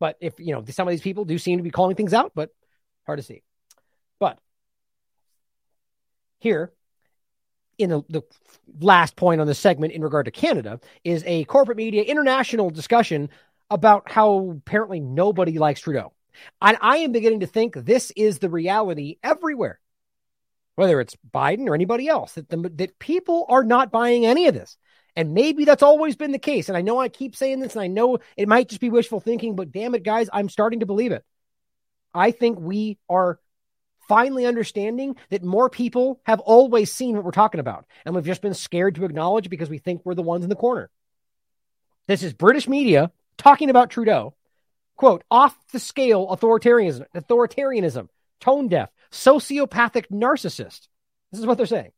But 0.00 0.16
if, 0.20 0.34
you 0.38 0.52
know, 0.52 0.64
some 0.68 0.88
of 0.88 0.92
these 0.92 1.00
people 1.00 1.24
do 1.24 1.38
seem 1.38 1.58
to 1.58 1.62
be 1.62 1.70
calling 1.70 1.96
things 1.96 2.12
out, 2.12 2.32
but 2.34 2.50
hard 3.06 3.18
to 3.18 3.22
see. 3.22 3.42
But 4.18 4.38
here, 6.40 6.72
in 7.78 7.90
the, 7.90 8.02
the 8.08 8.22
last 8.80 9.16
point 9.16 9.40
on 9.40 9.46
this 9.46 9.58
segment 9.58 9.92
in 9.92 10.02
regard 10.02 10.26
to 10.26 10.32
Canada, 10.32 10.80
is 11.04 11.22
a 11.24 11.44
corporate 11.44 11.78
media 11.78 12.02
international 12.02 12.70
discussion 12.70 13.30
about 13.70 14.10
how 14.10 14.56
apparently 14.58 15.00
nobody 15.00 15.58
likes 15.58 15.80
Trudeau. 15.80 16.12
And 16.60 16.76
I 16.80 16.98
am 16.98 17.12
beginning 17.12 17.40
to 17.40 17.46
think 17.46 17.74
this 17.74 18.12
is 18.16 18.38
the 18.38 18.50
reality 18.50 19.18
everywhere, 19.22 19.80
whether 20.76 21.00
it's 21.00 21.16
Biden 21.34 21.68
or 21.68 21.74
anybody 21.74 22.08
else, 22.08 22.32
that, 22.34 22.48
the, 22.48 22.56
that 22.76 22.98
people 22.98 23.46
are 23.48 23.64
not 23.64 23.90
buying 23.90 24.24
any 24.24 24.46
of 24.46 24.54
this. 24.54 24.76
And 25.16 25.32
maybe 25.32 25.64
that's 25.64 25.82
always 25.82 26.14
been 26.14 26.32
the 26.32 26.38
case. 26.38 26.68
And 26.68 26.76
I 26.76 26.82
know 26.82 27.00
I 27.00 27.08
keep 27.08 27.34
saying 27.34 27.60
this, 27.60 27.74
and 27.74 27.82
I 27.82 27.86
know 27.86 28.18
it 28.36 28.48
might 28.48 28.68
just 28.68 28.80
be 28.82 28.90
wishful 28.90 29.18
thinking, 29.18 29.56
but 29.56 29.72
damn 29.72 29.94
it, 29.94 30.02
guys, 30.02 30.28
I'm 30.32 30.50
starting 30.50 30.80
to 30.80 30.86
believe 30.86 31.12
it. 31.12 31.24
I 32.14 32.30
think 32.30 32.60
we 32.60 32.98
are 33.08 33.40
finally 34.08 34.46
understanding 34.46 35.16
that 35.30 35.42
more 35.42 35.68
people 35.68 36.20
have 36.24 36.40
always 36.40 36.92
seen 36.92 37.16
what 37.16 37.24
we're 37.24 37.30
talking 37.30 37.60
about. 37.60 37.86
And 38.04 38.14
we've 38.14 38.24
just 38.24 38.42
been 38.42 38.54
scared 38.54 38.94
to 38.96 39.04
acknowledge 39.04 39.50
because 39.50 39.70
we 39.70 39.78
think 39.78 40.02
we're 40.04 40.14
the 40.14 40.22
ones 40.22 40.44
in 40.44 40.50
the 40.50 40.56
corner. 40.56 40.90
This 42.06 42.22
is 42.22 42.32
British 42.32 42.68
media 42.68 43.10
talking 43.38 43.70
about 43.70 43.90
Trudeau. 43.90 44.34
Quote, 44.96 45.24
off 45.30 45.56
the 45.72 45.80
scale 45.80 46.28
authoritarianism, 46.28 47.04
authoritarianism, 47.14 48.08
tone 48.40 48.68
deaf, 48.68 48.90
sociopathic 49.10 50.08
narcissist. 50.10 50.88
This 51.30 51.40
is 51.40 51.46
what 51.46 51.56
they're 51.56 51.66
saying 51.66 51.92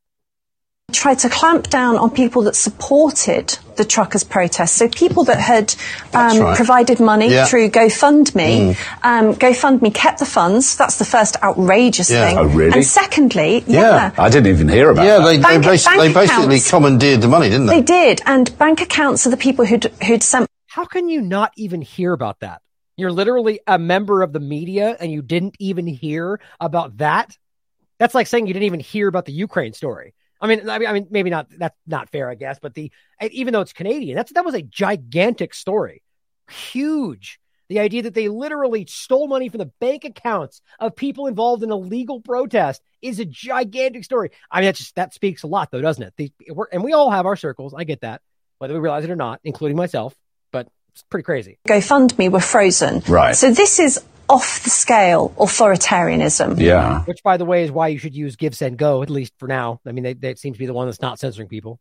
tried 0.90 1.18
to 1.18 1.28
clamp 1.28 1.68
down 1.68 1.98
on 1.98 2.10
people 2.10 2.42
that 2.42 2.56
supported 2.56 3.58
the 3.76 3.84
truckers' 3.84 4.24
protests. 4.24 4.72
So 4.72 4.88
people 4.88 5.24
that 5.24 5.38
had 5.38 5.74
um, 6.14 6.40
right. 6.40 6.56
provided 6.56 6.98
money 6.98 7.30
yeah. 7.30 7.44
through 7.44 7.68
GoFundMe, 7.68 8.74
mm. 8.74 9.04
um, 9.04 9.34
GoFundMe 9.34 9.92
kept 9.92 10.18
the 10.18 10.24
funds. 10.24 10.78
That's 10.78 10.98
the 10.98 11.04
first 11.04 11.36
outrageous 11.42 12.10
yeah. 12.10 12.26
thing. 12.26 12.38
Oh, 12.38 12.44
really? 12.44 12.72
And 12.72 12.84
secondly, 12.86 13.64
yeah. 13.66 13.80
yeah. 13.80 14.14
I 14.16 14.30
didn't 14.30 14.46
even 14.46 14.68
hear 14.68 14.88
about 14.88 15.04
yeah, 15.04 15.18
that. 15.18 15.24
They, 15.26 15.36
they, 15.36 16.08
they 16.08 16.14
basically 16.14 16.60
commandeered 16.60 17.20
the 17.20 17.28
money, 17.28 17.50
didn't 17.50 17.66
they? 17.66 17.80
They 17.80 17.82
did. 17.82 18.22
And 18.24 18.56
bank 18.56 18.80
accounts 18.80 19.26
of 19.26 19.30
the 19.30 19.36
people 19.38 19.66
who'd, 19.66 19.84
who'd 20.06 20.22
sent. 20.22 20.48
How 20.66 20.86
can 20.86 21.10
you 21.10 21.20
not 21.20 21.52
even 21.56 21.82
hear 21.82 22.14
about 22.14 22.40
that? 22.40 22.62
You're 22.98 23.12
literally 23.12 23.60
a 23.64 23.78
member 23.78 24.22
of 24.22 24.32
the 24.32 24.40
media 24.40 24.96
and 24.98 25.12
you 25.12 25.22
didn't 25.22 25.54
even 25.60 25.86
hear 25.86 26.40
about 26.58 26.98
that? 26.98 27.38
That's 28.00 28.12
like 28.12 28.26
saying 28.26 28.48
you 28.48 28.52
didn't 28.52 28.66
even 28.66 28.80
hear 28.80 29.06
about 29.06 29.24
the 29.24 29.32
Ukraine 29.32 29.72
story. 29.72 30.14
I 30.40 30.48
mean, 30.48 30.68
I 30.68 30.78
mean, 30.78 31.06
maybe 31.08 31.30
not. 31.30 31.48
That's 31.56 31.76
not 31.86 32.10
fair, 32.10 32.28
I 32.28 32.34
guess. 32.34 32.58
But 32.60 32.74
the 32.74 32.90
even 33.22 33.52
though 33.52 33.60
it's 33.60 33.72
Canadian, 33.72 34.16
that's 34.16 34.32
that 34.32 34.44
was 34.44 34.54
a 34.54 34.62
gigantic 34.62 35.54
story, 35.54 36.02
huge. 36.50 37.38
The 37.68 37.78
idea 37.78 38.02
that 38.02 38.14
they 38.14 38.28
literally 38.28 38.86
stole 38.86 39.28
money 39.28 39.48
from 39.48 39.58
the 39.58 39.70
bank 39.78 40.04
accounts 40.04 40.60
of 40.80 40.96
people 40.96 41.28
involved 41.28 41.62
in 41.62 41.70
a 41.70 41.76
legal 41.76 42.20
protest 42.20 42.82
is 43.00 43.20
a 43.20 43.24
gigantic 43.24 44.04
story. 44.04 44.30
I 44.50 44.60
mean, 44.60 44.66
that 44.66 44.74
just 44.74 44.96
that 44.96 45.14
speaks 45.14 45.44
a 45.44 45.48
lot, 45.48 45.70
though, 45.70 45.82
doesn't 45.82 46.02
it? 46.02 46.14
The, 46.16 46.32
and 46.72 46.82
we 46.82 46.94
all 46.94 47.10
have 47.10 47.26
our 47.26 47.36
circles. 47.36 47.74
I 47.76 47.84
get 47.84 48.00
that, 48.00 48.22
whether 48.58 48.74
we 48.74 48.80
realize 48.80 49.04
it 49.04 49.10
or 49.10 49.16
not, 49.16 49.40
including 49.44 49.76
myself. 49.76 50.16
But 50.98 51.04
it's 51.04 51.10
pretty 51.10 51.24
crazy. 51.24 51.58
GoFundMe 51.68 52.30
were 52.30 52.40
frozen. 52.40 53.02
Right. 53.08 53.36
So 53.36 53.52
this 53.52 53.78
is 53.78 54.02
off 54.28 54.62
the 54.64 54.70
scale 54.70 55.30
authoritarianism. 55.38 56.60
Yeah. 56.60 57.02
Which, 57.04 57.22
by 57.22 57.36
the 57.36 57.44
way, 57.44 57.64
is 57.64 57.70
why 57.70 57.88
you 57.88 57.98
should 57.98 58.14
use 58.14 58.36
GiveSendGo, 58.36 59.02
at 59.02 59.10
least 59.10 59.32
for 59.38 59.48
now. 59.48 59.80
I 59.86 59.92
mean, 59.92 60.04
they, 60.04 60.14
they 60.14 60.34
seem 60.34 60.52
to 60.52 60.58
be 60.58 60.66
the 60.66 60.74
one 60.74 60.86
that's 60.86 61.00
not 61.00 61.18
censoring 61.18 61.48
people. 61.48 61.78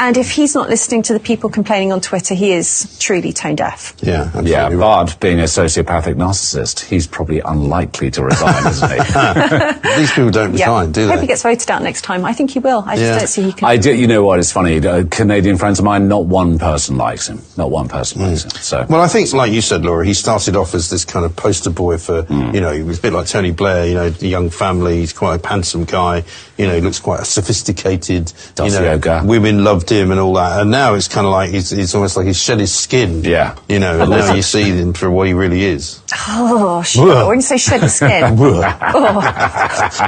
And 0.00 0.16
if 0.16 0.30
he's 0.30 0.54
not 0.54 0.68
listening 0.68 1.02
to 1.02 1.12
the 1.12 1.20
people 1.20 1.50
complaining 1.50 1.92
on 1.92 2.00
Twitter, 2.00 2.34
he 2.34 2.52
is 2.52 2.96
truly 2.98 3.32
tone 3.32 3.56
deaf. 3.56 3.94
Yeah, 4.00 4.30
yeah. 4.42 4.68
Right. 4.68 4.78
Bard, 4.78 5.14
being 5.20 5.40
a 5.40 5.44
sociopathic 5.44 6.14
narcissist, 6.14 6.84
he's 6.84 7.06
probably 7.06 7.40
unlikely 7.40 8.10
to 8.12 8.24
resign, 8.24 8.66
isn't 8.68 8.90
he? 8.90 9.96
These 9.96 10.12
people 10.12 10.30
don't 10.30 10.52
resign, 10.52 10.88
yeah. 10.88 10.92
do 10.92 11.06
they? 11.06 11.12
I 11.12 11.14
hope 11.14 11.20
he 11.20 11.26
gets 11.26 11.42
voted 11.42 11.70
out 11.70 11.82
next 11.82 12.02
time. 12.02 12.24
I 12.24 12.32
think 12.32 12.50
he 12.52 12.58
will. 12.58 12.84
I 12.86 12.96
just 12.96 13.02
yeah. 13.02 13.18
don't 13.18 13.26
see 13.26 13.42
he 13.42 13.52
can. 13.52 13.68
I 13.68 13.76
do. 13.76 13.94
You 13.94 14.06
know 14.06 14.24
what? 14.24 14.38
It's 14.38 14.52
funny. 14.52 14.84
Uh, 14.84 15.04
Canadian 15.10 15.56
friends 15.56 15.78
of 15.78 15.84
mine, 15.84 16.08
not 16.08 16.26
one 16.26 16.58
person 16.58 16.96
likes 16.96 17.28
him. 17.28 17.40
Not 17.56 17.70
one 17.70 17.88
person 17.88 18.20
mm. 18.20 18.28
likes 18.28 18.44
him. 18.44 18.50
So. 18.50 18.86
Well, 18.88 19.00
I 19.00 19.08
think, 19.08 19.32
like 19.32 19.52
you 19.52 19.60
said, 19.60 19.84
Laura, 19.84 20.06
he 20.06 20.14
started 20.14 20.56
off 20.56 20.74
as 20.74 20.90
this 20.90 21.04
kind 21.04 21.24
of 21.24 21.34
poster 21.36 21.70
boy 21.70 21.98
for, 21.98 22.22
mm. 22.24 22.54
you 22.54 22.60
know, 22.60 22.72
he 22.72 22.82
was 22.82 22.98
a 22.98 23.02
bit 23.02 23.12
like 23.12 23.26
Tony 23.26 23.50
Blair. 23.50 23.86
You 23.86 23.94
know, 23.94 24.10
the 24.10 24.28
young 24.28 24.50
family. 24.50 24.98
He's 24.98 25.12
quite 25.12 25.44
a 25.44 25.48
handsome 25.48 25.84
guy. 25.84 26.24
You 26.56 26.66
know, 26.66 26.74
he 26.74 26.80
looks 26.80 27.00
quite 27.00 27.20
a 27.20 27.24
sophisticated. 27.24 28.32
Does 28.54 28.74
you 28.74 28.80
know, 28.80 28.92
yoga. 28.92 29.22
Women 29.24 29.63
loved 29.64 29.90
him 29.90 30.10
and 30.10 30.20
all 30.20 30.34
that. 30.34 30.60
And 30.60 30.70
now 30.70 30.94
it's 30.94 31.08
kind 31.08 31.26
of 31.26 31.32
like 31.32 31.50
he's, 31.50 31.72
it's 31.72 31.94
almost 31.94 32.16
like 32.16 32.26
he's 32.26 32.40
shed 32.40 32.60
his 32.60 32.72
skin. 32.72 33.24
Yeah. 33.24 33.58
You 33.68 33.80
know, 33.80 34.00
and 34.00 34.12
oh, 34.12 34.16
now 34.16 34.34
you 34.34 34.42
see 34.42 34.64
him 34.64 34.92
for 34.92 35.10
what 35.10 35.26
he 35.26 35.34
really 35.34 35.64
is. 35.64 36.00
Oh, 36.28 36.82
sure. 36.82 37.26
when 37.26 37.38
you 37.38 37.42
say 37.42 37.56
shed 37.56 37.82
his 37.82 37.94
skin. 37.96 38.24
oh. 38.38 38.60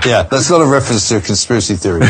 Yeah, 0.04 0.22
that's 0.22 0.50
not 0.50 0.60
a 0.60 0.66
reference 0.66 1.08
to 1.08 1.16
a 1.16 1.20
conspiracy 1.20 1.74
theory. 1.74 2.06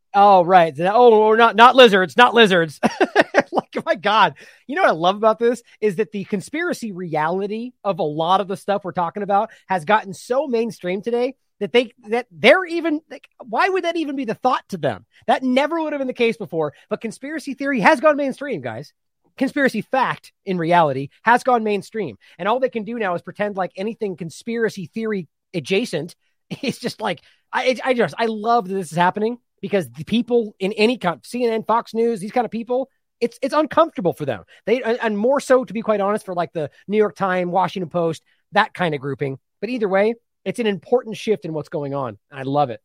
oh, 0.14 0.44
right. 0.44 0.78
Oh, 0.78 1.34
not, 1.34 1.56
not 1.56 1.74
lizards, 1.74 2.16
not 2.16 2.34
lizards. 2.34 2.78
like, 3.52 3.84
my 3.84 3.94
God. 3.94 4.34
You 4.66 4.76
know 4.76 4.82
what 4.82 4.90
I 4.90 4.94
love 4.94 5.16
about 5.16 5.38
this 5.38 5.62
is 5.80 5.96
that 5.96 6.12
the 6.12 6.24
conspiracy 6.24 6.92
reality 6.92 7.72
of 7.82 7.98
a 7.98 8.04
lot 8.04 8.40
of 8.40 8.48
the 8.48 8.56
stuff 8.56 8.84
we're 8.84 8.92
talking 8.92 9.22
about 9.22 9.50
has 9.66 9.84
gotten 9.84 10.14
so 10.14 10.46
mainstream 10.46 11.02
today 11.02 11.34
that 11.60 11.72
they 11.72 11.92
that 12.08 12.26
they're 12.30 12.64
even 12.64 13.00
like 13.10 13.28
why 13.44 13.68
would 13.68 13.84
that 13.84 13.96
even 13.96 14.16
be 14.16 14.24
the 14.24 14.34
thought 14.34 14.68
to 14.70 14.76
them? 14.76 15.06
That 15.26 15.42
never 15.42 15.80
would 15.80 15.92
have 15.92 16.00
been 16.00 16.08
the 16.08 16.14
case 16.14 16.36
before 16.36 16.72
but 16.88 17.00
conspiracy 17.00 17.54
theory 17.54 17.80
has 17.80 18.00
gone 18.00 18.16
mainstream 18.16 18.60
guys. 18.60 18.92
Conspiracy 19.36 19.80
fact 19.80 20.32
in 20.44 20.58
reality 20.58 21.08
has 21.22 21.42
gone 21.42 21.64
mainstream. 21.64 22.18
And 22.38 22.48
all 22.48 22.60
they 22.60 22.68
can 22.68 22.84
do 22.84 22.98
now 22.98 23.14
is 23.14 23.22
pretend 23.22 23.56
like 23.56 23.72
anything 23.76 24.16
conspiracy 24.16 24.86
theory 24.86 25.28
adjacent 25.54 26.16
is 26.62 26.78
just 26.78 27.00
like 27.00 27.22
i 27.52 27.76
i 27.84 27.94
just 27.94 28.14
i 28.18 28.26
love 28.26 28.68
that 28.68 28.74
this 28.74 28.92
is 28.92 28.98
happening 28.98 29.38
because 29.60 29.88
the 29.90 30.04
people 30.04 30.54
in 30.58 30.72
any 30.74 30.96
kind 30.96 31.22
cnn 31.22 31.66
fox 31.66 31.92
news 31.92 32.20
these 32.20 32.32
kind 32.32 32.44
of 32.44 32.50
people 32.50 32.88
it's 33.20 33.38
it's 33.42 33.54
uncomfortable 33.54 34.12
for 34.12 34.24
them. 34.24 34.44
They 34.66 34.82
and 34.82 35.16
more 35.16 35.40
so 35.40 35.64
to 35.64 35.72
be 35.72 35.82
quite 35.82 36.00
honest 36.00 36.24
for 36.24 36.34
like 36.34 36.52
the 36.52 36.70
new 36.88 36.96
york 36.96 37.14
times 37.14 37.50
washington 37.50 37.90
post 37.90 38.22
that 38.52 38.74
kind 38.74 38.94
of 38.94 39.00
grouping. 39.00 39.38
But 39.60 39.70
either 39.70 39.88
way 39.88 40.14
it's 40.44 40.58
an 40.58 40.66
important 40.66 41.16
shift 41.16 41.44
in 41.44 41.52
what's 41.52 41.68
going 41.68 41.94
on. 41.94 42.18
I 42.30 42.42
love 42.42 42.70
it. 42.70 42.80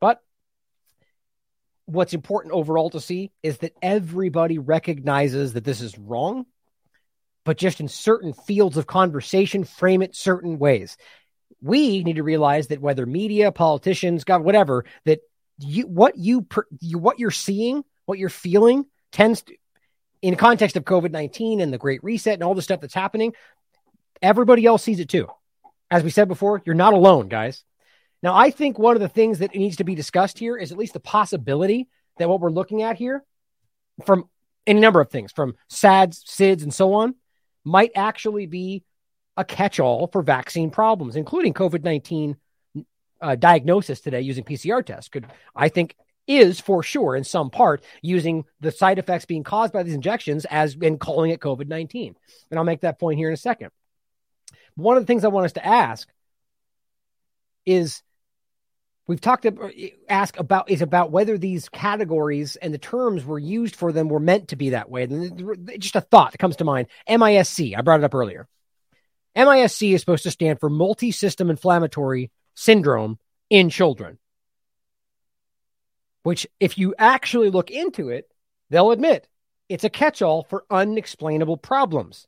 But 0.00 0.20
what's 1.86 2.14
important 2.14 2.54
overall 2.54 2.90
to 2.90 3.00
see 3.00 3.32
is 3.42 3.58
that 3.58 3.74
everybody 3.82 4.58
recognizes 4.58 5.52
that 5.54 5.64
this 5.64 5.80
is 5.80 5.98
wrong, 5.98 6.46
but 7.44 7.58
just 7.58 7.80
in 7.80 7.88
certain 7.88 8.32
fields 8.32 8.76
of 8.76 8.86
conversation, 8.86 9.64
frame 9.64 10.02
it 10.02 10.14
certain 10.14 10.58
ways. 10.58 10.96
We 11.60 12.02
need 12.04 12.16
to 12.16 12.22
realize 12.22 12.68
that 12.68 12.80
whether 12.80 13.04
media, 13.06 13.52
politicians, 13.52 14.24
God, 14.24 14.42
whatever, 14.42 14.84
that 15.04 15.20
you 15.58 15.86
what 15.86 16.16
you, 16.16 16.46
you 16.80 16.98
what 16.98 17.18
you're 17.18 17.30
seeing, 17.30 17.84
what 18.06 18.18
you're 18.18 18.30
feeling 18.30 18.86
tends 19.12 19.42
to, 19.42 19.54
in 20.22 20.36
context 20.36 20.76
of 20.76 20.84
COVID 20.84 21.10
19 21.10 21.60
and 21.60 21.72
the 21.72 21.78
Great 21.78 22.02
Reset 22.02 22.34
and 22.34 22.42
all 22.42 22.54
the 22.54 22.62
stuff 22.62 22.80
that's 22.80 22.94
happening, 22.94 23.34
everybody 24.22 24.64
else 24.64 24.82
sees 24.82 25.00
it 25.00 25.08
too. 25.08 25.28
As 25.90 26.04
we 26.04 26.10
said 26.10 26.28
before, 26.28 26.62
you're 26.64 26.74
not 26.74 26.94
alone, 26.94 27.28
guys. 27.28 27.64
Now, 28.22 28.36
I 28.36 28.50
think 28.50 28.78
one 28.78 28.96
of 28.96 29.00
the 29.00 29.08
things 29.08 29.38
that 29.38 29.54
needs 29.54 29.76
to 29.76 29.84
be 29.84 29.94
discussed 29.94 30.38
here 30.38 30.56
is 30.56 30.72
at 30.72 30.78
least 30.78 30.92
the 30.92 31.00
possibility 31.00 31.88
that 32.18 32.28
what 32.28 32.40
we're 32.40 32.50
looking 32.50 32.82
at 32.82 32.96
here, 32.96 33.24
from 34.04 34.28
any 34.66 34.80
number 34.80 35.00
of 35.00 35.10
things, 35.10 35.32
from 35.32 35.54
SADS, 35.68 36.22
SIDS, 36.26 36.62
and 36.62 36.72
so 36.72 36.94
on, 36.94 37.14
might 37.64 37.92
actually 37.94 38.46
be 38.46 38.84
a 39.36 39.44
catch 39.44 39.80
all 39.80 40.06
for 40.06 40.22
vaccine 40.22 40.70
problems, 40.70 41.16
including 41.16 41.54
COVID 41.54 41.82
19 41.82 42.36
uh, 43.22 43.36
diagnosis 43.36 44.00
today 44.00 44.20
using 44.20 44.44
PCR 44.44 44.84
tests. 44.84 45.08
Could, 45.08 45.26
I 45.56 45.68
think, 45.68 45.96
is 46.26 46.60
for 46.60 46.82
sure 46.82 47.16
in 47.16 47.24
some 47.24 47.50
part 47.50 47.82
using 48.02 48.44
the 48.60 48.70
side 48.70 48.98
effects 48.98 49.24
being 49.24 49.42
caused 49.42 49.72
by 49.72 49.82
these 49.82 49.94
injections 49.94 50.44
as 50.44 50.76
in 50.76 50.98
calling 50.98 51.30
it 51.30 51.40
COVID 51.40 51.68
19. 51.68 52.14
And 52.50 52.58
I'll 52.58 52.64
make 52.64 52.82
that 52.82 53.00
point 53.00 53.18
here 53.18 53.28
in 53.28 53.34
a 53.34 53.38
second. 53.38 53.70
One 54.80 54.96
of 54.96 55.02
the 55.02 55.06
things 55.06 55.24
I 55.24 55.28
want 55.28 55.46
us 55.46 55.52
to 55.52 55.66
ask 55.66 56.08
is 57.66 58.02
we've 59.06 59.20
talked 59.20 59.42
to 59.42 59.90
ask 60.08 60.38
about 60.38 60.70
is 60.70 60.82
about 60.82 61.10
whether 61.10 61.38
these 61.38 61.68
categories 61.68 62.56
and 62.56 62.72
the 62.72 62.78
terms 62.78 63.24
were 63.24 63.38
used 63.38 63.76
for 63.76 63.92
them 63.92 64.08
were 64.08 64.20
meant 64.20 64.48
to 64.48 64.56
be 64.56 64.70
that 64.70 64.90
way. 64.90 65.06
Just 65.78 65.96
a 65.96 66.00
thought 66.00 66.32
that 66.32 66.38
comes 66.38 66.56
to 66.56 66.64
mind. 66.64 66.88
MISC, 67.08 67.76
I 67.76 67.82
brought 67.82 68.00
it 68.00 68.04
up 68.04 68.14
earlier. 68.14 68.48
MISC 69.36 69.82
is 69.82 70.00
supposed 70.00 70.24
to 70.24 70.30
stand 70.30 70.60
for 70.60 70.70
multi 70.70 71.12
system 71.12 71.50
inflammatory 71.50 72.30
syndrome 72.54 73.18
in 73.48 73.70
children 73.70 74.18
which, 76.22 76.46
if 76.58 76.78
you 76.78 76.94
actually 76.98 77.50
look 77.50 77.70
into 77.70 78.10
it, 78.10 78.28
they'll 78.68 78.90
admit 78.90 79.26
it's 79.68 79.84
a 79.84 79.90
catch 79.90 80.22
all 80.22 80.44
for 80.44 80.64
unexplainable 80.70 81.56
problems. 81.56 82.26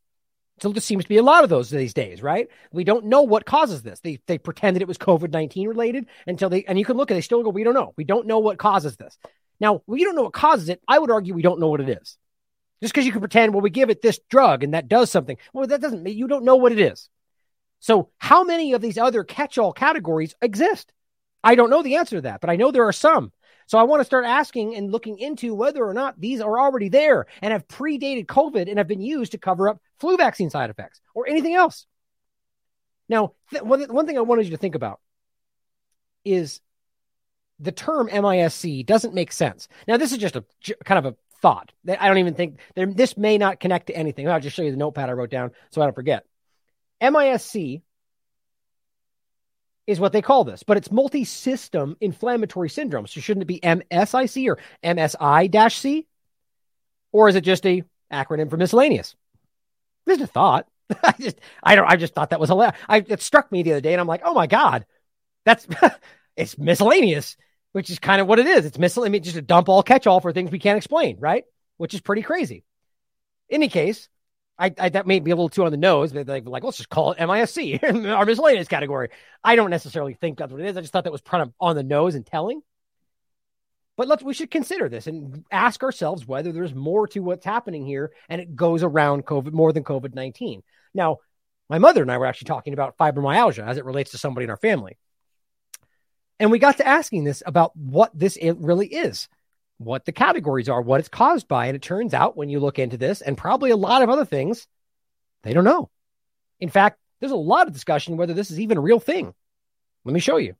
So 0.62 0.70
there 0.70 0.80
seems 0.80 1.02
to 1.02 1.08
be 1.08 1.16
a 1.16 1.24
lot 1.24 1.42
of 1.42 1.50
those 1.50 1.70
these 1.70 1.92
days, 1.92 2.22
right? 2.22 2.48
We 2.70 2.84
don't 2.84 3.06
know 3.06 3.22
what 3.22 3.44
causes 3.44 3.82
this. 3.82 3.98
They 3.98 4.20
they 4.28 4.38
pretended 4.38 4.80
it 4.80 4.86
was 4.86 4.96
COVID 4.96 5.32
nineteen 5.32 5.66
related 5.66 6.06
until 6.24 6.50
they 6.50 6.62
and 6.62 6.78
you 6.78 6.84
can 6.84 6.96
look 6.96 7.10
at 7.10 7.14
it, 7.14 7.16
they 7.16 7.22
still 7.22 7.42
go, 7.42 7.50
we 7.50 7.64
don't 7.64 7.74
know. 7.74 7.94
We 7.96 8.04
don't 8.04 8.28
know 8.28 8.38
what 8.38 8.58
causes 8.58 8.96
this. 8.96 9.18
Now 9.58 9.82
we 9.88 10.04
don't 10.04 10.14
know 10.14 10.22
what 10.22 10.32
causes 10.32 10.68
it. 10.68 10.80
I 10.86 11.00
would 11.00 11.10
argue 11.10 11.34
we 11.34 11.42
don't 11.42 11.58
know 11.58 11.66
what 11.66 11.80
it 11.80 11.88
is. 11.88 12.16
Just 12.80 12.94
because 12.94 13.04
you 13.04 13.10
can 13.10 13.20
pretend, 13.20 13.52
well, 13.52 13.60
we 13.60 13.70
give 13.70 13.90
it 13.90 14.02
this 14.02 14.20
drug 14.30 14.62
and 14.62 14.74
that 14.74 14.86
does 14.86 15.10
something. 15.10 15.36
Well, 15.52 15.66
that 15.66 15.80
doesn't 15.80 16.04
mean 16.04 16.16
you 16.16 16.28
don't 16.28 16.44
know 16.44 16.54
what 16.54 16.70
it 16.70 16.78
is. 16.78 17.08
So 17.80 18.10
how 18.18 18.44
many 18.44 18.72
of 18.74 18.80
these 18.80 18.98
other 18.98 19.24
catch-all 19.24 19.72
categories 19.72 20.36
exist? 20.40 20.92
I 21.42 21.56
don't 21.56 21.70
know 21.70 21.82
the 21.82 21.96
answer 21.96 22.18
to 22.18 22.22
that, 22.22 22.40
but 22.40 22.50
I 22.50 22.56
know 22.56 22.70
there 22.70 22.86
are 22.86 22.92
some. 22.92 23.32
So 23.72 23.78
I 23.78 23.84
want 23.84 24.00
to 24.00 24.04
start 24.04 24.26
asking 24.26 24.76
and 24.76 24.92
looking 24.92 25.18
into 25.18 25.54
whether 25.54 25.82
or 25.82 25.94
not 25.94 26.20
these 26.20 26.42
are 26.42 26.60
already 26.60 26.90
there 26.90 27.24
and 27.40 27.54
have 27.54 27.66
predated 27.66 28.26
COVID 28.26 28.68
and 28.68 28.76
have 28.76 28.86
been 28.86 29.00
used 29.00 29.32
to 29.32 29.38
cover 29.38 29.66
up 29.66 29.80
flu 29.98 30.18
vaccine 30.18 30.50
side 30.50 30.68
effects 30.68 31.00
or 31.14 31.26
anything 31.26 31.54
else. 31.54 31.86
Now, 33.08 33.32
th- 33.48 33.62
one, 33.62 34.06
thing 34.06 34.18
I 34.18 34.20
wanted 34.20 34.44
you 34.44 34.50
to 34.50 34.58
think 34.58 34.74
about 34.74 35.00
is 36.22 36.60
the 37.60 37.72
term 37.72 38.10
MISC 38.12 38.84
doesn't 38.84 39.14
make 39.14 39.32
sense. 39.32 39.68
Now, 39.88 39.96
this 39.96 40.12
is 40.12 40.18
just 40.18 40.36
a 40.36 40.44
kind 40.84 40.98
of 40.98 41.06
a 41.06 41.16
thought. 41.40 41.72
I 41.88 42.08
don't 42.08 42.18
even 42.18 42.34
think 42.34 42.58
this 42.76 43.16
may 43.16 43.38
not 43.38 43.58
connect 43.58 43.86
to 43.86 43.96
anything. 43.96 44.28
I'll 44.28 44.38
just 44.38 44.54
show 44.54 44.64
you 44.64 44.70
the 44.70 44.76
notepad 44.76 45.08
I 45.08 45.12
wrote 45.12 45.30
down 45.30 45.50
so 45.70 45.80
I 45.80 45.86
don't 45.86 45.94
forget. 45.94 46.26
MISC 47.00 47.80
is 49.86 49.98
what 49.98 50.12
they 50.12 50.22
call 50.22 50.44
this, 50.44 50.62
but 50.62 50.76
it's 50.76 50.90
multi-system 50.90 51.96
inflammatory 52.00 52.68
syndrome. 52.68 53.06
So 53.06 53.20
shouldn't 53.20 53.42
it 53.42 53.46
be 53.46 53.60
MSIC 53.60 54.48
or 54.48 54.58
MSI-C? 54.84 56.06
Or 57.12 57.28
is 57.28 57.34
it 57.34 57.42
just 57.42 57.66
a 57.66 57.82
acronym 58.12 58.48
for 58.48 58.56
miscellaneous? 58.56 59.16
Just 60.08 60.20
a 60.20 60.26
thought. 60.26 60.66
I 61.02 61.14
just 61.20 61.40
I 61.62 61.74
don't 61.74 61.88
I 61.88 61.96
just 61.96 62.14
thought 62.14 62.30
that 62.30 62.40
was 62.40 62.48
hilarious. 62.48 62.76
I 62.88 62.98
it 63.06 63.22
struck 63.22 63.50
me 63.50 63.62
the 63.62 63.72
other 63.72 63.80
day 63.80 63.92
and 63.92 64.00
I'm 64.00 64.06
like, 64.06 64.22
oh 64.24 64.34
my 64.34 64.46
God, 64.46 64.86
that's 65.44 65.66
it's 66.36 66.58
miscellaneous, 66.58 67.36
which 67.72 67.90
is 67.90 67.98
kind 67.98 68.20
of 68.20 68.26
what 68.26 68.38
it 68.38 68.46
is. 68.46 68.64
It's 68.64 68.78
miscellaneous, 68.78 69.24
just 69.24 69.36
a 69.36 69.42
dump 69.42 69.68
all 69.68 69.82
catch 69.82 70.06
all 70.06 70.20
for 70.20 70.32
things 70.32 70.50
we 70.50 70.58
can't 70.58 70.76
explain, 70.76 71.18
right? 71.18 71.44
Which 71.76 71.94
is 71.94 72.00
pretty 72.00 72.22
crazy. 72.22 72.64
In 73.48 73.56
any 73.56 73.68
case, 73.68 74.08
I, 74.58 74.72
I, 74.78 74.88
that 74.90 75.06
may 75.06 75.18
be 75.20 75.30
a 75.30 75.34
little 75.34 75.48
too 75.48 75.64
on 75.64 75.70
the 75.70 75.76
nose, 75.76 76.12
but 76.12 76.28
like, 76.28 76.46
like 76.46 76.62
let's 76.62 76.76
just 76.76 76.88
call 76.88 77.12
it 77.12 77.18
MISC, 77.18 77.82
our 78.06 78.26
miscellaneous 78.26 78.68
category. 78.68 79.08
I 79.42 79.56
don't 79.56 79.70
necessarily 79.70 80.14
think 80.14 80.38
that's 80.38 80.52
what 80.52 80.60
it 80.60 80.68
is. 80.68 80.76
I 80.76 80.82
just 80.82 80.92
thought 80.92 81.04
that 81.04 81.12
was 81.12 81.22
kind 81.22 81.42
of 81.42 81.52
on 81.60 81.74
the 81.74 81.82
nose 81.82 82.14
and 82.14 82.26
telling. 82.26 82.62
But 83.96 84.08
let's 84.08 84.22
we 84.22 84.34
should 84.34 84.50
consider 84.50 84.88
this 84.88 85.06
and 85.06 85.44
ask 85.50 85.82
ourselves 85.82 86.26
whether 86.26 86.52
there's 86.52 86.74
more 86.74 87.06
to 87.08 87.20
what's 87.20 87.44
happening 87.44 87.86
here, 87.86 88.12
and 88.28 88.40
it 88.40 88.56
goes 88.56 88.82
around 88.82 89.26
COVID 89.26 89.52
more 89.52 89.72
than 89.72 89.84
COVID 89.84 90.14
nineteen. 90.14 90.62
Now, 90.94 91.18
my 91.68 91.78
mother 91.78 92.02
and 92.02 92.10
I 92.10 92.18
were 92.18 92.26
actually 92.26 92.46
talking 92.46 92.72
about 92.72 92.96
fibromyalgia 92.96 93.66
as 93.66 93.76
it 93.76 93.84
relates 93.84 94.12
to 94.12 94.18
somebody 94.18 94.44
in 94.44 94.50
our 94.50 94.56
family, 94.56 94.96
and 96.38 96.50
we 96.50 96.58
got 96.58 96.78
to 96.78 96.86
asking 96.86 97.24
this 97.24 97.42
about 97.44 97.76
what 97.76 98.10
this 98.18 98.38
really 98.40 98.86
is 98.86 99.28
what 99.84 100.04
the 100.04 100.12
categories 100.12 100.68
are, 100.68 100.80
what 100.80 101.00
it's 101.00 101.08
caused 101.08 101.48
by. 101.48 101.66
And 101.66 101.76
it 101.76 101.82
turns 101.82 102.14
out 102.14 102.36
when 102.36 102.48
you 102.48 102.60
look 102.60 102.78
into 102.78 102.96
this 102.96 103.20
and 103.20 103.36
probably 103.36 103.70
a 103.70 103.76
lot 103.76 104.02
of 104.02 104.10
other 104.10 104.24
things, 104.24 104.66
they 105.42 105.52
don't 105.52 105.64
know. 105.64 105.90
In 106.60 106.68
fact, 106.68 106.98
there's 107.20 107.32
a 107.32 107.36
lot 107.36 107.66
of 107.66 107.72
discussion 107.72 108.16
whether 108.16 108.34
this 108.34 108.50
is 108.50 108.60
even 108.60 108.78
a 108.78 108.82
real 108.82 109.00
thing. 109.00 109.34
Let 110.04 110.14
me 110.14 110.20
show 110.20 110.36
you. 110.36 110.54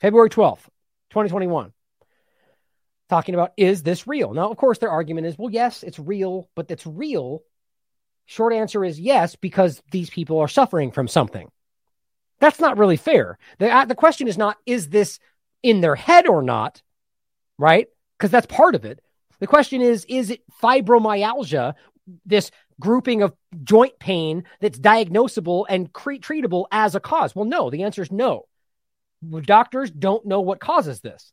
February 0.00 0.30
12th, 0.30 0.64
2021. 1.10 1.72
Talking 3.08 3.34
about 3.34 3.52
is 3.56 3.82
this 3.82 4.06
real? 4.06 4.34
Now, 4.34 4.50
of 4.50 4.56
course, 4.56 4.78
their 4.78 4.90
argument 4.90 5.26
is 5.26 5.38
well, 5.38 5.50
yes, 5.50 5.82
it's 5.82 5.98
real, 5.98 6.48
but 6.54 6.70
it's 6.70 6.86
real. 6.86 7.42
Short 8.26 8.52
answer 8.52 8.84
is 8.84 8.98
yes, 8.98 9.36
because 9.36 9.80
these 9.92 10.10
people 10.10 10.40
are 10.40 10.48
suffering 10.48 10.90
from 10.90 11.06
something. 11.06 11.48
That's 12.40 12.60
not 12.60 12.76
really 12.76 12.96
fair. 12.96 13.38
The, 13.58 13.70
uh, 13.70 13.84
the 13.84 13.94
question 13.94 14.28
is 14.28 14.36
not, 14.36 14.56
is 14.66 14.88
this 14.88 15.20
in 15.62 15.80
their 15.80 15.94
head 15.94 16.26
or 16.26 16.42
not? 16.42 16.82
Right? 17.58 17.86
Because 18.18 18.30
that's 18.30 18.46
part 18.46 18.74
of 18.74 18.84
it. 18.84 19.00
The 19.40 19.46
question 19.46 19.80
is 19.80 20.04
is 20.08 20.30
it 20.30 20.42
fibromyalgia, 20.62 21.74
this 22.24 22.50
grouping 22.80 23.22
of 23.22 23.34
joint 23.64 23.98
pain 23.98 24.44
that's 24.60 24.78
diagnosable 24.78 25.66
and 25.68 25.92
cre- 25.92 26.14
treatable 26.14 26.66
as 26.70 26.94
a 26.94 27.00
cause? 27.00 27.34
Well, 27.34 27.44
no, 27.44 27.70
the 27.70 27.82
answer 27.82 28.02
is 28.02 28.12
no. 28.12 28.46
Doctors 29.42 29.90
don't 29.90 30.26
know 30.26 30.40
what 30.40 30.60
causes 30.60 31.00
this. 31.00 31.32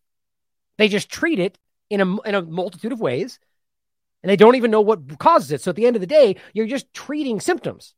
They 0.77 0.87
just 0.87 1.09
treat 1.09 1.39
it 1.39 1.57
in 1.89 2.01
a, 2.01 2.21
in 2.21 2.35
a 2.35 2.41
multitude 2.41 2.91
of 2.91 2.99
ways, 2.99 3.39
and 4.23 4.29
they 4.29 4.35
don't 4.35 4.55
even 4.55 4.71
know 4.71 4.81
what 4.81 5.19
causes 5.19 5.51
it. 5.51 5.61
So 5.61 5.69
at 5.69 5.75
the 5.75 5.85
end 5.85 5.95
of 5.95 6.01
the 6.01 6.07
day, 6.07 6.37
you're 6.53 6.65
just 6.65 6.91
treating 6.93 7.39
symptoms. 7.39 7.93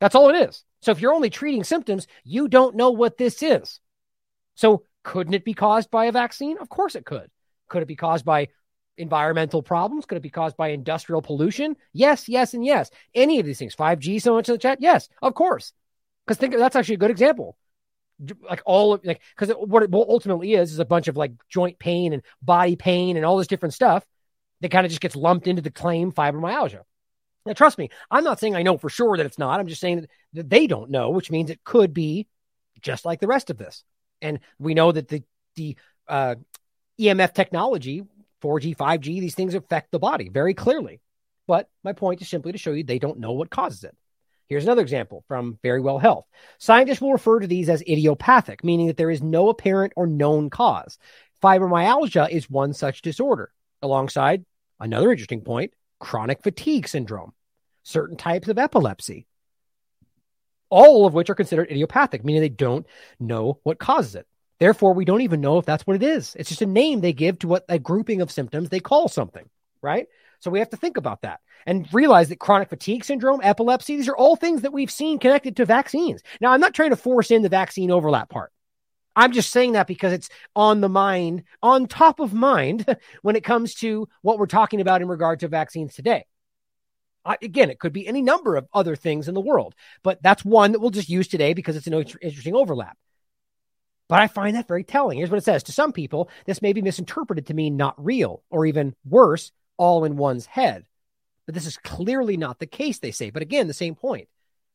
That's 0.00 0.14
all 0.14 0.30
it 0.30 0.48
is. 0.48 0.64
So 0.82 0.90
if 0.90 1.00
you're 1.00 1.12
only 1.12 1.30
treating 1.30 1.62
symptoms, 1.62 2.06
you 2.24 2.48
don't 2.48 2.74
know 2.74 2.90
what 2.90 3.18
this 3.18 3.42
is. 3.42 3.78
So 4.54 4.84
couldn't 5.04 5.34
it 5.34 5.44
be 5.44 5.54
caused 5.54 5.90
by 5.90 6.06
a 6.06 6.12
vaccine? 6.12 6.58
Of 6.58 6.68
course 6.68 6.94
it 6.94 7.04
could. 7.04 7.30
Could 7.70 7.82
it 7.82 7.88
be 7.88 7.96
caused 7.96 8.26
by 8.26 8.48
environmental 8.98 9.62
problems? 9.62 10.04
Could 10.04 10.18
it 10.18 10.22
be 10.22 10.30
caused 10.30 10.58
by 10.58 10.68
industrial 10.68 11.22
pollution? 11.22 11.76
Yes, 11.94 12.28
yes, 12.28 12.52
and 12.52 12.64
yes. 12.64 12.90
Any 13.14 13.40
of 13.40 13.46
these 13.46 13.58
things. 13.58 13.74
5G, 13.74 14.20
so 14.20 14.34
much 14.34 14.48
in 14.48 14.54
the 14.54 14.58
chat? 14.58 14.78
Yes, 14.82 15.08
of 15.22 15.34
course. 15.34 15.72
Because 16.26 16.36
think 16.36 16.54
that's 16.54 16.76
actually 16.76 16.96
a 16.96 16.98
good 16.98 17.10
example. 17.10 17.56
Like 18.42 18.60
all 18.66 18.92
of 18.92 19.04
like 19.04 19.22
because 19.34 19.54
what 19.56 19.82
it 19.82 19.90
ultimately 19.94 20.52
is 20.52 20.72
is 20.72 20.78
a 20.78 20.84
bunch 20.84 21.08
of 21.08 21.16
like 21.16 21.32
joint 21.48 21.78
pain 21.78 22.12
and 22.12 22.22
body 22.42 22.76
pain 22.76 23.16
and 23.16 23.24
all 23.24 23.38
this 23.38 23.46
different 23.46 23.72
stuff 23.72 24.04
that 24.60 24.70
kind 24.70 24.84
of 24.84 24.90
just 24.90 25.00
gets 25.00 25.16
lumped 25.16 25.46
into 25.46 25.62
the 25.62 25.70
claim 25.70 26.12
fibromyalgia. 26.12 26.82
Now, 27.46 27.54
trust 27.54 27.78
me, 27.78 27.88
I'm 28.10 28.24
not 28.24 28.38
saying 28.38 28.54
I 28.54 28.62
know 28.62 28.76
for 28.76 28.90
sure 28.90 29.16
that 29.16 29.24
it's 29.24 29.38
not. 29.38 29.58
I'm 29.58 29.68
just 29.68 29.80
saying 29.80 30.02
that, 30.02 30.10
that 30.34 30.50
they 30.50 30.66
don't 30.66 30.90
know, 30.90 31.10
which 31.10 31.30
means 31.30 31.48
it 31.48 31.64
could 31.64 31.94
be 31.94 32.28
just 32.82 33.06
like 33.06 33.20
the 33.20 33.26
rest 33.26 33.48
of 33.48 33.56
this. 33.56 33.82
And 34.20 34.40
we 34.58 34.74
know 34.74 34.92
that 34.92 35.08
the 35.08 35.22
the 35.56 35.76
uh, 36.06 36.34
EMF 37.00 37.32
technology, 37.32 38.04
4G, 38.42 38.76
5G, 38.76 39.20
these 39.20 39.34
things 39.34 39.54
affect 39.54 39.90
the 39.90 39.98
body 39.98 40.28
very 40.28 40.54
clearly. 40.54 41.00
But 41.46 41.68
my 41.82 41.94
point 41.94 42.20
is 42.20 42.28
simply 42.28 42.52
to 42.52 42.58
show 42.58 42.72
you 42.72 42.84
they 42.84 42.98
don't 42.98 43.18
know 43.18 43.32
what 43.32 43.50
causes 43.50 43.84
it. 43.84 43.96
Here's 44.48 44.64
another 44.64 44.82
example 44.82 45.24
from 45.28 45.58
Verywell 45.64 46.00
Health. 46.00 46.26
Scientists 46.58 47.00
will 47.00 47.12
refer 47.12 47.40
to 47.40 47.46
these 47.46 47.68
as 47.68 47.82
idiopathic, 47.82 48.64
meaning 48.64 48.88
that 48.88 48.96
there 48.96 49.10
is 49.10 49.22
no 49.22 49.48
apparent 49.48 49.92
or 49.96 50.06
known 50.06 50.50
cause. 50.50 50.98
Fibromyalgia 51.42 52.28
is 52.28 52.50
one 52.50 52.72
such 52.72 53.00
disorder, 53.00 53.52
alongside 53.80 54.44
another 54.78 55.10
interesting 55.10 55.40
point 55.40 55.72
chronic 56.00 56.42
fatigue 56.42 56.88
syndrome, 56.88 57.32
certain 57.82 58.16
types 58.16 58.48
of 58.48 58.58
epilepsy, 58.58 59.26
all 60.68 61.06
of 61.06 61.14
which 61.14 61.30
are 61.30 61.34
considered 61.34 61.70
idiopathic, 61.70 62.24
meaning 62.24 62.42
they 62.42 62.48
don't 62.48 62.86
know 63.18 63.60
what 63.62 63.78
causes 63.78 64.14
it. 64.14 64.26
Therefore, 64.60 64.92
we 64.92 65.06
don't 65.06 65.22
even 65.22 65.40
know 65.40 65.56
if 65.56 65.64
that's 65.64 65.86
what 65.86 65.96
it 65.96 66.02
is. 66.02 66.36
It's 66.38 66.50
just 66.50 66.62
a 66.62 66.66
name 66.66 67.00
they 67.00 67.14
give 67.14 67.38
to 67.40 67.48
what 67.48 67.64
a 67.68 67.78
grouping 67.78 68.20
of 68.20 68.30
symptoms 68.30 68.68
they 68.68 68.78
call 68.78 69.08
something, 69.08 69.48
right? 69.80 70.06
So 70.40 70.50
we 70.50 70.58
have 70.58 70.70
to 70.70 70.76
think 70.76 70.98
about 70.98 71.22
that 71.22 71.40
and 71.66 71.92
realize 71.92 72.28
that 72.28 72.38
chronic 72.38 72.68
fatigue 72.68 73.04
syndrome, 73.04 73.40
epilepsy, 73.42 73.96
these 73.96 74.08
are 74.08 74.16
all 74.16 74.36
things 74.36 74.62
that 74.62 74.72
we've 74.72 74.90
seen 74.90 75.18
connected 75.18 75.56
to 75.56 75.64
vaccines. 75.64 76.22
Now, 76.40 76.52
I'm 76.52 76.60
not 76.60 76.74
trying 76.74 76.90
to 76.90 76.96
force 76.96 77.30
in 77.30 77.42
the 77.42 77.48
vaccine 77.48 77.90
overlap 77.90 78.28
part. 78.28 78.52
I'm 79.16 79.32
just 79.32 79.50
saying 79.50 79.72
that 79.72 79.86
because 79.86 80.12
it's 80.12 80.28
on 80.54 80.80
the 80.80 80.88
mind, 80.88 81.44
on 81.62 81.86
top 81.86 82.20
of 82.20 82.32
mind 82.32 82.84
when 83.22 83.36
it 83.36 83.44
comes 83.44 83.74
to 83.76 84.08
what 84.22 84.38
we're 84.38 84.46
talking 84.46 84.80
about 84.80 85.02
in 85.02 85.08
regard 85.08 85.40
to 85.40 85.48
vaccines 85.48 85.94
today. 85.94 86.26
Again, 87.42 87.70
it 87.70 87.78
could 87.78 87.92
be 87.92 88.06
any 88.06 88.22
number 88.22 88.56
of 88.56 88.66
other 88.72 88.96
things 88.96 89.28
in 89.28 89.34
the 89.34 89.42
world, 89.42 89.74
but 90.02 90.22
that's 90.22 90.44
one 90.44 90.72
that 90.72 90.80
we'll 90.80 90.90
just 90.90 91.10
use 91.10 91.28
today 91.28 91.52
because 91.52 91.76
it's 91.76 91.86
an 91.86 91.92
interesting 91.92 92.54
overlap. 92.54 92.96
But 94.10 94.20
I 94.20 94.26
find 94.26 94.56
that 94.56 94.66
very 94.66 94.82
telling. 94.82 95.18
Here's 95.18 95.30
what 95.30 95.38
it 95.38 95.44
says 95.44 95.62
To 95.62 95.72
some 95.72 95.92
people, 95.92 96.28
this 96.44 96.60
may 96.60 96.72
be 96.72 96.82
misinterpreted 96.82 97.46
to 97.46 97.54
mean 97.54 97.76
not 97.76 98.04
real, 98.04 98.42
or 98.50 98.66
even 98.66 98.96
worse, 99.08 99.52
all 99.76 100.04
in 100.04 100.16
one's 100.16 100.46
head. 100.46 100.84
But 101.46 101.54
this 101.54 101.64
is 101.64 101.76
clearly 101.76 102.36
not 102.36 102.58
the 102.58 102.66
case, 102.66 102.98
they 102.98 103.12
say. 103.12 103.30
But 103.30 103.42
again, 103.42 103.68
the 103.68 103.72
same 103.72 103.94
point. 103.94 104.28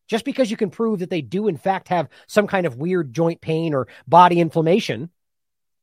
Just 0.08 0.24
because 0.24 0.50
you 0.50 0.56
can 0.56 0.70
prove 0.70 1.00
that 1.00 1.10
they 1.10 1.22
do, 1.22 1.50
in 1.50 1.58
fact, 1.58 1.90
have 1.90 2.08
some 2.28 2.48
kind 2.48 2.66
of 2.66 2.78
weird 2.78 3.14
joint 3.14 3.42
pain 3.42 3.74
or 3.74 3.90
body 4.08 4.40
inflammation, 4.40 5.10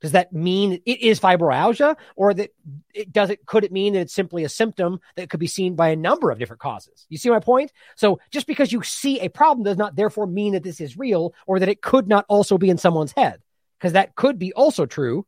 does 0.03 0.13
that 0.13 0.33
mean 0.33 0.83
it 0.85 1.01
is 1.01 1.19
fibromyalgia, 1.21 1.97
or 2.17 2.35
that 2.35 2.51
it 2.93 3.13
does 3.13 3.31
it? 3.31 3.47
Could 3.47 3.65
it 3.65 3.73
mean 3.73 3.95
that 3.95 4.01
it's 4.01 4.13
simply 4.13 4.45
a 4.45 4.49
symptom 4.49 5.01
that 5.17 5.31
could 5.31 5.41
be 5.41 5.47
seen 5.47 5.77
by 5.77 5.89
a 5.89 5.97
number 5.97 6.31
of 6.31 6.39
different 6.39 6.61
causes? 6.61 7.07
You 7.09 7.17
see 7.17 7.31
my 7.31 7.41
point? 7.41 7.73
So 7.97 8.21
just 8.31 8.47
because 8.47 8.73
you 8.73 8.83
see 8.83 9.21
a 9.21 9.29
problem 9.29 9.65
does 9.65 9.79
not 9.79 9.97
therefore 9.97 10.27
mean 10.27 10.53
that 10.53 10.65
this 10.65 10.81
is 10.81 10.99
real, 10.99 11.33
or 11.47 11.59
that 11.61 11.69
it 11.69 11.81
could 11.81 12.09
not 12.09 12.27
also 12.29 12.59
be 12.59 12.69
in 12.69 12.79
someone's 12.79 13.13
head, 13.13 13.41
because 13.79 13.93
that 13.93 14.15
could 14.17 14.39
be 14.39 14.53
also 14.53 14.85
true 14.85 15.25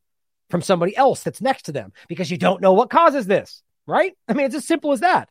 from 0.51 0.61
somebody 0.61 0.97
else 0.97 1.23
that's 1.23 1.41
next 1.41 1.63
to 1.63 1.73
them, 1.73 1.93
because 2.09 2.31
you 2.31 2.37
don't 2.37 2.61
know 2.61 2.75
what 2.75 2.91
causes 2.91 3.27
this, 3.27 3.63
right? 3.87 4.13
I 4.29 4.35
mean, 4.35 4.47
it's 4.47 4.55
as 4.55 4.67
simple 4.67 4.93
as 4.93 5.01
that. 5.01 5.31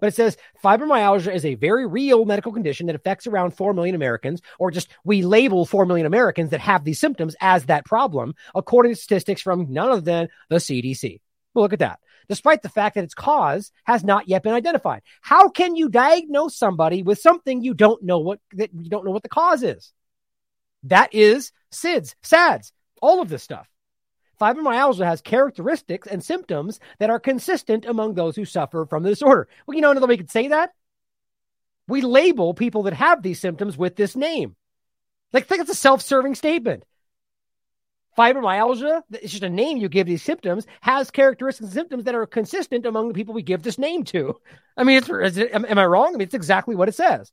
But 0.00 0.08
it 0.08 0.14
says 0.14 0.36
fibromyalgia 0.62 1.34
is 1.34 1.44
a 1.44 1.54
very 1.54 1.86
real 1.86 2.24
medical 2.24 2.52
condition 2.52 2.86
that 2.86 2.96
affects 2.96 3.26
around 3.26 3.52
4 3.52 3.74
million 3.74 3.94
Americans, 3.94 4.40
or 4.58 4.70
just 4.70 4.88
we 5.04 5.22
label 5.22 5.66
4 5.66 5.86
million 5.86 6.06
Americans 6.06 6.50
that 6.50 6.60
have 6.60 6.84
these 6.84 7.00
symptoms 7.00 7.36
as 7.40 7.66
that 7.66 7.84
problem, 7.84 8.34
according 8.54 8.92
to 8.92 9.00
statistics 9.00 9.42
from 9.42 9.72
none 9.72 9.90
other 9.90 10.00
than 10.00 10.28
the 10.48 10.56
CDC. 10.56 11.20
Well, 11.54 11.64
look 11.64 11.72
at 11.72 11.80
that. 11.80 12.00
Despite 12.28 12.62
the 12.62 12.68
fact 12.68 12.94
that 12.94 13.04
its 13.04 13.14
cause 13.14 13.72
has 13.84 14.04
not 14.04 14.28
yet 14.28 14.42
been 14.42 14.52
identified. 14.52 15.02
How 15.22 15.48
can 15.48 15.76
you 15.76 15.88
diagnose 15.88 16.56
somebody 16.56 17.02
with 17.02 17.18
something 17.18 17.62
you 17.62 17.72
don't 17.72 18.02
know 18.02 18.18
what 18.18 18.38
that 18.52 18.70
you 18.74 18.90
don't 18.90 19.04
know 19.04 19.10
what 19.10 19.22
the 19.22 19.30
cause 19.30 19.62
is? 19.62 19.92
That 20.84 21.14
is 21.14 21.52
SIDS, 21.72 22.14
SADS, 22.22 22.72
all 23.00 23.22
of 23.22 23.30
this 23.30 23.42
stuff. 23.42 23.66
Fibromyalgia 24.40 25.04
has 25.04 25.20
characteristics 25.20 26.06
and 26.06 26.22
symptoms 26.22 26.80
that 26.98 27.10
are 27.10 27.20
consistent 27.20 27.84
among 27.84 28.14
those 28.14 28.36
who 28.36 28.44
suffer 28.44 28.86
from 28.86 29.02
the 29.02 29.10
disorder. 29.10 29.48
Well, 29.66 29.74
you 29.74 29.80
know 29.80 29.90
another 29.90 30.06
way 30.06 30.14
we 30.14 30.18
could 30.18 30.30
say 30.30 30.48
that? 30.48 30.72
We 31.88 32.02
label 32.02 32.54
people 32.54 32.84
that 32.84 32.94
have 32.94 33.22
these 33.22 33.40
symptoms 33.40 33.76
with 33.76 33.96
this 33.96 34.14
name. 34.14 34.54
Like, 35.32 35.46
think 35.46 35.62
it's 35.62 35.70
a 35.70 35.74
self 35.74 36.02
serving 36.02 36.34
statement. 36.34 36.84
Fibromyalgia, 38.16 39.02
it's 39.12 39.30
just 39.30 39.44
a 39.44 39.48
name 39.48 39.78
you 39.78 39.88
give 39.88 40.06
these 40.06 40.22
symptoms, 40.22 40.66
has 40.80 41.10
characteristics 41.10 41.66
and 41.66 41.72
symptoms 41.72 42.04
that 42.04 42.16
are 42.16 42.26
consistent 42.26 42.84
among 42.84 43.08
the 43.08 43.14
people 43.14 43.32
we 43.32 43.42
give 43.42 43.62
this 43.62 43.78
name 43.78 44.02
to. 44.04 44.34
I 44.76 44.82
mean, 44.82 45.02
it, 45.08 45.54
am, 45.54 45.64
am 45.64 45.78
I 45.78 45.86
wrong? 45.86 46.08
I 46.08 46.12
mean, 46.12 46.22
it's 46.22 46.34
exactly 46.34 46.74
what 46.74 46.88
it 46.88 46.96
says. 46.96 47.32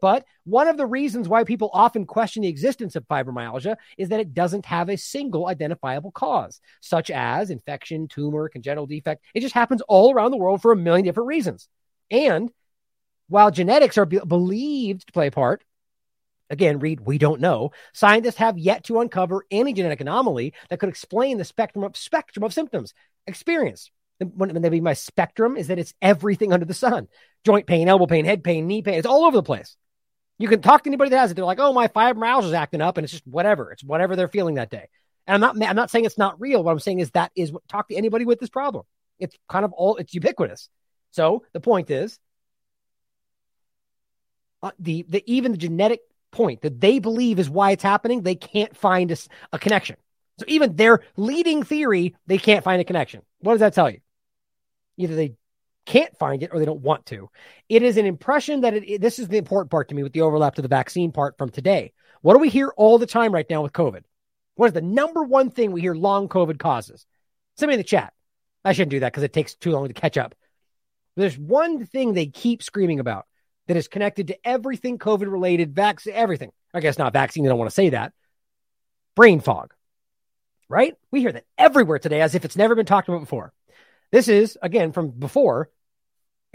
But 0.00 0.24
one 0.44 0.68
of 0.68 0.76
the 0.76 0.86
reasons 0.86 1.28
why 1.28 1.44
people 1.44 1.70
often 1.72 2.06
question 2.06 2.42
the 2.42 2.48
existence 2.48 2.96
of 2.96 3.08
fibromyalgia 3.08 3.76
is 3.96 4.10
that 4.10 4.20
it 4.20 4.34
doesn't 4.34 4.66
have 4.66 4.88
a 4.88 4.96
single 4.96 5.46
identifiable 5.46 6.12
cause, 6.12 6.60
such 6.80 7.10
as 7.10 7.50
infection, 7.50 8.08
tumor, 8.08 8.48
congenital 8.48 8.86
defect. 8.86 9.24
It 9.34 9.40
just 9.40 9.54
happens 9.54 9.82
all 9.82 10.12
around 10.12 10.32
the 10.32 10.36
world 10.36 10.62
for 10.62 10.72
a 10.72 10.76
million 10.76 11.04
different 11.04 11.28
reasons. 11.28 11.68
And 12.10 12.50
while 13.28 13.50
genetics 13.50 13.98
are 13.98 14.06
be- 14.06 14.20
believed 14.20 15.06
to 15.06 15.12
play 15.12 15.28
a 15.28 15.32
part, 15.32 15.64
again, 16.50 16.78
read, 16.78 17.00
we 17.00 17.18
don't 17.18 17.40
know, 17.40 17.72
scientists 17.92 18.36
have 18.36 18.58
yet 18.58 18.84
to 18.84 19.00
uncover 19.00 19.46
any 19.50 19.72
genetic 19.72 20.00
anomaly 20.00 20.52
that 20.68 20.78
could 20.78 20.88
explain 20.88 21.38
the 21.38 21.44
spectrum 21.44 21.84
of 21.84 21.96
spectrum 21.96 22.44
of 22.44 22.52
symptoms 22.52 22.94
experienced. 23.26 23.90
When, 24.18 24.62
they 24.62 24.70
mean 24.70 24.84
by 24.84 24.94
spectrum 24.94 25.56
is 25.58 25.68
that 25.68 25.78
it's 25.78 25.92
everything 26.00 26.52
under 26.52 26.64
the 26.64 26.72
sun 26.72 27.08
joint 27.44 27.66
pain, 27.66 27.88
elbow 27.88 28.06
pain, 28.06 28.24
head 28.24 28.42
pain, 28.42 28.66
knee 28.66 28.82
pain. 28.82 28.94
It's 28.94 29.06
all 29.06 29.24
over 29.24 29.36
the 29.36 29.42
place. 29.42 29.76
You 30.38 30.48
can 30.48 30.60
talk 30.60 30.82
to 30.84 30.90
anybody 30.90 31.10
that 31.10 31.18
has 31.18 31.30
it. 31.30 31.34
They're 31.34 31.44
like, 31.44 31.60
oh, 31.60 31.72
my 31.72 31.88
fibromyalgia 31.88 32.44
is 32.44 32.52
acting 32.52 32.82
up, 32.82 32.98
and 32.98 33.04
it's 33.04 33.12
just 33.12 33.26
whatever. 33.26 33.72
It's 33.72 33.82
whatever 33.82 34.16
they're 34.16 34.28
feeling 34.28 34.56
that 34.56 34.70
day. 34.70 34.88
And 35.26 35.34
I'm 35.34 35.58
not, 35.58 35.68
I'm 35.68 35.76
not 35.76 35.90
saying 35.90 36.04
it's 36.04 36.18
not 36.18 36.40
real. 36.40 36.62
What 36.62 36.72
I'm 36.72 36.78
saying 36.78 37.00
is 37.00 37.10
that 37.12 37.32
is 37.34 37.50
what 37.50 37.66
talk 37.68 37.88
to 37.88 37.96
anybody 37.96 38.24
with 38.24 38.38
this 38.38 38.50
problem. 38.50 38.84
It's 39.18 39.36
kind 39.48 39.64
of 39.64 39.72
all, 39.72 39.96
it's 39.96 40.14
ubiquitous. 40.14 40.68
So 41.10 41.44
the 41.52 41.60
point 41.60 41.90
is, 41.90 42.18
uh, 44.62 44.72
the 44.78 45.06
the 45.08 45.22
even 45.26 45.52
the 45.52 45.58
genetic 45.58 46.00
point 46.30 46.62
that 46.62 46.80
they 46.80 46.98
believe 46.98 47.38
is 47.38 47.48
why 47.48 47.70
it's 47.70 47.82
happening, 47.82 48.22
they 48.22 48.34
can't 48.34 48.76
find 48.76 49.10
a, 49.10 49.16
a 49.52 49.58
connection. 49.58 49.96
So 50.38 50.44
even 50.48 50.76
their 50.76 51.00
leading 51.16 51.62
theory, 51.62 52.14
they 52.26 52.38
can't 52.38 52.62
find 52.62 52.80
a 52.80 52.84
connection. 52.84 53.22
What 53.40 53.54
does 53.54 53.60
that 53.60 53.74
tell 53.74 53.88
you? 53.88 54.00
Either 54.98 55.14
they 55.14 55.34
can't 55.86 56.16
find 56.18 56.42
it 56.42 56.50
or 56.52 56.58
they 56.58 56.64
don't 56.64 56.82
want 56.82 57.06
to. 57.06 57.30
It 57.68 57.82
is 57.82 57.96
an 57.96 58.06
impression 58.06 58.60
that 58.62 58.74
it, 58.74 59.00
this 59.00 59.18
is 59.18 59.28
the 59.28 59.38
important 59.38 59.70
part 59.70 59.88
to 59.88 59.94
me 59.94 60.02
with 60.02 60.12
the 60.12 60.20
overlap 60.20 60.56
to 60.56 60.62
the 60.62 60.68
vaccine 60.68 61.12
part 61.12 61.38
from 61.38 61.50
today. 61.50 61.92
What 62.20 62.34
do 62.34 62.40
we 62.40 62.48
hear 62.48 62.72
all 62.76 62.98
the 62.98 63.06
time 63.06 63.32
right 63.32 63.48
now 63.48 63.62
with 63.62 63.72
COVID? 63.72 64.02
What 64.56 64.66
is 64.66 64.72
the 64.72 64.82
number 64.82 65.22
one 65.22 65.50
thing 65.50 65.72
we 65.72 65.80
hear 65.80 65.94
long 65.94 66.28
COVID 66.28 66.58
causes? 66.58 67.06
Me 67.60 67.72
in 67.72 67.78
the 67.78 67.84
chat. 67.84 68.12
I 68.64 68.72
shouldn't 68.72 68.90
do 68.90 69.00
that 69.00 69.12
because 69.12 69.22
it 69.22 69.32
takes 69.32 69.54
too 69.54 69.70
long 69.70 69.88
to 69.88 69.94
catch 69.94 70.18
up. 70.18 70.34
There's 71.16 71.38
one 71.38 71.86
thing 71.86 72.12
they 72.12 72.26
keep 72.26 72.62
screaming 72.62 73.00
about 73.00 73.26
that 73.66 73.76
is 73.76 73.88
connected 73.88 74.28
to 74.28 74.46
everything 74.46 74.98
COVID 74.98 75.30
related, 75.30 75.74
vaccine, 75.74 76.14
everything. 76.14 76.52
I 76.74 76.80
guess 76.80 76.98
not 76.98 77.12
vaccine. 77.12 77.44
They 77.44 77.48
don't 77.48 77.58
want 77.58 77.70
to 77.70 77.74
say 77.74 77.90
that. 77.90 78.12
Brain 79.14 79.40
fog, 79.40 79.72
right? 80.68 80.94
We 81.10 81.20
hear 81.20 81.32
that 81.32 81.46
everywhere 81.56 81.98
today 81.98 82.20
as 82.20 82.34
if 82.34 82.44
it's 82.44 82.56
never 82.56 82.74
been 82.74 82.86
talked 82.86 83.08
about 83.08 83.20
before. 83.20 83.52
This 84.12 84.28
is, 84.28 84.58
again, 84.60 84.92
from 84.92 85.10
before 85.10 85.70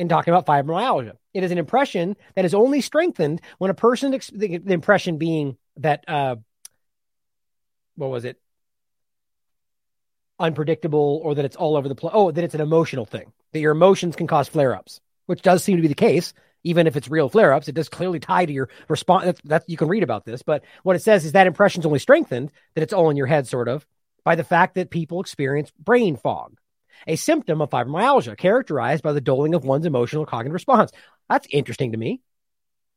in 0.02 0.10
talking 0.10 0.34
about 0.34 0.48
fibromyalgia. 0.48 1.14
It 1.32 1.44
is 1.44 1.52
an 1.52 1.60
impression 1.60 2.18
that 2.36 2.44
is 2.44 2.56
only 2.56 2.82
strengthened 2.82 3.40
when 3.60 3.70
a 3.70 3.76
person, 3.76 4.10
the, 4.12 4.58
the 4.58 4.74
impression 4.74 5.20
being 5.20 5.58
that, 5.78 6.04
uh, 6.08 6.38
what 7.96 8.10
was 8.10 8.26
it? 8.26 8.42
Unpredictable 10.40 11.22
or 11.24 11.36
that 11.36 11.46
it's 11.46 11.56
all 11.56 11.78
over 11.78 11.88
the 11.88 11.94
place. 11.94 12.14
Oh, 12.16 12.32
that 12.32 12.44
it's 12.44 12.56
an 12.56 12.62
emotional 12.62 13.06
thing, 13.06 13.32
that 13.54 13.60
your 13.60 13.74
emotions 13.74 14.16
can 14.16 14.26
cause 14.26 14.48
flare 14.48 14.76
ups, 14.76 15.02
which 15.28 15.44
does 15.44 15.64
seem 15.64 15.78
to 15.78 15.84
be 15.84 15.88
the 15.88 15.94
case. 15.94 16.34
Even 16.64 16.88
if 16.88 16.98
it's 16.98 17.08
real 17.08 17.30
flare 17.30 17.54
ups, 17.54 17.68
it 17.68 17.76
does 17.76 17.88
clearly 17.88 18.20
tie 18.20 18.48
to 18.48 18.54
your 18.54 18.70
response. 18.88 19.26
That's, 19.26 19.42
that's, 19.44 19.70
you 19.70 19.78
can 19.78 19.88
read 19.88 20.02
about 20.02 20.26
this, 20.26 20.42
but 20.42 20.64
what 20.82 20.96
it 20.96 21.04
says 21.04 21.26
is 21.26 21.34
that 21.34 21.46
impression 21.46 21.82
is 21.82 21.86
only 21.86 22.00
strengthened, 22.00 22.52
that 22.74 22.82
it's 22.82 22.94
all 22.94 23.12
in 23.12 23.18
your 23.18 23.28
head, 23.28 23.48
sort 23.48 23.68
of, 23.68 23.86
by 24.24 24.34
the 24.34 24.44
fact 24.44 24.74
that 24.76 24.90
people 24.90 25.22
experience 25.22 25.72
brain 25.78 26.16
fog 26.16 26.58
a 27.08 27.16
symptom 27.16 27.62
of 27.62 27.70
fibromyalgia 27.70 28.38
characterized 28.38 29.04
by 29.04 29.14
the 29.14 29.22
doling 29.22 29.56
of 29.56 29.64
one's 29.64 29.86
emotional 29.86 30.26
cognitive 30.26 30.54
response. 30.54 30.92
That's 31.30 31.48
interesting 31.50 31.92
to 31.92 31.98
me. 31.98 32.22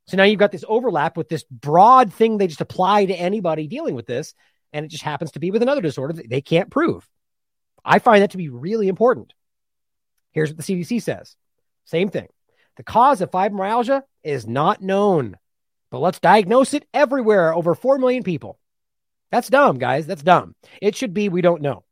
So 0.06 0.16
now 0.16 0.24
you've 0.24 0.38
got 0.38 0.52
this 0.52 0.64
overlap 0.68 1.16
with 1.16 1.28
this 1.28 1.44
broad 1.50 2.12
thing 2.12 2.36
they 2.36 2.46
just 2.46 2.60
apply 2.60 3.06
to 3.06 3.14
anybody 3.14 3.66
dealing 3.66 3.94
with 3.94 4.06
this, 4.06 4.34
and 4.72 4.84
it 4.84 4.88
just 4.88 5.02
happens 5.02 5.32
to 5.32 5.40
be 5.40 5.50
with 5.50 5.62
another 5.62 5.80
disorder 5.80 6.14
that 6.14 6.28
they 6.28 6.42
can't 6.42 6.70
prove. 6.70 7.08
I 7.84 7.98
find 7.98 8.22
that 8.22 8.32
to 8.32 8.36
be 8.36 8.48
really 8.48 8.88
important. 8.88 9.32
Here's 10.32 10.50
what 10.50 10.58
the 10.58 10.62
CDC 10.62 11.02
says 11.02 11.36
same 11.84 12.08
thing. 12.08 12.28
The 12.76 12.82
cause 12.82 13.20
of 13.20 13.30
fibromyalgia 13.30 14.02
is 14.22 14.46
not 14.46 14.82
known, 14.82 15.38
but 15.90 16.00
let's 16.00 16.18
diagnose 16.18 16.74
it 16.74 16.86
everywhere, 16.92 17.54
over 17.54 17.74
4 17.74 17.98
million 17.98 18.24
people. 18.24 18.58
That's 19.30 19.48
dumb, 19.48 19.78
guys. 19.78 20.06
That's 20.06 20.22
dumb. 20.22 20.54
It 20.82 20.96
should 20.96 21.14
be 21.14 21.28
we 21.28 21.40
don't 21.40 21.62
know. 21.62 21.84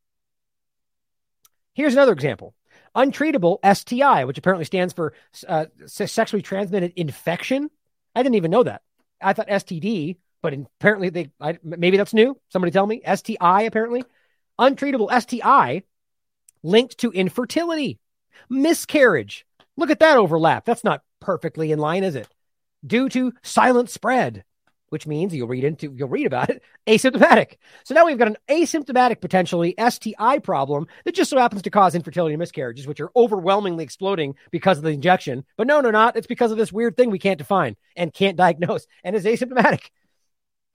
Here's 1.74 1.94
another 1.94 2.12
example 2.12 2.54
untreatable 2.94 3.58
STI, 3.64 4.24
which 4.24 4.38
apparently 4.38 4.64
stands 4.64 4.92
for 4.92 5.14
uh, 5.48 5.66
sexually 5.86 6.42
transmitted 6.42 6.92
infection. 6.96 7.70
I 8.14 8.22
didn't 8.22 8.34
even 8.36 8.50
know 8.50 8.62
that. 8.62 8.82
I 9.20 9.32
thought 9.32 9.48
STD, 9.48 10.16
but 10.42 10.52
apparently 10.52 11.08
they 11.08 11.30
I, 11.40 11.58
maybe 11.62 11.96
that's 11.96 12.14
new. 12.14 12.38
Somebody 12.50 12.72
tell 12.72 12.86
me. 12.86 13.02
STI 13.14 13.62
apparently 13.62 14.04
untreatable 14.58 15.10
STI 15.10 15.82
linked 16.62 16.98
to 16.98 17.10
infertility, 17.10 17.98
miscarriage. 18.48 19.46
Look 19.76 19.90
at 19.90 20.00
that 20.00 20.18
overlap. 20.18 20.64
That's 20.64 20.84
not 20.84 21.02
perfectly 21.20 21.72
in 21.72 21.78
line, 21.78 22.04
is 22.04 22.14
it? 22.14 22.28
Due 22.86 23.08
to 23.10 23.32
silent 23.42 23.90
spread 23.90 24.44
which 24.92 25.06
means 25.06 25.34
you'll 25.34 25.48
read 25.48 25.64
into 25.64 25.90
you'll 25.96 26.08
read 26.08 26.26
about 26.26 26.50
it 26.50 26.62
asymptomatic. 26.86 27.56
So 27.84 27.94
now 27.94 28.04
we've 28.04 28.18
got 28.18 28.28
an 28.28 28.36
asymptomatic 28.48 29.22
potentially 29.22 29.74
STI 29.88 30.38
problem 30.38 30.86
that 31.06 31.14
just 31.14 31.30
so 31.30 31.38
happens 31.38 31.62
to 31.62 31.70
cause 31.70 31.94
infertility 31.94 32.34
and 32.34 32.38
miscarriages, 32.38 32.86
which 32.86 33.00
are 33.00 33.10
overwhelmingly 33.16 33.84
exploding 33.84 34.34
because 34.50 34.76
of 34.76 34.84
the 34.84 34.90
injection. 34.90 35.46
But 35.56 35.66
no, 35.66 35.80
no, 35.80 35.90
not. 35.90 36.16
It's 36.16 36.26
because 36.26 36.52
of 36.52 36.58
this 36.58 36.72
weird 36.72 36.98
thing 36.98 37.10
we 37.10 37.18
can't 37.18 37.38
define 37.38 37.76
and 37.96 38.12
can't 38.12 38.36
diagnose 38.36 38.86
and 39.02 39.16
is 39.16 39.24
asymptomatic. 39.24 39.88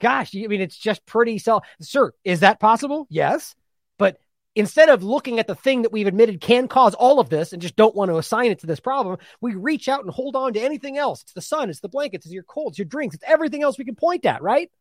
Gosh, 0.02 0.36
I 0.36 0.48
mean, 0.48 0.62
it's 0.62 0.78
just 0.78 1.06
pretty 1.06 1.38
self. 1.38 1.66
Sir, 1.80 2.12
is 2.24 2.40
that 2.40 2.60
possible? 2.60 3.06
Yes. 3.12 3.56
But 4.00 4.20
instead 4.58 4.90
of 4.90 5.04
looking 5.04 5.38
at 5.38 5.46
the 5.46 5.54
thing 5.54 5.84
that 5.84 5.92
we've 5.92 6.08
admitted 6.08 6.42
can 6.42 6.68
cause 6.68 6.96
all 6.96 7.20
of 7.20 7.30
this 7.30 7.54
and 7.54 7.62
just 7.62 7.76
don't 7.76 7.96
want 7.96 8.10
to 8.10 8.18
assign 8.18 8.50
it 8.50 8.60
to 8.60 8.66
this 8.66 8.80
problem, 8.80 9.18
we 9.40 9.54
reach 9.54 9.88
out 9.88 10.04
and 10.04 10.12
hold 10.12 10.36
on 10.36 10.54
to 10.54 10.60
anything 10.60 10.98
else. 10.98 11.22
It's 11.22 11.34
the 11.34 11.42
sun, 11.42 11.70
it's 11.70 11.80
the 11.80 11.90
blankets, 11.90 12.26
it's 12.26 12.34
your 12.34 12.42
colds, 12.42 12.80
your 12.80 12.86
drinks, 12.86 13.16
it's 13.16 13.24
everything 13.28 13.62
else 13.62 13.78
we 13.78 13.86
can 13.86 13.96
point 13.96 14.26
at, 14.26 14.42
right? 14.42 14.72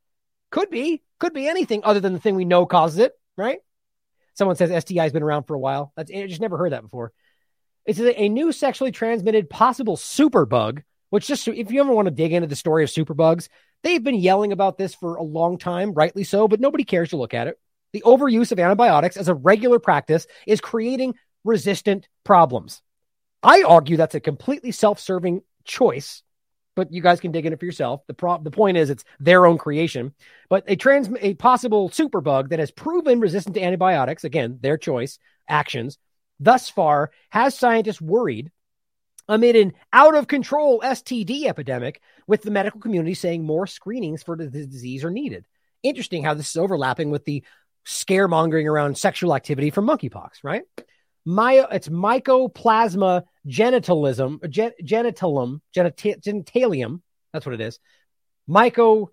Could 0.51 0.71
be, 0.71 1.03
could 1.19 1.35
be 1.35 1.47
anything 1.47 1.83
other 1.85 2.01
than 2.01 2.15
the 2.15 2.19
thing 2.19 2.37
we 2.37 2.47
know 2.47 2.65
causes 2.65 2.99
it, 2.99 3.13
right? 3.37 3.59
Someone 4.33 4.57
says 4.57 4.85
STI 4.85 5.03
has 5.03 5.13
been 5.13 5.23
around 5.23 5.45
for 5.45 5.55
a 5.55 5.59
while. 5.59 5.93
That's 5.95 6.11
I 6.11 6.27
just 6.27 6.41
never 6.41 6.57
heard 6.57 6.73
that 6.73 6.83
before. 6.83 7.13
It's 7.85 8.01
a, 8.01 8.23
a 8.23 8.29
new 8.31 8.53
sexually 8.53 8.93
transmitted 8.93 9.51
possible 9.51 9.97
superbug, 9.97 10.83
which 11.11 11.27
just 11.27 11.47
if 11.49 11.71
you 11.71 11.81
ever 11.81 11.93
want 11.93 12.07
to 12.07 12.15
dig 12.15 12.33
into 12.33 12.49
the 12.49 12.57
story 12.57 12.83
of 12.83 12.91
superbugs, 12.91 13.49
they've 13.83 14.03
been 14.03 14.15
yelling 14.15 14.53
about 14.53 14.79
this 14.79 14.95
for 14.95 15.17
a 15.17 15.23
long 15.23 15.59
time, 15.59 15.93
rightly 15.93 16.25
so, 16.25 16.49
but 16.49 16.61
nobody 16.61 16.85
cares 16.85 17.11
to 17.11 17.19
look 17.19 17.35
at 17.35 17.47
it. 17.47 17.59
The 17.93 18.03
overuse 18.05 18.53
of 18.53 18.59
antibiotics 18.59 19.17
as 19.17 19.29
a 19.29 19.35
regular 19.35 19.79
practice 19.79 20.27
is 20.47 20.61
creating 20.61 21.15
resistant 21.45 22.09
problems. 22.25 22.83
I 23.43 23.63
argue 23.63 23.97
that's 23.97 24.15
a 24.15 24.21
completely 24.21 24.73
self-serving 24.73 25.43
choice 25.65 26.23
but 26.77 26.93
you 26.93 27.01
guys 27.01 27.19
can 27.19 27.33
dig 27.33 27.47
in 27.47 27.53
it 27.53 27.59
for 27.59 27.65
yourself. 27.65 28.07
The 28.07 28.15
pro- 28.15 28.41
the 28.41 28.51
point 28.53 28.77
is 28.77 28.91
it's 28.91 29.05
their 29.19 29.47
own 29.47 29.59
creation. 29.59 30.15
But 30.49 30.65
a 30.69 30.77
trans 30.77 31.09
a 31.21 31.35
possible 31.35 31.89
superbug 31.89 32.51
that 32.51 32.61
has 32.61 32.71
proven 32.71 33.19
resistant 33.19 33.57
to 33.57 33.63
antibiotics, 33.63 34.23
again, 34.23 34.59
their 34.61 34.77
choice, 34.77 35.19
actions, 35.49 35.99
thus 36.39 36.69
far 36.69 37.11
has 37.31 37.59
scientists 37.59 38.01
worried 38.01 38.53
amid 39.27 39.57
an 39.57 39.73
out 39.93 40.15
of 40.15 40.29
control 40.29 40.81
STD 40.85 41.47
epidemic, 41.47 42.01
with 42.29 42.43
the 42.43 42.51
medical 42.51 42.81
community 42.81 43.15
saying 43.15 43.43
more 43.43 43.67
screenings 43.67 44.23
for 44.23 44.37
the 44.37 44.47
disease 44.47 45.03
are 45.03 45.11
needed. 45.11 45.47
Interesting 45.83 46.23
how 46.23 46.35
this 46.35 46.51
is 46.51 46.57
overlapping 46.57 47.11
with 47.11 47.25
the 47.25 47.43
scaremongering 47.87 48.67
around 48.67 48.99
sexual 48.99 49.35
activity 49.35 49.71
from 49.71 49.87
monkeypox, 49.87 50.43
right? 50.43 50.63
My, 51.25 51.67
it's 51.71 51.89
mycoplasma 51.89 53.25
genitalism, 53.47 54.41
gen, 54.49 54.73
genitalum, 54.83 55.61
genita- 55.75 56.21
genitalium. 56.21 57.01
That's 57.33 57.47
what 57.47 57.55
it 57.55 57.61
is. 57.61 57.79
Myco. 58.49 59.09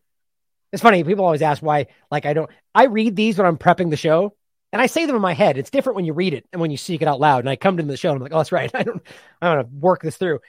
It's 0.72 0.82
funny. 0.82 1.04
People 1.04 1.26
always 1.26 1.44
ask 1.44 1.62
why, 1.62 1.88
like, 2.10 2.26
I 2.26 2.34
don't, 2.34 2.50
I 2.74 2.86
read 2.86 3.16
these 3.16 3.38
when 3.38 3.46
I'm 3.46 3.58
prepping 3.58 3.92
the 3.92 3.98
show 3.98 4.36
and 4.72 4.82
I 4.82 4.88
say 4.88 5.06
them 5.06 5.16
in 5.16 5.22
my 5.22 5.34
head. 5.34 5.58
It's 5.58 5.70
different 5.70 5.96
when 5.96 6.06
you 6.06 6.14
read 6.14 6.34
it 6.34 6.46
and 6.52 6.60
when 6.60 6.72
you 6.72 6.78
speak 6.78 7.04
it 7.04 7.08
out 7.08 7.20
loud. 7.20 7.42
And 7.42 7.50
I 7.50 7.56
come 7.56 7.78
to 7.78 7.84
the 7.84 7.96
show 7.96 8.10
and 8.10 8.18
I'm 8.18 8.24
like, 8.24 8.34
oh, 8.34 8.38
that's 8.38 8.52
right. 8.52 8.72
I 8.76 8.82
don't, 8.82 9.04
I 9.40 9.54
don't 9.54 9.72
work 9.72 10.02
this 10.02 10.18
through. 10.18 10.40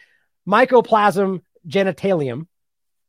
Mycoplasm 0.48 1.42
genitalium, 1.68 2.46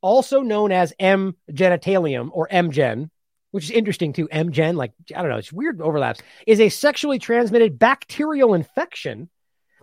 also 0.02 0.42
known 0.42 0.74
as 0.74 0.94
M 1.00 1.36
genitalium 1.52 2.30
or 2.34 2.48
M 2.52 2.72
gen, 2.72 3.10
which 3.56 3.64
is 3.64 3.72
interesting 3.72 4.12
too. 4.12 4.28
MGen, 4.28 4.76
like, 4.76 4.92
I 5.16 5.22
don't 5.22 5.32
know, 5.32 5.38
it's 5.38 5.54
weird 5.54 5.80
overlaps, 5.80 6.20
is 6.46 6.60
a 6.60 6.68
sexually 6.68 7.20
transmitted 7.20 7.80
bacterial 7.80 8.54
infection 8.54 9.30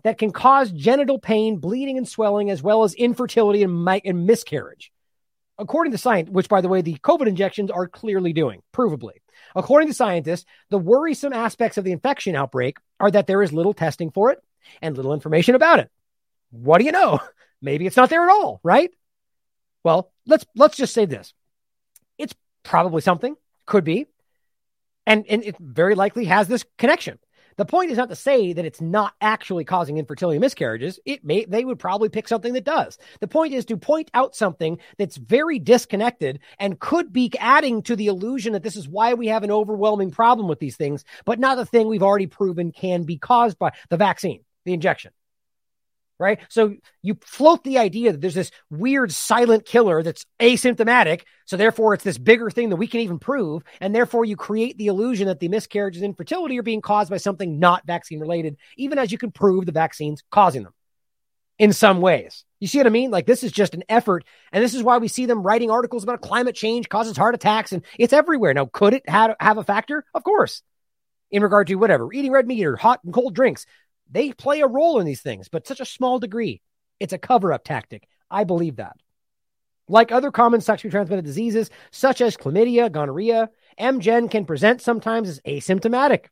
that 0.05 0.18
can 0.18 0.31
cause 0.31 0.70
genital 0.70 1.18
pain, 1.18 1.57
bleeding, 1.57 1.97
and 1.97 2.07
swelling, 2.07 2.51
as 2.51 2.62
well 2.62 2.83
as 2.83 2.92
infertility 2.92 3.62
and, 3.62 3.83
mi- 3.83 4.02
and 4.05 4.26
miscarriage. 4.26 4.92
According 5.59 5.92
to 5.92 5.97
science, 5.97 6.28
which 6.28 6.51
by 6.51 6.60
the 6.60 6.68
way, 6.68 6.83
the 6.83 6.99
COVID 6.99 7.26
injections 7.26 7.70
are 7.70 7.89
clearly 7.89 8.34
doing, 8.34 8.60
provably. 8.75 9.23
According 9.57 9.89
to 9.89 9.94
scientists, 9.94 10.44
the 10.68 10.76
worrisome 10.76 11.33
aspects 11.33 11.78
of 11.78 11.84
the 11.84 11.92
infection 11.92 12.36
outbreak 12.36 12.76
are 13.01 13.10
that 13.10 13.26
there 13.26 13.42
is 13.42 13.55
little 13.55 13.73
testing 13.73 14.10
for 14.10 14.33
it 14.33 14.42
and 14.83 14.99
little 14.99 15.15
information 15.15 15.55
about 15.55 15.78
it. 15.78 15.91
What 16.51 16.76
do 16.76 16.84
you 16.84 16.92
know? 16.92 17.20
Maybe 17.62 17.86
it's 17.86 17.97
not 17.97 18.10
there 18.10 18.28
at 18.28 18.33
all, 18.33 18.60
right? 18.62 18.91
Well, 19.83 20.12
let's 20.26 20.44
let's 20.55 20.76
just 20.76 20.92
say 20.92 21.07
this. 21.07 21.33
It's 22.18 22.34
probably 22.65 23.01
something. 23.01 23.34
Could 23.66 23.84
be. 23.84 24.07
And, 25.07 25.26
and 25.28 25.42
it 25.42 25.57
very 25.58 25.94
likely 25.94 26.26
has 26.26 26.49
this 26.49 26.65
connection. 26.78 27.18
The 27.57 27.65
point 27.66 27.91
is 27.91 27.99
not 27.99 28.08
to 28.08 28.16
say 28.16 28.52
that 28.55 28.65
it's 28.65 28.81
not 28.81 29.15
actually 29.20 29.65
causing 29.65 29.99
infertility 29.99 30.39
miscarriages. 30.39 30.99
It 31.05 31.24
may 31.24 31.44
they 31.44 31.65
would 31.65 31.78
probably 31.78 32.08
pick 32.08 32.26
something 32.26 32.55
that 32.55 32.65
does. 32.65 32.97
The 33.20 33.28
point 33.28 33.52
is 33.52 33.66
to 33.66 33.76
point 33.76 34.10
out 34.15 34.34
something 34.34 34.78
that's 34.97 35.16
very 35.16 35.58
disconnected 35.58 36.41
and 36.58 36.81
could 36.81 37.12
be 37.12 37.31
adding 37.39 37.82
to 37.82 37.97
the 37.97 38.07
illusion 38.07 38.55
that 38.55 38.62
this 38.62 38.76
is 38.76 38.89
why 38.89 39.15
we 39.15 39.26
have 39.26 39.42
an 39.42 39.50
overwhelming 39.50 40.10
problem 40.10 40.49
with 40.49 40.60
these 40.60 40.76
things, 40.76 41.05
but 41.24 41.39
not 41.39 41.57
the 41.57 41.66
thing 41.66 41.89
we've 41.89 42.02
already 42.02 42.26
proven 42.26 42.73
can 42.73 43.05
be 43.05 43.18
caused 43.18 43.58
by 43.58 43.73
the 43.91 43.99
vaccine, 43.99 44.44
the 44.65 44.73
injection 44.73 45.12
right? 46.23 46.39
So 46.49 46.76
you 47.02 47.18
float 47.25 47.65
the 47.65 47.78
idea 47.78 48.12
that 48.12 48.20
there's 48.20 48.34
this 48.34 48.51
weird 48.70 49.12
silent 49.12 49.67
killer 49.67 50.02
that's 50.02 50.25
asymptomatic. 50.41 51.23
So 51.44 51.57
therefore, 51.57 51.94
it's 51.94 52.05
this 52.05 52.18
bigger 52.18 52.51
thing 52.51 52.70
that 52.70 52.76
we 52.76 52.86
can 52.86 53.01
even 53.01 53.18
prove. 53.18 53.62
And 53.81 53.94
therefore, 53.94 54.25
you 54.25 54.36
create 54.36 54.78
the 54.78 54.86
illusion 54.86 55.26
that 55.26 55.41
the 55.41 55.49
miscarriages 55.49 56.02
and 56.02 56.10
infertility 56.10 56.59
are 56.59 56.62
being 56.62 56.81
caused 56.81 57.10
by 57.10 57.18
something 57.18 57.59
not 57.59 57.86
vaccine 57.86 58.20
related, 58.20 58.57
even 58.76 58.99
as 58.99 59.12
you 59.12 59.18
can 59.18 59.33
prove 59.33 59.67
the 59.67 59.73
vaccine's 59.73 60.23
causing 60.31 60.62
them 60.62 60.73
in 61.59 61.73
some 61.73 62.01
ways. 62.01 62.44
You 62.59 62.67
see 62.67 62.78
what 62.78 62.86
I 62.86 62.91
mean? 62.91 63.10
Like 63.10 63.26
this 63.26 63.44
is 63.44 63.52
just 63.52 63.75
an 63.75 63.84
effort. 63.89 64.25
And 64.52 64.62
this 64.65 64.75
is 64.75 64.83
why 64.83 64.99
we 64.99 65.09
see 65.09 65.26
them 65.26 65.42
writing 65.42 65.70
articles 65.70 66.02
about 66.02 66.20
climate 66.20 66.55
change 66.55 66.89
causes 66.89 67.17
heart 67.17 67.34
attacks 67.34 67.73
and 67.73 67.84
it's 67.99 68.12
everywhere. 68.12 68.55
Now, 68.55 68.67
could 68.67 68.94
it 68.94 69.09
have, 69.09 69.36
have 69.39 69.59
a 69.59 69.65
factor? 69.65 70.05
Of 70.15 70.25
course. 70.25 70.62
In 71.31 71.42
regard 71.42 71.68
to 71.68 71.76
whatever, 71.76 72.12
eating 72.12 72.31
red 72.31 72.47
meat 72.47 72.65
or 72.65 72.76
hot 72.76 73.01
and 73.05 73.15
cold 73.15 73.34
drinks. 73.34 73.65
They 74.12 74.32
play 74.32 74.60
a 74.60 74.66
role 74.66 75.00
in 75.00 75.07
these 75.07 75.23
things, 75.23 75.49
but 75.49 75.66
such 75.66 75.81
a 75.81 75.86
small 75.86 76.18
degree. 76.18 76.60
It's 77.00 77.15
a 77.15 77.18
cover 77.18 77.52
up 77.52 77.65
tactic. 77.65 78.07
I 78.31 78.44
believe 78.44 78.76
that. 78.76 78.97
Like 79.89 80.12
other 80.12 80.31
common 80.31 80.60
sexually 80.60 80.91
transmitted 80.91 81.24
diseases, 81.24 81.70
such 81.91 82.20
as 82.20 82.36
chlamydia, 82.36 82.92
gonorrhea, 82.92 83.50
MGen 83.81 84.31
can 84.31 84.44
present 84.44 84.81
sometimes 84.81 85.28
as 85.28 85.41
asymptomatic. 85.41 86.26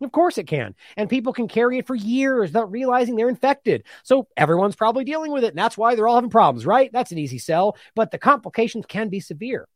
Of 0.00 0.12
course 0.12 0.38
it 0.38 0.46
can. 0.46 0.74
And 0.96 1.10
people 1.10 1.32
can 1.32 1.48
carry 1.48 1.78
it 1.78 1.86
for 1.86 1.96
years 1.96 2.50
without 2.50 2.70
realizing 2.70 3.16
they're 3.16 3.28
infected. 3.28 3.84
So 4.04 4.28
everyone's 4.36 4.76
probably 4.76 5.04
dealing 5.04 5.32
with 5.32 5.42
it. 5.42 5.48
And 5.48 5.58
that's 5.58 5.76
why 5.76 5.94
they're 5.94 6.06
all 6.06 6.14
having 6.14 6.30
problems, 6.30 6.64
right? 6.64 6.90
That's 6.92 7.10
an 7.10 7.18
easy 7.18 7.38
sell. 7.38 7.76
But 7.96 8.12
the 8.12 8.18
complications 8.18 8.86
can 8.86 9.08
be 9.08 9.20
severe. 9.20 9.66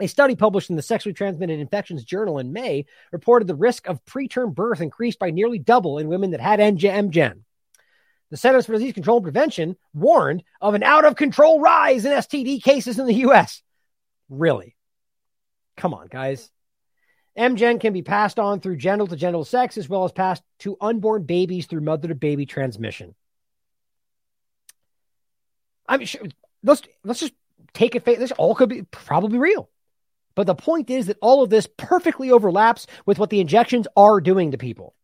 A 0.00 0.08
study 0.08 0.34
published 0.34 0.70
in 0.70 0.76
the 0.76 0.82
Sexually 0.82 1.12
Transmitted 1.12 1.60
Infections 1.60 2.04
Journal 2.04 2.38
in 2.38 2.52
May 2.52 2.86
reported 3.12 3.46
the 3.46 3.54
risk 3.54 3.86
of 3.86 4.04
preterm 4.06 4.54
birth 4.54 4.80
increased 4.80 5.18
by 5.18 5.30
nearly 5.30 5.58
double 5.58 5.98
in 5.98 6.08
women 6.08 6.30
that 6.30 6.40
had 6.40 6.58
MGen. 6.58 7.40
The 8.30 8.36
Centers 8.36 8.64
for 8.64 8.72
Disease 8.72 8.94
Control 8.94 9.18
and 9.18 9.24
Prevention 9.24 9.76
warned 9.92 10.42
of 10.60 10.74
an 10.74 10.82
out 10.82 11.04
of 11.04 11.16
control 11.16 11.60
rise 11.60 12.04
in 12.04 12.12
STD 12.12 12.62
cases 12.62 12.98
in 12.98 13.06
the 13.06 13.14
U.S. 13.14 13.62
Really? 14.30 14.76
Come 15.76 15.92
on, 15.92 16.06
guys. 16.06 16.50
MGen 17.36 17.80
can 17.80 17.92
be 17.92 18.02
passed 18.02 18.38
on 18.38 18.60
through 18.60 18.76
genital 18.76 19.06
to 19.08 19.16
genital 19.16 19.44
sex 19.44 19.76
as 19.76 19.88
well 19.88 20.04
as 20.04 20.12
passed 20.12 20.42
to 20.60 20.76
unborn 20.80 21.24
babies 21.24 21.66
through 21.66 21.80
mother 21.80 22.08
to 22.08 22.14
baby 22.14 22.46
transmission. 22.46 23.14
I'm 25.88 26.04
sure. 26.04 26.22
Let's 26.62 26.82
let's 27.04 27.20
just 27.20 27.34
take 27.74 27.96
it. 27.96 28.04
This 28.04 28.32
all 28.32 28.54
could 28.54 28.68
be 28.68 28.82
probably 28.82 29.38
real. 29.38 29.68
But 30.34 30.46
the 30.46 30.54
point 30.54 30.90
is 30.90 31.06
that 31.06 31.18
all 31.20 31.42
of 31.42 31.50
this 31.50 31.68
perfectly 31.76 32.30
overlaps 32.30 32.86
with 33.06 33.18
what 33.18 33.30
the 33.30 33.40
injections 33.40 33.86
are 33.96 34.20
doing 34.20 34.52
to 34.52 34.58
people. 34.58 34.94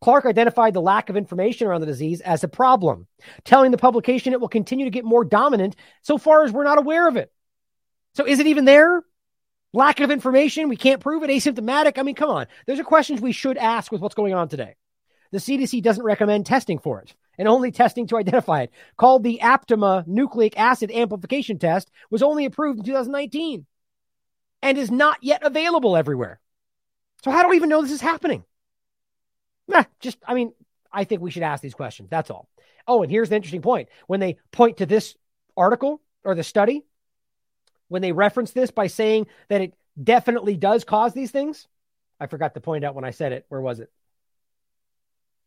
Clark 0.00 0.26
identified 0.26 0.74
the 0.74 0.80
lack 0.80 1.08
of 1.08 1.16
information 1.16 1.66
around 1.66 1.80
the 1.80 1.86
disease 1.86 2.20
as 2.20 2.44
a 2.44 2.48
problem, 2.48 3.06
telling 3.44 3.70
the 3.70 3.78
publication 3.78 4.32
it 4.32 4.40
will 4.40 4.48
continue 4.48 4.84
to 4.84 4.90
get 4.90 5.04
more 5.04 5.24
dominant 5.24 5.76
so 6.02 6.18
far 6.18 6.44
as 6.44 6.52
we're 6.52 6.64
not 6.64 6.78
aware 6.78 7.08
of 7.08 7.16
it. 7.16 7.32
So 8.14 8.26
is 8.26 8.38
it 8.38 8.46
even 8.46 8.66
there? 8.66 9.02
Lack 9.72 10.00
of 10.00 10.10
information, 10.10 10.68
we 10.68 10.76
can't 10.76 11.00
prove 11.00 11.22
it, 11.22 11.30
asymptomatic. 11.30 11.98
I 11.98 12.02
mean, 12.02 12.14
come 12.14 12.30
on. 12.30 12.46
Those 12.66 12.78
are 12.78 12.84
questions 12.84 13.20
we 13.20 13.32
should 13.32 13.56
ask 13.56 13.90
with 13.90 14.00
what's 14.00 14.14
going 14.14 14.34
on 14.34 14.48
today. 14.48 14.76
The 15.32 15.38
CDC 15.38 15.82
doesn't 15.82 16.04
recommend 16.04 16.46
testing 16.46 16.78
for 16.78 17.00
it 17.00 17.14
and 17.38 17.48
only 17.48 17.70
testing 17.70 18.06
to 18.06 18.16
identify 18.16 18.62
it, 18.62 18.70
called 18.96 19.22
the 19.22 19.40
Aptima 19.42 20.06
nucleic 20.06 20.58
acid 20.58 20.90
amplification 20.90 21.58
test, 21.58 21.90
was 22.10 22.22
only 22.22 22.46
approved 22.46 22.78
in 22.78 22.84
2019 22.84 23.66
and 24.66 24.76
is 24.76 24.90
not 24.90 25.18
yet 25.22 25.44
available 25.44 25.96
everywhere. 25.96 26.40
So 27.22 27.30
how 27.30 27.42
do 27.44 27.48
we 27.48 27.56
even 27.56 27.68
know 27.68 27.82
this 27.82 27.92
is 27.92 28.00
happening? 28.00 28.42
Nah, 29.68 29.84
just, 30.00 30.18
I 30.26 30.34
mean, 30.34 30.52
I 30.92 31.04
think 31.04 31.22
we 31.22 31.30
should 31.30 31.44
ask 31.44 31.62
these 31.62 31.72
questions. 31.72 32.08
That's 32.10 32.30
all. 32.30 32.48
Oh, 32.88 33.02
and 33.02 33.10
here's 33.10 33.28
the 33.28 33.36
interesting 33.36 33.62
point. 33.62 33.88
When 34.08 34.18
they 34.18 34.38
point 34.50 34.78
to 34.78 34.86
this 34.86 35.14
article 35.56 36.00
or 36.24 36.34
the 36.34 36.42
study, 36.42 36.84
when 37.86 38.02
they 38.02 38.10
reference 38.10 38.50
this 38.50 38.72
by 38.72 38.88
saying 38.88 39.28
that 39.48 39.60
it 39.60 39.74
definitely 40.02 40.56
does 40.56 40.82
cause 40.82 41.14
these 41.14 41.30
things, 41.30 41.68
I 42.18 42.26
forgot 42.26 42.54
to 42.54 42.60
point 42.60 42.84
out 42.84 42.96
when 42.96 43.04
I 43.04 43.12
said 43.12 43.30
it. 43.30 43.46
Where 43.48 43.60
was 43.60 43.78
it? 43.78 43.90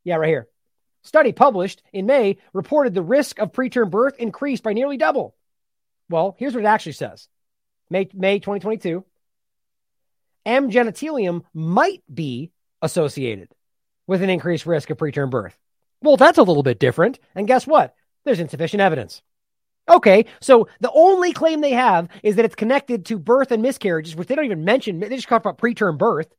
Yeah, 0.06 0.16
right 0.16 0.30
here. 0.30 0.48
Study 1.04 1.34
published 1.34 1.84
in 1.92 2.06
May 2.06 2.38
reported 2.54 2.94
the 2.94 3.02
risk 3.02 3.38
of 3.40 3.52
preterm 3.52 3.90
birth 3.90 4.16
increased 4.18 4.64
by 4.64 4.72
nearly 4.72 4.96
double. 4.96 5.36
Well, 6.10 6.38
here's 6.40 6.54
what 6.54 6.64
it 6.64 6.68
actually 6.68 6.94
says. 6.94 7.28
May, 7.90 8.08
May 8.14 8.40
2022. 8.40 9.04
M 10.50 10.72
genitalium 10.72 11.44
might 11.54 12.04
be 12.12 12.52
associated 12.82 13.50
with 14.08 14.24
an 14.24 14.30
increased 14.30 14.66
risk 14.66 14.90
of 14.90 14.98
preterm 14.98 15.30
birth. 15.30 15.58
Well, 16.02 16.18
that's 16.18 16.40
a 16.40 16.44
little 16.44 16.64
bit 16.64 16.80
different. 16.80 17.20
And 17.36 17.48
guess 17.48 17.68
what? 17.68 17.94
There's 18.26 18.40
insufficient 18.40 18.82
evidence. 18.82 19.22
Okay, 19.88 20.26
so 20.42 20.68
the 20.80 20.92
only 20.92 21.34
claim 21.34 21.62
they 21.62 21.72
have 21.72 22.10
is 22.24 22.36
that 22.36 22.46
it's 22.46 22.56
connected 22.56 23.06
to 23.06 23.20
birth 23.20 23.52
and 23.52 23.62
miscarriages, 23.62 24.16
which 24.16 24.28
they 24.28 24.36
don't 24.36 24.46
even 24.46 24.66
mention. 24.66 25.00
They 25.00 25.10
just 25.10 25.28
talk 25.28 25.42
about 25.42 25.58
preterm 25.58 25.98
birth. 25.98 26.34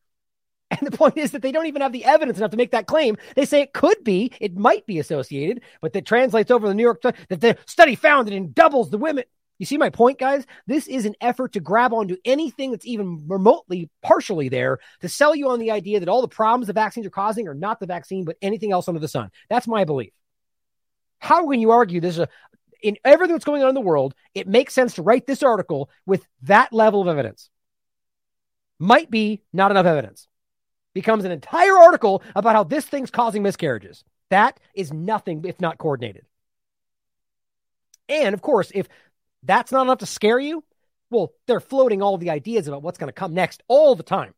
And 0.71 0.81
the 0.87 0.97
point 0.97 1.17
is 1.17 1.33
that 1.33 1.43
they 1.43 1.53
don't 1.53 1.67
even 1.67 1.83
have 1.83 1.93
the 1.93 2.05
evidence 2.05 2.39
enough 2.39 2.53
to 2.53 2.57
make 2.57 2.71
that 2.73 2.87
claim. 2.87 3.17
They 3.35 3.45
say 3.45 3.61
it 3.61 3.73
could 3.73 4.05
be, 4.05 4.33
it 4.41 4.57
might 4.57 4.87
be 4.87 5.01
associated, 5.01 5.63
but 5.81 5.93
that 5.93 6.07
translates 6.07 6.51
over 6.51 6.69
the 6.69 6.75
New 6.75 6.83
York 6.83 7.03
that 7.03 7.17
the 7.29 7.57
study 7.67 7.97
found 7.97 8.29
that 8.29 8.35
it 8.35 8.55
doubles 8.55 8.91
the 8.91 8.99
women. 8.99 9.25
You 9.61 9.67
see 9.67 9.77
my 9.77 9.91
point, 9.91 10.19
guys? 10.19 10.47
This 10.67 10.89
is 10.89 11.05
an 11.05 11.15
effort 11.21 11.53
to 11.53 11.61
grab 11.61 11.93
onto 11.93 12.17
anything 12.25 12.71
that's 12.71 12.87
even 12.87 13.29
remotely 13.29 13.91
partially 14.03 14.49
there 14.49 14.79
to 15.03 15.09
sell 15.09 15.35
you 15.35 15.51
on 15.51 15.59
the 15.59 15.71
idea 15.71 16.01
that 16.01 16.09
all 16.09 16.23
the 16.23 16.29
problems 16.29 16.67
the 16.67 16.73
vaccines 16.73 17.07
are 17.07 17.11
causing 17.11 17.47
are 17.47 17.55
not 17.55 17.79
the 17.79 17.85
vaccine, 17.85 18.25
but 18.25 18.39
anything 18.41 18.73
else 18.73 18.89
under 18.89 19.01
the 19.01 19.07
sun. 19.07 19.31
That's 19.51 19.69
my 19.69 19.85
belief. 19.85 20.15
How 21.19 21.47
can 21.47 21.61
you 21.61 21.73
argue 21.73 22.01
this? 22.01 22.15
is 22.15 22.21
A, 22.21 22.29
in 22.83 22.97
everything 23.05 23.35
that's 23.35 23.45
going 23.45 23.63
on 23.63 23.69
in 23.69 23.75
the 23.75 23.83
world, 23.83 24.15
it 24.35 24.49
makes 24.49 24.73
sense 24.73 24.95
to 24.95 25.03
write 25.03 25.27
this 25.27 25.43
article 25.43 25.91
with 26.07 26.27
that 26.45 26.73
level 26.73 27.03
of 27.03 27.09
evidence. 27.09 27.51
Might 28.79 29.11
be 29.11 29.43
not 29.53 29.71
enough 29.71 29.85
evidence. 29.85 30.27
Becomes 30.95 31.27
an 31.27 31.33
entire 31.33 31.77
article 31.77 32.23
about 32.35 32.57
how 32.57 32.65
this 32.65 32.87
thing's 32.87 33.11
causing 33.11 33.43
miscarriages. 33.43 34.05
That 34.31 34.59
is 34.75 34.91
nothing 34.91 35.45
if 35.47 35.61
not 35.61 35.77
coordinated. 35.77 36.25
And 38.09 38.35
of 38.35 38.43
course, 38.43 38.73
if 38.75 38.89
that's 39.43 39.73
not 39.73 39.83
enough 39.83 39.99
to 39.99 40.07
scare 40.07 40.39
you, 40.39 40.65
well, 41.11 41.33
they're 41.47 41.61
floating 41.61 42.03
all 42.03 42.19
the 42.19 42.31
ideas 42.31 42.69
about 42.69 42.83
what's 42.83 42.99
going 42.99 43.09
to 43.09 43.13
come 43.13 43.35
next 43.35 43.63
all 43.69 43.95
the 43.95 44.03
time. 44.03 44.35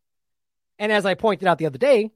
And 0.79 0.91
as 0.91 1.05
I 1.05 1.15
pointed 1.15 1.47
out 1.47 1.59
the 1.59 1.67
other 1.67 1.79
day, 1.79 2.11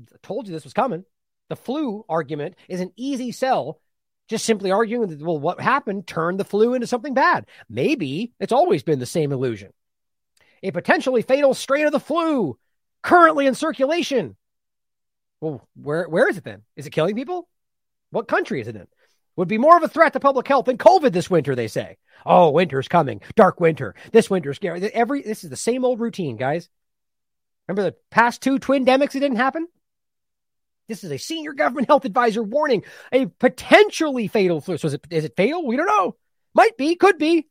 I 0.00 0.16
told 0.22 0.46
you 0.46 0.52
this 0.52 0.64
was 0.64 0.72
coming. 0.72 1.04
The 1.48 1.56
flu 1.56 2.04
argument 2.08 2.54
is 2.68 2.80
an 2.80 2.92
easy 2.96 3.32
sell 3.32 3.80
just 4.28 4.44
simply 4.44 4.70
arguing 4.70 5.08
that, 5.08 5.22
well, 5.22 5.38
what 5.38 5.60
happened 5.60 6.06
turned 6.06 6.40
the 6.40 6.44
flu 6.44 6.74
into 6.74 6.86
something 6.86 7.14
bad. 7.14 7.46
Maybe 7.68 8.32
it's 8.40 8.52
always 8.52 8.82
been 8.82 8.98
the 8.98 9.06
same 9.06 9.32
illusion. 9.32 9.72
A 10.62 10.72
potentially 10.72 11.22
fatal 11.22 11.54
strain 11.54 11.86
of 11.86 11.92
the 11.92 12.00
flu 12.00 12.58
currently 13.02 13.46
in 13.46 13.54
circulation. 13.54 14.36
Well, 15.40 15.66
where, 15.76 16.08
where 16.08 16.28
is 16.28 16.38
it 16.38 16.44
then? 16.44 16.62
Is 16.74 16.86
it 16.86 16.90
killing 16.90 17.14
people? 17.14 17.48
What 18.10 18.26
country 18.28 18.60
is 18.60 18.68
it 18.68 18.76
in? 18.76 18.88
Would 19.36 19.48
be 19.48 19.58
more 19.58 19.76
of 19.76 19.82
a 19.82 19.88
threat 19.88 20.14
to 20.14 20.20
public 20.20 20.48
health 20.48 20.64
than 20.64 20.78
COVID 20.78 21.12
this 21.12 21.30
winter, 21.30 21.54
they 21.54 21.68
say. 21.68 21.98
Oh, 22.24 22.50
winter's 22.50 22.88
coming. 22.88 23.20
Dark 23.34 23.60
winter. 23.60 23.94
This 24.10 24.30
winter's 24.30 24.56
scary. 24.56 24.82
Every 24.92 25.22
this 25.22 25.44
is 25.44 25.50
the 25.50 25.56
same 25.56 25.84
old 25.84 26.00
routine, 26.00 26.36
guys. 26.36 26.68
Remember 27.68 27.90
the 27.90 27.96
past 28.10 28.42
two 28.42 28.58
twindemics 28.58 29.14
it 29.14 29.20
didn't 29.20 29.36
happen? 29.36 29.68
This 30.88 31.04
is 31.04 31.10
a 31.10 31.18
senior 31.18 31.52
government 31.52 31.88
health 31.88 32.04
advisor 32.04 32.42
warning 32.42 32.84
a 33.12 33.26
potentially 33.26 34.28
fatal 34.28 34.60
flu. 34.60 34.78
So 34.78 34.86
is 34.88 34.94
it, 34.94 35.06
is 35.10 35.24
it 35.24 35.36
fatal? 35.36 35.66
We 35.66 35.76
don't 35.76 35.86
know. 35.86 36.16
Might 36.54 36.76
be, 36.76 36.94
could 36.94 37.18
be. 37.18 37.46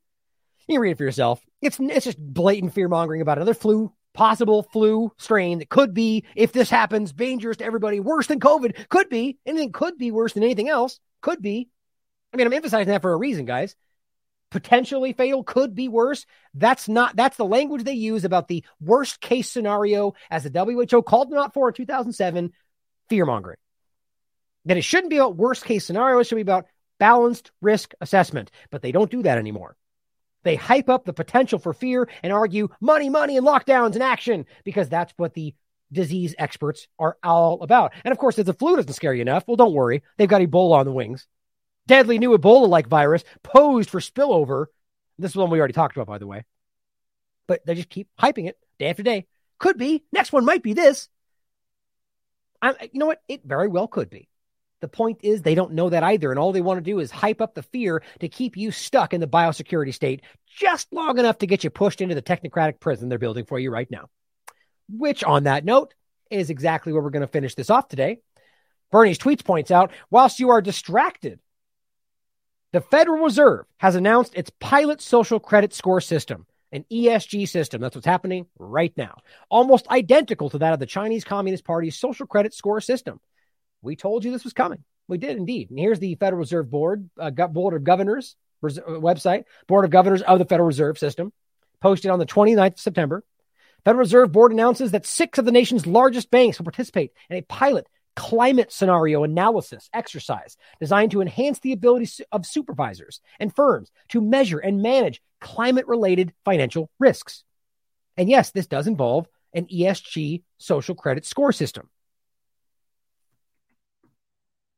You 0.68 0.76
can 0.76 0.80
read 0.80 0.92
it 0.92 0.98
for 0.98 1.04
yourself. 1.04 1.42
It's, 1.62 1.78
it's 1.80 2.06
just 2.06 2.18
blatant 2.18 2.74
fear 2.74 2.88
mongering 2.88 3.22
about 3.22 3.38
another 3.38 3.54
flu, 3.54 3.92
possible 4.14 4.64
flu 4.64 5.12
strain 5.18 5.60
that 5.60 5.70
could 5.70 5.94
be, 5.94 6.24
if 6.36 6.54
this 6.54 6.70
happens, 6.70 7.12
dangerous 7.12 7.58
to 7.58 7.66
everybody, 7.66 8.00
worse 8.00 8.28
than 8.28 8.40
COVID. 8.40 8.88
Could 8.90 9.10
be. 9.10 9.38
Anything 9.46 9.74
could 9.74 9.98
be 9.98 10.12
worse 10.12 10.34
than 10.34 10.44
anything 10.44 10.70
else. 10.70 11.00
Could 11.22 11.42
be. 11.42 11.70
I 12.36 12.38
mean, 12.38 12.48
I'm 12.48 12.54
emphasizing 12.54 12.90
that 12.90 13.02
for 13.02 13.14
a 13.14 13.18
reason, 13.18 13.46
guys. 13.46 13.78
Potentially 14.52 15.14
fatal 15.14 15.42
could 15.42 15.74
be 15.74 15.88
worse. 15.88 16.26
That's 16.54 16.90
not, 16.90 17.16
that's 17.16 17.38
the 17.38 17.46
language 17.46 17.86
they 17.86 17.94
use 17.94 18.26
about 18.26 18.50
the 18.50 18.66
worst 18.82 19.22
case 19.22 19.50
scenario 19.50 20.16
as 20.30 20.44
the 20.44 20.50
WHO 20.50 21.02
called 21.02 21.30
them 21.30 21.40
out 21.40 21.54
for 21.54 21.70
in 21.70 21.74
2007 21.74 22.52
fear 23.08 23.26
mongering. 23.26 23.56
That 24.66 24.76
it 24.76 24.82
shouldn't 24.82 25.12
be 25.12 25.16
about 25.16 25.38
worst 25.38 25.64
case 25.64 25.86
scenario, 25.86 26.20
it 26.20 26.26
should 26.26 26.36
be 26.36 26.42
about 26.42 26.66
balanced 27.00 27.52
risk 27.62 27.94
assessment. 28.02 28.52
But 28.70 28.82
they 28.82 28.92
don't 28.92 29.10
do 29.10 29.24
that 29.24 29.38
anymore. 29.38 29.78
They 30.44 30.56
hype 30.56 30.90
up 30.90 31.06
the 31.06 31.14
potential 31.14 31.58
for 31.58 31.72
fear 31.72 32.10
and 32.22 32.34
argue 32.34 32.68
money, 32.82 33.10
money, 33.10 33.38
and 33.38 33.48
lockdowns 33.48 33.94
and 33.94 34.04
action 34.04 34.46
because 34.66 34.90
that's 34.90 35.14
what 35.16 35.36
the 35.36 35.56
disease 35.90 36.36
experts 36.38 36.90
are 37.00 37.16
all 37.24 37.62
about. 37.64 37.94
And 38.04 38.12
of 38.12 38.18
course, 38.18 38.38
if 38.38 38.46
the 38.46 38.54
flu 38.54 38.76
doesn't 38.76 38.92
scare 38.92 39.14
you 39.14 39.22
enough, 39.22 39.46
well, 39.48 39.56
don't 39.56 39.74
worry. 39.74 40.04
They've 40.18 40.28
got 40.28 40.42
Ebola 40.42 40.80
on 40.80 40.86
the 40.86 40.92
wings. 40.92 41.26
Deadly 41.88 42.18
new 42.18 42.38
Ebola 42.38 42.68
like 42.68 42.88
virus 42.88 43.24
posed 43.44 43.90
for 43.90 44.00
spillover. 44.00 44.68
This 45.20 45.32
is 45.32 45.38
one 45.38 45.50
we 45.50 45.60
already 45.60 45.74
talked 45.74 45.96
about, 45.96 46.08
by 46.08 46.18
the 46.18 46.28
way. 46.28 46.46
But 47.48 47.66
they 47.66 47.76
just 47.76 47.90
keep 47.90 48.10
hyping 48.20 48.48
it 48.48 48.58
day 48.80 48.90
after 48.90 49.04
day. 49.04 49.28
Could 49.60 49.78
be. 49.78 50.04
Next 50.12 50.34
one 50.34 50.46
might 50.46 50.64
be 50.64 50.74
this. 50.74 51.10
I, 52.62 52.90
you 52.92 53.00
know 53.00 53.06
what? 53.06 53.22
It 53.28 53.46
very 53.46 53.68
well 53.68 53.88
could 53.88 54.10
be. 54.10 54.28
The 54.82 54.88
point 54.88 55.20
is, 55.22 55.42
they 55.42 55.56
don't 55.56 55.74
know 55.74 55.90
that 55.90 56.04
either. 56.04 56.32
And 56.32 56.40
all 56.40 56.52
they 56.52 56.62
want 56.62 56.78
to 56.78 56.92
do 56.92 57.00
is 57.00 57.12
hype 57.12 57.42
up 57.42 57.54
the 57.54 57.64
fear 57.64 58.04
to 58.20 58.28
keep 58.28 58.58
you 58.58 58.72
stuck 58.72 59.14
in 59.14 59.22
the 59.22 59.28
biosecurity 59.28 59.94
state 59.94 60.22
just 60.48 60.92
long 60.92 61.18
enough 61.18 61.40
to 61.40 61.48
get 61.48 61.64
you 61.64 61.70
pushed 61.70 62.02
into 62.02 62.16
the 62.16 62.22
technocratic 62.22 62.80
prison 62.80 63.10
they're 63.10 63.18
building 63.18 63.46
for 63.46 63.60
you 63.60 63.72
right 63.72 63.90
now. 63.90 64.10
Which, 64.90 65.24
on 65.24 65.44
that 65.44 65.66
note, 65.66 65.94
is 66.30 66.50
exactly 66.50 66.92
where 66.94 67.02
we're 67.02 67.10
going 67.10 67.22
to 67.22 67.28
finish 67.28 67.56
this 67.56 67.70
off 67.70 67.88
today. 67.88 68.20
Bernie's 68.92 69.18
tweets 69.18 69.44
points 69.44 69.72
out 69.72 69.92
whilst 70.10 70.40
you 70.40 70.50
are 70.52 70.62
distracted, 70.62 71.40
the 72.74 72.82
Federal 72.82 73.24
Reserve 73.24 73.66
has 73.78 73.96
announced 73.96 74.36
its 74.36 74.52
pilot 74.60 75.02
social 75.02 75.40
credit 75.40 75.74
score 75.74 76.02
system 76.02 76.46
an 76.76 76.86
ESG 76.92 77.48
system. 77.48 77.80
That's 77.82 77.96
what's 77.96 78.06
happening 78.06 78.48
right 78.60 78.94
now. 78.98 79.20
Almost 79.50 79.88
identical 79.88 80.50
to 80.50 80.58
that 80.60 80.74
of 80.74 80.80
the 80.80 80.86
Chinese 80.86 81.24
Communist 81.24 81.64
Party's 81.64 81.98
social 81.98 82.28
credit 82.28 82.54
score 82.54 82.82
system. 82.82 83.22
We 83.82 83.96
told 83.96 84.26
you 84.26 84.32
this 84.32 84.44
was 84.44 84.54
coming. 84.54 84.84
We 85.08 85.18
did 85.18 85.38
indeed. 85.38 85.70
And 85.70 85.80
here's 85.80 86.00
the 86.00 86.16
Federal 86.16 86.40
Reserve 86.40 86.70
Board, 86.70 87.10
uh, 87.20 87.30
Board 87.30 87.76
of 87.76 87.84
Governors 87.86 88.36
uh, 88.64 88.68
website, 88.68 89.46
Board 89.68 89.86
of 89.86 89.92
Governors 89.92 90.22
of 90.22 90.38
the 90.38 90.46
Federal 90.46 90.68
Reserve 90.68 90.98
System, 90.98 91.32
posted 91.82 92.12
on 92.12 92.20
the 92.20 92.26
29th 92.26 92.74
of 92.74 92.80
September. 92.80 93.24
Federal 93.86 94.00
Reserve 94.00 94.32
Board 94.32 94.52
announces 94.52 94.92
that 94.92 95.06
six 95.06 95.38
of 95.38 95.46
the 95.46 95.52
nation's 95.52 95.88
largest 95.88 96.30
banks 96.30 96.58
will 96.58 96.66
participate 96.66 97.12
in 97.30 97.38
a 97.38 97.42
pilot 97.44 97.88
climate 98.16 98.72
scenario 98.72 99.24
analysis 99.24 99.90
exercise 99.94 100.58
designed 100.80 101.12
to 101.12 101.22
enhance 101.22 101.60
the 101.60 101.74
ability 101.74 102.10
of 102.32 102.46
supervisors 102.46 103.20
and 103.40 103.56
firms 103.56 103.92
to 104.10 104.22
measure 104.22 104.60
and 104.60 104.82
manage 104.82 105.22
climate 105.42 105.88
related 105.88 106.34
financial 106.44 106.90
risks. 107.00 107.44
And 108.18 108.30
yes, 108.30 108.52
this 108.52 108.68
does 108.68 108.88
involve 108.88 109.28
an 109.54 109.66
ESG 109.68 110.44
social 110.58 110.96
credit 110.96 111.26
score 111.26 111.52
system. 111.52 111.90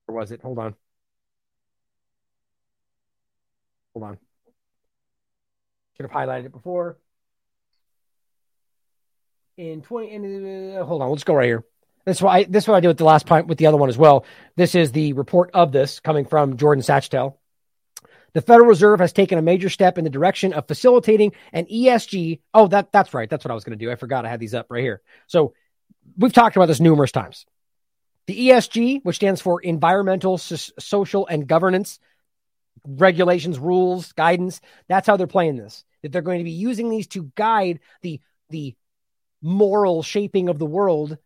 Or 0.08 0.16
was 0.16 0.32
it? 0.32 0.42
Hold 0.42 0.60
on. 0.60 0.76
Hold 3.94 4.12
on. 4.12 4.18
Should 5.96 6.10
have 6.10 6.12
highlighted 6.12 6.46
it 6.46 6.52
before. 6.52 6.98
In 9.58 9.82
20, 9.82 10.12
in, 10.12 10.76
uh, 10.78 10.86
hold 10.86 11.02
on, 11.02 11.10
let's 11.10 11.24
go 11.24 11.34
right 11.34 11.48
here. 11.48 11.66
This 12.08 12.18
is 12.20 12.24
why 12.24 12.46
this 12.46 12.64
is 12.64 12.68
what 12.70 12.78
I 12.78 12.80
did 12.80 12.88
with 12.88 13.00
the 13.00 13.04
last 13.04 13.26
point 13.26 13.48
with 13.48 13.58
the 13.58 13.66
other 13.66 13.76
one 13.76 13.90
as 13.90 13.98
well. 13.98 14.26
This 14.56 14.76
is 14.76 14.94
the 14.94 15.12
report 15.12 15.52
of 15.54 15.74
this 15.74 16.00
coming 16.00 16.24
from 16.24 16.56
Jordan 16.56 16.82
Schachtel. 16.82 17.38
The 18.32 18.40
Federal 18.40 18.70
Reserve 18.70 19.02
has 19.02 19.12
taken 19.12 19.38
a 19.38 19.42
major 19.42 19.68
step 19.68 19.98
in 19.98 20.06
the 20.06 20.10
direction 20.10 20.54
of 20.54 20.70
facilitating 20.70 21.34
an 21.52 21.66
ESG. 21.66 22.40
Oh, 22.54 22.68
that 22.68 22.94
that's 22.94 23.14
right. 23.14 23.30
That's 23.30 23.44
what 23.44 23.52
I 23.52 23.56
was 23.56 23.66
going 23.66 23.78
to 23.78 23.86
do. 23.86 23.92
I 23.92 23.96
forgot 23.96 24.26
I 24.26 24.30
had 24.30 24.40
these 24.40 24.54
up 24.54 24.68
right 24.70 24.82
here. 24.82 25.02
So 25.28 25.54
we've 26.18 26.32
talked 26.32 26.56
about 26.56 26.68
this 26.68 26.80
numerous 26.80 27.12
times. 27.12 27.46
The 28.28 28.52
ESG, 28.52 29.02
which 29.04 29.18
stands 29.18 29.42
for 29.42 29.60
environmental, 29.60 30.38
social, 30.38 31.28
and 31.28 31.46
governance 31.46 32.00
regulations, 32.88 33.60
rules, 33.60 34.14
guidance. 34.14 34.62
That's 34.88 35.08
how 35.08 35.18
they're 35.18 35.28
playing 35.28 35.58
this. 35.58 35.84
That 36.04 36.14
they're 36.14 36.22
going 36.22 36.40
to 36.40 36.46
be 36.46 36.52
using 36.52 36.90
these 36.90 37.08
to 37.08 37.30
guide 37.36 37.82
the 38.02 38.22
the 38.50 38.76
moral 39.42 40.04
shaping 40.04 40.48
of 40.48 40.58
the 40.58 40.66
world 40.66 41.18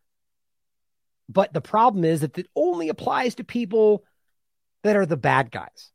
but 1.32 1.53
the 1.53 1.61
problem 1.61 2.03
is 2.03 2.22
that 2.22 2.38
it 2.38 2.48
only 2.56 2.90
applies 2.90 3.35
to 3.35 3.43
people 3.43 4.03
that 4.84 4.95
are 4.95 5.06
the 5.06 5.18
bad 5.18 5.51
guys. 5.51 5.92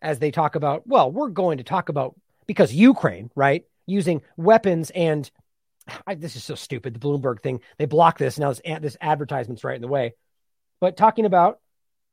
As 0.00 0.18
they 0.18 0.32
talk 0.32 0.56
about, 0.56 0.86
well, 0.86 1.12
we're 1.12 1.28
going 1.28 1.58
to 1.58 1.64
talk 1.64 1.88
about 1.88 2.16
because 2.46 2.74
Ukraine, 2.74 3.30
right, 3.36 3.64
using 3.86 4.22
weapons 4.36 4.90
and 4.90 5.30
I, 6.06 6.14
this 6.14 6.36
is 6.36 6.44
so 6.44 6.54
stupid. 6.54 6.94
The 6.94 7.00
Bloomberg 7.00 7.42
thing, 7.42 7.60
they 7.78 7.86
block 7.86 8.18
this 8.18 8.38
now. 8.38 8.50
This, 8.50 8.60
this 8.80 8.96
advertisement's 9.00 9.64
right 9.64 9.76
in 9.76 9.82
the 9.82 9.88
way. 9.88 10.14
But 10.80 10.96
talking 10.96 11.24
about 11.24 11.60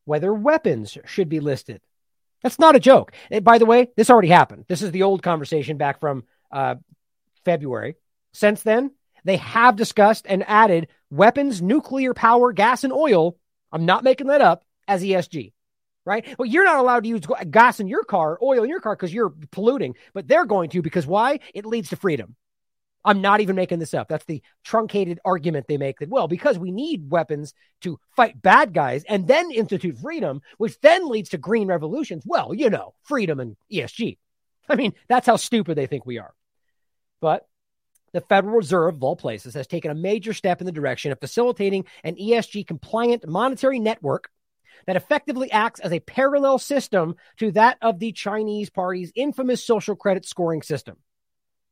whether 0.05 0.33
weapons 0.33 0.97
should 1.05 1.29
be 1.29 1.39
listed. 1.39 1.81
That's 2.41 2.59
not 2.59 2.75
a 2.75 2.79
joke. 2.79 3.13
By 3.43 3.57
the 3.57 3.65
way, 3.65 3.89
this 3.95 4.09
already 4.09 4.29
happened. 4.29 4.65
This 4.67 4.81
is 4.81 4.91
the 4.91 5.03
old 5.03 5.21
conversation 5.21 5.77
back 5.77 5.99
from 5.99 6.23
uh, 6.51 6.75
February. 7.45 7.95
Since 8.33 8.63
then, 8.63 8.91
they 9.25 9.37
have 9.37 9.75
discussed 9.75 10.25
and 10.27 10.43
added 10.47 10.87
weapons, 11.09 11.61
nuclear 11.61 12.13
power, 12.13 12.53
gas, 12.53 12.83
and 12.83 12.93
oil. 12.93 13.37
I'm 13.71 13.85
not 13.85 14.03
making 14.03 14.27
that 14.27 14.41
up 14.41 14.63
as 14.87 15.03
ESG, 15.03 15.53
right? 16.05 16.25
Well, 16.37 16.47
you're 16.47 16.63
not 16.63 16.79
allowed 16.79 17.03
to 17.03 17.09
use 17.09 17.21
gas 17.49 17.79
in 17.79 17.87
your 17.87 18.03
car, 18.03 18.39
oil 18.41 18.63
in 18.63 18.69
your 18.69 18.79
car 18.79 18.95
because 18.95 19.13
you're 19.13 19.33
polluting, 19.51 19.95
but 20.13 20.27
they're 20.27 20.45
going 20.45 20.69
to 20.71 20.81
because 20.81 21.05
why? 21.05 21.39
It 21.53 21.65
leads 21.65 21.89
to 21.89 21.95
freedom. 21.95 22.35
I'm 23.05 23.21
not 23.21 23.39
even 23.39 23.55
making 23.55 23.79
this 23.79 23.93
up. 23.93 24.09
That's 24.09 24.25
the 24.25 24.41
truncated 24.63 25.19
argument 25.23 25.67
they 25.67 25.77
make 25.77 25.99
that, 25.99 26.09
well, 26.09 26.27
because 26.27 26.59
we 26.59 26.71
need 26.71 27.09
weapons 27.09 27.53
to 27.81 27.99
fight 28.15 28.41
bad 28.41 28.73
guys 28.73 29.05
and 29.07 29.25
then 29.25 29.51
institute 29.51 29.97
freedom, 29.97 30.41
which 30.57 30.79
then 30.81 31.07
leads 31.07 31.29
to 31.29 31.37
green 31.37 31.67
revolutions. 31.67 32.23
Well, 32.25 32.53
you 32.53 32.69
know, 32.69 32.93
freedom 33.03 33.39
and 33.39 33.55
ESG. 33.71 34.17
I 34.67 34.75
mean, 34.75 34.93
that's 35.07 35.27
how 35.27 35.37
stupid 35.37 35.75
they 35.75 35.87
think 35.87 36.05
we 36.05 36.19
are. 36.19 36.33
But 37.21 37.47
the 38.11 38.21
Federal 38.21 38.55
Reserve, 38.55 38.95
of 38.95 39.03
all 39.03 39.15
places, 39.15 39.53
has 39.53 39.67
taken 39.67 39.91
a 39.91 39.95
major 39.95 40.33
step 40.33 40.61
in 40.61 40.65
the 40.65 40.71
direction 40.71 41.11
of 41.11 41.19
facilitating 41.19 41.85
an 42.03 42.15
ESG 42.15 42.65
compliant 42.67 43.27
monetary 43.27 43.79
network 43.79 44.29
that 44.85 44.95
effectively 44.95 45.51
acts 45.51 45.79
as 45.79 45.91
a 45.91 45.99
parallel 45.99 46.57
system 46.57 47.15
to 47.37 47.51
that 47.51 47.77
of 47.81 47.99
the 47.99 48.11
Chinese 48.11 48.69
party's 48.69 49.11
infamous 49.15 49.63
social 49.63 49.95
credit 49.95 50.25
scoring 50.25 50.61
system. 50.61 50.97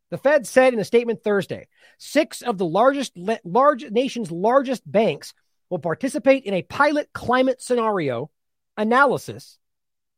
The 0.09 0.17
Fed 0.17 0.47
said 0.47 0.73
in 0.73 0.79
a 0.79 0.85
statement 0.85 1.23
Thursday, 1.23 1.67
six 1.97 2.41
of 2.41 2.57
the 2.57 2.65
largest 2.65 3.13
large 3.43 3.89
nation's 3.89 4.31
largest 4.31 4.89
banks 4.89 5.33
will 5.69 5.79
participate 5.79 6.45
in 6.45 6.53
a 6.53 6.61
pilot 6.61 7.09
climate 7.13 7.61
scenario 7.61 8.29
analysis. 8.77 9.57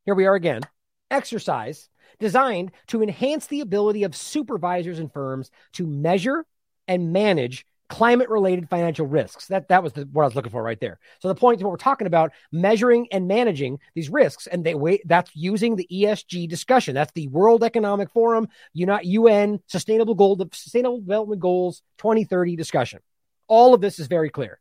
Here 0.05 0.13
we 0.13 0.25
are 0.25 0.35
again. 0.35 0.61
Exercise 1.09 1.89
designed 2.19 2.71
to 2.87 3.01
enhance 3.01 3.47
the 3.47 3.61
ability 3.61 4.03
of 4.03 4.15
supervisors 4.15 4.99
and 4.99 5.11
firms 5.11 5.51
to 5.73 5.87
measure 5.87 6.45
and 6.87 7.13
manage 7.13 7.65
climate 7.89 8.29
related 8.29 8.69
financial 8.69 9.05
risks. 9.05 9.47
That 9.47 9.67
that 9.69 9.83
was 9.83 9.93
the, 9.93 10.07
what 10.11 10.23
I 10.23 10.25
was 10.25 10.35
looking 10.35 10.51
for 10.51 10.63
right 10.63 10.79
there. 10.79 10.99
So 11.19 11.27
the 11.27 11.35
point 11.35 11.59
is 11.59 11.63
what 11.63 11.71
we're 11.71 11.77
talking 11.77 12.07
about 12.07 12.31
measuring 12.51 13.07
and 13.11 13.27
managing 13.27 13.79
these 13.95 14.09
risks 14.09 14.47
and 14.47 14.63
they 14.63 14.75
wait 14.75 15.01
that's 15.05 15.31
using 15.35 15.75
the 15.75 15.87
ESG 15.91 16.47
discussion. 16.47 16.95
That's 16.95 17.11
the 17.13 17.27
World 17.27 17.63
Economic 17.63 18.11
Forum, 18.11 18.47
UN 18.73 19.59
Sustainable 19.67 20.15
Goal 20.15 20.47
Sustainable 20.53 21.01
Development 21.01 21.41
Goals 21.41 21.81
2030 21.97 22.55
discussion. 22.55 22.99
All 23.47 23.73
of 23.73 23.81
this 23.81 23.99
is 23.99 24.07
very 24.07 24.29
clear. 24.29 24.59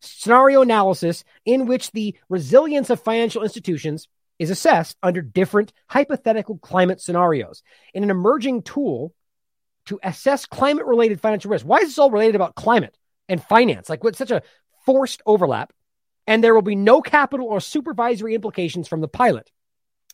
Scenario 0.00 0.62
analysis 0.62 1.24
in 1.44 1.66
which 1.66 1.92
the 1.92 2.16
resilience 2.28 2.90
of 2.90 3.00
financial 3.00 3.42
institutions 3.42 4.08
is 4.38 4.50
assessed 4.50 4.96
under 5.02 5.22
different 5.22 5.72
hypothetical 5.88 6.58
climate 6.58 7.00
scenarios. 7.00 7.62
In 7.94 8.02
an 8.02 8.10
emerging 8.10 8.62
tool 8.62 9.14
to 9.86 10.00
assess 10.02 10.46
climate 10.46 10.86
related 10.86 11.20
financial 11.20 11.50
risk. 11.50 11.64
Why 11.64 11.78
is 11.78 11.88
this 11.88 11.98
all 11.98 12.10
related 12.10 12.34
about 12.34 12.54
climate 12.54 12.96
and 13.28 13.42
finance? 13.42 13.88
Like, 13.88 14.04
what's 14.04 14.18
such 14.18 14.30
a 14.30 14.42
forced 14.84 15.22
overlap? 15.26 15.72
And 16.26 16.42
there 16.42 16.54
will 16.54 16.62
be 16.62 16.76
no 16.76 17.00
capital 17.00 17.46
or 17.46 17.60
supervisory 17.60 18.34
implications 18.34 18.88
from 18.88 19.00
the 19.00 19.08
pilot. 19.08 19.50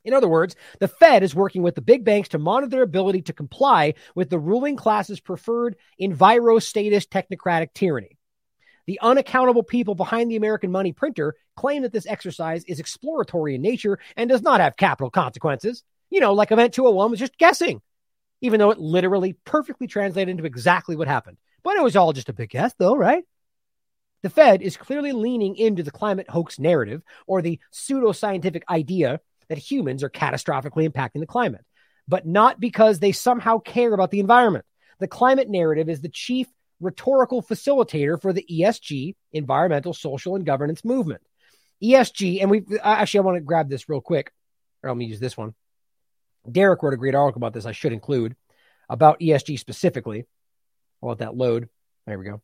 In 0.04 0.14
other 0.14 0.28
words, 0.28 0.56
the 0.80 0.88
Fed 0.88 1.22
is 1.22 1.34
working 1.34 1.62
with 1.62 1.74
the 1.74 1.80
big 1.80 2.04
banks 2.04 2.30
to 2.30 2.38
monitor 2.38 2.68
their 2.68 2.82
ability 2.82 3.22
to 3.22 3.32
comply 3.32 3.94
with 4.14 4.30
the 4.30 4.38
ruling 4.38 4.76
class's 4.76 5.20
preferred 5.20 5.76
enviro-statist 6.00 7.10
technocratic 7.10 7.68
tyranny. 7.72 8.18
The 8.86 8.98
unaccountable 9.00 9.62
people 9.62 9.94
behind 9.94 10.30
the 10.30 10.36
American 10.36 10.72
money 10.72 10.92
printer 10.92 11.34
claim 11.56 11.82
that 11.82 11.92
this 11.92 12.06
exercise 12.06 12.64
is 12.64 12.80
exploratory 12.80 13.54
in 13.54 13.62
nature 13.62 13.98
and 14.16 14.28
does 14.28 14.42
not 14.42 14.60
have 14.60 14.76
capital 14.76 15.10
consequences. 15.10 15.82
You 16.10 16.20
know, 16.20 16.32
like 16.32 16.50
Event 16.50 16.74
201 16.74 17.10
was 17.10 17.20
just 17.20 17.38
guessing 17.38 17.80
even 18.42 18.58
though 18.58 18.70
it 18.70 18.78
literally 18.78 19.36
perfectly 19.44 19.86
translated 19.86 20.28
into 20.28 20.44
exactly 20.44 20.96
what 20.96 21.08
happened. 21.08 21.38
But 21.62 21.76
it 21.76 21.82
was 21.82 21.96
all 21.96 22.12
just 22.12 22.28
a 22.28 22.34
big 22.34 22.50
guess, 22.50 22.74
though, 22.76 22.96
right? 22.96 23.24
The 24.22 24.30
Fed 24.30 24.62
is 24.62 24.76
clearly 24.76 25.12
leaning 25.12 25.56
into 25.56 25.82
the 25.82 25.90
climate 25.90 26.28
hoax 26.28 26.58
narrative 26.58 27.02
or 27.26 27.40
the 27.40 27.58
pseudoscientific 27.72 28.62
idea 28.68 29.20
that 29.48 29.58
humans 29.58 30.02
are 30.02 30.10
catastrophically 30.10 30.88
impacting 30.88 31.20
the 31.20 31.26
climate, 31.26 31.64
but 32.06 32.26
not 32.26 32.60
because 32.60 32.98
they 32.98 33.12
somehow 33.12 33.58
care 33.58 33.94
about 33.94 34.10
the 34.10 34.20
environment. 34.20 34.64
The 34.98 35.08
climate 35.08 35.48
narrative 35.48 35.88
is 35.88 36.00
the 36.00 36.08
chief 36.08 36.48
rhetorical 36.82 37.42
facilitator 37.42 38.20
for 38.20 38.32
the 38.32 38.44
ESG, 38.50 39.14
environmental, 39.32 39.94
social, 39.94 40.36
and 40.36 40.44
governance 40.44 40.84
movement. 40.84 41.22
ESG, 41.82 42.42
and 42.42 42.50
we 42.50 42.64
actually, 42.82 43.18
I 43.18 43.22
want 43.22 43.36
to 43.36 43.40
grab 43.40 43.68
this 43.68 43.88
real 43.88 44.00
quick, 44.00 44.32
or 44.82 44.90
let 44.90 44.96
me 44.96 45.06
use 45.06 45.20
this 45.20 45.36
one. 45.36 45.54
Derek 46.50 46.82
wrote 46.82 46.94
a 46.94 46.98
great 46.98 47.14
article 47.14 47.38
about 47.38 47.54
this. 47.54 47.66
I 47.66 47.72
should 47.72 47.92
include 47.92 48.36
about 48.88 49.20
ESG 49.20 49.58
specifically. 49.58 50.24
I'll 51.02 51.10
let 51.10 51.18
that 51.18 51.36
load. 51.36 51.68
There 52.06 52.18
we 52.18 52.24
go. 52.24 52.42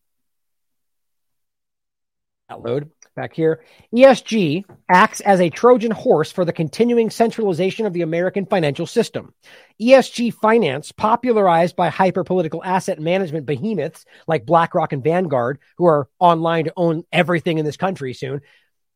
That 2.48 2.62
load 2.62 2.90
back 3.18 3.34
here. 3.34 3.64
ESG 3.92 4.64
acts 4.88 5.20
as 5.20 5.40
a 5.40 5.50
Trojan 5.50 5.90
horse 5.90 6.30
for 6.30 6.44
the 6.44 6.52
continuing 6.52 7.10
centralization 7.10 7.84
of 7.84 7.92
the 7.92 8.02
American 8.02 8.46
financial 8.46 8.86
system. 8.86 9.34
ESG 9.82 10.32
finance, 10.34 10.92
popularized 10.92 11.74
by 11.74 11.88
hyper 11.88 12.22
political 12.22 12.62
asset 12.62 13.00
management 13.00 13.44
behemoths 13.44 14.04
like 14.28 14.46
BlackRock 14.46 14.92
and 14.92 15.02
Vanguard, 15.02 15.58
who 15.78 15.86
are 15.86 16.08
online 16.20 16.66
to 16.66 16.72
own 16.76 17.02
everything 17.10 17.58
in 17.58 17.64
this 17.64 17.76
country 17.76 18.14
soon, 18.14 18.40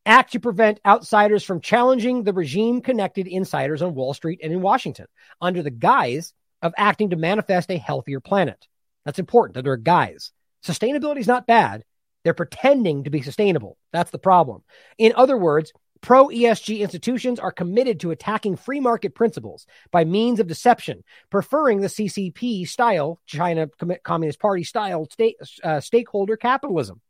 act 0.05 0.31
to 0.31 0.39
prevent 0.39 0.79
outsiders 0.85 1.43
from 1.43 1.59
challenging 1.59 2.23
the 2.23 2.31
regime 2.31 2.79
connected 2.79 3.27
insiders 3.27 3.81
on 3.81 3.93
Wall 3.93 4.13
Street 4.13 4.39
and 4.41 4.53
in 4.53 4.61
Washington 4.61 5.07
under 5.41 5.61
the 5.61 5.69
guise 5.69 6.33
of 6.61 6.73
acting 6.77 7.09
to 7.09 7.17
manifest 7.17 7.69
a 7.69 7.77
healthier 7.77 8.21
planet. 8.21 8.67
That's 9.03 9.19
important 9.19 9.55
that 9.55 9.63
they're 9.63 9.75
guys. 9.75 10.31
Sustainability 10.65 11.17
is 11.17 11.27
not 11.27 11.45
bad. 11.45 11.83
They're 12.23 12.33
pretending 12.33 13.03
to 13.03 13.09
be 13.09 13.21
sustainable. 13.21 13.77
That's 13.91 14.11
the 14.11 14.19
problem. 14.19 14.63
In 14.97 15.13
other 15.15 15.37
words, 15.37 15.73
pro 16.01 16.27
ESG 16.27 16.79
institutions 16.79 17.39
are 17.39 17.51
committed 17.51 18.01
to 18.01 18.11
attacking 18.11 18.57
free 18.57 18.79
market 18.79 19.15
principles 19.15 19.65
by 19.91 20.03
means 20.03 20.39
of 20.39 20.47
deception, 20.47 21.03
preferring 21.29 21.81
the 21.81 21.87
CCP 21.87 22.67
style, 22.67 23.19
China 23.25 23.67
Communist 24.03 24.39
Party 24.39 24.63
style 24.63 25.07
state, 25.09 25.37
uh, 25.63 25.79
stakeholder 25.79 26.37
capitalism. 26.37 27.01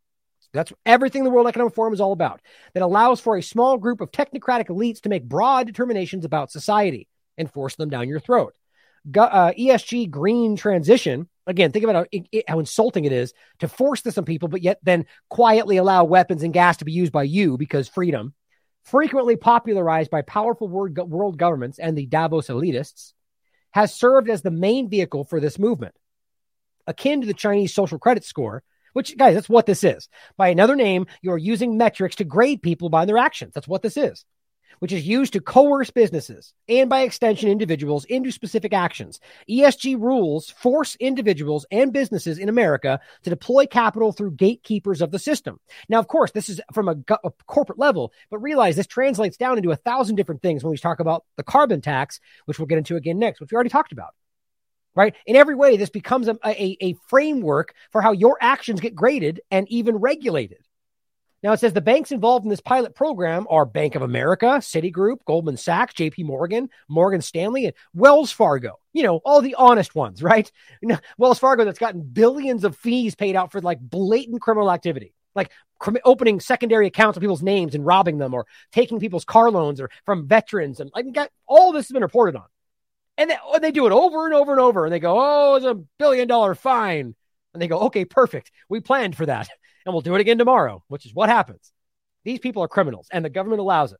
That's 0.53 0.71
everything 0.85 1.23
the 1.23 1.31
World 1.31 1.47
Economic 1.47 1.73
Forum 1.73 1.93
is 1.93 2.01
all 2.01 2.11
about. 2.11 2.41
That 2.73 2.83
allows 2.83 3.19
for 3.19 3.35
a 3.37 3.43
small 3.43 3.77
group 3.77 4.01
of 4.01 4.11
technocratic 4.11 4.67
elites 4.67 5.01
to 5.01 5.09
make 5.09 5.27
broad 5.27 5.65
determinations 5.65 6.25
about 6.25 6.51
society 6.51 7.07
and 7.37 7.51
force 7.51 7.75
them 7.75 7.89
down 7.89 8.07
your 8.07 8.19
throat. 8.19 8.53
Uh, 9.17 9.51
ESG 9.57 10.09
green 10.09 10.55
transition. 10.55 11.27
Again, 11.45 11.71
think 11.71 11.83
about 11.83 12.07
how, 12.13 12.41
how 12.47 12.59
insulting 12.59 13.05
it 13.05 13.11
is 13.11 13.33
to 13.59 13.67
force 13.67 14.01
this 14.01 14.17
on 14.17 14.25
people, 14.25 14.47
but 14.47 14.61
yet 14.61 14.79
then 14.83 15.05
quietly 15.29 15.77
allow 15.77 16.03
weapons 16.03 16.43
and 16.43 16.53
gas 16.53 16.77
to 16.77 16.85
be 16.85 16.93
used 16.93 17.11
by 17.11 17.23
you 17.23 17.57
because 17.57 17.87
freedom. 17.87 18.33
Frequently 18.83 19.37
popularized 19.37 20.11
by 20.11 20.21
powerful 20.23 20.67
world 20.67 21.37
governments 21.37 21.79
and 21.79 21.97
the 21.97 22.05
Davos 22.05 22.47
elitists, 22.47 23.13
has 23.71 23.93
served 23.93 24.29
as 24.29 24.41
the 24.41 24.51
main 24.51 24.89
vehicle 24.89 25.23
for 25.25 25.39
this 25.39 25.57
movement. 25.57 25.95
Akin 26.85 27.21
to 27.21 27.27
the 27.27 27.33
Chinese 27.33 27.73
social 27.73 27.97
credit 27.97 28.23
score, 28.23 28.61
which, 28.93 29.17
guys, 29.17 29.35
that's 29.35 29.49
what 29.49 29.65
this 29.65 29.83
is. 29.83 30.07
By 30.37 30.49
another 30.49 30.75
name, 30.75 31.07
you're 31.21 31.37
using 31.37 31.77
metrics 31.77 32.17
to 32.17 32.23
grade 32.23 32.61
people 32.61 32.89
by 32.89 33.05
their 33.05 33.17
actions. 33.17 33.53
That's 33.53 33.67
what 33.67 33.81
this 33.81 33.97
is, 33.97 34.25
which 34.83 34.91
is 34.91 35.07
used 35.07 35.31
to 35.31 35.39
coerce 35.39 35.91
businesses 35.91 36.53
and, 36.67 36.89
by 36.89 37.03
extension, 37.03 37.47
individuals 37.47 38.03
into 38.03 38.33
specific 38.33 38.73
actions. 38.73 39.21
ESG 39.49 39.97
rules 39.97 40.49
force 40.49 40.97
individuals 40.99 41.65
and 41.71 41.93
businesses 41.93 42.37
in 42.37 42.49
America 42.49 42.99
to 43.21 43.29
deploy 43.29 43.65
capital 43.65 44.11
through 44.11 44.31
gatekeepers 44.31 45.01
of 45.01 45.09
the 45.09 45.19
system. 45.19 45.57
Now, 45.87 45.99
of 45.99 46.09
course, 46.09 46.31
this 46.31 46.49
is 46.49 46.59
from 46.73 46.89
a, 46.89 46.97
a 47.23 47.31
corporate 47.47 47.79
level, 47.79 48.11
but 48.29 48.39
realize 48.39 48.75
this 48.75 48.85
translates 48.85 49.37
down 49.37 49.55
into 49.55 49.71
a 49.71 49.77
thousand 49.77 50.17
different 50.17 50.41
things 50.41 50.65
when 50.65 50.71
we 50.71 50.77
talk 50.77 50.99
about 50.99 51.23
the 51.37 51.43
carbon 51.43 51.79
tax, 51.79 52.19
which 52.43 52.59
we'll 52.59 52.65
get 52.65 52.77
into 52.77 52.97
again 52.97 53.17
next, 53.17 53.39
which 53.39 53.53
we 53.53 53.55
already 53.55 53.69
talked 53.69 53.93
about 53.93 54.13
right? 54.95 55.15
In 55.25 55.37
every 55.37 55.55
way, 55.55 55.77
this 55.77 55.89
becomes 55.89 56.27
a, 56.27 56.37
a, 56.45 56.77
a, 56.79 56.93
framework 57.07 57.73
for 57.91 57.99
how 57.99 58.11
your 58.11 58.37
actions 58.39 58.79
get 58.79 58.93
graded 58.93 59.41
and 59.49 59.67
even 59.69 59.95
regulated. 59.95 60.59
Now, 61.43 61.51
it 61.51 61.59
says 61.59 61.73
the 61.73 61.81
banks 61.81 62.13
involved 62.13 62.45
in 62.45 62.49
this 62.49 62.61
pilot 62.61 62.95
program 62.95 63.45
are 63.49 63.65
Bank 63.65 63.95
of 63.95 64.01
America, 64.01 64.45
Citigroup, 64.59 65.17
Goldman 65.25 65.57
Sachs, 65.57 65.93
JP 65.93 66.23
Morgan, 66.23 66.69
Morgan 66.87 67.21
Stanley, 67.21 67.65
and 67.65 67.73
Wells 67.93 68.31
Fargo. 68.31 68.79
You 68.93 69.03
know, 69.03 69.17
all 69.25 69.41
the 69.41 69.55
honest 69.55 69.93
ones, 69.93 70.23
right? 70.23 70.49
Wells 71.17 71.39
Fargo 71.39 71.65
that's 71.65 71.79
gotten 71.79 72.01
billions 72.01 72.63
of 72.63 72.77
fees 72.77 73.13
paid 73.15 73.35
out 73.35 73.51
for 73.51 73.59
like 73.59 73.79
blatant 73.81 74.41
criminal 74.41 74.71
activity. 74.71 75.13
Like 75.35 75.51
opening 76.05 76.39
secondary 76.39 76.87
accounts 76.87 77.17
of 77.17 77.21
people's 77.21 77.43
names 77.43 77.75
and 77.75 77.85
robbing 77.85 78.19
them, 78.19 78.33
or 78.33 78.45
taking 78.71 79.01
people's 79.01 79.25
car 79.25 79.51
loans, 79.51 79.81
or 79.81 79.89
from 80.05 80.27
veterans, 80.27 80.79
and 80.79 80.91
like 80.95 81.07
all 81.45 81.73
this 81.73 81.87
has 81.87 81.91
been 81.91 82.03
reported 82.03 82.37
on. 82.37 82.45
And 83.17 83.29
they, 83.29 83.37
they 83.59 83.71
do 83.71 83.85
it 83.85 83.91
over 83.91 84.25
and 84.25 84.33
over 84.33 84.53
and 84.53 84.61
over. 84.61 84.85
And 84.85 84.93
they 84.93 84.99
go, 84.99 85.17
oh, 85.19 85.55
it's 85.55 85.65
a 85.65 85.75
billion 85.99 86.27
dollar 86.27 86.55
fine. 86.55 87.15
And 87.53 87.61
they 87.61 87.67
go, 87.67 87.81
okay, 87.81 88.05
perfect. 88.05 88.51
We 88.69 88.79
planned 88.79 89.17
for 89.17 89.25
that. 89.25 89.49
And 89.85 89.93
we'll 89.93 90.01
do 90.01 90.15
it 90.15 90.21
again 90.21 90.37
tomorrow, 90.37 90.83
which 90.87 91.05
is 91.05 91.13
what 91.13 91.29
happens. 91.29 91.71
These 92.23 92.39
people 92.39 92.63
are 92.63 92.67
criminals 92.67 93.07
and 93.11 93.23
the 93.23 93.29
government 93.29 93.59
allows 93.59 93.91
it. 93.91 93.99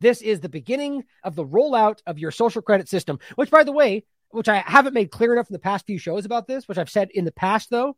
This 0.00 0.22
is 0.22 0.40
the 0.40 0.48
beginning 0.48 1.04
of 1.22 1.36
the 1.36 1.44
rollout 1.44 1.98
of 2.06 2.18
your 2.18 2.30
social 2.30 2.62
credit 2.62 2.88
system, 2.88 3.18
which, 3.34 3.50
by 3.50 3.64
the 3.64 3.72
way, 3.72 4.04
which 4.30 4.48
I 4.48 4.58
haven't 4.58 4.94
made 4.94 5.10
clear 5.10 5.32
enough 5.32 5.50
in 5.50 5.52
the 5.52 5.58
past 5.58 5.86
few 5.86 5.98
shows 5.98 6.24
about 6.24 6.46
this, 6.46 6.66
which 6.66 6.78
I've 6.78 6.88
said 6.88 7.10
in 7.12 7.24
the 7.24 7.32
past, 7.32 7.68
though, 7.68 7.96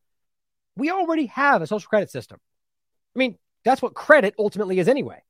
we 0.76 0.90
already 0.90 1.26
have 1.26 1.62
a 1.62 1.66
social 1.66 1.88
credit 1.88 2.10
system. 2.10 2.40
I 3.14 3.18
mean, 3.18 3.38
that's 3.64 3.82
what 3.82 3.94
credit 3.94 4.34
ultimately 4.38 4.78
is 4.78 4.88
anyway. 4.88 5.22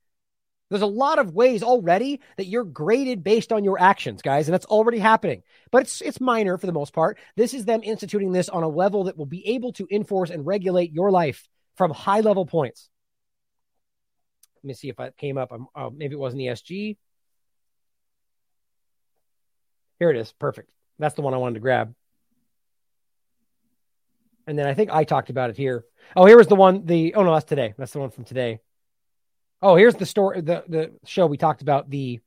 There's 0.73 0.83
a 0.83 0.87
lot 0.87 1.19
of 1.19 1.35
ways 1.35 1.63
already 1.63 2.21
that 2.39 2.47
you're 2.47 2.65
graded 2.65 3.23
based 3.23 3.53
on 3.53 3.63
your 3.63 3.79
actions, 3.79 4.23
guys, 4.23 4.49
and 4.49 4.55
that's 4.55 4.65
already 4.65 4.99
happening. 4.99 5.43
But 5.71 5.83
it's 5.83 6.01
it's 6.01 6.19
minor 6.19 6.57
for 6.57 6.67
the 6.67 6.73
most 6.73 6.95
part. 6.95 7.19
This 7.37 7.53
is 7.53 7.67
them 7.67 7.83
instituting 7.83 8.33
this 8.33 8.49
on 8.49 8.63
a 8.63 8.69
level 8.69 9.05
that 9.05 9.19
will 9.19 9.27
be 9.27 9.47
able 9.49 9.75
to 9.75 9.87
enforce 9.91 10.31
and 10.31 10.47
regulate 10.47 10.91
your 10.91 11.11
life 11.11 11.47
from 11.77 11.91
high 11.91 12.21
level 12.21 12.47
points. 12.47 12.89
Let 14.63 14.69
me 14.69 14.75
see 14.75 14.89
if 14.89 14.99
I 14.99 15.11
came 15.11 15.37
up. 15.37 15.53
Uh, 15.75 15.91
maybe 15.95 16.15
it 16.15 16.19
wasn't 16.19 16.41
ESG. 16.41 16.97
Here 19.99 20.11
it 20.11 20.17
is. 20.17 20.33
Perfect. 20.33 20.71
That's 20.99 21.15
the 21.15 21.23
one 21.23 21.35
I 21.35 21.37
wanted 21.37 21.55
to 21.55 21.61
grab. 21.61 21.95
And 24.47 24.59
then 24.59 24.67
I 24.67 24.73
think 24.73 24.91
I 24.91 25.05
talked 25.05 25.29
about 25.29 25.51
it 25.51 25.57
here. 25.59 25.85
Oh, 26.17 26.25
here 26.25 26.39
was 26.39 26.47
the 26.47 26.57
one. 26.57 26.87
The 26.87 27.15
oh 27.15 27.25
no, 27.25 27.35
that's 27.35 27.45
today. 27.45 27.75
That's 27.77 27.93
the 27.93 28.01
one 28.01 28.11
from 28.11 28.25
today. 28.25 28.61
Oh, 29.63 29.77
here's 29.77 29.95
the 29.95 30.07
story. 30.07 30.41
The 30.41 30.65
the 30.69 30.93
show 31.07 31.27
we 31.27 31.37
talked 31.37 31.63
about. 31.63 31.89
The 31.89 32.21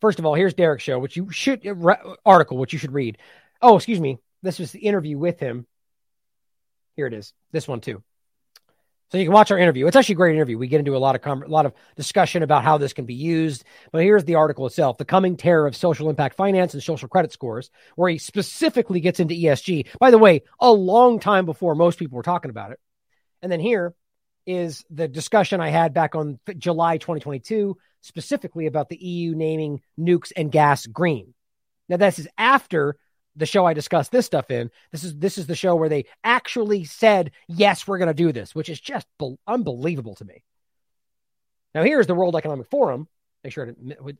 first 0.00 0.18
of 0.18 0.24
all, 0.24 0.34
here's 0.34 0.54
Derek's 0.54 0.82
show, 0.82 0.98
which 0.98 1.16
you 1.16 1.30
should 1.30 1.66
uh, 1.66 1.96
article, 2.24 2.56
which 2.56 2.72
you 2.72 2.78
should 2.78 2.94
read. 2.94 3.18
Oh, 3.60 3.76
excuse 3.76 4.00
me. 4.00 4.18
This 4.42 4.58
was 4.58 4.72
the 4.72 4.80
interview 4.80 5.18
with 5.18 5.38
him. 5.38 5.66
Here 6.96 7.06
it 7.06 7.12
is. 7.12 7.34
This 7.52 7.68
one 7.68 7.80
too. 7.80 8.02
So 9.10 9.18
you 9.18 9.24
can 9.24 9.34
watch 9.34 9.50
our 9.50 9.58
interview. 9.58 9.86
It's 9.86 9.96
actually 9.96 10.14
a 10.14 10.16
great 10.16 10.36
interview. 10.36 10.56
We 10.56 10.68
get 10.68 10.78
into 10.78 10.96
a 10.96 10.98
lot 10.98 11.16
of 11.16 11.20
com- 11.20 11.42
a 11.42 11.48
lot 11.48 11.66
of 11.66 11.74
discussion 11.96 12.42
about 12.42 12.62
how 12.62 12.78
this 12.78 12.92
can 12.92 13.06
be 13.06 13.14
used. 13.14 13.64
But 13.92 14.02
here's 14.02 14.24
the 14.24 14.36
article 14.36 14.66
itself: 14.66 14.96
"The 14.96 15.04
Coming 15.04 15.36
Terror 15.36 15.66
of 15.66 15.76
Social 15.76 16.08
Impact 16.08 16.36
Finance 16.36 16.72
and 16.72 16.82
Social 16.82 17.08
Credit 17.08 17.32
Scores," 17.32 17.70
where 17.96 18.08
he 18.08 18.18
specifically 18.18 19.00
gets 19.00 19.20
into 19.20 19.34
ESG. 19.34 19.88
By 19.98 20.10
the 20.10 20.18
way, 20.18 20.42
a 20.58 20.72
long 20.72 21.20
time 21.20 21.44
before 21.44 21.74
most 21.74 21.98
people 21.98 22.16
were 22.16 22.22
talking 22.22 22.50
about 22.50 22.70
it. 22.70 22.78
And 23.42 23.50
then 23.50 23.60
here 23.60 23.94
is 24.50 24.84
the 24.90 25.08
discussion 25.08 25.60
I 25.60 25.68
had 25.68 25.94
back 25.94 26.14
on 26.14 26.38
July 26.58 26.98
2022, 26.98 27.76
specifically 28.00 28.66
about 28.66 28.88
the 28.88 28.96
EU 28.96 29.34
naming 29.34 29.80
nukes 29.98 30.32
and 30.36 30.50
gas 30.50 30.86
green. 30.86 31.34
Now, 31.88 31.96
this 31.96 32.18
is 32.18 32.28
after 32.36 32.96
the 33.36 33.46
show 33.46 33.64
I 33.64 33.74
discussed 33.74 34.10
this 34.10 34.26
stuff 34.26 34.50
in. 34.50 34.70
This 34.92 35.04
is 35.04 35.16
this 35.16 35.38
is 35.38 35.46
the 35.46 35.54
show 35.54 35.76
where 35.76 35.88
they 35.88 36.06
actually 36.24 36.84
said, 36.84 37.30
"Yes, 37.48 37.86
we're 37.86 37.98
going 37.98 38.08
to 38.08 38.14
do 38.14 38.32
this," 38.32 38.54
which 38.54 38.68
is 38.68 38.80
just 38.80 39.06
be- 39.18 39.36
unbelievable 39.46 40.14
to 40.16 40.24
me. 40.24 40.42
Now 41.74 41.82
here's 41.84 42.06
the 42.06 42.14
World 42.14 42.36
Economic 42.36 42.68
Forum. 42.70 43.08
Make 43.44 43.52
sure 43.52 43.66
to 43.66 43.74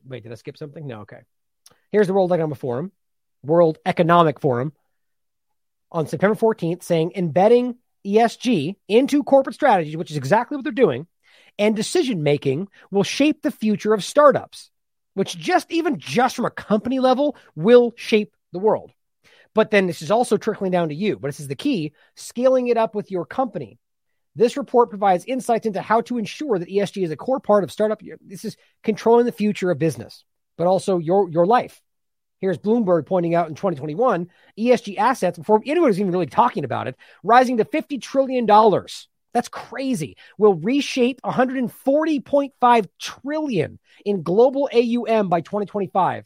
wait. 0.05 0.23
Did 0.23 0.31
I 0.31 0.35
skip 0.35 0.57
something? 0.57 0.87
No. 0.87 1.01
Okay. 1.01 1.21
Here's 1.91 2.07
the 2.07 2.13
World 2.13 2.31
Economic 2.31 2.57
Forum, 2.57 2.91
World 3.43 3.77
Economic 3.85 4.39
Forum, 4.39 4.71
on 5.91 6.07
September 6.07 6.35
14th, 6.35 6.83
saying 6.83 7.11
embedding 7.15 7.75
ESG 8.05 8.75
into 8.87 9.23
corporate 9.23 9.55
strategies, 9.55 9.97
which 9.97 10.11
is 10.11 10.17
exactly 10.17 10.55
what 10.55 10.63
they're 10.63 10.71
doing, 10.71 11.07
and 11.59 11.75
decision 11.75 12.23
making 12.23 12.67
will 12.89 13.03
shape 13.03 13.41
the 13.41 13.51
future 13.51 13.93
of 13.93 14.03
startups, 14.03 14.71
which 15.13 15.37
just 15.37 15.71
even 15.71 15.99
just 15.99 16.35
from 16.35 16.45
a 16.45 16.51
company 16.51 16.99
level 16.99 17.35
will 17.55 17.93
shape 17.95 18.35
the 18.53 18.59
world. 18.59 18.91
But 19.53 19.71
then 19.71 19.87
this 19.87 20.01
is 20.01 20.11
also 20.11 20.37
trickling 20.37 20.71
down 20.71 20.89
to 20.89 20.95
you. 20.95 21.17
But 21.17 21.27
this 21.27 21.39
is 21.39 21.47
the 21.47 21.55
key 21.55 21.93
scaling 22.15 22.67
it 22.67 22.77
up 22.77 22.95
with 22.95 23.11
your 23.11 23.25
company. 23.25 23.77
This 24.35 24.55
report 24.55 24.89
provides 24.89 25.25
insights 25.25 25.65
into 25.65 25.81
how 25.81 26.01
to 26.01 26.17
ensure 26.17 26.57
that 26.57 26.69
ESG 26.69 27.03
is 27.03 27.11
a 27.11 27.17
core 27.17 27.41
part 27.41 27.63
of 27.63 27.71
startup. 27.71 28.01
This 28.21 28.45
is 28.45 28.55
controlling 28.81 29.25
the 29.25 29.31
future 29.31 29.71
of 29.71 29.77
business, 29.79 30.23
but 30.57 30.67
also 30.67 30.99
your, 30.99 31.29
your 31.29 31.45
life. 31.45 31.81
Here's 32.41 32.57
Bloomberg 32.57 33.05
pointing 33.05 33.35
out 33.35 33.47
in 33.47 33.55
2021 33.55 34.27
ESG 34.57 34.97
assets, 34.97 35.37
before 35.37 35.61
anyone 35.65 35.89
was 35.89 35.99
even 35.99 36.11
really 36.11 36.25
talking 36.25 36.65
about 36.65 36.87
it, 36.87 36.95
rising 37.23 37.57
to 37.57 37.65
$50 37.65 38.01
trillion. 38.01 38.45
That's 39.33 39.47
crazy. 39.47 40.17
Will 40.37 40.55
reshape 40.55 41.21
140.5 41.21 42.87
trillion 42.99 43.79
in 44.03 44.23
global 44.23 44.69
AUM 44.73 45.29
by 45.29 45.41
2025 45.41 46.25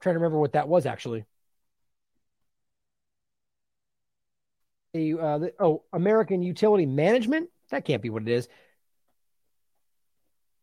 trying 0.00 0.14
to 0.14 0.18
remember 0.18 0.38
what 0.38 0.52
that 0.52 0.68
was 0.68 0.86
actually. 0.86 1.24
Uh, 4.94 5.38
the, 5.38 5.52
oh, 5.60 5.82
American 5.92 6.42
Utility 6.42 6.86
Management. 6.86 7.50
That 7.70 7.84
can't 7.84 8.02
be 8.02 8.10
what 8.10 8.22
it 8.22 8.28
is. 8.28 8.48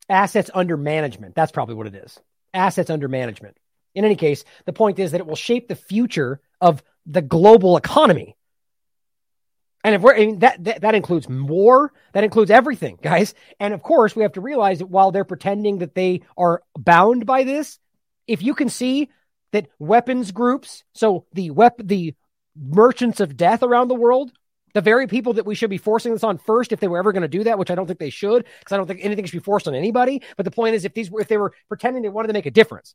Assets 0.10 0.50
under 0.54 0.78
management. 0.78 1.36
That's 1.36 1.52
probably 1.52 1.76
what 1.76 1.88
it 1.88 1.96
is. 1.96 2.20
Assets 2.56 2.90
under 2.90 3.08
management. 3.08 3.58
In 3.94 4.06
any 4.06 4.16
case, 4.16 4.44
the 4.66 4.74
point 4.74 5.00
is 5.00 5.12
that 5.12 5.22
it 5.22 5.28
will 5.28 5.36
shape 5.36 5.68
the 5.68 5.76
future 5.76 6.42
of 6.60 6.84
the 7.06 7.22
global 7.22 7.78
economy. 7.78 8.36
And 9.84 9.94
if 9.94 10.02
we're 10.02 10.16
I 10.16 10.26
mean, 10.26 10.40
that, 10.40 10.64
that 10.64 10.82
that 10.82 10.96
includes 10.96 11.28
war, 11.30 11.94
that 12.14 12.24
includes 12.24 12.50
everything, 12.50 12.98
guys. 13.02 13.36
And 13.60 13.74
of 13.74 13.84
course, 13.84 14.16
we 14.16 14.24
have 14.24 14.34
to 14.34 14.42
realize 14.42 14.80
that 14.80 14.88
while 14.88 15.12
they're 15.12 15.24
pretending 15.24 15.80
that 15.80 15.94
they 15.94 16.22
are 16.36 16.64
bound 16.76 17.28
by 17.28 17.44
this, 17.44 17.78
if 18.26 18.42
you 18.42 18.56
can 18.56 18.70
see 18.70 19.10
that 19.52 19.68
weapons 19.78 20.32
groups, 20.32 20.84
so 20.94 21.26
the 21.34 21.52
wep- 21.52 21.82
the 21.84 22.16
merchants 22.60 23.20
of 23.20 23.38
death 23.38 23.62
around 23.62 23.90
the 23.90 23.96
world, 23.96 24.32
the 24.76 24.82
very 24.82 25.08
people 25.08 25.34
that 25.34 25.46
we 25.46 25.56
should 25.56 25.70
be 25.70 25.78
forcing 25.78 26.12
this 26.12 26.24
on 26.24 26.38
first, 26.38 26.74
if 26.74 26.82
they 26.82 26.90
were 26.90 26.98
ever 26.98 27.14
going 27.14 27.22
to 27.22 27.30
do 27.30 27.46
that, 27.46 27.58
which 27.58 27.72
I 27.72 27.76
don't 27.76 27.88
think 27.88 27.98
they 27.98 28.10
should, 28.10 28.44
because 28.60 28.74
I 28.74 28.78
don't 28.78 28.86
think 28.86 29.00
anything 29.02 29.24
should 29.24 29.40
be 29.40 29.44
forced 29.44 29.70
on 29.70 29.74
anybody. 29.74 30.22
But 30.36 30.44
the 30.44 30.52
point 30.52 30.76
is, 30.76 30.84
if 30.84 30.94
these 30.94 31.10
if 31.14 31.30
they 31.30 31.38
were 31.38 31.54
pretending 31.70 32.04
they 32.04 32.10
wanted 32.10 32.28
to 32.28 32.34
make 32.34 32.46
a 32.46 32.52
difference, 32.52 32.94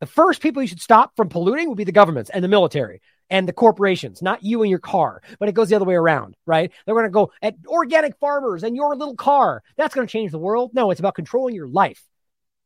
the 0.00 0.06
first 0.06 0.40
people 0.40 0.62
you 0.62 0.66
should 0.66 0.80
stop 0.80 1.14
from 1.16 1.28
polluting 1.28 1.68
would 1.68 1.76
be 1.76 1.84
the 1.84 1.92
governments 1.92 2.30
and 2.30 2.42
the 2.42 2.48
military 2.48 3.02
and 3.28 3.46
the 3.46 3.52
corporations, 3.52 4.22
not 4.22 4.42
you 4.42 4.62
and 4.62 4.70
your 4.70 4.78
car. 4.78 5.20
But 5.38 5.50
it 5.50 5.54
goes 5.54 5.68
the 5.68 5.76
other 5.76 5.84
way 5.84 5.94
around, 5.94 6.36
right? 6.46 6.72
They're 6.86 6.94
going 6.94 7.04
to 7.04 7.10
go 7.10 7.32
at 7.42 7.54
organic 7.66 8.16
farmers 8.18 8.64
and 8.64 8.74
your 8.74 8.96
little 8.96 9.14
car. 9.14 9.62
That's 9.76 9.94
going 9.94 10.06
to 10.06 10.10
change 10.10 10.32
the 10.32 10.38
world. 10.38 10.70
No, 10.72 10.90
it's 10.90 11.00
about 11.00 11.14
controlling 11.14 11.54
your 11.54 11.68
life 11.68 12.02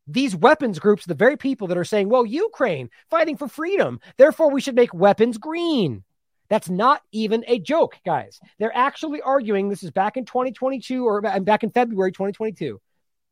these 0.07 0.37
weapons 0.37 0.79
groups, 0.79 1.07
the 1.07 1.15
very 1.15 1.35
people 1.39 1.67
that 1.69 1.79
are 1.79 1.85
saying, 1.85 2.11
well, 2.11 2.27
Ukraine 2.27 2.91
fighting 3.09 3.39
for 3.39 3.49
freedom, 3.49 4.01
therefore 4.19 4.51
we 4.51 4.61
should 4.61 4.75
make 4.75 4.93
weapons 4.93 5.39
green. 5.39 6.05
That's 6.49 6.69
not 6.69 7.03
even 7.13 7.45
a 7.47 7.59
joke, 7.59 7.99
guys. 8.05 8.41
They're 8.59 8.77
actually 8.77 9.23
arguing 9.23 9.69
this 9.69 9.83
is 9.83 9.91
back 9.91 10.17
in 10.17 10.25
2022 10.25 11.07
or 11.07 11.21
back 11.21 11.63
in 11.63 11.71
February 11.71 12.13
2022 12.13 12.81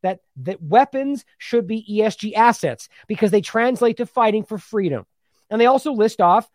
that 0.01 0.19
that 0.37 0.61
weapons 0.61 1.25
should 1.37 1.65
be 1.65 1.85
ESG 1.89 2.33
assets 2.33 2.89
because 3.07 3.31
they 3.31 3.41
translate 3.41 3.97
to 3.97 4.05
fighting 4.05 4.43
for 4.43 4.57
freedom. 4.57 5.05
And 5.49 5.59
they 5.59 5.65
also 5.65 5.93
list 5.93 6.21
off 6.21 6.49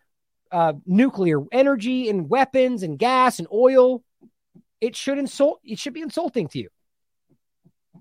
uh, 0.51 0.73
nuclear 0.85 1.41
energy 1.51 2.09
and 2.09 2.29
weapons 2.29 2.83
and 2.83 2.97
gas 2.97 3.39
and 3.39 3.47
oil. 3.51 4.03
It 4.81 4.95
should 4.95 5.17
insult. 5.17 5.59
It 5.63 5.79
should 5.79 5.93
be 5.93 6.01
insulting 6.01 6.47
to 6.49 6.59
you. 6.59 6.69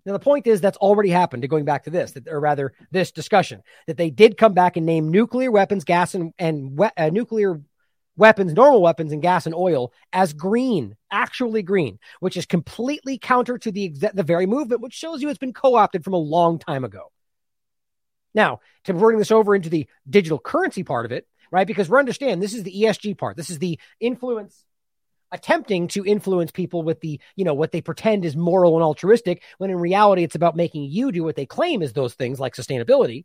Now, 0.05 0.13
the 0.13 0.19
point 0.21 0.47
is 0.47 0.61
that's 0.61 0.79
already 0.79 1.11
happened, 1.11 1.43
To 1.43 1.49
going 1.49 1.65
back 1.65 1.85
to 1.85 1.91
this, 1.91 2.13
that, 2.13 2.29
or 2.29 2.41
rather 2.41 2.73
this 2.91 3.11
discussion, 3.11 3.63
that 3.87 3.97
they 3.97 4.11
did 4.11 4.39
come 4.39 4.55
back 4.55 4.77
and 4.77 4.87
name 4.87 5.11
nuclear 5.11 5.51
weapons, 5.51 5.85
gas, 5.85 6.15
and, 6.15 6.33
and 6.39 6.79
we- 6.79 6.89
uh, 6.97 7.11
nuclear 7.11 7.61
weapons, 8.19 8.53
normal 8.53 8.83
weapons, 8.83 9.13
and 9.13 9.23
gas 9.23 9.47
and 9.47 9.55
oil 9.55 9.93
as 10.13 10.33
green, 10.33 10.97
actually 11.11 11.63
green, 11.63 11.99
which 12.21 12.37
is 12.37 12.45
completely 12.45 13.17
counter 13.17 13.57
to 13.59 13.73
the, 13.73 13.89
the 13.89 14.23
very 14.23 14.47
movement, 14.47 14.83
which 14.83 14.93
shows 14.93 15.23
you 15.23 15.29
it's 15.29 15.39
been 15.39 15.55
co 15.55 15.77
opted 15.77 16.05
from 16.05 16.13
a 16.13 16.19
long 16.19 16.59
time 16.59 16.85
ago. 16.85 17.11
Now, 18.35 18.61
to 18.85 18.95
bring 18.95 19.19
this 19.19 19.31
over 19.31 19.55
into 19.55 19.71
the 19.71 19.87
digital 20.09 20.39
currency 20.39 20.83
part 20.85 21.07
of 21.07 21.13
it, 21.13 21.27
right? 21.51 21.67
Because 21.67 21.89
we 21.89 21.99
understand 21.99 22.43
this 22.43 22.55
is 22.55 22.63
the 22.63 22.83
ESG 22.83 23.17
part. 23.17 23.37
This 23.37 23.51
is 23.51 23.59
the 23.59 23.79
influence 24.01 24.65
attempting 25.31 25.89
to 25.89 26.07
influence 26.07 26.51
people 26.51 26.83
with 26.83 27.01
the, 27.01 27.21
you 27.37 27.45
know, 27.45 27.55
what 27.55 27.73
they 27.73 27.81
pretend 27.81 28.25
is 28.25 28.37
moral 28.37 28.75
and 28.77 28.83
altruistic, 28.83 29.43
when 29.59 29.71
in 29.71 29.77
reality 29.77 30.23
it's 30.23 30.35
about 30.35 30.57
making 30.57 30.85
you 30.85 31.13
do 31.13 31.23
what 31.23 31.37
they 31.37 31.47
claim 31.47 31.83
is 31.83 31.93
those 31.93 32.15
things 32.15 32.41
like 32.41 32.55
sustainability. 32.55 33.25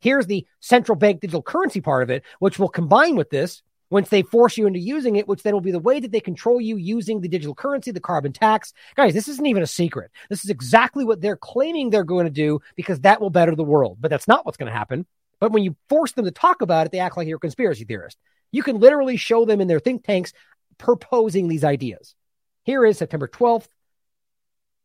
Here's 0.00 0.26
the 0.26 0.46
central 0.60 0.96
bank 0.96 1.20
digital 1.20 1.42
currency 1.42 1.80
part 1.80 2.02
of 2.02 2.10
it, 2.10 2.24
which 2.38 2.58
will 2.58 2.68
combine 2.68 3.16
with 3.16 3.30
this 3.30 3.62
once 3.94 4.08
they 4.08 4.22
force 4.22 4.58
you 4.58 4.66
into 4.66 4.80
using 4.80 5.14
it, 5.14 5.28
which 5.28 5.44
then 5.44 5.52
will 5.52 5.60
be 5.60 5.70
the 5.70 5.78
way 5.78 6.00
that 6.00 6.10
they 6.10 6.18
control 6.18 6.60
you 6.60 6.76
using 6.76 7.20
the 7.20 7.28
digital 7.28 7.54
currency, 7.54 7.92
the 7.92 8.00
carbon 8.00 8.32
tax. 8.32 8.72
Guys, 8.96 9.14
this 9.14 9.28
isn't 9.28 9.46
even 9.46 9.62
a 9.62 9.68
secret. 9.68 10.10
This 10.28 10.42
is 10.42 10.50
exactly 10.50 11.04
what 11.04 11.20
they're 11.20 11.36
claiming 11.36 11.90
they're 11.90 12.02
going 12.02 12.24
to 12.24 12.30
do 12.30 12.58
because 12.74 12.98
that 13.02 13.20
will 13.20 13.30
better 13.30 13.54
the 13.54 13.62
world. 13.62 13.98
But 14.00 14.10
that's 14.10 14.26
not 14.26 14.44
what's 14.44 14.56
going 14.56 14.70
to 14.70 14.76
happen. 14.76 15.06
But 15.38 15.52
when 15.52 15.62
you 15.62 15.76
force 15.88 16.10
them 16.10 16.24
to 16.24 16.32
talk 16.32 16.60
about 16.60 16.86
it, 16.86 16.90
they 16.90 16.98
act 16.98 17.16
like 17.16 17.28
you're 17.28 17.36
a 17.36 17.40
conspiracy 17.40 17.84
theorist. 17.84 18.18
You 18.50 18.64
can 18.64 18.80
literally 18.80 19.16
show 19.16 19.44
them 19.44 19.60
in 19.60 19.68
their 19.68 19.78
think 19.78 20.04
tanks 20.04 20.32
proposing 20.76 21.46
these 21.46 21.62
ideas. 21.62 22.16
Here 22.64 22.84
is 22.84 22.98
September 22.98 23.28
12th, 23.28 23.68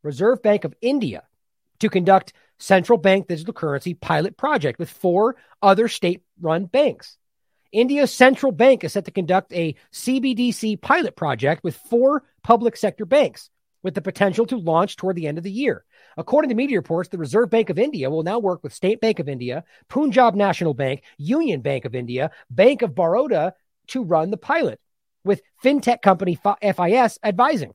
Reserve 0.03 0.43
Bank 0.43 0.65
of 0.65 0.75
India 0.81 1.23
to 1.79 1.89
conduct 1.89 2.33
central 2.59 2.99
bank 2.99 3.27
digital 3.27 3.55
currency 3.55 3.95
pilot 3.95 4.37
project 4.37 4.77
with 4.77 4.91
four 4.91 5.35
other 5.63 5.87
state 5.87 6.21
run 6.39 6.65
banks. 6.65 7.17
India's 7.71 8.13
central 8.13 8.51
bank 8.51 8.83
is 8.83 8.93
set 8.93 9.05
to 9.05 9.11
conduct 9.11 9.53
a 9.53 9.75
CBDC 9.93 10.81
pilot 10.81 11.15
project 11.15 11.63
with 11.63 11.75
four 11.75 12.23
public 12.43 12.75
sector 12.75 13.05
banks 13.05 13.49
with 13.83 13.93
the 13.93 14.01
potential 14.01 14.45
to 14.47 14.57
launch 14.57 14.97
toward 14.97 15.15
the 15.15 15.27
end 15.27 15.37
of 15.37 15.43
the 15.43 15.51
year. 15.51 15.85
According 16.17 16.49
to 16.49 16.55
media 16.55 16.77
reports, 16.77 17.09
the 17.09 17.17
Reserve 17.17 17.49
Bank 17.49 17.69
of 17.69 17.79
India 17.79 18.09
will 18.09 18.23
now 18.23 18.39
work 18.39 18.63
with 18.63 18.73
State 18.73 18.99
Bank 18.99 19.19
of 19.19 19.29
India, 19.29 19.63
Punjab 19.87 20.35
National 20.35 20.73
Bank, 20.73 21.03
Union 21.17 21.61
Bank 21.61 21.85
of 21.85 21.95
India, 21.95 22.31
Bank 22.49 22.81
of 22.81 22.95
Baroda 22.95 23.53
to 23.87 24.03
run 24.03 24.31
the 24.31 24.37
pilot 24.37 24.79
with 25.23 25.41
fintech 25.63 26.01
company 26.01 26.37
FIS 26.61 27.19
advising. 27.23 27.73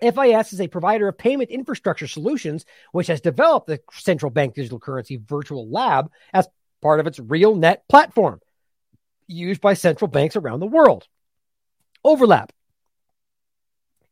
FIS 0.00 0.52
is 0.52 0.60
a 0.60 0.68
provider 0.68 1.08
of 1.08 1.18
payment 1.18 1.50
infrastructure 1.50 2.06
solutions, 2.06 2.64
which 2.92 3.06
has 3.06 3.20
developed 3.20 3.66
the 3.66 3.80
central 3.92 4.30
bank 4.30 4.54
digital 4.54 4.80
currency 4.80 5.20
virtual 5.24 5.68
lab 5.70 6.10
as 6.32 6.48
part 6.80 7.00
of 7.00 7.06
its 7.06 7.18
RealNet 7.18 7.78
platform, 7.88 8.40
used 9.30 9.60
by 9.60 9.74
central 9.74 10.08
banks 10.08 10.36
around 10.36 10.60
the 10.60 10.66
world. 10.66 11.06
Overlap. 12.04 12.52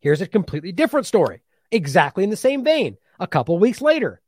Here's 0.00 0.20
a 0.20 0.26
completely 0.26 0.72
different 0.72 1.06
story, 1.06 1.40
exactly 1.70 2.24
in 2.24 2.30
the 2.30 2.36
same 2.36 2.64
vein, 2.64 2.96
a 3.18 3.26
couple 3.26 3.58
weeks 3.58 3.80
later. 3.80 4.20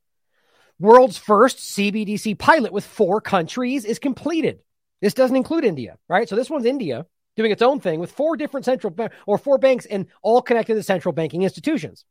World's 0.78 1.19
first 1.19 1.59
CBDC 1.59 2.39
pilot 2.39 2.73
with 2.73 2.85
four 2.85 3.20
countries 3.20 3.85
is 3.85 3.99
completed. 3.99 4.60
This 5.01 5.15
doesn't 5.15 5.36
include 5.36 5.65
India, 5.65 5.99
right? 6.09 6.28
So 6.28 6.36
this 6.36 6.51
one's 6.51 6.65
India 6.65 7.07
doing 7.36 7.52
its 7.52 7.62
own 7.62 7.81
thing 7.81 8.01
with 8.01 8.12
four 8.12 8.36
different 8.36 8.65
central 8.67 8.91
ba- 8.93 9.10
or 9.27 9.39
four 9.39 9.59
banks 9.59 9.86
and 9.86 10.07
all 10.23 10.43
connected 10.43 10.75
to 10.75 10.83
central 10.83 11.12
banking 11.12 11.43
institutions. 11.43 12.05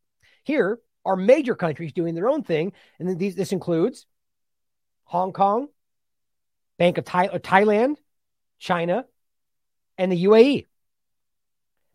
Here 0.43 0.80
are 1.06 1.16
major 1.16 1.56
countries 1.56 1.93
doing 1.93 2.16
their 2.16 2.30
own 2.30 2.43
thing, 2.43 2.74
and 2.99 3.17
these, 3.19 3.35
this 3.35 3.51
includes 3.51 4.06
Hong 5.06 5.33
Kong, 5.33 5.67
Bank 6.77 6.98
of 6.98 7.06
Thai- 7.06 7.27
Thailand, 7.27 7.98
China, 8.59 9.05
and 9.97 10.11
the 10.11 10.25
UAE. 10.25 10.65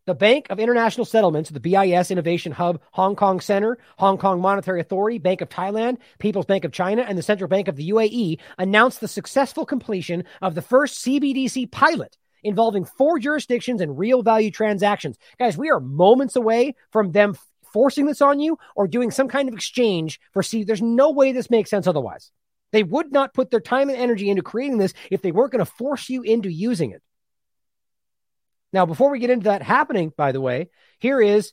The 0.06 0.14
Bank 0.14 0.48
of 0.50 0.60
International 0.60 1.06
Settlements, 1.06 1.48
the 1.48 1.60
BIS 1.60 2.10
Innovation 2.10 2.52
Hub, 2.52 2.80
Hong 2.92 3.16
Kong 3.16 3.40
Center, 3.40 3.78
Hong 3.96 4.18
Kong 4.18 4.38
Monetary 4.38 4.80
Authority, 4.80 5.18
Bank 5.18 5.40
of 5.40 5.48
Thailand, 5.48 5.96
People's 6.18 6.44
Bank 6.44 6.64
of 6.64 6.72
China, 6.72 7.02
and 7.02 7.16
the 7.16 7.22
Central 7.22 7.48
Bank 7.48 7.68
of 7.68 7.76
the 7.76 7.88
UAE 7.88 8.38
announced 8.58 9.00
the 9.00 9.08
successful 9.08 9.64
completion 9.64 10.24
of 10.42 10.54
the 10.54 10.60
first 10.60 11.02
CBDC 11.02 11.70
pilot 11.70 12.18
involving 12.42 12.84
four 12.84 13.18
jurisdictions 13.18 13.80
and 13.80 13.98
real 13.98 14.22
value 14.22 14.50
transactions. 14.50 15.16
Guys, 15.38 15.56
we 15.56 15.70
are 15.70 15.80
moments 15.80 16.36
away 16.36 16.74
from 16.90 17.12
them 17.12 17.34
forcing 17.72 18.04
this 18.04 18.20
on 18.20 18.40
you 18.40 18.58
or 18.76 18.86
doing 18.86 19.10
some 19.10 19.28
kind 19.28 19.48
of 19.48 19.54
exchange 19.54 20.20
for 20.32 20.42
see. 20.42 20.64
There's 20.64 20.82
no 20.82 21.10
way 21.10 21.32
this 21.32 21.48
makes 21.48 21.70
sense 21.70 21.86
otherwise. 21.86 22.30
They 22.74 22.82
would 22.82 23.12
not 23.12 23.34
put 23.34 23.52
their 23.52 23.60
time 23.60 23.88
and 23.88 23.96
energy 23.96 24.28
into 24.28 24.42
creating 24.42 24.78
this 24.78 24.94
if 25.08 25.22
they 25.22 25.30
weren't 25.30 25.52
going 25.52 25.64
to 25.64 25.70
force 25.70 26.10
you 26.10 26.22
into 26.22 26.50
using 26.50 26.90
it. 26.90 27.02
Now, 28.72 28.84
before 28.84 29.12
we 29.12 29.20
get 29.20 29.30
into 29.30 29.44
that 29.44 29.62
happening, 29.62 30.12
by 30.16 30.32
the 30.32 30.40
way, 30.40 30.70
here 30.98 31.20
is 31.20 31.52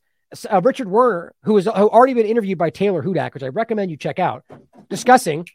uh, 0.52 0.62
Richard 0.64 0.88
Werner, 0.88 1.36
who 1.44 1.58
has 1.58 1.68
already 1.68 2.16
been 2.16 2.26
interviewed 2.26 2.58
by 2.58 2.72
Taylor 2.72 3.04
Hudak, 3.04 3.36
which 3.36 3.44
I 3.44 3.50
recommend 3.50 3.92
you 3.92 3.98
check 3.98 4.18
out, 4.18 4.46
discussing, 4.90 5.48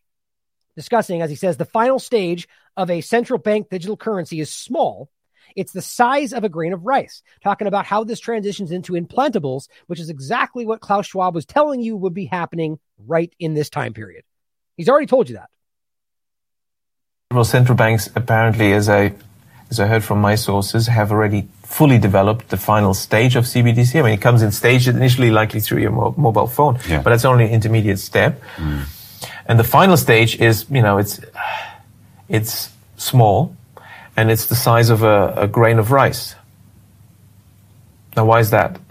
discussing, 0.77 1.21
as 1.21 1.31
he 1.31 1.37
says, 1.37 1.57
the 1.57 1.65
final 1.65 1.99
stage 1.99 2.47
of 2.77 2.89
a 2.89 3.01
central 3.01 3.41
bank 3.41 3.69
digital 3.69 3.97
currency 3.97 4.39
is 4.39 4.53
small. 4.53 5.11
It's 5.57 5.73
the 5.73 5.83
size 5.83 6.33
of 6.33 6.45
a 6.45 6.49
grain 6.49 6.75
of 6.75 6.87
rice, 6.87 7.25
talking 7.43 7.67
about 7.67 7.87
how 7.87 8.05
this 8.05 8.21
transitions 8.21 8.71
into 8.71 8.93
implantables, 8.93 9.67
which 9.89 9.99
is 9.99 10.11
exactly 10.11 10.65
what 10.65 10.81
Klaus 10.81 11.07
Schwab 11.07 11.35
was 11.35 11.45
telling 11.45 11.81
you 11.81 11.97
would 11.97 12.15
be 12.15 12.27
happening 12.27 12.79
right 13.05 13.35
in 13.41 13.55
this 13.55 13.69
time 13.69 13.95
period. 13.95 14.23
He's 14.77 14.89
already 14.89 15.07
told 15.07 15.29
you 15.29 15.35
that. 15.35 15.51
Well, 17.33 17.45
central 17.45 17.77
banks 17.77 18.09
apparently, 18.15 18.73
as 18.73 18.89
I 18.89 19.13
as 19.69 19.81
I 19.81 19.87
heard 19.89 20.05
from 20.05 20.21
my 20.21 20.37
sources, 20.37 20.87
have 20.87 21.11
already 21.11 21.49
fully 21.65 21.99
developed 21.99 22.51
the 22.51 22.57
final 22.57 22.95
stage 22.95 23.35
of 23.35 23.47
CBDC. 23.47 23.99
I 23.99 24.03
mean, 24.03 24.13
it 24.13 24.23
comes 24.23 24.43
in 24.43 24.53
stages 24.53 24.95
initially, 24.95 25.33
likely 25.33 25.59
through 25.59 25.81
your 25.81 25.91
mo- 25.91 26.15
mobile 26.17 26.47
phone, 26.47 26.79
yeah. 26.89 27.03
but 27.03 27.11
that's 27.11 27.25
only 27.25 27.47
an 27.47 27.51
intermediate 27.51 27.99
step. 27.99 28.41
Mm. 28.59 28.85
And 29.47 29.59
the 29.59 29.65
final 29.65 29.97
stage 29.97 30.41
is, 30.41 30.67
you 30.71 30.83
know, 30.83 30.99
it's 30.99 31.21
it's 32.29 32.71
small, 32.97 33.57
and 34.17 34.31
it's 34.31 34.47
the 34.47 34.55
size 34.55 34.89
of 34.89 35.03
a, 35.03 35.35
a 35.37 35.49
grain 35.49 35.81
of 35.81 35.91
rice. 35.91 36.37
Now, 38.17 38.27
why 38.27 38.39
is 38.39 38.51
that? 38.51 38.79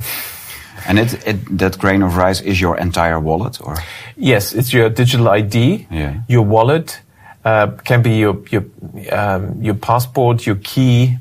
And 0.88 1.00
it, 1.00 1.28
it, 1.28 1.58
that 1.58 1.80
grain 1.80 2.04
of 2.04 2.16
rice 2.16 2.42
is 2.42 2.62
your 2.62 2.78
entire 2.78 3.20
wallet, 3.20 3.60
or 3.60 3.76
yes, 4.18 4.54
it's 4.54 4.72
your 4.72 4.88
digital 4.88 5.30
ID, 5.30 5.88
yeah. 5.90 6.22
your 6.28 6.44
wallet, 6.44 7.02
uh, 7.46 7.68
can 7.84 8.02
be 8.02 8.18
your 8.18 8.44
your 8.50 8.66
um, 9.12 9.62
your 9.62 9.76
passport, 9.76 10.46
your 10.46 10.58
key. 10.58 11.18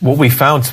What 0.00 0.18
we 0.18 0.28
found 0.28 0.70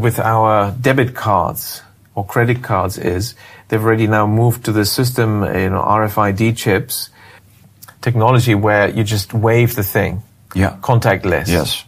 with 0.00 0.18
our 0.18 0.72
debit 0.72 1.14
cards 1.14 1.82
or 2.14 2.24
credit 2.24 2.62
cards 2.62 2.98
is 2.98 3.34
they've 3.68 3.82
already 3.82 4.06
now 4.06 4.26
moved 4.26 4.66
to 4.66 4.72
the 4.72 4.84
system, 4.84 5.42
you 5.42 5.70
know, 5.70 5.82
RFID 5.82 6.56
chips 6.56 7.08
technology 8.00 8.54
where 8.54 8.88
you 8.88 9.04
just 9.04 9.34
wave 9.34 9.74
the 9.74 9.82
thing, 9.82 10.22
yeah, 10.54 10.76
contactless. 10.80 11.48
Yes, 11.48 11.84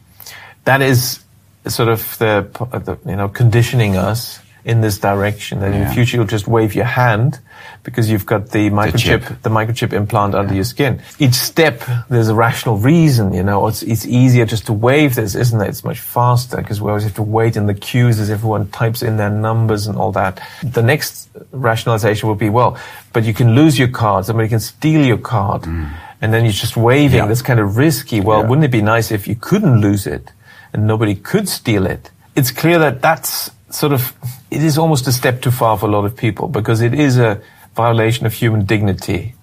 that 0.64 0.82
is 0.82 1.20
sort 1.66 1.88
of 1.88 2.18
the, 2.18 2.48
the 2.72 2.98
you 3.08 3.16
know 3.16 3.28
conditioning 3.28 3.96
us 3.96 4.40
in 4.64 4.80
this 4.80 4.98
direction. 4.98 5.60
That 5.60 5.72
yeah. 5.72 5.82
in 5.82 5.88
the 5.88 5.94
future 5.94 6.16
you'll 6.16 6.26
just 6.26 6.48
wave 6.48 6.74
your 6.74 6.86
hand 6.86 7.38
because 7.82 8.10
you've 8.10 8.26
got 8.26 8.50
the 8.50 8.70
microchip, 8.70 9.28
the, 9.28 9.48
the 9.48 9.50
microchip 9.50 9.92
implant 9.92 10.34
under 10.34 10.54
your 10.54 10.64
skin. 10.64 11.00
Each 11.18 11.34
step, 11.34 11.82
there's 12.08 12.28
a 12.28 12.34
rational 12.34 12.78
reason, 12.78 13.32
you 13.32 13.42
know, 13.42 13.66
it's, 13.66 13.82
it's 13.82 14.06
easier 14.06 14.44
just 14.44 14.66
to 14.66 14.72
wave 14.72 15.14
this, 15.14 15.34
isn't 15.34 15.60
it? 15.60 15.68
It's 15.68 15.84
much 15.84 16.00
faster 16.00 16.56
because 16.56 16.80
we 16.80 16.88
always 16.88 17.04
have 17.04 17.14
to 17.14 17.22
wait 17.22 17.56
in 17.56 17.66
the 17.66 17.74
queues 17.74 18.18
as 18.18 18.30
everyone 18.30 18.68
types 18.70 19.02
in 19.02 19.16
their 19.16 19.30
numbers 19.30 19.86
and 19.86 19.96
all 19.98 20.12
that. 20.12 20.42
The 20.62 20.82
next 20.82 21.28
rationalization 21.52 22.28
will 22.28 22.36
be, 22.36 22.50
well, 22.50 22.78
but 23.12 23.24
you 23.24 23.34
can 23.34 23.54
lose 23.54 23.78
your 23.78 23.88
card. 23.88 24.24
Somebody 24.24 24.48
can 24.48 24.60
steal 24.60 25.04
your 25.04 25.18
card. 25.18 25.62
Mm. 25.62 25.90
And 26.22 26.34
then 26.34 26.44
you're 26.44 26.52
just 26.52 26.76
waving. 26.76 27.18
Yeah. 27.18 27.26
That's 27.26 27.42
kind 27.42 27.60
of 27.60 27.76
risky. 27.76 28.20
Well, 28.20 28.40
yeah. 28.40 28.48
wouldn't 28.48 28.64
it 28.64 28.70
be 28.70 28.82
nice 28.82 29.10
if 29.10 29.26
you 29.26 29.36
couldn't 29.36 29.80
lose 29.80 30.06
it 30.06 30.32
and 30.72 30.86
nobody 30.86 31.14
could 31.14 31.48
steal 31.48 31.86
it? 31.86 32.10
It's 32.36 32.50
clear 32.50 32.78
that 32.78 33.00
that's 33.00 33.50
sort 33.70 33.92
of, 33.92 34.12
it 34.50 34.62
is 34.62 34.78
almost 34.78 35.06
a 35.06 35.12
step 35.12 35.42
too 35.42 35.50
far 35.50 35.78
for 35.78 35.86
a 35.86 35.90
lot 35.90 36.04
of 36.04 36.16
people 36.16 36.48
because 36.48 36.80
it 36.80 36.94
is 36.94 37.18
a 37.18 37.40
violation 37.74 38.26
of 38.26 38.32
human 38.32 38.64
dignity 38.64 39.34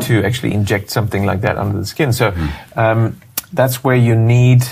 to 0.00 0.24
actually 0.24 0.54
inject 0.54 0.90
something 0.90 1.26
like 1.26 1.40
that 1.42 1.56
under 1.58 1.78
the 1.78 1.86
skin. 1.86 2.12
So 2.12 2.30
mm. 2.30 2.76
um, 2.76 3.20
that's 3.52 3.84
where 3.84 3.96
you 3.96 4.14
need 4.14 4.62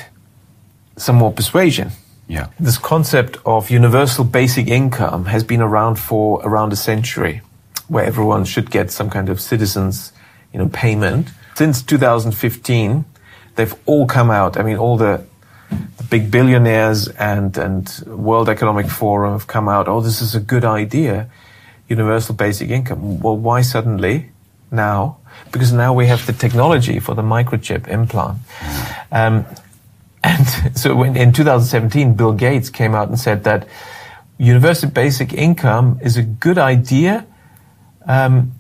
some 0.96 1.16
more 1.16 1.32
persuasion. 1.32 1.90
Yeah. 2.28 2.48
This 2.58 2.78
concept 2.78 3.38
of 3.44 3.70
universal 3.70 4.24
basic 4.24 4.66
income 4.66 5.26
has 5.26 5.44
been 5.44 5.60
around 5.60 5.96
for 5.96 6.40
around 6.42 6.72
a 6.72 6.76
century, 6.76 7.42
where 7.88 8.04
everyone 8.04 8.44
should 8.44 8.70
get 8.70 8.90
some 8.90 9.10
kind 9.10 9.28
of 9.28 9.40
citizens, 9.40 10.12
you 10.52 10.58
know, 10.58 10.68
payment. 10.68 11.28
Since 11.54 11.82
2015, 11.82 13.04
they've 13.54 13.74
all 13.86 14.06
come 14.06 14.30
out. 14.30 14.56
I 14.56 14.62
mean, 14.62 14.76
all 14.76 14.96
the 14.96 15.24
big 16.10 16.30
billionaires 16.30 17.08
and, 17.08 17.56
and 17.56 18.02
World 18.06 18.48
Economic 18.48 18.88
Forum 18.88 19.32
have 19.32 19.46
come 19.46 19.68
out, 19.68 19.88
oh, 19.88 20.00
this 20.00 20.20
is 20.20 20.34
a 20.34 20.40
good 20.40 20.64
idea, 20.64 21.28
universal 21.88 22.34
basic 22.34 22.70
income. 22.70 23.20
Well, 23.20 23.36
why 23.36 23.62
suddenly 23.62 24.30
now? 24.70 25.18
Because 25.52 25.72
now 25.72 25.92
we 25.94 26.06
have 26.06 26.26
the 26.26 26.32
technology 26.32 27.00
for 27.00 27.14
the 27.14 27.22
microchip 27.22 27.88
implant. 27.88 28.38
Um, 29.10 29.44
and 30.22 30.46
so 30.74 31.02
in, 31.02 31.16
in 31.16 31.32
2017, 31.32 32.14
Bill 32.14 32.32
Gates 32.32 32.70
came 32.70 32.94
out 32.94 33.08
and 33.08 33.18
said 33.18 33.44
that 33.44 33.66
universal 34.38 34.90
basic 34.90 35.32
income 35.32 35.98
is 36.02 36.16
a 36.16 36.22
good 36.22 36.58
idea, 36.58 37.26
um, 38.06 38.52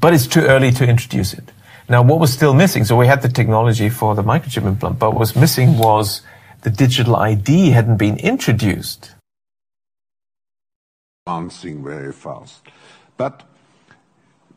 but 0.00 0.14
it's 0.14 0.26
too 0.26 0.40
early 0.40 0.70
to 0.72 0.86
introduce 0.86 1.32
it. 1.32 1.50
Now, 1.88 2.02
what 2.02 2.18
was 2.18 2.32
still 2.32 2.52
missing? 2.52 2.84
So 2.84 2.96
we 2.96 3.06
had 3.06 3.22
the 3.22 3.28
technology 3.28 3.88
for 3.88 4.14
the 4.14 4.22
microchip 4.22 4.66
implant, 4.66 4.98
but 4.98 5.10
what 5.10 5.20
was 5.20 5.36
missing 5.36 5.78
was 5.78 6.22
the 6.62 6.70
digital 6.70 7.16
ID 7.16 7.70
hadn't 7.70 7.96
been 7.96 8.18
introduced. 8.18 9.14
Advancing 11.26 11.82
very 11.82 12.12
fast. 12.12 12.62
But 13.16 13.42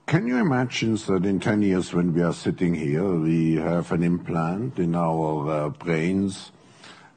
can 0.06 0.28
you 0.28 0.38
imagine 0.38 0.96
that 0.96 1.26
in 1.26 1.40
10 1.40 1.62
years 1.62 1.94
when 1.94 2.14
we 2.14 2.22
are 2.22 2.34
sitting 2.34 2.74
here, 2.74 3.06
we 3.06 3.56
have 3.56 3.92
an 3.92 4.04
implant 4.04 4.80
in 4.80 4.96
our 4.96 5.50
uh, 5.50 5.70
brains 5.70 6.52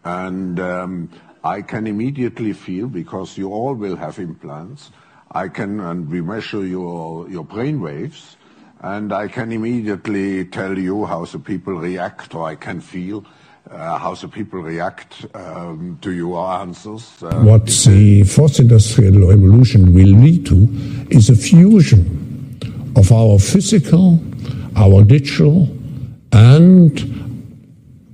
and 0.05 0.59
um, 0.59 1.11
I 1.45 1.63
can 1.63 1.87
immediately 1.87 2.53
feel, 2.53 2.89
because 2.89 3.37
you 3.37 3.51
all 3.53 3.75
will 3.75 3.97
have 3.97 4.19
implants, 4.19 4.91
I 5.31 5.49
can, 5.49 5.81
and 5.81 6.09
we 6.09 6.21
measure 6.21 6.65
your, 6.65 7.29
your 7.29 7.45
brain 7.45 7.81
waves, 7.81 8.37
and 8.81 9.13
I 9.13 9.29
can 9.29 9.53
immediately 9.53 10.45
tell 10.45 10.79
you 10.79 11.05
how 11.05 11.25
the 11.25 11.39
people 11.39 11.75
react, 11.75 12.35
or 12.35 12.49
I 12.49 12.55
can 12.55 12.81
feel 12.81 13.25
how 13.71 14.15
the 14.15 14.29
people 14.29 14.61
react 14.61 15.27
um, 15.35 15.99
to 16.03 16.13
your 16.13 16.39
answers. 16.61 17.23
Uh, 17.23 17.43
what 17.43 17.67
the 17.67 18.25
fourth 18.25 18.59
industrial 18.59 19.29
revolution 19.29 19.95
will 19.95 20.15
lead 20.19 20.47
to 20.47 20.69
is 21.11 21.31
a 21.31 21.37
fusion 21.37 22.59
of 22.97 23.11
our 23.13 23.39
physical, 23.39 24.21
our 24.77 25.05
digital, 25.05 25.69
and 26.33 27.23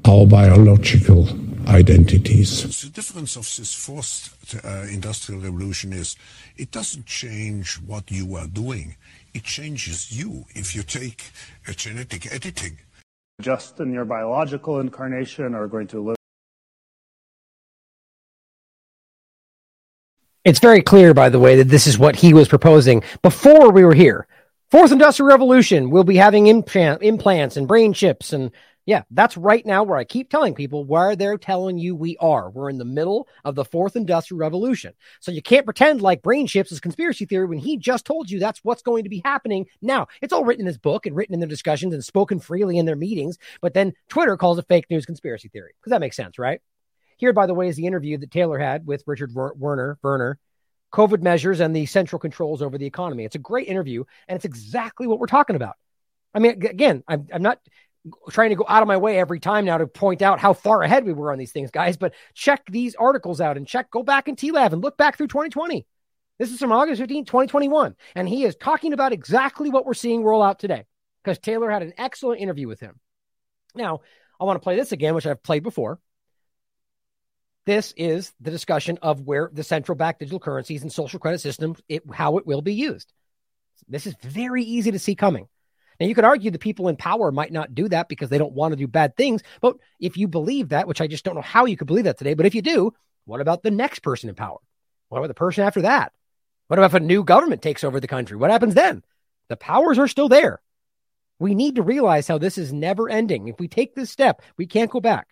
our 0.07 0.27
biological 0.27 1.29
identities. 1.69 2.83
The 2.83 2.91
difference 2.91 3.37
of 3.37 3.43
this 3.57 3.75
fourth 3.75 4.35
uh, 4.65 4.87
industrial 4.91 5.43
revolution 5.43 5.93
is 5.93 6.17
it 6.57 6.71
doesn't 6.71 7.07
change 7.07 7.75
what 7.87 8.11
you 8.11 8.35
are 8.37 8.47
doing. 8.47 8.97
It 9.35 9.45
changes 9.45 10.11
you 10.11 10.45
if 10.51 10.75
you 10.75 10.83
take 10.83 11.31
a 11.67 11.73
genetic 11.73 12.33
editing 12.33 12.79
just 13.41 13.79
in 13.79 13.93
your 13.93 14.05
biological 14.05 14.81
incarnation 14.81 15.55
are 15.55 15.69
going 15.69 15.87
to 15.87 16.01
live 16.01 16.17
It's 20.45 20.61
very 20.61 20.81
clear, 20.81 21.13
by 21.13 21.29
the 21.29 21.39
way, 21.39 21.57
that 21.57 21.69
this 21.69 21.87
is 21.87 21.99
what 21.99 22.17
he 22.17 22.33
was 22.33 22.49
proposing 22.49 23.03
before 23.21 23.71
we 23.71 23.85
were 23.85 23.93
here. 23.93 24.27
Fourth 24.71 24.93
industrial 24.93 25.29
revolution, 25.29 25.91
we'll 25.91 26.05
be 26.05 26.17
having 26.17 26.47
implant, 26.47 27.03
implants 27.03 27.59
and 27.59 27.69
brain 27.69 27.93
chips 27.93 28.33
and 28.33 28.51
yeah, 28.89 29.03
that's 29.11 29.37
right 29.37 29.67
now 29.67 29.83
where 29.83 29.99
I 29.99 30.05
keep 30.05 30.31
telling 30.31 30.55
people 30.55 30.83
where 30.83 31.15
they're 31.15 31.37
telling 31.37 31.77
you 31.77 31.95
we 31.95 32.17
are. 32.21 32.49
We're 32.49 32.71
in 32.71 32.79
the 32.79 32.87
middle 32.87 33.29
of 33.45 33.55
the 33.55 33.67
fourth 33.67 33.97
industrial 33.97 34.39
revolution. 34.39 34.95
So 35.21 35.31
you 35.31 35.43
can't 35.43 35.67
pretend 35.67 36.01
like 36.01 36.23
brain 36.23 36.47
chips 36.47 36.73
is 36.73 36.81
conspiracy 36.81 37.27
theory 37.27 37.45
when 37.45 37.59
he 37.59 37.77
just 37.77 38.07
told 38.07 38.31
you 38.31 38.39
that's 38.39 38.65
what's 38.65 38.81
going 38.81 39.05
to 39.05 39.11
be 39.11 39.21
happening 39.23 39.67
now. 39.83 40.07
It's 40.23 40.33
all 40.33 40.43
written 40.43 40.63
in 40.63 40.67
his 40.69 40.79
book 40.79 41.05
and 41.05 41.15
written 41.15 41.35
in 41.35 41.41
their 41.41 41.51
discussions 41.51 41.93
and 41.93 42.03
spoken 42.03 42.41
freely 42.41 42.79
in 42.79 42.87
their 42.87 42.97
meetings. 42.97 43.37
But 43.61 43.75
then 43.75 43.93
Twitter 44.09 44.39
calls 44.39 44.59
it 44.59 44.65
fake 44.69 44.87
news 44.89 45.05
conspiracy 45.05 45.49
theory 45.49 45.75
because 45.79 45.91
that 45.91 46.01
makes 46.01 46.17
sense, 46.17 46.39
right? 46.39 46.63
Here, 47.19 47.35
by 47.35 47.45
the 47.45 47.53
way, 47.53 47.69
is 47.69 47.77
the 47.77 47.87
interview 47.87 48.17
that 48.17 48.31
Taylor 48.31 48.59
had 48.59 48.87
with 48.87 49.05
Richard 49.07 49.35
Werner, 49.35 49.99
Werner, 50.03 50.39
COVID 50.95 51.21
measures 51.21 51.61
and 51.61 51.77
the 51.77 51.85
central 51.85 52.19
controls 52.19 52.63
over 52.63 52.79
the 52.79 52.87
economy. 52.87 53.27
It's 53.27 53.37
a 53.37 53.39
great 53.39 53.69
interview, 53.69 54.05
and 54.29 54.37
it's 54.37 54.47
exactly 54.47 55.07
what 55.07 55.19
we're 55.19 55.27
talking 55.27 55.57
about. 55.57 55.77
I 56.35 56.41
mean, 56.41 56.53
again, 56.53 57.03
I'm, 57.09 57.27
I'm 57.33 57.43
not 57.43 57.59
trying 58.31 58.51
to 58.51 58.57
go 58.57 58.65
out 58.69 58.83
of 58.83 58.89
my 58.89 58.97
way 58.97 59.19
every 59.19 59.41
time 59.41 59.65
now 59.65 59.79
to 59.79 59.87
point 59.87 60.23
out 60.23 60.39
how 60.39 60.53
far 60.53 60.83
ahead 60.83 61.05
we 61.05 61.13
were 61.13 61.33
on 61.33 61.39
these 61.39 61.53
things, 61.53 61.71
guys. 61.71 61.97
But 61.97 62.15
check 62.35 62.63
these 62.71 62.95
articles 62.95 63.41
out 63.41 63.57
and 63.57 63.67
check, 63.67 63.91
go 63.91 64.03
back 64.03 64.29
in 64.29 64.37
TLAV 64.37 64.73
and 64.73 64.83
look 64.83 64.97
back 64.97 65.17
through 65.17 65.29
2020. 65.29 65.87
This 66.39 66.53
is 66.53 66.59
from 66.59 66.73
August 66.73 67.01
15, 67.01 67.25
2021. 67.25 67.97
And 68.15 68.29
he 68.29 68.45
is 68.45 68.57
talking 68.57 68.93
about 68.93 69.13
exactly 69.13 69.71
what 69.71 69.85
we're 69.85 69.95
seeing 69.95 70.23
roll 70.23 70.43
out 70.43 70.59
today 70.59 70.85
because 71.23 71.39
Taylor 71.39 71.71
had 71.71 71.83
an 71.83 71.95
excellent 71.99 72.41
interview 72.41 72.69
with 72.69 72.81
him. 72.81 73.01
Now, 73.75 74.01
I 74.41 74.45
want 74.45 74.57
to 74.57 74.63
play 74.63 74.77
this 74.77 74.93
again, 74.93 75.15
which 75.15 75.27
I've 75.27 75.43
played 75.43 75.63
before. 75.63 75.99
This 77.67 77.93
is 77.97 78.33
the 78.41 78.51
discussion 78.51 78.99
of 79.03 79.21
where 79.21 79.51
the 79.53 79.63
central 79.65 79.97
bank 79.97 80.19
digital 80.19 80.41
currencies 80.41 80.83
and 80.83 80.93
social 80.93 81.19
credit 81.19 81.41
systems, 81.41 81.81
it, 81.89 82.03
how 82.11 82.39
it 82.39 82.47
will 82.47 82.63
be 82.63 82.73
used. 82.73 83.13
This 83.87 84.07
is 84.07 84.15
very 84.23 84.63
easy 84.63 84.91
to 84.93 84.99
see 84.99 85.15
coming. 85.15 85.49
Now, 86.01 86.07
you 86.07 86.15
could 86.15 86.25
argue 86.25 86.51
the 86.51 86.59
people 86.59 86.89
in 86.89 86.97
power 86.97 87.33
might 87.33 87.53
not 87.53 87.75
do 87.75 87.89
that 87.89 88.09
because 88.09 88.29
they 88.29 88.39
don't 88.39 88.53
want 88.53 88.73
to 88.73 88.77
do 88.77 88.87
bad 88.87 89.17
things. 89.17 89.43
But 89.61 89.77
if 89.99 90.17
you 90.17 90.29
believe 90.29 90.69
that, 90.69 90.87
which 90.87 91.01
I 91.01 91.09
just 91.09 91.25
don't 91.25 91.35
know 91.35 91.41
how 91.41 91.65
you 91.65 91.77
could 91.77 91.89
believe 91.89 92.05
that 92.05 92.19
today, 92.19 92.35
but 92.35 92.47
if 92.47 92.55
you 92.55 92.63
do, 92.63 92.93
what 93.25 93.41
about 93.41 93.63
the 93.63 93.71
next 93.71 94.01
person 94.01 94.29
in 94.29 94.35
power? 94.35 94.59
What 95.09 95.19
about 95.19 95.29
the 95.29 95.35
person 95.35 95.65
after 95.65 95.83
that? 95.83 96.13
What 96.69 96.79
about 96.79 96.95
if 96.95 97.03
a 97.03 97.05
new 97.05 97.25
government 97.25 97.63
takes 97.63 97.83
over 97.83 97.99
the 97.99 98.07
country? 98.07 98.37
What 98.37 98.51
happens 98.51 98.75
then? 98.75 99.03
The 99.49 99.57
powers 99.57 99.99
are 99.99 100.09
still 100.09 100.29
there. 100.29 100.61
We 101.41 101.55
need 101.55 101.77
to 101.77 101.83
realize 101.83 102.29
how 102.29 102.39
this 102.39 102.59
is 102.59 102.73
never 102.73 103.09
ending. 103.09 103.49
If 103.49 103.59
we 103.59 103.69
take 103.69 103.95
this 103.95 104.11
step, 104.11 104.43
we 104.57 104.67
can't 104.67 104.91
go 104.91 105.01
back 105.01 105.29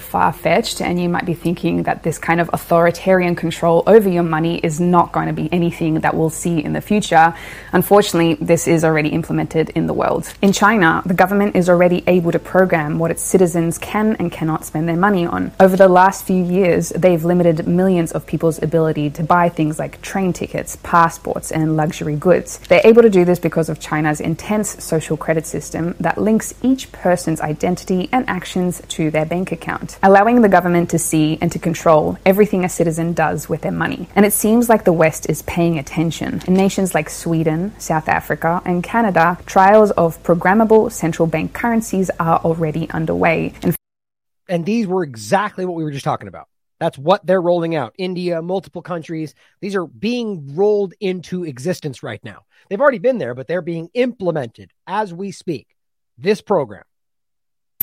far 0.00 0.32
fetched, 0.32 0.80
and 0.80 1.00
you 1.00 1.08
might 1.08 1.26
be 1.26 1.34
thinking 1.34 1.84
that 1.84 2.02
this 2.02 2.18
kind 2.18 2.40
of 2.40 2.50
authoritarian 2.52 3.34
control 3.34 3.82
over 3.86 4.08
your 4.08 4.22
money 4.22 4.58
is 4.58 4.80
not 4.80 5.12
going 5.12 5.26
to 5.26 5.32
be 5.32 5.52
anything 5.52 6.00
that 6.00 6.14
we'll 6.14 6.30
see 6.30 6.62
in 6.62 6.72
the 6.72 6.80
future. 6.80 7.34
Unfortunately, 7.72 8.34
this 8.34 8.66
is 8.66 8.84
already 8.84 9.10
implemented 9.10 9.70
in 9.70 9.86
the 9.86 9.94
world. 9.94 10.32
In 10.42 10.52
China, 10.52 11.02
the 11.06 11.14
government 11.14 11.56
is 11.56 11.68
already 11.68 12.02
able 12.06 12.32
to 12.32 12.38
program 12.38 12.98
what 12.98 13.10
its 13.10 13.22
citizens 13.22 13.78
can 13.78 14.16
and 14.16 14.30
cannot 14.30 14.64
spend 14.64 14.88
their 14.88 14.96
money 14.96 15.26
on. 15.26 15.52
Over 15.60 15.76
the 15.76 15.88
last 15.88 16.24
few 16.24 16.42
years, 16.44 16.90
they've 16.90 17.24
limited 17.24 17.66
millions 17.66 18.12
of 18.12 18.26
people's 18.26 18.62
ability 18.62 19.10
to 19.10 19.22
buy 19.22 19.48
things 19.48 19.78
like 19.78 20.00
train 20.02 20.32
tickets, 20.32 20.76
passports, 20.82 21.52
and 21.52 21.76
luxury 21.76 22.16
goods. 22.16 22.58
They're 22.68 22.80
able 22.84 23.02
to 23.02 23.10
do 23.10 23.24
this 23.24 23.38
because 23.38 23.68
of 23.68 23.80
China's 23.80 24.20
intense 24.20 24.82
social 24.82 25.16
credit 25.16 25.46
system 25.46 25.94
that 26.00 26.18
links 26.18 26.54
each 26.62 26.90
person's 26.92 27.40
identity 27.40 28.08
and 28.12 28.28
actions 28.28 28.82
to 28.88 29.10
their 29.10 29.26
bank 29.26 29.52
account 29.52 29.83
allowing 30.02 30.42
the 30.42 30.48
government 30.48 30.90
to 30.90 30.98
see 30.98 31.38
and 31.40 31.50
to 31.52 31.58
control 31.58 32.18
everything 32.24 32.64
a 32.64 32.68
citizen 32.68 33.12
does 33.12 33.48
with 33.48 33.62
their 33.62 33.72
money. 33.72 34.08
And 34.14 34.26
it 34.26 34.32
seems 34.32 34.68
like 34.68 34.84
the 34.84 34.92
West 34.92 35.28
is 35.28 35.42
paying 35.42 35.78
attention. 35.78 36.42
In 36.46 36.54
nations 36.54 36.94
like 36.94 37.10
Sweden, 37.10 37.72
South 37.78 38.08
Africa, 38.08 38.62
and 38.64 38.82
Canada, 38.82 39.38
trials 39.46 39.90
of 39.92 40.22
programmable 40.22 40.90
central 40.90 41.26
bank 41.26 41.52
currencies 41.52 42.10
are 42.18 42.38
already 42.38 42.88
underway. 42.90 43.54
And, 43.62 43.76
and 44.48 44.66
these 44.66 44.86
were 44.86 45.02
exactly 45.02 45.64
what 45.64 45.74
we 45.74 45.84
were 45.84 45.90
just 45.90 46.04
talking 46.04 46.28
about. 46.28 46.48
That's 46.80 46.98
what 46.98 47.24
they're 47.24 47.40
rolling 47.40 47.74
out. 47.74 47.94
India, 47.98 48.42
multiple 48.42 48.82
countries. 48.82 49.34
These 49.60 49.76
are 49.76 49.86
being 49.86 50.54
rolled 50.54 50.94
into 51.00 51.44
existence 51.44 52.02
right 52.02 52.22
now. 52.24 52.44
They've 52.68 52.80
already 52.80 52.98
been 52.98 53.18
there, 53.18 53.34
but 53.34 53.46
they're 53.46 53.62
being 53.62 53.88
implemented 53.94 54.70
as 54.86 55.14
we 55.14 55.30
speak. 55.30 55.68
This 56.18 56.40
program 56.40 56.84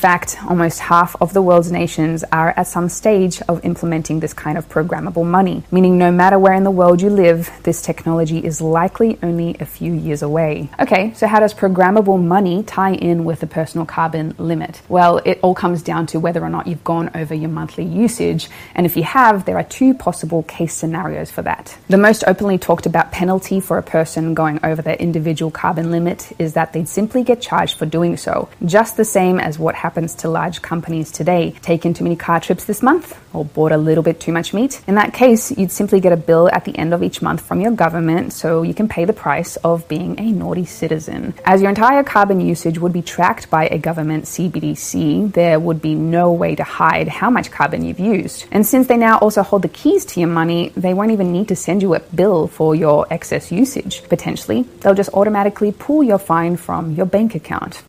fact, 0.01 0.35
almost 0.49 0.79
half 0.79 1.15
of 1.21 1.31
the 1.33 1.43
world's 1.43 1.71
nations 1.71 2.23
are 2.31 2.55
at 2.57 2.65
some 2.65 2.89
stage 2.89 3.39
of 3.43 3.63
implementing 3.63 4.19
this 4.19 4.33
kind 4.33 4.57
of 4.57 4.67
programmable 4.67 5.23
money, 5.23 5.61
meaning 5.69 5.99
no 5.99 6.11
matter 6.11 6.39
where 6.39 6.55
in 6.55 6.63
the 6.63 6.71
world 6.71 6.99
you 7.03 7.09
live, 7.11 7.51
this 7.61 7.83
technology 7.83 8.39
is 8.39 8.61
likely 8.61 9.19
only 9.21 9.55
a 9.59 9.65
few 9.65 9.93
years 9.93 10.23
away. 10.23 10.71
Okay, 10.79 11.13
so 11.13 11.27
how 11.27 11.39
does 11.39 11.53
programmable 11.53 12.19
money 12.19 12.63
tie 12.63 12.95
in 12.95 13.25
with 13.25 13.41
the 13.41 13.45
personal 13.45 13.85
carbon 13.85 14.33
limit? 14.39 14.81
Well, 14.89 15.17
it 15.23 15.39
all 15.43 15.53
comes 15.53 15.83
down 15.83 16.07
to 16.07 16.19
whether 16.19 16.41
or 16.41 16.49
not 16.49 16.65
you've 16.65 16.83
gone 16.83 17.11
over 17.13 17.35
your 17.35 17.51
monthly 17.51 17.85
usage, 17.85 18.49
and 18.73 18.87
if 18.87 18.97
you 18.97 19.03
have, 19.03 19.45
there 19.45 19.57
are 19.57 19.63
two 19.63 19.93
possible 19.93 20.41
case 20.43 20.73
scenarios 20.73 21.29
for 21.29 21.43
that. 21.43 21.77
The 21.89 21.97
most 21.99 22.23
openly 22.25 22.57
talked 22.57 22.87
about 22.87 23.11
penalty 23.11 23.59
for 23.59 23.77
a 23.77 23.83
person 23.83 24.33
going 24.33 24.59
over 24.63 24.81
their 24.81 24.95
individual 24.95 25.51
carbon 25.51 25.91
limit 25.91 26.31
is 26.39 26.53
that 26.53 26.73
they'd 26.73 26.89
simply 26.89 27.23
get 27.23 27.39
charged 27.39 27.77
for 27.77 27.85
doing 27.85 28.17
so, 28.17 28.49
just 28.65 28.97
the 28.97 29.05
same 29.05 29.39
as 29.39 29.59
what 29.59 29.75
happens 29.75 29.90
happens 29.91 30.15
to 30.15 30.29
large 30.29 30.61
companies 30.61 31.11
today. 31.11 31.51
Taken 31.61 31.93
too 31.93 32.05
many 32.05 32.15
car 32.15 32.39
trips 32.39 32.63
this 32.63 32.81
month 32.81 33.19
or 33.33 33.43
bought 33.43 33.73
a 33.73 33.77
little 33.77 34.03
bit 34.03 34.21
too 34.21 34.31
much 34.31 34.53
meat? 34.53 34.81
In 34.87 34.95
that 34.95 35.13
case, 35.13 35.51
you'd 35.51 35.69
simply 35.69 35.99
get 35.99 36.13
a 36.13 36.21
bill 36.29 36.47
at 36.53 36.63
the 36.63 36.77
end 36.77 36.93
of 36.93 37.03
each 37.03 37.21
month 37.21 37.41
from 37.41 37.59
your 37.59 37.73
government 37.73 38.31
so 38.31 38.61
you 38.61 38.73
can 38.73 38.87
pay 38.87 39.03
the 39.03 39.11
price 39.11 39.57
of 39.57 39.85
being 39.89 40.17
a 40.17 40.31
naughty 40.31 40.63
citizen. 40.63 41.33
As 41.43 41.59
your 41.61 41.69
entire 41.69 42.03
carbon 42.03 42.39
usage 42.39 42.79
would 42.79 42.93
be 42.93 43.01
tracked 43.01 43.49
by 43.49 43.67
a 43.67 43.77
government 43.77 44.23
CBDC, 44.33 45.33
there 45.33 45.59
would 45.59 45.81
be 45.81 45.93
no 45.93 46.31
way 46.31 46.55
to 46.55 46.63
hide 46.63 47.09
how 47.09 47.29
much 47.29 47.51
carbon 47.51 47.83
you've 47.83 47.99
used. 47.99 48.45
And 48.49 48.65
since 48.65 48.87
they 48.87 48.95
now 48.95 49.17
also 49.17 49.43
hold 49.43 49.63
the 49.63 49.75
keys 49.81 50.05
to 50.05 50.21
your 50.21 50.29
money, 50.29 50.71
they 50.77 50.93
won't 50.93 51.11
even 51.11 51.33
need 51.33 51.49
to 51.49 51.57
send 51.57 51.81
you 51.81 51.95
a 51.95 51.99
bill 51.99 52.47
for 52.47 52.75
your 52.75 53.07
excess 53.11 53.51
usage. 53.51 54.03
Potentially, 54.07 54.61
they'll 54.79 54.95
just 54.95 55.13
automatically 55.13 55.73
pull 55.73 56.01
your 56.01 56.19
fine 56.19 56.55
from 56.55 56.95
your 56.95 57.05
bank 57.05 57.35
account. 57.35 57.83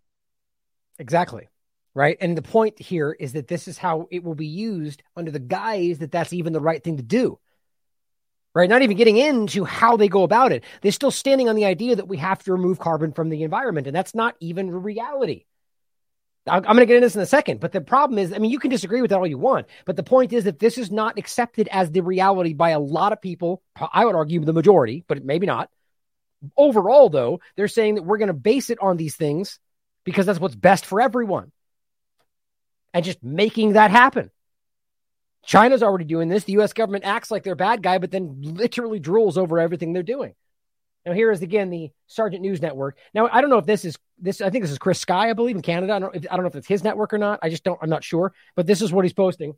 Exactly 0.99 1.49
right? 1.95 2.17
And 2.21 2.37
the 2.37 2.43
point 2.43 2.81
here 2.81 3.13
is 3.13 3.33
that 3.35 3.49
this 3.49 3.69
is 3.69 3.79
how 3.79 4.09
it 4.11 4.25
will 4.25 4.35
be 4.35 4.47
used 4.47 5.03
under 5.17 5.31
the 5.31 5.39
guise 5.39 5.99
that 5.99 6.13
that's 6.13 6.33
even 6.33 6.53
the 6.53 6.61
right 6.61 6.83
thing 6.83 6.97
to 6.97 7.03
do. 7.03 7.39
Right? 8.55 8.69
Not 8.69 8.83
even 8.83 8.99
getting 8.99 9.17
into 9.17 9.65
how 9.65 9.97
they 9.97 10.09
go 10.09 10.25
about 10.25 10.53
it. 10.53 10.65
They're 10.83 10.93
still 10.93 11.11
standing 11.11 11.49
on 11.49 11.57
the 11.57 11.65
idea 11.65 11.97
that 11.97 12.09
we 12.09 12.19
have 12.19 12.43
to 12.45 12.53
remove 12.53 12.79
carbon 12.79 13.13
from 13.13 13.31
the 13.31 13.43
environment, 13.45 13.87
and 13.87 13.97
that's 13.97 14.15
not 14.15 14.37
even 14.41 14.71
reality. 14.71 15.47
I'm 16.47 16.63
going 16.63 16.79
to 16.79 16.87
get 16.87 16.97
into 16.97 17.07
this 17.07 17.15
in 17.15 17.23
a 17.23 17.27
second, 17.27 17.61
but 17.61 17.71
the 17.71 17.81
problem 17.81 18.19
is, 18.19 18.33
I 18.33 18.39
mean, 18.39 18.51
you 18.51 18.59
can 18.59 18.71
disagree 18.71 19.01
with 19.01 19.11
that 19.11 19.19
all 19.19 19.27
you 19.27 19.39
want, 19.39 19.69
but 19.87 19.95
the 19.95 20.03
point 20.03 20.33
is 20.33 20.45
that 20.45 20.59
this 20.59 20.77
is 20.77 20.91
not 20.91 21.17
accepted 21.17 21.69
as 21.71 21.91
the 21.91 22.01
reality 22.01 22.53
by 22.53 22.71
a 22.71 22.81
lot 22.81 23.13
of 23.13 23.23
people. 23.23 23.63
I 23.93 24.05
would 24.05 24.17
argue 24.17 24.41
the 24.41 24.53
majority, 24.53 25.05
but 25.07 25.25
maybe 25.25 25.47
not. 25.47 25.71
Overall, 26.57 27.09
though, 27.09 27.41
they're 27.57 27.69
saying 27.69 27.95
that 27.95 28.03
we're 28.03 28.19
going 28.19 28.27
to 28.27 28.35
base 28.35 28.71
it 28.71 28.81
on 28.81 28.97
these 28.97 29.15
things 29.15 29.61
because 30.05 30.27
that's 30.27 30.41
what's 30.41 30.57
best 30.57 30.85
for 30.85 31.01
everyone 31.01 31.53
and 32.95 33.05
just 33.05 33.23
making 33.23 33.75
that 33.75 33.91
happen. 33.91 34.31
China's 35.45 35.83
already 35.83 36.05
doing 36.05 36.29
this. 36.29 36.45
The 36.45 36.59
US 36.61 36.73
government 36.73 37.05
acts 37.05 37.31
like 37.31 37.43
they're 37.43 37.55
bad 37.55 37.83
guy, 37.83 37.99
but 37.99 38.11
then 38.11 38.37
literally 38.41 39.01
drools 39.01 39.37
over 39.37 39.59
everything 39.59 39.93
they're 39.93 40.03
doing. 40.03 40.35
Now, 41.05 41.13
here 41.13 41.33
is 41.33 41.43
again 41.43 41.71
the 41.71 41.91
Sergeant 42.07 42.43
News 42.43 42.63
Network. 42.63 42.97
Now, 43.13 43.29
I 43.31 43.41
don't 43.41 43.51
know 43.51 43.59
if 43.59 43.67
this 43.67 43.85
is 43.85 43.99
this. 44.19 44.41
I 44.41 44.51
think 44.51 44.63
this 44.63 44.71
is 44.71 44.79
Chris 44.79 45.01
Sky, 45.01 45.31
I 45.31 45.33
believe, 45.33 45.57
in 45.57 45.63
Canada. 45.63 45.95
I 45.95 45.99
don't. 45.99 46.15
I 46.17 46.37
don't 46.37 46.43
know 46.43 46.49
if 46.49 46.55
it's 46.55 46.69
his 46.69 46.85
network 46.85 47.13
or 47.13 47.19
not. 47.19 47.41
I 47.43 47.49
just 47.49 47.65
don't. 47.65 47.79
I'm 47.83 47.91
not 47.91 48.05
sure. 48.05 48.33
But 48.55 48.69
this 48.69 48.81
is 48.83 48.93
what 48.93 49.05
he's 49.05 49.13
posting 49.13 49.57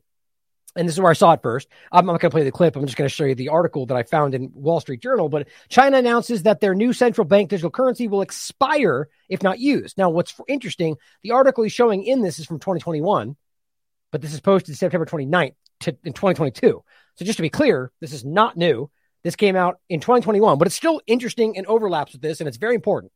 and 0.75 0.87
this 0.87 0.95
is 0.95 1.01
where 1.01 1.11
I 1.11 1.15
saw 1.15 1.33
it 1.33 1.41
first. 1.41 1.67
I'm 1.91 2.05
not 2.05 2.19
going 2.19 2.29
to 2.31 2.35
play 2.35 2.43
the 2.43 2.51
clip. 2.51 2.75
I'm 2.75 2.85
just 2.85 2.97
going 2.97 3.07
to 3.07 3.13
show 3.13 3.23
you 3.23 3.35
the 3.35 3.49
article 3.49 3.85
that 3.85 3.95
I 3.95 4.03
found 4.03 4.35
in 4.35 4.51
Wall 4.53 4.79
Street 4.79 5.01
Journal. 5.01 5.29
But 5.29 5.47
China 5.69 5.97
announces 5.97 6.43
that 6.43 6.59
their 6.59 6.75
new 6.75 6.91
central 6.91 7.25
bank 7.25 7.49
digital 7.49 7.71
currency 7.71 8.07
will 8.07 8.21
expire 8.21 9.07
if 9.29 9.41
not 9.41 9.59
used. 9.59 9.97
Now, 9.97 10.09
what's 10.09 10.35
interesting, 10.47 10.97
the 11.23 11.31
article 11.31 11.63
he's 11.63 11.73
showing 11.73 12.03
in 12.03 12.21
this 12.21 12.39
is 12.39 12.45
from 12.45 12.59
2021, 12.59 13.35
but 14.11 14.21
this 14.21 14.33
is 14.33 14.41
posted 14.41 14.77
September 14.77 15.05
29th 15.05 15.55
to, 15.81 15.97
in 16.03 16.13
2022. 16.13 16.83
So 17.15 17.25
just 17.25 17.37
to 17.37 17.41
be 17.41 17.49
clear, 17.49 17.91
this 18.01 18.13
is 18.13 18.25
not 18.25 18.57
new. 18.57 18.89
This 19.23 19.35
came 19.35 19.55
out 19.55 19.79
in 19.89 20.01
2021, 20.01 20.57
but 20.57 20.67
it's 20.67 20.75
still 20.75 21.01
interesting 21.07 21.57
and 21.57 21.65
overlaps 21.65 22.11
with 22.13 22.21
this, 22.21 22.41
and 22.41 22.47
it's 22.47 22.57
very 22.57 22.75
important. 22.75 23.11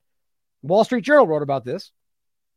Wall 0.64 0.84
Street 0.84 1.04
Journal 1.04 1.28
wrote 1.28 1.44
about 1.44 1.66
this. 1.66 1.92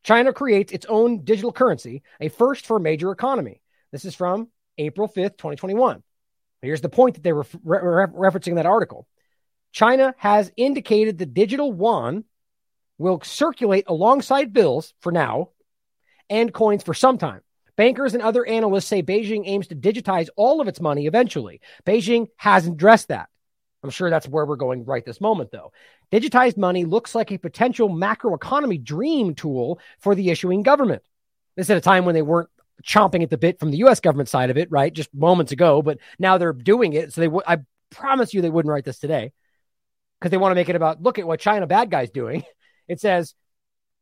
China 0.05 0.33
creates 0.33 0.73
its 0.73 0.87
own 0.89 1.25
digital 1.25 1.53
currency, 1.53 2.03
a 2.21 2.29
first 2.29 2.67
for 2.67 2.79
a 2.79 2.81
major 2.81 3.13
economy. 3.13 3.61
This 3.93 4.05
is 4.05 4.15
from 4.15 4.49
April 4.79 5.09
5th, 5.09 5.37
2021. 5.37 6.03
Here's 6.63 6.81
the 6.81 6.89
point 6.89 7.17
that 7.17 7.25
they 7.25 7.33
were 7.33 7.47
re- 7.65 8.07
referencing 8.07 8.57
that 8.57 8.67
article. 8.67 9.07
China 9.73 10.15
has 10.19 10.53
indicated 10.57 11.19
the 11.19 11.27
digital 11.27 11.75
yuan 11.75 12.25
will 12.99 13.21
circulate 13.23 13.85
alongside 13.89 14.53
bills 14.53 14.95
for 15.01 15.11
now 15.11 15.49
and 16.31 16.53
coins 16.53 16.83
for 16.83 16.95
some 16.95 17.19
time. 17.19 17.41
Bankers 17.77 18.15
and 18.15 18.23
other 18.23 18.47
analysts 18.47 18.87
say 18.87 19.03
Beijing 19.03 19.43
aims 19.47 19.69
to 19.69 19.75
digitize 19.75 20.29
all 20.37 20.61
of 20.61 20.69
its 20.69 20.81
money 20.81 21.07
eventually. 21.07 21.61
Beijing 21.87 22.29
hasn't 22.37 22.75
addressed 22.75 23.09
that. 23.09 23.29
I'm 23.83 23.91
sure 23.91 24.11
that's 24.11 24.29
where 24.29 24.47
we're 24.47 24.57
going 24.57 24.85
right 24.85 25.05
this 25.05 25.21
moment, 25.21 25.51
though. 25.51 25.73
Digitized 26.13 26.57
money 26.57 26.85
looks 26.85 27.15
like 27.15 27.33
a 27.33 27.39
potential 27.39 27.89
macroeconomy 27.89 28.85
dream 28.85 29.35
tool 29.35 29.81
for 29.99 30.15
the 30.15 30.31
issuing 30.31 30.63
government. 30.63 31.03
This 31.57 31.71
at 31.71 31.77
a 31.77 31.81
time 31.81 32.05
when 32.05 32.15
they 32.15 32.23
weren't 32.23 32.51
chomping 32.85 33.23
at 33.23 33.31
the 33.31 33.39
bit 33.39 33.59
from 33.59 33.71
the 33.71 33.79
U.S. 33.79 34.01
government 34.01 34.29
side 34.29 34.51
of 34.51 34.57
it, 34.57 34.71
right? 34.71 34.93
Just 34.93 35.15
moments 35.15 35.53
ago, 35.53 35.83
but 35.83 35.99
now 36.19 36.39
they're 36.39 36.53
doing 36.53 36.93
it. 36.93 37.13
So 37.13 37.21
they, 37.21 37.27
w- 37.27 37.43
I 37.47 37.59
promise 37.91 38.35
you, 38.35 38.41
they 38.41 38.51
wouldn't 38.51 38.71
write 38.71 38.85
this 38.85 38.99
today 38.99 39.33
because 40.19 40.31
they 40.31 40.37
want 40.37 40.53
to 40.53 40.57
make 40.57 40.69
it 40.69 40.77
about 40.77 41.03
look 41.03 41.19
at 41.19 41.27
what 41.27 41.41
China 41.41 41.67
bad 41.67 41.91
guys 41.91 42.11
doing. 42.11 42.45
It 42.89 43.01
says 43.01 43.33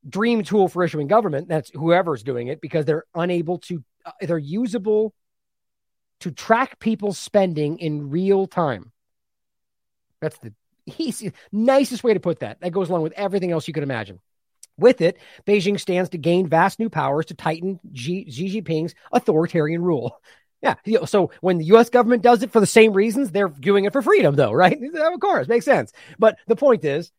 dream 0.08 0.42
tool 0.42 0.66
for 0.66 0.82
issuing 0.82 1.06
government. 1.06 1.48
That's 1.48 1.70
whoever's 1.74 2.22
doing 2.22 2.48
it 2.48 2.62
because 2.62 2.86
they're 2.86 3.04
unable 3.14 3.58
to. 3.58 3.84
Uh, 4.04 4.12
they're 4.22 4.38
usable 4.38 5.12
to 6.20 6.30
track 6.30 6.80
people's 6.80 7.18
spending 7.18 7.78
in 7.78 8.08
real 8.10 8.46
time. 8.46 8.90
That's 10.20 10.38
the 10.38 10.54
nicest 11.52 12.02
way 12.02 12.14
to 12.14 12.20
put 12.20 12.40
that. 12.40 12.60
That 12.60 12.70
goes 12.70 12.88
along 12.88 13.02
with 13.02 13.12
everything 13.12 13.52
else 13.52 13.68
you 13.68 13.74
could 13.74 13.82
imagine. 13.82 14.20
With 14.80 15.00
it, 15.00 15.18
Beijing 15.46 15.78
stands 15.78 16.10
to 16.10 16.18
gain 16.18 16.48
vast 16.48 16.78
new 16.78 16.90
powers 16.90 17.26
to 17.26 17.34
tighten 17.34 17.78
Xi, 17.94 18.24
Jinping's 18.24 18.94
authoritarian 19.12 19.82
rule. 19.82 20.20
Yeah. 20.62 20.74
So 21.06 21.30
when 21.40 21.56
the 21.56 21.64
US 21.76 21.88
government 21.88 22.22
does 22.22 22.42
it 22.42 22.52
for 22.52 22.60
the 22.60 22.66
same 22.66 22.92
reasons, 22.92 23.30
they're 23.30 23.48
doing 23.48 23.86
it 23.86 23.94
for 23.94 24.02
freedom, 24.02 24.36
though, 24.36 24.52
right? 24.52 24.78
Of 24.94 25.18
course, 25.18 25.48
makes 25.48 25.64
sense. 25.64 25.90
But 26.18 26.36
the 26.48 26.54
point 26.54 26.84
is 26.84 27.10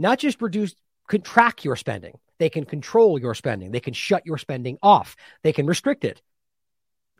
not 0.00 0.18
just 0.18 0.42
reduce, 0.42 0.74
could 1.06 1.24
track 1.24 1.64
your 1.64 1.76
spending. 1.76 2.18
They 2.40 2.50
can 2.50 2.64
control 2.64 3.20
your 3.20 3.36
spending. 3.36 3.70
They 3.70 3.78
can 3.78 3.94
shut 3.94 4.26
your 4.26 4.36
spending 4.36 4.78
off. 4.82 5.14
They 5.44 5.52
can 5.52 5.66
restrict 5.66 6.04
it. 6.04 6.20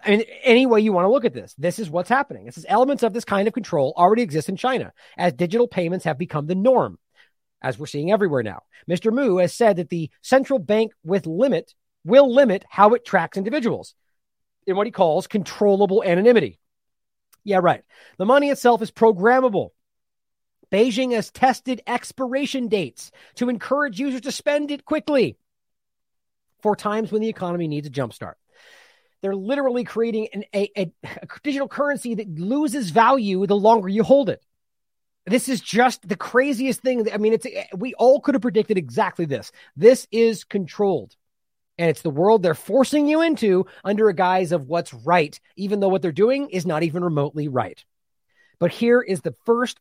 I 0.05 0.11
mean, 0.11 0.25
any 0.43 0.67
way 0.67 0.81
you 0.81 0.93
want 0.93 1.05
to 1.05 1.11
look 1.11 1.25
at 1.25 1.33
this, 1.33 1.55
this 1.57 1.79
is 1.79 1.89
what's 1.89 2.09
happening. 2.09 2.45
This 2.45 2.59
is 2.59 2.67
elements 2.69 3.05
of 3.05 3.13
this 3.13 3.25
kind 3.25 3.47
of 3.47 3.55
control 3.55 3.95
already 3.97 4.23
exist 4.23 4.49
in 4.49 4.57
China 4.57 4.93
as 5.17 5.33
digital 5.33 5.69
payments 5.69 6.05
have 6.07 6.19
become 6.19 6.47
the 6.47 6.57
norm, 6.57 6.99
as 7.63 7.79
we're 7.79 7.87
seeing 7.87 8.13
everywhere 8.13 8.43
now. 8.43 8.63
Mr. 8.91 9.13
Mu 9.13 9.37
has 9.37 9.55
said 9.55 9.77
that 9.77 9.89
the 9.89 10.11
central 10.21 10.59
bank 10.59 10.93
with 11.05 11.27
limit 11.27 11.75
will 12.05 12.33
limit 12.33 12.65
how 12.69 12.95
it 12.95 13.05
tracks 13.05 13.39
individuals 13.39 13.95
in 14.67 14.77
what 14.77 14.87
he 14.87 14.91
calls 14.91 15.27
controllable 15.27 16.03
anonymity. 16.03 16.59
Yeah, 17.45 17.61
right. 17.63 17.83
The 18.19 18.27
money 18.27 18.51
itself 18.51 18.83
is 18.83 18.91
programmable. 18.91 19.71
Beijing 20.71 21.13
has 21.13 21.31
tested 21.31 21.83
expiration 21.87 22.69
dates 22.69 23.11
to 23.37 23.49
encourage 23.49 24.01
users 24.01 24.23
to 24.23 24.33
spend 24.33 24.71
it 24.71 24.85
quickly 24.85 25.37
for 26.63 26.75
times 26.77 27.13
when 27.13 27.21
the 27.21 27.29
economy 27.29 27.69
needs 27.69 27.87
a 27.87 27.91
jumpstart. 27.91 28.35
They're 29.21 29.37
literally 29.37 29.85
creating 29.85 30.29
an, 30.33 30.45
a, 30.55 30.71
a, 30.77 30.93
a 31.05 31.27
digital 31.43 31.69
currency 31.69 32.15
that 32.17 32.39
loses 32.39 32.91
value 32.91 33.47
the 33.47 33.57
longer 33.57 33.89
you 33.89 34.03
hold 34.03 34.31
it. 34.31 34.43
This 35.27 35.49
is 35.49 35.61
just 35.61 36.09
the 36.09 36.17
craziest 36.17 36.81
thing. 36.81 37.11
I 37.13 37.17
mean, 37.17 37.33
it's 37.33 37.47
we 37.77 37.95
all 37.95 38.21
could 38.21 38.35
have 38.35 38.43
predicted 38.43 38.77
exactly 38.77 39.25
this. 39.25 39.53
This 39.77 40.07
is 40.11 40.45
controlled. 40.45 41.15
And 41.79 41.89
it's 41.89 42.03
the 42.03 42.11
world 42.11 42.43
they're 42.43 42.55
forcing 42.55 43.09
you 43.09 43.23
into 43.23 43.67
under 43.83 44.09
a 44.09 44.15
guise 44.15 44.53
of 44.53 44.69
what's 44.69 44.93
right, 44.93 45.39
even 45.57 45.81
though 45.81 45.89
what 45.89 46.03
they're 46.03 46.13
doing 46.13 46.51
is 46.51 46.67
not 46.67 46.83
even 46.83 47.03
remotely 47.03 47.49
right. 47.49 47.83
But 48.59 48.73
here 48.73 49.01
is 49.01 49.23
the 49.23 49.35
first 49.47 49.81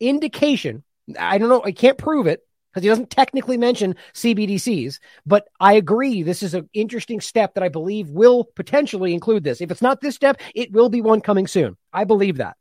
indication. 0.00 0.84
I 1.18 1.38
don't 1.38 1.48
know, 1.48 1.62
I 1.64 1.72
can't 1.72 1.98
prove 1.98 2.26
it 2.26 2.40
because 2.70 2.82
he 2.82 2.88
doesn't 2.88 3.10
technically 3.10 3.56
mention 3.56 3.96
CBDCs, 4.14 4.98
but 5.26 5.48
I 5.60 5.74
agree 5.74 6.22
this 6.22 6.42
is 6.42 6.54
an 6.54 6.68
interesting 6.72 7.20
step 7.20 7.54
that 7.54 7.62
I 7.62 7.68
believe 7.68 8.10
will 8.10 8.44
potentially 8.44 9.12
include 9.12 9.44
this. 9.44 9.60
If 9.60 9.70
it's 9.70 9.82
not 9.82 10.00
this 10.00 10.14
step, 10.14 10.40
it 10.54 10.72
will 10.72 10.88
be 10.88 11.00
one 11.00 11.20
coming 11.20 11.46
soon. 11.46 11.76
I 11.92 12.04
believe 12.04 12.38
that. 12.38 12.56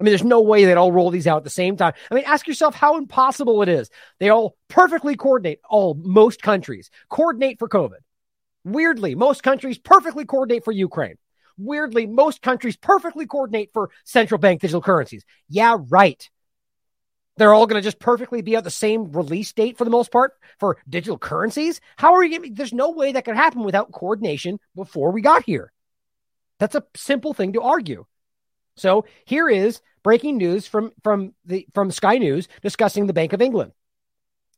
I 0.00 0.04
mean, 0.04 0.12
there's 0.12 0.24
no 0.24 0.40
way 0.40 0.64
they'd 0.64 0.74
all 0.74 0.92
roll 0.92 1.10
these 1.10 1.26
out 1.26 1.38
at 1.38 1.44
the 1.44 1.50
same 1.50 1.76
time. 1.76 1.92
I 2.10 2.14
mean, 2.14 2.24
ask 2.24 2.46
yourself 2.46 2.74
how 2.74 2.96
impossible 2.96 3.62
it 3.62 3.68
is. 3.68 3.90
They 4.20 4.28
all 4.28 4.56
perfectly 4.68 5.16
coordinate, 5.16 5.60
all 5.68 5.94
most 5.94 6.40
countries 6.40 6.90
coordinate 7.08 7.58
for 7.58 7.68
COVID. 7.68 7.98
Weirdly, 8.64 9.14
most 9.14 9.42
countries 9.42 9.78
perfectly 9.78 10.24
coordinate 10.24 10.64
for 10.64 10.72
Ukraine. 10.72 11.16
Weirdly, 11.56 12.06
most 12.06 12.42
countries 12.42 12.76
perfectly 12.76 13.26
coordinate 13.26 13.70
for 13.72 13.90
central 14.04 14.38
bank 14.38 14.60
digital 14.60 14.82
currencies. 14.82 15.24
Yeah, 15.48 15.78
right. 15.88 16.28
They're 17.36 17.54
all 17.54 17.66
going 17.66 17.80
to 17.80 17.86
just 17.86 17.98
perfectly 17.98 18.42
be 18.42 18.56
at 18.56 18.64
the 18.64 18.70
same 18.70 19.12
release 19.12 19.52
date 19.52 19.78
for 19.78 19.84
the 19.84 19.90
most 19.90 20.12
part 20.12 20.34
for 20.58 20.78
digital 20.88 21.18
currencies. 21.18 21.80
How 21.96 22.14
are 22.14 22.24
you? 22.24 22.52
There's 22.52 22.72
no 22.72 22.90
way 22.90 23.12
that 23.12 23.24
could 23.24 23.36
happen 23.36 23.64
without 23.64 23.92
coordination 23.92 24.58
before 24.76 25.12
we 25.12 25.22
got 25.22 25.44
here. 25.44 25.72
That's 26.58 26.74
a 26.74 26.84
simple 26.96 27.34
thing 27.34 27.52
to 27.54 27.62
argue. 27.62 28.04
So 28.78 29.04
here 29.24 29.48
is 29.48 29.80
breaking 30.02 30.38
news 30.38 30.66
from 30.66 30.92
from 31.02 31.34
the 31.44 31.66
from 31.74 31.90
Sky 31.90 32.18
News 32.18 32.48
discussing 32.62 33.06
the 33.06 33.12
Bank 33.12 33.32
of 33.32 33.42
England. 33.42 33.72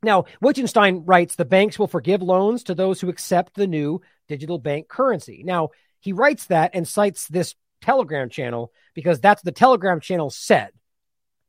Now, 0.03 0.25
Wittgenstein 0.41 1.05
writes 1.05 1.37
the 1.37 1.45
banks 1.45 1.79
will 1.79 1.87
forgive 1.87 2.23
loans 2.23 2.65
to 2.65 2.75
those 2.75 3.01
who 3.01 3.11
accept 3.11 3.55
the 3.55 3.67
new 3.67 4.01
digital 4.29 4.59
bank 4.59 4.89
currency. 4.89 5.43
Now, 5.45 5.71
he 5.99 6.13
writes 6.13 6.47
that 6.47 6.71
and 6.75 6.89
cites 6.89 7.29
this 7.29 7.55
Telegram 7.83 8.31
channel 8.31 8.73
because 8.95 9.21
that's 9.21 9.43
the 9.43 9.53
Telegram 9.53 10.01
channel 10.01 10.31
said 10.31 10.71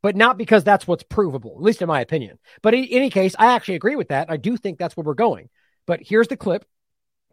but 0.02 0.16
not 0.16 0.36
because 0.36 0.64
that's 0.64 0.86
what's 0.86 1.04
provable, 1.04 1.52
at 1.56 1.62
least 1.62 1.80
in 1.80 1.88
my 1.88 2.00
opinion. 2.00 2.38
But 2.60 2.74
in 2.74 2.84
any 2.90 3.08
case, 3.08 3.34
I 3.38 3.54
actually 3.54 3.76
agree 3.76 3.96
with 3.96 4.08
that. 4.08 4.30
I 4.30 4.36
do 4.36 4.56
think 4.56 4.78
that's 4.78 4.96
where 4.96 5.04
we're 5.04 5.14
going. 5.14 5.48
But 5.86 6.00
here's 6.02 6.28
the 6.28 6.36
clip. 6.36 6.64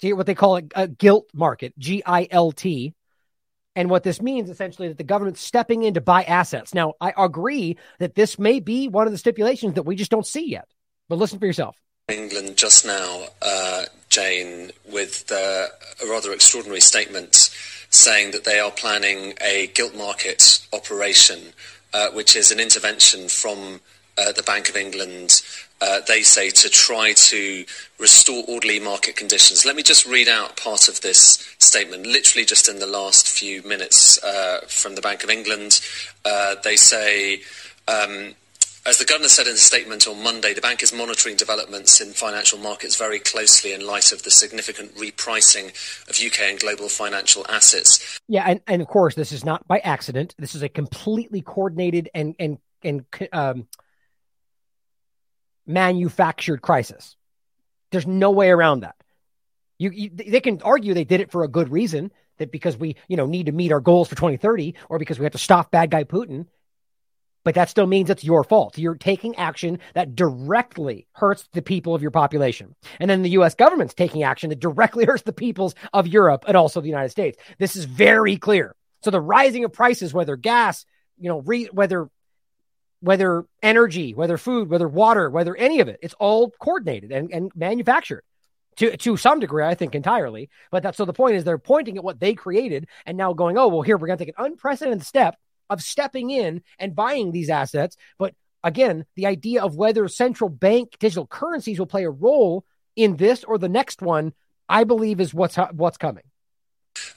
See 0.01 0.13
what 0.13 0.27
they 0.27 0.35
call 0.35 0.57
a, 0.57 0.63
a 0.75 0.87
gilt 0.87 1.29
market, 1.33 1.77
G 1.77 2.03
I 2.05 2.27
L 2.31 2.51
T. 2.51 2.93
And 3.79 3.89
what 3.89 4.03
this 4.03 4.21
means 4.21 4.49
essentially 4.49 4.89
is 4.89 4.91
that 4.91 4.97
the 4.97 5.05
government's 5.05 5.39
stepping 5.39 5.83
in 5.83 5.93
to 5.93 6.01
buy 6.01 6.23
assets. 6.23 6.73
Now, 6.73 6.95
I 6.99 7.13
agree 7.17 7.77
that 7.99 8.13
this 8.13 8.37
may 8.37 8.59
be 8.59 8.89
one 8.89 9.07
of 9.07 9.13
the 9.13 9.17
stipulations 9.17 9.75
that 9.75 9.83
we 9.83 9.95
just 9.95 10.11
don't 10.11 10.27
see 10.27 10.49
yet. 10.49 10.67
But 11.07 11.17
listen 11.17 11.39
for 11.39 11.45
yourself. 11.45 11.77
England 12.09 12.57
just 12.57 12.85
now, 12.85 13.27
uh, 13.41 13.85
Jane, 14.09 14.71
with 14.91 15.31
a 15.31 15.67
rather 16.09 16.33
extraordinary 16.33 16.81
statement 16.81 17.55
saying 17.89 18.31
that 18.31 18.43
they 18.43 18.59
are 18.59 18.69
planning 18.69 19.33
a 19.39 19.67
gilt 19.67 19.95
market 19.95 20.59
operation 20.73 21.39
uh, 21.93 22.09
which 22.09 22.35
is 22.35 22.51
an 22.51 22.59
intervention 22.59 23.29
from 23.29 23.79
uh, 24.17 24.33
the 24.33 24.43
Bank 24.43 24.67
of 24.67 24.75
England, 24.75 25.41
uh, 25.81 26.01
they 26.07 26.21
say, 26.21 26.49
to 26.49 26.69
try 26.69 27.13
to 27.13 27.65
restore 27.99 28.43
orderly 28.47 28.79
market 28.79 29.15
conditions. 29.15 29.65
Let 29.65 29.75
me 29.75 29.83
just 29.83 30.05
read 30.05 30.27
out 30.27 30.57
part 30.57 30.87
of 30.87 31.01
this 31.01 31.55
statement, 31.59 32.05
literally 32.05 32.45
just 32.45 32.67
in 32.67 32.79
the 32.79 32.87
last 32.87 33.27
few 33.27 33.61
minutes 33.63 34.21
uh, 34.23 34.61
from 34.67 34.95
the 34.95 35.01
Bank 35.01 35.23
of 35.23 35.29
England. 35.29 35.81
Uh, 36.25 36.55
they 36.63 36.75
say, 36.75 37.41
um, 37.87 38.35
as 38.85 38.97
the 38.97 39.05
Governor 39.05 39.29
said 39.29 39.47
in 39.47 39.53
a 39.53 39.57
statement 39.57 40.07
on 40.07 40.23
Monday, 40.23 40.53
the 40.53 40.61
bank 40.61 40.81
is 40.81 40.93
monitoring 40.93 41.35
developments 41.35 42.01
in 42.01 42.11
financial 42.11 42.57
markets 42.57 42.95
very 42.95 43.19
closely 43.19 43.73
in 43.73 43.85
light 43.85 44.11
of 44.11 44.23
the 44.23 44.31
significant 44.31 44.95
repricing 44.95 45.67
of 46.09 46.19
UK 46.19 46.49
and 46.49 46.59
global 46.59 46.89
financial 46.89 47.45
assets. 47.49 48.19
Yeah, 48.27 48.45
and, 48.47 48.61
and 48.67 48.81
of 48.81 48.87
course, 48.87 49.15
this 49.15 49.31
is 49.31 49.45
not 49.45 49.67
by 49.67 49.79
accident. 49.79 50.33
This 50.39 50.55
is 50.55 50.63
a 50.63 50.69
completely 50.69 51.41
coordinated 51.41 52.09
and 52.13 52.35
and 52.39 52.57
and 52.81 53.05
um, 53.33 53.67
manufactured 55.69 56.61
crisis. 56.61 57.15
There's 57.91 58.07
no 58.07 58.31
way 58.31 58.49
around 58.49 58.81
that. 58.81 58.95
You, 59.77 59.91
you, 59.91 60.09
they 60.09 60.41
can 60.41 60.61
argue 60.61 60.93
they 60.93 61.05
did 61.05 61.21
it 61.21 61.31
for 61.31 61.43
a 61.43 61.47
good 61.47 61.69
reason 61.69 62.11
that 62.37 62.51
because 62.51 62.75
we 62.75 62.97
you 63.07 63.15
know 63.15 63.25
need 63.25 63.45
to 63.45 63.51
meet 63.53 63.71
our 63.71 63.79
goals 63.79 64.09
for 64.09 64.15
2030 64.15 64.75
or 64.89 64.99
because 64.99 65.19
we 65.19 65.25
have 65.25 65.31
to 65.33 65.37
stop 65.37 65.71
bad 65.71 65.89
guy 65.89 66.03
Putin 66.03 66.47
but 67.43 67.55
that 67.55 67.69
still 67.69 67.87
means 67.87 68.09
it's 68.09 68.23
your 68.23 68.43
fault. 68.43 68.77
You're 68.77 68.95
taking 68.95 69.35
action 69.37 69.79
that 69.93 70.15
directly 70.15 71.07
hurts 71.13 71.47
the 71.53 71.61
people 71.61 71.95
of 71.95 72.01
your 72.01 72.11
population. 72.11 72.75
And 72.99 73.09
then 73.09 73.21
the 73.21 73.29
US 73.31 73.55
government's 73.55 73.93
taking 73.93 74.23
action 74.23 74.49
that 74.49 74.59
directly 74.59 75.05
hurts 75.07 75.23
the 75.23 75.33
peoples 75.33 75.75
of 75.93 76.07
Europe 76.07 76.45
and 76.47 76.57
also 76.57 76.81
the 76.81 76.89
United 76.89 77.09
States. 77.09 77.37
This 77.57 77.75
is 77.75 77.85
very 77.85 78.37
clear. 78.37 78.75
So 79.03 79.11
the 79.11 79.21
rising 79.21 79.63
of 79.63 79.73
prices, 79.73 80.13
whether 80.13 80.35
gas, 80.35 80.85
you 81.17 81.29
know, 81.29 81.39
re, 81.39 81.65
whether 81.71 82.09
whether 83.01 83.45
energy, 83.63 84.13
whether 84.13 84.37
food, 84.37 84.69
whether 84.69 84.87
water, 84.87 85.29
whether 85.29 85.55
any 85.55 85.79
of 85.79 85.87
it, 85.87 85.99
it's 86.01 86.13
all 86.15 86.51
coordinated 86.59 87.11
and, 87.11 87.31
and 87.31 87.51
manufactured 87.55 88.23
to 88.77 88.95
to 88.97 89.17
some 89.17 89.39
degree, 89.39 89.63
I 89.63 89.75
think 89.75 89.95
entirely. 89.95 90.49
But 90.71 90.83
that's 90.83 90.97
so 90.97 91.05
the 91.05 91.13
point 91.13 91.35
is 91.35 91.43
they're 91.43 91.57
pointing 91.57 91.97
at 91.97 92.03
what 92.03 92.19
they 92.19 92.33
created 92.33 92.87
and 93.05 93.17
now 93.17 93.33
going, 93.33 93.57
oh 93.57 93.67
well, 93.67 93.81
here 93.81 93.97
we're 93.97 94.07
going 94.07 94.17
to 94.17 94.25
take 94.25 94.35
an 94.37 94.45
unprecedented 94.45 95.05
step 95.05 95.35
of 95.69 95.81
stepping 95.81 96.29
in 96.29 96.63
and 96.79 96.95
buying 96.95 97.31
these 97.31 97.49
assets. 97.49 97.95
But 98.17 98.33
again, 98.63 99.05
the 99.15 99.27
idea 99.27 99.63
of 99.63 99.75
whether 99.75 100.07
central 100.07 100.49
bank 100.49 100.95
digital 100.99 101.27
currencies 101.27 101.79
will 101.79 101.85
play 101.85 102.05
a 102.05 102.09
role 102.09 102.65
in 102.95 103.17
this 103.17 103.43
or 103.43 103.57
the 103.57 103.69
next 103.69 104.01
one, 104.01 104.33
I 104.67 104.83
believe 104.83 105.21
is 105.21 105.33
what's 105.33 105.55
what's 105.55 105.97
coming. 105.97 106.23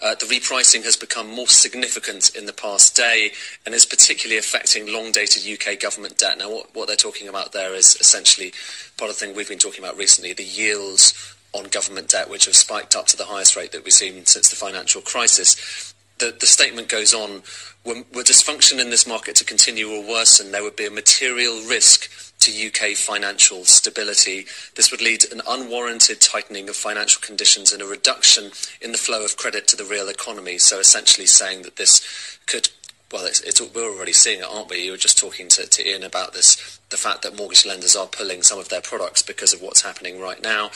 Uh, 0.03 0.17
the 0.17 0.27
repricing 0.27 0.83
has 0.83 0.97
become 0.97 1.31
more 1.31 1.47
significant 1.47 2.35
in 2.35 2.47
the 2.47 2.53
past 2.53 2.97
day 2.97 3.31
and 3.65 3.73
is 3.73 3.87
particularly 3.87 4.37
affecting 4.37 4.93
long 4.93 5.13
dated 5.13 5.47
UK 5.47 5.79
government 5.79 6.19
debt. 6.19 6.37
Now, 6.39 6.51
what, 6.73 6.89
they're 6.89 6.97
talking 6.97 7.29
about 7.29 7.53
there 7.53 7.73
is 7.73 7.95
essentially 8.01 8.53
part 8.97 9.11
of 9.11 9.19
the 9.19 9.25
thing 9.25 9.37
we've 9.37 9.49
been 9.49 9.59
talking 9.59 9.85
about 9.85 9.97
recently 9.97 10.33
the 10.33 10.43
yields 10.43 11.37
on 11.53 11.67
government 11.67 12.09
debt, 12.09 12.29
which 12.29 12.47
have 12.47 12.57
spiked 12.57 12.97
up 12.97 13.07
to 13.07 13.17
the 13.17 13.27
highest 13.27 13.55
rate 13.55 13.71
that 13.71 13.85
we've 13.85 13.93
seen 13.93 14.27
since 14.27 14.49
the 14.49 14.57
financial 14.57 15.03
crisis. 15.03 15.95
The, 16.19 16.35
statement 16.47 16.89
goes 16.89 17.15
on 17.15 17.43
were, 17.85 18.03
were 18.15 18.23
dysfunction 18.23 18.81
in 18.81 18.91
this 18.91 19.09
market 19.09 19.35
to 19.37 19.45
continue 19.45 19.91
or 19.91 20.09
worsen, 20.09 20.53
there 20.53 20.63
would 20.63 20.77
be 20.77 20.87
a 20.87 20.91
material 20.91 21.55
risk 21.69 22.32
to 22.43 22.67
UK 22.67 22.97
financial 22.97 23.65
stability. 23.65 24.47
This 24.75 24.91
would 24.91 25.03
lead 25.03 25.21
to 25.21 25.33
an 25.33 25.43
unwarranted 25.49 26.21
tightening 26.21 26.69
of 26.69 26.77
financial 26.77 27.21
conditions 27.21 27.73
and 27.73 27.83
a 27.83 27.87
reduction 27.87 28.51
in 28.81 28.93
the 28.93 28.99
flow 28.99 29.25
of 29.25 29.37
credit 29.37 29.69
to 29.69 29.77
the 29.77 29.85
real 29.85 30.09
economy. 30.09 30.59
So 30.59 30.81
essentially 30.81 31.27
saying 31.27 31.63
that 31.63 31.77
this 31.77 32.39
could 32.47 32.69
well, 33.13 33.27
it's, 33.27 33.41
it's, 33.43 33.61
we're 33.61 33.95
already 33.95 34.13
seeing 34.13 34.41
it, 34.41 34.47
aren't 34.51 34.71
we? 34.71 34.85
You 34.85 34.93
were 34.93 34.97
just 34.97 35.19
talking 35.19 35.49
to, 35.49 35.67
to, 35.67 35.87
Ian 35.87 36.03
about 36.03 36.33
this, 36.33 36.81
the 36.89 36.97
fact 36.97 37.23
that 37.23 37.37
mortgage 37.37 37.67
lenders 37.67 37.95
are 37.95 38.07
pulling 38.07 38.43
some 38.43 38.59
of 38.59 38.71
their 38.71 38.81
products 38.81 39.21
because 39.23 39.53
of 39.53 39.61
what's 39.61 39.83
happening 39.83 40.19
right 40.19 40.43
now. 40.43 40.71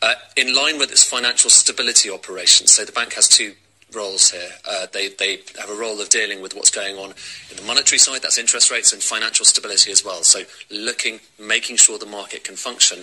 Uh, 0.00 0.14
in 0.34 0.54
line 0.54 0.78
with 0.78 0.90
its 0.90 1.04
financial 1.04 1.50
stability 1.50 2.10
operations, 2.10 2.70
so 2.70 2.84
the 2.84 2.92
bank 2.92 3.12
has 3.12 3.28
two 3.28 3.54
roles 3.94 4.30
here. 4.30 4.50
Uh, 4.68 4.86
they, 4.92 5.08
they 5.08 5.40
have 5.58 5.70
a 5.70 5.74
role 5.74 6.00
of 6.00 6.08
dealing 6.08 6.40
with 6.42 6.54
what's 6.54 6.70
going 6.70 6.96
on 6.96 7.14
in 7.50 7.56
the 7.56 7.62
monetary 7.66 7.98
side, 7.98 8.22
that's 8.22 8.38
interest 8.38 8.70
rates, 8.70 8.92
and 8.92 9.02
financial 9.02 9.44
stability 9.44 9.90
as 9.90 10.04
well. 10.04 10.22
So 10.22 10.42
looking, 10.70 11.20
making 11.38 11.76
sure 11.76 11.98
the 11.98 12.06
market 12.06 12.44
can 12.44 12.56
function. 12.56 12.98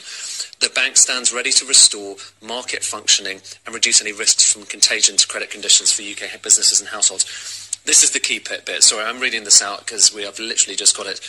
The 0.60 0.74
bank 0.74 0.98
stands 0.98 1.34
ready 1.34 1.52
to 1.52 1.66
restore 1.66 2.16
market 2.42 2.84
functioning 2.84 3.42
and 3.66 3.74
reduce 3.74 4.02
any 4.02 4.14
risks 4.14 4.52
from 4.52 4.64
contagion 4.64 5.18
to 5.18 5.28
credit 5.28 5.50
conditions 5.50 5.92
for 5.92 6.02
UK 6.02 6.42
businesses 6.42 6.80
and 6.80 6.90
households. 6.90 7.26
This 7.86 8.04
is 8.04 8.12
the 8.12 8.20
key 8.20 8.40
bit. 8.40 8.84
Sorry, 8.84 9.06
I'm 9.06 9.20
reading 9.20 9.46
this 9.46 9.62
out 9.62 9.80
because 9.80 10.14
we 10.14 10.24
have 10.24 10.38
literally 10.38 10.76
just 10.76 10.96
got 10.96 11.08
it. 11.08 11.22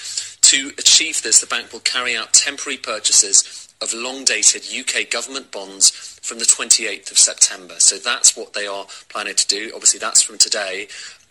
To 0.42 0.72
achieve 0.78 1.22
this, 1.22 1.40
the 1.40 1.46
bank 1.46 1.72
will 1.72 1.80
carry 1.80 2.16
out 2.16 2.34
temporary 2.34 2.76
purchases 2.76 3.69
of 3.82 3.94
long 3.94 4.24
dated 4.24 4.62
UK 4.62 5.08
government 5.10 5.50
bonds 5.50 5.90
from 6.22 6.38
the 6.38 6.44
28th 6.44 7.10
of 7.10 7.18
September. 7.18 7.74
So 7.78 7.96
that's 7.96 8.36
what 8.36 8.52
they 8.52 8.66
are 8.66 8.86
planning 9.08 9.34
to 9.34 9.46
do. 9.46 9.72
Obviously, 9.74 9.98
that's 9.98 10.22
from 10.22 10.38
today. 10.38 10.88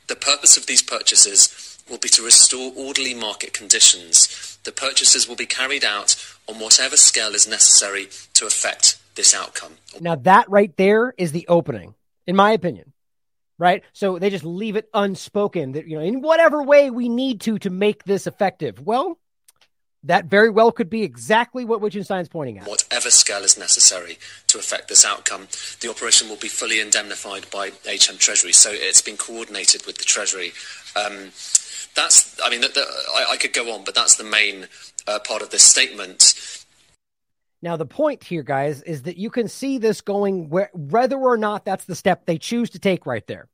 The 0.08 0.16
purpose 0.16 0.58
of 0.58 0.66
these 0.66 0.82
purchases 0.82 1.78
will 1.90 2.00
be 2.00 2.10
to 2.10 2.24
restore 2.24 2.72
orderly 2.76 3.14
market 3.14 3.54
conditions. 3.54 4.58
The 4.64 4.72
purchases 4.72 5.28
will 5.28 5.36
be 5.36 5.46
carried 5.46 5.86
out 5.86 6.16
on 6.48 6.56
whatever 6.60 6.98
scale 6.98 7.36
is 7.36 7.48
necessary 7.48 8.10
to 8.34 8.46
affect 8.46 9.00
this 9.16 9.36
outcome. 9.36 9.74
Now, 10.00 10.16
that 10.16 10.50
right 10.50 10.76
there 10.78 11.14
is 11.18 11.32
the 11.32 11.48
opening, 11.48 11.94
in 12.26 12.36
my 12.36 12.52
opinion. 12.52 12.94
Right? 13.58 13.84
So 13.92 14.20
they 14.20 14.30
just 14.30 14.46
leave 14.46 14.78
it 14.78 14.90
unspoken 14.94 15.74
that, 15.74 15.86
you 15.86 15.98
know, 15.98 16.04
in 16.04 16.22
whatever 16.22 16.64
way 16.64 16.90
we 16.90 17.10
need 17.10 17.42
to 17.42 17.60
to 17.60 17.70
make 17.70 18.06
this 18.06 18.26
effective. 18.26 18.80
Well, 18.80 19.19
that 20.10 20.26
very 20.26 20.50
well 20.50 20.72
could 20.72 20.90
be 20.90 21.04
exactly 21.04 21.64
what 21.64 21.82
Wittgenstein 21.82 22.22
is 22.22 22.28
pointing 22.28 22.58
at. 22.58 22.68
Whatever 22.68 23.12
scale 23.12 23.44
is 23.44 23.60
necessary 23.60 24.18
to 24.48 24.58
affect 24.58 24.88
this 24.88 25.06
outcome, 25.06 25.48
the 25.82 25.90
operation 25.92 26.28
will 26.28 26.36
be 26.36 26.48
fully 26.48 26.80
indemnified 26.80 27.46
by 27.52 27.68
HM 27.86 28.18
Treasury. 28.18 28.52
So 28.52 28.72
it's 28.74 29.04
been 29.04 29.18
coordinated 29.18 29.86
with 29.86 30.00
the 30.00 30.04
Treasury. 30.04 30.52
Um, 30.96 31.30
that's, 31.94 32.42
I 32.44 32.50
mean, 32.50 32.62
the, 32.62 32.70
the, 32.70 32.86
I, 33.16 33.34
I, 33.34 33.38
could 33.38 33.54
go 33.54 33.72
on, 33.72 33.84
but 33.84 33.94
that's 33.94 34.16
the 34.16 34.24
main 34.24 34.68
uh, 35.08 35.20
part 35.20 35.44
of 35.44 35.52
this 35.52 35.62
statement. 35.62 36.66
Now, 37.62 37.78
the 37.78 37.86
point 37.86 38.24
here, 38.24 38.42
guys, 38.42 38.82
is 38.82 39.04
that 39.04 39.18
you 39.18 39.30
can 39.30 39.48
see 39.48 39.78
this 39.78 40.02
going 40.02 40.50
where, 40.50 40.72
whether 40.74 41.18
or 41.18 41.38
not 41.38 41.66
that's 41.66 41.86
the 41.86 41.96
step 41.96 42.26
they 42.26 42.40
choose 42.40 42.72
to 42.72 42.80
take 42.80 43.06
right 43.06 43.26
there. 43.28 43.48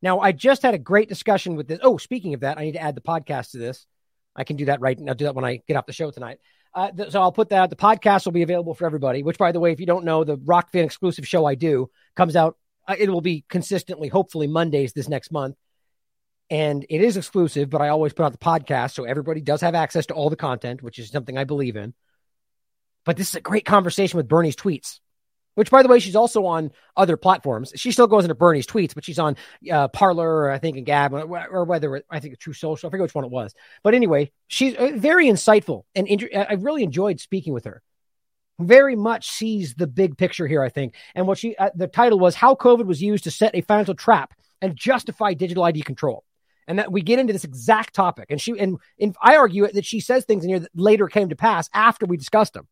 Now, 0.00 0.20
I 0.20 0.30
just 0.30 0.62
had 0.62 0.74
a 0.74 0.78
great 0.78 1.08
discussion 1.08 1.56
with 1.56 1.66
this. 1.66 1.80
Oh, 1.82 1.96
speaking 1.96 2.34
of 2.34 2.40
that, 2.40 2.56
I 2.56 2.62
need 2.66 2.72
to 2.72 2.82
add 2.82 2.94
the 2.94 3.00
podcast 3.00 3.50
to 3.50 3.58
this. 3.58 3.84
I 4.34 4.44
can 4.44 4.56
do 4.56 4.66
that 4.66 4.80
right. 4.80 4.98
Now. 4.98 5.12
I'll 5.12 5.16
do 5.16 5.24
that 5.24 5.34
when 5.34 5.44
I 5.44 5.62
get 5.66 5.76
off 5.76 5.86
the 5.86 5.92
show 5.92 6.10
tonight. 6.10 6.38
Uh, 6.74 6.90
th- 6.90 7.10
so 7.10 7.20
I'll 7.20 7.32
put 7.32 7.50
that. 7.50 7.70
The 7.70 7.76
podcast 7.76 8.24
will 8.24 8.32
be 8.32 8.42
available 8.42 8.74
for 8.74 8.86
everybody. 8.86 9.22
Which, 9.22 9.38
by 9.38 9.52
the 9.52 9.60
way, 9.60 9.72
if 9.72 9.80
you 9.80 9.86
don't 9.86 10.04
know, 10.04 10.24
the 10.24 10.38
Rokfin 10.38 10.84
exclusive 10.84 11.26
show 11.26 11.44
I 11.44 11.54
do 11.54 11.90
comes 12.16 12.36
out. 12.36 12.56
Uh, 12.88 12.96
it 12.98 13.10
will 13.10 13.20
be 13.20 13.44
consistently, 13.48 14.08
hopefully 14.08 14.46
Mondays 14.46 14.92
this 14.92 15.08
next 15.08 15.30
month, 15.30 15.56
and 16.50 16.84
it 16.88 17.00
is 17.00 17.16
exclusive. 17.16 17.70
But 17.70 17.82
I 17.82 17.88
always 17.88 18.12
put 18.12 18.24
out 18.24 18.32
the 18.32 18.38
podcast, 18.38 18.94
so 18.94 19.04
everybody 19.04 19.40
does 19.40 19.60
have 19.60 19.74
access 19.74 20.06
to 20.06 20.14
all 20.14 20.30
the 20.30 20.36
content, 20.36 20.82
which 20.82 20.98
is 20.98 21.10
something 21.10 21.36
I 21.36 21.44
believe 21.44 21.76
in. 21.76 21.94
But 23.04 23.16
this 23.16 23.28
is 23.28 23.34
a 23.34 23.40
great 23.40 23.64
conversation 23.64 24.16
with 24.16 24.28
Bernie's 24.28 24.56
tweets 24.56 25.00
which 25.54 25.70
by 25.70 25.82
the 25.82 25.88
way, 25.88 25.98
she's 25.98 26.16
also 26.16 26.46
on 26.46 26.70
other 26.96 27.16
platforms. 27.16 27.72
She 27.76 27.92
still 27.92 28.06
goes 28.06 28.24
into 28.24 28.34
Bernie's 28.34 28.66
tweets, 28.66 28.94
but 28.94 29.04
she's 29.04 29.18
on 29.18 29.36
uh, 29.70 29.88
Parler, 29.88 30.50
I 30.50 30.58
think, 30.58 30.76
and 30.76 30.86
Gab, 30.86 31.12
or 31.12 31.64
whether 31.64 32.02
I 32.10 32.20
think 32.20 32.38
Truth 32.38 32.56
Social. 32.56 32.86
I 32.86 32.90
forget 32.90 33.02
which 33.02 33.14
one 33.14 33.24
it 33.24 33.30
was. 33.30 33.54
But 33.82 33.94
anyway, 33.94 34.32
she's 34.48 34.74
uh, 34.74 34.92
very 34.94 35.26
insightful, 35.26 35.84
and 35.94 36.08
I 36.34 36.54
really 36.54 36.82
enjoyed 36.82 37.20
speaking 37.20 37.52
with 37.52 37.64
her. 37.64 37.82
Very 38.60 38.96
much 38.96 39.28
sees 39.28 39.74
the 39.74 39.86
big 39.86 40.16
picture 40.16 40.46
here, 40.46 40.62
I 40.62 40.68
think. 40.68 40.94
And 41.14 41.26
what 41.26 41.38
she, 41.38 41.56
uh, 41.56 41.70
the 41.74 41.88
title 41.88 42.18
was 42.18 42.34
"How 42.34 42.54
COVID 42.54 42.86
Was 42.86 43.02
Used 43.02 43.24
to 43.24 43.30
Set 43.30 43.54
a 43.54 43.60
Financial 43.60 43.94
Trap 43.94 44.34
and 44.60 44.76
Justify 44.76 45.34
Digital 45.34 45.64
ID 45.64 45.82
Control." 45.82 46.24
And 46.68 46.78
that 46.78 46.92
we 46.92 47.02
get 47.02 47.18
into 47.18 47.32
this 47.32 47.44
exact 47.44 47.92
topic, 47.92 48.26
and 48.30 48.40
she 48.40 48.56
and, 48.58 48.78
and 49.00 49.16
I 49.20 49.36
argue 49.36 49.66
that 49.66 49.84
she 49.84 50.00
says 50.00 50.24
things 50.24 50.44
in 50.44 50.50
here 50.50 50.60
that 50.60 50.70
later 50.74 51.08
came 51.08 51.28
to 51.30 51.36
pass 51.36 51.68
after 51.74 52.06
we 52.06 52.16
discussed 52.16 52.52
them. 52.52 52.68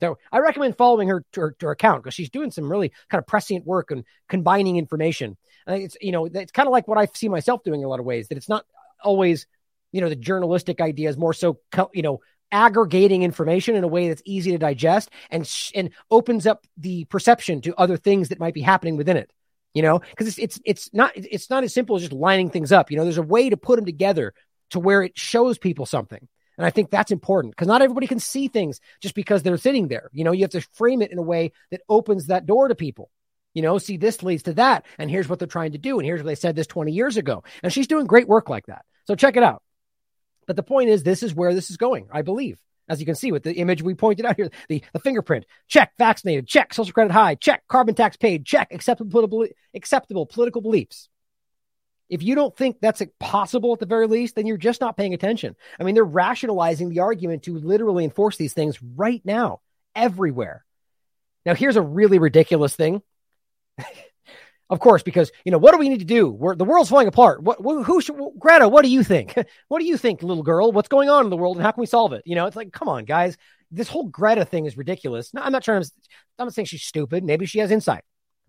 So 0.00 0.18
I 0.30 0.38
recommend 0.38 0.76
following 0.76 1.08
her 1.08 1.24
to 1.32 1.40
her, 1.40 1.50
to 1.58 1.66
her 1.66 1.72
account 1.72 2.02
because 2.02 2.14
she's 2.14 2.30
doing 2.30 2.50
some 2.50 2.70
really 2.70 2.92
kind 3.08 3.18
of 3.18 3.26
prescient 3.26 3.64
work 3.66 3.90
and 3.90 4.04
combining 4.28 4.76
information. 4.76 5.36
And 5.66 5.82
it's 5.82 5.96
you 6.00 6.12
know 6.12 6.26
it's 6.26 6.52
kind 6.52 6.68
of 6.68 6.72
like 6.72 6.86
what 6.86 6.98
I 6.98 7.06
see 7.06 7.28
myself 7.28 7.62
doing 7.64 7.80
in 7.80 7.86
a 7.86 7.88
lot 7.88 8.00
of 8.00 8.06
ways. 8.06 8.28
That 8.28 8.36
it's 8.36 8.48
not 8.48 8.66
always 9.02 9.46
you 9.92 10.00
know 10.00 10.08
the 10.08 10.16
journalistic 10.16 10.80
ideas, 10.80 11.16
more 11.16 11.32
so 11.32 11.60
you 11.94 12.02
know 12.02 12.20
aggregating 12.52 13.22
information 13.22 13.74
in 13.74 13.82
a 13.82 13.88
way 13.88 14.08
that's 14.08 14.22
easy 14.24 14.52
to 14.52 14.58
digest 14.58 15.10
and 15.30 15.46
sh- 15.46 15.72
and 15.74 15.90
opens 16.10 16.46
up 16.46 16.64
the 16.76 17.04
perception 17.06 17.60
to 17.62 17.74
other 17.76 17.96
things 17.96 18.28
that 18.28 18.38
might 18.38 18.54
be 18.54 18.60
happening 18.60 18.96
within 18.96 19.16
it. 19.16 19.30
You 19.74 19.82
know, 19.82 19.98
because 19.98 20.28
it's 20.28 20.38
it's 20.38 20.60
it's 20.64 20.90
not 20.94 21.12
it's 21.14 21.50
not 21.50 21.64
as 21.64 21.74
simple 21.74 21.96
as 21.96 22.02
just 22.02 22.12
lining 22.12 22.50
things 22.50 22.72
up. 22.72 22.90
You 22.90 22.96
know, 22.96 23.04
there's 23.04 23.18
a 23.18 23.22
way 23.22 23.50
to 23.50 23.56
put 23.56 23.76
them 23.76 23.84
together 23.84 24.34
to 24.70 24.80
where 24.80 25.02
it 25.02 25.18
shows 25.18 25.58
people 25.58 25.86
something. 25.86 26.28
And 26.58 26.66
I 26.66 26.70
think 26.70 26.90
that's 26.90 27.10
important 27.10 27.54
because 27.54 27.68
not 27.68 27.82
everybody 27.82 28.06
can 28.06 28.18
see 28.18 28.48
things 28.48 28.80
just 29.00 29.14
because 29.14 29.42
they're 29.42 29.56
sitting 29.56 29.88
there. 29.88 30.10
You 30.12 30.24
know, 30.24 30.32
you 30.32 30.42
have 30.42 30.50
to 30.50 30.60
frame 30.72 31.02
it 31.02 31.12
in 31.12 31.18
a 31.18 31.22
way 31.22 31.52
that 31.70 31.82
opens 31.88 32.26
that 32.26 32.46
door 32.46 32.68
to 32.68 32.74
people. 32.74 33.10
You 33.54 33.62
know, 33.62 33.78
see, 33.78 33.96
this 33.96 34.22
leads 34.22 34.44
to 34.44 34.54
that. 34.54 34.84
And 34.98 35.10
here's 35.10 35.28
what 35.28 35.38
they're 35.38 35.48
trying 35.48 35.72
to 35.72 35.78
do. 35.78 35.98
And 35.98 36.06
here's 36.06 36.22
what 36.22 36.26
they 36.26 36.34
said 36.34 36.56
this 36.56 36.66
20 36.66 36.92
years 36.92 37.16
ago. 37.16 37.42
And 37.62 37.72
she's 37.72 37.86
doing 37.86 38.06
great 38.06 38.28
work 38.28 38.48
like 38.48 38.66
that. 38.66 38.84
So 39.06 39.14
check 39.14 39.36
it 39.36 39.42
out. 39.42 39.62
But 40.46 40.56
the 40.56 40.62
point 40.62 40.90
is, 40.90 41.02
this 41.02 41.22
is 41.22 41.34
where 41.34 41.54
this 41.54 41.70
is 41.70 41.76
going, 41.76 42.08
I 42.12 42.22
believe. 42.22 42.58
As 42.88 43.00
you 43.00 43.06
can 43.06 43.14
see 43.16 43.32
with 43.32 43.42
the 43.42 43.54
image 43.54 43.82
we 43.82 43.94
pointed 43.94 44.26
out 44.26 44.36
here, 44.36 44.48
the, 44.68 44.82
the 44.92 45.00
fingerprint, 45.00 45.44
check, 45.66 45.92
vaccinated, 45.98 46.46
check, 46.46 46.72
social 46.72 46.92
credit 46.92 47.12
high, 47.12 47.34
check, 47.34 47.64
carbon 47.66 47.94
tax 47.94 48.16
paid, 48.16 48.44
check, 48.44 48.68
acceptable 48.70 49.46
acceptable 49.74 50.26
political 50.26 50.60
beliefs. 50.60 51.08
If 52.08 52.22
you 52.22 52.34
don't 52.34 52.56
think 52.56 52.78
that's 52.80 53.02
possible 53.18 53.72
at 53.72 53.80
the 53.80 53.86
very 53.86 54.06
least, 54.06 54.36
then 54.36 54.46
you're 54.46 54.56
just 54.56 54.80
not 54.80 54.96
paying 54.96 55.14
attention. 55.14 55.56
I 55.78 55.84
mean, 55.84 55.94
they're 55.94 56.04
rationalizing 56.04 56.88
the 56.88 57.00
argument 57.00 57.44
to 57.44 57.58
literally 57.58 58.04
enforce 58.04 58.36
these 58.36 58.52
things 58.52 58.80
right 58.82 59.22
now, 59.24 59.60
everywhere. 59.94 60.64
Now, 61.44 61.54
here's 61.54 61.76
a 61.76 61.82
really 61.82 62.18
ridiculous 62.18 62.76
thing. 62.76 63.02
of 64.70 64.80
course, 64.80 65.02
because 65.02 65.32
you 65.44 65.52
know 65.52 65.58
what 65.58 65.72
do 65.72 65.78
we 65.78 65.88
need 65.88 66.00
to 66.00 66.04
do? 66.04 66.28
We're, 66.28 66.54
the 66.54 66.64
world's 66.64 66.90
falling 66.90 67.08
apart. 67.08 67.42
What? 67.42 67.58
Who 67.60 68.00
should? 68.00 68.16
Greta, 68.38 68.68
what 68.68 68.82
do 68.82 68.90
you 68.90 69.02
think? 69.02 69.34
what 69.68 69.80
do 69.80 69.84
you 69.84 69.96
think, 69.96 70.22
little 70.22 70.42
girl? 70.42 70.72
What's 70.72 70.88
going 70.88 71.08
on 71.08 71.24
in 71.24 71.30
the 71.30 71.36
world, 71.36 71.56
and 71.56 71.64
how 71.64 71.72
can 71.72 71.80
we 71.80 71.86
solve 71.86 72.12
it? 72.12 72.22
You 72.24 72.34
know, 72.36 72.46
it's 72.46 72.56
like, 72.56 72.72
come 72.72 72.88
on, 72.88 73.04
guys. 73.04 73.36
This 73.72 73.88
whole 73.88 74.04
Greta 74.04 74.44
thing 74.44 74.66
is 74.66 74.76
ridiculous. 74.76 75.34
No, 75.34 75.42
I'm 75.42 75.52
not 75.52 75.64
trying 75.64 75.82
to. 75.82 75.90
I'm 76.38 76.46
not 76.46 76.54
saying 76.54 76.66
she's 76.66 76.84
stupid. 76.84 77.24
Maybe 77.24 77.46
she 77.46 77.58
has 77.58 77.70
insight. 77.70 78.04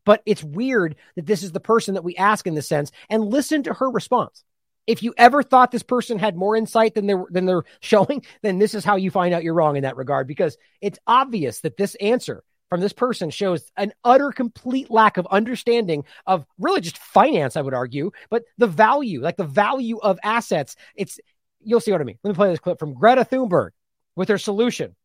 But 0.08 0.24
it's 0.26 0.42
weird 0.42 0.96
that 1.18 1.26
this 1.26 1.44
is 1.44 1.52
the 1.52 1.60
person 1.60 1.96
that 1.96 2.04
we 2.04 2.16
ask 2.16 2.48
in 2.48 2.56
this 2.56 2.70
sense 2.70 2.94
and 3.10 3.26
listen 3.26 3.64
to 3.64 3.74
her 3.74 3.90
response. 3.90 4.46
If 4.88 5.04
you 5.04 5.14
ever 5.18 5.44
thought 5.44 5.70
this 5.70 5.84
person 5.84 6.18
had 6.18 6.38
more 6.38 6.56
insight 6.56 6.96
than 6.96 7.08
they're 7.08 7.26
than 7.30 7.46
they're 7.46 7.66
showing, 7.82 8.26
then 8.42 8.58
this 8.58 8.74
is 8.74 8.86
how 8.86 8.96
you 8.96 9.12
find 9.12 9.34
out 9.34 9.44
you're 9.44 9.54
wrong 9.54 9.76
in 9.76 9.84
that 9.84 9.98
regard 9.98 10.26
because 10.26 10.58
it's 10.80 10.98
obvious 11.08 11.60
that 11.60 11.76
this 11.76 11.96
answer 11.96 12.42
from 12.70 12.80
this 12.80 12.94
person 12.94 13.32
shows 13.32 13.70
an 13.76 13.92
utter 14.06 14.32
complete 14.32 14.90
lack 14.90 15.18
of 15.18 15.28
understanding 15.30 16.06
of 16.26 16.46
really 16.58 16.80
just 16.80 16.98
finance, 16.98 17.58
I 17.58 17.62
would 17.62 17.74
argue, 17.74 18.12
but 18.30 18.44
the 18.58 18.68
value, 18.68 19.20
like 19.20 19.36
the 19.36 19.44
value 19.44 19.98
of 19.98 20.20
assets. 20.24 20.78
It's 20.96 21.20
you'll 21.60 21.82
see 21.82 21.92
what 21.92 22.00
I 22.00 22.06
mean. 22.06 22.18
Let 22.24 22.32
me 22.32 22.36
play 22.36 22.50
this 22.50 22.60
clip 22.60 22.80
from 22.80 22.94
Greta 22.94 23.26
Thunberg 23.26 23.72
with 24.16 24.30
her 24.30 24.38
solution. 24.38 24.96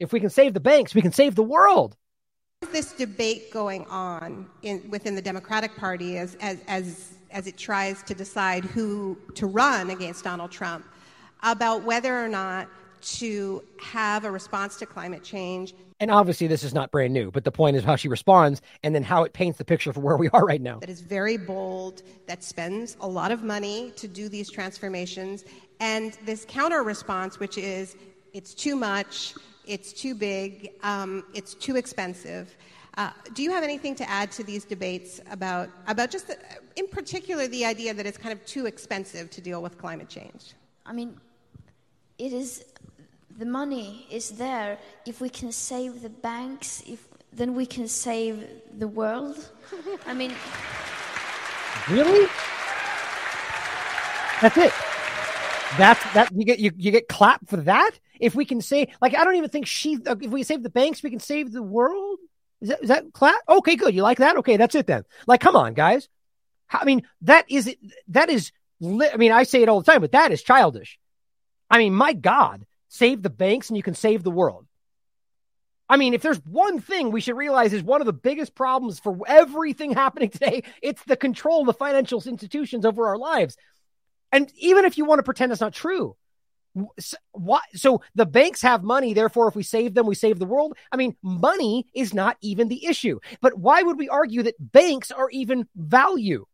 If 0.00 0.12
we 0.12 0.18
can 0.18 0.30
save 0.30 0.52
the 0.52 0.58
banks, 0.58 0.96
we 0.96 1.02
can 1.02 1.12
save 1.12 1.36
the 1.36 1.44
world 1.44 1.96
this 2.70 2.92
debate 2.92 3.50
going 3.52 3.84
on 3.86 4.48
in, 4.62 4.88
within 4.90 5.14
the 5.14 5.22
Democratic 5.22 5.74
Party 5.76 6.18
as, 6.18 6.36
as, 6.40 6.58
as, 6.68 7.14
as 7.30 7.46
it 7.46 7.56
tries 7.56 8.02
to 8.04 8.14
decide 8.14 8.64
who 8.64 9.16
to 9.34 9.46
run 9.46 9.90
against 9.90 10.24
Donald 10.24 10.50
Trump 10.50 10.84
about 11.42 11.82
whether 11.82 12.24
or 12.24 12.28
not 12.28 12.68
to 13.00 13.62
have 13.80 14.24
a 14.24 14.30
response 14.30 14.76
to 14.76 14.86
climate 14.86 15.24
change. 15.24 15.74
And 15.98 16.10
obviously, 16.10 16.46
this 16.46 16.64
is 16.64 16.74
not 16.74 16.90
brand 16.90 17.12
new, 17.12 17.30
but 17.30 17.44
the 17.44 17.52
point 17.52 17.76
is 17.76 17.84
how 17.84 17.96
she 17.96 18.08
responds 18.08 18.60
and 18.82 18.94
then 18.94 19.02
how 19.02 19.22
it 19.24 19.32
paints 19.32 19.58
the 19.58 19.64
picture 19.64 19.92
for 19.92 20.00
where 20.00 20.16
we 20.16 20.28
are 20.30 20.44
right 20.44 20.60
now. 20.60 20.78
That 20.80 20.88
is 20.88 21.00
very 21.00 21.36
bold, 21.36 22.02
that 22.26 22.42
spends 22.42 22.96
a 23.00 23.06
lot 23.06 23.30
of 23.30 23.42
money 23.44 23.92
to 23.96 24.08
do 24.08 24.28
these 24.28 24.50
transformations. 24.50 25.44
And 25.80 26.16
this 26.24 26.44
counter 26.48 26.82
response, 26.82 27.38
which 27.38 27.58
is 27.58 27.96
it's 28.32 28.54
too 28.54 28.76
much, 28.76 29.34
it's 29.66 29.92
too 29.92 30.14
big, 30.14 30.72
um, 30.82 31.24
it's 31.34 31.54
too 31.54 31.76
expensive. 31.76 32.54
Uh, 32.96 33.10
do 33.32 33.42
you 33.42 33.50
have 33.50 33.64
anything 33.64 33.94
to 33.94 34.08
add 34.10 34.30
to 34.32 34.44
these 34.44 34.64
debates 34.64 35.20
about, 35.30 35.70
about 35.86 36.10
just, 36.10 36.26
the, 36.26 36.36
in 36.76 36.86
particular, 36.88 37.46
the 37.48 37.64
idea 37.64 37.94
that 37.94 38.04
it's 38.04 38.18
kind 38.18 38.32
of 38.32 38.44
too 38.44 38.66
expensive 38.66 39.30
to 39.30 39.40
deal 39.40 39.62
with 39.62 39.78
climate 39.78 40.08
change? 40.08 40.52
I 40.84 40.92
mean, 40.92 41.18
it 42.18 42.32
is, 42.32 42.64
the 43.38 43.46
money 43.46 44.06
is 44.10 44.30
there. 44.32 44.78
If 45.06 45.20
we 45.20 45.30
can 45.30 45.52
save 45.52 46.02
the 46.02 46.10
banks, 46.10 46.82
if, 46.86 47.06
then 47.32 47.54
we 47.54 47.64
can 47.64 47.88
save 47.88 48.46
the 48.78 48.88
world. 48.88 49.48
I 50.06 50.12
mean, 50.12 50.34
really? 51.88 52.28
That's 54.42 54.56
it. 54.58 54.72
That's 55.78 56.12
that 56.12 56.30
you 56.34 56.44
get 56.44 56.58
you, 56.58 56.72
you 56.76 56.90
get 56.90 57.08
clapped 57.08 57.48
for 57.48 57.56
that. 57.58 57.92
If 58.22 58.34
we 58.34 58.44
can 58.44 58.60
say 58.60 58.88
like 59.02 59.16
I 59.16 59.24
don't 59.24 59.34
even 59.34 59.50
think 59.50 59.66
she 59.66 59.98
uh, 60.06 60.16
if 60.20 60.30
we 60.30 60.44
save 60.44 60.62
the 60.62 60.70
banks 60.70 61.02
we 61.02 61.10
can 61.10 61.20
save 61.20 61.52
the 61.52 61.62
world. 61.62 62.18
Is 62.60 62.68
that 62.68 62.82
is 62.82 62.88
that 62.88 63.12
clap? 63.12 63.40
Okay, 63.48 63.74
good. 63.74 63.94
You 63.94 64.02
like 64.02 64.18
that? 64.18 64.36
Okay, 64.38 64.56
that's 64.56 64.76
it 64.76 64.86
then. 64.86 65.02
Like, 65.26 65.40
come 65.40 65.56
on, 65.56 65.74
guys. 65.74 66.08
I 66.70 66.84
mean, 66.84 67.02
that 67.22 67.50
is 67.50 67.74
that 68.08 68.30
is. 68.30 68.52
I 68.80 69.16
mean, 69.16 69.32
I 69.32 69.42
say 69.42 69.62
it 69.62 69.68
all 69.68 69.80
the 69.80 69.90
time, 69.90 70.00
but 70.00 70.12
that 70.12 70.32
is 70.32 70.42
childish. 70.42 70.98
I 71.68 71.78
mean, 71.78 71.94
my 71.94 72.12
God, 72.12 72.64
save 72.88 73.22
the 73.22 73.30
banks 73.30 73.68
and 73.68 73.76
you 73.76 73.82
can 73.82 73.94
save 73.94 74.22
the 74.22 74.30
world. 74.30 74.66
I 75.88 75.96
mean, 75.96 76.14
if 76.14 76.22
there's 76.22 76.38
one 76.44 76.80
thing 76.80 77.10
we 77.10 77.20
should 77.20 77.36
realize 77.36 77.72
is 77.72 77.82
one 77.82 78.00
of 78.00 78.06
the 78.06 78.12
biggest 78.12 78.54
problems 78.54 78.98
for 78.98 79.18
everything 79.26 79.90
happening 79.94 80.30
today, 80.30 80.62
it's 80.80 81.02
the 81.04 81.16
control 81.16 81.60
of 81.60 81.66
the 81.66 81.74
financial 81.74 82.22
institutions 82.24 82.84
over 82.84 83.08
our 83.08 83.18
lives. 83.18 83.56
And 84.30 84.50
even 84.56 84.84
if 84.84 84.96
you 84.96 85.04
want 85.04 85.18
to 85.18 85.24
pretend 85.24 85.52
it's 85.52 85.60
not 85.60 85.74
true, 85.74 86.16
why? 87.32 87.60
So 87.74 88.02
the 88.14 88.26
banks 88.26 88.62
have 88.62 88.82
money. 88.82 89.14
Therefore, 89.14 89.48
if 89.48 89.56
we 89.56 89.62
save 89.62 89.94
them, 89.94 90.06
we 90.06 90.14
save 90.14 90.38
the 90.38 90.46
world. 90.46 90.76
I 90.90 90.96
mean, 90.96 91.16
money 91.22 91.86
is 91.94 92.14
not 92.14 92.36
even 92.40 92.68
the 92.68 92.86
issue. 92.86 93.20
But 93.40 93.58
why 93.58 93.82
would 93.82 93.98
we 93.98 94.08
argue 94.08 94.42
that 94.44 94.54
banks 94.58 95.10
are 95.10 95.30
even 95.30 95.68
value? 95.76 96.46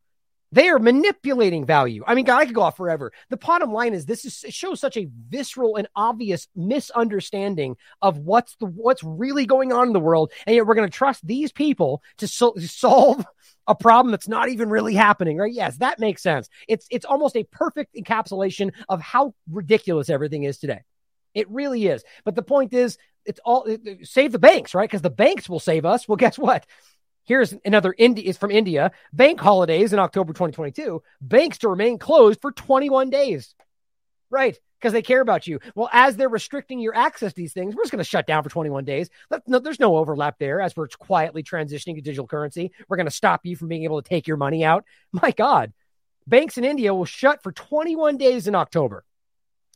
They 0.50 0.68
are 0.68 0.78
manipulating 0.78 1.66
value. 1.66 2.02
I 2.06 2.14
mean, 2.14 2.24
God, 2.24 2.38
I 2.38 2.46
could 2.46 2.54
go 2.54 2.62
off 2.62 2.76
forever. 2.76 3.12
The 3.28 3.36
bottom 3.36 3.70
line 3.70 3.92
is 3.92 4.06
this 4.06 4.24
is, 4.24 4.54
shows 4.54 4.80
such 4.80 4.96
a 4.96 5.08
visceral 5.28 5.76
and 5.76 5.88
obvious 5.94 6.48
misunderstanding 6.56 7.76
of 8.00 8.18
what's 8.18 8.56
the 8.56 8.66
what's 8.66 9.04
really 9.04 9.44
going 9.44 9.72
on 9.72 9.88
in 9.88 9.92
the 9.92 10.00
world, 10.00 10.32
and 10.46 10.56
yet 10.56 10.66
we're 10.66 10.74
going 10.74 10.88
to 10.88 10.96
trust 10.96 11.26
these 11.26 11.52
people 11.52 12.02
to, 12.16 12.26
so, 12.26 12.52
to 12.52 12.66
solve 12.66 13.26
a 13.68 13.74
problem 13.74 14.10
that's 14.10 14.26
not 14.26 14.48
even 14.48 14.70
really 14.70 14.94
happening, 14.94 15.36
right? 15.36 15.52
Yes, 15.52 15.76
that 15.76 16.00
makes 16.00 16.22
sense. 16.22 16.48
It's 16.66 16.86
it's 16.90 17.04
almost 17.04 17.36
a 17.36 17.44
perfect 17.44 17.94
encapsulation 17.94 18.72
of 18.88 19.00
how 19.00 19.34
ridiculous 19.50 20.10
everything 20.10 20.42
is 20.42 20.58
today. 20.58 20.82
It 21.34 21.48
really 21.50 21.86
is. 21.86 22.02
But 22.24 22.34
the 22.34 22.42
point 22.42 22.72
is, 22.72 22.98
it's 23.24 23.40
all 23.44 23.64
it, 23.64 24.08
save 24.08 24.32
the 24.32 24.38
banks, 24.38 24.74
right? 24.74 24.88
Because 24.88 25.02
the 25.02 25.10
banks 25.10 25.48
will 25.48 25.60
save 25.60 25.84
us. 25.84 26.08
Well, 26.08 26.16
guess 26.16 26.38
what? 26.38 26.66
Here's 27.24 27.54
another 27.64 27.94
India 27.96 28.28
is 28.28 28.38
from 28.38 28.50
India. 28.50 28.90
Bank 29.12 29.38
holidays 29.38 29.92
in 29.92 29.98
October 29.98 30.32
2022. 30.32 31.02
Banks 31.20 31.58
to 31.58 31.68
remain 31.68 31.98
closed 31.98 32.40
for 32.40 32.50
21 32.50 33.10
days. 33.10 33.54
Right 34.30 34.58
because 34.80 34.92
they 34.92 35.02
care 35.02 35.20
about 35.20 35.46
you. 35.46 35.60
Well, 35.74 35.88
as 35.92 36.16
they're 36.16 36.28
restricting 36.28 36.78
your 36.78 36.94
access 36.94 37.32
to 37.32 37.36
these 37.36 37.52
things, 37.52 37.74
we're 37.74 37.82
just 37.82 37.92
going 37.92 37.98
to 37.98 38.04
shut 38.04 38.26
down 38.26 38.42
for 38.42 38.50
21 38.50 38.84
days. 38.84 39.10
No, 39.46 39.58
there's 39.58 39.80
no 39.80 39.96
overlap 39.96 40.38
there 40.38 40.60
as 40.60 40.76
we're 40.76 40.88
quietly 40.88 41.42
transitioning 41.42 41.96
to 41.96 42.00
digital 42.00 42.26
currency. 42.26 42.72
We're 42.88 42.96
going 42.96 43.06
to 43.06 43.12
stop 43.12 43.44
you 43.44 43.56
from 43.56 43.68
being 43.68 43.84
able 43.84 44.00
to 44.00 44.08
take 44.08 44.26
your 44.26 44.36
money 44.36 44.64
out. 44.64 44.84
My 45.12 45.32
God, 45.32 45.72
banks 46.26 46.58
in 46.58 46.64
India 46.64 46.94
will 46.94 47.04
shut 47.04 47.42
for 47.42 47.52
21 47.52 48.16
days 48.16 48.46
in 48.46 48.54
October 48.54 49.04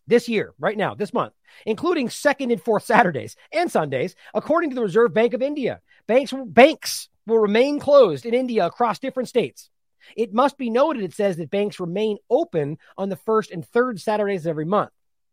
this 0.06 0.28
year, 0.28 0.52
right 0.58 0.76
now, 0.76 0.94
this 0.94 1.12
month, 1.12 1.32
including 1.64 2.10
second 2.10 2.50
and 2.50 2.60
fourth 2.60 2.84
Saturdays 2.84 3.36
and 3.52 3.70
Sundays, 3.70 4.16
according 4.34 4.70
to 4.70 4.76
the 4.76 4.82
Reserve 4.82 5.14
Bank 5.14 5.32
of 5.32 5.42
India. 5.42 5.80
Banks, 6.06 6.34
banks 6.46 7.08
will 7.26 7.38
remain 7.38 7.78
closed 7.78 8.26
in 8.26 8.34
India 8.34 8.66
across 8.66 8.98
different 8.98 9.28
states. 9.28 9.70
It 10.16 10.32
must 10.32 10.58
be 10.58 10.70
noted, 10.70 11.02
it 11.02 11.14
says 11.14 11.36
that 11.36 11.50
banks 11.50 11.80
remain 11.80 12.18
open 12.30 12.78
on 12.96 13.08
the 13.08 13.16
first 13.16 13.50
and 13.50 13.66
third 13.66 14.00
Saturdays 14.00 14.46
of 14.46 14.50
every 14.50 14.64
month. 14.64 14.90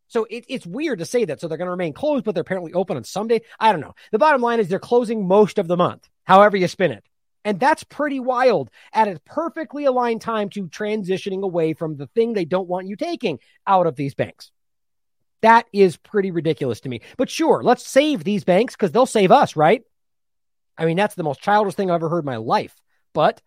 So 0.07 0.25
it, 0.29 0.45
it's 0.47 0.65
weird 0.65 0.99
to 0.99 1.05
say 1.05 1.25
that. 1.25 1.39
So 1.39 1.47
they're 1.47 1.57
going 1.57 1.67
to 1.67 1.71
remain 1.71 1.93
closed, 1.93 2.25
but 2.25 2.33
they're 2.33 2.41
apparently 2.41 2.73
open 2.73 2.97
on 2.97 3.03
Sunday. 3.03 3.41
I 3.59 3.71
don't 3.71 3.81
know. 3.81 3.93
The 4.11 4.19
bottom 4.19 4.41
line 4.41 4.59
is 4.59 4.67
they're 4.67 4.79
closing 4.79 5.27
most 5.27 5.59
of 5.59 5.67
the 5.67 5.77
month, 5.77 6.09
however 6.23 6.57
you 6.57 6.67
spin 6.67 6.91
it. 6.91 7.03
And 7.45 7.59
that's 7.59 7.83
pretty 7.83 8.19
wild 8.19 8.69
at 8.91 9.07
a 9.07 9.19
perfectly 9.25 9.85
aligned 9.85 10.21
time 10.21 10.49
to 10.49 10.67
transitioning 10.67 11.41
away 11.41 11.73
from 11.73 11.95
the 11.95 12.07
thing 12.07 12.33
they 12.33 12.45
don't 12.45 12.67
want 12.67 12.87
you 12.87 12.95
taking 12.95 13.39
out 13.65 13.87
of 13.87 13.95
these 13.95 14.13
banks. 14.13 14.51
That 15.41 15.67
is 15.71 15.95
pretty 15.95 16.31
ridiculous 16.31 16.81
to 16.81 16.89
me. 16.89 17.01
But 17.17 17.29
sure, 17.29 17.63
let's 17.63 17.87
save 17.87 18.23
these 18.23 18.43
banks 18.43 18.75
because 18.75 18.91
they'll 18.91 19.05
save 19.05 19.31
us, 19.31 19.55
right? 19.55 19.83
I 20.77 20.85
mean, 20.85 20.97
that's 20.97 21.15
the 21.15 21.23
most 21.23 21.41
childish 21.41 21.75
thing 21.75 21.89
I've 21.89 21.95
ever 21.95 22.09
heard 22.09 22.19
in 22.19 22.25
my 22.25 22.37
life. 22.37 22.75
But 23.13 23.41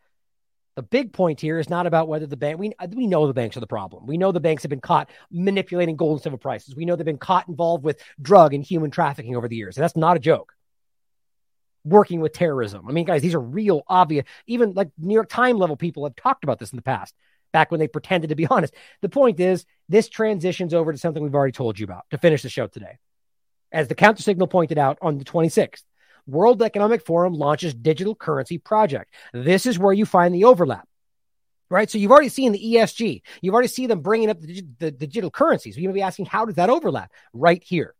the 0.74 0.82
big 0.82 1.12
point 1.12 1.40
here 1.40 1.58
is 1.58 1.68
not 1.68 1.86
about 1.86 2.08
whether 2.08 2.26
the 2.26 2.36
bank, 2.36 2.58
we, 2.58 2.72
we 2.90 3.06
know 3.06 3.26
the 3.26 3.34
banks 3.34 3.56
are 3.56 3.60
the 3.60 3.66
problem. 3.66 4.06
We 4.06 4.16
know 4.16 4.32
the 4.32 4.40
banks 4.40 4.62
have 4.62 4.70
been 4.70 4.80
caught 4.80 5.10
manipulating 5.30 5.96
gold 5.96 6.14
and 6.14 6.22
silver 6.22 6.38
prices. 6.38 6.74
We 6.74 6.86
know 6.86 6.96
they've 6.96 7.04
been 7.04 7.18
caught 7.18 7.48
involved 7.48 7.84
with 7.84 8.02
drug 8.20 8.54
and 8.54 8.64
human 8.64 8.90
trafficking 8.90 9.36
over 9.36 9.48
the 9.48 9.56
years. 9.56 9.76
And 9.76 9.84
that's 9.84 9.96
not 9.96 10.16
a 10.16 10.20
joke. 10.20 10.54
Working 11.84 12.20
with 12.20 12.32
terrorism. 12.32 12.88
I 12.88 12.92
mean, 12.92 13.04
guys, 13.04 13.20
these 13.20 13.34
are 13.34 13.40
real, 13.40 13.82
obvious, 13.86 14.24
even 14.46 14.72
like 14.72 14.88
New 14.96 15.14
York 15.14 15.28
Times 15.28 15.58
level 15.58 15.76
people 15.76 16.04
have 16.04 16.16
talked 16.16 16.44
about 16.44 16.58
this 16.58 16.72
in 16.72 16.76
the 16.76 16.82
past, 16.82 17.14
back 17.52 17.70
when 17.70 17.80
they 17.80 17.88
pretended 17.88 18.28
to 18.28 18.36
be 18.36 18.46
honest. 18.50 18.74
The 19.02 19.08
point 19.08 19.40
is, 19.40 19.66
this 19.88 20.08
transitions 20.08 20.72
over 20.72 20.92
to 20.92 20.98
something 20.98 21.22
we've 21.22 21.34
already 21.34 21.52
told 21.52 21.78
you 21.78 21.84
about 21.84 22.06
to 22.10 22.18
finish 22.18 22.42
the 22.42 22.48
show 22.48 22.66
today. 22.66 22.98
As 23.72 23.88
the 23.88 23.94
counter 23.94 24.22
signal 24.22 24.46
pointed 24.46 24.78
out 24.78 24.98
on 25.02 25.18
the 25.18 25.24
26th, 25.24 25.82
World 26.26 26.62
Economic 26.62 27.04
Forum 27.04 27.34
launches 27.34 27.74
digital 27.74 28.14
currency 28.14 28.58
project. 28.58 29.14
This 29.32 29.66
is 29.66 29.78
where 29.78 29.92
you 29.92 30.06
find 30.06 30.34
the 30.34 30.44
overlap. 30.44 30.86
Right. 31.68 31.90
So 31.90 31.96
you've 31.96 32.10
already 32.10 32.28
seen 32.28 32.52
the 32.52 32.74
ESG. 32.74 33.22
You've 33.40 33.54
already 33.54 33.68
seen 33.68 33.88
them 33.88 34.02
bringing 34.02 34.28
up 34.28 34.38
the, 34.40 34.62
the, 34.78 34.90
the 34.90 35.06
digital 35.06 35.30
currencies. 35.30 35.74
Going 35.74 35.88
to 35.88 35.94
be 35.94 36.02
asking, 36.02 36.26
how 36.26 36.44
does 36.44 36.56
that 36.56 36.68
overlap? 36.68 37.10
Right 37.32 37.62
here. 37.64 37.94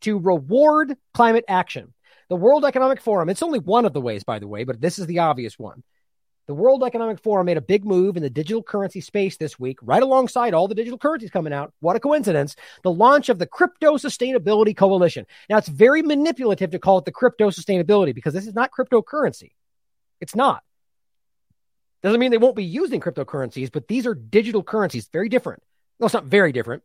To 0.00 0.18
reward 0.18 0.96
climate 1.12 1.44
action. 1.46 1.94
The 2.28 2.36
World 2.36 2.64
Economic 2.64 3.00
Forum, 3.00 3.28
it's 3.28 3.42
only 3.42 3.60
one 3.60 3.84
of 3.84 3.92
the 3.92 4.00
ways, 4.00 4.24
by 4.24 4.40
the 4.40 4.48
way, 4.48 4.64
but 4.64 4.80
this 4.80 4.98
is 4.98 5.06
the 5.06 5.20
obvious 5.20 5.58
one. 5.58 5.84
The 6.46 6.54
World 6.54 6.84
Economic 6.84 7.20
Forum 7.20 7.46
made 7.46 7.56
a 7.56 7.62
big 7.62 7.86
move 7.86 8.18
in 8.18 8.22
the 8.22 8.28
digital 8.28 8.62
currency 8.62 9.00
space 9.00 9.38
this 9.38 9.58
week, 9.58 9.78
right 9.80 10.02
alongside 10.02 10.52
all 10.52 10.68
the 10.68 10.74
digital 10.74 10.98
currencies 10.98 11.30
coming 11.30 11.54
out. 11.54 11.72
What 11.80 11.96
a 11.96 12.00
coincidence. 12.00 12.54
The 12.82 12.92
launch 12.92 13.30
of 13.30 13.38
the 13.38 13.46
Crypto 13.46 13.96
Sustainability 13.96 14.76
Coalition. 14.76 15.24
Now, 15.48 15.56
it's 15.56 15.68
very 15.68 16.02
manipulative 16.02 16.72
to 16.72 16.78
call 16.78 16.98
it 16.98 17.06
the 17.06 17.12
crypto 17.12 17.48
sustainability 17.48 18.14
because 18.14 18.34
this 18.34 18.46
is 18.46 18.54
not 18.54 18.70
cryptocurrency. 18.78 19.52
It's 20.20 20.36
not. 20.36 20.62
Doesn't 22.02 22.20
mean 22.20 22.30
they 22.30 22.36
won't 22.36 22.56
be 22.56 22.64
using 22.64 23.00
cryptocurrencies, 23.00 23.72
but 23.72 23.88
these 23.88 24.06
are 24.06 24.14
digital 24.14 24.62
currencies, 24.62 25.08
very 25.10 25.30
different. 25.30 25.62
No, 25.98 26.04
it's 26.04 26.14
not 26.14 26.26
very 26.26 26.52
different. 26.52 26.82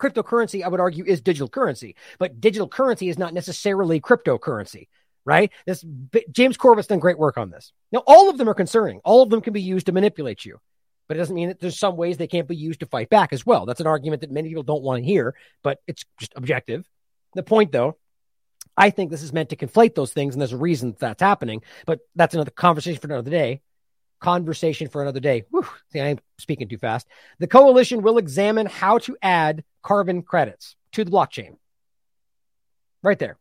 Cryptocurrency, 0.00 0.62
I 0.62 0.68
would 0.68 0.78
argue, 0.78 1.04
is 1.04 1.20
digital 1.20 1.48
currency, 1.48 1.96
but 2.20 2.40
digital 2.40 2.68
currency 2.68 3.08
is 3.08 3.18
not 3.18 3.34
necessarily 3.34 4.00
cryptocurrency 4.00 4.86
right? 5.30 5.52
This 5.64 5.84
James 6.32 6.56
Corbett's 6.56 6.88
done 6.88 6.98
great 6.98 7.16
work 7.16 7.38
on 7.38 7.50
this. 7.50 7.72
Now, 7.92 8.02
all 8.04 8.28
of 8.28 8.36
them 8.36 8.48
are 8.48 8.54
concerning. 8.54 9.00
All 9.04 9.22
of 9.22 9.30
them 9.30 9.40
can 9.40 9.52
be 9.52 9.62
used 9.62 9.86
to 9.86 9.92
manipulate 9.92 10.44
you, 10.44 10.58
but 11.06 11.16
it 11.16 11.20
doesn't 11.20 11.36
mean 11.36 11.48
that 11.48 11.60
there's 11.60 11.78
some 11.78 11.96
ways 11.96 12.16
they 12.16 12.26
can't 12.26 12.48
be 12.48 12.56
used 12.56 12.80
to 12.80 12.86
fight 12.86 13.08
back 13.08 13.32
as 13.32 13.46
well. 13.46 13.64
That's 13.64 13.80
an 13.80 13.86
argument 13.86 14.22
that 14.22 14.32
many 14.32 14.48
people 14.48 14.64
don't 14.64 14.82
want 14.82 14.98
to 15.00 15.06
hear, 15.06 15.36
but 15.62 15.78
it's 15.86 16.04
just 16.18 16.32
objective. 16.34 16.84
The 17.36 17.44
point, 17.44 17.70
though, 17.70 17.96
I 18.76 18.90
think 18.90 19.12
this 19.12 19.22
is 19.22 19.32
meant 19.32 19.50
to 19.50 19.56
conflate 19.56 19.94
those 19.94 20.12
things, 20.12 20.34
and 20.34 20.42
there's 20.42 20.52
a 20.52 20.56
reason 20.56 20.96
that's 20.98 21.22
happening. 21.22 21.62
But 21.86 22.00
that's 22.16 22.34
another 22.34 22.50
conversation 22.50 23.00
for 23.00 23.06
another 23.06 23.30
day. 23.30 23.60
Conversation 24.18 24.88
for 24.88 25.00
another 25.00 25.20
day. 25.20 25.44
Whew, 25.50 25.64
see, 25.92 26.00
I'm 26.00 26.18
speaking 26.38 26.68
too 26.68 26.78
fast. 26.78 27.06
The 27.38 27.46
coalition 27.46 28.02
will 28.02 28.18
examine 28.18 28.66
how 28.66 28.98
to 28.98 29.16
add 29.22 29.62
carbon 29.80 30.22
credits 30.22 30.74
to 30.92 31.04
the 31.04 31.10
blockchain. 31.12 31.56
Right 33.00 33.18
there 33.18 33.38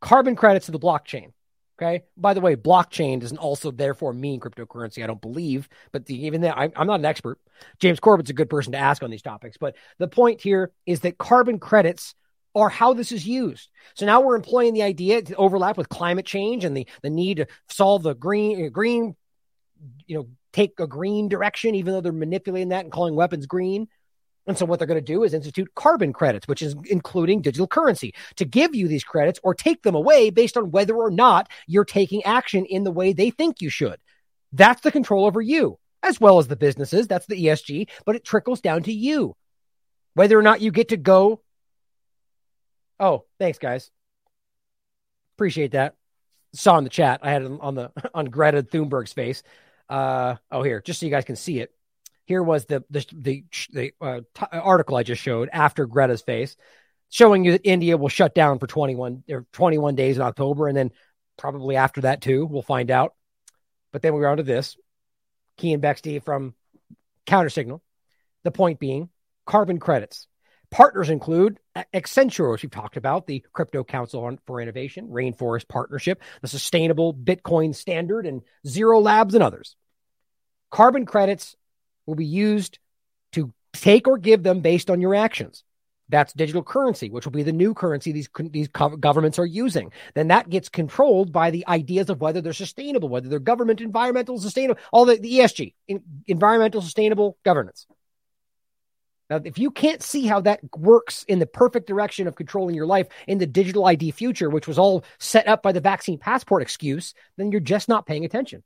carbon 0.00 0.36
credits 0.36 0.66
to 0.66 0.72
the 0.72 0.78
blockchain. 0.78 1.32
Okay. 1.80 2.02
By 2.16 2.34
the 2.34 2.40
way, 2.40 2.56
blockchain 2.56 3.20
doesn't 3.20 3.38
also 3.38 3.70
therefore 3.70 4.12
mean 4.12 4.40
cryptocurrency. 4.40 5.04
I 5.04 5.06
don't 5.06 5.20
believe, 5.20 5.68
but 5.92 6.06
the, 6.06 6.26
even 6.26 6.40
that 6.40 6.58
I, 6.58 6.70
I'm 6.74 6.88
not 6.88 6.98
an 6.98 7.04
expert. 7.04 7.38
James 7.78 8.00
Corbett's 8.00 8.30
a 8.30 8.34
good 8.34 8.50
person 8.50 8.72
to 8.72 8.78
ask 8.78 9.02
on 9.02 9.10
these 9.10 9.22
topics. 9.22 9.56
But 9.56 9.76
the 9.98 10.08
point 10.08 10.40
here 10.40 10.72
is 10.86 11.00
that 11.00 11.18
carbon 11.18 11.60
credits 11.60 12.16
are 12.54 12.68
how 12.68 12.94
this 12.94 13.12
is 13.12 13.24
used. 13.26 13.68
So 13.94 14.06
now 14.06 14.20
we're 14.20 14.34
employing 14.34 14.74
the 14.74 14.82
idea 14.82 15.22
to 15.22 15.36
overlap 15.36 15.76
with 15.76 15.88
climate 15.88 16.26
change 16.26 16.64
and 16.64 16.76
the, 16.76 16.88
the 17.02 17.10
need 17.10 17.36
to 17.36 17.46
solve 17.68 18.02
the 18.02 18.14
green, 18.14 18.70
green, 18.70 19.14
you 20.06 20.16
know, 20.16 20.28
take 20.52 20.80
a 20.80 20.86
green 20.88 21.28
direction, 21.28 21.76
even 21.76 21.92
though 21.92 22.00
they're 22.00 22.10
manipulating 22.10 22.70
that 22.70 22.84
and 22.84 22.92
calling 22.92 23.14
weapons 23.14 23.46
green. 23.46 23.86
And 24.48 24.56
so 24.56 24.64
what 24.64 24.78
they're 24.78 24.88
going 24.88 24.98
to 24.98 25.12
do 25.12 25.24
is 25.24 25.34
institute 25.34 25.74
carbon 25.74 26.14
credits, 26.14 26.48
which 26.48 26.62
is 26.62 26.74
including 26.86 27.42
digital 27.42 27.66
currency 27.66 28.14
to 28.36 28.46
give 28.46 28.74
you 28.74 28.88
these 28.88 29.04
credits 29.04 29.38
or 29.42 29.54
take 29.54 29.82
them 29.82 29.94
away 29.94 30.30
based 30.30 30.56
on 30.56 30.70
whether 30.70 30.96
or 30.96 31.10
not 31.10 31.50
you're 31.66 31.84
taking 31.84 32.24
action 32.24 32.64
in 32.64 32.82
the 32.82 32.90
way 32.90 33.12
they 33.12 33.28
think 33.28 33.60
you 33.60 33.68
should. 33.68 34.00
That's 34.52 34.80
the 34.80 34.90
control 34.90 35.26
over 35.26 35.42
you, 35.42 35.78
as 36.02 36.18
well 36.18 36.38
as 36.38 36.48
the 36.48 36.56
businesses. 36.56 37.06
That's 37.06 37.26
the 37.26 37.44
ESG, 37.44 37.88
but 38.06 38.16
it 38.16 38.24
trickles 38.24 38.62
down 38.62 38.84
to 38.84 38.92
you. 38.92 39.36
Whether 40.14 40.38
or 40.38 40.42
not 40.42 40.62
you 40.62 40.72
get 40.72 40.88
to 40.88 40.96
go. 40.96 41.42
Oh, 42.98 43.26
thanks, 43.38 43.58
guys. 43.58 43.90
Appreciate 45.36 45.72
that. 45.72 45.94
saw 46.54 46.78
in 46.78 46.84
the 46.84 46.90
chat. 46.90 47.20
I 47.22 47.30
had 47.30 47.42
it 47.42 47.52
on 47.60 47.74
the 47.74 47.92
on 48.14 48.24
Greta 48.24 48.62
Thunberg's 48.62 49.12
face. 49.12 49.42
Uh, 49.90 50.36
oh, 50.50 50.62
here, 50.62 50.80
just 50.80 51.00
so 51.00 51.06
you 51.06 51.12
guys 51.12 51.26
can 51.26 51.36
see 51.36 51.60
it. 51.60 51.70
Here 52.28 52.42
was 52.42 52.66
the 52.66 52.84
the 52.90 53.06
the, 53.14 53.44
the 53.72 53.92
uh, 54.02 54.20
t- 54.34 54.46
article 54.52 54.98
I 54.98 55.02
just 55.02 55.22
showed 55.22 55.48
after 55.50 55.86
Greta's 55.86 56.20
face, 56.20 56.58
showing 57.08 57.42
you 57.42 57.52
that 57.52 57.66
India 57.66 57.96
will 57.96 58.10
shut 58.10 58.34
down 58.34 58.58
for 58.58 58.66
21 58.66 59.24
or 59.30 59.46
21 59.52 59.94
days 59.94 60.16
in 60.16 60.22
October, 60.22 60.68
and 60.68 60.76
then 60.76 60.90
probably 61.38 61.76
after 61.76 62.02
that 62.02 62.20
too. 62.20 62.44
We'll 62.44 62.60
find 62.60 62.90
out. 62.90 63.14
But 63.92 64.02
then 64.02 64.12
we 64.14 64.20
are 64.24 64.28
on 64.28 64.36
to 64.36 64.42
this. 64.42 64.76
Keean 65.56 65.80
Bexte 65.80 66.22
from 66.22 66.52
Counter 67.24 67.48
Signal. 67.48 67.82
The 68.44 68.50
point 68.50 68.78
being, 68.78 69.08
carbon 69.46 69.78
credits. 69.78 70.26
Partners 70.70 71.08
include 71.08 71.58
Accenture, 71.94 72.52
which 72.52 72.62
we've 72.62 72.70
talked 72.70 72.98
about, 72.98 73.26
the 73.26 73.42
Crypto 73.54 73.84
Council 73.84 74.38
for 74.44 74.60
Innovation, 74.60 75.08
Rainforest 75.08 75.66
Partnership, 75.66 76.20
the 76.42 76.48
Sustainable 76.48 77.14
Bitcoin 77.14 77.74
Standard, 77.74 78.26
and 78.26 78.42
Zero 78.66 79.00
Labs 79.00 79.32
and 79.32 79.42
others. 79.42 79.76
Carbon 80.70 81.06
credits 81.06 81.56
will 82.08 82.16
be 82.16 82.24
used 82.24 82.78
to 83.32 83.52
take 83.74 84.08
or 84.08 84.16
give 84.16 84.42
them 84.42 84.60
based 84.60 84.90
on 84.90 85.00
your 85.00 85.14
actions. 85.14 85.62
That's 86.08 86.32
digital 86.32 86.62
currency, 86.62 87.10
which 87.10 87.26
will 87.26 87.32
be 87.32 87.42
the 87.42 87.52
new 87.52 87.74
currency 87.74 88.12
these 88.12 88.30
these 88.50 88.68
governments 88.68 89.38
are 89.38 89.44
using. 89.44 89.92
Then 90.14 90.28
that 90.28 90.48
gets 90.48 90.70
controlled 90.70 91.32
by 91.32 91.50
the 91.50 91.68
ideas 91.68 92.08
of 92.08 92.22
whether 92.22 92.40
they're 92.40 92.54
sustainable, 92.54 93.10
whether 93.10 93.28
they're 93.28 93.38
government, 93.38 93.82
environmental, 93.82 94.38
sustainable, 94.38 94.80
all 94.90 95.04
the, 95.04 95.16
the 95.16 95.40
ESG, 95.40 95.74
environmental, 96.26 96.80
sustainable 96.80 97.36
governance. 97.44 97.86
Now, 99.28 99.42
if 99.44 99.58
you 99.58 99.70
can't 99.70 100.02
see 100.02 100.26
how 100.26 100.40
that 100.40 100.60
works 100.74 101.24
in 101.24 101.40
the 101.40 101.46
perfect 101.46 101.86
direction 101.86 102.26
of 102.26 102.36
controlling 102.36 102.74
your 102.74 102.86
life 102.86 103.08
in 103.26 103.36
the 103.36 103.46
digital 103.46 103.84
ID 103.84 104.12
future, 104.12 104.48
which 104.48 104.66
was 104.66 104.78
all 104.78 105.04
set 105.18 105.46
up 105.46 105.62
by 105.62 105.72
the 105.72 105.80
vaccine 105.82 106.16
passport 106.16 106.62
excuse, 106.62 107.12
then 107.36 107.52
you're 107.52 107.60
just 107.60 107.90
not 107.90 108.06
paying 108.06 108.24
attention. 108.24 108.62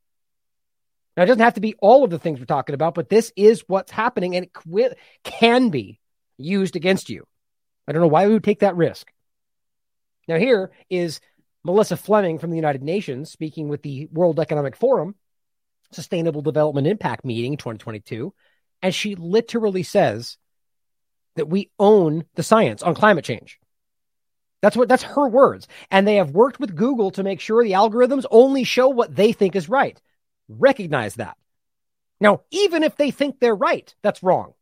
Now, 1.16 1.24
it 1.24 1.26
doesn't 1.26 1.42
have 1.42 1.54
to 1.54 1.60
be 1.60 1.74
all 1.78 2.04
of 2.04 2.10
the 2.10 2.18
things 2.18 2.38
we're 2.38 2.46
talking 2.46 2.74
about, 2.74 2.94
but 2.94 3.08
this 3.08 3.32
is 3.36 3.64
what's 3.66 3.92
happening 3.92 4.34
and 4.34 4.46
it 4.46 4.96
can 5.24 5.68
be 5.68 6.00
used 6.38 6.74
against 6.76 7.10
you. 7.10 7.26
I 7.86 7.92
don't 7.92 8.00
know 8.00 8.08
why 8.08 8.26
we 8.26 8.32
would 8.32 8.44
take 8.44 8.60
that 8.60 8.76
risk. 8.76 9.12
Now, 10.28 10.36
here 10.36 10.70
is 10.88 11.20
Melissa 11.64 11.96
Fleming 11.96 12.38
from 12.38 12.50
the 12.50 12.56
United 12.56 12.82
Nations 12.82 13.30
speaking 13.30 13.68
with 13.68 13.82
the 13.82 14.08
World 14.12 14.40
Economic 14.40 14.76
Forum 14.76 15.14
Sustainable 15.90 16.42
Development 16.42 16.86
Impact 16.86 17.24
Meeting 17.24 17.56
2022. 17.56 18.32
And 18.80 18.94
she 18.94 19.14
literally 19.14 19.82
says 19.82 20.38
that 21.36 21.48
we 21.48 21.70
own 21.78 22.24
the 22.34 22.42
science 22.42 22.82
on 22.82 22.94
climate 22.94 23.24
change. 23.24 23.58
That's 24.60 24.76
what 24.76 24.88
that's 24.88 25.02
her 25.02 25.28
words. 25.28 25.66
And 25.90 26.06
they 26.06 26.16
have 26.16 26.30
worked 26.30 26.60
with 26.60 26.76
Google 26.76 27.10
to 27.12 27.24
make 27.24 27.40
sure 27.40 27.62
the 27.62 27.72
algorithms 27.72 28.24
only 28.30 28.64
show 28.64 28.88
what 28.88 29.14
they 29.14 29.32
think 29.32 29.56
is 29.56 29.68
right. 29.68 30.00
Recognize 30.58 31.16
that. 31.16 31.36
Now, 32.20 32.42
even 32.50 32.82
if 32.82 32.96
they 32.96 33.10
think 33.10 33.40
they're 33.40 33.54
right, 33.54 33.92
that's 34.02 34.22
wrong. 34.22 34.54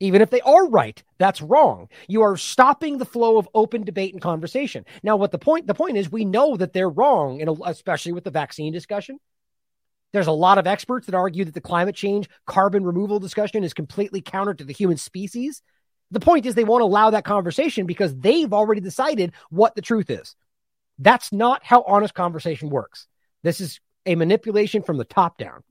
Even 0.00 0.22
if 0.22 0.30
they 0.30 0.40
are 0.40 0.66
right, 0.68 1.02
that's 1.18 1.42
wrong. 1.42 1.88
You 2.08 2.22
are 2.22 2.36
stopping 2.36 2.96
the 2.96 3.04
flow 3.04 3.36
of 3.36 3.48
open 3.54 3.84
debate 3.84 4.14
and 4.14 4.22
conversation. 4.22 4.86
Now, 5.02 5.16
what 5.16 5.30
the 5.30 5.38
point 5.38 5.66
the 5.66 5.74
point 5.74 5.98
is, 5.98 6.10
we 6.10 6.24
know 6.24 6.56
that 6.56 6.72
they're 6.72 6.88
wrong, 6.88 7.42
and 7.42 7.60
especially 7.66 8.12
with 8.12 8.24
the 8.24 8.30
vaccine 8.30 8.72
discussion. 8.72 9.18
There's 10.12 10.26
a 10.26 10.32
lot 10.32 10.58
of 10.58 10.66
experts 10.66 11.06
that 11.06 11.14
argue 11.14 11.44
that 11.44 11.54
the 11.54 11.60
climate 11.60 11.94
change 11.94 12.28
carbon 12.46 12.84
removal 12.84 13.20
discussion 13.20 13.62
is 13.62 13.74
completely 13.74 14.20
counter 14.20 14.54
to 14.54 14.64
the 14.64 14.72
human 14.72 14.96
species. 14.96 15.62
The 16.10 16.18
point 16.18 16.46
is, 16.46 16.56
they 16.56 16.64
won't 16.64 16.82
allow 16.82 17.10
that 17.10 17.24
conversation 17.24 17.86
because 17.86 18.16
they've 18.16 18.52
already 18.52 18.80
decided 18.80 19.32
what 19.50 19.76
the 19.76 19.82
truth 19.82 20.10
is. 20.10 20.34
That's 20.98 21.32
not 21.32 21.64
how 21.64 21.84
honest 21.86 22.14
conversation 22.14 22.70
works. 22.70 23.06
This 23.42 23.60
is 23.60 23.80
a 24.10 24.16
manipulation 24.16 24.82
from 24.82 24.96
the 24.96 25.04
top 25.04 25.38
down. 25.38 25.62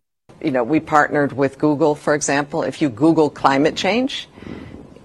You 0.41 0.51
know, 0.51 0.63
we 0.63 0.79
partnered 0.79 1.33
with 1.33 1.59
Google, 1.59 1.95
for 1.95 2.15
example. 2.15 2.63
If 2.63 2.81
you 2.81 2.89
Google 2.89 3.29
climate 3.29 3.75
change, 3.75 4.29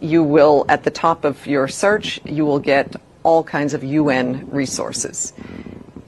you 0.01 0.23
will, 0.23 0.65
at 0.69 0.85
the 0.85 0.91
top 0.91 1.25
of 1.25 1.47
your 1.47 1.67
search, 1.67 2.21
you 2.25 2.45
will 2.45 2.61
get 2.61 2.95
all 3.25 3.43
kinds 3.43 3.75
of 3.75 3.83
UN 3.83 4.49
resources. 4.51 5.33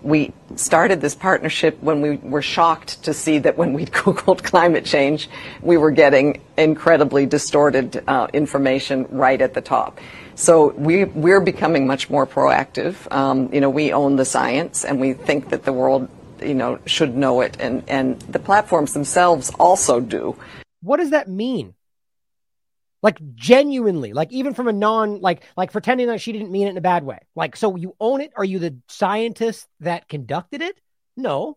We 0.02 0.32
started 0.54 1.00
this 1.00 1.16
partnership 1.16 1.82
when 1.82 2.00
we 2.00 2.18
were 2.18 2.42
shocked 2.42 3.02
to 3.04 3.12
see 3.12 3.38
that 3.38 3.56
when 3.56 3.72
we 3.72 3.86
Googled 4.00 4.44
climate 4.44 4.84
change, 4.84 5.28
we 5.60 5.76
were 5.76 5.90
getting 5.90 6.40
incredibly 6.56 7.26
distorted 7.26 8.04
uh, 8.06 8.28
information 8.32 9.06
right 9.10 9.40
at 9.40 9.54
the 9.54 9.60
top. 9.60 9.98
So 10.36 10.72
we, 10.74 11.04
we're 11.04 11.40
becoming 11.40 11.86
much 11.86 12.08
more 12.08 12.26
proactive. 12.26 13.10
Um, 13.10 13.52
you 13.52 13.60
know, 13.60 13.70
we 13.70 13.92
own 13.92 14.16
the 14.16 14.24
science 14.24 14.84
and 14.84 15.00
we 15.00 15.14
think 15.14 15.48
that 15.48 15.64
the 15.64 15.72
world 15.72 16.08
you 16.42 16.54
know, 16.54 16.78
should 16.86 17.16
know 17.16 17.40
it, 17.40 17.56
and 17.60 17.82
and 17.88 18.20
the 18.20 18.38
platforms 18.38 18.92
themselves 18.92 19.50
also 19.58 20.00
do. 20.00 20.36
What 20.82 20.98
does 20.98 21.10
that 21.10 21.28
mean? 21.28 21.74
Like 23.02 23.18
genuinely, 23.34 24.12
like 24.12 24.32
even 24.32 24.54
from 24.54 24.68
a 24.68 24.72
non, 24.72 25.20
like 25.20 25.44
like 25.56 25.72
pretending 25.72 26.08
that 26.08 26.20
she 26.20 26.32
didn't 26.32 26.50
mean 26.50 26.66
it 26.66 26.70
in 26.70 26.76
a 26.76 26.82
bad 26.82 27.04
way. 27.04 27.18
Like, 27.34 27.56
so 27.56 27.76
you 27.76 27.94
own 28.00 28.20
it? 28.20 28.32
Are 28.36 28.44
you 28.44 28.58
the 28.58 28.78
scientist 28.88 29.68
that 29.80 30.08
conducted 30.08 30.62
it? 30.62 30.76
No, 31.16 31.56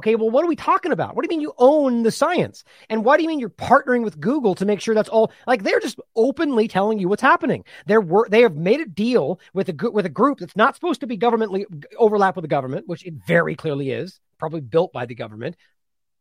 Okay, 0.00 0.14
well, 0.14 0.30
what 0.30 0.42
are 0.42 0.48
we 0.48 0.56
talking 0.56 0.92
about? 0.92 1.14
What 1.14 1.22
do 1.22 1.26
you 1.26 1.36
mean 1.36 1.42
you 1.42 1.52
own 1.58 2.04
the 2.04 2.10
science? 2.10 2.64
And 2.88 3.04
why 3.04 3.18
do 3.18 3.22
you 3.22 3.28
mean 3.28 3.38
you're 3.38 3.50
partnering 3.50 4.02
with 4.02 4.18
Google 4.18 4.54
to 4.54 4.64
make 4.64 4.80
sure 4.80 4.94
that's 4.94 5.10
all 5.10 5.30
like 5.46 5.62
they're 5.62 5.78
just 5.78 6.00
openly 6.16 6.68
telling 6.68 6.98
you 6.98 7.06
what's 7.06 7.20
happening? 7.20 7.66
They're 7.84 8.02
they 8.30 8.40
have 8.40 8.56
made 8.56 8.80
a 8.80 8.86
deal 8.86 9.40
with 9.52 9.68
a 9.68 9.90
with 9.90 10.06
a 10.06 10.08
group 10.08 10.38
that's 10.38 10.56
not 10.56 10.74
supposed 10.74 11.00
to 11.00 11.06
be 11.06 11.18
governmentally 11.18 11.66
overlap 11.98 12.34
with 12.34 12.44
the 12.44 12.48
government, 12.48 12.88
which 12.88 13.04
it 13.04 13.12
very 13.26 13.54
clearly 13.54 13.90
is, 13.90 14.20
probably 14.38 14.62
built 14.62 14.90
by 14.90 15.04
the 15.04 15.14
government. 15.14 15.54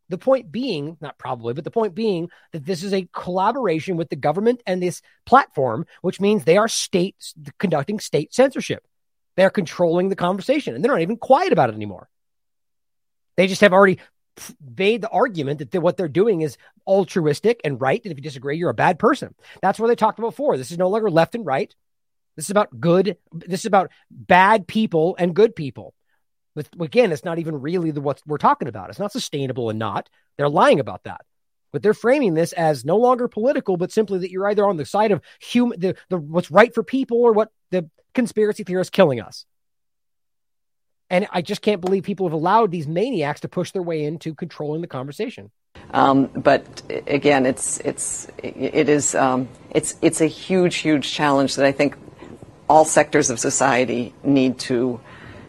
The 0.10 0.18
point 0.18 0.52
being, 0.52 0.98
not 1.00 1.18
probably, 1.18 1.54
but 1.54 1.64
the 1.64 1.72
point 1.72 1.96
being 1.96 2.30
that 2.52 2.66
this 2.66 2.84
is 2.84 2.94
a 2.94 3.08
collaboration 3.14 3.96
with 3.96 4.10
the 4.10 4.18
government 4.18 4.62
and 4.68 4.84
this 4.84 5.02
platform, 5.26 5.86
which 6.02 6.20
means 6.20 6.44
they 6.44 6.58
are 6.58 6.68
states 6.68 7.34
conducting 7.60 8.02
state 8.02 8.34
censorship. 8.34 8.86
They 9.38 9.46
are 9.46 9.50
controlling 9.50 10.10
the 10.10 10.18
conversation 10.18 10.76
and 10.76 10.84
they're 10.84 10.92
not 10.92 11.00
even 11.00 11.16
quiet 11.16 11.54
about 11.54 11.70
it 11.70 11.76
anymore. 11.76 12.10
They 13.40 13.48
just 13.48 13.62
have 13.62 13.72
already 13.72 14.00
made 14.78 15.02
the 15.02 15.08
argument 15.08 15.72
that 15.72 15.80
what 15.80 15.96
they're 15.96 16.10
doing 16.10 16.42
is 16.42 16.58
altruistic 16.86 17.62
and 17.64 17.80
right. 17.80 18.02
And 18.04 18.12
if 18.12 18.18
you 18.18 18.22
disagree, 18.22 18.58
you're 18.58 18.70
a 18.70 18.74
bad 18.74 19.00
person. 19.00 19.34
That's 19.62 19.80
what 19.80 19.88
they 19.88 19.96
talked 19.96 20.20
about 20.20 20.32
before. 20.32 20.58
This 20.58 20.72
is 20.72 20.78
no 20.78 20.90
longer 20.90 21.10
left 21.10 21.36
and 21.36 21.46
right. 21.46 21.74
This 22.36 22.48
is 22.48 22.50
about 22.50 22.82
good. 22.82 23.16
This 23.32 23.62
is 23.62 23.66
about 23.66 23.92
bad 24.12 24.68
people 24.68 25.16
and 25.18 25.34
good 25.34 25.56
people. 25.56 25.94
With 26.54 26.68
again, 26.82 27.14
it's 27.14 27.24
not 27.24 27.40
even 27.40 27.62
really 27.62 27.92
the 27.92 28.02
what 28.02 28.22
we're 28.28 28.40
talking 28.40 28.68
about. 28.68 28.90
It's 28.90 29.00
not 29.00 29.14
sustainable 29.14 29.70
and 29.70 29.80
not. 29.80 30.10
They're 30.36 30.50
lying 30.50 30.82
about 30.82 31.06
that. 31.06 31.22
But 31.72 31.82
they're 31.82 31.94
framing 31.94 32.34
this 32.34 32.52
as 32.52 32.84
no 32.84 32.98
longer 32.98 33.30
political, 33.30 33.78
but 33.78 33.94
simply 33.94 34.20
that 34.20 34.32
you're 34.32 34.50
either 34.50 34.68
on 34.68 34.76
the 34.76 34.86
side 34.86 35.14
of 35.14 35.22
human, 35.40 35.80
the, 35.80 35.96
the 36.10 36.18
what's 36.18 36.52
right 36.52 36.76
for 36.76 36.84
people, 36.84 37.22
or 37.22 37.32
what 37.32 37.54
the 37.72 37.90
conspiracy 38.14 38.66
theorists 38.66 38.92
killing 38.92 39.22
us. 39.22 39.46
And 41.10 41.28
I 41.32 41.42
just 41.42 41.62
can't 41.62 41.82
believe 41.82 42.04
people 42.04 42.28
have 42.28 42.34
allowed 42.34 42.72
these 42.72 42.88
maniacs 42.88 43.42
to 43.42 43.48
push 43.48 43.72
their 43.72 43.82
way 43.82 44.04
into 44.04 44.36
controlling 44.36 44.82
the 44.82 44.88
conversation. 44.88 45.52
Um, 45.92 46.28
but 46.28 46.84
again, 47.08 47.46
it's 47.46 47.80
it's 47.80 48.28
it 48.44 48.90
is 48.90 49.16
um, 49.16 49.48
it's 49.72 49.96
it's 50.02 50.22
a 50.22 50.28
huge 50.28 50.78
huge 50.78 51.12
challenge 51.12 51.56
that 51.56 51.66
I 51.66 51.72
think 51.72 51.96
all 52.68 52.86
sectors 52.86 53.30
of 53.30 53.40
society 53.40 54.14
need 54.24 54.60
to 54.60 55.00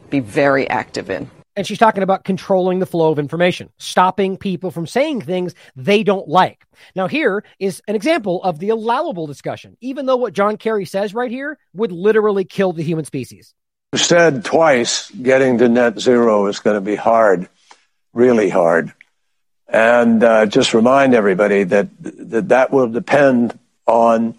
be 0.08 0.20
very 0.20 0.68
active 0.68 1.10
in. 1.10 1.30
And 1.56 1.66
she's 1.66 1.78
talking 1.78 2.02
about 2.02 2.24
controlling 2.24 2.78
the 2.78 2.86
flow 2.86 3.10
of 3.10 3.18
information, 3.18 3.70
stopping 3.76 4.38
people 4.38 4.70
from 4.70 4.86
saying 4.86 5.22
things 5.22 5.54
they 5.76 6.02
don't 6.02 6.28
like. 6.28 6.64
Now, 6.94 7.06
here 7.06 7.44
is 7.58 7.82
an 7.88 7.96
example 7.96 8.42
of 8.42 8.60
the 8.60 8.70
allowable 8.70 9.26
discussion, 9.26 9.76
even 9.80 10.06
though 10.06 10.16
what 10.16 10.32
John 10.32 10.56
Kerry 10.56 10.86
says 10.86 11.12
right 11.12 11.30
here 11.30 11.58
would 11.74 11.92
literally 11.92 12.44
kill 12.44 12.72
the 12.72 12.84
human 12.84 13.04
species 13.04 13.52
said 13.98 14.44
twice 14.44 15.10
getting 15.10 15.58
to 15.58 15.68
net 15.68 15.98
zero 15.98 16.46
is 16.46 16.60
going 16.60 16.76
to 16.76 16.80
be 16.80 16.94
hard, 16.94 17.48
really 18.12 18.48
hard. 18.48 18.92
And 19.66 20.22
uh, 20.22 20.46
just 20.46 20.74
remind 20.74 21.14
everybody 21.14 21.64
that, 21.64 21.88
that 22.00 22.48
that 22.48 22.72
will 22.72 22.88
depend 22.88 23.58
on 23.86 24.34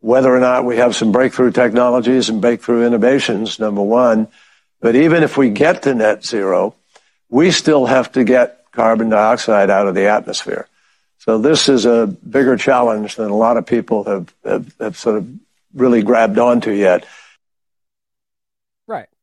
whether 0.00 0.34
or 0.34 0.40
not 0.40 0.64
we 0.64 0.78
have 0.78 0.96
some 0.96 1.12
breakthrough 1.12 1.52
technologies 1.52 2.28
and 2.30 2.40
breakthrough 2.40 2.86
innovations, 2.86 3.58
number 3.58 3.82
one. 3.82 4.26
But 4.80 4.96
even 4.96 5.22
if 5.22 5.36
we 5.36 5.50
get 5.50 5.82
to 5.82 5.94
net 5.94 6.24
zero, 6.24 6.74
we 7.28 7.50
still 7.52 7.86
have 7.86 8.10
to 8.12 8.24
get 8.24 8.64
carbon 8.72 9.08
dioxide 9.08 9.70
out 9.70 9.86
of 9.86 9.94
the 9.94 10.06
atmosphere. 10.06 10.66
So 11.18 11.38
this 11.38 11.68
is 11.68 11.84
a 11.84 12.06
bigger 12.06 12.56
challenge 12.56 13.16
than 13.16 13.30
a 13.30 13.36
lot 13.36 13.56
of 13.56 13.66
people 13.66 14.04
have, 14.04 14.34
have, 14.44 14.74
have 14.80 14.96
sort 14.96 15.18
of 15.18 15.28
really 15.74 16.02
grabbed 16.02 16.38
onto 16.38 16.72
yet. 16.72 17.04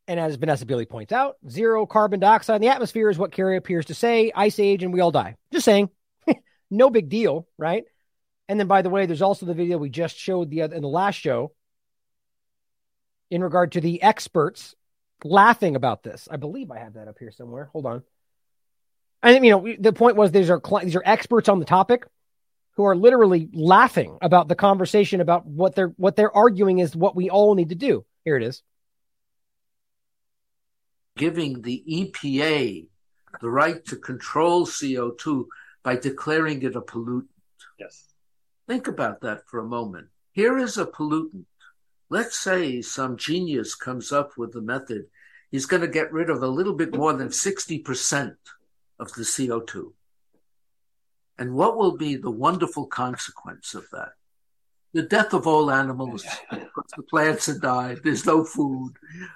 And 0.08 0.20
as 0.20 0.36
Vanessa 0.36 0.66
Beeley 0.66 0.88
points 0.88 1.12
out, 1.12 1.36
zero 1.50 1.86
carbon 1.86 2.20
dioxide 2.20 2.58
in 2.58 2.62
the 2.62 2.70
atmosphere 2.70 3.10
is 3.10 3.18
what 3.18 3.32
Kerry 3.32 3.58
appears 3.58 3.88
to 3.88 3.94
say. 3.94 4.32
Ice 4.34 4.60
age 4.60 4.84
and 4.84 4.94
we 4.94 5.02
all 5.02 5.12
die. 5.12 5.36
Just 5.52 5.66
saying. 5.66 5.90
no 6.72 6.90
big 6.90 7.10
deal, 7.10 7.48
right? 7.58 7.84
And 8.48 8.60
then, 8.60 8.68
by 8.68 8.82
the 8.82 8.90
way, 8.90 9.06
there's 9.06 9.22
also 9.22 9.46
the 9.46 9.54
video 9.54 9.78
we 9.78 9.90
just 9.90 10.16
showed 10.16 10.50
the 10.50 10.62
other 10.62 10.76
in 10.76 10.82
the 10.82 10.88
last 10.88 11.16
show 11.16 11.52
in 13.30 13.44
regard 13.44 13.74
to 13.74 13.82
the 13.82 14.02
experts 14.02 14.76
laughing 15.24 15.76
about 15.76 16.04
this. 16.04 16.28
I 16.32 16.38
believe 16.38 16.72
I 16.72 16.80
have 16.80 16.94
that 16.94 17.08
up 17.08 17.18
here 17.20 17.32
somewhere. 17.32 17.70
Hold 17.74 17.86
on. 17.86 18.04
And 19.24 19.44
you 19.44 19.52
know, 19.52 19.76
the 19.80 19.94
point 19.94 20.16
was 20.16 20.32
these 20.32 20.50
are 20.50 20.62
these 20.84 20.96
are 20.96 21.04
experts 21.04 21.50
on 21.50 21.60
the 21.60 21.66
topic 21.66 22.06
who 22.76 22.86
are 22.86 22.96
literally 22.96 23.50
laughing 23.54 24.18
about 24.22 24.48
the 24.48 24.56
conversation 24.56 25.20
about 25.20 25.46
what 25.46 25.76
they're 25.76 25.94
what 25.98 26.16
they're 26.16 26.36
arguing 26.36 26.80
is 26.80 26.96
what 26.96 27.16
we 27.16 27.30
all 27.30 27.56
need 27.56 27.70
to 27.70 27.76
do. 27.76 28.06
Here 28.24 28.38
it 28.38 28.44
is. 28.44 28.62
Giving 31.18 31.62
the 31.62 31.84
EPA 31.90 32.88
the 33.42 33.50
right 33.50 33.84
to 33.86 33.96
control 33.96 34.66
CO2 34.66 35.46
by 35.84 35.96
declaring 35.96 36.62
it 36.64 36.76
a 36.76 36.82
pollutant. 36.82 37.28
Yes. 37.80 38.06
Think 38.68 38.88
about 38.88 39.22
that 39.22 39.48
for 39.48 39.60
a 39.60 39.68
moment. 39.68 40.08
Here 40.32 40.58
is 40.58 40.78
a 40.78 40.86
pollutant. 40.86 41.46
Let's 42.10 42.40
say 42.40 42.82
some 42.82 43.18
genius 43.18 43.76
comes 43.76 44.12
up 44.12 44.38
with 44.38 44.56
a 44.56 44.62
method. 44.62 45.06
He's 45.52 45.66
going 45.66 45.82
to 45.82 45.88
get 45.88 46.12
rid 46.12 46.30
of 46.30 46.44
a 46.44 46.48
little 46.48 46.74
bit 46.74 46.96
more 46.96 47.14
than 47.14 47.30
60% 47.30 48.36
of 49.00 49.14
the 49.14 49.24
CO2. 49.24 49.94
And 51.40 51.54
what 51.54 51.78
will 51.78 51.98
be 51.98 52.16
the 52.16 52.32
wonderful 52.32 52.86
consequence 52.88 53.74
of 53.74 53.86
that? 53.92 54.10
The 54.94 55.04
death 55.04 55.34
of 55.34 55.46
all 55.46 55.70
animals. 55.70 56.26
the 56.52 57.04
plants 57.10 57.46
have 57.46 57.62
died. 57.62 58.00
There's 58.04 58.26
no 58.26 58.44
food. 58.44 58.94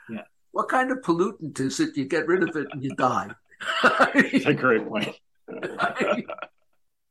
Yeah. 0.10 0.24
What 0.52 0.70
kind 0.70 0.92
of 0.92 1.00
pollutant 1.00 1.60
is 1.60 1.80
it? 1.80 1.96
You 1.96 2.06
get 2.06 2.28
rid 2.28 2.48
of 2.48 2.56
it 2.56 2.68
and 2.72 2.84
you 2.84 2.94
die. 2.96 3.30
That's 3.84 4.46
a 4.46 4.54
great 4.54 4.88
point. 4.88 5.16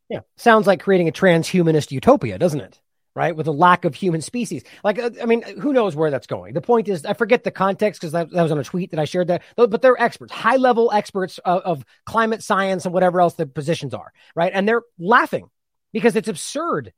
yeah. 0.09 0.21
Sounds 0.37 0.67
like 0.67 0.81
creating 0.81 1.09
a 1.09 1.13
transhumanist 1.13 1.91
utopia, 1.91 2.39
doesn't 2.39 2.61
it? 2.61 2.81
right? 3.15 3.35
With 3.35 3.49
a 3.49 3.53
lack 3.53 3.85
of 3.85 3.95
human 3.95 4.23
species. 4.23 4.63
Like, 4.85 4.99
uh, 4.99 5.11
I 5.21 5.27
mean, 5.27 5.43
who 5.43 5.73
knows 5.73 5.97
where 5.97 6.11
that's 6.11 6.27
going? 6.27 6.55
The 6.55 6.61
point 6.61 6.89
is, 6.89 7.05
I 7.05 7.15
forget 7.15 7.45
the 7.45 7.51
context 7.51 8.01
because 8.01 8.13
that, 8.13 8.31
that, 8.31 8.43
was 8.43 8.53
on 8.53 8.59
a 8.59 8.65
tweet 8.65 8.93
that 8.93 9.01
I 9.01 9.05
shared 9.05 9.29
that, 9.29 9.43
but 9.57 9.83
they're 9.83 10.01
experts, 10.01 10.33
high 10.33 10.57
level 10.57 10.93
experts 10.93 11.39
of, 11.39 11.63
of, 11.63 11.85
climate 12.07 12.43
science 12.43 12.85
and 12.85 12.95
whatever 12.95 13.21
else 13.21 13.35
the 13.35 13.47
positions 13.47 13.95
are, 13.95 14.13
right? 14.35 14.53
And 14.55 14.69
they're 14.69 14.83
laughing 14.99 15.51
because 15.93 16.17
it's 16.17 16.29
absurd. 16.29 16.93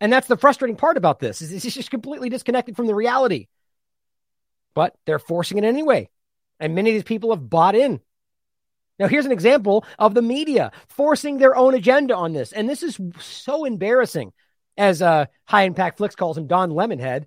And 0.00 0.12
that's 0.12 0.28
the 0.28 0.36
frustrating 0.36 0.76
part 0.76 0.96
about 0.96 1.18
this 1.18 1.42
is 1.42 1.52
it's 1.52 1.74
just 1.74 1.90
completely 1.90 2.28
disconnected 2.28 2.76
from 2.76 2.86
the 2.86 2.94
reality. 2.94 3.48
But 4.78 4.94
they're 5.06 5.18
forcing 5.18 5.58
it 5.58 5.64
anyway. 5.64 6.08
And 6.60 6.76
many 6.76 6.90
of 6.90 6.94
these 6.94 7.02
people 7.02 7.30
have 7.30 7.50
bought 7.50 7.74
in. 7.74 7.98
Now, 9.00 9.08
here's 9.08 9.26
an 9.26 9.32
example 9.32 9.84
of 9.98 10.14
the 10.14 10.22
media 10.22 10.70
forcing 10.86 11.38
their 11.38 11.56
own 11.56 11.74
agenda 11.74 12.14
on 12.14 12.32
this. 12.32 12.52
And 12.52 12.70
this 12.70 12.84
is 12.84 12.96
so 13.18 13.64
embarrassing 13.64 14.32
as 14.76 15.02
uh, 15.02 15.26
High 15.46 15.64
Impact 15.64 15.98
Flicks 15.98 16.14
calls 16.14 16.38
him, 16.38 16.46
Don 16.46 16.70
Lemonhead, 16.70 17.24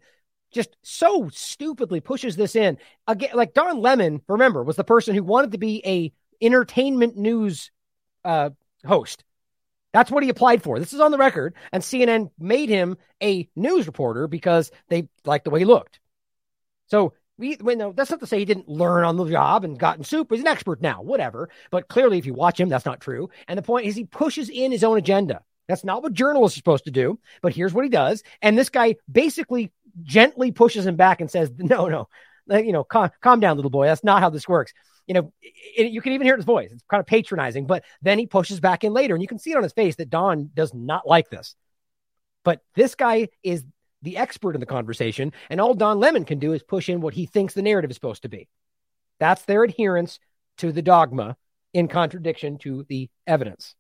just 0.54 0.78
so 0.82 1.28
stupidly 1.34 2.00
pushes 2.00 2.38
this 2.38 2.56
in. 2.56 2.78
Again, 3.06 3.32
like 3.34 3.54
Don 3.54 3.82
Lemon, 3.82 4.22
remember, 4.30 4.64
was 4.64 4.78
the 4.78 4.86
person 4.86 5.14
who 5.14 5.22
wanted 5.22 5.52
to 5.52 5.58
be 5.58 5.86
a 5.86 6.14
entertainment 6.42 7.18
news 7.18 7.70
uh, 8.24 8.52
host. 8.86 9.26
That's 9.92 10.10
what 10.10 10.24
he 10.24 10.30
applied 10.30 10.64
for. 10.64 10.80
This 10.80 10.94
is 10.94 11.02
on 11.02 11.12
the 11.12 11.18
record, 11.18 11.56
and 11.74 11.84
CNN 11.84 12.32
made 12.40 12.70
him 12.70 12.96
a 13.22 13.50
news 13.58 13.88
reporter 13.88 14.30
because 14.30 14.72
they 14.88 15.10
liked 15.26 15.44
the 15.44 15.50
way 15.52 15.60
he 15.60 15.66
looked. 15.66 16.00
So 16.92 17.14
know 17.42 17.92
that's 17.92 18.12
not 18.12 18.20
to 18.20 18.28
say 18.28 18.40
he 18.40 18.46
didn't 18.46 18.70
learn 18.70 19.04
on 19.04 19.18
the 19.18 19.26
job 19.26 19.64
and 19.64 19.78
gotten 19.78 20.04
soup. 20.04 20.28
He's 20.32 20.42
an 20.42 20.48
expert 20.48 20.82
now, 20.82 21.02
whatever. 21.02 21.50
But 21.70 21.88
clearly, 21.88 22.18
if 22.18 22.26
you 22.26 22.34
watch 22.34 22.60
him, 22.60 22.70
that's 22.70 22.86
not 22.86 23.02
true. 23.02 23.30
And 23.48 23.58
the 23.58 23.64
point 23.64 23.88
is, 23.88 23.96
he 23.96 24.06
pushes 24.06 24.50
in 24.50 24.72
his 24.72 24.84
own 24.84 24.98
agenda. 24.98 25.44
That's 25.68 25.84
not 25.84 26.04
what 26.04 26.14
journalists 26.14 26.58
are 26.58 26.60
supposed 26.60 26.86
to 26.86 26.92
do. 26.92 27.20
But 27.42 27.54
here's 27.54 27.74
what 27.74 27.86
he 27.86 27.90
does. 27.90 28.24
And 28.42 28.58
this 28.58 28.70
guy 28.70 28.96
basically 29.12 29.72
gently 30.04 30.52
pushes 30.52 30.86
him 30.86 30.96
back 30.96 31.22
and 31.22 31.30
says, 31.30 31.52
no, 31.58 31.88
no, 31.88 32.08
uh, 32.50 32.58
you 32.58 32.72
know, 32.72 32.84
calm, 32.84 33.10
calm 33.22 33.40
down, 33.40 33.56
little 33.56 33.72
boy. 33.72 33.86
That's 33.86 34.04
not 34.04 34.22
how 34.22 34.30
this 34.30 34.48
works. 34.48 34.74
You 35.08 35.16
know, 35.16 35.34
it, 35.42 35.92
you 35.92 36.02
can 36.02 36.14
even 36.14 36.28
hear 36.28 36.36
his 36.36 36.46
voice. 36.46 36.72
It's 36.72 36.84
kind 36.90 37.02
of 37.02 37.08
patronizing, 37.08 37.66
but 37.66 37.84
then 38.02 38.20
he 38.20 38.28
pushes 38.28 38.60
back 38.60 38.84
in 38.84 38.94
later 38.94 39.16
and 39.16 39.22
you 39.22 39.28
can 39.28 39.40
see 39.40 39.52
it 39.52 39.58
on 39.58 39.64
his 39.64 39.74
face 39.74 39.96
that 39.98 40.10
Don 40.10 40.52
does 40.54 40.74
not 40.74 41.08
like 41.08 41.30
this. 41.30 41.56
But 42.44 42.62
this 42.76 42.96
guy 42.96 43.30
is 43.44 43.64
the 44.02 44.18
expert 44.18 44.56
in 44.56 44.60
the 44.60 44.66
conversation. 44.66 45.34
And 45.50 45.62
all 45.62 45.74
Don 45.74 46.00
Lemon 46.00 46.26
can 46.26 46.40
do 46.40 46.54
is 46.54 46.64
push 46.64 46.90
in 46.90 47.02
what 47.02 47.14
he 47.14 47.26
thinks 47.26 47.54
the 47.54 47.62
narrative 47.62 47.92
is 47.92 47.98
supposed 47.98 48.24
to 48.24 48.30
be. 48.30 48.48
That's 49.20 49.44
their 49.44 49.64
adherence 49.64 50.20
to 50.58 50.72
the 50.72 50.82
dogma 50.82 51.38
in 51.74 51.88
contradiction 51.88 52.58
to 52.60 52.86
the 52.90 53.10
evidence. 53.26 53.76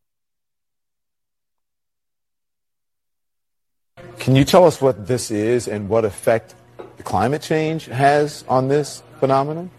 Can 4.19 4.35
you 4.35 4.45
tell 4.45 4.65
us 4.65 4.81
what 4.81 5.07
this 5.07 5.31
is 5.31 5.67
and 5.67 5.89
what 5.89 6.05
effect 6.05 6.55
climate 7.03 7.41
change 7.41 7.85
has 7.85 8.45
on 8.47 8.67
this 8.67 9.03
phenomenon? 9.19 9.71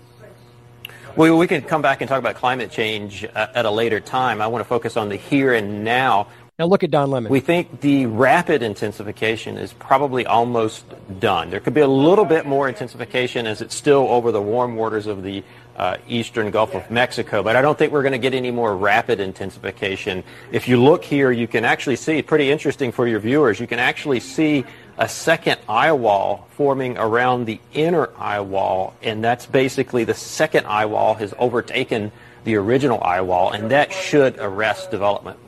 Well, 1.14 1.36
we 1.36 1.46
can 1.46 1.62
come 1.62 1.82
back 1.82 2.00
and 2.00 2.08
talk 2.08 2.18
about 2.18 2.36
climate 2.36 2.70
change 2.70 3.24
uh, 3.24 3.48
at 3.54 3.66
a 3.66 3.70
later 3.70 4.00
time. 4.00 4.40
I 4.40 4.46
want 4.46 4.64
to 4.64 4.68
focus 4.68 4.96
on 4.96 5.10
the 5.10 5.16
here 5.16 5.52
and 5.52 5.84
now. 5.84 6.28
Now 6.62 6.68
look 6.68 6.84
at 6.84 6.92
Don 6.92 7.10
Lemon. 7.10 7.32
We 7.32 7.40
think 7.40 7.80
the 7.80 8.06
rapid 8.06 8.62
intensification 8.62 9.58
is 9.58 9.72
probably 9.72 10.26
almost 10.26 10.84
done. 11.18 11.50
There 11.50 11.58
could 11.58 11.74
be 11.74 11.80
a 11.80 11.88
little 11.88 12.24
bit 12.24 12.46
more 12.46 12.68
intensification 12.68 13.48
as 13.48 13.60
it's 13.60 13.74
still 13.74 14.06
over 14.06 14.30
the 14.30 14.40
warm 14.40 14.76
waters 14.76 15.08
of 15.08 15.24
the 15.24 15.42
uh, 15.76 15.96
eastern 16.06 16.52
Gulf 16.52 16.76
of 16.76 16.88
Mexico, 16.88 17.42
but 17.42 17.56
I 17.56 17.62
don't 17.62 17.76
think 17.76 17.92
we're 17.92 18.02
going 18.02 18.12
to 18.12 18.18
get 18.18 18.32
any 18.32 18.52
more 18.52 18.76
rapid 18.76 19.18
intensification. 19.18 20.22
If 20.52 20.68
you 20.68 20.80
look 20.80 21.02
here, 21.02 21.32
you 21.32 21.48
can 21.48 21.64
actually 21.64 21.96
see, 21.96 22.22
pretty 22.22 22.52
interesting 22.52 22.92
for 22.92 23.08
your 23.08 23.18
viewers, 23.18 23.58
you 23.58 23.66
can 23.66 23.80
actually 23.80 24.20
see 24.20 24.64
a 24.98 25.08
second 25.08 25.58
eye 25.68 25.90
wall 25.90 26.46
forming 26.52 26.96
around 26.96 27.46
the 27.46 27.58
inner 27.72 28.08
eye 28.16 28.38
wall, 28.38 28.94
and 29.02 29.24
that's 29.24 29.46
basically 29.46 30.04
the 30.04 30.14
second 30.14 30.66
eye 30.68 30.86
wall 30.86 31.14
has 31.14 31.34
overtaken 31.40 32.12
the 32.44 32.54
original 32.54 33.02
eye 33.02 33.20
wall, 33.20 33.50
and 33.50 33.72
that 33.72 33.92
should 33.92 34.38
arrest 34.38 34.92
development. 34.92 35.40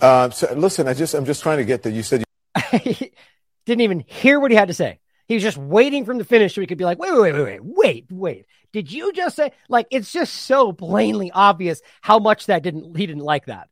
Uh, 0.00 0.30
so 0.30 0.52
listen, 0.54 0.88
I 0.88 0.94
just 0.94 1.14
I'm 1.14 1.24
just 1.24 1.42
trying 1.42 1.58
to 1.58 1.64
get 1.64 1.82
that. 1.82 1.92
You 1.92 2.02
said 2.02 2.24
you 2.72 2.92
didn't 3.66 3.80
even 3.80 4.00
hear 4.06 4.38
what 4.40 4.50
he 4.50 4.56
had 4.56 4.68
to 4.68 4.74
say. 4.74 5.00
He 5.28 5.34
was 5.34 5.42
just 5.42 5.56
waiting 5.56 6.04
from 6.04 6.18
the 6.18 6.24
finish 6.24 6.54
so 6.54 6.60
he 6.60 6.66
could 6.66 6.78
be 6.78 6.84
like, 6.84 6.98
wait, 6.98 7.12
wait, 7.12 7.32
wait, 7.32 7.42
wait, 7.42 7.60
wait, 7.64 8.06
wait. 8.10 8.46
Did 8.72 8.92
you 8.92 9.12
just 9.12 9.36
say 9.36 9.52
like 9.68 9.86
it's 9.90 10.12
just 10.12 10.32
so 10.34 10.72
plainly 10.72 11.30
obvious 11.32 11.80
how 12.00 12.18
much 12.18 12.46
that 12.46 12.62
didn't 12.62 12.96
he 12.96 13.06
didn't 13.06 13.24
like 13.24 13.46
that. 13.46 13.68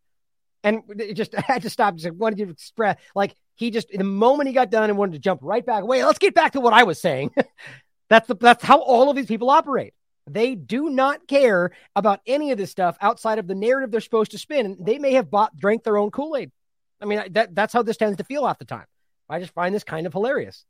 And 0.62 0.82
it 0.98 1.14
just 1.14 1.34
I 1.38 1.42
had 1.42 1.62
to 1.62 1.70
stop. 1.70 1.90
and 1.90 1.98
Just 2.00 2.14
wanted 2.16 2.38
to 2.46 2.50
express 2.50 2.98
like 3.14 3.34
he 3.54 3.70
just 3.70 3.88
the 3.88 4.02
moment 4.04 4.48
he 4.48 4.54
got 4.54 4.70
done 4.70 4.90
and 4.90 4.98
wanted 4.98 5.12
to 5.12 5.18
jump 5.20 5.40
right 5.42 5.64
back. 5.64 5.82
away. 5.82 6.04
let's 6.04 6.18
get 6.18 6.34
back 6.34 6.52
to 6.52 6.60
what 6.60 6.72
I 6.72 6.84
was 6.84 7.00
saying. 7.00 7.30
that's 8.08 8.26
the 8.26 8.34
that's 8.34 8.64
how 8.64 8.80
all 8.80 9.10
of 9.10 9.16
these 9.16 9.26
people 9.26 9.50
operate. 9.50 9.94
They 10.26 10.54
do 10.54 10.88
not 10.88 11.28
care 11.28 11.72
about 11.94 12.20
any 12.26 12.50
of 12.50 12.58
this 12.58 12.70
stuff 12.70 12.96
outside 13.00 13.38
of 13.38 13.46
the 13.46 13.54
narrative 13.54 13.90
they're 13.90 14.00
supposed 14.00 14.30
to 14.30 14.38
spin. 14.38 14.76
They 14.80 14.98
may 14.98 15.12
have 15.12 15.30
bought 15.30 15.56
drank 15.56 15.84
their 15.84 15.98
own 15.98 16.10
Kool 16.10 16.36
Aid. 16.36 16.50
I 17.00 17.04
mean, 17.04 17.22
that 17.32 17.54
that's 17.54 17.72
how 17.72 17.82
this 17.82 17.96
tends 17.96 18.16
to 18.16 18.24
feel 18.24 18.46
half 18.46 18.58
the 18.58 18.64
time. 18.64 18.86
I 19.28 19.38
just 19.38 19.52
find 19.52 19.74
this 19.74 19.84
kind 19.84 20.06
of 20.06 20.12
hilarious. 20.12 20.64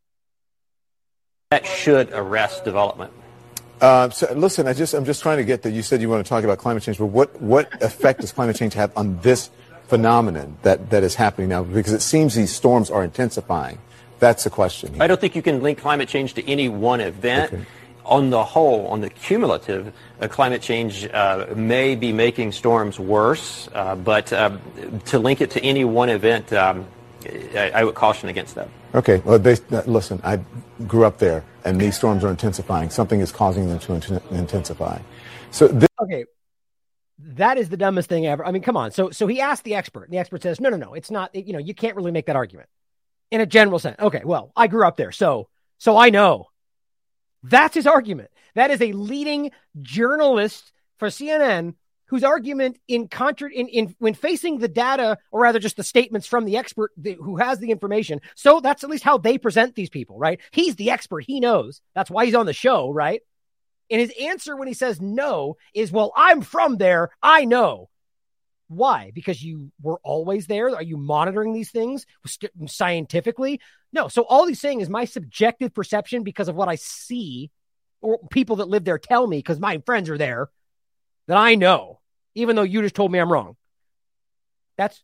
That 1.51 1.67
should 1.67 2.13
arrest 2.13 2.65
development. 2.65 3.13
Uh, 3.81 4.11
so 4.11 4.33
listen, 4.35 4.67
I 4.67 4.73
just 4.73 4.95
I'm 4.95 5.05
just 5.05 5.23
trying 5.23 5.39
to 5.39 5.45
get 5.45 5.63
that. 5.63 5.73
You 5.73 5.83
said 5.83 6.01
you 6.01 6.09
want 6.09 6.25
to 6.25 6.29
talk 6.29 6.43
about 6.43 6.59
climate 6.59 6.83
change, 6.83 6.99
but 6.99 7.07
what 7.07 7.41
what 7.41 7.83
effect 7.83 8.21
does 8.21 8.33
climate 8.33 8.57
change 8.57 8.75
have 8.75 8.97
on 8.97 9.19
this 9.21 9.51
phenomenon 9.87 10.57
that 10.63 10.91
that 10.91 11.05
is 11.05 11.15
happening 11.15 11.49
now? 11.49 11.63
Because 11.63 11.93
it 11.93 12.03
seems 12.03 12.35
these 12.35 12.53
storms 12.53 12.91
are 12.91 13.05
intensifying. 13.05 13.79
That's 14.19 14.45
the 14.45 14.51
question. 14.51 14.95
Here. 14.95 15.03
I 15.03 15.07
don't 15.07 15.21
think 15.21 15.37
you 15.37 15.43
can 15.43 15.63
link 15.63 15.79
climate 15.79 16.09
change 16.09 16.35
to 16.35 16.51
any 16.51 16.69
one 16.69 17.01
event. 17.01 17.53
Okay. 17.53 17.65
On 18.05 18.29
the 18.29 18.45
whole, 18.45 18.87
on 18.89 19.01
the 19.01 19.09
cumulative, 19.09 19.93
uh, 20.21 20.29
climate 20.29 20.61
change 20.61 21.07
uh, 21.07 21.47
may 21.57 21.95
be 21.95 22.13
making 22.13 22.53
storms 22.53 23.01
worse, 23.01 23.69
uh, 23.75 23.97
but 23.97 24.31
um, 24.33 24.61
to 25.07 25.19
link 25.19 25.41
it 25.41 25.53
to 25.53 25.65
any 25.65 25.85
one 25.85 26.11
event, 26.11 26.53
um, 26.53 26.87
I, 27.25 27.73
I 27.75 27.85
would 27.85 27.95
caution 27.95 28.29
against 28.29 28.57
that. 28.57 28.69
Okay. 28.95 29.23
Well, 29.25 29.39
they, 29.39 29.57
uh, 29.73 29.83
listen, 29.87 30.21
I 30.23 30.41
grew 30.87 31.05
up 31.05 31.19
there, 31.19 31.45
and 31.65 31.81
these 31.81 31.97
storms 31.97 32.25
are 32.25 32.31
intensifying. 32.31 32.91
Something 32.91 33.21
is 33.21 33.33
causing 33.33 33.69
them 33.69 33.79
to 33.81 33.95
int- 33.95 34.23
intensify. 34.31 34.99
So, 35.51 35.69
this- 35.69 35.89
okay, 36.03 36.27
that 37.19 37.57
is 37.57 37.71
the 37.71 37.77
dumbest 37.77 38.09
thing 38.09 38.27
ever. 38.27 38.45
I 38.45 38.51
mean, 38.53 38.63
come 38.63 38.77
on. 38.77 38.91
So, 38.91 39.11
so 39.11 39.27
he 39.27 39.41
asked 39.41 39.65
the 39.65 39.75
expert, 39.75 40.05
and 40.05 40.13
the 40.13 40.19
expert 40.19 40.43
says, 40.43 40.61
"No, 40.61 40.69
no, 40.69 40.77
no. 40.77 40.95
It's 40.95 41.11
not. 41.11 41.35
You 41.35 41.55
know, 41.55 41.59
you 41.59 41.75
can't 41.75 41.97
really 41.97 42.13
make 42.13 42.27
that 42.27 42.37
argument 42.37 42.69
in 43.31 43.41
a 43.41 43.47
general 43.47 43.79
sense." 43.79 43.97
Okay. 43.99 44.23
Well, 44.25 44.53
I 44.55 44.67
grew 44.67 44.87
up 44.87 44.97
there, 44.97 45.13
so 45.13 45.49
so 45.79 45.97
I 45.97 46.11
know. 46.11 46.49
That's 47.45 47.75
his 47.75 47.87
argument. 47.87 48.31
That 48.55 48.71
is 48.71 48.81
a 48.81 48.93
leading 48.93 49.51
journalist 49.83 50.73
for 50.99 51.09
CNN 51.09 51.75
whose 52.07 52.25
argument 52.25 52.79
in 52.89 53.09
contra 53.09 53.51
in, 53.51 53.69
in 53.69 53.95
when 53.99 54.15
facing 54.15 54.59
the 54.59 54.69
data 54.69 55.19
or 55.31 55.43
rather 55.43 55.59
just 55.59 55.77
the 55.77 55.83
statements 55.83 56.27
from 56.27 56.45
the 56.45 56.57
expert 56.57 56.93
who 57.03 57.37
has 57.37 57.59
the 57.59 57.71
information. 57.71 58.21
So 58.35 58.61
that's 58.61 58.83
at 58.83 58.91
least 58.91 59.05
how 59.05 59.19
they 59.19 59.37
present 59.39 59.75
these 59.75 59.91
people 59.91 60.19
right? 60.19 60.41
He's 60.53 60.77
the 60.77 60.91
expert. 60.91 61.25
He 61.25 61.41
knows. 61.41 61.81
That's 61.95 62.11
why 62.11 62.25
he's 62.25 62.35
on 62.35 62.47
the 62.47 62.53
show 62.53 62.91
right? 62.91 63.21
And 63.91 64.01
his 64.01 64.13
answer 64.19 64.57
when 64.57 64.69
he 64.69 64.75
says 64.75 65.01
no 65.01 65.57
is 65.75 65.93
well 65.93 66.13
i'm 66.17 66.41
from 66.41 66.77
there. 66.79 67.11
I 67.23 67.45
know. 67.45 67.91
Why? 68.69 69.13
Because 69.15 69.43
you 69.43 69.71
were 69.83 70.01
always 70.03 70.47
there? 70.47 70.75
Are 70.75 70.83
you 70.83 70.97
monitoring 70.97 71.53
these 71.53 71.71
things? 71.71 72.07
Scientifically 72.67 73.61
no 73.95 74.09
so 74.09 74.23
all 74.23 74.47
he's 74.47 74.61
saying 74.61 74.81
is 74.81 74.91
my 74.91 75.07
subjective 75.07 75.73
perception 75.73 76.23
because 76.23 76.49
of 76.49 76.55
what 76.55 76.69
i 76.69 76.75
see 76.75 77.51
or 78.03 78.19
people 78.31 78.57
that 78.57 78.69
live 78.69 78.85
there 78.85 78.99
tell 78.99 79.27
me 79.27 79.39
because 79.39 79.59
my 79.59 79.79
friends 79.87 80.11
are 80.11 80.19
there 80.19 80.51
that 81.27 81.37
I 81.37 81.55
know, 81.55 82.01
even 82.35 82.57
though 82.57 82.63
you 82.63 82.83
just 82.83 82.95
told 82.95 83.11
me 83.11 83.19
I'm 83.19 83.33
wrong. 83.33 83.57
That's 84.77 85.03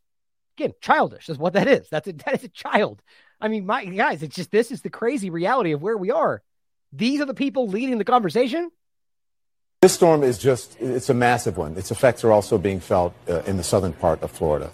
again 0.57 0.73
childish. 0.81 1.29
Is 1.29 1.37
what 1.37 1.53
that 1.53 1.67
is. 1.67 1.89
That's 1.89 2.07
a, 2.07 2.13
that 2.25 2.35
is 2.35 2.43
a 2.43 2.49
child. 2.49 3.01
I 3.39 3.47
mean, 3.47 3.65
my 3.65 3.85
guys, 3.85 4.21
it's 4.21 4.35
just 4.35 4.51
this 4.51 4.71
is 4.71 4.81
the 4.81 4.89
crazy 4.89 5.29
reality 5.29 5.71
of 5.71 5.81
where 5.81 5.97
we 5.97 6.11
are. 6.11 6.43
These 6.93 7.21
are 7.21 7.25
the 7.25 7.33
people 7.33 7.67
leading 7.67 7.97
the 7.97 8.05
conversation. 8.05 8.69
This 9.81 9.93
storm 9.93 10.21
is 10.21 10.37
just, 10.37 10.79
it's 10.79 11.09
a 11.09 11.13
massive 11.15 11.57
one. 11.57 11.75
Its 11.75 11.89
effects 11.89 12.23
are 12.23 12.31
also 12.31 12.59
being 12.59 12.79
felt 12.79 13.15
uh, 13.27 13.41
in 13.47 13.57
the 13.57 13.63
southern 13.63 13.93
part 13.93 14.21
of 14.21 14.29
Florida. 14.29 14.69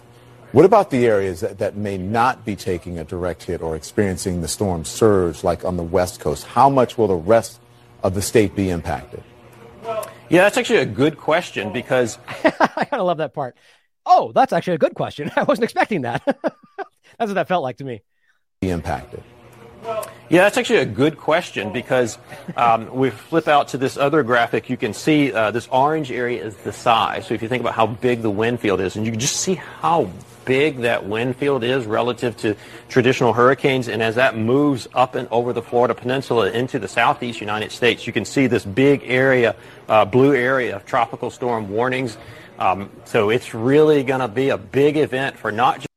What 0.52 0.64
about 0.64 0.88
the 0.88 1.06
areas 1.06 1.40
that, 1.40 1.58
that 1.58 1.76
may 1.76 1.98
not 1.98 2.46
be 2.46 2.56
taking 2.56 2.98
a 2.98 3.04
direct 3.04 3.42
hit 3.42 3.60
or 3.60 3.76
experiencing 3.76 4.40
the 4.40 4.48
storm 4.48 4.86
surge 4.86 5.44
like 5.44 5.62
on 5.62 5.76
the 5.76 5.82
West 5.82 6.20
Coast? 6.20 6.44
How 6.44 6.70
much 6.70 6.96
will 6.96 7.06
the 7.06 7.16
rest 7.16 7.60
of 8.02 8.14
the 8.14 8.22
state 8.22 8.56
be 8.56 8.70
impacted? 8.70 9.22
Yeah, 10.30 10.42
that's 10.42 10.56
actually 10.56 10.78
a 10.78 10.86
good 10.86 11.18
question 11.18 11.70
because 11.70 12.18
I 12.44 12.86
kind 12.86 13.00
of 13.00 13.06
love 13.06 13.18
that 13.18 13.34
part. 13.34 13.58
Oh, 14.06 14.32
that's 14.32 14.54
actually 14.54 14.74
a 14.74 14.78
good 14.78 14.94
question. 14.94 15.30
I 15.36 15.42
wasn't 15.42 15.64
expecting 15.64 16.02
that. 16.02 16.22
that's 16.24 17.28
what 17.28 17.34
that 17.34 17.48
felt 17.48 17.62
like 17.62 17.76
to 17.78 17.84
me. 17.84 18.00
Be 18.62 18.70
impacted. 18.70 19.22
Yeah, 20.30 20.42
that's 20.42 20.56
actually 20.56 20.80
a 20.80 20.86
good 20.86 21.18
question 21.18 21.72
because 21.72 22.18
um, 22.56 22.94
we 22.94 23.10
flip 23.10 23.48
out 23.48 23.68
to 23.68 23.78
this 23.78 23.96
other 23.96 24.22
graphic. 24.22 24.68
You 24.68 24.76
can 24.76 24.94
see 24.94 25.32
uh, 25.32 25.50
this 25.50 25.68
orange 25.68 26.10
area 26.10 26.42
is 26.42 26.56
the 26.56 26.72
size. 26.72 27.26
So 27.26 27.34
if 27.34 27.42
you 27.42 27.48
think 27.48 27.60
about 27.60 27.74
how 27.74 27.86
big 27.86 28.22
the 28.22 28.30
wind 28.30 28.60
field 28.60 28.80
is, 28.80 28.96
and 28.96 29.06
you 29.06 29.12
can 29.12 29.20
just 29.20 29.36
see 29.36 29.54
how 29.54 30.10
big 30.48 30.78
that 30.78 31.06
wind 31.06 31.36
field 31.36 31.62
is 31.62 31.84
relative 31.84 32.34
to 32.38 32.56
traditional 32.88 33.34
hurricanes. 33.34 33.86
And 33.86 34.02
as 34.02 34.14
that 34.14 34.36
moves 34.36 34.88
up 34.94 35.14
and 35.14 35.28
over 35.30 35.52
the 35.52 35.60
Florida 35.60 35.94
Peninsula 35.94 36.50
into 36.50 36.78
the 36.78 36.88
southeast 36.88 37.40
United 37.40 37.70
States, 37.70 38.06
you 38.06 38.14
can 38.14 38.24
see 38.24 38.46
this 38.46 38.64
big 38.64 39.02
area, 39.04 39.54
uh, 39.88 40.06
blue 40.06 40.34
area 40.34 40.74
of 40.74 40.86
tropical 40.86 41.30
storm 41.30 41.68
warnings. 41.68 42.16
Um, 42.58 42.90
so 43.04 43.28
it's 43.28 43.52
really 43.54 44.02
going 44.02 44.20
to 44.20 44.28
be 44.28 44.48
a 44.48 44.58
big 44.58 44.96
event 44.96 45.36
for 45.36 45.52
not 45.52 45.76
just 45.76 45.88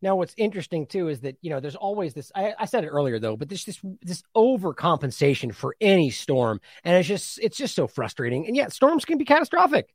now, 0.00 0.14
what's 0.14 0.34
interesting 0.36 0.86
too 0.86 1.08
is 1.08 1.20
that 1.20 1.36
you 1.40 1.50
know 1.50 1.58
there's 1.58 1.74
always 1.74 2.14
this. 2.14 2.30
I, 2.32 2.54
I 2.56 2.66
said 2.66 2.84
it 2.84 2.88
earlier 2.88 3.18
though, 3.18 3.36
but 3.36 3.48
there's 3.48 3.64
this 3.64 3.80
this 4.00 4.22
overcompensation 4.36 5.52
for 5.52 5.74
any 5.80 6.10
storm, 6.10 6.60
and 6.84 6.96
it's 6.96 7.08
just 7.08 7.40
it's 7.42 7.56
just 7.56 7.74
so 7.74 7.88
frustrating. 7.88 8.46
And 8.46 8.54
yet, 8.54 8.72
storms 8.72 9.04
can 9.04 9.18
be 9.18 9.24
catastrophic. 9.24 9.92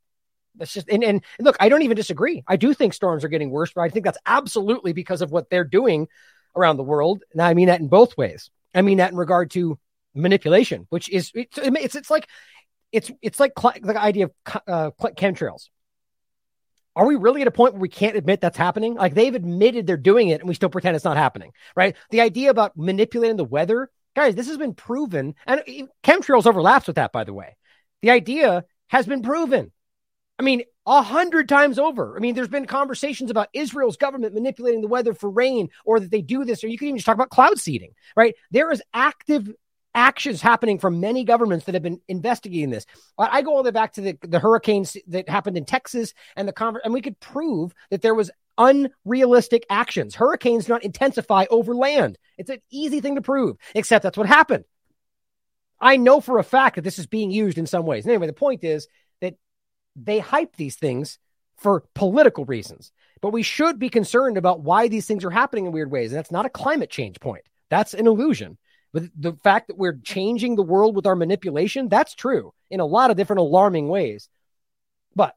That's 0.55 0.73
just 0.73 0.89
and, 0.89 1.03
and 1.03 1.23
look, 1.39 1.57
I 1.59 1.69
don't 1.69 1.81
even 1.81 1.97
disagree. 1.97 2.43
I 2.47 2.55
do 2.55 2.73
think 2.73 2.93
storms 2.93 3.23
are 3.23 3.29
getting 3.29 3.49
worse, 3.49 3.71
but 3.73 3.81
I 3.81 3.89
think 3.89 4.05
that's 4.05 4.19
absolutely 4.25 4.93
because 4.93 5.21
of 5.21 5.31
what 5.31 5.49
they're 5.49 5.63
doing 5.63 6.07
around 6.55 6.77
the 6.77 6.83
world. 6.83 7.23
Now, 7.33 7.47
I 7.47 7.53
mean 7.53 7.67
that 7.67 7.79
in 7.79 7.87
both 7.87 8.17
ways. 8.17 8.49
I 8.75 8.81
mean 8.81 8.97
that 8.97 9.11
in 9.11 9.17
regard 9.17 9.51
to 9.51 9.79
manipulation, 10.13 10.85
which 10.89 11.09
is 11.09 11.31
it's 11.33 11.57
it's, 11.57 11.95
it's 11.95 12.09
like 12.09 12.27
it's 12.91 13.11
it's 13.21 13.39
like 13.39 13.53
cl- 13.59 13.75
the 13.81 13.99
idea 13.99 14.25
of 14.25 14.61
uh, 14.67 14.91
chemtrails. 14.99 15.69
Are 16.95 17.07
we 17.07 17.15
really 17.15 17.41
at 17.41 17.47
a 17.47 17.51
point 17.51 17.73
where 17.73 17.81
we 17.81 17.89
can't 17.89 18.15
admit 18.15 18.39
that's 18.39 18.57
happening? 18.57 18.93
Like 18.93 19.15
they've 19.15 19.33
admitted 19.33 19.87
they're 19.87 19.97
doing 19.97 20.27
it 20.29 20.41
and 20.41 20.47
we 20.47 20.53
still 20.53 20.69
pretend 20.69 20.95
it's 20.95 21.05
not 21.05 21.17
happening, 21.17 21.51
right? 21.75 21.95
The 22.11 22.21
idea 22.21 22.51
about 22.51 22.77
manipulating 22.77 23.35
the 23.35 23.43
weather, 23.43 23.89
guys, 24.15 24.35
this 24.35 24.47
has 24.47 24.57
been 24.57 24.75
proven. 24.75 25.33
And 25.47 25.63
chemtrails 26.03 26.45
overlaps 26.45 26.85
with 26.85 26.97
that, 26.97 27.11
by 27.11 27.23
the 27.23 27.33
way. 27.33 27.57
The 28.03 28.11
idea 28.11 28.65
has 28.89 29.07
been 29.07 29.23
proven. 29.23 29.71
I 30.43 30.45
mean, 30.45 30.63
a 30.85 31.01
hundred 31.01 31.47
times 31.47 31.79
over. 31.79 32.17
I 32.17 32.19
mean, 32.19 32.35
there's 32.35 32.49
been 32.49 32.65
conversations 32.65 33.31
about 33.31 33.47
Israel's 33.53 33.95
government 33.95 34.33
manipulating 34.33 34.81
the 34.81 34.89
weather 34.89 35.13
for 35.13 35.29
rain 35.29 35.69
or 35.85 36.01
that 36.01 36.11
they 36.11 36.21
do 36.21 36.43
this, 36.43 36.65
or 36.65 36.67
you 36.67 36.77
can 36.77 36.89
even 36.89 36.97
just 36.97 37.05
talk 37.05 37.15
about 37.15 37.29
cloud 37.29 37.57
seeding, 37.59 37.93
right? 38.17 38.35
There 38.51 38.69
is 38.69 38.83
active 38.93 39.49
actions 39.95 40.41
happening 40.41 40.79
from 40.79 40.99
many 40.99 41.23
governments 41.23 41.65
that 41.65 41.75
have 41.75 41.81
been 41.81 42.01
investigating 42.09 42.71
this. 42.71 42.85
I 43.17 43.41
go 43.41 43.55
all 43.55 43.63
the 43.63 43.67
way 43.67 43.71
back 43.71 43.93
to 43.93 44.01
the, 44.01 44.17
the 44.21 44.39
hurricanes 44.39 44.97
that 45.07 45.29
happened 45.29 45.55
in 45.55 45.63
Texas 45.63 46.13
and 46.35 46.45
the 46.45 46.51
conver- 46.51 46.81
and 46.83 46.93
we 46.93 47.01
could 47.01 47.17
prove 47.21 47.73
that 47.89 48.01
there 48.01 48.15
was 48.15 48.29
unrealistic 48.57 49.65
actions. 49.69 50.13
Hurricanes 50.13 50.65
do 50.65 50.73
not 50.73 50.83
intensify 50.83 51.45
over 51.51 51.73
land. 51.73 52.17
It's 52.37 52.49
an 52.49 52.59
easy 52.69 52.99
thing 52.99 53.15
to 53.15 53.21
prove, 53.21 53.55
except 53.75 54.03
that's 54.03 54.17
what 54.17 54.27
happened. 54.27 54.65
I 55.79 55.97
know 55.97 56.19
for 56.21 56.39
a 56.39 56.43
fact 56.43 56.75
that 56.75 56.83
this 56.83 56.99
is 56.99 57.07
being 57.07 57.31
used 57.31 57.57
in 57.57 57.65
some 57.65 57.85
ways. 57.85 58.03
And 58.03 58.11
Anyway, 58.11 58.27
the 58.27 58.33
point 58.33 58.63
is 58.63 58.87
they 59.95 60.19
hype 60.19 60.55
these 60.55 60.75
things 60.75 61.19
for 61.57 61.83
political 61.93 62.45
reasons. 62.45 62.91
But 63.21 63.31
we 63.31 63.43
should 63.43 63.79
be 63.79 63.89
concerned 63.89 64.37
about 64.37 64.61
why 64.61 64.87
these 64.87 65.05
things 65.05 65.23
are 65.23 65.29
happening 65.29 65.65
in 65.65 65.71
weird 65.71 65.91
ways. 65.91 66.11
And 66.11 66.17
that's 66.17 66.31
not 66.31 66.45
a 66.45 66.49
climate 66.49 66.89
change 66.89 67.19
point. 67.19 67.43
That's 67.69 67.93
an 67.93 68.07
illusion. 68.07 68.57
But 68.91 69.03
the 69.17 69.33
fact 69.43 69.67
that 69.67 69.77
we're 69.77 69.99
changing 70.03 70.55
the 70.55 70.63
world 70.63 70.95
with 70.95 71.07
our 71.07 71.15
manipulation, 71.15 71.89
that's 71.89 72.13
true 72.13 72.53
in 72.69 72.79
a 72.79 72.85
lot 72.85 73.11
of 73.11 73.17
different 73.17 73.39
alarming 73.39 73.87
ways. 73.87 74.29
But 75.15 75.35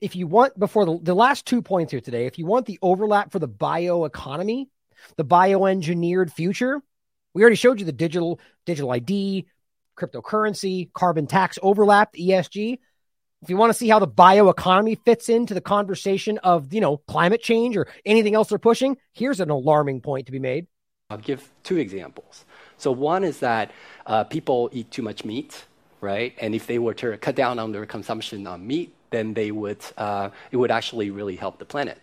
if 0.00 0.16
you 0.16 0.26
want, 0.26 0.58
before 0.58 0.84
the, 0.84 0.98
the 1.02 1.14
last 1.14 1.46
two 1.46 1.62
points 1.62 1.92
here 1.92 2.00
today, 2.00 2.26
if 2.26 2.38
you 2.38 2.46
want 2.46 2.66
the 2.66 2.78
overlap 2.82 3.30
for 3.30 3.38
the 3.38 3.48
bioeconomy, 3.48 4.66
the 5.16 5.24
bioengineered 5.24 6.32
future, 6.32 6.80
we 7.34 7.42
already 7.42 7.56
showed 7.56 7.78
you 7.78 7.86
the 7.86 7.92
digital 7.92 8.40
digital 8.64 8.90
ID, 8.90 9.46
cryptocurrency, 9.96 10.92
carbon 10.92 11.26
tax 11.26 11.58
overlap, 11.62 12.14
ESG. 12.14 12.78
If 13.40 13.50
you 13.50 13.56
want 13.56 13.70
to 13.70 13.78
see 13.78 13.88
how 13.88 14.00
the 14.00 14.08
bioeconomy 14.08 14.98
fits 15.04 15.28
into 15.28 15.54
the 15.54 15.60
conversation 15.60 16.38
of, 16.38 16.72
you 16.74 16.80
know, 16.80 16.96
climate 16.96 17.40
change 17.40 17.76
or 17.76 17.86
anything 18.04 18.34
else 18.34 18.48
they're 18.48 18.58
pushing, 18.58 18.96
here's 19.12 19.38
an 19.38 19.50
alarming 19.50 20.00
point 20.00 20.26
to 20.26 20.32
be 20.32 20.40
made. 20.40 20.66
I'll 21.10 21.18
give 21.18 21.48
two 21.62 21.76
examples. 21.76 22.44
So 22.78 22.90
one 22.90 23.22
is 23.22 23.38
that 23.38 23.70
uh, 24.06 24.24
people 24.24 24.68
eat 24.72 24.90
too 24.90 25.02
much 25.02 25.24
meat, 25.24 25.64
right? 26.00 26.34
And 26.40 26.54
if 26.54 26.66
they 26.66 26.80
were 26.80 26.94
to 26.94 27.16
cut 27.16 27.36
down 27.36 27.58
on 27.60 27.70
their 27.70 27.86
consumption 27.86 28.46
on 28.46 28.66
meat, 28.66 28.92
then 29.10 29.34
they 29.34 29.52
would 29.52 29.78
uh, 29.96 30.30
it 30.50 30.56
would 30.56 30.70
actually 30.70 31.10
really 31.10 31.36
help 31.36 31.58
the 31.58 31.64
planet. 31.64 31.98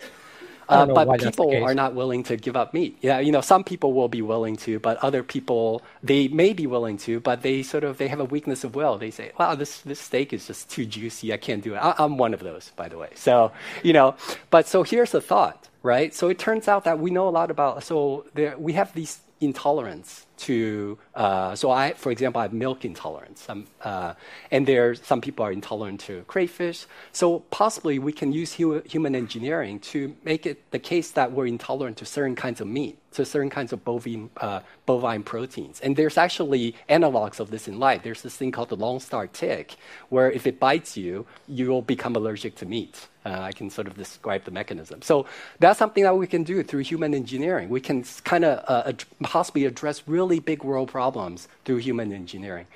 Uh, 0.68 0.86
but 0.86 1.20
people 1.20 1.64
are 1.64 1.74
not 1.76 1.94
willing 1.94 2.24
to 2.24 2.38
give 2.38 2.56
up 2.56 2.74
meat. 2.74 2.98
Yeah, 3.02 3.20
you 3.20 3.32
know, 3.32 3.42
some 3.42 3.64
people 3.64 3.94
will 3.94 4.10
be 4.10 4.22
willing 4.22 4.56
to, 4.58 4.80
but 4.80 4.98
other 5.04 5.24
people 5.24 5.82
they 6.04 6.28
may 6.28 6.54
be 6.54 6.68
willing 6.68 6.98
to, 7.00 7.20
but 7.20 7.42
they 7.42 7.64
sort 7.64 7.84
of 7.84 7.98
they 7.98 8.08
have 8.08 8.20
a 8.20 8.26
weakness 8.26 8.64
of 8.64 8.76
will. 8.76 8.98
They 8.98 9.12
say, 9.12 9.32
"Wow, 9.40 9.56
this 9.56 9.82
this 9.82 10.00
steak 10.00 10.34
is 10.34 10.48
just 10.48 10.70
too 10.70 10.86
juicy. 10.86 11.34
I 11.34 11.38
can't 11.38 11.64
do 11.64 11.76
it." 11.76 11.78
I, 11.78 11.96
I'm 12.00 12.18
one 12.18 12.34
of 12.34 12.40
those, 12.42 12.72
by 12.76 12.90
the 12.90 12.98
way. 12.98 13.10
So 13.16 13.52
you 13.84 13.94
know, 13.94 14.16
but 14.50 14.68
so 14.68 14.84
here's 14.84 15.12
the 15.12 15.22
thought 15.22 15.70
right? 15.86 16.16
So 16.16 16.30
it 16.30 16.40
turns 16.40 16.68
out 16.68 16.84
that 16.86 16.98
we 16.98 17.12
know 17.12 17.28
a 17.28 17.30
lot 17.30 17.52
about, 17.52 17.84
so 17.84 18.26
there, 18.34 18.58
we 18.58 18.74
have 18.74 18.94
these 18.96 19.20
intolerance 19.40 20.25
to, 20.38 20.98
uh, 21.14 21.56
so 21.56 21.72
I, 21.72 21.94
for 21.94 22.12
example, 22.12 22.40
I 22.40 22.44
have 22.44 22.54
milk 22.54 22.86
intolerance. 22.86 23.48
Uh, 23.82 24.14
and 24.52 24.68
there, 24.68 24.96
some 24.96 25.22
people 25.22 25.46
are 25.46 25.52
intolerant 25.52 26.02
to 26.02 26.24
crayfish. 26.28 26.86
So 27.12 27.40
possibly 27.52 28.00
we 28.00 28.12
can 28.12 28.32
use 28.32 28.54
hu- 28.54 28.82
human 28.86 29.16
engineering 29.16 29.80
to 29.92 30.16
make 30.24 30.46
it 30.46 30.72
the 30.72 30.80
case 30.80 31.12
that 31.12 31.32
we're 31.32 31.48
intolerant 31.48 31.98
to 31.98 32.06
certain 32.06 32.36
kinds 32.36 32.62
of 32.62 32.68
meat, 32.68 32.98
to 33.16 33.26
certain 33.26 33.50
kinds 33.50 33.74
of 33.74 33.84
bovine, 33.84 34.30
uh, 34.38 34.62
bovine 34.86 35.24
proteins. 35.24 35.80
And 35.82 35.96
there's 35.96 36.18
actually 36.18 36.76
analogs 36.90 37.40
of 37.40 37.52
this 37.52 37.68
in 37.68 37.80
life. 37.80 38.04
There's 38.04 38.22
this 38.22 38.36
thing 38.36 38.52
called 38.52 38.70
the 38.70 38.76
Lone 38.76 39.00
Star 39.00 39.28
tick, 39.28 39.76
where 40.10 40.32
if 40.32 40.48
it 40.48 40.60
bites 40.60 40.96
you, 40.96 41.26
you'll 41.48 41.82
become 41.82 42.16
allergic 42.16 42.56
to 42.56 42.66
meat. 42.66 43.08
Uh, 43.26 43.40
I 43.42 43.52
can 43.52 43.70
sort 43.70 43.88
of 43.88 43.98
describe 43.98 44.44
the 44.44 44.52
mechanism. 44.52 45.02
So 45.02 45.26
that's 45.60 45.80
something 45.80 46.04
that 46.04 46.16
we 46.16 46.28
can 46.28 46.44
do 46.44 46.62
through 46.62 46.82
human 46.82 47.14
engineering. 47.16 47.70
We 47.70 47.82
can 47.82 48.04
kind 48.24 48.46
of 48.46 48.64
uh, 48.68 48.90
ad- 48.90 49.04
possibly 49.24 49.66
address 49.66 50.04
really 50.08 50.40
big 50.40 50.64
world 50.64 50.90
problems 50.90 51.48
through 51.64 51.78
human 51.78 52.14
engineering. 52.14 52.68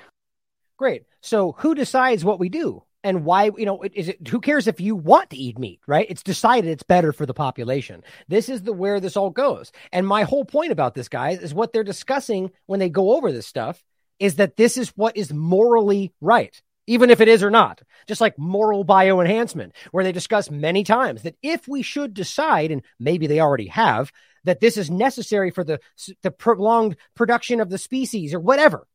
Great. 0.76 1.04
So 1.20 1.52
who 1.58 1.74
decides 1.74 2.24
what 2.24 2.40
we 2.40 2.48
do? 2.48 2.82
And 3.02 3.24
why 3.24 3.50
you 3.56 3.66
know 3.66 3.82
is 3.82 4.08
it 4.08 4.28
who 4.28 4.40
cares 4.40 4.66
if 4.66 4.80
you 4.80 4.94
want 4.94 5.30
to 5.30 5.36
eat 5.36 5.58
meat 5.58 5.80
right? 5.86 6.06
It's 6.08 6.22
decided 6.22 6.70
it's 6.70 6.82
better 6.82 7.12
for 7.12 7.26
the 7.26 7.34
population. 7.34 8.02
This 8.28 8.48
is 8.48 8.62
the 8.62 8.72
where 8.72 9.00
this 9.00 9.16
all 9.16 9.30
goes. 9.30 9.72
And 9.92 10.06
my 10.06 10.24
whole 10.24 10.44
point 10.44 10.72
about 10.72 10.94
this 10.94 11.08
guys 11.08 11.40
is 11.40 11.54
what 11.54 11.72
they're 11.72 11.84
discussing 11.84 12.50
when 12.66 12.80
they 12.80 12.88
go 12.88 13.16
over 13.16 13.32
this 13.32 13.46
stuff 13.46 13.82
is 14.18 14.36
that 14.36 14.56
this 14.56 14.76
is 14.76 14.90
what 14.96 15.16
is 15.16 15.32
morally 15.32 16.12
right 16.20 16.60
even 16.90 17.10
if 17.10 17.20
it 17.20 17.28
is 17.28 17.44
or 17.44 17.52
not, 17.52 17.80
just 18.08 18.20
like 18.20 18.36
moral 18.36 18.84
bioenhancement, 18.84 19.70
where 19.92 20.02
they 20.02 20.10
discuss 20.10 20.50
many 20.50 20.82
times 20.82 21.22
that 21.22 21.36
if 21.40 21.68
we 21.68 21.82
should 21.82 22.12
decide, 22.12 22.72
and 22.72 22.82
maybe 22.98 23.28
they 23.28 23.38
already 23.38 23.68
have, 23.68 24.10
that 24.42 24.58
this 24.58 24.76
is 24.76 24.90
necessary 24.90 25.52
for 25.52 25.62
the, 25.62 25.78
the 26.22 26.32
prolonged 26.32 26.96
production 27.14 27.60
of 27.60 27.70
the 27.70 27.78
species 27.78 28.34
or 28.34 28.40
whatever, 28.40 28.88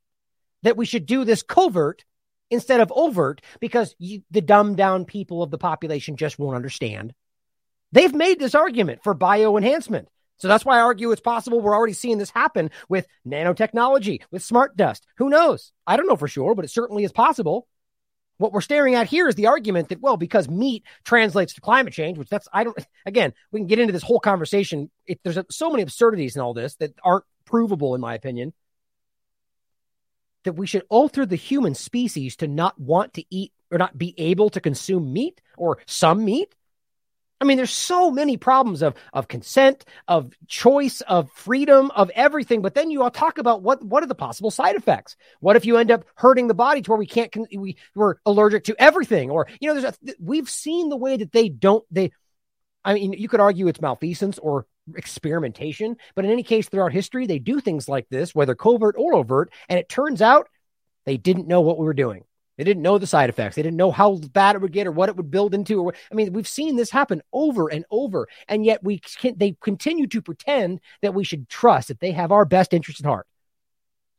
that 0.62 0.76
we 0.76 0.84
should 0.84 1.06
do 1.06 1.24
this 1.24 1.42
covert 1.42 2.04
instead 2.50 2.80
of 2.80 2.92
overt 2.94 3.40
because 3.60 3.94
you, 3.98 4.22
the 4.30 4.40
dumbed 4.40 4.76
down 4.76 5.04
people 5.04 5.42
of 5.42 5.50
the 5.50 5.58
population 5.58 6.16
just 6.16 6.38
won't 6.38 6.56
understand. 6.56 7.14
They've 7.92 8.14
made 8.14 8.38
this 8.38 8.54
argument 8.54 9.02
for 9.02 9.14
bioenhancement. 9.14 10.06
So 10.38 10.48
that's 10.48 10.64
why 10.64 10.76
I 10.76 10.82
argue 10.82 11.12
it's 11.12 11.20
possible 11.20 11.60
we're 11.60 11.74
already 11.74 11.94
seeing 11.94 12.18
this 12.18 12.30
happen 12.30 12.70
with 12.88 13.06
nanotechnology, 13.26 14.20
with 14.30 14.42
smart 14.42 14.76
dust. 14.76 15.06
Who 15.16 15.30
knows? 15.30 15.72
I 15.86 15.96
don't 15.96 16.08
know 16.08 16.16
for 16.16 16.28
sure, 16.28 16.54
but 16.54 16.64
it 16.64 16.70
certainly 16.70 17.04
is 17.04 17.12
possible. 17.12 17.66
What 18.38 18.52
we're 18.52 18.60
staring 18.60 18.94
at 18.94 19.06
here 19.06 19.28
is 19.28 19.34
the 19.34 19.46
argument 19.46 19.88
that, 19.88 20.02
well, 20.02 20.18
because 20.18 20.46
meat 20.46 20.84
translates 21.04 21.54
to 21.54 21.62
climate 21.62 21.94
change, 21.94 22.18
which 22.18 22.28
that's, 22.28 22.48
I 22.52 22.64
don't, 22.64 22.76
again, 23.06 23.32
we 23.50 23.60
can 23.60 23.66
get 23.66 23.78
into 23.78 23.94
this 23.94 24.02
whole 24.02 24.20
conversation. 24.20 24.90
It, 25.06 25.20
there's 25.24 25.38
so 25.50 25.70
many 25.70 25.82
absurdities 25.82 26.36
in 26.36 26.42
all 26.42 26.52
this 26.52 26.74
that 26.76 26.92
aren't 27.02 27.24
provable, 27.46 27.94
in 27.94 28.02
my 28.02 28.14
opinion. 28.14 28.52
That 30.46 30.54
we 30.54 30.66
should 30.66 30.84
alter 30.88 31.26
the 31.26 31.36
human 31.36 31.74
species 31.74 32.36
to 32.36 32.48
not 32.48 32.80
want 32.80 33.14
to 33.14 33.24
eat 33.30 33.52
or 33.70 33.78
not 33.78 33.96
be 33.96 34.14
able 34.18 34.50
to 34.50 34.60
consume 34.60 35.12
meat 35.12 35.40
or 35.56 35.78
some 35.86 36.24
meat? 36.24 36.54
I 37.40 37.44
mean, 37.44 37.58
there's 37.58 37.70
so 37.70 38.10
many 38.10 38.36
problems 38.36 38.82
of 38.82 38.94
of 39.12 39.28
consent, 39.28 39.84
of 40.08 40.32
choice, 40.46 41.02
of 41.02 41.30
freedom, 41.32 41.90
of 41.94 42.10
everything. 42.14 42.62
But 42.62 42.74
then 42.74 42.90
you 42.90 43.02
all 43.02 43.10
talk 43.10 43.38
about 43.38 43.62
what 43.62 43.84
what 43.84 44.02
are 44.02 44.06
the 44.06 44.14
possible 44.14 44.50
side 44.50 44.76
effects? 44.76 45.16
What 45.40 45.56
if 45.56 45.66
you 45.66 45.76
end 45.76 45.90
up 45.90 46.04
hurting 46.14 46.46
the 46.46 46.54
body 46.54 46.80
to 46.80 46.90
where 46.90 46.98
we 46.98 47.06
can't 47.06 47.34
we 47.54 47.76
we're 47.94 48.14
allergic 48.24 48.64
to 48.64 48.76
everything? 48.78 49.30
Or 49.30 49.48
you 49.60 49.68
know, 49.68 49.80
there's 49.80 49.94
a, 49.94 50.14
we've 50.18 50.48
seen 50.48 50.88
the 50.88 50.96
way 50.96 51.18
that 51.18 51.32
they 51.32 51.48
don't 51.48 51.84
they. 51.90 52.10
I 52.84 52.94
mean, 52.94 53.12
you 53.12 53.28
could 53.28 53.40
argue 53.40 53.66
it's 53.66 53.80
malfeasance 53.80 54.38
or 54.38 54.66
experimentation, 54.94 55.96
but 56.14 56.24
in 56.24 56.30
any 56.30 56.42
case, 56.42 56.68
throughout 56.68 56.92
history, 56.92 57.26
they 57.26 57.38
do 57.38 57.60
things 57.60 57.88
like 57.88 58.08
this, 58.08 58.34
whether 58.34 58.54
covert 58.54 58.94
or 58.98 59.14
overt, 59.14 59.52
and 59.68 59.78
it 59.78 59.88
turns 59.88 60.22
out 60.22 60.48
they 61.04 61.16
didn't 61.16 61.48
know 61.48 61.60
what 61.60 61.78
we 61.78 61.84
were 61.84 61.94
doing. 61.94 62.24
They 62.56 62.64
didn't 62.64 62.82
know 62.82 62.96
the 62.96 63.06
side 63.06 63.28
effects. 63.28 63.56
They 63.56 63.62
didn't 63.62 63.76
know 63.76 63.90
how 63.90 64.16
bad 64.32 64.56
it 64.56 64.62
would 64.62 64.72
get 64.72 64.86
or 64.86 64.92
what 64.92 65.08
it 65.08 65.16
would 65.16 65.30
build 65.30 65.52
into. 65.52 65.82
Or 65.82 65.94
I 66.10 66.14
mean, 66.14 66.32
we've 66.32 66.48
seen 66.48 66.76
this 66.76 66.90
happen 66.90 67.22
over 67.32 67.68
and 67.68 67.84
over, 67.90 68.28
and 68.48 68.64
yet 68.64 68.82
we 68.82 68.98
can, 68.98 69.36
they 69.36 69.56
continue 69.60 70.06
to 70.06 70.22
pretend 70.22 70.80
that 71.02 71.14
we 71.14 71.24
should 71.24 71.48
trust 71.48 71.88
that 71.88 72.00
they 72.00 72.12
have 72.12 72.32
our 72.32 72.44
best 72.44 72.72
interest 72.72 73.00
at 73.00 73.06
heart, 73.06 73.26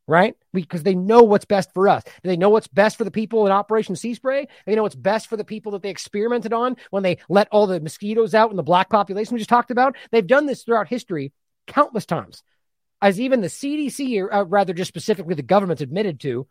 right? 0.07 0.35
Because 0.53 0.83
they 0.83 0.95
know 0.95 1.23
what's 1.23 1.45
best 1.45 1.73
for 1.73 1.87
us. 1.87 2.03
They 2.23 2.37
know 2.37 2.49
what's 2.49 2.67
best 2.67 2.97
for 2.97 3.03
the 3.03 3.11
people 3.11 3.45
in 3.45 3.51
Operation 3.51 3.95
Sea 3.95 4.13
Spray. 4.13 4.47
They 4.65 4.75
know 4.75 4.83
what's 4.83 4.95
best 4.95 5.27
for 5.27 5.37
the 5.37 5.43
people 5.43 5.73
that 5.73 5.81
they 5.81 5.89
experimented 5.89 6.53
on 6.53 6.77
when 6.91 7.03
they 7.03 7.17
let 7.29 7.49
all 7.51 7.67
the 7.67 7.81
mosquitoes 7.81 8.33
out 8.33 8.49
in 8.49 8.57
the 8.57 8.63
black 8.63 8.89
population 8.89 9.33
we 9.33 9.39
just 9.39 9.49
talked 9.49 9.71
about. 9.71 9.95
They've 10.11 10.25
done 10.25 10.45
this 10.45 10.63
throughout 10.63 10.87
history 10.87 11.33
countless 11.67 12.05
times, 12.05 12.43
as 13.01 13.19
even 13.19 13.41
the 13.41 13.47
CDC, 13.47 14.21
or 14.21 14.33
uh, 14.33 14.43
rather, 14.43 14.73
just 14.73 14.87
specifically 14.87 15.35
the 15.35 15.43
government's 15.43 15.81
admitted 15.81 16.21
to 16.21 16.47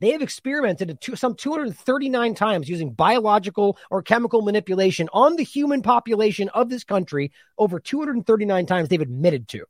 they 0.00 0.12
have 0.12 0.22
experimented 0.22 0.98
some 1.14 1.34
239 1.34 2.34
times 2.34 2.68
using 2.68 2.92
biological 2.92 3.76
or 3.90 4.02
chemical 4.02 4.40
manipulation 4.40 5.10
on 5.12 5.36
the 5.36 5.42
human 5.42 5.82
population 5.82 6.48
of 6.48 6.70
this 6.70 6.84
country. 6.84 7.32
Over 7.58 7.78
239 7.78 8.66
times 8.66 8.88
they've 8.88 9.00
admitted 9.00 9.46
to. 9.48 9.66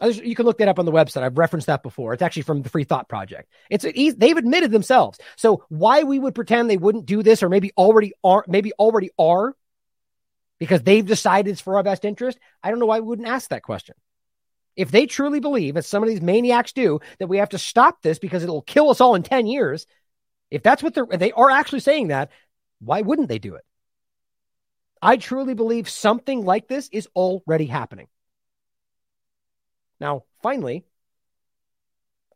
You 0.00 0.34
can 0.36 0.46
look 0.46 0.58
that 0.58 0.68
up 0.68 0.78
on 0.78 0.84
the 0.84 0.92
website. 0.92 1.22
I've 1.22 1.38
referenced 1.38 1.66
that 1.66 1.82
before. 1.82 2.12
It's 2.12 2.22
actually 2.22 2.42
from 2.42 2.62
the 2.62 2.68
Free 2.68 2.84
Thought 2.84 3.08
Project. 3.08 3.52
It's 3.68 3.84
they've 3.84 4.36
admitted 4.36 4.70
themselves. 4.70 5.18
So 5.36 5.64
why 5.68 6.04
we 6.04 6.18
would 6.18 6.34
pretend 6.34 6.70
they 6.70 6.76
wouldn't 6.76 7.06
do 7.06 7.22
this, 7.22 7.42
or 7.42 7.48
maybe 7.48 7.72
already 7.76 8.12
are, 8.22 8.44
maybe 8.46 8.72
already 8.74 9.10
are, 9.18 9.56
because 10.60 10.82
they've 10.82 11.04
decided 11.04 11.50
it's 11.50 11.60
for 11.60 11.76
our 11.76 11.82
best 11.82 12.04
interest. 12.04 12.38
I 12.62 12.70
don't 12.70 12.78
know 12.78 12.86
why 12.86 13.00
we 13.00 13.08
wouldn't 13.08 13.28
ask 13.28 13.50
that 13.50 13.62
question 13.62 13.96
if 14.78 14.92
they 14.92 15.06
truly 15.06 15.40
believe, 15.40 15.76
as 15.76 15.88
some 15.88 16.04
of 16.04 16.08
these 16.08 16.22
maniacs 16.22 16.72
do, 16.72 17.00
that 17.18 17.26
we 17.26 17.38
have 17.38 17.48
to 17.48 17.58
stop 17.58 18.00
this 18.00 18.20
because 18.20 18.44
it'll 18.44 18.62
kill 18.62 18.90
us 18.90 19.00
all 19.00 19.16
in 19.16 19.24
10 19.24 19.48
years, 19.48 19.88
if 20.52 20.62
that's 20.62 20.84
what 20.84 20.94
they're, 20.94 21.04
they 21.04 21.32
are 21.32 21.50
actually 21.50 21.80
saying 21.80 22.08
that, 22.08 22.30
why 22.78 23.00
wouldn't 23.00 23.28
they 23.28 23.40
do 23.40 23.56
it? 23.56 23.64
I 25.02 25.16
truly 25.16 25.54
believe 25.54 25.88
something 25.88 26.44
like 26.44 26.68
this 26.68 26.88
is 26.92 27.08
already 27.16 27.66
happening. 27.66 28.06
Now, 30.00 30.24
finally, 30.42 30.84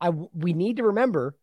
I, 0.01 0.11
we 0.11 0.53
need 0.53 0.79
to 0.79 0.85
remember 0.85 1.37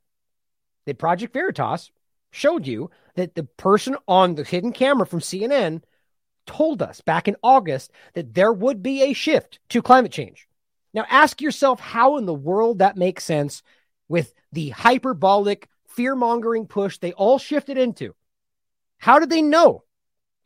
that 0.86 0.98
Project 0.98 1.34
Veritas 1.34 1.92
showed 2.32 2.68
you 2.68 2.92
that 3.16 3.36
the 3.36 3.44
person 3.44 3.96
on 4.08 4.36
the 4.36 4.44
hidden 4.44 4.72
camera 4.72 5.06
from 5.06 5.20
CNN 5.20 5.82
told 6.46 6.82
us 6.82 7.02
back 7.02 7.28
in 7.28 7.36
August 7.44 7.92
that 8.14 8.34
there 8.34 8.52
would 8.52 8.84
be 8.84 9.04
a 9.04 9.14
shift 9.14 9.60
to 9.70 9.82
climate 9.82 10.12
change. 10.12 10.48
Now 10.94 11.06
ask 11.10 11.42
yourself 11.42 11.80
how 11.80 12.18
in 12.18 12.26
the 12.26 12.34
world 12.34 12.80
that 12.80 12.98
makes 12.98 13.24
sense 13.24 13.62
with 14.08 14.34
the 14.52 14.70
hyperbolic 14.70 15.70
fear 15.88 16.16
mongering 16.16 16.66
push 16.66 16.98
they 16.98 17.14
all 17.14 17.38
shifted 17.38 17.78
into. 17.78 18.16
How 18.98 19.20
did 19.20 19.30
they 19.30 19.42
know 19.42 19.84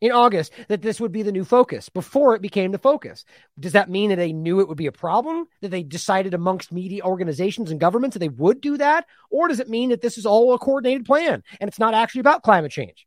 in 0.00 0.12
August 0.12 0.52
that 0.68 0.82
this 0.82 1.00
would 1.00 1.12
be 1.12 1.22
the 1.22 1.32
new 1.32 1.44
focus 1.44 1.88
before 1.88 2.34
it 2.34 2.42
became 2.42 2.72
the 2.72 2.78
focus? 2.78 3.24
Does 3.58 3.72
that 3.72 3.90
mean 3.90 4.10
that 4.10 4.16
they 4.16 4.32
knew 4.32 4.60
it 4.60 4.68
would 4.68 4.76
be 4.76 4.86
a 4.86 4.92
problem? 4.92 5.46
That 5.62 5.70
they 5.70 5.82
decided 5.82 6.34
amongst 6.34 6.72
media 6.72 7.02
organizations 7.04 7.70
and 7.70 7.80
governments 7.80 8.14
that 8.14 8.20
they 8.20 8.28
would 8.28 8.60
do 8.60 8.76
that? 8.78 9.06
Or 9.30 9.48
does 9.48 9.60
it 9.60 9.68
mean 9.68 9.90
that 9.90 10.02
this 10.02 10.18
is 10.18 10.26
all 10.26 10.52
a 10.54 10.58
coordinated 10.58 11.06
plan 11.06 11.42
and 11.60 11.68
it's 11.68 11.78
not 11.78 11.94
actually 11.94 12.20
about 12.20 12.42
climate 12.42 12.72
change? 12.72 13.06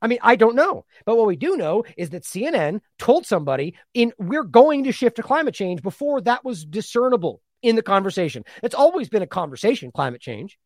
I 0.00 0.06
mean, 0.06 0.18
I 0.22 0.36
don't 0.36 0.54
know. 0.54 0.84
But 1.04 1.16
what 1.16 1.26
we 1.26 1.36
do 1.36 1.56
know 1.56 1.84
is 1.96 2.10
that 2.10 2.22
CNN 2.22 2.80
told 2.98 3.26
somebody 3.26 3.74
in 3.94 4.12
we're 4.18 4.44
going 4.44 4.84
to 4.84 4.92
shift 4.92 5.16
to 5.16 5.22
climate 5.22 5.54
change 5.54 5.82
before 5.82 6.20
that 6.22 6.44
was 6.44 6.64
discernible 6.64 7.42
in 7.62 7.76
the 7.76 7.82
conversation. 7.82 8.44
It's 8.62 8.74
always 8.74 9.08
been 9.08 9.22
a 9.22 9.26
conversation, 9.26 9.90
climate 9.92 10.20
change. 10.20 10.58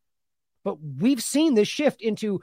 But 0.64 0.76
we've 0.80 1.22
seen 1.22 1.54
this 1.54 1.68
shift 1.68 2.02
into 2.02 2.40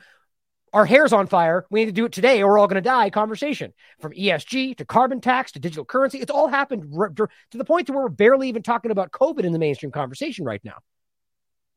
our 0.74 0.86
hair's 0.86 1.14
on 1.14 1.28
fire. 1.28 1.66
We 1.70 1.82
need 1.82 1.88
to 1.88 1.92
do 1.92 2.06
it 2.06 2.12
today 2.12 2.42
or 2.42 2.50
we're 2.50 2.60
all 2.60 2.68
going 2.68 2.76
to 2.76 2.88
die 2.88 3.10
conversation 3.10 3.74
from 4.00 4.14
ESG 4.14 4.78
to 4.78 4.86
carbon 4.86 5.22
tax 5.22 5.54
to 5.54 5.60
digital 5.60 5.86
currency. 5.86 6.20
It's 6.20 6.32
all 6.32 6.48
happened 6.48 6.94
to 6.94 7.58
the 7.58 7.66
point 7.66 7.88
to 7.88 7.94
where 7.94 8.04
we're 8.04 8.10
barely 8.10 8.50
even 8.50 8.64
talking 8.64 8.92
about 8.92 9.12
COVID 9.12 9.44
in 9.44 9.54
the 9.54 9.60
mainstream 9.60 9.92
conversation 9.92 10.46
right 10.46 10.64
now. 10.64 10.78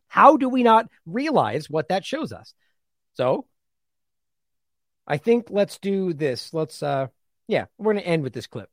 How 0.09 0.37
do 0.37 0.49
we 0.49 0.63
not 0.63 0.89
realize 1.07 1.71
what 1.71 1.89
that 1.89 2.05
shows 2.05 2.33
us? 2.33 2.55
So 3.15 3.47
I 5.07 5.17
think 5.17 5.47
let's 5.51 5.79
do 5.79 6.13
this. 6.13 6.53
Let's, 6.53 6.83
uh, 6.83 7.09
yeah, 7.49 7.67
we're 7.79 7.93
going 7.93 8.05
to 8.05 8.09
end 8.09 8.23
with 8.23 8.33
this 8.33 8.47
clip 8.47 8.69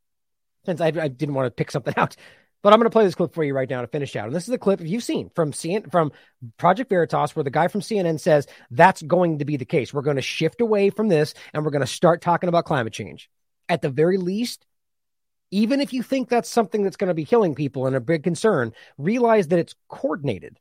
since 0.66 0.82
I, 0.82 0.88
I 0.88 1.08
didn't 1.08 1.36
want 1.36 1.48
to 1.48 1.52
pick 1.52 1.72
something 1.72 1.94
out. 1.98 2.16
But 2.62 2.74
I'm 2.74 2.80
going 2.80 2.86
to 2.86 2.94
play 2.94 3.06
this 3.06 3.16
clip 3.16 3.34
for 3.34 3.44
you 3.44 3.54
right 3.54 3.70
now 3.70 3.82
to 3.82 3.88
finish 3.88 4.16
out. 4.16 4.28
And 4.28 4.36
this 4.36 4.44
is 4.44 4.50
the 4.50 4.58
clip 4.58 4.82
you've 4.82 5.04
seen 5.04 5.30
from 5.34 5.54
CNN, 5.54 5.92
from 5.92 6.12
Project 6.58 6.90
Veritas, 6.90 7.36
where 7.36 7.44
the 7.44 7.50
guy 7.50 7.70
from 7.70 7.82
CNN 7.82 8.20
says 8.20 8.48
that's 8.72 9.02
going 9.02 9.40
to 9.40 9.46
be 9.46 9.56
the 9.56 9.66
case. 9.66 9.94
We're 9.94 10.02
going 10.02 10.18
to 10.18 10.22
shift 10.22 10.60
away 10.60 10.90
from 10.90 11.08
this 11.08 11.34
and 11.54 11.64
we're 11.64 11.72
going 11.72 11.82
to 11.82 11.88
start 11.88 12.22
talking 12.22 12.50
about 12.50 12.66
climate 12.66 12.94
change. 12.94 13.30
At 13.70 13.82
the 13.82 13.90
very 13.90 14.18
least, 14.18 14.66
even 15.52 15.80
if 15.80 15.94
you 15.94 16.04
think 16.04 16.28
that's 16.28 16.50
something 16.50 16.84
that's 16.84 16.98
going 16.98 17.08
to 17.08 17.14
be 17.14 17.26
killing 17.26 17.56
people 17.56 17.88
and 17.88 17.96
a 17.96 18.02
big 18.02 18.24
concern, 18.24 18.74
realize 18.98 19.48
that 19.48 19.60
it's 19.60 19.76
coordinated. 19.88 20.60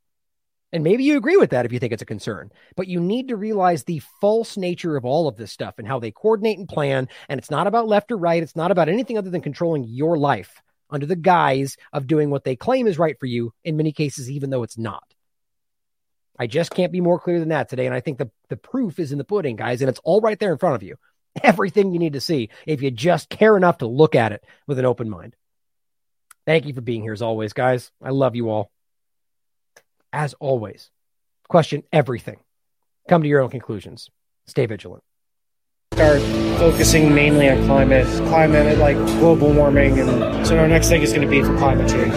And 0.72 0.84
maybe 0.84 1.02
you 1.02 1.16
agree 1.16 1.38
with 1.38 1.50
that 1.50 1.64
if 1.64 1.72
you 1.72 1.78
think 1.78 1.94
it's 1.94 2.02
a 2.02 2.06
concern, 2.06 2.50
but 2.76 2.88
you 2.88 3.00
need 3.00 3.28
to 3.28 3.36
realize 3.36 3.84
the 3.84 4.02
false 4.20 4.56
nature 4.56 4.96
of 4.96 5.04
all 5.04 5.26
of 5.26 5.36
this 5.36 5.50
stuff 5.50 5.74
and 5.78 5.88
how 5.88 5.98
they 5.98 6.10
coordinate 6.10 6.58
and 6.58 6.68
plan. 6.68 7.08
And 7.28 7.38
it's 7.38 7.50
not 7.50 7.66
about 7.66 7.88
left 7.88 8.12
or 8.12 8.18
right. 8.18 8.42
It's 8.42 8.54
not 8.54 8.70
about 8.70 8.90
anything 8.90 9.16
other 9.16 9.30
than 9.30 9.40
controlling 9.40 9.84
your 9.84 10.18
life 10.18 10.62
under 10.90 11.06
the 11.06 11.16
guise 11.16 11.76
of 11.92 12.06
doing 12.06 12.30
what 12.30 12.44
they 12.44 12.56
claim 12.56 12.86
is 12.86 12.98
right 12.98 13.18
for 13.18 13.26
you, 13.26 13.52
in 13.64 13.76
many 13.76 13.92
cases, 13.92 14.30
even 14.30 14.50
though 14.50 14.62
it's 14.62 14.78
not. 14.78 15.04
I 16.38 16.46
just 16.46 16.70
can't 16.70 16.92
be 16.92 17.00
more 17.00 17.18
clear 17.18 17.40
than 17.40 17.48
that 17.48 17.68
today. 17.68 17.86
And 17.86 17.94
I 17.94 18.00
think 18.00 18.18
the, 18.18 18.30
the 18.48 18.56
proof 18.56 18.98
is 18.98 19.10
in 19.10 19.18
the 19.18 19.24
pudding, 19.24 19.56
guys, 19.56 19.82
and 19.82 19.88
it's 19.88 20.00
all 20.04 20.20
right 20.20 20.38
there 20.38 20.52
in 20.52 20.58
front 20.58 20.76
of 20.76 20.82
you. 20.82 20.96
Everything 21.42 21.92
you 21.92 21.98
need 21.98 22.12
to 22.12 22.20
see 22.20 22.50
if 22.66 22.80
you 22.80 22.90
just 22.90 23.28
care 23.28 23.56
enough 23.56 23.78
to 23.78 23.86
look 23.86 24.14
at 24.14 24.32
it 24.32 24.44
with 24.66 24.78
an 24.78 24.84
open 24.84 25.10
mind. 25.10 25.34
Thank 26.46 26.66
you 26.66 26.74
for 26.74 26.80
being 26.80 27.02
here 27.02 27.12
as 27.12 27.22
always, 27.22 27.52
guys. 27.52 27.90
I 28.02 28.10
love 28.10 28.36
you 28.36 28.48
all 28.50 28.70
as 30.12 30.34
always, 30.34 30.90
question 31.48 31.82
everything. 31.92 32.38
Come 33.08 33.22
to 33.22 33.28
your 33.28 33.40
own 33.40 33.50
conclusions. 33.50 34.10
Stay 34.46 34.66
vigilant. 34.66 35.02
Start 35.98 36.22
focusing 36.60 37.12
mainly 37.12 37.48
on 37.48 37.64
climate, 37.66 38.06
climate 38.28 38.78
like 38.78 38.96
global 39.18 39.52
warming, 39.52 39.98
and 39.98 40.46
so 40.46 40.56
our 40.56 40.68
next 40.68 40.86
thing 40.86 41.02
is 41.02 41.12
going 41.12 41.22
to 41.22 41.28
be 41.28 41.42
for 41.42 41.56
climate 41.58 41.90
change 41.90 42.14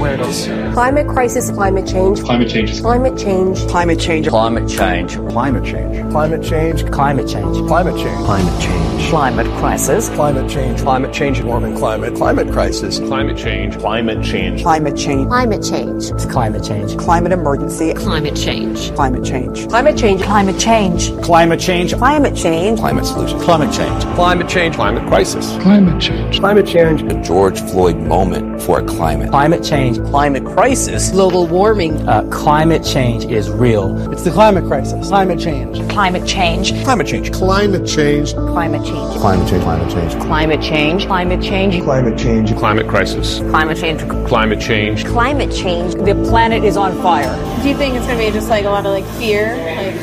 awareness. 0.00 0.46
Climate 0.74 1.08
crisis, 1.08 1.50
climate 1.50 1.86
change. 1.86 2.22
Climate 2.22 2.48
change. 2.48 2.80
Climate 2.80 3.18
change. 3.18 3.60
Climate 3.68 3.98
change. 3.98 4.28
Climate 4.28 4.68
change. 4.68 5.16
Climate 5.30 5.64
change. 5.64 6.10
Climate 6.10 6.42
change. 6.42 6.90
Climate 6.90 7.28
change. 7.28 7.56
Climate 7.68 7.96
change. 7.96 8.24
Climate 8.24 8.60
change. 8.60 9.10
Climate 9.10 9.46
crisis. 9.58 10.08
Climate 10.10 10.50
change. 10.50 10.80
Climate 10.80 11.12
change. 11.12 11.42
Warming 11.42 11.76
climate. 11.76 12.14
Climate 12.14 12.50
crisis. 12.52 12.98
Climate 13.00 13.36
change. 13.36 13.78
Climate 13.78 14.22
change. 14.24 14.62
Climate 14.62 14.96
change. 14.96 15.28
Climate 15.28 15.62
change. 15.62 16.10
Climate 16.30 16.64
change. 16.64 16.96
Climate 16.96 17.32
emergency. 17.32 17.94
Climate 17.94 18.36
change. 18.36 18.94
Climate 18.94 19.24
change. 19.24 19.68
Climate 19.68 19.96
change. 19.98 20.22
Climate 20.22 20.58
change. 20.58 21.12
Climate 21.22 21.60
change. 21.60 21.94
Climate 21.94 22.36
change. 22.36 22.78
Climate 22.78 23.04
solution. 23.06 23.38
Climate 23.40 23.72
change. 23.72 24.04
Climate 24.14 24.48
change. 24.48 24.74
Climate 24.76 25.06
crisis. 25.08 25.46
Climate 25.62 26.00
change. 26.00 26.38
Climate 26.40 26.66
change. 26.66 27.02
The 27.02 27.20
George 27.20 27.60
Floyd 27.60 27.96
moment 27.96 28.62
for 28.62 28.78
a 28.80 28.84
climate. 28.84 29.30
Climate 29.30 29.64
change. 29.94 30.10
Climate 30.10 30.44
crisis. 30.44 31.10
Global 31.10 31.46
warming. 31.46 32.08
Uh, 32.08 32.22
climate 32.30 32.84
change 32.84 33.24
is 33.24 33.50
real. 33.50 34.12
It's 34.12 34.22
the 34.22 34.30
climate 34.30 34.64
crisis. 34.66 35.08
Climate 35.08 35.40
change. 35.40 35.88
Climate 35.90 36.26
change. 36.26 36.72
Climate 36.84 37.06
change. 37.06 37.32
Climate 37.32 37.86
change. 37.86 38.34
Climate 38.34 38.84
change. 38.84 39.18
Climate 39.18 39.50
change. 39.50 39.60
Climate 39.60 39.90
change. 39.90 40.14
Climate 40.20 40.62
change. 40.62 41.04
Climate 41.04 41.42
change. 41.42 41.82
Climate 41.82 42.18
change. 42.18 42.56
Climate 42.56 42.88
crisis. 42.88 43.38
Climate 43.50 43.78
change. 43.78 44.08
Climate 44.28 44.60
change. 44.60 45.04
Climate 45.06 45.52
change. 45.52 45.94
The 45.94 46.14
planet 46.28 46.64
is 46.64 46.76
on 46.76 47.00
fire. 47.02 47.34
Do 47.62 47.68
you 47.68 47.76
think 47.76 47.94
it's 47.94 48.06
going 48.06 48.18
to 48.18 48.24
be 48.24 48.30
just 48.30 48.48
like 48.48 48.64
a 48.64 48.70
lot 48.70 48.86
of 48.86 48.92
like 48.92 49.04
fear, 49.18 49.56
like 49.56 49.94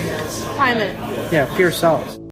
climate? 0.56 0.96
Yeah, 1.32 1.46
fear 1.56 1.72
sells. 1.72 2.27